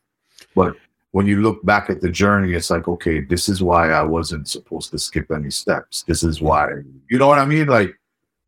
But 0.55 0.75
when 1.11 1.27
you 1.27 1.41
look 1.41 1.63
back 1.65 1.89
at 1.89 2.01
the 2.01 2.09
journey, 2.09 2.53
it's 2.53 2.69
like, 2.69 2.87
okay, 2.87 3.21
this 3.21 3.49
is 3.49 3.61
why 3.61 3.91
I 3.91 4.03
wasn't 4.03 4.47
supposed 4.47 4.91
to 4.91 4.99
skip 4.99 5.31
any 5.31 5.51
steps. 5.51 6.03
This 6.03 6.23
is 6.23 6.41
why, 6.41 6.69
you 7.09 7.17
know 7.17 7.27
what 7.27 7.39
I 7.39 7.45
mean? 7.45 7.67
Like 7.67 7.99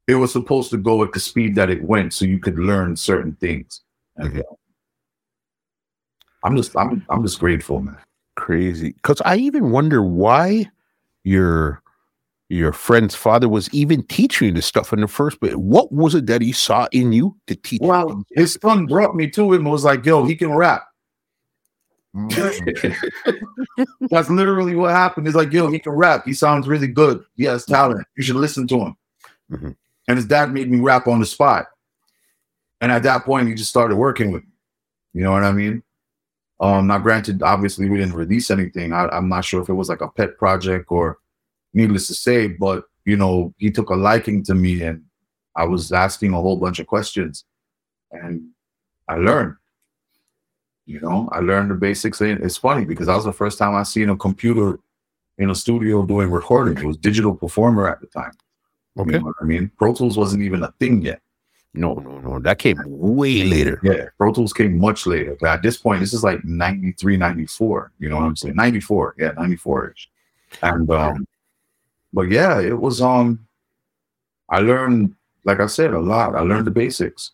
it 0.07 0.15
was 0.15 0.31
supposed 0.31 0.71
to 0.71 0.77
go 0.77 1.03
at 1.03 1.11
the 1.13 1.19
speed 1.19 1.55
that 1.55 1.69
it 1.69 1.83
went 1.83 2.13
so 2.13 2.25
you 2.25 2.39
could 2.39 2.57
learn 2.57 2.95
certain 2.95 3.35
things. 3.35 3.81
And 4.17 4.33
Mhm. 4.33 4.39
uh, 4.39 4.55
I'm 6.43 6.55
just, 6.55 6.75
I'm, 6.77 7.05
I'm 7.09 7.23
just 7.23 7.39
grateful, 7.39 7.81
man. 7.81 7.97
Crazy. 8.35 8.91
Because 8.93 9.21
I 9.25 9.35
even 9.35 9.71
wonder 9.71 10.01
why 10.01 10.69
your 11.23 11.81
your 12.49 12.73
friend's 12.73 13.13
father 13.13 13.47
was 13.47 13.71
even 13.71 14.01
teaching 14.03 14.47
you 14.47 14.53
this 14.53 14.65
stuff 14.65 14.91
in 14.91 15.01
the 15.01 15.07
first 15.07 15.39
place. 15.39 15.53
What 15.53 15.91
was 15.91 16.15
it 16.15 16.25
that 16.25 16.41
he 16.41 16.51
saw 16.51 16.87
in 16.91 17.11
you 17.11 17.37
to 17.45 17.55
teach? 17.55 17.79
Well, 17.81 18.09
things? 18.09 18.25
his 18.31 18.59
son 18.61 18.87
brought 18.87 19.15
me 19.15 19.29
to 19.31 19.53
him 19.53 19.61
and 19.61 19.71
was 19.71 19.85
like, 19.85 20.03
yo, 20.03 20.25
he 20.25 20.35
can 20.35 20.53
rap. 20.53 20.83
Mm. 22.15 22.95
That's 24.09 24.31
literally 24.31 24.75
what 24.75 24.89
happened. 24.91 25.27
He's 25.27 25.35
like, 25.35 25.53
yo, 25.53 25.69
he 25.69 25.77
can 25.77 25.91
rap. 25.91 26.25
He 26.25 26.33
sounds 26.33 26.67
really 26.67 26.87
good. 26.87 27.23
He 27.35 27.43
has 27.43 27.65
talent. 27.65 28.05
You 28.17 28.23
should 28.23 28.35
listen 28.35 28.67
to 28.67 28.79
him. 28.79 28.97
Mhm. 29.51 29.75
And 30.07 30.17
his 30.17 30.25
dad 30.25 30.51
made 30.51 30.71
me 30.71 30.79
rap 30.79 31.07
on 31.07 31.19
the 31.19 31.25
spot. 31.27 31.67
And 32.81 32.91
at 32.91 33.03
that 33.03 33.25
point, 33.25 33.47
he 33.47 33.53
just 33.53 33.69
started 33.69 33.95
working 33.95 34.31
with 34.31 34.43
me. 34.43 34.49
You 35.13 35.21
know 35.21 35.31
what 35.31 35.43
I 35.43 35.51
mean? 35.51 35.83
Um, 36.59 36.87
now 36.87 36.97
granted, 36.97 37.43
obviously 37.43 37.87
we 37.89 37.97
didn't 37.97 38.15
release 38.15 38.49
anything. 38.49 38.91
I, 38.91 39.07
I'm 39.09 39.29
not 39.29 39.45
sure 39.45 39.61
if 39.61 39.69
it 39.69 39.73
was 39.73 39.87
like 39.87 40.01
a 40.01 40.09
pet 40.09 40.37
project 40.37 40.87
or 40.89 41.19
needless 41.73 42.07
to 42.07 42.13
say, 42.15 42.47
but 42.47 42.85
you 43.05 43.15
know, 43.17 43.53
he 43.57 43.71
took 43.71 43.89
a 43.89 43.95
liking 43.95 44.43
to 44.43 44.53
me 44.55 44.81
and 44.83 45.03
I 45.55 45.65
was 45.65 45.91
asking 45.91 46.33
a 46.33 46.41
whole 46.41 46.57
bunch 46.57 46.79
of 46.79 46.87
questions 46.87 47.45
and 48.11 48.49
I 49.07 49.15
learned. 49.15 49.55
You 50.85 50.99
know, 51.01 51.29
I 51.31 51.39
learned 51.39 51.71
the 51.71 51.75
basics. 51.75 52.21
And 52.21 52.43
It's 52.43 52.57
funny 52.57 52.85
because 52.85 53.07
that 53.07 53.15
was 53.15 53.25
the 53.25 53.33
first 53.33 53.57
time 53.57 53.75
I 53.75 53.83
seen 53.83 54.09
a 54.09 54.17
computer 54.17 54.79
in 55.37 55.49
a 55.49 55.55
studio 55.55 56.03
doing 56.05 56.29
recording. 56.31 56.77
It 56.77 56.83
was 56.83 56.97
Digital 56.97 57.35
Performer 57.35 57.87
at 57.87 58.01
the 58.01 58.07
time. 58.07 58.31
You 58.95 59.03
Okay. 59.03 59.11
know 59.19 59.25
what 59.25 59.35
I 59.41 59.45
mean? 59.45 59.71
Pro 59.77 59.93
Tools 59.93 60.17
wasn't 60.17 60.43
even 60.43 60.63
a 60.63 60.71
thing 60.79 61.01
yet. 61.01 61.21
No, 61.75 61.93
no, 61.93 62.19
no. 62.19 62.39
That 62.39 62.57
came 62.57 62.77
way 62.87 63.43
later. 63.43 63.79
Yeah, 63.83 64.05
Pro 64.17 64.33
Tools 64.33 64.51
came 64.53 64.79
much 64.79 65.05
later. 65.05 65.37
But 65.39 65.49
at 65.49 65.61
this 65.61 65.77
point, 65.77 65.99
this 65.99 66.13
is 66.13 66.23
like 66.23 66.43
93, 66.43 67.15
94. 67.15 67.91
You 67.99 68.09
know 68.09 68.15
what 68.17 68.23
I'm 68.25 68.35
saying? 68.35 68.55
94. 68.55 69.15
Yeah, 69.19 69.31
94 69.37 69.91
ish. 69.95 70.09
And 70.63 70.89
um, 70.89 71.27
but 72.13 72.29
yeah, 72.29 72.59
it 72.59 72.79
was 72.79 73.01
um 73.01 73.45
I 74.49 74.59
learned, 74.59 75.13
like 75.45 75.59
I 75.59 75.67
said, 75.67 75.93
a 75.93 75.99
lot. 75.99 76.35
I 76.35 76.41
learned 76.41 76.67
the 76.67 76.71
basics. 76.71 77.31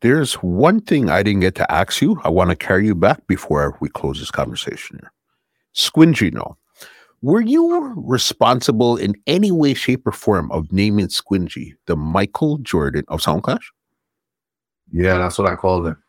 There's 0.00 0.34
one 0.34 0.80
thing 0.80 1.10
I 1.10 1.22
didn't 1.22 1.40
get 1.40 1.54
to 1.56 1.72
ask 1.72 2.02
you. 2.02 2.20
I 2.24 2.28
want 2.28 2.50
to 2.50 2.56
carry 2.56 2.86
you 2.86 2.94
back 2.96 3.24
before 3.28 3.76
we 3.80 3.88
close 3.88 4.18
this 4.18 4.32
conversation 4.32 4.98
here. 5.00 5.12
Squingy, 5.76 6.32
no. 6.32 6.56
Were 7.22 7.40
you 7.40 7.94
responsible 7.96 8.96
in 8.96 9.14
any 9.28 9.52
way, 9.52 9.74
shape, 9.74 10.04
or 10.04 10.10
form 10.10 10.50
of 10.50 10.72
naming 10.72 11.06
Squingy 11.06 11.74
the 11.86 11.94
Michael 11.94 12.58
Jordan 12.58 13.04
of 13.06 13.20
Soundclash? 13.20 13.62
Yeah, 14.90 15.18
that's 15.18 15.38
what 15.38 15.48
I 15.48 15.54
called 15.54 15.86
him. 15.86 16.02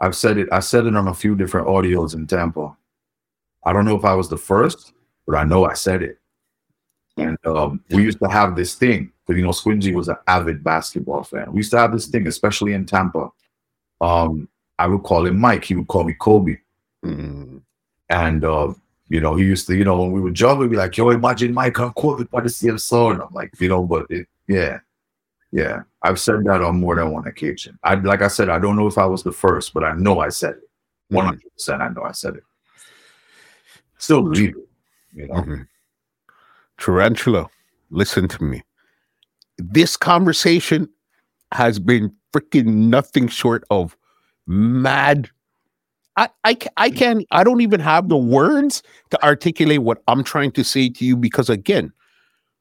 I've 0.00 0.16
said 0.16 0.36
it. 0.36 0.48
I 0.50 0.58
said 0.58 0.86
it 0.86 0.96
on 0.96 1.06
a 1.06 1.14
few 1.14 1.36
different 1.36 1.68
audios 1.68 2.14
in 2.14 2.26
Tampa. 2.26 2.76
I 3.64 3.72
don't 3.72 3.84
know 3.84 3.96
if 3.96 4.04
I 4.04 4.14
was 4.14 4.28
the 4.28 4.36
first, 4.36 4.92
but 5.28 5.36
I 5.36 5.44
know 5.44 5.66
I 5.66 5.74
said 5.74 6.02
it. 6.02 6.18
And 7.18 7.36
um, 7.44 7.84
we 7.90 8.02
used 8.02 8.18
to 8.20 8.28
have 8.28 8.56
this 8.56 8.74
thing 8.74 9.12
because 9.26 9.38
you 9.38 9.44
know 9.44 9.52
Squingy 9.52 9.92
was 9.92 10.08
an 10.08 10.16
avid 10.26 10.64
basketball 10.64 11.22
fan. 11.22 11.52
We 11.52 11.58
used 11.58 11.72
to 11.72 11.78
have 11.78 11.92
this 11.92 12.06
thing, 12.06 12.26
especially 12.26 12.72
in 12.72 12.86
Tampa. 12.86 13.28
Um, 14.00 14.48
I 14.78 14.86
would 14.86 15.02
call 15.02 15.26
him 15.26 15.38
Mike. 15.38 15.64
He 15.64 15.74
would 15.74 15.88
call 15.88 16.04
me 16.04 16.14
Kobe. 16.18 16.56
Mm. 17.04 17.60
And 18.08 18.44
uh, 18.44 18.72
you 19.08 19.20
know, 19.20 19.34
he 19.34 19.44
used 19.44 19.66
to, 19.66 19.76
you 19.76 19.84
know, 19.84 20.00
when 20.00 20.12
we 20.12 20.20
would 20.20 20.34
juggle, 20.34 20.58
we'd 20.58 20.70
be 20.70 20.76
like, 20.76 20.96
"Yo, 20.96 21.10
imagine 21.10 21.52
Mike 21.52 21.78
on 21.78 21.92
Kobe 21.92 22.24
by 22.24 22.40
the 22.40 22.48
same 22.48 22.78
song." 22.78 23.20
I'm 23.20 23.34
like, 23.34 23.50
you 23.60 23.68
know, 23.68 23.82
but 23.82 24.06
it, 24.08 24.26
yeah, 24.46 24.78
yeah. 25.52 25.82
I've 26.00 26.20
said 26.20 26.44
that 26.44 26.62
on 26.62 26.80
more 26.80 26.94
than 26.94 27.10
one 27.10 27.26
occasion. 27.26 27.78
I 27.82 27.96
like 27.96 28.22
I 28.22 28.28
said, 28.28 28.48
I 28.48 28.60
don't 28.60 28.76
know 28.76 28.86
if 28.86 28.96
I 28.96 29.06
was 29.06 29.24
the 29.24 29.32
first, 29.32 29.74
but 29.74 29.84
I 29.84 29.92
know 29.94 30.20
I 30.20 30.30
said 30.30 30.54
it. 30.54 30.70
One 31.08 31.26
hundred 31.26 31.52
percent, 31.52 31.82
I 31.82 31.88
know 31.88 32.04
I 32.04 32.12
said 32.12 32.36
it. 32.36 32.44
Still 33.98 34.22
believe 34.22 34.56
it, 34.56 34.67
you 35.18 35.26
know. 35.28 35.34
Mhm. 35.34 35.66
Tarantula, 36.78 37.46
listen 37.90 38.28
to 38.28 38.42
me. 38.44 38.62
This 39.58 39.96
conversation 39.96 40.88
has 41.52 41.78
been 41.78 42.12
freaking 42.32 42.66
nothing 42.88 43.26
short 43.28 43.64
of 43.70 43.96
mad. 44.46 45.28
I, 46.16 46.28
I, 46.44 46.56
I 46.76 46.90
can't, 46.90 47.24
I 47.30 47.42
don't 47.44 47.60
even 47.60 47.80
have 47.80 48.08
the 48.08 48.16
words 48.16 48.82
to 49.10 49.24
articulate 49.24 49.82
what 49.82 50.02
I'm 50.08 50.22
trying 50.22 50.52
to 50.52 50.64
say 50.64 50.88
to 50.88 51.04
you 51.04 51.16
because 51.16 51.50
again, 51.50 51.92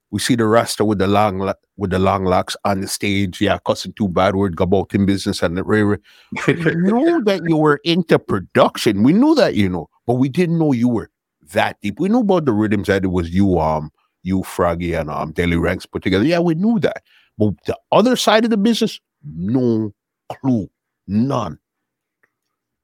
we 0.09 0.19
see 0.19 0.35
the 0.35 0.45
Rasta 0.45 0.85
with 0.85 0.99
the 0.99 1.07
long 1.07 1.37
lo- 1.39 1.53
with 1.75 1.89
the 1.89 1.99
long 1.99 2.23
locks 2.23 2.55
on 2.63 2.79
the 2.81 2.87
stage. 2.87 3.41
Yeah, 3.41 3.57
cussing 3.65 3.91
too 3.93 4.07
bad 4.07 4.35
word 4.35 4.55
go 4.55 4.63
about 4.63 4.95
in 4.95 5.05
business 5.05 5.43
and 5.43 5.57
the 5.57 5.63
rare. 5.63 5.99
We 6.47 6.53
knew 6.53 7.21
that 7.25 7.41
you 7.45 7.57
were 7.57 7.81
into 7.83 8.17
production. 8.17 9.03
We 9.03 9.11
knew 9.11 9.35
that, 9.35 9.55
you 9.55 9.67
know, 9.67 9.89
but 10.05 10.13
we 10.13 10.29
didn't 10.29 10.59
know 10.59 10.71
you 10.71 10.87
were 10.87 11.11
that 11.51 11.77
deep. 11.81 11.99
We 11.99 12.09
knew 12.09 12.19
about 12.19 12.45
the 12.45 12.53
rhythms 12.53 12.87
that 12.87 13.03
it 13.03 13.07
was 13.07 13.29
you, 13.29 13.59
um, 13.59 13.91
you, 14.23 14.43
Froggy, 14.43 14.93
and 14.93 15.09
um, 15.09 15.31
Deli 15.31 15.57
Ranks 15.57 15.85
put 15.85 16.03
together. 16.03 16.25
Yeah, 16.25 16.39
we 16.39 16.55
knew 16.55 16.79
that. 16.79 17.03
But 17.37 17.53
the 17.65 17.77
other 17.91 18.15
side 18.15 18.43
of 18.43 18.49
the 18.49 18.57
business, 18.57 18.99
no 19.23 19.93
clue, 20.29 20.69
none. 21.07 21.59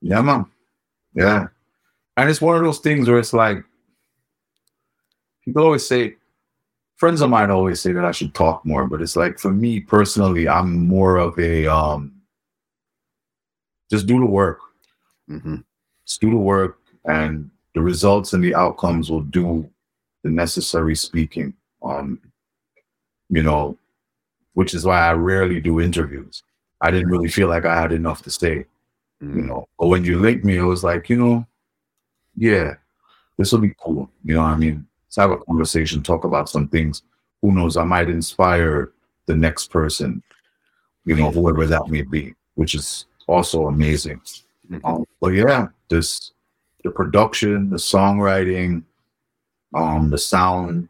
Yeah, 0.01 0.21
man. 0.21 0.45
Yeah. 1.13 1.47
And 2.17 2.29
it's 2.29 2.41
one 2.41 2.57
of 2.57 2.63
those 2.63 2.79
things 2.79 3.07
where 3.09 3.19
it's 3.19 3.33
like 3.33 3.63
people 5.43 5.63
always 5.63 5.87
say, 5.87 6.15
friends 6.97 7.21
of 7.21 7.29
mine 7.29 7.49
always 7.49 7.81
say 7.81 7.91
that 7.91 8.05
I 8.05 8.11
should 8.11 8.33
talk 8.33 8.65
more, 8.65 8.87
but 8.87 9.01
it's 9.01 9.15
like 9.15 9.39
for 9.39 9.51
me 9.51 9.79
personally, 9.79 10.47
I'm 10.47 10.87
more 10.87 11.17
of 11.17 11.37
a 11.39 11.67
um 11.67 12.13
just 13.89 14.07
do 14.07 14.19
the 14.19 14.25
work. 14.25 14.59
hmm 15.27 15.57
Just 16.07 16.21
do 16.21 16.29
the 16.29 16.37
work 16.37 16.79
and 17.05 17.49
the 17.75 17.81
results 17.81 18.33
and 18.33 18.43
the 18.43 18.55
outcomes 18.55 19.09
will 19.09 19.21
do 19.21 19.69
the 20.23 20.29
necessary 20.29 20.95
speaking. 20.95 21.53
Um, 21.81 22.19
you 23.29 23.43
know, 23.43 23.77
which 24.53 24.73
is 24.73 24.85
why 24.85 24.99
I 25.07 25.13
rarely 25.13 25.59
do 25.59 25.81
interviews. 25.81 26.43
I 26.81 26.91
didn't 26.91 27.09
really 27.09 27.29
feel 27.29 27.47
like 27.47 27.65
I 27.65 27.79
had 27.79 27.91
enough 27.91 28.21
to 28.23 28.29
say 28.29 28.65
you 29.23 29.41
know. 29.41 29.67
But 29.79 29.87
when 29.87 30.03
you 30.03 30.19
linked 30.19 30.45
me, 30.45 30.57
it 30.57 30.63
was 30.63 30.83
like, 30.83 31.09
you 31.09 31.17
know, 31.17 31.47
yeah, 32.35 32.75
this 33.37 33.51
will 33.51 33.59
be 33.59 33.75
cool. 33.79 34.09
You 34.23 34.35
know 34.35 34.41
what 34.41 34.49
I 34.49 34.57
mean? 34.57 34.85
Let's 35.07 35.15
have 35.17 35.31
a 35.31 35.37
conversation, 35.37 36.03
talk 36.03 36.23
about 36.23 36.49
some 36.49 36.67
things. 36.67 37.03
Who 37.41 37.51
knows? 37.51 37.77
I 37.77 37.83
might 37.83 38.09
inspire 38.09 38.91
the 39.25 39.35
next 39.35 39.67
person, 39.67 40.21
you 41.05 41.15
know, 41.15 41.31
whoever 41.31 41.65
that 41.67 41.87
may 41.87 42.01
be, 42.01 42.33
which 42.55 42.75
is 42.75 43.05
also 43.27 43.67
amazing. 43.67 44.21
Mhm. 44.69 44.81
Um, 44.83 45.05
but 45.21 45.29
yeah, 45.29 45.67
this 45.89 46.32
the 46.83 46.91
production, 46.91 47.69
the 47.69 47.77
songwriting, 47.77 48.83
um, 49.73 50.09
the 50.09 50.17
sound, 50.17 50.89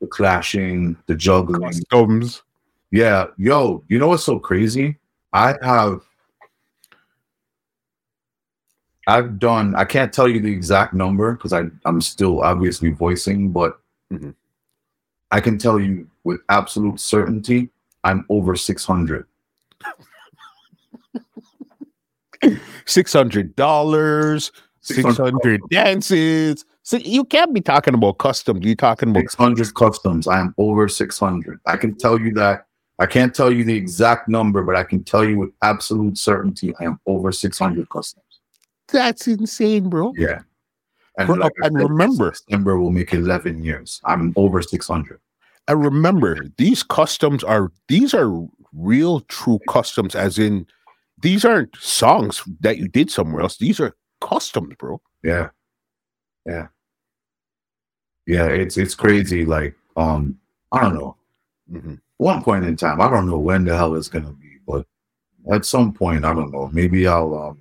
the 0.00 0.06
clashing, 0.06 0.96
the 1.06 1.14
juggling. 1.14 1.62
Customs. 1.62 2.42
Yeah, 2.90 3.26
yo, 3.36 3.84
you 3.88 3.98
know 3.98 4.08
what's 4.08 4.24
so 4.24 4.38
crazy? 4.38 4.96
I 5.32 5.56
have 5.62 6.02
I've 9.08 9.38
done 9.38 9.74
I 9.76 9.84
can't 9.84 10.12
tell 10.12 10.26
you 10.28 10.40
the 10.40 10.50
exact 10.52 10.94
number 10.94 11.34
because 11.34 11.52
I 11.52 11.64
I'm 11.84 12.00
still 12.00 12.40
obviously 12.42 12.90
voicing, 12.90 13.50
but 13.52 13.78
Mhm. 14.12 14.34
I 15.30 15.40
can 15.40 15.58
tell 15.58 15.78
you 15.80 16.08
with 16.24 16.40
absolute 16.48 16.98
certainty 17.00 17.70
I'm 18.04 18.24
over 18.28 18.54
600. 18.56 19.26
Six 22.84 23.12
hundred 23.12 23.56
dollars, 23.56 24.52
six 24.86 25.16
hundred 25.16 25.60
dances. 25.70 26.64
So 26.82 26.98
you 26.98 27.24
can't 27.24 27.52
be 27.52 27.60
talking 27.60 27.94
about 27.94 28.18
customs. 28.18 28.64
You're 28.64 28.76
talking 28.76 29.10
about 29.10 29.22
600 29.22 29.74
customs. 29.74 30.28
I 30.28 30.38
am 30.38 30.54
over 30.56 30.88
600. 30.88 31.58
I 31.66 31.76
can 31.76 31.96
tell 31.96 32.20
you 32.20 32.32
that. 32.34 32.66
I 33.00 33.06
can't 33.06 33.34
tell 33.34 33.52
you 33.52 33.64
the 33.64 33.74
exact 33.74 34.28
number, 34.28 34.62
but 34.62 34.76
I 34.76 34.84
can 34.84 35.02
tell 35.02 35.24
you 35.24 35.36
with 35.38 35.50
absolute 35.62 36.16
certainty 36.16 36.72
I 36.80 36.84
am 36.84 36.98
over 37.06 37.32
600 37.32 37.88
customs. 37.90 38.24
that's 38.88 39.26
insane, 39.26 39.88
bro. 39.90 40.12
Yeah. 40.16 40.42
And, 41.18 41.26
Bro, 41.26 41.36
like 41.36 41.52
I 41.62 41.66
and 41.66 41.76
remember- 41.76 42.30
December 42.30 42.78
will 42.78 42.92
make 42.92 43.12
11 43.12 43.62
years. 43.64 44.00
I'm 44.04 44.32
over 44.36 44.62
600. 44.62 45.18
And 45.66 45.84
remember, 45.84 46.46
these 46.56 46.82
customs 46.84 47.42
are 47.42 47.72
these 47.88 48.14
are 48.14 48.30
real 48.72 49.20
true 49.22 49.58
customs, 49.68 50.14
as 50.14 50.38
in 50.38 50.66
these 51.20 51.44
aren't 51.44 51.74
songs 51.76 52.42
that 52.60 52.78
you 52.78 52.86
did 52.86 53.10
somewhere 53.10 53.42
else. 53.42 53.56
These 53.56 53.80
are 53.80 53.96
customs, 54.20 54.74
bro. 54.78 55.00
Yeah. 55.22 55.50
Yeah. 56.46 56.68
Yeah, 58.26 58.46
it's 58.46 58.76
it's 58.76 58.94
crazy. 58.94 59.44
Like, 59.44 59.74
um, 59.96 60.38
I 60.72 60.80
don't 60.80 60.94
know. 60.94 61.16
Mhm. 61.70 62.00
One 62.18 62.42
point 62.42 62.64
in 62.64 62.76
time, 62.76 63.00
I 63.00 63.08
don't 63.10 63.26
know 63.28 63.38
when 63.38 63.64
the 63.64 63.76
hell 63.76 63.94
it's 63.94 64.08
gonna 64.08 64.32
be, 64.32 64.58
but 64.66 64.86
at 65.52 65.64
some 65.64 65.92
point, 65.92 66.24
I 66.24 66.34
don't 66.34 66.50
know. 66.52 66.68
Maybe 66.72 67.06
I'll 67.06 67.34
um 67.36 67.58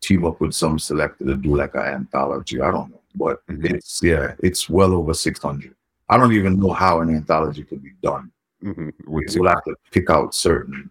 team 0.00 0.24
up 0.24 0.40
with 0.40 0.54
some 0.54 0.78
selector 0.78 1.24
to 1.24 1.36
do 1.36 1.56
like 1.56 1.74
an 1.74 1.80
anthology. 1.82 2.60
I 2.60 2.70
don't 2.70 2.90
know. 2.90 3.00
But 3.14 3.46
Mhm. 3.46 3.74
it's 3.74 4.02
yeah, 4.02 4.34
it's 4.40 4.68
well 4.70 4.92
over 4.94 5.14
six 5.14 5.40
hundred. 5.42 5.74
I 6.08 6.16
don't 6.16 6.32
even 6.32 6.58
know 6.60 6.72
how 6.72 7.00
an 7.00 7.10
anthology 7.10 7.64
could 7.64 7.82
be 7.82 7.92
done. 8.02 8.30
Mhm. 8.62 8.92
We'll 9.06 9.48
have 9.48 9.64
to 9.64 9.74
pick 9.90 10.08
out 10.10 10.34
certain 10.34 10.90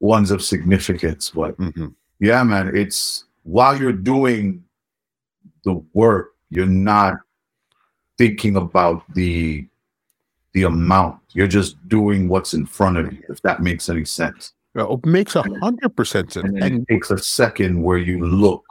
ones 0.00 0.30
of 0.30 0.42
significance, 0.42 1.30
but 1.30 1.56
Mhm. 1.58 1.94
Yeah, 2.18 2.42
man, 2.42 2.74
it's 2.74 3.24
while 3.42 3.78
you're 3.78 3.92
doing 3.92 4.64
the 5.64 5.82
work, 5.92 6.32
you're 6.50 6.66
not 6.66 7.14
thinking 8.18 8.56
about 8.56 9.02
the 9.14 9.66
the 10.52 10.62
amount. 10.62 11.20
You're 11.32 11.46
just 11.46 11.76
doing 11.88 12.28
what's 12.28 12.54
in 12.54 12.64
front 12.64 12.96
of 12.96 13.12
you, 13.12 13.22
if 13.28 13.42
that 13.42 13.60
makes 13.60 13.88
any 13.88 14.04
sense. 14.04 14.54
It 14.74 15.06
makes 15.06 15.36
a 15.36 15.42
hundred 15.60 15.94
percent 15.96 16.32
sense. 16.32 16.46
And 16.46 16.62
And 16.62 16.82
it 16.82 16.92
takes 16.92 17.10
a 17.10 17.18
second 17.18 17.82
where 17.82 17.98
you 17.98 18.24
look 18.24 18.64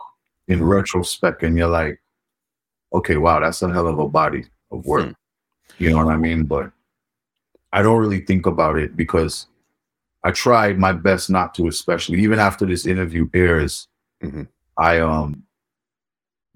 in 0.48 0.64
retrospect 0.64 1.44
and 1.44 1.58
you're 1.58 1.68
like, 1.68 2.00
okay, 2.94 3.18
wow, 3.18 3.40
that's 3.40 3.62
a 3.62 3.72
hell 3.72 3.88
of 3.88 4.00
a 4.00 4.08
body 4.08 4.46
of 4.72 4.86
work. 4.86 5.06
Hmm. 5.06 5.12
You 5.78 5.90
know 5.92 5.98
what 5.98 6.14
I 6.14 6.18
mean? 6.18 6.46
But 6.46 6.72
I 7.74 7.82
don't 7.82 8.00
really 8.00 8.22
think 8.22 8.46
about 8.46 8.78
it 8.78 8.96
because 8.96 9.48
I 10.26 10.32
tried 10.32 10.80
my 10.80 10.92
best 10.92 11.30
not 11.30 11.54
to, 11.56 11.68
especially 11.68 12.20
even 12.22 12.40
after 12.40 12.66
this 12.66 12.86
interview 12.86 13.30
airs. 13.34 13.88
Mhm. 14.24 14.48
I 14.78 15.00
um 15.00 15.44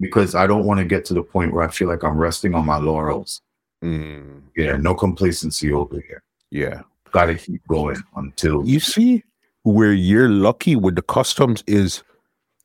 because 0.00 0.34
I 0.34 0.46
don't 0.46 0.64
want 0.64 0.78
to 0.80 0.84
get 0.86 1.04
to 1.06 1.14
the 1.14 1.22
point 1.22 1.52
where 1.52 1.62
I 1.62 1.68
feel 1.70 1.86
like 1.88 2.02
I'm 2.02 2.16
resting 2.18 2.54
on 2.54 2.66
my 2.66 2.78
laurels. 2.78 3.40
Mm, 3.84 4.42
Yeah, 4.56 4.76
no 4.76 4.94
complacency 4.94 5.72
over 5.72 6.00
here. 6.00 6.22
yeah. 6.50 6.82
Gotta 7.12 7.34
keep 7.34 7.66
going 7.68 7.96
until 8.16 8.66
You 8.66 8.78
see 8.80 9.24
where 9.64 9.92
you're 9.92 10.28
lucky 10.28 10.76
with 10.76 10.94
the 10.96 11.02
customs 11.02 11.62
is 11.66 12.02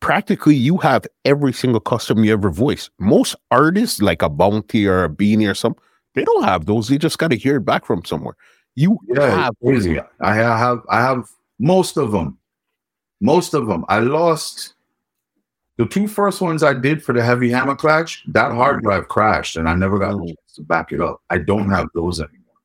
practically 0.01 0.55
you 0.55 0.77
have 0.77 1.05
every 1.25 1.51
single 1.51 1.79
custom 1.79 2.23
you 2.23 2.31
ever 2.33 2.49
voice. 2.51 2.89
Most 2.99 3.35
artists, 3.51 4.01
like 4.01 4.21
a 4.21 4.29
bounty 4.29 4.85
or 4.87 5.03
a 5.03 5.09
beanie 5.09 5.49
or 5.49 5.55
something, 5.55 5.81
they 6.13 6.23
don't 6.23 6.43
have 6.43 6.65
those. 6.67 6.87
They 6.89 6.97
just 6.99 7.17
got 7.17 7.29
to 7.31 7.37
hear 7.37 7.57
it 7.57 7.65
back 7.65 7.85
from 7.85 8.05
somewhere. 8.05 8.35
You 8.75 8.99
Yeah, 9.07 9.29
have 9.29 9.55
crazy. 9.63 9.99
I 10.19 10.35
have 10.35 10.81
I 10.89 11.01
have 11.01 11.29
most 11.59 11.97
of 11.97 12.11
them. 12.11 12.37
Most 13.21 13.53
of 13.53 13.67
them. 13.67 13.85
I 13.87 13.99
lost 13.99 14.73
the 15.77 15.85
two 15.85 16.07
first 16.07 16.41
ones 16.41 16.63
I 16.63 16.73
did 16.73 17.03
for 17.03 17.13
the 17.13 17.23
heavy 17.23 17.49
hammer 17.49 17.75
clash. 17.75 18.23
That 18.27 18.51
hard 18.51 18.83
drive 18.83 19.07
crashed, 19.07 19.55
and 19.57 19.67
I 19.69 19.75
never 19.75 19.97
got 19.99 20.13
a 20.13 20.17
Mhm. 20.17 20.27
chance 20.27 20.53
to 20.55 20.61
back 20.63 20.91
it 20.91 21.01
up. 21.01 21.21
I 21.29 21.37
don't 21.37 21.69
have 21.69 21.87
those 21.93 22.19
anymore, 22.19 22.59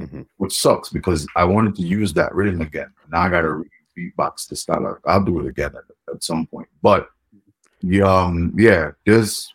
Mhm. 0.00 0.26
which 0.36 0.58
sucks 0.60 0.88
because 0.90 1.26
I 1.36 1.44
wanted 1.44 1.76
to 1.76 1.82
use 1.82 2.12
that 2.14 2.34
rhythm 2.34 2.60
again. 2.60 2.92
Now 3.10 3.22
I 3.22 3.28
got 3.28 3.42
to 3.42 3.64
beatbox 3.96 4.40
style. 4.56 4.86
out. 4.86 5.00
I'll 5.04 5.22
do 5.24 5.38
it 5.40 5.46
again 5.46 5.72
at, 5.76 6.14
at 6.14 6.22
some 6.24 6.46
point. 6.46 6.68
But 6.82 7.08
um, 8.04 8.52
yeah, 8.56 8.92
there's 9.06 9.54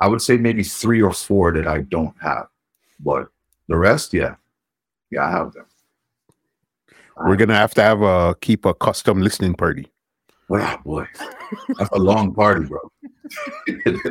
I 0.00 0.08
would 0.08 0.22
say 0.22 0.36
maybe 0.36 0.62
three 0.64 1.00
or 1.02 1.12
four 1.12 1.52
that 1.52 1.66
I 1.68 1.82
don't 1.82 2.14
have, 2.20 2.48
but 3.00 3.28
the 3.68 3.76
rest, 3.76 4.12
yeah, 4.12 4.34
yeah, 5.10 5.24
I 5.26 5.30
have 5.30 5.52
them. 5.52 5.66
We're 7.26 7.36
gonna 7.36 7.54
have 7.54 7.74
to 7.74 7.82
have 7.82 8.02
a 8.02 8.34
keep 8.40 8.64
a 8.64 8.74
custom 8.74 9.20
listening 9.22 9.54
party. 9.54 9.90
Wow, 10.48 10.80
boy, 10.84 11.06
that's 11.78 11.90
a 11.92 11.98
long 11.98 12.34
party, 12.34 12.66
bro. 12.66 12.80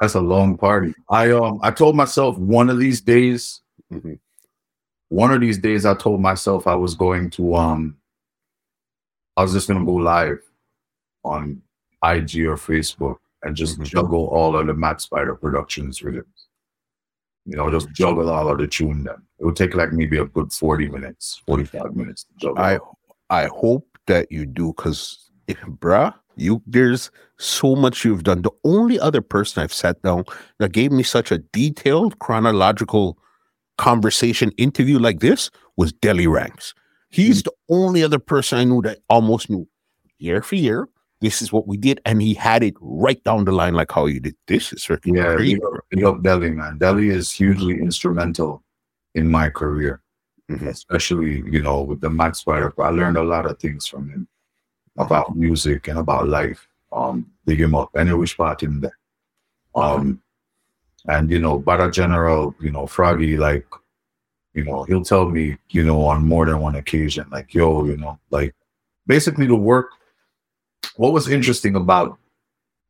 that's 0.00 0.14
a 0.14 0.20
long 0.20 0.56
party. 0.58 0.94
I 1.08 1.30
um, 1.30 1.58
I 1.62 1.70
told 1.70 1.96
myself 1.96 2.36
one 2.38 2.70
of 2.70 2.78
these 2.78 3.00
days, 3.00 3.62
Mhm. 3.92 4.18
one 5.08 5.32
of 5.32 5.40
these 5.40 5.58
days, 5.58 5.86
I 5.86 5.94
told 5.94 6.20
myself 6.20 6.66
I 6.66 6.74
was 6.74 6.94
going 6.94 7.30
to 7.30 7.54
um, 7.54 7.96
I 9.36 9.42
was 9.42 9.52
just 9.52 9.68
gonna 9.68 9.84
go 9.84 9.94
live 9.94 10.40
on 11.24 11.62
IG 12.04 12.46
or 12.46 12.56
Facebook 12.56 13.16
and 13.42 13.54
just 13.56 13.78
Mhm. 13.78 13.84
juggle 13.84 14.26
all 14.26 14.56
of 14.58 14.66
the 14.66 14.74
Matt 14.74 15.00
Spider 15.00 15.34
Productions 15.36 16.02
rhythms. 16.02 16.37
You 17.48 17.56
know, 17.56 17.70
just 17.70 17.86
mm-hmm. 17.86 17.94
juggle 17.94 18.30
all 18.30 18.48
of 18.48 18.58
the 18.58 18.66
tune 18.66 19.04
them. 19.04 19.26
It 19.38 19.44
would 19.44 19.56
take 19.56 19.74
like 19.74 19.92
maybe 19.92 20.18
a 20.18 20.26
good 20.26 20.52
40 20.52 20.88
minutes, 20.88 21.42
45 21.46 21.96
minutes 21.96 22.24
to 22.24 22.30
juggle. 22.38 22.58
I 22.62 22.78
I 23.30 23.46
hope 23.46 23.86
that 24.06 24.30
you 24.30 24.44
do 24.44 24.74
because 24.76 25.30
bruh, 25.48 26.14
you 26.36 26.62
there's 26.66 27.10
so 27.38 27.74
much 27.74 28.04
you've 28.04 28.24
done. 28.24 28.42
The 28.42 28.50
only 28.64 29.00
other 29.00 29.22
person 29.22 29.62
I've 29.62 29.72
sat 29.72 30.02
down 30.02 30.24
that 30.58 30.72
gave 30.72 30.92
me 30.92 31.02
such 31.02 31.32
a 31.32 31.38
detailed 31.38 32.18
chronological 32.18 33.18
conversation 33.78 34.50
interview 34.58 34.98
like 34.98 35.20
this 35.20 35.50
was 35.76 35.92
Deli 35.92 36.26
Ranks. 36.26 36.74
He's 37.10 37.40
mm. 37.40 37.44
the 37.44 37.52
only 37.70 38.02
other 38.02 38.18
person 38.18 38.58
I 38.58 38.64
knew 38.64 38.82
that 38.82 38.98
almost 39.08 39.48
knew 39.48 39.66
year 40.18 40.42
for 40.42 40.56
year. 40.56 40.88
This 41.20 41.42
is 41.42 41.52
what 41.52 41.66
we 41.66 41.76
did, 41.76 42.00
and 42.04 42.22
he 42.22 42.34
had 42.34 42.62
it 42.62 42.74
right 42.80 43.22
down 43.24 43.44
the 43.44 43.52
line, 43.52 43.74
like 43.74 43.90
how 43.90 44.06
you 44.06 44.20
did. 44.20 44.36
This 44.46 44.72
is 44.72 44.84
freaking 44.84 45.16
Yeah, 45.16 45.34
crazy. 45.34 45.58
big 45.90 46.04
up 46.04 46.22
man. 46.22 46.78
Deli 46.78 47.08
is 47.08 47.32
hugely 47.32 47.80
instrumental 47.80 48.62
in 49.14 49.28
my 49.28 49.50
career, 49.50 50.00
Mhm. 50.48 50.68
especially, 50.68 51.42
you 51.50 51.60
know, 51.60 51.82
with 51.82 52.00
the 52.00 52.10
Max 52.10 52.38
Spider. 52.38 52.72
I 52.80 52.90
learned 52.90 53.16
a 53.16 53.24
lot 53.24 53.46
of 53.46 53.58
things 53.58 53.86
from 53.86 54.08
him 54.10 54.28
about 54.96 55.36
music 55.36 55.88
and 55.88 55.98
about 55.98 56.28
life. 56.28 56.68
Um, 56.92 57.26
big 57.44 57.60
him 57.60 57.74
up. 57.74 57.90
Any 57.96 58.12
which 58.14 58.36
part 58.36 58.62
in 58.62 58.80
there. 58.80 58.96
Um, 59.74 60.22
and 61.08 61.30
you 61.30 61.40
know, 61.40 61.60
Bada 61.60 61.92
General, 61.92 62.54
you 62.60 62.70
know, 62.70 62.86
Froggy, 62.86 63.36
like, 63.36 63.66
you 64.54 64.64
know, 64.64 64.84
he'll 64.84 65.04
tell 65.04 65.28
me, 65.28 65.56
you 65.70 65.84
know, 65.84 66.00
on 66.02 66.24
more 66.24 66.46
than 66.46 66.60
one 66.60 66.76
occasion, 66.76 67.26
like, 67.30 67.54
yo, 67.54 67.84
you 67.84 67.96
know, 67.96 68.18
like 68.30 68.54
basically 69.06 69.46
the 69.46 69.56
work. 69.56 69.90
What 70.98 71.12
was 71.12 71.28
interesting 71.28 71.76
about 71.76 72.18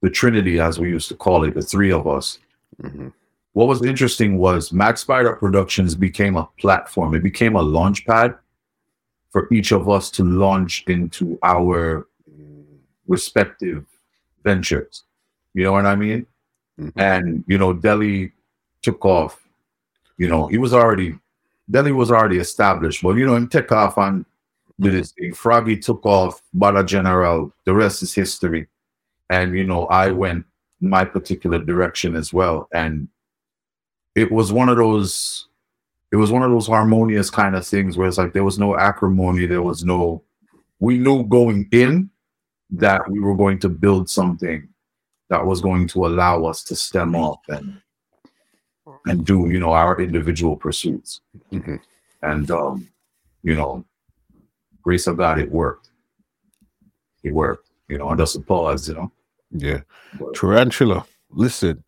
the 0.00 0.08
Trinity, 0.08 0.58
as 0.58 0.80
we 0.80 0.88
used 0.88 1.08
to 1.10 1.14
call 1.14 1.44
it, 1.44 1.52
the 1.54 1.60
three 1.60 1.92
of 1.92 2.06
us, 2.06 2.38
Mhm. 2.82 3.12
what 3.52 3.68
was 3.68 3.84
interesting 3.84 4.38
was 4.38 4.72
Max 4.72 5.02
Spider 5.02 5.36
Productions 5.36 5.94
became 5.94 6.34
a 6.34 6.48
platform. 6.58 7.14
It 7.14 7.22
became 7.22 7.54
a 7.54 7.60
launch 7.60 8.06
pad 8.06 8.34
for 9.30 9.46
each 9.52 9.72
of 9.72 9.90
us 9.90 10.10
to 10.12 10.24
launch 10.24 10.84
into 10.86 11.38
our 11.42 12.06
respective 13.06 13.84
ventures. 14.42 15.04
You 15.52 15.64
know 15.64 15.72
what 15.72 15.84
I 15.84 15.94
mean? 15.94 16.26
Mhm. 16.80 16.92
And 16.96 17.44
you 17.46 17.58
know, 17.58 17.74
Deli 17.74 18.32
took 18.80 19.04
off. 19.04 19.46
You 20.16 20.28
know, 20.28 20.46
he 20.46 20.56
was 20.56 20.72
already 20.72 21.18
Deli 21.70 21.92
was 21.92 22.10
already 22.10 22.38
established, 22.38 23.02
but 23.02 23.16
you 23.18 23.26
know, 23.26 23.34
him 23.34 23.48
took 23.48 23.70
off 23.70 23.98
and 23.98 24.24
did 24.80 24.94
his 24.94 25.12
thing. 25.12 25.34
Froggy 25.34 25.76
took 25.76 26.04
off, 26.06 26.42
Bada 26.56 26.86
General, 26.86 27.52
the 27.64 27.74
rest 27.74 28.02
is 28.02 28.14
history. 28.14 28.68
And 29.30 29.56
you 29.56 29.64
know, 29.64 29.86
I 29.86 30.10
went 30.10 30.46
my 30.80 31.04
particular 31.04 31.58
direction 31.58 32.14
as 32.16 32.32
well. 32.32 32.68
And 32.72 33.08
it 34.14 34.30
was 34.30 34.52
one 34.52 34.68
of 34.68 34.76
those 34.76 35.46
it 36.10 36.16
was 36.16 36.30
one 36.32 36.42
of 36.42 36.50
those 36.50 36.66
harmonious 36.66 37.28
kind 37.28 37.54
of 37.54 37.66
things 37.66 37.96
where 37.98 38.08
it's 38.08 38.16
like 38.16 38.32
there 38.32 38.44
was 38.44 38.58
no 38.58 38.78
acrimony, 38.78 39.46
there 39.46 39.62
was 39.62 39.84
no 39.84 40.22
we 40.80 40.98
knew 40.98 41.24
going 41.24 41.68
in 41.72 42.08
that 42.70 43.08
we 43.10 43.18
were 43.20 43.36
going 43.36 43.58
to 43.58 43.68
build 43.68 44.08
something 44.08 44.68
that 45.28 45.44
was 45.44 45.60
going 45.60 45.88
to 45.88 46.06
allow 46.06 46.44
us 46.44 46.62
to 46.64 46.76
stem 46.76 47.14
off 47.16 47.40
and 47.48 47.80
and 49.06 49.24
do 49.26 49.48
you 49.50 49.58
know 49.60 49.72
our 49.72 50.00
individual 50.00 50.56
pursuits 50.56 51.20
Mhm. 51.52 51.80
and 52.22 52.50
um 52.50 52.88
you 53.42 53.54
know 53.56 53.84
grace 54.88 55.06
of 55.06 55.18
god 55.18 55.38
it 55.38 55.50
worked 55.52 55.90
it 57.22 57.34
worked 57.34 57.68
you 57.88 57.98
know 57.98 58.14
just 58.16 58.36
a 58.36 58.40
pause 58.40 58.88
you 58.88 58.94
know 58.94 59.12
Yeah. 59.52 59.80
but 60.18 60.34
Tarantula, 60.34 61.04
listen, 61.30 61.82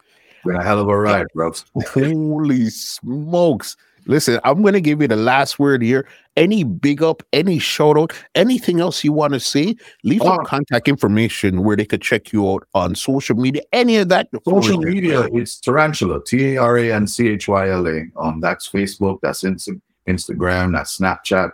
been 0.44 0.56
a 0.56 0.62
hell 0.62 0.80
of 0.80 0.88
a 0.88 0.98
ride 0.98 1.26
bro 1.34 1.52
Holy 1.94 2.68
smokes. 2.68 3.76
Listen, 4.06 4.40
I'm 4.44 4.62
going 4.62 4.72
to 4.74 4.80
give 4.80 5.00
you 5.02 5.08
the 5.08 5.16
last 5.32 5.58
word 5.58 5.82
here. 5.82 6.06
Any 6.36 6.64
big 6.64 7.02
up, 7.02 7.22
any 7.34 7.58
shout 7.58 7.98
out, 7.98 8.12
anything 8.34 8.80
else 8.80 9.04
you 9.04 9.12
want 9.12 9.34
to 9.34 9.40
say, 9.40 9.76
leave 10.04 10.22
some 10.22 10.38
Oh. 10.40 10.44
contact 10.44 10.88
information 10.88 11.62
where 11.64 11.76
they 11.76 11.84
could 11.84 12.00
check 12.00 12.32
you 12.32 12.48
out 12.50 12.62
on 12.74 12.94
social 12.94 13.36
media, 13.36 13.60
any 13.74 13.96
of 13.98 14.08
that. 14.08 14.28
social 14.48 14.78
media 14.78 15.28
it's 15.40 15.60
tarantula 15.60 16.18
t-a-r-a-n-c-h-y-l-a 16.24 17.98
um 18.24 18.40
that's 18.40 18.68
facebook 18.68 19.18
that's 19.22 19.42
Insta- 19.42 19.80
instagram 20.08 20.72
that's 20.72 20.98
snapchat 20.98 21.50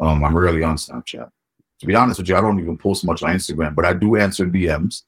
um 0.00 0.24
i'm 0.24 0.36
really 0.36 0.62
on 0.62 0.76
snapchat 0.76 1.30
to 1.78 1.86
be 1.86 1.94
honest 1.94 2.18
with 2.18 2.28
you 2.28 2.36
i 2.36 2.40
don't 2.40 2.60
even 2.60 2.76
post 2.76 3.04
much 3.04 3.22
on 3.22 3.34
instagram 3.34 3.74
but 3.74 3.84
i 3.84 3.92
do 3.92 4.16
answer 4.16 4.46
dms 4.46 5.02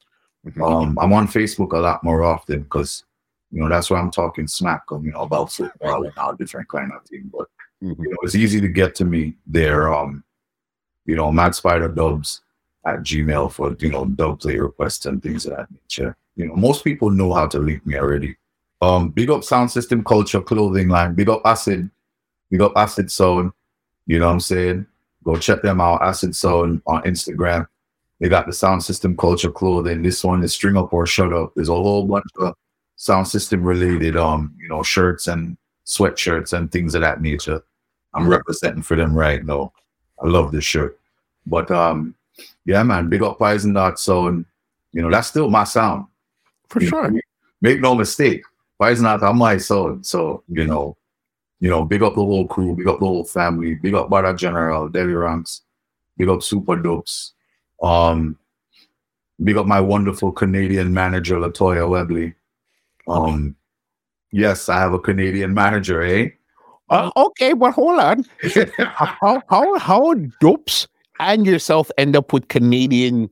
Mhm. 0.46 0.62
Um, 0.62 0.98
I'm 0.98 1.12
on 1.12 1.28
Facebook 1.28 1.72
a 1.74 1.78
lot 1.78 2.02
more 2.02 2.22
often 2.22 2.62
because 2.62 3.04
you 3.50 3.60
know 3.60 3.68
that's 3.68 3.90
where 3.90 4.00
I'm 4.00 4.10
talking 4.10 4.46
smack, 4.46 4.84
um, 4.90 5.04
you 5.04 5.12
know, 5.12 5.20
about 5.20 5.52
football 5.52 6.04
and 6.04 6.16
all 6.16 6.34
different 6.34 6.66
kind 6.70 6.90
of 6.92 7.04
thing. 7.04 7.30
But 7.30 7.46
Mhm. 7.82 7.98
you 7.98 8.08
know, 8.10 8.16
it's 8.22 8.34
easy 8.34 8.58
to 8.58 8.68
get 8.68 8.94
to 8.94 9.04
me 9.04 9.36
there. 9.46 9.92
Um, 9.92 10.24
you 11.04 11.14
know, 11.14 11.30
Mad 11.30 11.54
Spider 11.54 11.88
Dubs 11.88 12.40
at 12.86 13.00
Gmail 13.00 13.52
for 13.52 13.76
you 13.80 13.90
know 13.90 14.06
dub 14.06 14.40
play 14.40 14.56
requests 14.58 15.04
and 15.04 15.22
things 15.22 15.44
of 15.44 15.56
that 15.58 15.70
nature. 15.70 16.16
You 16.36 16.46
know, 16.46 16.56
most 16.56 16.84
people 16.84 17.10
know 17.10 17.34
how 17.34 17.46
to 17.48 17.58
link 17.58 17.84
me 17.84 17.96
already. 17.98 18.36
Um, 18.80 19.10
big 19.10 19.28
up 19.28 19.44
Sound 19.44 19.70
System 19.70 20.02
Culture 20.02 20.40
clothing 20.40 20.88
line. 20.88 21.14
Big 21.14 21.28
up 21.28 21.42
Acid. 21.44 21.90
Big 22.50 22.62
up 22.62 22.72
Acid 22.76 23.10
Sound. 23.10 23.52
You 24.06 24.18
know 24.18 24.26
what 24.26 24.32
I'm 24.32 24.40
saying? 24.40 24.86
Go 25.24 25.36
check 25.36 25.62
them 25.62 25.80
out. 25.80 26.02
Acid 26.02 26.34
Sound 26.34 26.82
on 26.86 27.02
Instagram. 27.02 27.66
They 28.20 28.28
got 28.28 28.46
the 28.46 28.52
sound 28.52 28.82
system 28.82 29.16
culture 29.16 29.50
clothing. 29.50 30.02
This 30.02 30.22
one 30.22 30.42
is 30.42 30.52
string 30.52 30.76
up 30.76 30.92
or 30.92 31.06
shut 31.06 31.32
up. 31.32 31.52
There's 31.54 31.68
a 31.68 31.74
whole 31.74 32.06
bunch 32.06 32.26
of 32.38 32.54
sound 32.96 33.26
system 33.28 33.62
related 33.62 34.16
um, 34.16 34.54
you 34.60 34.68
know, 34.68 34.82
shirts 34.82 35.26
and 35.26 35.56
sweatshirts 35.86 36.52
and 36.52 36.70
things 36.70 36.94
of 36.94 37.00
that 37.00 37.22
nature. 37.22 37.62
I'm 38.12 38.28
representing 38.28 38.82
for 38.82 38.96
them 38.96 39.14
right 39.14 39.44
now. 39.44 39.72
I 40.22 40.26
love 40.26 40.52
this 40.52 40.64
shirt. 40.64 40.98
But 41.46 41.70
um, 41.70 42.14
yeah, 42.66 42.82
man, 42.82 43.08
big 43.08 43.22
up 43.22 43.38
Poison 43.38 43.72
Dart 43.72 43.98
Sound. 43.98 44.44
You 44.92 45.02
know, 45.02 45.10
that's 45.10 45.28
still 45.28 45.48
my 45.48 45.64
sound. 45.64 46.06
For 46.68 46.82
You 46.82 46.88
sure. 46.88 47.10
know, 47.10 47.20
Make 47.62 47.80
no 47.80 47.94
mistake. 47.94 48.42
Poison 48.78 49.04
Dart 49.04 49.22
on 49.22 49.38
my 49.38 49.56
sound. 49.58 50.04
So, 50.04 50.42
you 50.48 50.66
know, 50.66 50.96
you 51.60 51.68
know, 51.68 51.84
big 51.84 52.02
up 52.02 52.14
the 52.14 52.24
whole 52.24 52.46
crew, 52.46 52.74
big 52.74 52.88
up 52.88 52.98
the 52.98 53.06
whole 53.06 53.24
family, 53.24 53.74
big 53.74 53.94
up 53.94 54.08
Bada 54.08 54.36
General, 54.36 54.88
Deli 54.88 55.12
Ranks, 55.12 55.62
big 56.16 56.28
up 56.28 56.42
Super 56.42 56.76
Dupes. 56.76 57.34
Um, 57.82 58.38
big 59.42 59.56
up 59.56 59.66
my 59.66 59.80
wonderful 59.80 60.32
Canadian 60.32 60.92
manager, 60.94 61.36
Latoya 61.36 61.88
Webley. 61.88 62.34
Um, 63.06 63.56
yes, 64.32 64.68
I 64.68 64.78
have 64.78 64.94
a 64.94 64.98
Canadian 64.98 65.52
manager, 65.52 66.02
eh? 66.02 66.30
Uh, 66.88 67.10
okay, 67.16 67.52
but 67.52 67.72
hold 67.72 68.00
on. 68.00 68.24
how 68.78 69.42
how 69.48 69.78
how 69.78 70.14
Dupes 70.40 70.88
and 71.20 71.46
yourself 71.46 71.90
end 71.98 72.16
up 72.16 72.32
with 72.32 72.48
Canadian 72.48 73.30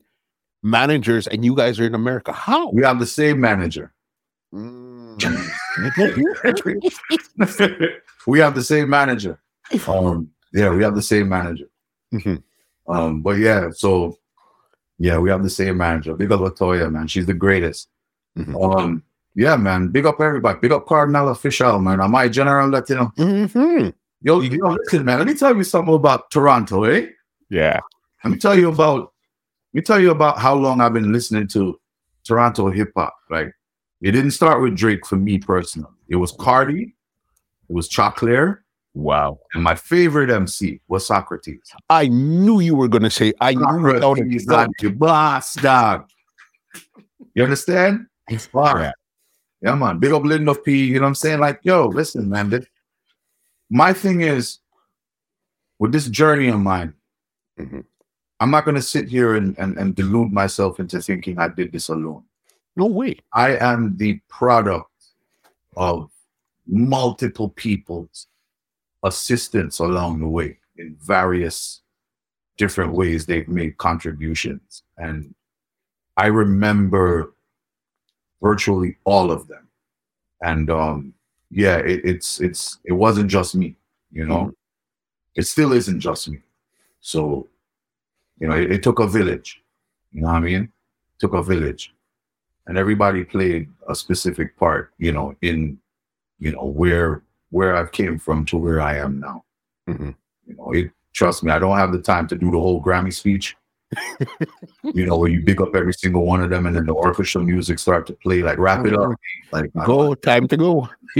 managers 0.63 1.27
and 1.27 1.43
you 1.43 1.55
guys 1.55 1.79
are 1.79 1.85
in 1.85 1.95
America? 1.95 2.31
How? 2.31 2.69
We 2.69 2.83
have 2.83 2.99
the 2.99 3.07
same 3.07 3.41
manager. 3.41 3.91
we 8.27 8.39
have 8.39 8.55
the 8.55 8.63
same 8.63 8.89
manager. 8.89 9.39
Um, 9.87 10.29
yeah, 10.53 10.69
we 10.69 10.83
have 10.83 10.95
the 10.95 11.01
same 11.01 11.29
manager. 11.29 11.69
Mhm. 12.13 12.41
Um, 12.87 13.21
but 13.21 13.37
yeah, 13.37 13.69
so 13.71 14.17
yeah, 14.97 15.17
we 15.17 15.29
have 15.29 15.43
the 15.43 15.49
same 15.49 15.77
manager. 15.77 16.15
Big 16.15 16.31
up 16.31 16.41
Latoya, 16.41 16.91
man. 16.91 17.07
She's 17.07 17.25
the 17.25 17.33
greatest. 17.33 17.89
Mhm. 18.37 18.77
Um, 18.77 19.03
yeah, 19.35 19.55
man. 19.55 19.89
Big 19.89 20.05
up 20.05 20.19
everybody. 20.19 20.59
Big 20.59 20.71
up 20.71 20.87
Kardinal 20.87 21.27
Offishall, 21.27 21.81
man. 21.81 22.01
Am 22.01 22.15
I 22.15 22.27
general 22.27 22.67
know? 22.67 22.79
Mhm. 22.81 23.93
Yo, 24.21 24.41
yo, 24.41 24.69
listen, 24.71 25.05
man. 25.05 25.19
Let 25.19 25.27
me 25.27 25.33
tell 25.33 25.55
you 25.55 25.63
something 25.63 25.93
about 25.93 26.29
Toronto, 26.29 26.83
eh? 26.83 27.07
Yeah. 27.49 27.79
Let 28.23 28.31
me 28.31 28.37
tell 28.37 28.57
you 28.57 28.69
about. 28.69 29.13
Let 29.73 29.77
me 29.77 29.81
tell 29.81 29.99
you 29.99 30.11
about 30.11 30.39
how 30.39 30.55
long 30.55 30.81
I've 30.81 30.93
been 30.93 31.13
listening 31.13 31.47
to 31.49 31.79
Toronto 32.23 32.69
hip 32.69 32.91
hop. 32.97 33.15
Like, 33.29 33.53
it 34.01 34.11
didn't 34.11 34.31
start 34.31 34.61
with 34.61 34.75
Drake 34.75 35.05
for 35.05 35.15
me 35.17 35.37
personally. 35.39 35.89
It 36.07 36.15
was 36.15 36.31
Cardi, 36.31 36.95
it 37.69 37.73
was 37.73 37.89
Choclair, 37.89 38.59
Wow. 38.93 39.39
and 39.53 39.63
my 39.63 39.75
favorite 39.75 40.29
MC 40.29 40.81
was 40.87 41.07
Saukrates. 41.07 41.59
I 41.89 42.07
knew 42.07 42.59
you 42.59 42.75
were 42.75 42.87
gonna 42.87 43.09
say 43.11 43.33
I 43.41 43.53
knew 43.53 43.81
without 43.83 44.17
a 44.17 44.21
Saukrates, 44.23 44.45
doubt. 44.45 44.67
like 44.69 44.81
your 44.81 44.91
boss, 44.93 45.53
dog. 45.55 46.07
You 47.35 47.43
understand? 47.43 48.07
It's 48.29 48.45
far. 48.47 48.79
Yeah. 48.81 48.91
Yeah. 49.61 49.75
man. 49.75 49.99
Big 49.99 50.11
up 50.13 50.23
Linda 50.23 50.55
P. 50.55 50.85
You 50.85 50.95
know 50.95 51.01
what 51.01 51.07
I'm 51.09 51.15
saying? 51.15 51.39
Like, 51.39 51.59
yo, 51.63 51.87
listen, 51.87 52.29
man. 52.29 52.49
this- 52.49 52.65
my 53.69 53.93
thing 53.93 54.21
is 54.21 54.59
with 55.77 55.91
this 55.91 56.07
journey 56.09 56.47
of 56.47 56.59
mine, 56.59 56.93
Mhm. 57.59 57.85
I'm 58.39 58.51
not 58.51 58.65
gonna 58.65 58.81
sit 58.81 59.09
here 59.09 59.35
and, 59.35 59.57
and, 59.59 59.77
and 59.77 59.93
delude 59.95 60.31
myself 60.31 60.79
into 60.79 61.01
thinking 61.01 61.37
I 61.37 61.49
did 61.49 61.71
this 61.71 61.89
alone. 61.89 62.23
No 62.75 62.85
way. 62.85 63.19
I 63.33 63.57
am 63.57 63.97
the 63.97 64.19
product 64.29 64.89
of 65.75 66.09
multiple 66.67 67.49
people's 67.49 68.27
assistance 69.03 69.79
along 69.79 70.19
the 70.19 70.27
way 70.27 70.57
in 70.77 70.95
various 71.01 71.81
different 72.57 72.93
ways 72.93 73.25
they've 73.25 73.47
made 73.47 73.77
contributions. 73.77 74.83
And 74.97 75.33
I 76.17 76.27
remember 76.27 77.33
virtually 78.41 78.97
all 79.03 79.31
of 79.31 79.47
them. 79.47 79.67
And 80.41 80.69
um 80.69 81.13
yeah, 81.51 81.77
it, 81.77 82.01
it's 82.03 82.39
it's 82.39 82.77
it 82.85 82.93
wasn't 82.93 83.29
just 83.29 83.55
me, 83.55 83.75
you 84.11 84.25
know. 84.25 84.53
It 85.35 85.43
still 85.43 85.73
isn't 85.73 85.99
just 85.99 86.29
me. 86.29 86.39
So, 87.01 87.47
you 88.39 88.47
know, 88.47 88.55
it, 88.55 88.71
it 88.71 88.83
took 88.83 88.99
a 88.99 89.07
village. 89.07 89.63
You 90.11 90.21
know 90.21 90.27
what 90.27 90.35
I 90.35 90.39
mean? 90.41 90.71
took 91.19 91.33
a 91.33 91.43
village 91.43 91.93
and 92.69 92.77
everybody 92.77 93.23
played 93.25 93.67
a 93.89 93.95
specific 93.95 94.55
part 94.55 94.93
you 94.99 95.11
know 95.11 95.35
in 95.41 95.77
you 96.37 96.51
know 96.53 96.63
where 96.65 97.23
where 97.49 97.75
I've 97.75 97.91
came 97.91 98.17
from 98.19 98.45
to 98.45 98.57
where 98.57 98.79
i 98.79 98.95
am 98.95 99.19
now 99.19 99.43
Mhm. 99.89 100.13
you 100.45 100.55
know 100.55 100.71
it 100.71 100.91
trust 101.13 101.43
me 101.43 101.51
i 101.51 101.57
don't 101.59 101.77
have 101.77 101.91
the 101.91 101.99
time 102.13 102.27
to 102.29 102.35
do 102.35 102.51
the 102.51 102.59
whole 102.59 102.81
grammy 102.81 103.11
speech 103.11 103.57
you 104.93 105.03
know 105.07 105.17
where 105.17 105.31
you 105.31 105.41
pick 105.43 105.59
up 105.59 105.75
every 105.75 105.93
single 105.93 106.23
one 106.27 106.43
of 106.43 106.51
them 106.51 106.67
and 106.67 106.75
then 106.75 106.85
the 106.85 106.93
orchestral 106.93 107.43
music 107.43 107.79
start 107.79 108.05
to 108.05 108.13
play 108.13 108.43
like 108.43 108.59
wrap 108.59 108.85
it 108.85 108.93
up 108.93 109.09
like 109.51 109.71
I 109.75 109.85
Go, 109.85 110.13
time 110.13 110.47
to 110.49 110.57
go. 110.57 110.87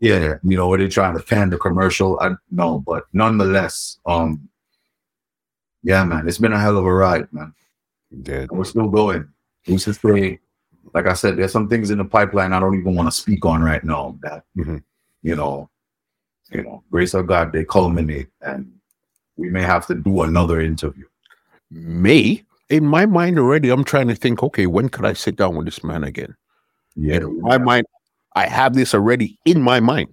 yeah 0.00 0.34
you 0.44 0.56
know 0.56 0.68
where 0.68 0.78
they're 0.78 0.88
trying 0.88 1.16
to 1.18 1.22
fan 1.32 1.50
the 1.50 1.58
commercial 1.58 2.20
i 2.20 2.30
know 2.52 2.84
but 2.86 3.02
nonetheless 3.12 3.98
um 4.06 4.48
yeah 5.82 6.04
man 6.04 6.28
it's 6.28 6.38
been 6.38 6.52
a 6.52 6.60
hell 6.60 6.78
of 6.78 6.86
a 6.86 6.94
ride 6.94 7.26
man 7.32 7.52
Dead. 8.22 8.50
we're 8.52 8.64
still 8.64 8.88
going. 8.90 9.26
Who's 9.64 9.84
to 9.84 9.94
say? 9.94 10.38
Like 10.94 11.06
I 11.06 11.14
said, 11.14 11.36
there's 11.36 11.52
some 11.52 11.68
things 11.68 11.90
in 11.90 11.98
the 11.98 12.04
pipeline 12.04 12.52
I 12.52 12.60
don't 12.60 12.78
even 12.78 12.94
want 12.94 13.08
to 13.08 13.12
speak 13.12 13.44
on 13.46 13.62
right 13.62 13.82
now. 13.82 14.18
That 14.22 14.44
Mhm. 14.56 14.82
you 15.22 15.36
know, 15.36 15.70
you 16.50 16.62
know, 16.62 16.82
grace 16.90 17.14
of 17.14 17.26
God, 17.26 17.52
they 17.52 17.64
culminate, 17.64 18.28
and 18.42 18.72
we 19.36 19.48
may 19.50 19.62
have 19.62 19.86
to 19.86 19.94
do 19.94 20.22
another 20.22 20.60
interview. 20.60 21.04
May 21.70 22.44
in 22.68 22.86
my 22.86 23.06
mind 23.06 23.38
already, 23.38 23.70
I'm 23.70 23.84
trying 23.84 24.08
to 24.08 24.14
think. 24.14 24.42
Okay, 24.42 24.66
when 24.66 24.88
could 24.88 25.06
I 25.06 25.14
sit 25.14 25.36
down 25.36 25.56
with 25.56 25.66
this 25.66 25.82
man 25.82 26.04
again? 26.04 26.36
Yeah, 26.94 27.16
In 27.16 27.40
my 27.40 27.56
mind, 27.58 27.86
I 28.34 28.46
have 28.46 28.74
this 28.74 28.94
already 28.94 29.38
in 29.46 29.62
my 29.62 29.80
mind. 29.80 30.08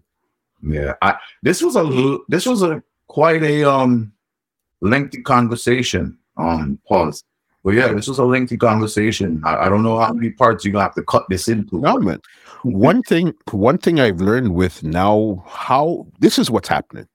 yeah. 0.62 0.94
I, 1.02 1.16
this 1.44 1.62
was 1.62 1.76
a 1.76 2.18
this 2.30 2.46
was 2.46 2.62
a 2.64 2.82
quite 3.08 3.44
a 3.44 3.64
um 3.70 4.14
lengthy 4.82 5.22
conversation. 5.22 6.18
Um, 6.38 6.80
pause. 6.88 7.24
But 7.70 7.76
yeah, 7.76 7.94
this 7.94 8.08
was 8.08 8.18
a 8.18 8.26
lengthy 8.26 8.58
conversation. 8.58 9.44
I, 9.46 9.66
I 9.66 9.70
don't 9.70 9.84
know 9.84 10.00
how 10.00 10.12
many 10.12 10.32
parts 10.32 10.66
you're 10.66 10.72
gonna 10.72 10.86
have 10.86 10.96
to 10.96 11.04
cut 11.04 11.28
this 11.30 11.48
into. 11.48 11.80
No, 11.80 12.00
man. 12.00 12.20
One 12.64 13.04
thing, 13.04 13.36
one 13.52 13.78
thing 13.78 14.00
I've 14.00 14.20
learned 14.20 14.56
with 14.56 14.82
now 14.82 15.46
how 15.48 16.08
this 16.18 16.40
is 16.40 16.50
what's 16.50 16.68
happening. 16.68 17.08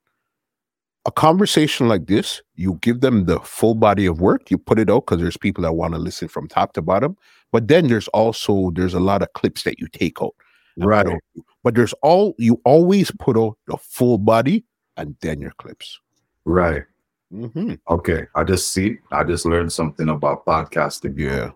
A 1.07 1.11
conversation 1.11 1.89
like 1.89 2.07
this, 2.07 2.41
you 2.55 2.79
give 2.83 3.01
them 3.01 3.25
the 3.25 3.41
full 3.41 3.75
body 3.75 4.07
of 4.07 4.21
work, 4.21 4.49
you 4.49 4.57
put 4.57 4.79
it 4.79 4.89
out 4.89 5.07
because 5.07 5.21
there's 5.21 5.37
people 5.37 5.63
that 5.63 5.73
want 5.73 5.93
to 5.95 5.99
listen 5.99 6.29
from 6.29 6.47
top 6.47 6.73
to 6.75 6.83
bottom. 6.83 7.17
But 7.51 7.67
then 7.67 7.89
there's 7.89 8.07
also 8.09 8.71
there's 8.71 8.95
a 8.95 9.01
lot 9.01 9.23
of 9.23 9.33
clips 9.33 9.65
that 9.65 9.81
you 9.81 9.89
take 9.89 10.23
out. 10.23 10.37
Right. 10.77 11.05
out. 11.05 11.21
But 11.65 11.75
there's 11.75 11.95
all 11.95 12.37
you 12.39 12.61
always 12.65 13.11
put 13.19 13.37
out 13.37 13.59
the 13.67 13.77
full 13.77 14.19
body 14.19 14.65
and 14.97 15.17
then 15.21 15.41
your 15.41 15.55
clips. 15.59 15.99
Right. 16.45 16.85
Mhm. 17.35 17.79
Okay. 17.91 18.27
I 18.35 18.45
just 18.45 18.73
see. 18.73 18.99
I 19.11 19.25
just 19.25 19.45
learned 19.45 19.73
something 19.73 20.09
about 20.09 20.47
podcasting. 20.47 21.19
Yeah. 21.19 21.51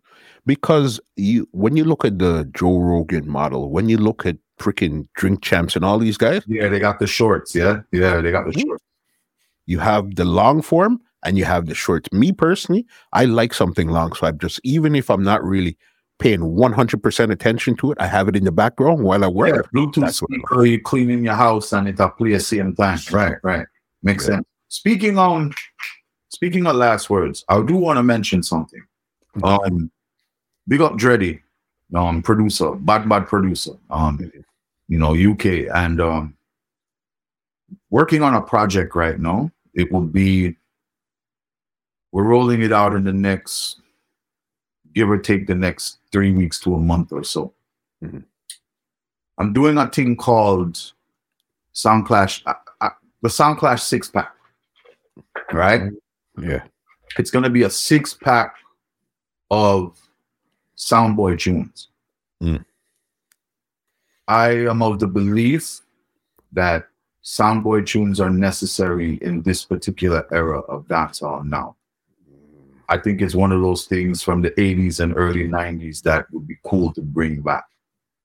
Because 0.47 1.00
you 1.16 1.48
when 1.52 1.76
you 1.76 1.84
look 1.84 2.05
at 2.05 2.18
the 2.18 2.48
Joe 2.52 2.78
Rogan 2.78 3.28
model, 3.28 3.70
when 3.70 3.89
you 3.89 3.98
look 3.98 4.26
at 4.26 4.36
freaking 4.58 5.07
drink 5.15 5.42
champs 5.42 5.76
and 5.76 5.84
all 5.84 5.98
these 5.98 6.16
guys, 6.18 6.42
Yeah, 6.47 6.68
they 6.68 6.81
got 6.81 6.98
the 6.98 7.07
shorts. 7.07 7.55
Yeah, 7.55 7.81
yeah, 7.92 8.20
they 8.20 8.32
got 8.32 8.47
the 8.47 8.52
Mhm. 8.52 8.62
shorts. 8.62 8.84
you 9.66 9.78
have 9.78 10.15
the 10.16 10.24
long 10.24 10.62
form 10.62 10.98
and 11.24 11.36
you 11.36 11.44
have 11.44 11.66
the 11.66 11.74
short. 11.74 12.10
Me 12.12 12.32
personally, 12.32 12.86
I 13.12 13.26
like 13.26 13.52
something 13.52 13.89
long. 13.89 14.15
So 14.15 14.26
I'm 14.26 14.39
just 14.39 14.60
even 14.65 14.94
if 14.94 15.10
I'm 15.10 15.23
not 15.23 15.44
really 15.44 15.76
paying 16.18 16.40
100% 16.57 17.31
attention 17.31 17.76
to 17.76 17.92
it, 17.92 17.98
I 18.00 18.07
have 18.07 18.28
it 18.28 18.34
in 18.36 18.44
the 18.44 18.50
background 18.52 19.05
while 19.05 19.23
I 19.24 19.28
work. 19.28 19.55
Yeah, 19.55 19.62
Bluetooth 19.74 20.00
That's 20.00 20.23
what 20.23 20.31
I 20.32 20.36
speaker. 20.39 20.65
You 20.66 20.81
cleaning 20.81 21.23
your 21.24 21.34
house 21.34 21.73
and 21.74 21.86
it'll 21.86 22.08
play 22.10 22.32
at 22.32 22.39
the 22.39 22.44
same 22.44 22.74
time. 22.74 22.98
Right, 23.12 23.36
right. 23.44 23.66
Makes 24.02 24.24
Yeah. 24.26 24.36
sense. 24.36 24.47
Speaking 24.68 25.18
on, 25.18 25.52
speaking 26.39 26.68
of 26.68 26.76
last 26.76 27.10
words, 27.10 27.44
I 27.49 27.60
do 27.62 27.75
want 27.75 27.97
to 27.97 28.02
mention 28.05 28.44
something. 28.44 28.81
Um, 29.42 29.91
big 30.68 30.81
up 30.81 30.97
Dreddy, 30.97 31.42
um, 31.97 32.23
producer, 32.23 32.76
bad 32.76 33.08
bad 33.08 33.26
producer. 33.26 33.73
Um, 33.91 34.31
you 34.86 34.99
know, 35.00 35.17
UK 35.17 35.67
and 35.75 36.00
um, 36.00 36.36
working 37.91 38.23
on 38.23 38.34
a 38.34 38.41
project 38.41 38.94
right 38.94 39.18
now. 39.18 39.50
It 39.75 39.91
will 39.91 40.02
be. 40.07 40.55
We're 42.12 42.23
rolling 42.23 42.62
it 42.62 42.73
out 42.73 42.94
in 42.94 43.02
the 43.02 43.12
next, 43.12 43.81
give 44.94 45.10
or 45.10 45.18
take, 45.18 45.49
the 45.49 45.57
next 45.57 45.99
three 46.12 46.31
weeks 46.31 46.60
to 46.60 46.75
a 46.75 46.78
month 46.78 47.12
or 47.12 47.25
so. 47.25 47.52
Mhm. 48.02 48.23
I'm 49.39 49.52
doing 49.52 49.76
a 49.76 49.89
thing 49.89 50.17
called 50.17 50.92
Soundclash, 51.75 52.42
uh, 52.47 52.55
uh, 52.81 52.91
the 53.23 53.28
Soundclash 53.28 53.81
six 53.81 54.08
pack. 54.08 54.33
Right? 55.52 55.91
Yeah. 56.42 56.62
It's 57.18 57.31
going 57.31 57.44
to 57.44 57.50
be 57.50 57.62
a 57.62 57.70
six 57.70 58.15
pack 58.15 58.55
of 59.50 59.99
Soundboy 60.76 61.39
tunes. 61.39 61.89
Mm. 62.42 62.65
I 64.28 64.50
am 64.67 64.83
of 64.83 64.99
the 64.99 65.07
belief 65.07 65.81
that 66.52 66.86
Soundboy 67.25 67.86
tunes 67.86 68.20
are 68.20 68.31
necessary 68.31 69.17
in 69.23 69.42
this 69.42 69.65
particular 69.65 70.26
era 70.33 70.60
of 70.60 70.86
dancehall 70.86 71.44
now. 71.44 71.76
I 72.89 72.97
think 72.97 73.20
it's 73.20 73.34
one 73.34 73.52
of 73.52 73.60
those 73.60 73.84
things 73.84 74.23
from 74.23 74.41
the 74.41 74.50
80s 74.52 75.00
and 75.00 75.15
early 75.17 75.47
90s 75.47 76.02
that 76.02 76.26
would 76.33 76.47
be 76.47 76.57
cool 76.65 76.92
to 76.94 77.02
bring 77.02 77.42
back. 77.42 77.65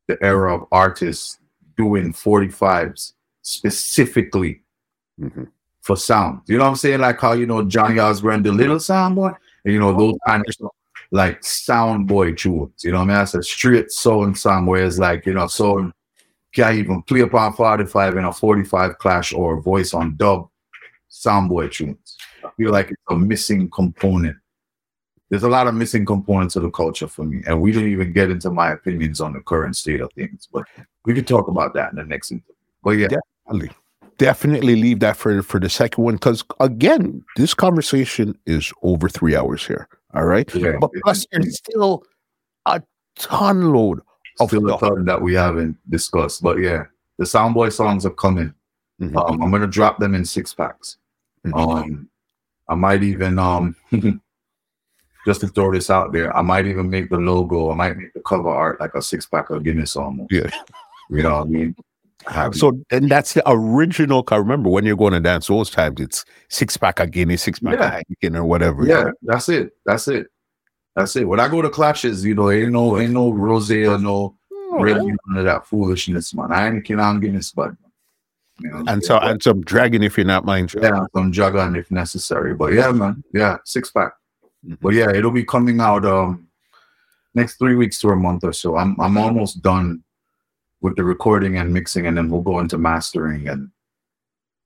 The 0.08 0.22
era 0.24 0.56
of 0.56 0.67
artists 0.72 1.40
doing 1.75 2.14
45s 2.14 3.14
specifically 3.42 4.61
Mhm. 5.19 5.50
For 5.84 5.95
sound. 5.98 6.42
You 6.48 6.58
know 6.58 6.64
what 6.64 6.72
I'm 6.72 6.76
saying? 6.78 7.02
Like 7.02 7.20
how 7.20 7.34
you 7.34 7.45
know 7.45 7.64
Johnny 7.64 8.00
Osbourne, 8.00 8.42
the 8.42 8.52
little 8.52 8.80
sound 8.80 9.16
boy, 9.16 9.32
and 9.66 9.74
you 9.74 9.80
know 9.80 9.90
oh. 9.90 9.98
those 9.98 10.18
kind 10.26 10.44
of 10.48 10.72
like 11.12 11.44
sound 11.44 12.08
boy 12.08 12.34
tunes. 12.34 12.84
You 12.84 12.92
know 12.92 12.98
what 12.98 13.03
I 13.03 13.08
mean? 13.08 13.18
That's 13.18 13.36
a 13.36 13.44
straight 13.44 13.92
soul 13.92 14.34
sound 14.34 14.66
where 14.66 14.84
it's 14.84 14.98
like, 14.98 15.26
you 15.26 15.34
know, 15.34 15.48
soul 15.48 15.92
can't 16.53 16.78
even 16.78 17.02
play 17.03 17.22
upon 17.22 17.53
45 17.53 18.18
in 18.18 18.26
a 18.26 18.34
45 18.34 18.98
clash 18.98 19.34
or 19.34 19.62
voice 19.62 19.94
on 19.94 20.16
dub 20.16 20.50
sound 21.10 21.50
boy 21.50 21.68
tunes. 21.68 22.18
I 22.44 22.50
feel 22.58 22.72
like 22.72 22.90
it's 22.92 23.02
a 23.10 23.16
missing 23.16 23.70
component. 23.70 24.38
There's 25.30 25.44
a 25.44 25.50
lot 25.50 25.68
of 25.68 25.74
missing 25.74 26.06
components 26.06 26.56
of 26.56 26.64
the 26.64 26.70
culture 26.70 27.08
for 27.08 27.24
me. 27.24 27.42
And 27.48 27.62
we 27.62 27.72
didn't 27.72 27.92
even 27.92 28.14
get 28.14 28.30
into 28.30 28.52
my 28.52 28.72
opinions 28.72 29.22
on 29.22 29.34
the 29.34 29.40
current 29.42 29.76
state 29.76 30.02
of 30.02 30.12
things. 30.14 30.48
But 30.52 30.66
we 31.06 31.14
could 31.14 31.28
talk 31.28 31.48
about 31.48 31.74
that 31.74 31.92
in 31.92 31.98
the 31.98 32.03
next 32.03 32.32
interview. 32.32 32.53
But 32.84 32.92
yeah, 32.92 33.08
Definitely. 33.45 33.76
Definitely 34.17 34.75
leave 34.75 35.00
that 35.00 35.17
for 35.17 35.42
for 35.43 35.59
the 35.59 35.69
second 35.69 36.03
one 36.03 36.16
because 36.16 36.43
again, 36.59 37.24
this 37.38 37.53
conversation 37.53 38.38
is 38.45 38.72
over 38.83 39.09
three 39.09 39.35
hours 39.35 39.66
here. 39.66 39.88
All 40.14 40.25
right. 40.25 40.53
yeah. 40.53 40.77
But 40.80 40.92
plus, 41.03 41.25
there's 41.32 41.58
still 41.58 42.03
a 42.66 42.82
ton 43.17 43.74
load 43.74 44.01
of 44.40 44.50
still 44.50 44.66
a 44.66 44.77
stuff. 44.77 44.82
ton 44.82 45.06
that 45.06 45.22
we 45.22 45.33
haven't 45.33 45.77
discussed. 45.90 46.42
But 46.43 46.59
yeah, 46.59 46.85
the 47.17 47.25
Soundboy 47.25 47.72
songs 47.74 48.06
are 48.06 48.11
coming. 48.11 48.53
Mhm. 49.01 49.16
Um, 49.17 49.42
I'm 49.42 49.51
gonna 49.51 49.67
drop 49.67 49.98
them 50.00 50.14
in 50.16 50.24
six 50.25 50.53
packs. 50.53 50.98
Mhm. 51.45 51.83
Um, 51.83 52.09
I 52.69 52.75
might 52.75 53.03
even 53.03 53.40
um, 53.40 53.75
just 55.25 55.42
to 55.42 55.48
throw 55.48 55.72
this 55.72 55.90
out 55.90 56.11
there, 56.14 56.35
I 56.35 56.42
might 56.42 56.66
even 56.66 56.90
make 56.90 57.09
the 57.09 57.17
logo. 57.17 57.72
I 57.72 57.75
might 57.75 57.98
make 57.98 58.14
the 58.14 58.22
cover 58.22 58.50
art 58.50 58.80
like 58.80 58.93
a 58.95 59.01
six 59.01 59.25
pack 59.25 59.50
of 59.50 59.64
Guinness 59.64 59.95
almost. 59.95 60.32
Yeah. 60.32 60.50
You 61.09 61.24
know 61.24 61.40
what 61.40 61.48
I 61.48 61.50
mean? 61.50 61.75
Happy. 62.27 62.58
So 62.58 62.80
and 62.92 63.10
that's 63.10 63.34
the 63.34 63.43
original. 63.45 64.24
I 64.30 64.38
remember 64.38 64.69
when 64.69 64.85
you're 64.85 64.95
going 64.98 65.14
to 65.14 65.19
dance 65.19 65.48
those 65.48 65.69
times, 65.69 66.00
it's 66.00 66.26
six 66.50 66.77
pack 66.77 67.00
of 67.00 67.11
Guinness, 67.11 67.42
six 67.43 67.60
pack 67.60 68.06
Yeah. 68.22 68.27
of 68.30 68.35
or 68.35 68.45
whatever. 68.45 68.85
yeah, 68.85 69.10
that's 69.24 69.50
it. 69.50 69.74
That's 69.85 70.08
it. 70.08 70.27
That's 70.95 71.16
it. 71.16 71.27
When 71.27 71.40
I 71.40 71.48
go 71.48 71.61
to 71.61 71.69
clashes, 71.69 72.24
you 72.24 72.35
know, 72.35 72.52
ain't 72.52 72.72
no 72.72 72.98
ain't 73.00 73.14
no 73.14 73.32
rose 73.32 73.72
or 73.72 73.98
no 73.98 74.35
really 74.72 75.06
none 75.27 75.38
of 75.38 75.45
that 75.45 75.66
foolishness, 75.68 76.34
man. 76.34 76.52
I 76.52 76.68
ain't 76.68 77.00
on 77.00 77.19
Guinness, 77.19 77.52
but 77.52 77.72
you 78.60 78.69
know, 78.69 78.84
And 78.88 79.03
so 79.03 79.18
and 79.18 79.42
some 79.42 79.61
dragon 79.61 80.03
if 80.03 80.18
you're 80.18 80.26
not 80.26 80.45
mind. 80.45 80.74
yeah, 80.82 81.06
some 81.16 81.32
juggling 81.32 81.76
if 81.76 81.90
necessary. 81.92 82.53
But 82.53 82.74
yeah, 82.74 82.92
man, 82.92 83.24
yeah, 83.34 83.58
six 83.66 83.92
pack. 83.92 84.14
Mhm. 84.66 84.77
But 84.82 84.93
yeah, 84.93 85.10
it'll 85.11 85.32
be 85.32 85.43
coming 85.43 85.80
out 85.80 86.06
um 86.06 86.48
next 87.35 87.58
three 87.58 87.76
weeks 87.76 88.00
to 88.02 88.10
a 88.10 88.16
month 88.16 88.43
or 88.43 88.53
so. 88.53 88.77
I'm 88.77 89.00
I'm 89.00 89.18
almost 89.18 89.61
done 89.61 90.02
with 90.84 90.95
the 90.98 91.03
recording 91.03 91.58
and 91.58 91.74
mixing, 91.74 92.06
and 92.06 92.16
then 92.16 92.30
we'll 92.30 92.42
go 92.42 92.60
into 92.60 92.78
mastering, 92.78 93.48
and 93.48 93.72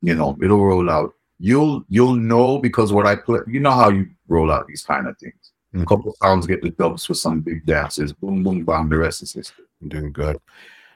you 0.02 0.14
know 0.16 0.38
it'll 0.42 0.66
roll 0.66 0.90
out. 0.90 1.14
You'll 1.40 1.84
you'll 1.88 2.16
know 2.16 2.58
because 2.58 2.92
what 2.92 3.06
I 3.06 3.16
play, 3.16 3.40
you 3.48 3.60
know 3.62 3.72
how 3.72 3.90
you 3.90 4.08
roll 4.28 4.52
out 4.52 4.68
these 4.68 4.84
kind 4.84 5.08
of 5.08 5.18
things. 5.20 5.54
A 5.74 5.78
Mhm. 5.78 5.88
couple 5.88 6.16
sounds 6.22 6.48
get 6.48 6.62
the 6.62 6.72
dubs 6.72 7.06
for 7.06 7.14
some 7.14 7.42
big 7.42 7.66
dances. 7.66 8.12
Boom, 8.12 8.44
boom, 8.44 8.66
bam. 8.66 8.90
The 8.90 8.98
rest 8.98 9.22
is 9.22 9.34
history. 9.34 9.66
Doing 9.88 10.12
good. 10.12 10.38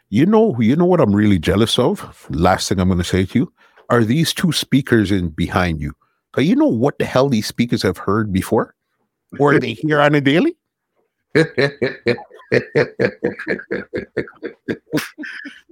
You 0.09 0.25
know, 0.25 0.59
you 0.59 0.75
know 0.75 0.85
what 0.85 0.99
I'm 0.99 1.15
really 1.15 1.39
jealous 1.39 1.77
of? 1.77 2.27
Last 2.29 2.67
thing 2.69 2.79
I'm 2.79 2.89
gonna 2.89 3.03
say 3.03 3.25
to 3.25 3.39
you 3.39 3.53
are 3.89 4.03
these 4.03 4.33
two 4.33 4.51
speakers 4.51 5.11
in 5.11 5.29
behind 5.29 5.79
you. 5.81 5.93
But 6.33 6.45
you 6.45 6.55
know 6.55 6.67
what 6.67 6.97
the 6.97 7.05
hell 7.05 7.29
these 7.29 7.45
speakers 7.45 7.83
have 7.83 7.97
heard 7.97 8.33
before? 8.33 8.73
Or 9.39 9.59
they 9.59 9.73
hear 9.83 10.01
on 10.01 10.15
a 10.15 10.21
daily? 10.21 10.55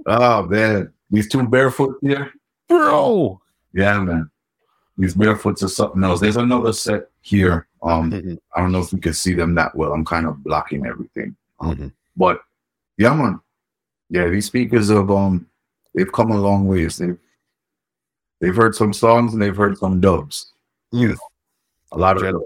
Oh 0.06 0.44
man, 0.44 0.94
these 1.10 1.28
two 1.28 1.48
barefoot 1.48 1.98
here. 2.02 2.32
Bro. 2.68 3.42
Yeah, 3.74 4.00
man. 4.00 4.30
These 4.98 5.16
barefoots 5.16 5.64
are 5.64 5.70
something 5.70 6.04
else. 6.04 6.20
There's 6.20 6.36
another 6.38 6.74
set 6.74 7.10
here. 7.22 7.68
Um, 7.82 8.12
Mhm. 8.12 8.38
I 8.56 8.62
don't 8.62 8.72
know 8.72 8.82
if 8.82 8.92
you 8.92 9.00
can 9.00 9.14
see 9.14 9.34
them 9.34 9.56
that 9.56 9.74
well. 9.76 9.94
I'm 9.94 10.04
kind 10.06 10.28
of 10.28 10.44
blocking 10.44 10.86
everything. 10.86 11.36
Um, 11.60 11.76
Mhm. 11.76 11.92
But 12.18 12.42
yeah, 12.98 13.14
man. 13.14 13.40
Yeah, 14.10 14.28
these 14.30 14.46
speakers 14.48 14.90
have 14.90 15.10
um 15.12 15.48
they've 15.94 16.12
come 16.12 16.32
a 16.32 16.38
long 16.38 16.68
ways. 16.68 16.98
They've 16.98 17.18
they've 18.40 18.56
heard 18.56 18.76
some 18.76 18.94
songs 18.94 19.34
and 19.34 19.42
they've 19.42 19.56
heard 19.56 19.78
some 19.78 20.02
dubs. 20.02 20.54
Mm. 20.94 21.18
A 21.92 21.98
lot 21.98 22.22
of. 22.22 22.44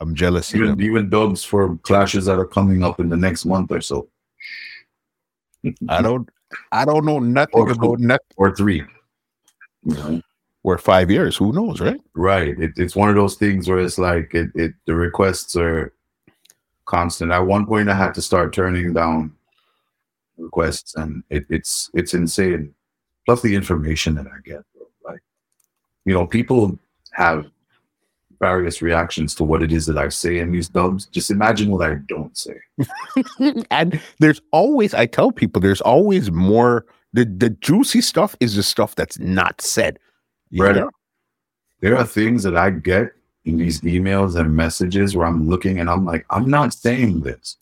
I'm 0.00 0.14
jealous. 0.14 0.54
even 0.54 0.80
even 0.80 1.08
dubs 1.10 1.42
for 1.44 1.76
clashes 1.78 2.26
that 2.26 2.38
are 2.38 2.44
coming 2.46 2.82
up 2.84 3.00
in 3.00 3.08
the 3.08 3.16
next 3.16 3.44
month 3.46 3.70
or 3.72 3.80
so. 3.80 4.08
I 5.88 6.02
don't 6.02 6.28
I 6.70 6.84
don't 6.84 7.04
know 7.04 7.18
nothing 7.18 7.54
Or 7.54 7.70
about 7.70 7.98
nothing. 7.98 8.26
or 8.36 8.54
three. 8.54 8.84
Know? 9.84 10.20
Or 10.62 10.78
five 10.78 11.10
years. 11.10 11.36
Who 11.36 11.52
knows, 11.52 11.80
right? 11.80 12.00
Right. 12.14 12.58
It, 12.58 12.72
it's 12.76 12.96
one 12.96 13.08
of 13.08 13.14
those 13.14 13.36
things 13.36 13.68
where 13.68 13.78
it's 13.78 13.98
like 13.98 14.34
it, 14.34 14.50
it 14.54 14.74
the 14.86 14.94
requests 14.94 15.56
are 15.56 15.92
constant. 16.84 17.32
At 17.32 17.40
one 17.46 17.66
point 17.66 17.88
I 17.88 17.94
had 17.94 18.14
to 18.14 18.22
start 18.22 18.52
turning 18.52 18.92
down 18.92 19.32
requests 20.36 20.94
and 20.96 21.22
it, 21.30 21.46
it's 21.48 21.90
it's 21.94 22.14
insane. 22.14 22.74
Plus 23.24 23.42
the 23.42 23.54
information 23.54 24.14
that 24.16 24.26
I 24.26 24.38
get. 24.44 24.62
Like 25.04 25.20
you 26.04 26.12
know, 26.14 26.26
people 26.26 26.78
have 27.12 27.46
various 28.38 28.82
reactions 28.82 29.34
to 29.36 29.44
what 29.44 29.62
it 29.62 29.72
is 29.72 29.86
that 29.86 29.98
I 29.98 30.08
say 30.08 30.38
in 30.38 30.52
these 30.52 30.68
dubs. 30.68 31.06
Just 31.06 31.30
imagine 31.30 31.70
what 31.70 31.88
I 31.88 31.94
don't 32.08 32.36
say. 32.36 32.56
and 33.70 34.00
there's 34.18 34.40
always 34.52 34.94
I 34.94 35.06
tell 35.06 35.32
people 35.32 35.60
there's 35.60 35.80
always 35.80 36.30
more 36.30 36.86
the 37.12 37.24
the 37.24 37.50
juicy 37.50 38.00
stuff 38.00 38.36
is 38.40 38.56
the 38.56 38.62
stuff 38.62 38.94
that's 38.94 39.18
not 39.18 39.60
said. 39.60 39.98
You 40.50 40.58
Brother, 40.58 40.80
know? 40.80 40.90
there 41.80 41.96
are 41.96 42.04
things 42.06 42.42
that 42.44 42.56
I 42.56 42.70
get 42.70 43.12
in 43.44 43.58
these 43.58 43.80
emails 43.82 44.38
and 44.38 44.54
messages 44.54 45.16
where 45.16 45.26
I'm 45.26 45.48
looking 45.48 45.78
and 45.80 45.88
I'm 45.88 46.04
like, 46.04 46.26
I'm 46.30 46.50
not 46.50 46.74
saying 46.74 47.20
this. 47.20 47.56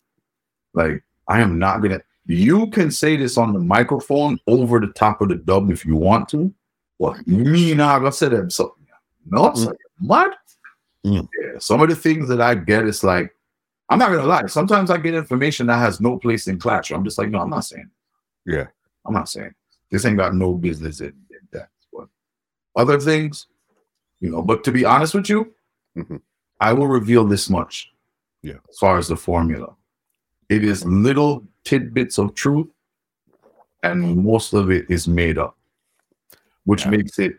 Like, 0.73 1.03
I 1.27 1.41
am 1.41 1.57
not 1.59 1.81
gonna. 1.81 2.01
You 2.27 2.67
can 2.67 2.89
say 2.91 3.15
this 3.17 3.37
on 3.37 3.53
the 3.53 3.59
microphone 3.59 4.39
over 4.47 4.79
the 4.79 4.87
top 4.87 5.21
of 5.21 5.29
the 5.29 5.35
dub 5.35 5.69
if 5.71 5.85
you 5.85 5.95
want 5.95 6.27
to. 6.29 6.53
Well, 6.97 7.15
me 7.25 7.73
not 7.75 7.99
gonna 7.99 8.11
say 8.11 8.29
that. 8.29 8.51
So, 8.51 8.75
no, 9.27 9.47
it's 9.47 9.61
Mm. 9.61 9.67
like, 9.67 9.77
what? 9.99 10.35
Mm. 11.05 11.27
Yeah, 11.39 11.59
some 11.59 11.81
of 11.81 11.89
the 11.89 11.95
things 11.95 12.27
that 12.29 12.41
I 12.41 12.55
get 12.55 12.85
is 12.85 13.03
like, 13.03 13.33
I'm 13.89 13.99
not 13.99 14.09
gonna 14.09 14.25
lie. 14.25 14.47
Sometimes 14.47 14.89
I 14.89 14.97
get 14.97 15.13
information 15.13 15.67
that 15.67 15.77
has 15.77 16.01
no 16.01 16.17
place 16.17 16.47
in 16.47 16.57
clash. 16.57 16.91
I'm 16.91 17.03
just 17.03 17.19
like, 17.19 17.29
no, 17.29 17.39
I'm 17.39 17.49
not 17.51 17.65
saying. 17.65 17.89
Yeah. 18.45 18.65
I'm 19.05 19.13
not 19.13 19.29
saying 19.29 19.53
this 19.91 20.03
ain't 20.05 20.17
got 20.17 20.33
no 20.33 20.53
business 20.55 20.99
in, 20.99 21.13
in 21.29 21.47
that. 21.51 21.69
But 21.93 22.07
other 22.75 22.99
things, 22.99 23.45
you 24.19 24.31
know. 24.31 24.41
But 24.41 24.63
to 24.63 24.71
be 24.71 24.83
honest 24.83 25.13
with 25.13 25.29
you, 25.29 25.53
Mhm. 25.95 26.21
I 26.59 26.73
will 26.73 26.87
reveal 26.87 27.25
this 27.25 27.49
much. 27.49 27.93
Yeah. 28.41 28.57
As 28.69 28.77
far 28.79 28.97
as 28.97 29.07
the 29.07 29.15
formula, 29.15 29.75
it 30.49 30.63
is 30.63 30.83
little 30.85 31.43
tidbits 31.63 32.17
of 32.17 32.33
truth, 32.33 32.67
and 33.83 34.17
most 34.23 34.53
of 34.53 34.71
it 34.71 34.89
is 34.89 35.07
made 35.07 35.37
up, 35.37 35.55
which 36.65 36.83
Yeah. 36.85 36.91
makes 36.91 37.19
it 37.19 37.37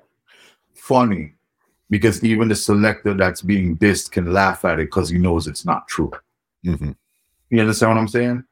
funny 0.75 1.36
because 1.91 2.23
even 2.25 2.49
the 2.49 2.55
selector 2.57 3.15
that's 3.15 3.43
being 3.43 3.77
dissed 3.77 4.11
can 4.11 4.33
laugh 4.33 4.65
at 4.65 4.81
it 4.81 4.87
because 4.87 5.09
he 5.09 5.19
knows 5.19 5.47
it's 5.47 5.65
not 5.65 5.87
true. 5.89 6.11
Mhm. 6.65 6.97
You 7.51 7.61
understand 7.61 7.93
what 7.95 8.01
I'm 8.01 8.09
saying? 8.09 8.45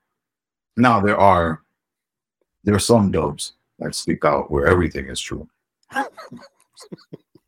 Now 0.76 1.00
there 1.00 1.18
are 1.18 1.62
there 2.64 2.74
are 2.74 2.78
some 2.80 3.10
dubs 3.10 3.52
that 3.78 3.94
stick 3.94 4.24
out 4.24 4.50
where 4.50 4.66
everything 4.66 5.06
is 5.08 5.20
true. 5.20 5.46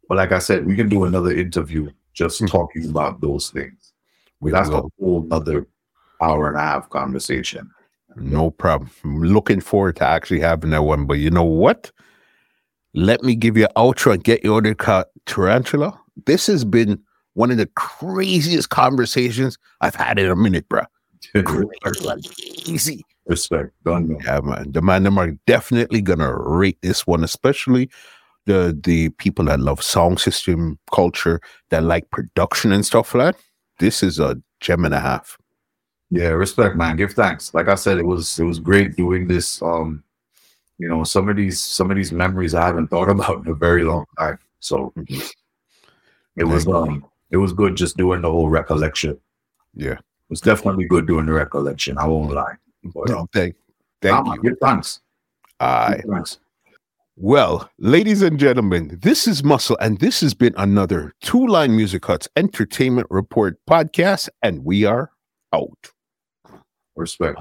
but 0.08 0.16
like 0.16 0.32
I 0.32 0.38
said, 0.38 0.66
we 0.66 0.76
can 0.76 0.88
do 0.88 1.04
another 1.04 1.32
interview 1.32 1.90
just 2.12 2.40
Mhm. 2.42 2.50
talking 2.50 2.88
about 2.90 3.20
those 3.20 3.50
things. 3.50 3.92
We 4.40 4.50
That's 4.50 4.68
will. 4.68 4.90
a 4.98 5.02
whole 5.02 5.26
other 5.30 5.66
hour 6.20 6.48
and 6.48 6.56
a 6.56 6.60
half 6.60 6.90
conversation. 6.90 7.70
No 8.16 8.50
problem. 8.50 8.90
I'm 9.04 9.22
looking 9.22 9.60
forward 9.60 9.96
to 9.96 10.04
actually 10.06 10.40
having 10.40 10.70
that 10.70 10.82
one. 10.84 11.06
But 11.06 11.18
you 11.18 11.30
know 11.30 11.44
what? 11.44 11.90
Let 12.96 13.22
me 13.22 13.34
give 13.34 13.58
you 13.58 13.64
an 13.64 13.72
outro 13.76 14.14
and 14.14 14.24
get 14.24 14.42
you 14.42 14.54
out 14.54 14.58
of 14.58 14.64
the 14.64 14.74
ca- 14.74 15.04
tarantula. 15.26 16.00
This 16.24 16.46
has 16.46 16.64
been 16.64 16.98
one 17.34 17.50
of 17.50 17.58
the 17.58 17.66
craziest 17.76 18.70
conversations 18.70 19.58
I've 19.82 19.94
had 19.94 20.18
in 20.18 20.30
a 20.30 20.34
minute, 20.34 20.66
bro. 20.70 20.80
Crazy. 21.34 23.04
Respect. 23.26 23.72
Done. 23.84 24.08
man. 24.08 24.20
Yeah, 24.24 24.40
man. 24.40 24.72
The 24.72 24.80
man 24.80 25.02
them 25.02 25.18
are 25.18 25.32
definitely 25.46 26.00
gonna 26.00 26.32
rate 26.34 26.78
this 26.80 27.06
one, 27.06 27.22
especially 27.22 27.90
the 28.46 28.78
the 28.84 29.10
people 29.10 29.44
that 29.46 29.60
love 29.60 29.82
song 29.82 30.16
system 30.16 30.78
culture, 30.90 31.40
that 31.68 31.82
like 31.82 32.10
production 32.10 32.72
and 32.72 32.86
stuff 32.86 33.14
like 33.14 33.34
that. 33.34 33.42
This 33.78 34.02
is 34.02 34.18
a 34.18 34.40
gem 34.60 34.86
and 34.86 34.94
a 34.94 35.00
half. 35.00 35.36
Yeah, 36.10 36.28
respect, 36.28 36.76
man. 36.76 36.96
Give 36.96 37.12
thanks. 37.12 37.52
Like 37.52 37.68
I 37.68 37.74
said, 37.74 37.98
it 37.98 38.06
was 38.06 38.38
it 38.38 38.44
was 38.44 38.58
great 38.58 38.96
doing 38.96 39.26
this. 39.26 39.60
Um, 39.60 40.02
you 40.78 40.88
know, 40.88 41.04
some 41.04 41.28
of 41.28 41.36
these 41.36 41.60
some 41.60 41.90
of 41.90 41.96
these 41.96 42.12
memories 42.12 42.54
I 42.54 42.66
haven't 42.66 42.88
thought 42.88 43.08
about 43.08 43.44
in 43.44 43.50
a 43.50 43.54
very 43.54 43.84
long 43.84 44.06
time. 44.18 44.38
So 44.60 44.92
it 46.36 46.44
was 46.44 46.66
um 46.66 47.04
it 47.30 47.36
was 47.38 47.52
good 47.52 47.76
just 47.76 47.96
doing 47.96 48.22
the 48.22 48.30
whole 48.30 48.48
recollection. 48.48 49.18
Yeah. 49.74 49.92
It 49.92 50.30
was 50.30 50.40
definitely 50.40 50.86
good 50.86 51.06
doing 51.06 51.26
the 51.26 51.32
recollection. 51.32 51.98
I 51.98 52.06
won't 52.06 52.32
lie. 52.32 52.54
But, 52.82 53.08
No, 53.08 53.28
thank, 53.32 53.54
thank 54.02 54.26
you. 54.42 54.56
Thanks. 54.60 55.00
Give 55.60 56.04
thanks. 56.10 56.38
Well, 57.18 57.70
ladies 57.78 58.20
and 58.20 58.38
gentlemen, 58.38 58.98
this 59.00 59.26
is 59.26 59.42
Muscle, 59.42 59.78
and 59.80 59.98
this 60.00 60.20
has 60.20 60.34
been 60.34 60.54
another 60.58 61.14
Two 61.22 61.46
Line 61.46 61.74
Music 61.74 62.04
Huts 62.04 62.28
Entertainment 62.36 63.06
Report 63.08 63.58
podcast, 63.66 64.28
and 64.42 64.64
we 64.64 64.84
are 64.84 65.10
out. 65.54 65.92
Respect. 66.94 67.40